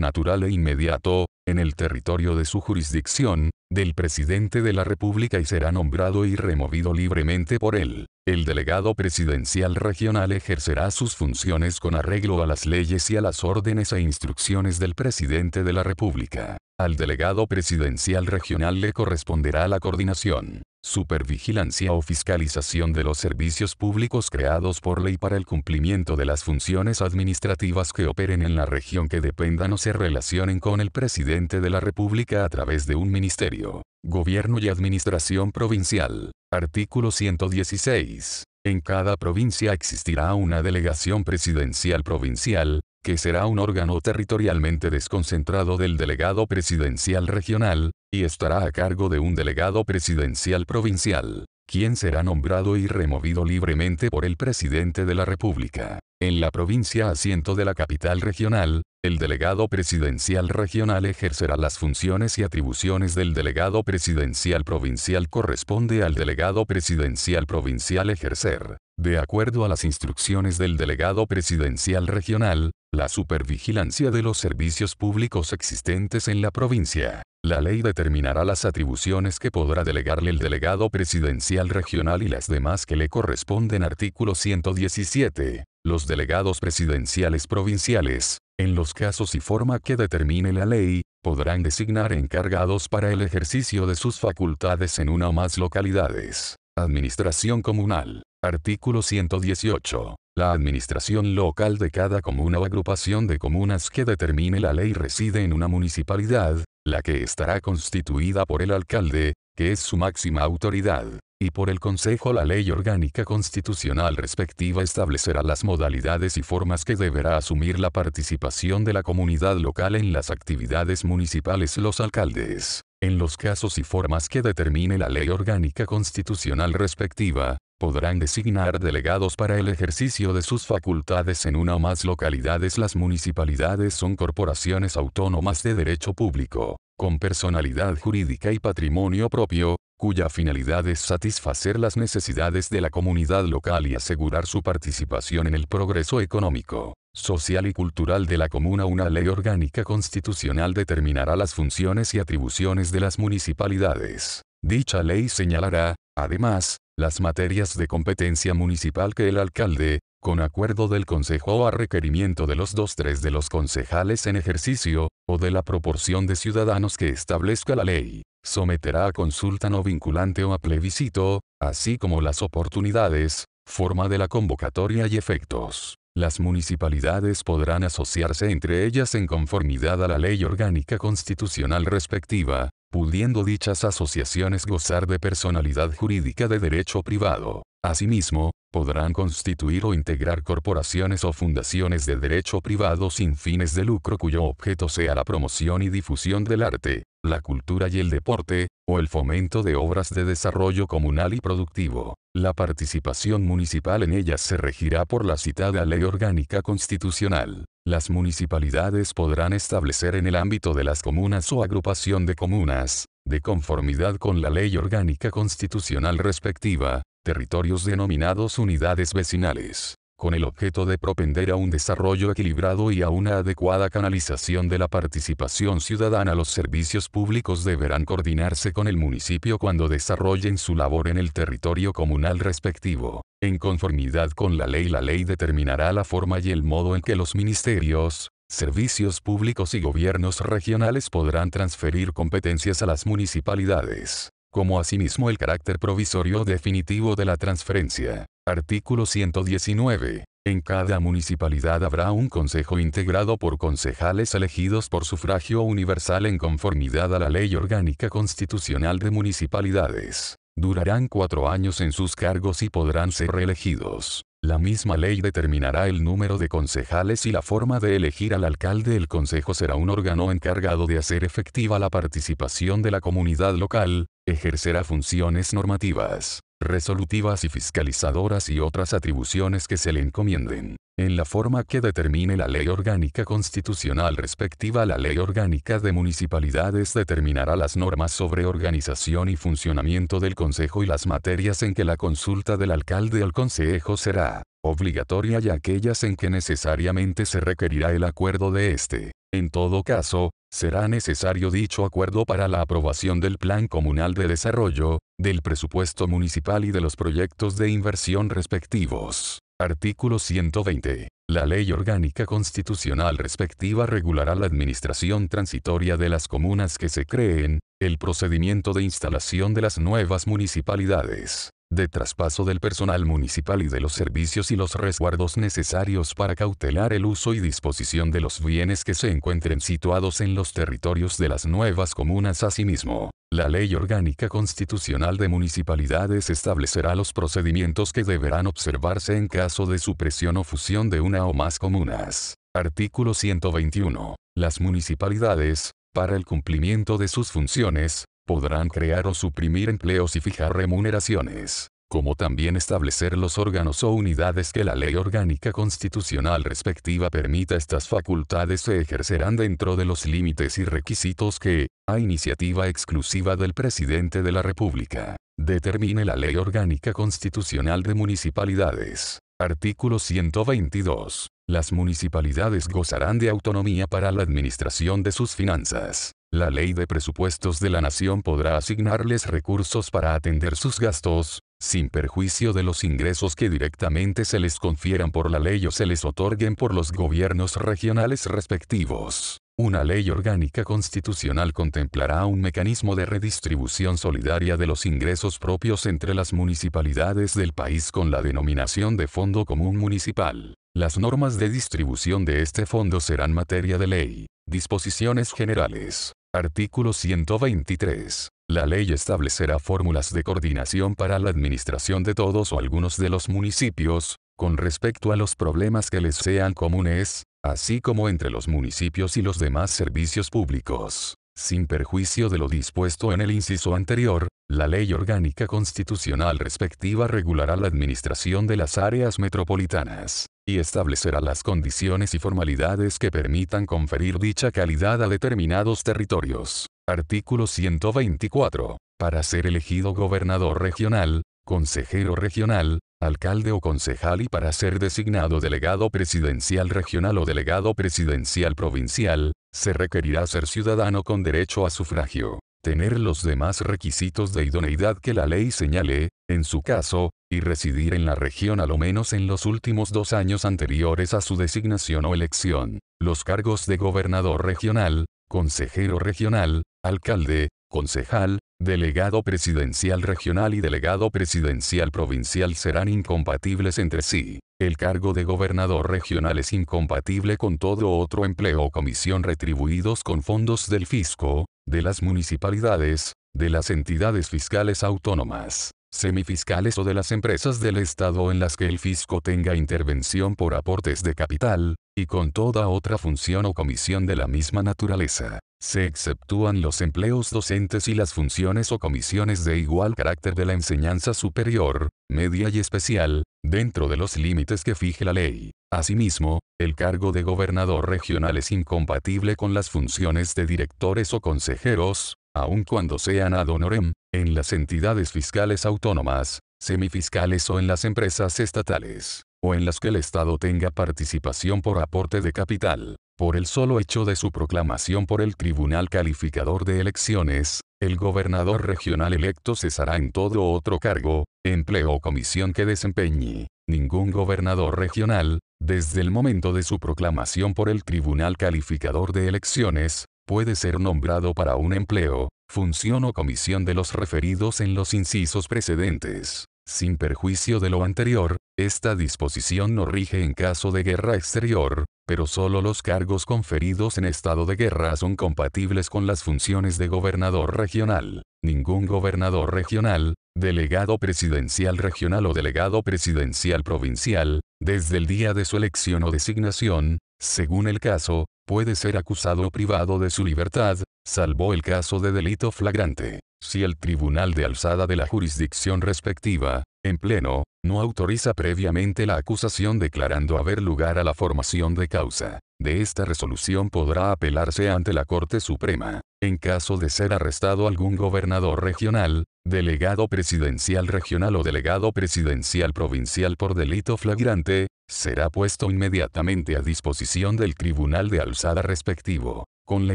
natural 0.00 0.44
e 0.44 0.50
inmediato, 0.50 1.26
en 1.46 1.58
el 1.58 1.74
territorio 1.74 2.36
de 2.36 2.46
su 2.46 2.60
jurisdicción, 2.60 3.50
del 3.70 3.94
presidente 3.94 4.62
de 4.62 4.72
la 4.72 4.84
República 4.84 5.38
y 5.38 5.44
será 5.44 5.72
nombrado 5.72 6.24
y 6.24 6.36
removido 6.36 6.94
libremente 6.94 7.58
por 7.58 7.76
él. 7.76 8.06
El 8.26 8.44
delegado 8.44 8.94
presidencial 8.94 9.74
regional 9.74 10.32
ejercerá 10.32 10.90
sus 10.90 11.16
funciones 11.16 11.80
con 11.80 11.96
arreglo 11.96 12.42
a 12.42 12.46
las 12.46 12.64
leyes 12.66 13.10
y 13.10 13.16
a 13.16 13.20
las 13.20 13.44
órdenes 13.44 13.92
e 13.92 14.00
instrucciones 14.00 14.78
del 14.78 14.94
presidente 14.94 15.64
de 15.64 15.72
la 15.72 15.82
República. 15.82 16.56
Al 16.80 16.96
delegado 16.96 17.46
presidencial 17.46 18.24
regional 18.24 18.80
le 18.80 18.94
corresponderá 18.94 19.68
la 19.68 19.80
coordinación, 19.80 20.62
supervigilancia 20.82 21.92
o 21.92 22.00
fiscalización 22.00 22.94
de 22.94 23.04
los 23.04 23.18
servicios 23.18 23.76
públicos 23.76 24.30
creados 24.30 24.80
por 24.80 25.02
ley 25.02 25.18
para 25.18 25.36
el 25.36 25.44
cumplimiento 25.44 26.16
de 26.16 26.24
las 26.24 26.42
funciones 26.42 27.02
administrativas 27.02 27.92
que 27.92 28.06
operen 28.06 28.40
en 28.40 28.56
la 28.56 28.64
región 28.64 29.08
que 29.08 29.20
dependan 29.20 29.74
o 29.74 29.76
se 29.76 29.92
relacionen 29.92 30.58
con 30.58 30.80
el 30.80 30.90
presidente 30.90 31.60
de 31.60 31.68
la 31.68 31.80
República 31.80 32.46
a 32.46 32.48
través 32.48 32.86
de 32.86 32.94
un 32.94 33.10
ministerio, 33.10 33.82
gobierno 34.02 34.58
y 34.58 34.70
administración 34.70 35.52
provincial. 35.52 36.32
Artículo 36.50 37.10
116. 37.10 38.44
En 38.64 38.80
cada 38.80 39.18
provincia 39.18 39.74
existirá 39.74 40.32
una 40.32 40.62
delegación 40.62 41.24
presidencial 41.24 42.04
provincial, 42.04 42.80
que 43.02 43.16
será 43.16 43.46
un 43.46 43.58
órgano 43.58 44.00
territorialmente 44.00 44.90
desconcentrado 44.90 45.76
del 45.76 45.96
delegado 45.96 46.46
presidencial 46.46 47.26
regional, 47.26 47.92
y 48.12 48.24
estará 48.24 48.64
a 48.64 48.72
cargo 48.72 49.08
de 49.08 49.18
un 49.18 49.34
delegado 49.34 49.84
presidencial 49.84 50.66
provincial, 50.66 51.46
quien 51.66 51.96
será 51.96 52.22
nombrado 52.22 52.76
y 52.76 52.86
removido 52.86 53.44
libremente 53.44 54.10
por 54.10 54.24
el 54.24 54.36
presidente 54.36 55.04
de 55.04 55.14
la 55.14 55.24
República. 55.24 56.00
En 56.22 56.38
la 56.38 56.50
provincia 56.50 57.08
asiento 57.08 57.54
de 57.54 57.64
la 57.64 57.72
capital 57.72 58.20
regional, 58.20 58.82
el 59.02 59.16
delegado 59.16 59.68
presidencial 59.68 60.50
regional 60.50 61.06
ejercerá 61.06 61.56
las 61.56 61.78
funciones 61.78 62.36
y 62.36 62.42
atribuciones 62.42 63.14
del 63.14 63.32
delegado 63.32 63.82
presidencial 63.84 64.64
provincial 64.64 65.30
corresponde 65.30 66.02
al 66.02 66.12
delegado 66.12 66.66
presidencial 66.66 67.46
provincial 67.46 68.10
ejercer, 68.10 68.76
de 68.98 69.16
acuerdo 69.16 69.64
a 69.64 69.68
las 69.68 69.82
instrucciones 69.84 70.58
del 70.58 70.76
delegado 70.76 71.26
presidencial 71.26 72.06
regional, 72.06 72.72
la 72.92 73.08
supervigilancia 73.08 74.10
de 74.10 74.22
los 74.22 74.36
servicios 74.36 74.96
públicos 74.96 75.54
existentes 75.54 76.28
en 76.28 76.42
la 76.42 76.50
provincia. 76.50 77.22
La 77.42 77.62
ley 77.62 77.80
determinará 77.80 78.44
las 78.44 78.66
atribuciones 78.66 79.38
que 79.38 79.50
podrá 79.50 79.84
delegarle 79.84 80.28
el 80.28 80.38
delegado 80.38 80.90
presidencial 80.90 81.70
regional 81.70 82.22
y 82.22 82.28
las 82.28 82.46
demás 82.46 82.84
que 82.84 82.96
le 82.96 83.08
corresponden. 83.08 83.82
Artículo 83.82 84.34
117. 84.34 85.64
Los 85.82 86.06
delegados 86.06 86.60
presidenciales 86.60 87.46
provinciales, 87.46 88.36
en 88.58 88.74
los 88.74 88.92
casos 88.92 89.34
y 89.34 89.40
forma 89.40 89.78
que 89.78 89.96
determine 89.96 90.52
la 90.52 90.66
ley, 90.66 91.00
podrán 91.22 91.62
designar 91.62 92.12
encargados 92.12 92.90
para 92.90 93.10
el 93.10 93.22
ejercicio 93.22 93.86
de 93.86 93.96
sus 93.96 94.20
facultades 94.20 94.98
en 94.98 95.08
una 95.08 95.30
o 95.30 95.32
más 95.32 95.56
localidades. 95.56 96.56
Administración 96.76 97.62
comunal. 97.62 98.24
Artículo 98.44 99.00
118. 99.00 100.16
La 100.36 100.52
administración 100.52 101.34
local 101.34 101.78
de 101.78 101.90
cada 101.90 102.20
comuna 102.20 102.58
o 102.58 102.66
agrupación 102.66 103.26
de 103.26 103.38
comunas 103.38 103.88
que 103.88 104.04
determine 104.04 104.60
la 104.60 104.74
ley 104.74 104.92
reside 104.92 105.44
en 105.44 105.54
una 105.54 105.66
municipalidad, 105.66 106.62
la 106.86 107.00
que 107.00 107.22
estará 107.22 107.60
constituida 107.62 108.44
por 108.44 108.60
el 108.60 108.72
alcalde, 108.72 109.32
que 109.56 109.72
es 109.72 109.80
su 109.80 109.96
máxima 109.96 110.42
autoridad, 110.42 111.06
y 111.42 111.50
por 111.52 111.70
el 111.70 111.80
Consejo 111.80 112.34
la 112.34 112.44
ley 112.44 112.70
orgánica 112.70 113.24
constitucional 113.24 114.16
respectiva 114.16 114.82
establecerá 114.82 115.42
las 115.42 115.64
modalidades 115.64 116.36
y 116.36 116.42
formas 116.42 116.84
que 116.84 116.96
deberá 116.96 117.38
asumir 117.38 117.80
la 117.80 117.88
participación 117.88 118.84
de 118.84 118.92
la 118.92 119.02
comunidad 119.02 119.56
local 119.56 119.96
en 119.96 120.12
las 120.12 120.30
actividades 120.30 121.02
municipales 121.02 121.78
los 121.78 121.98
alcaldes. 122.00 122.82
En 123.00 123.16
los 123.16 123.38
casos 123.38 123.78
y 123.78 123.84
formas 123.84 124.28
que 124.28 124.42
determine 124.42 124.98
la 124.98 125.08
ley 125.08 125.30
orgánica 125.30 125.86
constitucional 125.86 126.74
respectiva, 126.74 127.56
podrán 127.80 128.18
designar 128.18 128.78
delegados 128.78 129.36
para 129.36 129.58
el 129.58 129.66
ejercicio 129.66 130.34
de 130.34 130.42
sus 130.42 130.66
facultades 130.66 131.46
en 131.46 131.56
una 131.56 131.76
o 131.76 131.78
más 131.78 132.04
localidades. 132.04 132.76
Las 132.76 132.94
municipalidades 132.94 133.94
son 133.94 134.16
corporaciones 134.16 134.98
autónomas 134.98 135.62
de 135.62 135.74
derecho 135.74 136.12
público, 136.12 136.76
con 136.98 137.18
personalidad 137.18 137.98
jurídica 137.98 138.52
y 138.52 138.58
patrimonio 138.58 139.30
propio, 139.30 139.76
cuya 139.98 140.28
finalidad 140.28 140.86
es 140.88 141.00
satisfacer 141.00 141.80
las 141.80 141.96
necesidades 141.96 142.68
de 142.68 142.82
la 142.82 142.90
comunidad 142.90 143.46
local 143.46 143.86
y 143.86 143.94
asegurar 143.94 144.44
su 144.44 144.62
participación 144.62 145.46
en 145.46 145.54
el 145.54 145.66
progreso 145.66 146.20
económico, 146.20 146.92
social 147.14 147.66
y 147.66 147.72
cultural 147.72 148.26
de 148.26 148.36
la 148.36 148.50
comuna. 148.50 148.84
Una 148.84 149.08
ley 149.08 149.26
orgánica 149.26 149.84
constitucional 149.84 150.74
determinará 150.74 151.34
las 151.34 151.54
funciones 151.54 152.12
y 152.12 152.18
atribuciones 152.18 152.92
de 152.92 153.00
las 153.00 153.18
municipalidades. 153.18 154.42
Dicha 154.62 155.02
ley 155.02 155.30
señalará, 155.30 155.94
además, 156.14 156.76
las 157.00 157.22
materias 157.22 157.78
de 157.78 157.86
competencia 157.86 158.52
municipal 158.52 159.14
que 159.14 159.28
el 159.30 159.38
alcalde, 159.38 160.00
con 160.20 160.38
acuerdo 160.38 160.86
del 160.86 161.06
Consejo 161.06 161.56
o 161.56 161.66
a 161.66 161.70
requerimiento 161.70 162.46
de 162.46 162.56
los 162.56 162.74
dos 162.74 162.94
tres 162.94 163.22
de 163.22 163.30
los 163.30 163.48
concejales 163.48 164.26
en 164.26 164.36
ejercicio, 164.36 165.08
o 165.26 165.38
de 165.38 165.50
la 165.50 165.62
proporción 165.62 166.26
de 166.26 166.36
ciudadanos 166.36 166.98
que 166.98 167.08
establezca 167.08 167.74
la 167.74 167.84
ley, 167.84 168.20
someterá 168.44 169.06
a 169.06 169.12
consulta 169.12 169.70
no 169.70 169.82
vinculante 169.82 170.44
o 170.44 170.52
a 170.52 170.58
plebiscito, 170.58 171.40
así 171.58 171.96
como 171.96 172.20
las 172.20 172.42
oportunidades, 172.42 173.46
forma 173.66 174.08
de 174.08 174.18
la 174.18 174.28
convocatoria 174.28 175.06
y 175.06 175.16
efectos. 175.16 175.96
Las 176.14 176.38
municipalidades 176.38 177.44
podrán 177.44 177.82
asociarse 177.82 178.50
entre 178.50 178.84
ellas 178.84 179.14
en 179.14 179.26
conformidad 179.26 180.04
a 180.04 180.08
la 180.08 180.18
ley 180.18 180.44
orgánica 180.44 180.98
constitucional 180.98 181.86
respectiva, 181.86 182.68
pudiendo 182.90 183.44
dichas 183.44 183.84
asociaciones 183.84 184.66
gozar 184.66 185.06
de 185.06 185.18
personalidad 185.18 185.94
jurídica 185.94 186.48
de 186.48 186.58
derecho 186.58 187.02
privado. 187.02 187.62
Asimismo, 187.82 188.50
podrán 188.72 189.12
constituir 189.12 189.84
o 189.84 189.94
integrar 189.94 190.42
corporaciones 190.42 191.24
o 191.24 191.32
fundaciones 191.32 192.04
de 192.04 192.16
derecho 192.16 192.60
privado 192.60 193.08
sin 193.10 193.36
fines 193.36 193.74
de 193.74 193.84
lucro 193.84 194.18
cuyo 194.18 194.44
objeto 194.44 194.88
sea 194.88 195.14
la 195.14 195.24
promoción 195.24 195.82
y 195.82 195.88
difusión 195.88 196.44
del 196.44 196.62
arte, 196.62 197.04
la 197.22 197.40
cultura 197.40 197.88
y 197.88 198.00
el 198.00 198.10
deporte, 198.10 198.68
o 198.88 198.98
el 198.98 199.08
fomento 199.08 199.62
de 199.62 199.76
obras 199.76 200.10
de 200.10 200.24
desarrollo 200.24 200.86
comunal 200.86 201.34
y 201.34 201.40
productivo. 201.40 202.14
La 202.34 202.52
participación 202.52 203.44
municipal 203.44 204.02
en 204.02 204.12
ellas 204.12 204.40
se 204.40 204.56
regirá 204.56 205.04
por 205.04 205.24
la 205.24 205.36
citada 205.36 205.84
Ley 205.84 206.02
Orgánica 206.02 206.62
Constitucional. 206.62 207.66
Las 207.86 208.10
municipalidades 208.10 209.14
podrán 209.14 209.52
establecer 209.52 210.14
en 210.14 210.26
el 210.26 210.36
ámbito 210.36 210.74
de 210.74 210.84
las 210.84 211.02
comunas 211.02 211.50
o 211.52 211.62
agrupación 211.62 212.26
de 212.26 212.34
comunas, 212.34 213.06
de 213.26 213.40
conformidad 213.40 214.16
con 214.16 214.40
la 214.42 214.50
ley 214.50 214.76
orgánica 214.76 215.30
constitucional 215.30 216.18
respectiva, 216.18 217.02
territorios 217.24 217.84
denominados 217.84 218.58
unidades 218.58 219.12
vecinales, 219.12 219.96
con 220.20 220.34
el 220.34 220.44
objeto 220.44 220.84
de 220.84 220.98
propender 220.98 221.50
a 221.50 221.56
un 221.56 221.70
desarrollo 221.70 222.30
equilibrado 222.30 222.92
y 222.92 223.00
a 223.00 223.08
una 223.08 223.38
adecuada 223.38 223.88
canalización 223.88 224.68
de 224.68 224.78
la 224.78 224.86
participación 224.86 225.80
ciudadana. 225.80 226.34
Los 226.34 226.48
servicios 226.48 227.08
públicos 227.08 227.64
deberán 227.64 228.04
coordinarse 228.04 228.74
con 228.74 228.86
el 228.86 228.98
municipio 228.98 229.58
cuando 229.58 229.88
desarrollen 229.88 230.58
su 230.58 230.76
labor 230.76 231.08
en 231.08 231.16
el 231.16 231.32
territorio 231.32 231.94
comunal 231.94 232.38
respectivo. 232.38 233.22
En 233.40 233.56
conformidad 233.56 234.30
con 234.32 234.58
la 234.58 234.66
ley, 234.66 234.90
la 234.90 235.00
ley 235.00 235.24
determinará 235.24 235.90
la 235.94 236.04
forma 236.04 236.38
y 236.38 236.50
el 236.50 236.64
modo 236.64 236.96
en 236.96 237.00
que 237.00 237.16
los 237.16 237.34
ministerios, 237.34 238.28
servicios 238.46 239.22
públicos 239.22 239.72
y 239.72 239.80
gobiernos 239.80 240.40
regionales 240.40 241.08
podrán 241.08 241.50
transferir 241.50 242.12
competencias 242.12 242.82
a 242.82 242.86
las 242.86 243.06
municipalidades, 243.06 244.32
como 244.50 244.80
asimismo 244.80 245.30
el 245.30 245.38
carácter 245.38 245.78
provisorio 245.78 246.44
definitivo 246.44 247.14
de 247.14 247.24
la 247.24 247.36
transferencia. 247.36 248.26
Artículo 248.46 249.06
119. 249.06 250.24
En 250.44 250.60
cada 250.60 250.98
municipalidad 251.00 251.84
habrá 251.84 252.10
un 252.12 252.28
consejo 252.28 252.78
integrado 252.78 253.36
por 253.36 253.58
concejales 253.58 254.34
elegidos 254.34 254.88
por 254.88 255.04
sufragio 255.04 255.62
universal 255.62 256.26
en 256.26 256.38
conformidad 256.38 257.14
a 257.14 257.18
la 257.18 257.28
Ley 257.28 257.54
Orgánica 257.54 258.08
Constitucional 258.08 258.98
de 258.98 259.10
Municipalidades. 259.10 260.36
Durarán 260.56 261.08
cuatro 261.08 261.48
años 261.48 261.80
en 261.80 261.92
sus 261.92 262.16
cargos 262.16 262.62
y 262.62 262.70
podrán 262.70 263.12
ser 263.12 263.30
reelegidos. 263.30 264.24
La 264.42 264.58
misma 264.58 264.96
ley 264.96 265.20
determinará 265.20 265.86
el 265.86 266.02
número 266.02 266.38
de 266.38 266.48
concejales 266.48 267.26
y 267.26 267.32
la 267.32 267.42
forma 267.42 267.78
de 267.78 267.96
elegir 267.96 268.34
al 268.34 268.44
alcalde. 268.44 268.96
El 268.96 269.06
consejo 269.06 269.52
será 269.52 269.74
un 269.74 269.90
órgano 269.90 270.32
encargado 270.32 270.86
de 270.86 270.96
hacer 270.96 271.24
efectiva 271.24 271.78
la 271.78 271.90
participación 271.90 272.80
de 272.80 272.90
la 272.90 273.02
comunidad 273.02 273.54
local, 273.54 274.06
ejercerá 274.30 274.84
funciones 274.84 275.52
normativas, 275.52 276.40
resolutivas 276.60 277.44
y 277.44 277.48
fiscalizadoras 277.48 278.48
y 278.48 278.60
otras 278.60 278.92
atribuciones 278.94 279.66
que 279.66 279.76
se 279.76 279.92
le 279.92 280.00
encomienden, 280.00 280.76
en 280.98 281.16
la 281.16 281.24
forma 281.24 281.64
que 281.64 281.80
determine 281.80 282.36
la 282.36 282.48
ley 282.48 282.68
orgánica 282.68 283.24
constitucional 283.24 284.16
respectiva. 284.16 284.86
La 284.86 284.98
ley 284.98 285.18
orgánica 285.18 285.78
de 285.78 285.92
municipalidades 285.92 286.94
determinará 286.94 287.56
las 287.56 287.76
normas 287.76 288.12
sobre 288.12 288.46
organización 288.46 289.28
y 289.28 289.36
funcionamiento 289.36 290.20
del 290.20 290.34
Consejo 290.34 290.82
y 290.82 290.86
las 290.86 291.06
materias 291.06 291.62
en 291.62 291.74
que 291.74 291.84
la 291.84 291.96
consulta 291.96 292.56
del 292.56 292.70
alcalde 292.70 293.22
al 293.22 293.32
Consejo 293.32 293.96
será 293.96 294.42
obligatoria 294.62 295.40
y 295.40 295.48
aquellas 295.48 296.04
en 296.04 296.16
que 296.16 296.30
necesariamente 296.30 297.26
se 297.26 297.40
requerirá 297.40 297.92
el 297.92 298.04
acuerdo 298.04 298.52
de 298.52 298.72
éste. 298.72 299.12
En 299.32 299.50
todo 299.50 299.82
caso, 299.82 300.30
será 300.52 300.88
necesario 300.88 301.50
dicho 301.50 301.84
acuerdo 301.84 302.24
para 302.24 302.48
la 302.48 302.60
aprobación 302.60 303.20
del 303.20 303.38
Plan 303.38 303.68
Comunal 303.68 304.14
de 304.14 304.26
Desarrollo, 304.26 304.98
del 305.18 305.42
presupuesto 305.42 306.08
municipal 306.08 306.64
y 306.64 306.72
de 306.72 306.80
los 306.80 306.96
proyectos 306.96 307.56
de 307.56 307.70
inversión 307.70 308.28
respectivos. 308.28 309.38
Artículo 309.60 310.18
120. 310.18 311.08
La 311.28 311.46
ley 311.46 311.70
orgánica 311.70 312.26
constitucional 312.26 313.18
respectiva 313.18 313.86
regulará 313.86 314.34
la 314.34 314.46
administración 314.46 315.28
transitoria 315.28 315.96
de 315.96 316.08
las 316.08 316.26
comunas 316.26 316.76
que 316.76 316.88
se 316.88 317.04
creen, 317.04 317.60
el 317.80 317.98
procedimiento 317.98 318.72
de 318.72 318.82
instalación 318.82 319.54
de 319.54 319.60
las 319.60 319.78
nuevas 319.78 320.26
municipalidades, 320.26 321.50
de 321.70 321.86
traspaso 321.86 322.44
del 322.44 322.58
personal 322.58 323.06
municipal 323.06 323.62
y 323.62 323.68
de 323.68 323.80
los 323.80 323.92
servicios 323.92 324.50
y 324.50 324.56
los 324.56 324.74
resguardos 324.74 325.36
necesarios 325.36 326.14
para 326.14 326.34
cautelar 326.34 326.92
el 326.92 327.06
uso 327.06 327.32
y 327.32 327.38
disposición 327.38 328.10
de 328.10 328.20
los 328.20 328.44
bienes 328.44 328.82
que 328.82 328.94
se 328.94 329.10
encuentren 329.10 329.60
situados 329.60 330.20
en 330.20 330.34
los 330.34 330.52
territorios 330.52 331.16
de 331.16 331.28
las 331.28 331.46
nuevas 331.46 331.94
comunas. 331.94 332.42
Asimismo, 332.42 333.10
la 333.32 333.48
Ley 333.48 333.72
Orgánica 333.76 334.28
Constitucional 334.28 335.16
de 335.16 335.28
Municipalidades 335.28 336.28
establecerá 336.28 336.96
los 336.96 337.12
procedimientos 337.12 337.92
que 337.92 338.02
deberán 338.02 338.48
observarse 338.48 339.16
en 339.16 339.28
caso 339.28 339.66
de 339.66 339.78
supresión 339.78 340.36
o 340.38 340.44
fusión 340.44 340.90
de 340.90 341.00
una 341.00 341.24
o 341.24 341.32
más 341.32 341.60
comunas. 341.60 342.34
Artículo 342.52 343.14
121. 343.14 344.16
Las 344.36 344.60
municipalidades, 344.60 345.70
para 345.94 346.16
el 346.16 346.24
cumplimiento 346.24 346.98
de 346.98 347.06
sus 347.06 347.30
funciones, 347.30 348.06
podrán 348.30 348.68
crear 348.68 349.08
o 349.08 349.12
suprimir 349.12 349.68
empleos 349.68 350.14
y 350.14 350.20
fijar 350.20 350.56
remuneraciones 350.56 351.66
como 351.88 352.14
también 352.14 352.54
establecer 352.54 353.18
los 353.18 353.36
órganos 353.36 353.82
o 353.82 353.90
unidades 353.90 354.52
que 354.52 354.62
la 354.62 354.76
ley 354.76 354.94
orgánica 354.94 355.50
constitucional 355.50 356.44
respectiva 356.44 357.10
permita 357.10 357.56
estas 357.56 357.88
facultades 357.88 358.60
se 358.60 358.78
ejercerán 358.78 359.34
dentro 359.34 359.74
de 359.74 359.84
los 359.84 360.06
límites 360.06 360.58
y 360.58 360.64
requisitos 360.64 361.40
que, 361.40 361.66
a 361.88 361.98
iniciativa 361.98 362.68
exclusiva 362.68 363.34
del 363.34 363.54
presidente 363.54 364.22
de 364.22 364.30
la 364.30 364.42
República, 364.42 365.16
determine 365.36 366.04
la 366.04 366.14
ley 366.14 366.36
orgánica 366.36 366.92
constitucional 366.92 367.82
de 367.82 367.94
municipalidades. 367.94 369.18
Artículo 369.40 369.98
122. 369.98 371.26
Las 371.48 371.72
municipalidades 371.72 372.68
gozarán 372.68 373.18
de 373.18 373.30
autonomía 373.30 373.88
para 373.88 374.12
la 374.12 374.22
administración 374.22 375.02
de 375.02 375.10
sus 375.10 375.34
finanzas. 375.34 376.12
La 376.32 376.48
ley 376.48 376.74
de 376.74 376.86
presupuestos 376.86 377.58
de 377.58 377.70
la 377.70 377.80
nación 377.80 378.22
podrá 378.22 378.56
asignarles 378.56 379.26
recursos 379.26 379.90
para 379.90 380.14
atender 380.14 380.54
sus 380.54 380.78
gastos, 380.78 381.42
sin 381.60 381.88
perjuicio 381.88 382.52
de 382.52 382.62
los 382.62 382.84
ingresos 382.84 383.34
que 383.34 383.50
directamente 383.50 384.24
se 384.24 384.38
les 384.38 384.60
confieran 384.60 385.10
por 385.10 385.28
la 385.28 385.40
ley 385.40 385.66
o 385.66 385.72
se 385.72 385.86
les 385.86 386.04
otorguen 386.04 386.54
por 386.54 386.72
los 386.72 386.92
gobiernos 386.92 387.56
regionales 387.56 388.26
respectivos. 388.26 389.38
Una 389.58 389.82
ley 389.82 390.08
orgánica 390.08 390.62
constitucional 390.62 391.52
contemplará 391.52 392.24
un 392.26 392.40
mecanismo 392.40 392.94
de 392.94 393.06
redistribución 393.06 393.98
solidaria 393.98 394.56
de 394.56 394.68
los 394.68 394.86
ingresos 394.86 395.36
propios 395.40 395.84
entre 395.84 396.14
las 396.14 396.32
municipalidades 396.32 397.34
del 397.34 397.54
país 397.54 397.90
con 397.90 398.12
la 398.12 398.22
denominación 398.22 398.96
de 398.96 399.08
Fondo 399.08 399.44
Común 399.44 399.76
Municipal. 399.78 400.54
Las 400.76 400.96
normas 400.96 401.40
de 401.40 401.50
distribución 401.50 402.24
de 402.24 402.42
este 402.42 402.66
fondo 402.66 403.00
serán 403.00 403.32
materia 403.32 403.78
de 403.78 403.88
ley. 403.88 404.26
Disposiciones 404.46 405.32
generales. 405.32 406.12
Artículo 406.32 406.92
123. 406.92 408.28
La 408.48 408.64
ley 408.64 408.92
establecerá 408.92 409.58
fórmulas 409.58 410.12
de 410.12 410.22
coordinación 410.22 410.94
para 410.94 411.18
la 411.18 411.28
administración 411.28 412.04
de 412.04 412.14
todos 412.14 412.52
o 412.52 412.60
algunos 412.60 412.96
de 412.98 413.08
los 413.08 413.28
municipios, 413.28 414.14
con 414.38 414.56
respecto 414.56 415.10
a 415.10 415.16
los 415.16 415.34
problemas 415.34 415.90
que 415.90 416.00
les 416.00 416.14
sean 416.14 416.54
comunes, 416.54 417.24
así 417.42 417.80
como 417.80 418.08
entre 418.08 418.30
los 418.30 418.46
municipios 418.46 419.16
y 419.16 419.22
los 419.22 419.40
demás 419.40 419.72
servicios 419.72 420.30
públicos. 420.30 421.16
Sin 421.36 421.66
perjuicio 421.66 422.28
de 422.28 422.38
lo 422.38 422.46
dispuesto 422.46 423.12
en 423.12 423.22
el 423.22 423.32
inciso 423.32 423.74
anterior, 423.74 424.28
la 424.48 424.68
ley 424.68 424.92
orgánica 424.92 425.48
constitucional 425.48 426.38
respectiva 426.38 427.08
regulará 427.08 427.56
la 427.56 427.66
administración 427.66 428.46
de 428.46 428.56
las 428.56 428.78
áreas 428.78 429.18
metropolitanas 429.18 430.26
y 430.50 430.58
establecerá 430.58 431.20
las 431.20 431.42
condiciones 431.42 432.14
y 432.14 432.18
formalidades 432.18 432.98
que 432.98 433.10
permitan 433.10 433.66
conferir 433.66 434.18
dicha 434.18 434.50
calidad 434.50 435.02
a 435.02 435.08
determinados 435.08 435.82
territorios. 435.82 436.66
Artículo 436.88 437.46
124. 437.46 438.78
Para 438.98 439.22
ser 439.22 439.46
elegido 439.46 439.94
gobernador 439.94 440.60
regional, 440.60 441.22
consejero 441.46 442.14
regional, 442.14 442.80
alcalde 443.00 443.52
o 443.52 443.60
concejal 443.60 444.20
y 444.22 444.28
para 444.28 444.52
ser 444.52 444.78
designado 444.78 445.40
delegado 445.40 445.88
presidencial 445.90 446.68
regional 446.68 447.18
o 447.18 447.24
delegado 447.24 447.74
presidencial 447.74 448.54
provincial, 448.54 449.32
se 449.54 449.72
requerirá 449.72 450.26
ser 450.26 450.46
ciudadano 450.46 451.02
con 451.02 451.22
derecho 451.22 451.66
a 451.66 451.70
sufragio 451.70 452.40
tener 452.62 453.00
los 453.00 453.22
demás 453.22 453.62
requisitos 453.62 454.32
de 454.34 454.44
idoneidad 454.44 454.98
que 454.98 455.14
la 455.14 455.26
ley 455.26 455.50
señale, 455.50 456.10
en 456.28 456.44
su 456.44 456.62
caso, 456.62 457.10
y 457.30 457.40
residir 457.40 457.94
en 457.94 458.04
la 458.04 458.16
región 458.16 458.60
a 458.60 458.66
lo 458.66 458.76
menos 458.76 459.12
en 459.12 459.26
los 459.26 459.46
últimos 459.46 459.92
dos 459.92 460.12
años 460.12 460.44
anteriores 460.44 461.14
a 461.14 461.20
su 461.20 461.36
designación 461.36 462.04
o 462.04 462.14
elección. 462.14 462.80
Los 463.00 463.22
cargos 463.22 463.66
de 463.66 463.76
gobernador 463.76 464.44
regional, 464.44 465.06
consejero 465.28 466.00
regional, 466.00 466.62
alcalde, 466.84 467.48
concejal, 467.70 468.40
delegado 468.60 469.22
presidencial 469.22 470.02
regional 470.02 470.54
y 470.54 470.60
delegado 470.60 471.10
presidencial 471.10 471.92
provincial 471.92 472.56
serán 472.56 472.88
incompatibles 472.88 473.78
entre 473.78 474.02
sí. 474.02 474.40
El 474.60 474.76
cargo 474.76 475.12
de 475.12 475.24
gobernador 475.24 475.88
regional 475.88 476.38
es 476.38 476.52
incompatible 476.52 477.36
con 477.36 477.58
todo 477.58 477.96
otro 477.96 478.24
empleo 478.24 478.64
o 478.64 478.70
comisión 478.70 479.22
retribuidos 479.22 480.02
con 480.02 480.22
fondos 480.22 480.68
del 480.68 480.86
fisco, 480.86 481.46
de 481.66 481.82
las 481.82 482.02
municipalidades, 482.02 483.12
de 483.34 483.48
las 483.50 483.70
entidades 483.70 484.28
fiscales 484.28 484.82
autónomas, 484.82 485.70
semifiscales 485.90 486.78
o 486.78 486.84
de 486.84 486.94
las 486.94 487.12
empresas 487.12 487.60
del 487.60 487.76
Estado 487.76 488.30
en 488.30 488.38
las 488.38 488.56
que 488.56 488.66
el 488.66 488.78
fisco 488.78 489.20
tenga 489.20 489.54
intervención 489.54 490.36
por 490.36 490.54
aportes 490.54 491.02
de 491.02 491.14
capital, 491.14 491.76
y 491.96 492.06
con 492.06 492.32
toda 492.32 492.68
otra 492.68 492.98
función 492.98 493.46
o 493.46 493.54
comisión 493.54 494.06
de 494.06 494.16
la 494.16 494.26
misma 494.26 494.62
naturaleza. 494.62 495.40
Se 495.62 495.84
exceptúan 495.84 496.62
los 496.62 496.80
empleos 496.80 497.30
docentes 497.30 497.86
y 497.86 497.94
las 497.94 498.14
funciones 498.14 498.72
o 498.72 498.78
comisiones 498.78 499.44
de 499.44 499.58
igual 499.58 499.94
carácter 499.94 500.34
de 500.34 500.46
la 500.46 500.54
enseñanza 500.54 501.12
superior, 501.12 501.90
media 502.08 502.48
y 502.48 502.58
especial, 502.58 503.24
dentro 503.44 503.88
de 503.88 503.98
los 503.98 504.16
límites 504.16 504.64
que 504.64 504.74
fije 504.74 505.04
la 505.04 505.12
ley. 505.12 505.50
Asimismo, 505.70 506.40
el 506.58 506.74
cargo 506.74 507.12
de 507.12 507.22
gobernador 507.22 507.88
regional 507.88 508.38
es 508.38 508.50
incompatible 508.52 509.36
con 509.36 509.52
las 509.52 509.70
funciones 509.70 510.34
de 510.34 510.46
directores 510.46 511.12
o 511.12 511.20
consejeros, 511.20 512.16
aun 512.40 512.64
cuando 512.64 512.98
sean 512.98 513.34
ad 513.34 513.48
honorem, 513.48 513.92
en 514.12 514.34
las 514.34 514.52
entidades 514.52 515.12
fiscales 515.12 515.64
autónomas, 515.64 516.40
semifiscales 516.60 517.48
o 517.50 517.58
en 517.58 517.66
las 517.66 517.84
empresas 517.84 518.40
estatales, 518.40 519.22
o 519.42 519.54
en 519.54 519.64
las 519.64 519.80
que 519.80 519.88
el 519.88 519.96
Estado 519.96 520.36
tenga 520.38 520.70
participación 520.70 521.62
por 521.62 521.78
aporte 521.78 522.20
de 522.20 522.32
capital. 522.32 522.96
Por 523.16 523.36
el 523.36 523.46
solo 523.46 523.80
hecho 523.80 524.04
de 524.04 524.16
su 524.16 524.30
proclamación 524.32 525.06
por 525.06 525.20
el 525.20 525.36
Tribunal 525.36 525.90
Calificador 525.90 526.64
de 526.64 526.80
Elecciones, 526.80 527.60
el 527.82 527.96
gobernador 527.96 528.66
regional 528.66 529.12
electo 529.12 529.54
cesará 529.54 529.96
en 529.96 530.10
todo 530.10 530.50
otro 530.50 530.78
cargo, 530.78 531.24
empleo 531.44 531.92
o 531.92 532.00
comisión 532.00 532.52
que 532.52 532.66
desempeñe. 532.66 533.46
Ningún 533.68 534.10
gobernador 534.10 534.78
regional, 534.78 535.38
desde 535.62 536.00
el 536.00 536.10
momento 536.10 536.52
de 536.52 536.62
su 536.62 536.78
proclamación 536.78 537.54
por 537.54 537.68
el 537.68 537.84
Tribunal 537.84 538.36
Calificador 538.36 539.12
de 539.12 539.28
Elecciones, 539.28 540.06
puede 540.30 540.54
ser 540.54 540.78
nombrado 540.78 541.34
para 541.34 541.56
un 541.56 541.72
empleo, 541.72 542.28
función 542.48 543.02
o 543.02 543.12
comisión 543.12 543.64
de 543.64 543.74
los 543.74 543.94
referidos 543.94 544.60
en 544.60 544.74
los 544.74 544.94
incisos 544.94 545.48
precedentes. 545.48 546.44
Sin 546.64 546.98
perjuicio 546.98 547.58
de 547.58 547.68
lo 547.68 547.82
anterior, 547.82 548.36
esta 548.56 548.94
disposición 548.94 549.74
no 549.74 549.86
rige 549.86 550.22
en 550.22 550.34
caso 550.34 550.70
de 550.70 550.84
guerra 550.84 551.16
exterior, 551.16 551.84
pero 552.06 552.28
solo 552.28 552.62
los 552.62 552.80
cargos 552.80 553.26
conferidos 553.26 553.98
en 553.98 554.04
estado 554.04 554.46
de 554.46 554.54
guerra 554.54 554.94
son 554.94 555.16
compatibles 555.16 555.90
con 555.90 556.06
las 556.06 556.22
funciones 556.22 556.78
de 556.78 556.86
gobernador 556.86 557.56
regional. 557.56 558.22
Ningún 558.40 558.86
gobernador 558.86 559.52
regional, 559.52 560.14
delegado 560.38 560.98
presidencial 560.98 561.76
regional 561.76 562.24
o 562.26 562.34
delegado 562.34 562.84
presidencial 562.84 563.64
provincial, 563.64 564.42
desde 564.62 564.98
el 564.98 565.06
día 565.06 565.34
de 565.34 565.44
su 565.44 565.56
elección 565.56 566.04
o 566.04 566.12
designación, 566.12 566.98
según 567.20 567.68
el 567.68 567.80
caso, 567.80 568.26
puede 568.46 568.74
ser 568.74 568.96
acusado 568.96 569.46
o 569.46 569.50
privado 569.50 569.98
de 569.98 570.10
su 570.10 570.24
libertad, 570.24 570.78
salvo 571.06 571.54
el 571.54 571.62
caso 571.62 572.00
de 572.00 572.12
delito 572.12 572.50
flagrante. 572.50 573.20
Si 573.42 573.62
el 573.62 573.76
tribunal 573.76 574.34
de 574.34 574.44
alzada 574.44 574.86
de 574.86 574.96
la 574.96 575.06
jurisdicción 575.06 575.80
respectiva, 575.80 576.64
en 576.82 576.98
pleno, 576.98 577.44
no 577.64 577.80
autoriza 577.80 578.34
previamente 578.34 579.06
la 579.06 579.16
acusación 579.16 579.78
declarando 579.78 580.38
haber 580.38 580.62
lugar 580.62 580.98
a 580.98 581.04
la 581.04 581.14
formación 581.14 581.74
de 581.74 581.88
causa. 581.88 582.40
De 582.60 582.82
esta 582.82 583.06
resolución 583.06 583.70
podrá 583.70 584.12
apelarse 584.12 584.68
ante 584.68 584.92
la 584.92 585.06
Corte 585.06 585.40
Suprema. 585.40 586.02
En 586.22 586.36
caso 586.36 586.76
de 586.76 586.90
ser 586.90 587.14
arrestado 587.14 587.66
algún 587.66 587.96
gobernador 587.96 588.62
regional, 588.62 589.24
delegado 589.46 590.08
presidencial 590.08 590.86
regional 590.86 591.36
o 591.36 591.42
delegado 591.42 591.90
presidencial 591.92 592.74
provincial 592.74 593.38
por 593.38 593.54
delito 593.54 593.96
flagrante, 593.96 594.66
será 594.90 595.30
puesto 595.30 595.70
inmediatamente 595.70 596.54
a 596.54 596.60
disposición 596.60 597.38
del 597.38 597.54
tribunal 597.54 598.10
de 598.10 598.20
alzada 598.20 598.60
respectivo, 598.60 599.46
con 599.66 599.86
la 599.86 599.94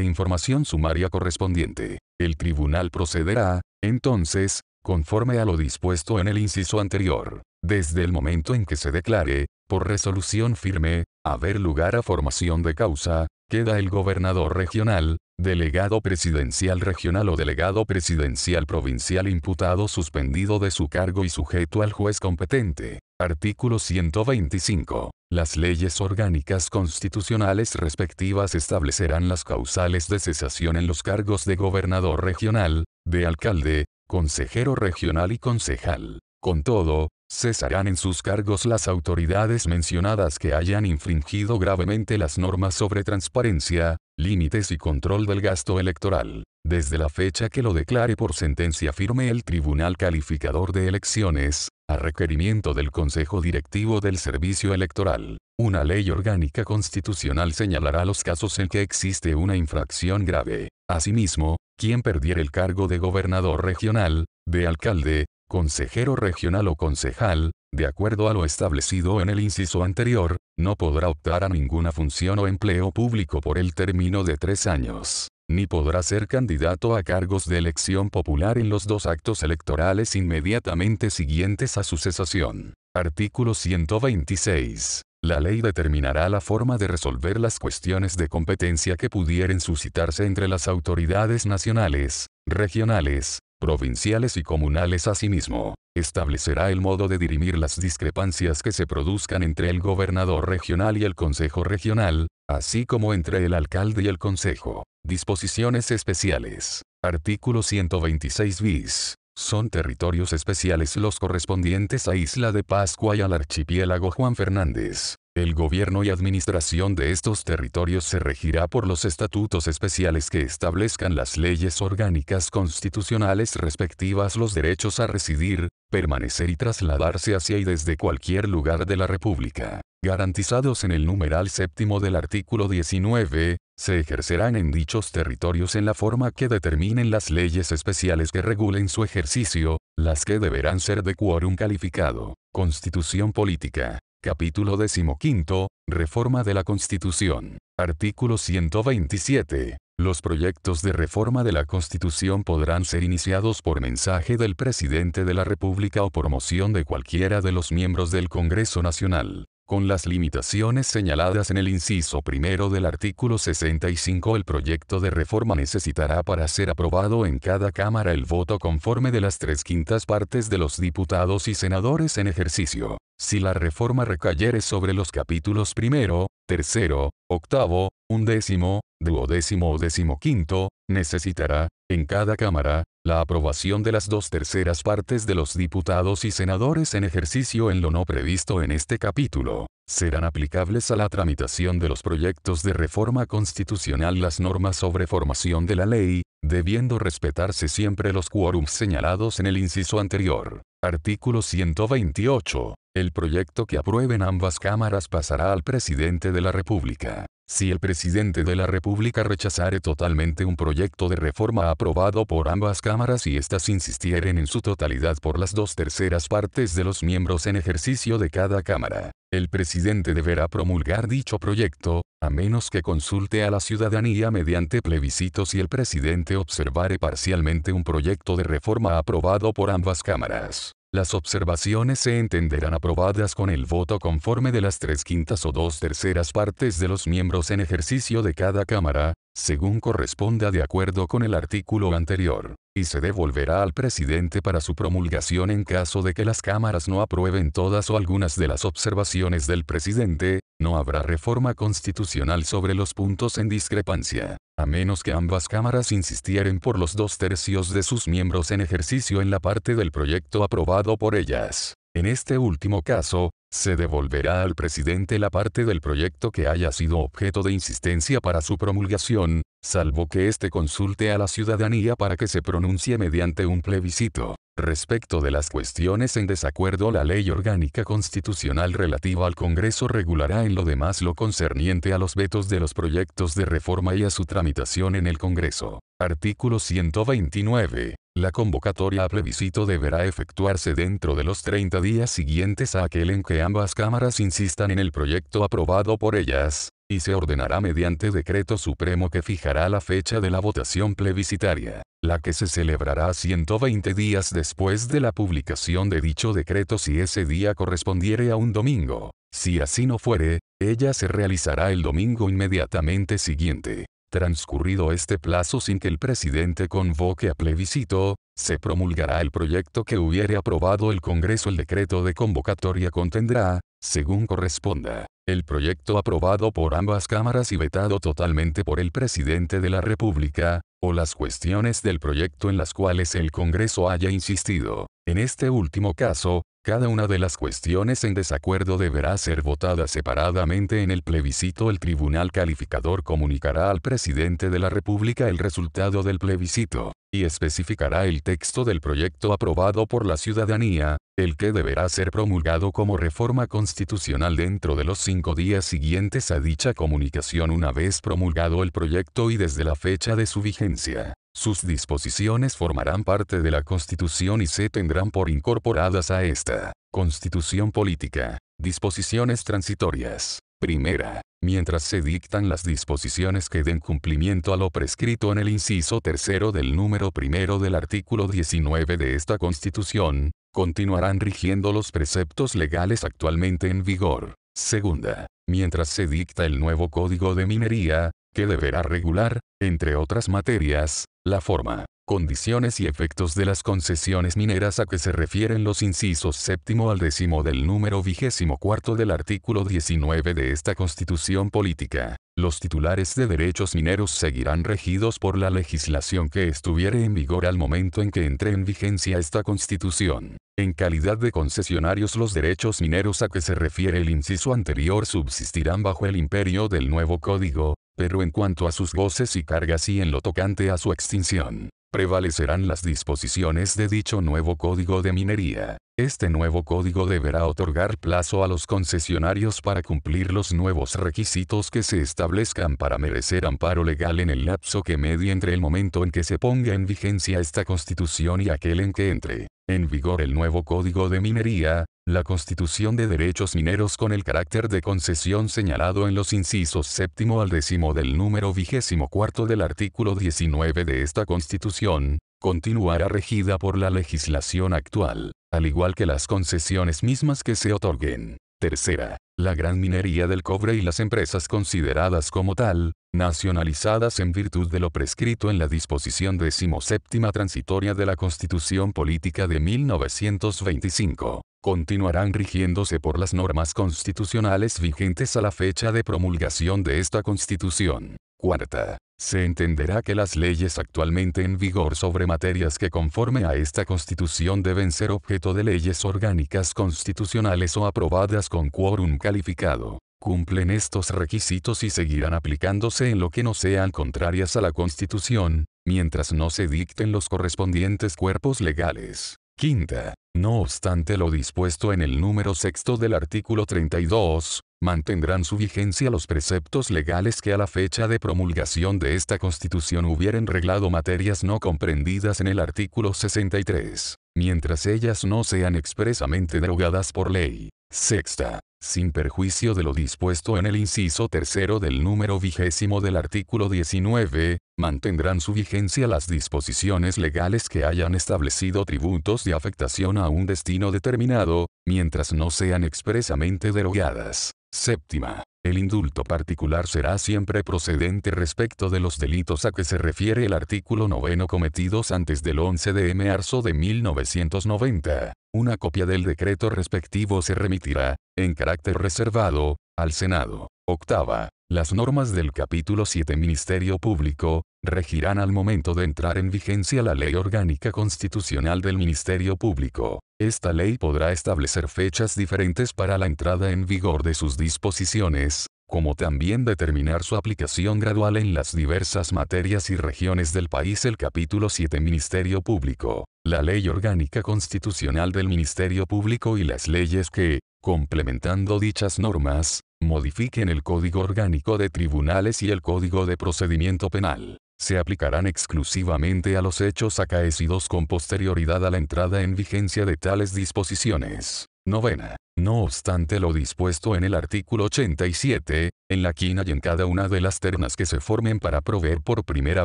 información 0.00 0.64
sumaria 0.64 1.08
correspondiente. 1.08 1.98
El 2.18 2.36
tribunal 2.36 2.90
procederá, 2.90 3.60
entonces, 3.80 4.62
conforme 4.82 5.38
a 5.38 5.44
lo 5.44 5.56
dispuesto 5.56 6.18
en 6.18 6.26
el 6.26 6.38
inciso 6.38 6.80
anterior, 6.80 7.42
desde 7.62 8.02
el 8.02 8.10
momento 8.10 8.56
en 8.56 8.64
que 8.64 8.74
se 8.74 8.90
declare, 8.90 9.46
por 9.68 9.88
resolución 9.88 10.56
firme, 10.56 11.04
haber 11.24 11.60
lugar 11.60 11.96
a 11.96 12.02
formación 12.02 12.62
de 12.62 12.74
causa, 12.74 13.26
queda 13.50 13.78
el 13.78 13.90
gobernador 13.90 14.56
regional, 14.56 15.18
delegado 15.38 16.00
presidencial 16.00 16.80
regional 16.80 17.28
o 17.28 17.36
delegado 17.36 17.84
presidencial 17.84 18.66
provincial 18.66 19.28
imputado 19.28 19.86
suspendido 19.88 20.58
de 20.58 20.70
su 20.70 20.88
cargo 20.88 21.24
y 21.24 21.28
sujeto 21.28 21.82
al 21.82 21.92
juez 21.92 22.20
competente. 22.20 23.00
Artículo 23.20 23.78
125. 23.78 25.10
Las 25.30 25.56
leyes 25.56 26.00
orgánicas 26.00 26.70
constitucionales 26.70 27.74
respectivas 27.74 28.54
establecerán 28.54 29.28
las 29.28 29.42
causales 29.44 30.08
de 30.08 30.18
cesación 30.18 30.76
en 30.76 30.86
los 30.86 31.02
cargos 31.02 31.44
de 31.44 31.56
gobernador 31.56 32.24
regional, 32.24 32.84
de 33.06 33.26
alcalde, 33.26 33.84
consejero 34.06 34.74
regional 34.74 35.32
y 35.32 35.38
concejal. 35.38 36.20
Con 36.40 36.62
todo, 36.62 37.08
Cesarán 37.28 37.88
en 37.88 37.96
sus 37.96 38.22
cargos 38.22 38.66
las 38.66 38.86
autoridades 38.86 39.66
mencionadas 39.66 40.38
que 40.38 40.54
hayan 40.54 40.86
infringido 40.86 41.58
gravemente 41.58 42.18
las 42.18 42.38
normas 42.38 42.74
sobre 42.74 43.02
transparencia, 43.02 43.96
límites 44.16 44.70
y 44.70 44.78
control 44.78 45.26
del 45.26 45.40
gasto 45.40 45.80
electoral, 45.80 46.44
desde 46.64 46.98
la 46.98 47.08
fecha 47.08 47.48
que 47.48 47.62
lo 47.62 47.74
declare 47.74 48.14
por 48.14 48.32
sentencia 48.32 48.92
firme 48.92 49.28
el 49.28 49.42
Tribunal 49.42 49.96
Calificador 49.96 50.72
de 50.72 50.86
Elecciones, 50.86 51.68
a 51.88 51.96
requerimiento 51.96 52.74
del 52.74 52.92
Consejo 52.92 53.40
Directivo 53.40 54.00
del 54.00 54.18
Servicio 54.18 54.72
Electoral. 54.72 55.38
Una 55.58 55.84
ley 55.84 56.10
orgánica 56.10 56.64
constitucional 56.64 57.54
señalará 57.54 58.04
los 58.04 58.22
casos 58.22 58.58
en 58.60 58.68
que 58.68 58.82
existe 58.82 59.34
una 59.34 59.56
infracción 59.56 60.24
grave. 60.24 60.68
Asimismo, 60.88 61.56
quien 61.78 62.02
perdiera 62.02 62.40
el 62.40 62.50
cargo 62.50 62.86
de 62.86 62.98
gobernador 62.98 63.64
regional, 63.64 64.26
de 64.48 64.66
alcalde, 64.66 65.26
consejero 65.48 66.16
regional 66.16 66.68
o 66.68 66.76
concejal, 66.76 67.52
de 67.72 67.86
acuerdo 67.86 68.28
a 68.28 68.34
lo 68.34 68.44
establecido 68.44 69.20
en 69.20 69.28
el 69.28 69.40
inciso 69.40 69.84
anterior, 69.84 70.36
no 70.58 70.76
podrá 70.76 71.08
optar 71.08 71.44
a 71.44 71.48
ninguna 71.48 71.92
función 71.92 72.38
o 72.38 72.46
empleo 72.46 72.90
público 72.92 73.40
por 73.40 73.58
el 73.58 73.74
término 73.74 74.24
de 74.24 74.36
tres 74.36 74.66
años, 74.66 75.28
ni 75.48 75.66
podrá 75.66 76.02
ser 76.02 76.26
candidato 76.26 76.96
a 76.96 77.02
cargos 77.02 77.46
de 77.46 77.58
elección 77.58 78.10
popular 78.10 78.58
en 78.58 78.68
los 78.68 78.86
dos 78.86 79.06
actos 79.06 79.42
electorales 79.42 80.16
inmediatamente 80.16 81.10
siguientes 81.10 81.76
a 81.76 81.84
su 81.84 81.96
cesación. 81.96 82.74
Artículo 82.94 83.54
126. 83.54 85.02
La 85.22 85.40
ley 85.40 85.60
determinará 85.60 86.28
la 86.28 86.40
forma 86.40 86.78
de 86.78 86.86
resolver 86.86 87.40
las 87.40 87.58
cuestiones 87.58 88.16
de 88.16 88.28
competencia 88.28 88.96
que 88.96 89.10
pudieran 89.10 89.60
suscitarse 89.60 90.24
entre 90.24 90.46
las 90.46 90.68
autoridades 90.68 91.46
nacionales, 91.46 92.28
regionales, 92.46 93.40
provinciales 93.58 94.36
y 94.36 94.42
comunales 94.42 95.06
asimismo, 95.06 95.74
establecerá 95.96 96.70
el 96.70 96.80
modo 96.80 97.08
de 97.08 97.18
dirimir 97.18 97.58
las 97.58 97.80
discrepancias 97.80 98.62
que 98.62 98.72
se 98.72 98.86
produzcan 98.86 99.42
entre 99.42 99.70
el 99.70 99.80
gobernador 99.80 100.48
regional 100.48 100.96
y 100.96 101.04
el 101.04 101.14
consejo 101.14 101.64
regional, 101.64 102.28
así 102.48 102.86
como 102.86 103.14
entre 103.14 103.44
el 103.44 103.54
alcalde 103.54 104.02
y 104.02 104.08
el 104.08 104.18
consejo. 104.18 104.84
Disposiciones 105.04 105.90
especiales. 105.90 106.82
Artículo 107.02 107.62
126 107.62 108.60
bis. 108.60 109.14
Son 109.38 109.68
territorios 109.68 110.32
especiales 110.32 110.96
los 110.96 111.18
correspondientes 111.18 112.08
a 112.08 112.16
Isla 112.16 112.52
de 112.52 112.64
Pascua 112.64 113.16
y 113.16 113.20
al 113.20 113.32
archipiélago 113.32 114.10
Juan 114.10 114.34
Fernández. 114.34 115.16
El 115.36 115.52
gobierno 115.52 116.02
y 116.02 116.08
administración 116.08 116.94
de 116.94 117.10
estos 117.10 117.44
territorios 117.44 118.04
se 118.04 118.18
regirá 118.18 118.68
por 118.68 118.86
los 118.86 119.04
estatutos 119.04 119.66
especiales 119.66 120.30
que 120.30 120.40
establezcan 120.40 121.14
las 121.14 121.36
leyes 121.36 121.82
orgánicas 121.82 122.50
constitucionales 122.50 123.56
respectivas 123.56 124.36
los 124.36 124.54
derechos 124.54 124.98
a 124.98 125.06
residir, 125.06 125.68
permanecer 125.90 126.48
y 126.48 126.56
trasladarse 126.56 127.34
hacia 127.34 127.58
y 127.58 127.64
desde 127.64 127.98
cualquier 127.98 128.48
lugar 128.48 128.86
de 128.86 128.96
la 128.96 129.06
República, 129.06 129.82
garantizados 130.02 130.84
en 130.84 130.92
el 130.92 131.04
numeral 131.04 131.50
séptimo 131.50 132.00
del 132.00 132.16
artículo 132.16 132.66
19, 132.66 133.58
se 133.76 134.00
ejercerán 134.00 134.56
en 134.56 134.70
dichos 134.70 135.12
territorios 135.12 135.74
en 135.74 135.84
la 135.84 135.92
forma 135.92 136.30
que 136.30 136.48
determinen 136.48 137.10
las 137.10 137.30
leyes 137.30 137.72
especiales 137.72 138.32
que 138.32 138.40
regulen 138.40 138.88
su 138.88 139.04
ejercicio, 139.04 139.76
las 139.98 140.24
que 140.24 140.38
deberán 140.38 140.80
ser 140.80 141.02
de 141.02 141.14
quórum 141.14 141.56
calificado. 141.56 142.36
Constitución 142.54 143.32
Política. 143.32 143.98
Capítulo 144.26 144.76
15. 144.76 145.68
Reforma 145.88 146.42
de 146.42 146.52
la 146.52 146.64
Constitución. 146.64 147.58
Artículo 147.78 148.38
127. 148.38 149.76
Los 150.00 150.20
proyectos 150.20 150.82
de 150.82 150.92
reforma 150.92 151.44
de 151.44 151.52
la 151.52 151.64
Constitución 151.64 152.42
podrán 152.42 152.84
ser 152.84 153.04
iniciados 153.04 153.62
por 153.62 153.80
mensaje 153.80 154.36
del 154.36 154.56
presidente 154.56 155.24
de 155.24 155.32
la 155.32 155.44
República 155.44 156.02
o 156.02 156.10
por 156.10 156.28
moción 156.28 156.72
de 156.72 156.84
cualquiera 156.84 157.40
de 157.40 157.52
los 157.52 157.70
miembros 157.70 158.10
del 158.10 158.28
Congreso 158.28 158.82
Nacional. 158.82 159.44
Con 159.64 159.86
las 159.86 160.06
limitaciones 160.06 160.88
señaladas 160.88 161.52
en 161.52 161.58
el 161.58 161.68
inciso 161.68 162.20
primero 162.20 162.68
del 162.68 162.86
artículo 162.86 163.38
65 163.38 164.34
el 164.34 164.42
proyecto 164.44 164.98
de 164.98 165.10
reforma 165.10 165.54
necesitará 165.54 166.24
para 166.24 166.48
ser 166.48 166.70
aprobado 166.70 167.26
en 167.26 167.38
cada 167.38 167.70
Cámara 167.70 168.10
el 168.10 168.24
voto 168.24 168.58
conforme 168.58 169.12
de 169.12 169.20
las 169.20 169.38
tres 169.38 169.62
quintas 169.62 170.04
partes 170.04 170.50
de 170.50 170.58
los 170.58 170.80
diputados 170.80 171.46
y 171.46 171.54
senadores 171.54 172.18
en 172.18 172.26
ejercicio. 172.26 172.98
Si 173.18 173.40
la 173.40 173.54
reforma 173.54 174.04
recayere 174.04 174.60
sobre 174.60 174.92
los 174.92 175.10
capítulos 175.10 175.72
primero, 175.72 176.26
tercero, 176.46 177.10
octavo, 177.30 177.88
undécimo, 178.10 178.80
duodécimo 179.00 179.72
o 179.72 179.78
decimoquinto, 179.78 180.68
necesitará, 180.88 181.68
en 181.90 182.04
cada 182.04 182.36
Cámara, 182.36 182.84
la 183.06 183.20
aprobación 183.20 183.82
de 183.82 183.92
las 183.92 184.08
dos 184.08 184.28
terceras 184.28 184.82
partes 184.82 185.26
de 185.26 185.34
los 185.34 185.54
diputados 185.54 186.24
y 186.24 186.30
senadores 186.30 186.92
en 186.94 187.04
ejercicio 187.04 187.70
en 187.70 187.80
lo 187.80 187.90
no 187.90 188.04
previsto 188.04 188.62
en 188.62 188.70
este 188.70 188.98
capítulo. 188.98 189.66
Serán 189.88 190.24
aplicables 190.24 190.90
a 190.90 190.96
la 190.96 191.08
tramitación 191.08 191.78
de 191.78 191.88
los 191.88 192.02
proyectos 192.02 192.62
de 192.64 192.72
reforma 192.72 193.26
constitucional 193.26 194.20
las 194.20 194.40
normas 194.40 194.76
sobre 194.76 195.06
formación 195.06 195.64
de 195.66 195.76
la 195.76 195.86
ley, 195.86 196.22
debiendo 196.42 196.98
respetarse 196.98 197.68
siempre 197.68 198.12
los 198.12 198.28
quórums 198.28 198.72
señalados 198.72 199.40
en 199.40 199.46
el 199.46 199.56
inciso 199.56 200.00
anterior. 200.00 200.62
Artículo 200.82 201.40
128. 201.40 202.74
El 202.96 203.12
proyecto 203.12 203.66
que 203.66 203.76
aprueben 203.76 204.22
ambas 204.22 204.58
cámaras 204.58 205.06
pasará 205.06 205.52
al 205.52 205.62
presidente 205.62 206.32
de 206.32 206.40
la 206.40 206.50
República. 206.50 207.26
Si 207.46 207.70
el 207.70 207.78
presidente 207.78 208.42
de 208.42 208.56
la 208.56 208.66
República 208.66 209.22
rechazare 209.22 209.80
totalmente 209.80 210.46
un 210.46 210.56
proyecto 210.56 211.10
de 211.10 211.16
reforma 211.16 211.68
aprobado 211.68 212.24
por 212.24 212.48
ambas 212.48 212.80
cámaras 212.80 213.26
y 213.26 213.36
éstas 213.36 213.68
insistieren 213.68 214.38
en 214.38 214.46
su 214.46 214.62
totalidad 214.62 215.18
por 215.20 215.38
las 215.38 215.52
dos 215.52 215.74
terceras 215.74 216.26
partes 216.28 216.74
de 216.74 216.84
los 216.84 217.02
miembros 217.02 217.46
en 217.46 217.56
ejercicio 217.56 218.16
de 218.16 218.30
cada 218.30 218.62
cámara, 218.62 219.10
el 219.30 219.50
presidente 219.50 220.14
deberá 220.14 220.48
promulgar 220.48 221.06
dicho 221.06 221.38
proyecto, 221.38 222.00
a 222.22 222.30
menos 222.30 222.70
que 222.70 222.80
consulte 222.80 223.44
a 223.44 223.50
la 223.50 223.60
ciudadanía 223.60 224.30
mediante 224.30 224.80
plebiscito 224.80 225.44
si 225.44 225.60
el 225.60 225.68
presidente 225.68 226.36
observare 226.36 226.98
parcialmente 226.98 227.74
un 227.74 227.84
proyecto 227.84 228.36
de 228.36 228.44
reforma 228.44 228.96
aprobado 228.96 229.52
por 229.52 229.70
ambas 229.70 230.02
cámaras. 230.02 230.75
Las 230.92 231.14
observaciones 231.14 231.98
se 231.98 232.18
entenderán 232.18 232.72
aprobadas 232.72 233.34
con 233.34 233.50
el 233.50 233.66
voto 233.66 233.98
conforme 233.98 234.52
de 234.52 234.60
las 234.60 234.78
tres 234.78 235.04
quintas 235.04 235.44
o 235.44 235.52
dos 235.52 235.80
terceras 235.80 236.32
partes 236.32 236.78
de 236.78 236.88
los 236.88 237.06
miembros 237.06 237.50
en 237.50 237.60
ejercicio 237.60 238.22
de 238.22 238.34
cada 238.34 238.64
Cámara, 238.64 239.12
según 239.34 239.80
corresponda 239.80 240.50
de 240.50 240.62
acuerdo 240.62 241.06
con 241.06 241.22
el 241.22 241.34
artículo 241.34 241.94
anterior, 241.94 242.54
y 242.76 242.84
se 242.84 243.00
devolverá 243.00 243.62
al 243.62 243.72
presidente 243.72 244.42
para 244.42 244.60
su 244.60 244.74
promulgación 244.74 245.50
en 245.50 245.64
caso 245.64 246.02
de 246.02 246.12
que 246.12 246.26
las 246.26 246.42
cámaras 246.42 246.88
no 246.88 247.00
aprueben 247.00 247.50
todas 247.50 247.88
o 247.88 247.96
algunas 247.96 248.36
de 248.36 248.48
las 248.48 248.66
observaciones 248.66 249.46
del 249.46 249.64
presidente, 249.64 250.40
no 250.60 250.76
habrá 250.76 251.00
reforma 251.00 251.54
constitucional 251.54 252.44
sobre 252.44 252.74
los 252.74 252.92
puntos 252.92 253.38
en 253.38 253.48
discrepancia, 253.48 254.36
a 254.58 254.66
menos 254.66 255.02
que 255.02 255.12
ambas 255.12 255.48
cámaras 255.48 255.90
insistieren 255.90 256.60
por 256.60 256.78
los 256.78 256.94
dos 256.94 257.16
tercios 257.16 257.72
de 257.72 257.82
sus 257.82 258.08
miembros 258.08 258.50
en 258.50 258.60
ejercicio 258.60 259.22
en 259.22 259.30
la 259.30 259.40
parte 259.40 259.74
del 259.74 259.90
proyecto 259.90 260.44
aprobado 260.44 260.98
por 260.98 261.14
ellas. 261.14 261.72
En 261.94 262.04
este 262.04 262.36
último 262.36 262.82
caso, 262.82 263.30
se 263.50 263.74
devolverá 263.74 264.42
al 264.42 264.54
presidente 264.54 265.18
la 265.18 265.30
parte 265.30 265.64
del 265.64 265.80
proyecto 265.80 266.30
que 266.30 266.46
haya 266.46 266.72
sido 266.72 266.98
objeto 266.98 267.42
de 267.42 267.52
insistencia 267.52 268.20
para 268.20 268.42
su 268.42 268.58
promulgación, 268.58 269.40
salvo 269.66 270.06
que 270.06 270.28
éste 270.28 270.48
consulte 270.48 271.10
a 271.12 271.18
la 271.18 271.28
ciudadanía 271.28 271.96
para 271.96 272.16
que 272.16 272.28
se 272.28 272.40
pronuncie 272.40 272.96
mediante 272.96 273.44
un 273.44 273.60
plebiscito. 273.60 274.36
Respecto 274.56 275.20
de 275.20 275.30
las 275.30 275.50
cuestiones 275.50 276.16
en 276.16 276.26
desacuerdo 276.26 276.90
la 276.90 277.04
ley 277.04 277.28
orgánica 277.28 277.84
constitucional 277.84 278.72
relativa 278.72 279.26
al 279.26 279.34
Congreso 279.34 279.86
regulará 279.86 280.44
en 280.44 280.54
lo 280.54 280.64
demás 280.64 281.02
lo 281.02 281.14
concerniente 281.14 281.92
a 281.92 281.98
los 281.98 282.14
vetos 282.14 282.48
de 282.48 282.60
los 282.60 282.72
proyectos 282.72 283.34
de 283.34 283.44
reforma 283.44 283.94
y 283.94 284.04
a 284.04 284.10
su 284.10 284.24
tramitación 284.24 284.94
en 284.94 285.06
el 285.06 285.18
Congreso. 285.18 285.80
Artículo 286.00 286.58
129. 286.58 287.96
La 288.16 288.30
convocatoria 288.30 289.04
a 289.04 289.08
plebiscito 289.10 289.66
deberá 289.66 290.06
efectuarse 290.06 290.72
dentro 290.72 291.14
de 291.14 291.24
los 291.24 291.42
30 291.42 291.82
días 291.82 292.10
siguientes 292.10 292.74
a 292.74 292.84
aquel 292.84 293.10
en 293.10 293.22
que 293.22 293.42
ambas 293.42 293.74
cámaras 293.74 294.20
insistan 294.20 294.70
en 294.70 294.78
el 294.78 294.90
proyecto 294.90 295.44
aprobado 295.44 295.98
por 295.98 296.16
ellas, 296.16 296.70
y 296.88 297.00
se 297.00 297.14
ordenará 297.14 297.60
mediante 297.60 298.10
decreto 298.10 298.58
supremo 298.58 299.10
que 299.10 299.22
fijará 299.22 299.68
la 299.68 299.80
fecha 299.80 300.20
de 300.20 300.30
la 300.30 300.40
votación 300.40 300.94
plebiscitaria, 300.94 301.82
la 302.02 302.20
que 302.20 302.32
se 302.32 302.46
celebrará 302.46 303.12
120 303.12 303.94
días 303.94 304.32
después 304.32 304.88
de 304.88 305.00
la 305.00 305.12
publicación 305.12 305.90
de 305.90 306.00
dicho 306.00 306.32
decreto 306.32 306.78
si 306.78 307.00
ese 307.00 307.24
día 307.24 307.54
correspondiere 307.54 308.30
a 308.30 308.36
un 308.36 308.52
domingo. 308.52 309.10
Si 309.32 309.60
así 309.60 309.86
no 309.86 309.98
fuere, 309.98 310.38
ella 310.60 310.94
se 310.94 311.08
realizará 311.08 311.72
el 311.72 311.82
domingo 311.82 312.30
inmediatamente 312.30 313.18
siguiente. 313.18 313.86
Transcurrido 314.10 314.92
este 314.92 315.18
plazo 315.18 315.60
sin 315.60 315.80
que 315.80 315.88
el 315.88 315.98
presidente 315.98 316.68
convoque 316.68 317.28
a 317.28 317.34
plebiscito, 317.34 318.14
se 318.36 318.58
promulgará 318.58 319.20
el 319.20 319.32
proyecto 319.32 319.82
que 319.82 319.98
hubiere 319.98 320.36
aprobado 320.36 320.92
el 320.92 321.00
Congreso. 321.00 321.48
El 321.48 321.56
decreto 321.56 322.04
de 322.04 322.14
convocatoria 322.14 322.90
contendrá, 322.90 323.60
según 323.80 324.26
corresponda, 324.26 325.06
el 325.28 325.44
proyecto 325.44 325.98
aprobado 325.98 326.52
por 326.52 326.74
ambas 326.74 327.08
cámaras 327.08 327.50
y 327.52 327.56
vetado 327.56 327.98
totalmente 327.98 328.64
por 328.64 328.78
el 328.80 328.92
presidente 328.92 329.60
de 329.60 329.70
la 329.70 329.80
República, 329.80 330.60
o 330.82 330.92
las 330.92 331.14
cuestiones 331.14 331.82
del 331.82 331.98
proyecto 331.98 332.48
en 332.48 332.56
las 332.56 332.72
cuales 332.72 333.14
el 333.14 333.30
Congreso 333.30 333.90
haya 333.90 334.10
insistido. 334.10 334.86
En 335.06 335.18
este 335.18 335.50
último 335.50 335.94
caso, 335.94 336.42
Cada 336.66 336.88
una 336.88 337.06
de 337.06 337.20
las 337.20 337.36
cuestiones 337.36 338.02
en 338.02 338.14
desacuerdo 338.14 338.76
deberá 338.76 339.16
ser 339.18 339.40
votada 339.42 339.86
separadamente 339.86 340.82
en 340.82 340.90
el 340.90 341.02
plebiscito. 341.02 341.70
El 341.70 341.78
tribunal 341.78 342.32
calificador 342.32 343.04
comunicará 343.04 343.70
al 343.70 343.80
presidente 343.80 344.50
de 344.50 344.58
la 344.58 344.68
República 344.68 345.28
el 345.28 345.38
resultado 345.38 346.02
del 346.02 346.18
plebiscito, 346.18 346.90
y 347.14 347.22
especificará 347.22 348.06
el 348.06 348.24
texto 348.24 348.64
del 348.64 348.80
proyecto 348.80 349.32
aprobado 349.32 349.86
por 349.86 350.04
la 350.04 350.16
ciudadanía, 350.16 350.96
el 351.16 351.36
que 351.36 351.52
deberá 351.52 351.88
ser 351.88 352.10
promulgado 352.10 352.72
como 352.72 352.96
reforma 352.96 353.46
constitucional 353.46 354.34
dentro 354.34 354.74
de 354.74 354.82
los 354.82 354.98
cinco 354.98 355.36
días 355.36 355.64
siguientes 355.64 356.32
a 356.32 356.40
dicha 356.40 356.74
comunicación 356.74 357.52
una 357.52 357.70
vez 357.70 358.00
promulgado 358.00 358.64
el 358.64 358.72
proyecto 358.72 359.30
y 359.30 359.36
desde 359.36 359.62
la 359.62 359.76
fecha 359.76 360.16
de 360.16 360.26
su 360.26 360.42
vigencia. 360.42 361.14
Sus 361.36 361.66
disposiciones 361.66 362.56
formarán 362.56 363.04
parte 363.04 363.42
de 363.42 363.50
la 363.50 363.62
Constitución 363.62 364.40
y 364.40 364.46
se 364.46 364.70
tendrán 364.70 365.10
por 365.10 365.28
incorporadas 365.28 366.10
a 366.10 366.24
esta. 366.24 366.72
Constitución 366.90 367.72
Política. 367.72 368.38
Disposiciones 368.58 369.44
transitorias. 369.44 370.38
Primera. 370.58 371.20
Mientras 371.44 371.82
se 371.82 372.00
dictan 372.00 372.48
las 372.48 372.64
disposiciones 372.64 373.50
que 373.50 373.62
den 373.62 373.80
cumplimiento 373.80 374.54
a 374.54 374.56
lo 374.56 374.70
prescrito 374.70 375.30
en 375.30 375.36
el 375.36 375.50
inciso 375.50 376.00
tercero 376.00 376.52
del 376.52 376.74
número 376.74 377.12
primero 377.12 377.58
del 377.58 377.74
artículo 377.74 378.28
19 378.28 378.96
de 378.96 379.14
esta 379.14 379.36
Constitución, 379.36 380.30
continuarán 380.54 381.20
rigiendo 381.20 381.70
los 381.70 381.92
preceptos 381.92 382.54
legales 382.54 383.04
actualmente 383.04 383.68
en 383.68 383.84
vigor. 383.84 384.36
Segunda. 384.54 385.26
Mientras 385.46 385.90
se 385.90 386.06
dicta 386.06 386.46
el 386.46 386.58
nuevo 386.58 386.88
Código 386.88 387.34
de 387.34 387.44
Minería, 387.44 388.10
que 388.36 388.46
deberá 388.46 388.82
regular, 388.82 389.40
entre 389.62 389.96
otras 389.96 390.28
materias, 390.28 391.06
la 391.24 391.40
forma, 391.40 391.86
condiciones 392.06 392.80
y 392.80 392.86
efectos 392.86 393.34
de 393.34 393.46
las 393.46 393.62
concesiones 393.62 394.36
mineras 394.36 394.78
a 394.78 394.84
que 394.84 394.98
se 394.98 395.10
refieren 395.10 395.64
los 395.64 395.80
incisos 395.80 396.36
séptimo 396.36 396.90
al 396.90 396.98
décimo 396.98 397.42
del 397.42 397.66
número 397.66 398.02
vigésimo 398.02 398.58
cuarto 398.58 398.94
del 398.94 399.10
artículo 399.10 399.64
19 399.64 400.34
de 400.34 400.52
esta 400.52 400.74
Constitución 400.74 401.48
Política. 401.48 402.16
Los 402.36 402.60
titulares 402.60 403.14
de 403.14 403.26
derechos 403.26 403.74
mineros 403.74 404.10
seguirán 404.10 404.64
regidos 404.64 405.18
por 405.18 405.38
la 405.38 405.48
legislación 405.48 406.28
que 406.28 406.48
estuviere 406.48 407.04
en 407.04 407.14
vigor 407.14 407.46
al 407.46 407.56
momento 407.56 408.02
en 408.02 408.10
que 408.10 408.26
entre 408.26 408.50
en 408.50 408.66
vigencia 408.66 409.16
esta 409.16 409.42
Constitución. 409.44 410.36
En 410.58 410.74
calidad 410.74 411.16
de 411.16 411.30
concesionarios 411.32 412.16
los 412.16 412.34
derechos 412.34 412.82
mineros 412.82 413.22
a 413.22 413.28
que 413.28 413.40
se 413.40 413.54
refiere 413.54 413.96
el 413.96 414.10
inciso 414.10 414.52
anterior 414.52 415.06
subsistirán 415.06 415.82
bajo 415.82 416.04
el 416.04 416.16
imperio 416.16 416.68
del 416.68 416.90
nuevo 416.90 417.18
código, 417.18 417.76
pero 417.96 418.22
en 418.22 418.30
cuanto 418.30 418.68
a 418.68 418.72
sus 418.72 418.92
goces 418.92 419.34
y 419.36 419.42
cargas 419.42 419.88
y 419.88 420.00
en 420.00 420.10
lo 420.10 420.20
tocante 420.20 420.70
a 420.70 420.78
su 420.78 420.92
extinción, 420.92 421.70
prevalecerán 421.90 422.68
las 422.68 422.82
disposiciones 422.82 423.74
de 423.74 423.88
dicho 423.88 424.20
nuevo 424.20 424.56
código 424.56 425.02
de 425.02 425.12
minería. 425.12 425.78
Este 425.98 426.28
nuevo 426.28 426.62
código 426.62 427.06
deberá 427.06 427.46
otorgar 427.46 427.96
plazo 427.96 428.44
a 428.44 428.48
los 428.48 428.66
concesionarios 428.66 429.62
para 429.62 429.80
cumplir 429.80 430.30
los 430.30 430.52
nuevos 430.52 430.94
requisitos 430.96 431.70
que 431.70 431.82
se 431.82 432.02
establezcan 432.02 432.76
para 432.76 432.98
merecer 432.98 433.46
amparo 433.46 433.82
legal 433.82 434.20
en 434.20 434.28
el 434.28 434.44
lapso 434.44 434.82
que 434.82 434.98
medie 434.98 435.32
entre 435.32 435.54
el 435.54 435.62
momento 435.62 436.04
en 436.04 436.10
que 436.10 436.22
se 436.22 436.38
ponga 436.38 436.74
en 436.74 436.84
vigencia 436.84 437.40
esta 437.40 437.64
constitución 437.64 438.42
y 438.42 438.50
aquel 438.50 438.80
en 438.80 438.92
que 438.92 439.08
entre 439.08 439.46
en 439.68 439.88
vigor 439.88 440.22
el 440.22 440.32
nuevo 440.32 440.62
código 440.62 441.08
de 441.08 441.20
minería, 441.20 441.86
la 442.06 442.22
constitución 442.22 442.94
de 442.94 443.08
derechos 443.08 443.56
mineros 443.56 443.96
con 443.96 444.12
el 444.12 444.22
carácter 444.22 444.68
de 444.68 444.80
concesión 444.80 445.48
señalado 445.48 446.06
en 446.06 446.14
los 446.14 446.32
incisos 446.32 446.86
séptimo 446.86 447.40
al 447.40 447.48
décimo 447.48 447.92
del 447.92 448.16
número 448.16 448.54
vigésimo 448.54 449.08
cuarto 449.08 449.46
del 449.46 449.62
artículo 449.62 450.14
19 450.14 450.84
de 450.84 451.02
esta 451.02 451.24
constitución, 451.24 452.18
continuará 452.40 453.08
regida 453.08 453.58
por 453.58 453.76
la 453.76 453.90
legislación 453.90 454.72
actual, 454.72 455.32
al 455.52 455.66
igual 455.66 455.96
que 455.96 456.06
las 456.06 456.28
concesiones 456.28 457.02
mismas 457.02 457.42
que 457.42 457.56
se 457.56 457.72
otorguen. 457.72 458.36
Tercera, 458.60 459.18
la 459.36 459.54
gran 459.54 459.80
minería 459.80 460.28
del 460.28 460.42
cobre 460.42 460.76
y 460.76 460.82
las 460.82 461.00
empresas 461.00 461.48
consideradas 461.48 462.30
como 462.30 462.54
tal, 462.54 462.92
nacionalizadas 463.16 464.20
en 464.20 464.32
virtud 464.32 464.70
de 464.70 464.78
lo 464.78 464.90
prescrito 464.90 465.50
en 465.50 465.58
la 465.58 465.66
disposición 465.66 466.38
decimoséptima 466.38 467.32
transitoria 467.32 467.94
de 467.94 468.06
la 468.06 468.14
Constitución 468.14 468.92
Política 468.92 469.46
de 469.46 469.58
1925, 469.58 471.42
continuarán 471.60 472.32
rigiéndose 472.32 473.00
por 473.00 473.18
las 473.18 473.34
normas 473.34 473.74
constitucionales 473.74 474.80
vigentes 474.80 475.36
a 475.36 475.40
la 475.40 475.50
fecha 475.50 475.90
de 475.92 476.04
promulgación 476.04 476.82
de 476.82 477.00
esta 477.00 477.22
Constitución. 477.22 478.16
Cuarta. 478.38 478.98
Se 479.18 479.46
entenderá 479.46 480.02
que 480.02 480.14
las 480.14 480.36
leyes 480.36 480.78
actualmente 480.78 481.42
en 481.42 481.56
vigor 481.56 481.96
sobre 481.96 482.26
materias 482.26 482.76
que 482.76 482.90
conforme 482.90 483.46
a 483.46 483.54
esta 483.54 483.86
Constitución 483.86 484.62
deben 484.62 484.92
ser 484.92 485.10
objeto 485.10 485.54
de 485.54 485.64
leyes 485.64 486.04
orgánicas 486.04 486.74
constitucionales 486.74 487.78
o 487.78 487.86
aprobadas 487.86 488.50
con 488.50 488.68
quórum 488.68 489.16
calificado, 489.16 489.98
cumplen 490.18 490.70
estos 490.70 491.10
requisitos 491.10 491.82
y 491.82 491.90
seguirán 491.90 492.34
aplicándose 492.34 493.10
en 493.10 493.18
lo 493.18 493.30
que 493.30 493.42
no 493.42 493.54
sean 493.54 493.90
contrarias 493.90 494.56
a 494.56 494.60
la 494.60 494.72
Constitución, 494.72 495.66
mientras 495.86 496.32
no 496.32 496.50
se 496.50 496.68
dicten 496.68 497.12
los 497.12 497.28
correspondientes 497.28 498.16
cuerpos 498.16 498.60
legales. 498.60 499.36
Quinta. 499.58 500.14
No 500.36 500.60
obstante 500.60 501.16
lo 501.16 501.30
dispuesto 501.30 501.94
en 501.94 502.02
el 502.02 502.20
número 502.20 502.54
sexto 502.54 502.98
del 502.98 503.14
artículo 503.14 503.64
32, 503.64 504.60
mantendrán 504.82 505.44
su 505.44 505.56
vigencia 505.56 506.10
los 506.10 506.26
preceptos 506.26 506.90
legales 506.90 507.40
que 507.40 507.54
a 507.54 507.56
la 507.56 507.66
fecha 507.66 508.06
de 508.06 508.20
promulgación 508.20 508.98
de 508.98 509.14
esta 509.14 509.38
Constitución 509.38 510.04
hubieran 510.04 510.46
reglado 510.46 510.90
materias 510.90 511.42
no 511.42 511.58
comprendidas 511.58 512.42
en 512.42 512.48
el 512.48 512.58
artículo 512.58 513.14
63, 513.14 514.16
mientras 514.36 514.84
ellas 514.84 515.24
no 515.24 515.42
sean 515.42 515.74
expresamente 515.74 516.60
derogadas 516.60 517.12
por 517.12 517.30
ley. 517.30 517.70
Sexta 517.90 518.60
sin 518.86 519.12
perjuicio 519.12 519.74
de 519.74 519.82
lo 519.82 519.92
dispuesto 519.92 520.58
en 520.58 520.66
el 520.66 520.76
inciso 520.76 521.28
tercero 521.28 521.80
del 521.80 522.02
número 522.02 522.40
vigésimo 522.40 523.00
del 523.00 523.16
artículo 523.16 523.68
19, 523.68 524.58
mantendrán 524.78 525.40
su 525.40 525.52
vigencia 525.52 526.06
las 526.06 526.26
disposiciones 526.26 527.18
legales 527.18 527.68
que 527.68 527.84
hayan 527.84 528.14
establecido 528.14 528.84
tributos 528.84 529.44
de 529.44 529.54
afectación 529.54 530.18
a 530.18 530.28
un 530.28 530.46
destino 530.46 530.92
determinado, 530.92 531.66
mientras 531.84 532.32
no 532.32 532.50
sean 532.50 532.84
expresamente 532.84 533.72
derogadas. 533.72 534.52
Séptima. 534.72 535.42
El 535.66 535.78
indulto 535.78 536.22
particular 536.22 536.86
será 536.86 537.18
siempre 537.18 537.64
procedente 537.64 538.30
respecto 538.30 538.88
de 538.88 539.00
los 539.00 539.18
delitos 539.18 539.64
a 539.64 539.72
que 539.72 539.82
se 539.82 539.98
refiere 539.98 540.46
el 540.46 540.52
artículo 540.52 541.08
noveno 541.08 541.48
cometidos 541.48 542.12
antes 542.12 542.44
del 542.44 542.60
11 542.60 542.92
de 542.92 543.12
marzo 543.14 543.62
de 543.62 543.74
1990. 543.74 545.32
Una 545.52 545.76
copia 545.76 546.06
del 546.06 546.22
decreto 546.22 546.70
respectivo 546.70 547.42
se 547.42 547.56
remitirá, 547.56 548.14
en 548.38 548.54
carácter 548.54 548.96
reservado, 548.96 549.78
al 549.98 550.12
Senado. 550.12 550.68
Octava. 550.88 551.48
Las 551.68 551.92
normas 551.92 552.30
del 552.30 552.52
capítulo 552.52 553.06
7 553.06 553.36
Ministerio 553.36 553.98
Público, 553.98 554.62
regirán 554.84 555.40
al 555.40 555.50
momento 555.50 555.94
de 555.94 556.04
entrar 556.04 556.38
en 556.38 556.48
vigencia 556.48 557.02
la 557.02 557.16
Ley 557.16 557.34
Orgánica 557.34 557.90
Constitucional 557.90 558.82
del 558.82 558.96
Ministerio 558.96 559.56
Público. 559.56 560.20
Esta 560.40 560.72
ley 560.72 560.96
podrá 560.96 561.32
establecer 561.32 561.88
fechas 561.88 562.36
diferentes 562.36 562.92
para 562.92 563.18
la 563.18 563.26
entrada 563.26 563.72
en 563.72 563.84
vigor 563.84 564.22
de 564.22 564.34
sus 564.34 564.56
disposiciones, 564.56 565.66
como 565.88 566.14
también 566.14 566.64
determinar 566.64 567.24
su 567.24 567.34
aplicación 567.34 567.98
gradual 567.98 568.36
en 568.36 568.54
las 568.54 568.70
diversas 568.72 569.32
materias 569.32 569.90
y 569.90 569.96
regiones 569.96 570.52
del 570.52 570.68
país. 570.68 571.04
El 571.04 571.16
capítulo 571.16 571.68
7 571.68 571.98
Ministerio 571.98 572.62
Público, 572.62 573.24
la 573.44 573.60
Ley 573.60 573.88
Orgánica 573.88 574.40
Constitucional 574.40 575.32
del 575.32 575.48
Ministerio 575.48 576.06
Público 576.06 576.58
y 576.58 576.62
las 576.62 576.86
leyes 576.86 577.30
que, 577.30 577.58
complementando 577.82 578.78
dichas 578.78 579.18
normas, 579.18 579.80
modifiquen 580.00 580.68
el 580.68 580.82
Código 580.82 581.20
Orgánico 581.20 581.78
de 581.78 581.90
Tribunales 581.90 582.62
y 582.62 582.70
el 582.70 582.82
Código 582.82 583.26
de 583.26 583.36
Procedimiento 583.36 584.10
Penal. 584.10 584.58
Se 584.78 584.98
aplicarán 584.98 585.46
exclusivamente 585.46 586.56
a 586.56 586.62
los 586.62 586.80
hechos 586.80 587.18
acaecidos 587.18 587.88
con 587.88 588.06
posterioridad 588.06 588.84
a 588.86 588.90
la 588.90 588.98
entrada 588.98 589.42
en 589.42 589.54
vigencia 589.54 590.04
de 590.04 590.16
tales 590.16 590.54
disposiciones. 590.54 591.66
Novena. 591.86 592.36
No 592.58 592.82
obstante 592.82 593.38
lo 593.38 593.52
dispuesto 593.52 594.16
en 594.16 594.24
el 594.24 594.34
artículo 594.34 594.84
87, 594.84 595.90
en 596.10 596.22
la 596.22 596.32
quina 596.32 596.64
y 596.66 596.72
en 596.72 596.80
cada 596.80 597.06
una 597.06 597.28
de 597.28 597.40
las 597.40 597.60
ternas 597.60 597.94
que 597.94 598.06
se 598.06 598.18
formen 598.18 598.58
para 598.58 598.80
proveer 598.80 599.20
por 599.20 599.44
primera 599.44 599.84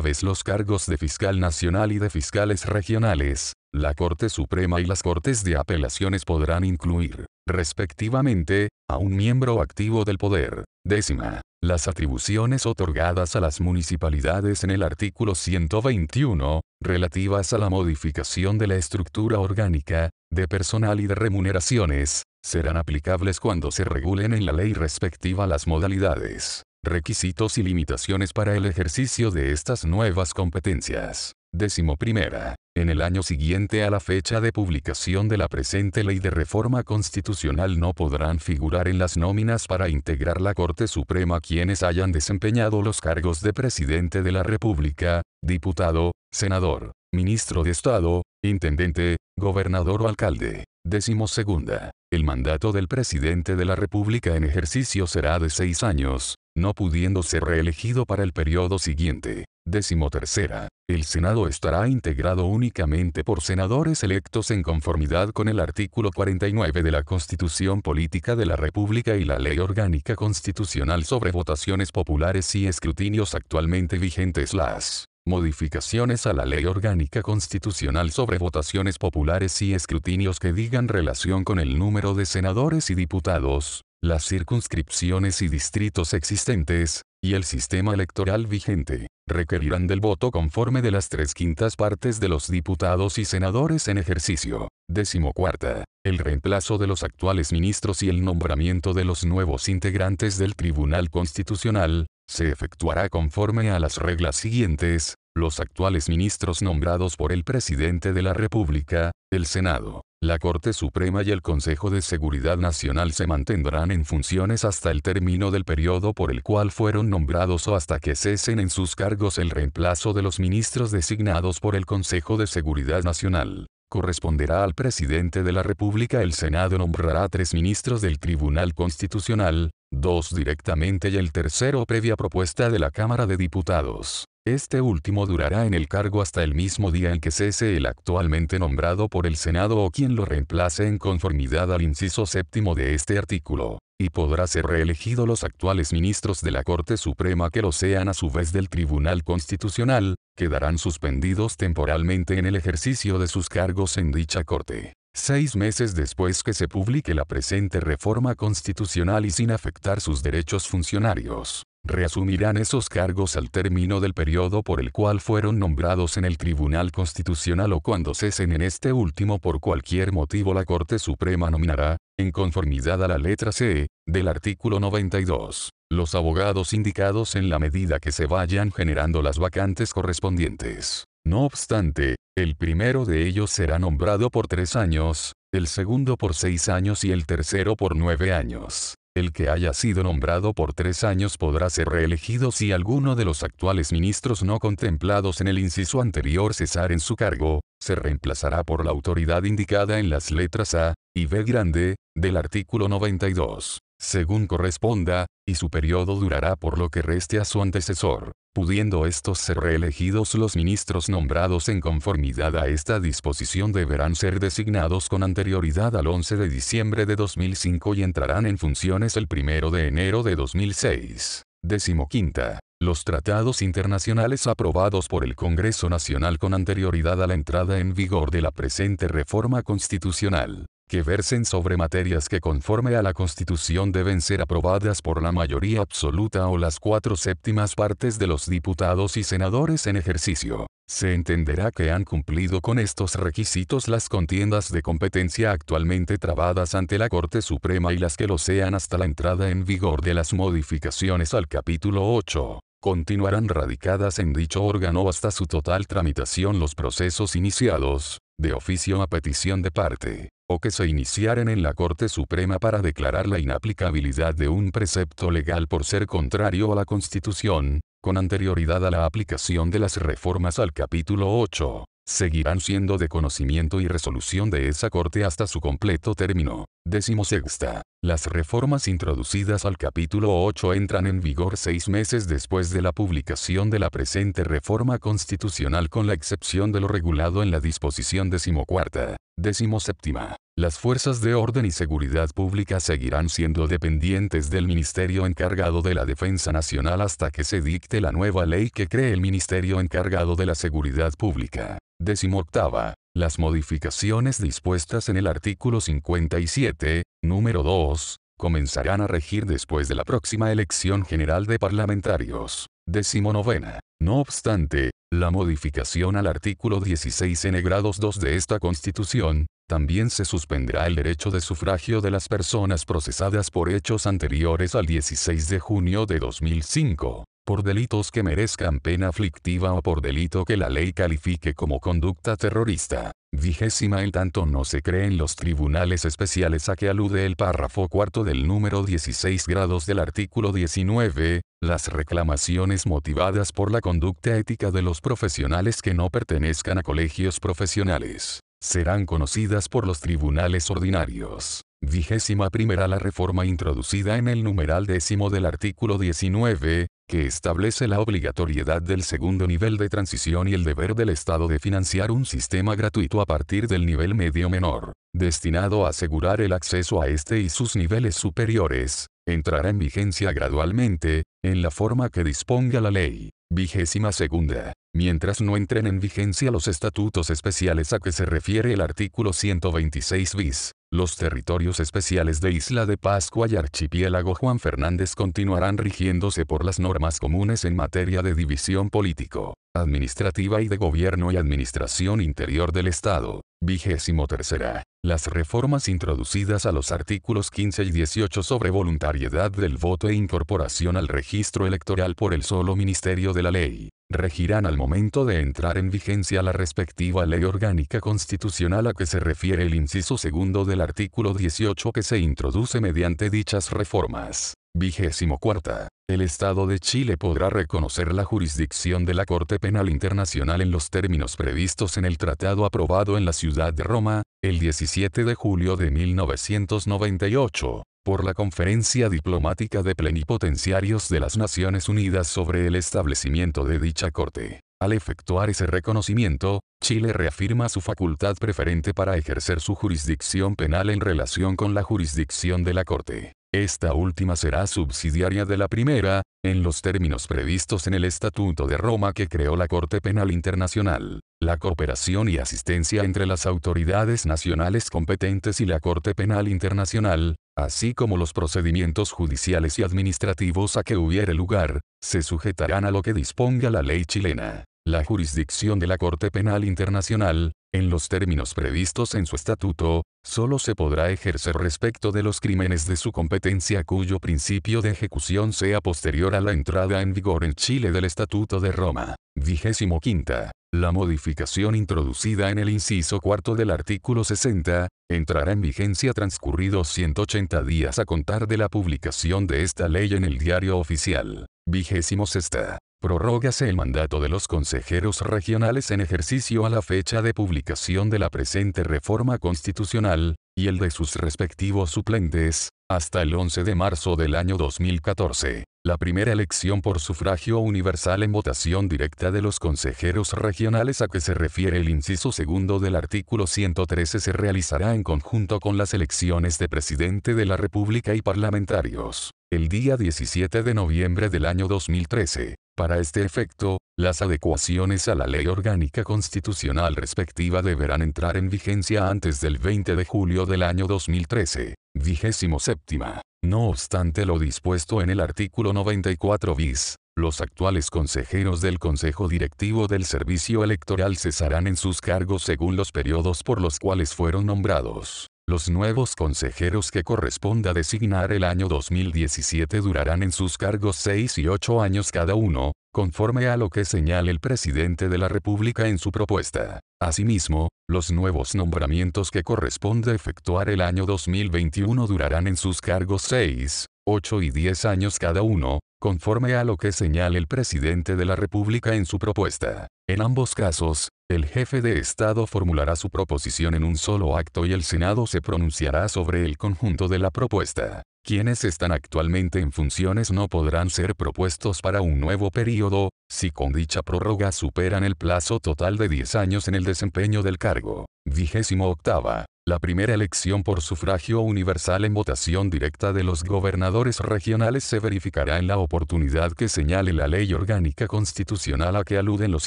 vez 0.00 0.24
los 0.24 0.42
cargos 0.42 0.86
de 0.86 0.98
fiscal 0.98 1.38
nacional 1.38 1.92
y 1.92 2.00
de 2.00 2.10
fiscales 2.10 2.66
regionales, 2.66 3.52
la 3.72 3.94
Corte 3.94 4.30
Suprema 4.30 4.80
y 4.80 4.84
las 4.84 5.02
Cortes 5.02 5.44
de 5.44 5.56
Apelaciones 5.56 6.24
podrán 6.24 6.64
incluir, 6.64 7.26
respectivamente, 7.46 8.70
a 8.90 8.96
un 8.96 9.14
miembro 9.14 9.62
activo 9.62 10.04
del 10.04 10.18
poder. 10.18 10.64
Décima. 10.84 11.40
Las 11.64 11.86
atribuciones 11.86 12.66
otorgadas 12.66 13.36
a 13.36 13.40
las 13.40 13.60
municipalidades 13.60 14.64
en 14.64 14.72
el 14.72 14.82
artículo 14.82 15.36
121, 15.36 16.60
relativas 16.80 17.52
a 17.52 17.58
la 17.58 17.70
modificación 17.70 18.58
de 18.58 18.66
la 18.66 18.74
estructura 18.74 19.38
orgánica, 19.38 20.10
de 20.32 20.48
personal 20.48 20.98
y 20.98 21.06
de 21.06 21.14
remuneraciones, 21.14 22.24
serán 22.44 22.76
aplicables 22.76 23.38
cuando 23.38 23.70
se 23.70 23.84
regulen 23.84 24.34
en 24.34 24.44
la 24.44 24.52
ley 24.52 24.72
respectiva 24.72 25.46
las 25.46 25.68
modalidades, 25.68 26.64
requisitos 26.84 27.56
y 27.58 27.62
limitaciones 27.62 28.32
para 28.32 28.56
el 28.56 28.66
ejercicio 28.66 29.30
de 29.30 29.52
estas 29.52 29.84
nuevas 29.84 30.34
competencias. 30.34 31.32
Décimo 31.54 31.96
primera. 31.98 32.54
En 32.74 32.88
el 32.88 33.02
año 33.02 33.22
siguiente 33.22 33.84
a 33.84 33.90
la 33.90 34.00
fecha 34.00 34.40
de 34.40 34.52
publicación 34.52 35.28
de 35.28 35.36
la 35.36 35.48
presente 35.48 36.02
ley 36.02 36.18
de 36.18 36.30
reforma 36.30 36.82
constitucional 36.82 37.78
no 37.78 37.92
podrán 37.92 38.38
figurar 38.38 38.88
en 38.88 38.98
las 38.98 39.18
nóminas 39.18 39.66
para 39.66 39.90
integrar 39.90 40.40
la 40.40 40.54
Corte 40.54 40.88
Suprema 40.88 41.40
quienes 41.40 41.82
hayan 41.82 42.10
desempeñado 42.10 42.80
los 42.80 43.02
cargos 43.02 43.42
de 43.42 43.52
presidente 43.52 44.22
de 44.22 44.32
la 44.32 44.42
República, 44.42 45.20
diputado, 45.44 46.12
senador, 46.32 46.92
ministro 47.12 47.62
de 47.62 47.70
Estado, 47.72 48.22
intendente, 48.42 49.18
gobernador 49.38 50.00
o 50.02 50.08
alcalde. 50.08 50.64
Décimo 50.86 51.28
segunda. 51.28 51.90
El 52.10 52.24
mandato 52.24 52.72
del 52.72 52.88
presidente 52.88 53.56
de 53.56 53.64
la 53.66 53.76
República 53.76 54.36
en 54.36 54.44
ejercicio 54.44 55.06
será 55.06 55.38
de 55.38 55.50
seis 55.50 55.82
años, 55.82 56.36
no 56.56 56.72
pudiendo 56.72 57.22
ser 57.22 57.44
reelegido 57.44 58.06
para 58.06 58.22
el 58.22 58.32
periodo 58.32 58.78
siguiente. 58.78 59.44
Décimo 59.64 60.10
tercera. 60.10 60.68
El 60.88 61.04
Senado 61.04 61.46
estará 61.46 61.86
integrado 61.88 62.46
únicamente 62.46 63.22
por 63.22 63.42
senadores 63.42 64.02
electos 64.02 64.50
en 64.50 64.62
conformidad 64.62 65.30
con 65.30 65.48
el 65.48 65.60
artículo 65.60 66.10
49 66.10 66.82
de 66.82 66.90
la 66.90 67.04
Constitución 67.04 67.80
Política 67.80 68.34
de 68.34 68.44
la 68.44 68.56
República 68.56 69.16
y 69.16 69.24
la 69.24 69.38
Ley 69.38 69.60
Orgánica 69.60 70.16
Constitucional 70.16 71.04
sobre 71.04 71.30
votaciones 71.30 71.92
populares 71.92 72.52
y 72.56 72.66
escrutinios 72.66 73.36
actualmente 73.36 73.98
vigentes 73.98 74.52
las 74.52 75.06
modificaciones 75.24 76.26
a 76.26 76.32
la 76.32 76.44
Ley 76.44 76.66
Orgánica 76.66 77.22
Constitucional 77.22 78.10
sobre 78.10 78.38
votaciones 78.38 78.98
populares 78.98 79.62
y 79.62 79.72
escrutinios 79.72 80.40
que 80.40 80.52
digan 80.52 80.88
relación 80.88 81.44
con 81.44 81.60
el 81.60 81.78
número 81.78 82.14
de 82.14 82.26
senadores 82.26 82.90
y 82.90 82.96
diputados, 82.96 83.82
las 84.02 84.26
circunscripciones 84.26 85.42
y 85.42 85.48
distritos 85.48 86.12
existentes, 86.12 87.02
y 87.22 87.34
el 87.34 87.44
sistema 87.44 87.94
electoral 87.94 88.48
vigente, 88.48 89.06
requerirán 89.28 89.86
del 89.86 90.00
voto 90.00 90.32
conforme 90.32 90.82
de 90.82 90.90
las 90.90 91.08
tres 91.08 91.34
quintas 91.34 91.76
partes 91.76 92.18
de 92.18 92.28
los 92.28 92.48
diputados 92.48 93.18
y 93.18 93.24
senadores 93.24 93.86
en 93.86 93.98
ejercicio. 93.98 94.68
Décimo 94.90 95.32
cuarta. 95.32 95.84
El 96.04 96.18
reemplazo 96.18 96.78
de 96.78 96.88
los 96.88 97.04
actuales 97.04 97.52
ministros 97.52 98.02
y 98.02 98.08
el 98.08 98.24
nombramiento 98.24 98.92
de 98.92 99.04
los 99.04 99.24
nuevos 99.24 99.68
integrantes 99.68 100.36
del 100.36 100.56
Tribunal 100.56 101.08
Constitucional, 101.08 102.08
se 102.28 102.50
efectuará 102.50 103.08
conforme 103.08 103.70
a 103.70 103.78
las 103.78 103.98
reglas 103.98 104.34
siguientes, 104.34 105.14
los 105.34 105.60
actuales 105.60 106.08
ministros 106.08 106.62
nombrados 106.62 107.16
por 107.16 107.32
el 107.32 107.44
presidente 107.44 108.12
de 108.12 108.22
la 108.22 108.34
República, 108.34 109.12
el 109.32 109.46
Senado, 109.46 110.02
la 110.22 110.38
Corte 110.38 110.72
Suprema 110.72 111.22
y 111.22 111.30
el 111.30 111.40
Consejo 111.40 111.90
de 111.90 112.02
Seguridad 112.02 112.58
Nacional 112.58 113.12
se 113.12 113.26
mantendrán 113.26 113.90
en 113.90 114.04
funciones 114.04 114.64
hasta 114.64 114.90
el 114.90 115.02
término 115.02 115.50
del 115.50 115.64
periodo 115.64 116.12
por 116.12 116.30
el 116.30 116.42
cual 116.42 116.70
fueron 116.70 117.08
nombrados 117.08 117.66
o 117.66 117.74
hasta 117.74 117.98
que 117.98 118.14
cesen 118.14 118.60
en 118.60 118.68
sus 118.68 118.94
cargos 118.94 119.38
el 119.38 119.50
reemplazo 119.50 120.12
de 120.12 120.22
los 120.22 120.38
ministros 120.38 120.90
designados 120.90 121.60
por 121.60 121.76
el 121.76 121.86
Consejo 121.86 122.36
de 122.36 122.46
Seguridad 122.46 123.02
Nacional 123.02 123.66
corresponderá 123.92 124.64
al 124.64 124.72
presidente 124.72 125.42
de 125.42 125.52
la 125.52 125.62
República. 125.62 126.22
El 126.22 126.32
Senado 126.32 126.78
nombrará 126.78 127.28
tres 127.28 127.52
ministros 127.52 128.00
del 128.00 128.18
Tribunal 128.18 128.72
Constitucional, 128.72 129.70
dos 129.92 130.34
directamente 130.34 131.10
y 131.10 131.18
el 131.18 131.30
tercero 131.30 131.84
previa 131.84 132.16
propuesta 132.16 132.70
de 132.70 132.78
la 132.78 132.90
Cámara 132.90 133.26
de 133.26 133.36
Diputados. 133.36 134.24
Este 134.44 134.80
último 134.80 135.24
durará 135.26 135.66
en 135.66 135.74
el 135.74 135.86
cargo 135.86 136.20
hasta 136.20 136.42
el 136.42 136.52
mismo 136.52 136.90
día 136.90 137.12
en 137.12 137.20
que 137.20 137.30
cese 137.30 137.76
el 137.76 137.86
actualmente 137.86 138.58
nombrado 138.58 139.08
por 139.08 139.28
el 139.28 139.36
Senado 139.36 139.78
o 139.78 139.90
quien 139.92 140.16
lo 140.16 140.24
reemplace 140.24 140.88
en 140.88 140.98
conformidad 140.98 141.72
al 141.72 141.80
inciso 141.80 142.26
séptimo 142.26 142.74
de 142.74 142.94
este 142.94 143.18
artículo 143.18 143.78
y 144.00 144.10
podrá 144.10 144.48
ser 144.48 144.66
reelegido 144.66 145.26
los 145.26 145.44
actuales 145.44 145.92
ministros 145.92 146.40
de 146.40 146.50
la 146.50 146.64
Corte 146.64 146.96
Suprema 146.96 147.50
que 147.50 147.62
lo 147.62 147.70
sean 147.70 148.08
a 148.08 148.14
su 148.14 148.30
vez 148.30 148.50
del 148.52 148.68
Tribunal 148.68 149.22
Constitucional, 149.22 150.16
quedarán 150.36 150.78
suspendidos 150.78 151.56
temporalmente 151.56 152.36
en 152.36 152.46
el 152.46 152.56
ejercicio 152.56 153.20
de 153.20 153.28
sus 153.28 153.48
cargos 153.48 153.96
en 153.96 154.10
dicha 154.10 154.42
Corte. 154.42 154.92
Seis 155.14 155.54
meses 155.54 155.94
después 155.94 156.42
que 156.42 156.52
se 156.52 156.66
publique 156.66 157.14
la 157.14 157.26
presente 157.26 157.78
reforma 157.78 158.34
constitucional 158.34 159.24
y 159.24 159.30
sin 159.30 159.52
afectar 159.52 160.00
sus 160.00 160.20
derechos 160.24 160.66
funcionarios, 160.66 161.62
reasumirán 161.84 162.56
esos 162.56 162.88
cargos 162.88 163.36
al 163.36 163.50
término 163.50 164.00
del 164.00 164.14
periodo 164.14 164.62
por 164.62 164.80
el 164.80 164.92
cual 164.92 165.20
fueron 165.20 165.58
nombrados 165.58 166.16
en 166.16 166.24
el 166.24 166.38
Tribunal 166.38 166.92
Constitucional 166.92 167.72
o 167.72 167.80
cuando 167.80 168.14
cesen 168.14 168.52
en 168.52 168.62
este 168.62 168.92
último 168.92 169.38
por 169.38 169.60
cualquier 169.60 170.12
motivo 170.12 170.54
la 170.54 170.64
Corte 170.64 170.98
Suprema 170.98 171.50
nominará, 171.50 171.96
en 172.18 172.30
conformidad 172.30 173.02
a 173.02 173.08
la 173.08 173.18
letra 173.18 173.52
C, 173.52 173.88
del 174.06 174.28
artículo 174.28 174.78
92, 174.80 175.70
los 175.90 176.14
abogados 176.14 176.72
indicados 176.72 177.34
en 177.34 177.48
la 177.48 177.58
medida 177.58 177.98
que 177.98 178.12
se 178.12 178.26
vayan 178.26 178.70
generando 178.70 179.22
las 179.22 179.38
vacantes 179.38 179.92
correspondientes. 179.92 181.04
No 181.24 181.44
obstante, 181.44 182.16
el 182.36 182.56
primero 182.56 183.04
de 183.04 183.26
ellos 183.26 183.50
será 183.50 183.78
nombrado 183.78 184.30
por 184.30 184.48
tres 184.48 184.76
años, 184.76 185.32
el 185.52 185.66
segundo 185.66 186.16
por 186.16 186.34
seis 186.34 186.68
años 186.68 187.04
y 187.04 187.12
el 187.12 187.26
tercero 187.26 187.76
por 187.76 187.94
nueve 187.94 188.32
años. 188.32 188.94
El 189.14 189.32
que 189.32 189.50
haya 189.50 189.74
sido 189.74 190.02
nombrado 190.02 190.54
por 190.54 190.72
tres 190.72 191.04
años 191.04 191.36
podrá 191.36 191.68
ser 191.68 191.90
reelegido 191.90 192.50
si 192.50 192.72
alguno 192.72 193.14
de 193.14 193.26
los 193.26 193.42
actuales 193.42 193.92
ministros 193.92 194.42
no 194.42 194.58
contemplados 194.58 195.42
en 195.42 195.48
el 195.48 195.58
inciso 195.58 196.00
anterior 196.00 196.54
cesar 196.54 196.92
en 196.92 197.00
su 197.00 197.14
cargo, 197.14 197.60
se 197.78 197.94
reemplazará 197.94 198.64
por 198.64 198.86
la 198.86 198.90
autoridad 198.90 199.44
indicada 199.44 199.98
en 199.98 200.08
las 200.08 200.30
letras 200.30 200.74
A 200.74 200.94
y 201.14 201.26
B 201.26 201.44
grande, 201.44 201.96
del 202.16 202.38
artículo 202.38 202.88
92, 202.88 203.80
según 204.00 204.46
corresponda, 204.46 205.26
y 205.46 205.56
su 205.56 205.68
periodo 205.68 206.16
durará 206.16 206.56
por 206.56 206.78
lo 206.78 206.88
que 206.88 207.02
reste 207.02 207.38
a 207.38 207.44
su 207.44 207.60
antecesor 207.60 208.32
pudiendo 208.52 209.06
estos 209.06 209.38
ser 209.38 209.58
reelegidos 209.58 210.34
los 210.34 210.56
ministros 210.56 211.08
nombrados 211.08 211.68
en 211.68 211.80
conformidad 211.80 212.56
a 212.56 212.66
esta 212.66 213.00
disposición 213.00 213.72
deberán 213.72 214.14
ser 214.14 214.40
designados 214.40 215.08
con 215.08 215.22
anterioridad 215.22 215.96
al 215.96 216.06
11 216.06 216.36
de 216.36 216.48
diciembre 216.48 217.06
de 217.06 217.16
2005 217.16 217.94
y 217.94 218.02
entrarán 218.02 218.46
en 218.46 218.58
funciones 218.58 219.16
el 219.16 219.26
1 219.30 219.70
de 219.70 219.88
enero 219.88 220.22
de 220.22 220.36
2006. 220.36 221.42
Décimo 221.62 222.08
quinta. 222.08 222.58
Los 222.80 223.04
tratados 223.04 223.62
internacionales 223.62 224.46
aprobados 224.46 225.08
por 225.08 225.24
el 225.24 225.36
Congreso 225.36 225.88
Nacional 225.88 226.38
con 226.38 226.52
anterioridad 226.52 227.22
a 227.22 227.26
la 227.28 227.34
entrada 227.34 227.78
en 227.78 227.94
vigor 227.94 228.30
de 228.30 228.42
la 228.42 228.50
presente 228.50 229.06
reforma 229.06 229.62
constitucional 229.62 230.66
que 230.92 231.02
versen 231.02 231.46
sobre 231.46 231.78
materias 231.78 232.28
que 232.28 232.38
conforme 232.38 232.96
a 232.96 233.02
la 233.02 233.14
Constitución 233.14 233.92
deben 233.92 234.20
ser 234.20 234.42
aprobadas 234.42 235.00
por 235.00 235.22
la 235.22 235.32
mayoría 235.32 235.80
absoluta 235.80 236.48
o 236.48 236.58
las 236.58 236.78
cuatro 236.78 237.16
séptimas 237.16 237.74
partes 237.74 238.18
de 238.18 238.26
los 238.26 238.46
diputados 238.46 239.16
y 239.16 239.24
senadores 239.24 239.86
en 239.86 239.96
ejercicio. 239.96 240.66
Se 240.86 241.14
entenderá 241.14 241.70
que 241.70 241.90
han 241.90 242.04
cumplido 242.04 242.60
con 242.60 242.78
estos 242.78 243.14
requisitos 243.14 243.88
las 243.88 244.10
contiendas 244.10 244.70
de 244.70 244.82
competencia 244.82 245.52
actualmente 245.52 246.18
trabadas 246.18 246.74
ante 246.74 246.98
la 246.98 247.08
Corte 247.08 247.40
Suprema 247.40 247.94
y 247.94 247.96
las 247.96 248.18
que 248.18 248.26
lo 248.26 248.36
sean 248.36 248.74
hasta 248.74 248.98
la 248.98 249.06
entrada 249.06 249.48
en 249.48 249.64
vigor 249.64 250.02
de 250.02 250.12
las 250.12 250.34
modificaciones 250.34 251.32
al 251.32 251.48
capítulo 251.48 252.12
8 252.12 252.60
continuarán 252.82 253.48
radicadas 253.48 254.18
en 254.18 254.32
dicho 254.32 254.64
órgano 254.64 255.08
hasta 255.08 255.30
su 255.30 255.46
total 255.46 255.86
tramitación 255.86 256.58
los 256.58 256.74
procesos 256.74 257.36
iniciados, 257.36 258.18
de 258.38 258.52
oficio 258.54 259.00
a 259.02 259.06
petición 259.06 259.62
de 259.62 259.70
parte, 259.70 260.30
que 260.58 260.70
se 260.70 260.86
iniciaren 260.86 261.48
en 261.48 261.62
la 261.62 261.74
Corte 261.74 262.08
Suprema 262.08 262.58
para 262.58 262.80
declarar 262.80 263.26
la 263.26 263.38
inaplicabilidad 263.38 264.34
de 264.34 264.48
un 264.48 264.70
precepto 264.70 265.30
legal 265.30 265.68
por 265.68 265.84
ser 265.84 266.06
contrario 266.06 266.72
a 266.72 266.76
la 266.76 266.84
Constitución, 266.84 267.80
con 268.02 268.16
anterioridad 268.16 268.86
a 268.86 268.90
la 268.90 269.04
aplicación 269.04 269.70
de 269.70 269.78
las 269.78 269.96
reformas 269.96 270.58
al 270.58 270.72
capítulo 270.72 271.38
8, 271.38 271.84
seguirán 272.06 272.60
siendo 272.60 272.98
de 272.98 273.08
conocimiento 273.08 273.80
y 273.80 273.88
resolución 273.88 274.50
de 274.50 274.68
esa 274.68 274.90
Corte 274.90 275.24
hasta 275.24 275.46
su 275.46 275.60
completo 275.60 276.14
término. 276.14 276.64
Décimo 276.84 277.24
sexta. 277.24 277.82
Las 278.04 278.26
reformas 278.26 278.88
introducidas 278.88 279.64
al 279.64 279.78
capítulo 279.78 280.42
8 280.42 280.74
entran 280.74 281.06
en 281.06 281.20
vigor 281.20 281.56
seis 281.56 281.88
meses 281.88 282.26
después 282.26 282.70
de 282.70 282.82
la 282.82 282.90
publicación 282.90 283.70
de 283.70 283.78
la 283.78 283.90
presente 283.90 284.42
reforma 284.42 284.98
constitucional 284.98 285.88
con 285.88 286.08
la 286.08 286.12
excepción 286.12 286.72
de 286.72 286.80
lo 286.80 286.88
regulado 286.88 287.44
en 287.44 287.52
la 287.52 287.60
disposición 287.60 288.28
decimocuarta. 288.28 289.16
Décimo 289.38 289.78
séptima. 289.78 290.34
Las 290.58 290.80
fuerzas 290.80 291.20
de 291.20 291.34
orden 291.34 291.64
y 291.64 291.70
seguridad 291.70 292.30
pública 292.34 292.80
seguirán 292.80 293.28
siendo 293.28 293.68
dependientes 293.68 294.50
del 294.50 294.66
Ministerio 294.66 295.24
encargado 295.24 295.80
de 295.80 295.94
la 295.94 296.04
Defensa 296.04 296.50
Nacional 296.50 297.02
hasta 297.02 297.30
que 297.30 297.44
se 297.44 297.60
dicte 297.60 298.00
la 298.00 298.10
nueva 298.10 298.46
ley 298.46 298.70
que 298.70 298.88
cree 298.88 299.12
el 299.12 299.20
Ministerio 299.20 299.78
encargado 299.78 300.34
de 300.34 300.46
la 300.46 300.56
Seguridad 300.56 301.12
Pública. 301.16 301.78
Décimo 302.00 302.40
octava. 302.40 302.94
Las 303.14 303.38
modificaciones 303.38 304.40
dispuestas 304.40 305.10
en 305.10 305.18
el 305.18 305.26
artículo 305.26 305.82
57, 305.82 307.02
número 307.22 307.62
2, 307.62 308.16
comenzarán 308.38 309.02
a 309.02 309.06
regir 309.06 309.44
después 309.44 309.86
de 309.88 309.94
la 309.94 310.04
próxima 310.04 310.50
elección 310.50 311.04
general 311.04 311.44
de 311.44 311.58
parlamentarios. 311.58 312.68
Décimo 312.88 313.34
novena. 313.34 313.80
No 314.00 314.18
obstante, 314.18 314.92
la 315.12 315.30
modificación 315.30 316.16
al 316.16 316.26
artículo 316.26 316.80
16 316.80 317.44
n 317.44 317.60
grados 317.60 318.00
2 318.00 318.18
de 318.18 318.36
esta 318.36 318.58
Constitución, 318.58 319.46
también 319.68 320.08
se 320.08 320.24
suspenderá 320.24 320.86
el 320.86 320.94
derecho 320.94 321.30
de 321.30 321.42
sufragio 321.42 322.00
de 322.00 322.10
las 322.10 322.28
personas 322.28 322.86
procesadas 322.86 323.50
por 323.50 323.68
hechos 323.68 324.06
anteriores 324.06 324.74
al 324.74 324.86
16 324.86 325.50
de 325.50 325.60
junio 325.60 326.06
de 326.06 326.18
2005. 326.18 327.24
Por 327.44 327.62
delitos 327.62 328.10
que 328.10 328.22
merezcan 328.22 328.78
pena 328.78 329.08
aflictiva 329.08 329.72
o 329.72 329.82
por 329.82 330.00
delito 330.00 330.44
que 330.44 330.56
la 330.56 330.68
ley 330.68 330.92
califique 330.92 331.54
como 331.54 331.80
conducta 331.80 332.36
terrorista. 332.36 333.12
Vigésima 333.32 334.02
en 334.02 334.12
tanto 334.12 334.46
no 334.46 334.64
se 334.64 334.82
creen 334.82 335.16
los 335.16 335.36
tribunales 335.36 336.04
especiales 336.04 336.68
a 336.68 336.76
que 336.76 336.88
alude 336.88 337.26
el 337.26 337.36
párrafo 337.36 337.88
cuarto 337.88 338.24
del 338.24 338.46
número 338.46 338.84
16 338.84 339.46
grados 339.46 339.86
del 339.86 339.98
artículo 339.98 340.52
19, 340.52 341.40
las 341.62 341.88
reclamaciones 341.88 342.86
motivadas 342.86 343.52
por 343.52 343.72
la 343.72 343.80
conducta 343.80 344.36
ética 344.36 344.70
de 344.70 344.82
los 344.82 345.00
profesionales 345.00 345.82
que 345.82 345.94
no 345.94 346.10
pertenezcan 346.10 346.78
a 346.78 346.82
colegios 346.82 347.40
profesionales 347.40 348.40
serán 348.62 349.06
conocidas 349.06 349.68
por 349.68 349.88
los 349.88 349.98
tribunales 350.00 350.70
ordinarios. 350.70 351.62
Vigésima 351.80 352.48
primera 352.48 352.86
la 352.86 353.00
reforma 353.00 353.44
introducida 353.44 354.16
en 354.18 354.28
el 354.28 354.44
numeral 354.44 354.86
décimo 354.86 355.30
del 355.30 355.46
artículo 355.46 355.98
19, 355.98 356.86
que 357.12 357.26
establece 357.26 357.88
la 357.88 358.00
obligatoriedad 358.00 358.80
del 358.80 359.02
segundo 359.02 359.46
nivel 359.46 359.76
de 359.76 359.90
transición 359.90 360.48
y 360.48 360.54
el 360.54 360.64
deber 360.64 360.94
del 360.94 361.10
Estado 361.10 361.46
de 361.46 361.58
financiar 361.58 362.10
un 362.10 362.24
sistema 362.24 362.74
gratuito 362.74 363.20
a 363.20 363.26
partir 363.26 363.68
del 363.68 363.84
nivel 363.84 364.14
medio 364.14 364.48
menor, 364.48 364.94
destinado 365.14 365.84
a 365.84 365.90
asegurar 365.90 366.40
el 366.40 366.54
acceso 366.54 367.02
a 367.02 367.08
este 367.08 367.38
y 367.38 367.50
sus 367.50 367.76
niveles 367.76 368.14
superiores, 368.14 369.08
entrará 369.28 369.68
en 369.68 369.78
vigencia 369.78 370.32
gradualmente, 370.32 371.24
en 371.44 371.60
la 371.60 371.70
forma 371.70 372.08
que 372.08 372.24
disponga 372.24 372.80
la 372.80 372.90
ley. 372.90 373.28
Vigésima 373.52 374.10
segunda. 374.12 374.72
Mientras 374.94 375.40
no 375.40 375.56
entren 375.56 375.86
en 375.86 376.00
vigencia 376.00 376.50
los 376.50 376.68
estatutos 376.68 377.30
especiales 377.30 377.94
a 377.94 377.98
que 377.98 378.12
se 378.12 378.26
refiere 378.26 378.74
el 378.74 378.82
artículo 378.82 379.32
126 379.32 380.34
bis, 380.34 380.72
los 380.92 381.16
territorios 381.16 381.80
especiales 381.80 382.42
de 382.42 382.52
Isla 382.52 382.84
de 382.84 382.98
Pascua 382.98 383.46
y 383.48 383.56
Archipiélago 383.56 384.34
Juan 384.34 384.58
Fernández 384.58 385.14
continuarán 385.14 385.78
rigiéndose 385.78 386.44
por 386.44 386.66
las 386.66 386.78
normas 386.78 387.20
comunes 387.20 387.64
en 387.64 387.74
materia 387.74 388.20
de 388.20 388.34
división 388.34 388.90
político, 388.90 389.54
administrativa 389.74 390.60
y 390.60 390.68
de 390.68 390.76
gobierno 390.76 391.32
y 391.32 391.38
administración 391.38 392.20
interior 392.20 392.70
del 392.70 392.88
Estado. 392.88 393.40
Vigésimo 393.64 394.26
tercera. 394.26 394.82
Las 395.02 395.26
reformas 395.26 395.88
introducidas 395.88 396.66
a 396.66 396.72
los 396.72 396.92
artículos 396.92 397.50
15 397.50 397.84
y 397.84 397.92
18 397.92 398.42
sobre 398.42 398.68
voluntariedad 398.68 399.50
del 399.50 399.78
voto 399.78 400.10
e 400.10 400.14
incorporación 400.14 400.98
al 400.98 401.08
registro 401.08 401.66
electoral 401.66 402.14
por 402.14 402.34
el 402.34 402.42
solo 402.42 402.76
Ministerio 402.76 403.32
de 403.32 403.42
la 403.42 403.50
Ley, 403.50 403.88
regirán 404.12 404.66
al 404.66 404.76
momento 404.76 405.24
de 405.24 405.40
entrar 405.40 405.78
en 405.78 405.90
vigencia 405.90 406.42
la 406.42 406.52
respectiva 406.52 407.26
ley 407.26 407.44
orgánica 407.44 408.00
constitucional 408.00 408.86
a 408.86 408.92
que 408.92 409.06
se 409.06 409.20
refiere 409.20 409.64
el 409.64 409.74
inciso 409.74 410.18
segundo 410.18 410.64
del 410.64 410.80
artículo 410.80 411.34
18 411.34 411.92
que 411.92 412.02
se 412.02 412.18
introduce 412.18 412.80
mediante 412.80 413.30
dichas 413.30 413.70
reformas. 413.70 414.54
Vigésimo 414.74 415.38
cuarta. 415.38 415.88
El 416.08 416.22
Estado 416.22 416.66
de 416.66 416.78
Chile 416.78 417.16
podrá 417.16 417.50
reconocer 417.50 418.12
la 418.14 418.24
jurisdicción 418.24 419.04
de 419.04 419.14
la 419.14 419.26
Corte 419.26 419.58
Penal 419.58 419.88
Internacional 419.88 420.60
en 420.60 420.70
los 420.70 420.90
términos 420.90 421.36
previstos 421.36 421.96
en 421.96 422.04
el 422.04 422.18
tratado 422.18 422.64
aprobado 422.64 423.16
en 423.18 423.24
la 423.24 423.32
ciudad 423.32 423.72
de 423.72 423.82
Roma, 423.82 424.22
el 424.42 424.58
17 424.58 425.24
de 425.24 425.34
julio 425.34 425.76
de 425.76 425.90
1998, 425.90 427.82
por 428.04 428.24
la 428.24 428.34
Conferencia 428.34 429.08
Diplomática 429.08 429.82
de 429.82 429.94
Plenipotenciarios 429.94 431.08
de 431.08 431.20
las 431.20 431.36
Naciones 431.36 431.88
Unidas 431.88 432.26
sobre 432.26 432.66
el 432.66 432.74
establecimiento 432.74 433.64
de 433.64 433.78
dicha 433.78 434.10
Corte. 434.10 434.60
Al 434.80 434.92
efectuar 434.92 435.50
ese 435.50 435.66
reconocimiento, 435.66 436.60
Chile 436.82 437.12
reafirma 437.12 437.68
su 437.68 437.80
facultad 437.80 438.34
preferente 438.40 438.92
para 438.92 439.16
ejercer 439.16 439.60
su 439.60 439.76
jurisdicción 439.76 440.56
penal 440.56 440.90
en 440.90 441.00
relación 441.00 441.54
con 441.54 441.74
la 441.74 441.84
jurisdicción 441.84 442.64
de 442.64 442.74
la 442.74 442.84
Corte. 442.84 443.32
Esta 443.54 443.92
última 443.92 444.34
será 444.34 444.66
subsidiaria 444.66 445.44
de 445.44 445.58
la 445.58 445.68
primera, 445.68 446.22
en 446.42 446.62
los 446.62 446.80
términos 446.80 447.26
previstos 447.26 447.86
en 447.86 447.92
el 447.92 448.04
Estatuto 448.04 448.66
de 448.66 448.78
Roma 448.78 449.12
que 449.12 449.28
creó 449.28 449.56
la 449.56 449.68
Corte 449.68 450.00
Penal 450.00 450.30
Internacional. 450.30 451.20
La 451.38 451.58
cooperación 451.58 452.30
y 452.30 452.38
asistencia 452.38 453.04
entre 453.04 453.26
las 453.26 453.44
autoridades 453.44 454.24
nacionales 454.24 454.88
competentes 454.88 455.60
y 455.60 455.66
la 455.66 455.80
Corte 455.80 456.14
Penal 456.14 456.48
Internacional, 456.48 457.36
así 457.54 457.92
como 457.92 458.16
los 458.16 458.32
procedimientos 458.32 459.12
judiciales 459.12 459.78
y 459.78 459.82
administrativos 459.82 460.78
a 460.78 460.82
que 460.82 460.96
hubiere 460.96 461.34
lugar, 461.34 461.80
se 462.02 462.22
sujetarán 462.22 462.86
a 462.86 462.90
lo 462.90 463.02
que 463.02 463.12
disponga 463.12 463.68
la 463.68 463.82
ley 463.82 464.06
chilena. 464.06 464.64
La 464.86 465.04
jurisdicción 465.04 465.78
de 465.78 465.88
la 465.88 465.98
Corte 465.98 466.30
Penal 466.30 466.64
Internacional, 466.64 467.52
en 467.74 467.88
los 467.88 468.08
términos 468.08 468.54
previstos 468.54 469.14
en 469.14 469.24
su 469.24 469.34
estatuto, 469.34 470.02
solo 470.22 470.58
se 470.58 470.74
podrá 470.74 471.10
ejercer 471.10 471.56
respecto 471.56 472.12
de 472.12 472.22
los 472.22 472.38
crímenes 472.38 472.86
de 472.86 472.96
su 472.96 473.12
competencia 473.12 473.82
cuyo 473.82 474.18
principio 474.20 474.82
de 474.82 474.90
ejecución 474.90 475.52
sea 475.52 475.80
posterior 475.80 476.34
a 476.34 476.40
la 476.40 476.52
entrada 476.52 477.00
en 477.00 477.14
vigor 477.14 477.44
en 477.44 477.54
Chile 477.54 477.90
del 477.90 478.04
Estatuto 478.04 478.60
de 478.60 478.72
Roma. 478.72 479.16
Vigésimo 479.34 480.00
quinta. 480.00 480.52
La 480.74 480.92
modificación 480.92 481.74
introducida 481.74 482.50
en 482.50 482.58
el 482.58 482.68
inciso 482.68 483.20
cuarto 483.20 483.54
del 483.54 483.70
artículo 483.70 484.24
60, 484.24 484.88
entrará 485.10 485.52
en 485.52 485.60
vigencia 485.60 486.12
transcurridos 486.12 486.88
180 486.88 487.62
días 487.62 487.98
a 487.98 488.04
contar 488.04 488.46
de 488.46 488.58
la 488.58 488.68
publicación 488.68 489.46
de 489.46 489.62
esta 489.62 489.88
ley 489.88 490.12
en 490.14 490.24
el 490.24 490.38
diario 490.38 490.78
oficial. 490.78 491.46
Vigésimo 491.66 492.26
sexta 492.26 492.78
prorrógase 493.02 493.68
el 493.68 493.74
mandato 493.74 494.20
de 494.20 494.28
los 494.28 494.46
consejeros 494.46 495.22
regionales 495.22 495.90
en 495.90 496.00
ejercicio 496.00 496.64
a 496.64 496.70
la 496.70 496.82
fecha 496.82 497.20
de 497.20 497.34
publicación 497.34 498.08
de 498.10 498.20
la 498.20 498.30
presente 498.30 498.84
reforma 498.84 499.38
constitucional, 499.38 500.36
y 500.56 500.68
el 500.68 500.78
de 500.78 500.90
sus 500.90 501.16
respectivos 501.16 501.90
suplentes, 501.90 502.68
hasta 502.90 503.22
el 503.22 503.34
11 503.34 503.64
de 503.64 503.74
marzo 503.74 504.16
del 504.16 504.34
año 504.34 504.56
2014. 504.56 505.64
La 505.84 505.96
primera 505.96 506.30
elección 506.30 506.80
por 506.80 507.00
sufragio 507.00 507.58
universal 507.58 508.22
en 508.22 508.30
votación 508.30 508.88
directa 508.88 509.32
de 509.32 509.42
los 509.42 509.58
consejeros 509.58 510.32
regionales 510.32 511.02
a 511.02 511.08
que 511.08 511.20
se 511.20 511.34
refiere 511.34 511.78
el 511.78 511.88
inciso 511.88 512.30
segundo 512.30 512.78
del 512.78 512.94
artículo 512.94 513.48
113 513.48 514.20
se 514.20 514.32
realizará 514.32 514.94
en 514.94 515.02
conjunto 515.02 515.58
con 515.58 515.78
las 515.78 515.92
elecciones 515.92 516.58
de 516.58 516.68
presidente 516.68 517.34
de 517.34 517.46
la 517.46 517.56
República 517.56 518.14
y 518.14 518.22
parlamentarios, 518.22 519.32
el 519.50 519.68
día 519.68 519.96
17 519.96 520.62
de 520.62 520.74
noviembre 520.74 521.30
del 521.30 521.46
año 521.46 521.66
2013. 521.66 522.54
Para 522.76 522.98
este 522.98 523.24
efecto, 523.24 523.78
las 523.98 524.22
adecuaciones 524.22 525.06
a 525.08 525.14
la 525.14 525.26
ley 525.26 525.46
orgánica 525.46 526.04
constitucional 526.04 526.96
respectiva 526.96 527.60
deberán 527.60 528.00
entrar 528.00 528.36
en 528.36 528.48
vigencia 528.48 529.08
antes 529.08 529.40
del 529.40 529.58
20 529.58 529.96
de 529.96 530.04
julio 530.04 530.41
del 530.46 530.62
año 530.62 530.86
2013. 530.86 531.74
Vigésimo 531.94 532.58
séptima. 532.58 533.22
No 533.44 533.68
obstante 533.68 534.24
lo 534.24 534.38
dispuesto 534.38 535.02
en 535.02 535.10
el 535.10 535.20
artículo 535.20 535.72
94 535.72 536.54
bis, 536.54 536.96
los 537.16 537.42
actuales 537.42 537.90
consejeros 537.90 538.62
del 538.62 538.78
Consejo 538.78 539.28
Directivo 539.28 539.86
del 539.86 540.04
Servicio 540.04 540.64
Electoral 540.64 541.18
cesarán 541.18 541.66
en 541.66 541.76
sus 541.76 542.00
cargos 542.00 542.42
según 542.42 542.76
los 542.76 542.90
periodos 542.90 543.42
por 543.42 543.60
los 543.60 543.78
cuales 543.78 544.14
fueron 544.14 544.46
nombrados. 544.46 545.26
Los 545.46 545.68
nuevos 545.68 546.14
consejeros 546.16 546.90
que 546.90 547.02
corresponda 547.02 547.74
designar 547.74 548.32
el 548.32 548.44
año 548.44 548.68
2017 548.68 549.80
durarán 549.80 550.22
en 550.22 550.32
sus 550.32 550.56
cargos 550.56 550.96
6 550.96 551.36
y 551.38 551.48
8 551.48 551.82
años 551.82 552.12
cada 552.12 552.34
uno, 552.34 552.72
conforme 552.92 553.48
a 553.48 553.56
lo 553.56 553.70
que 553.70 553.86
señale 553.86 554.30
el 554.30 554.38
presidente 554.38 555.08
de 555.08 555.16
la 555.16 555.28
República 555.28 555.88
en 555.88 555.98
su 555.98 556.12
propuesta. 556.12 556.80
Asimismo, 557.00 557.70
los 557.88 558.12
nuevos 558.12 558.54
nombramientos 558.54 559.30
que 559.30 559.42
corresponde 559.42 560.14
efectuar 560.14 560.68
el 560.68 560.82
año 560.82 561.06
2021 561.06 562.06
durarán 562.06 562.46
en 562.46 562.56
sus 562.56 562.80
cargos 562.82 563.22
6, 563.22 563.86
8 564.06 564.42
y 564.42 564.50
10 564.50 564.84
años 564.84 565.18
cada 565.18 565.42
uno, 565.42 565.80
conforme 565.98 566.54
a 566.54 566.64
lo 566.64 566.76
que 566.76 566.92
señale 566.92 567.38
el 567.38 567.46
presidente 567.46 568.14
de 568.14 568.24
la 568.26 568.36
República 568.36 568.94
en 568.94 569.06
su 569.06 569.18
propuesta. 569.18 569.88
En 570.06 570.20
ambos 570.20 570.54
casos, 570.54 571.08
el 571.30 571.46
jefe 571.46 571.80
de 571.80 571.98
Estado 571.98 572.46
formulará 572.46 572.94
su 572.96 573.08
proposición 573.08 573.74
en 573.74 573.84
un 573.84 573.96
solo 573.96 574.36
acto 574.36 574.66
y 574.66 574.74
el 574.74 574.82
Senado 574.82 575.26
se 575.26 575.40
pronunciará 575.40 576.08
sobre 576.08 576.44
el 576.44 576.58
conjunto 576.58 577.08
de 577.08 577.18
la 577.18 577.30
propuesta. 577.30 578.02
Quienes 578.24 578.62
están 578.62 578.92
actualmente 578.92 579.58
en 579.58 579.72
funciones 579.72 580.30
no 580.30 580.46
podrán 580.46 580.90
ser 580.90 581.16
propuestos 581.16 581.82
para 581.82 582.02
un 582.02 582.20
nuevo 582.20 582.52
periodo, 582.52 583.10
si 583.28 583.50
con 583.50 583.72
dicha 583.72 584.02
prórroga 584.02 584.52
superan 584.52 585.02
el 585.02 585.16
plazo 585.16 585.58
total 585.58 585.96
de 585.96 586.08
10 586.08 586.36
años 586.36 586.68
en 586.68 586.76
el 586.76 586.84
desempeño 586.84 587.42
del 587.42 587.58
cargo. 587.58 588.06
Vigésimo 588.24 588.88
octava. 588.88 589.46
La 589.66 589.80
primera 589.80 590.14
elección 590.14 590.62
por 590.62 590.82
sufragio 590.82 591.40
universal 591.40 592.04
en 592.04 592.14
votación 592.14 592.70
directa 592.70 593.12
de 593.12 593.24
los 593.24 593.42
gobernadores 593.42 594.20
regionales 594.20 594.84
se 594.84 595.00
verificará 595.00 595.58
en 595.58 595.66
la 595.66 595.78
oportunidad 595.78 596.52
que 596.52 596.68
señale 596.68 597.12
la 597.12 597.26
ley 597.26 597.52
orgánica 597.52 598.06
constitucional 598.06 598.94
a 598.94 599.04
que 599.04 599.18
aluden 599.18 599.50
los 599.50 599.66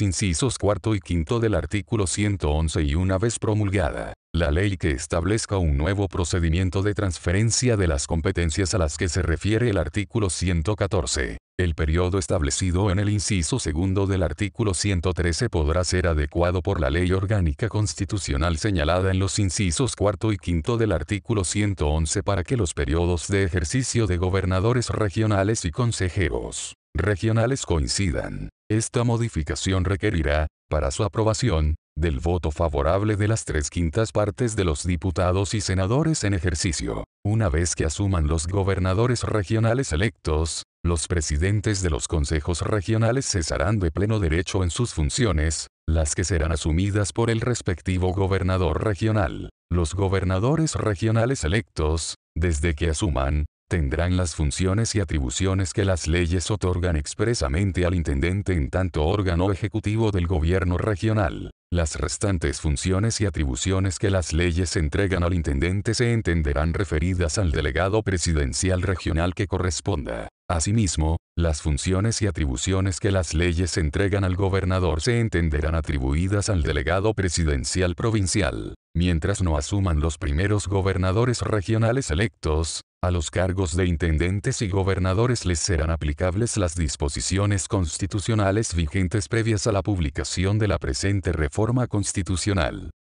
incisos 0.00 0.56
cuarto 0.56 0.94
y 0.94 1.00
quinto 1.00 1.40
del 1.40 1.54
artículo 1.54 2.06
111 2.06 2.82
y 2.82 2.94
una 2.94 3.18
vez 3.18 3.38
promulgada, 3.38 4.14
la 4.38 4.50
ley 4.50 4.76
que 4.76 4.90
establezca 4.90 5.56
un 5.56 5.78
nuevo 5.78 6.08
procedimiento 6.08 6.82
de 6.82 6.92
transferencia 6.92 7.76
de 7.78 7.88
las 7.88 8.06
competencias 8.06 8.74
a 8.74 8.78
las 8.78 8.98
que 8.98 9.08
se 9.08 9.22
refiere 9.22 9.70
el 9.70 9.78
artículo 9.78 10.28
114. 10.28 11.38
El 11.58 11.74
periodo 11.74 12.18
establecido 12.18 12.90
en 12.90 12.98
el 12.98 13.08
inciso 13.08 13.58
segundo 13.58 14.06
del 14.06 14.22
artículo 14.22 14.74
113 14.74 15.48
podrá 15.48 15.84
ser 15.84 16.06
adecuado 16.06 16.60
por 16.60 16.82
la 16.82 16.90
ley 16.90 17.12
orgánica 17.12 17.70
constitucional 17.70 18.58
señalada 18.58 19.10
en 19.10 19.18
los 19.18 19.38
incisos 19.38 19.96
cuarto 19.96 20.32
y 20.32 20.36
quinto 20.36 20.76
del 20.76 20.92
artículo 20.92 21.44
111 21.44 22.22
para 22.22 22.44
que 22.44 22.58
los 22.58 22.74
periodos 22.74 23.28
de 23.28 23.44
ejercicio 23.44 24.06
de 24.06 24.18
gobernadores 24.18 24.90
regionales 24.90 25.64
y 25.64 25.70
consejeros 25.70 26.74
regionales 26.94 27.64
coincidan. 27.64 28.50
Esta 28.70 29.04
modificación 29.04 29.84
requerirá, 29.84 30.46
para 30.68 30.90
su 30.90 31.04
aprobación, 31.04 31.76
del 31.96 32.20
voto 32.20 32.50
favorable 32.50 33.16
de 33.16 33.26
las 33.26 33.44
tres 33.44 33.70
quintas 33.70 34.12
partes 34.12 34.54
de 34.54 34.64
los 34.64 34.86
diputados 34.86 35.54
y 35.54 35.60
senadores 35.60 36.24
en 36.24 36.34
ejercicio. 36.34 37.04
Una 37.24 37.48
vez 37.48 37.74
que 37.74 37.86
asuman 37.86 38.28
los 38.28 38.46
gobernadores 38.46 39.22
regionales 39.22 39.92
electos, 39.92 40.62
los 40.84 41.08
presidentes 41.08 41.82
de 41.82 41.90
los 41.90 42.06
consejos 42.06 42.60
regionales 42.60 43.26
cesarán 43.26 43.80
de 43.80 43.90
pleno 43.90 44.20
derecho 44.20 44.62
en 44.62 44.70
sus 44.70 44.94
funciones, 44.94 45.68
las 45.88 46.14
que 46.14 46.24
serán 46.24 46.52
asumidas 46.52 47.12
por 47.12 47.30
el 47.30 47.40
respectivo 47.40 48.12
gobernador 48.12 48.84
regional. 48.84 49.48
Los 49.70 49.94
gobernadores 49.94 50.74
regionales 50.74 51.42
electos, 51.42 52.14
desde 52.36 52.74
que 52.74 52.90
asuman, 52.90 53.46
tendrán 53.68 54.16
las 54.16 54.34
funciones 54.34 54.94
y 54.94 55.00
atribuciones 55.00 55.72
que 55.72 55.84
las 55.84 56.06
leyes 56.06 56.50
otorgan 56.50 56.96
expresamente 56.96 57.84
al 57.84 57.94
intendente 57.94 58.52
en 58.52 58.70
tanto 58.70 59.04
órgano 59.04 59.50
ejecutivo 59.50 60.10
del 60.10 60.26
gobierno 60.26 60.78
regional. 60.78 61.50
Las 61.70 61.96
restantes 61.96 62.60
funciones 62.60 63.20
y 63.20 63.26
atribuciones 63.26 63.98
que 63.98 64.10
las 64.10 64.32
leyes 64.32 64.76
entregan 64.76 65.24
al 65.24 65.34
intendente 65.34 65.94
se 65.94 66.12
entenderán 66.12 66.74
referidas 66.74 67.38
al 67.38 67.50
delegado 67.50 68.02
presidencial 68.02 68.82
regional 68.82 69.34
que 69.34 69.48
corresponda. 69.48 70.28
Asimismo, 70.48 71.16
las 71.36 71.60
funciones 71.60 72.22
y 72.22 72.28
atribuciones 72.28 73.00
que 73.00 73.10
las 73.10 73.34
leyes 73.34 73.76
entregan 73.76 74.22
al 74.22 74.36
gobernador 74.36 75.00
se 75.00 75.18
entenderán 75.18 75.74
atribuidas 75.74 76.48
al 76.48 76.62
delegado 76.62 77.14
presidencial 77.14 77.96
provincial. 77.96 78.76
Mientras 78.94 79.42
no 79.42 79.56
asuman 79.56 79.98
los 79.98 80.18
primeros 80.18 80.68
gobernadores 80.68 81.42
regionales 81.42 82.12
electos, 82.12 82.82
a 83.02 83.10
los 83.10 83.30
cargos 83.30 83.76
de 83.76 83.86
intendentes 83.86 84.62
y 84.62 84.68
gobernadores 84.68 85.44
les 85.46 85.58
serán 85.58 85.90
aplicables 85.90 86.56
las 86.56 86.76
disposiciones 86.76 87.66
constitucionales 87.68 88.74
vigentes 88.74 89.28
previas 89.28 89.66
a 89.66 89.72
la 89.72 89.82
publicación 89.82 90.58
de 90.58 90.68
la 90.68 90.78
presente 90.78 91.32
reforma 91.32 91.88
constitucional. 91.88 92.90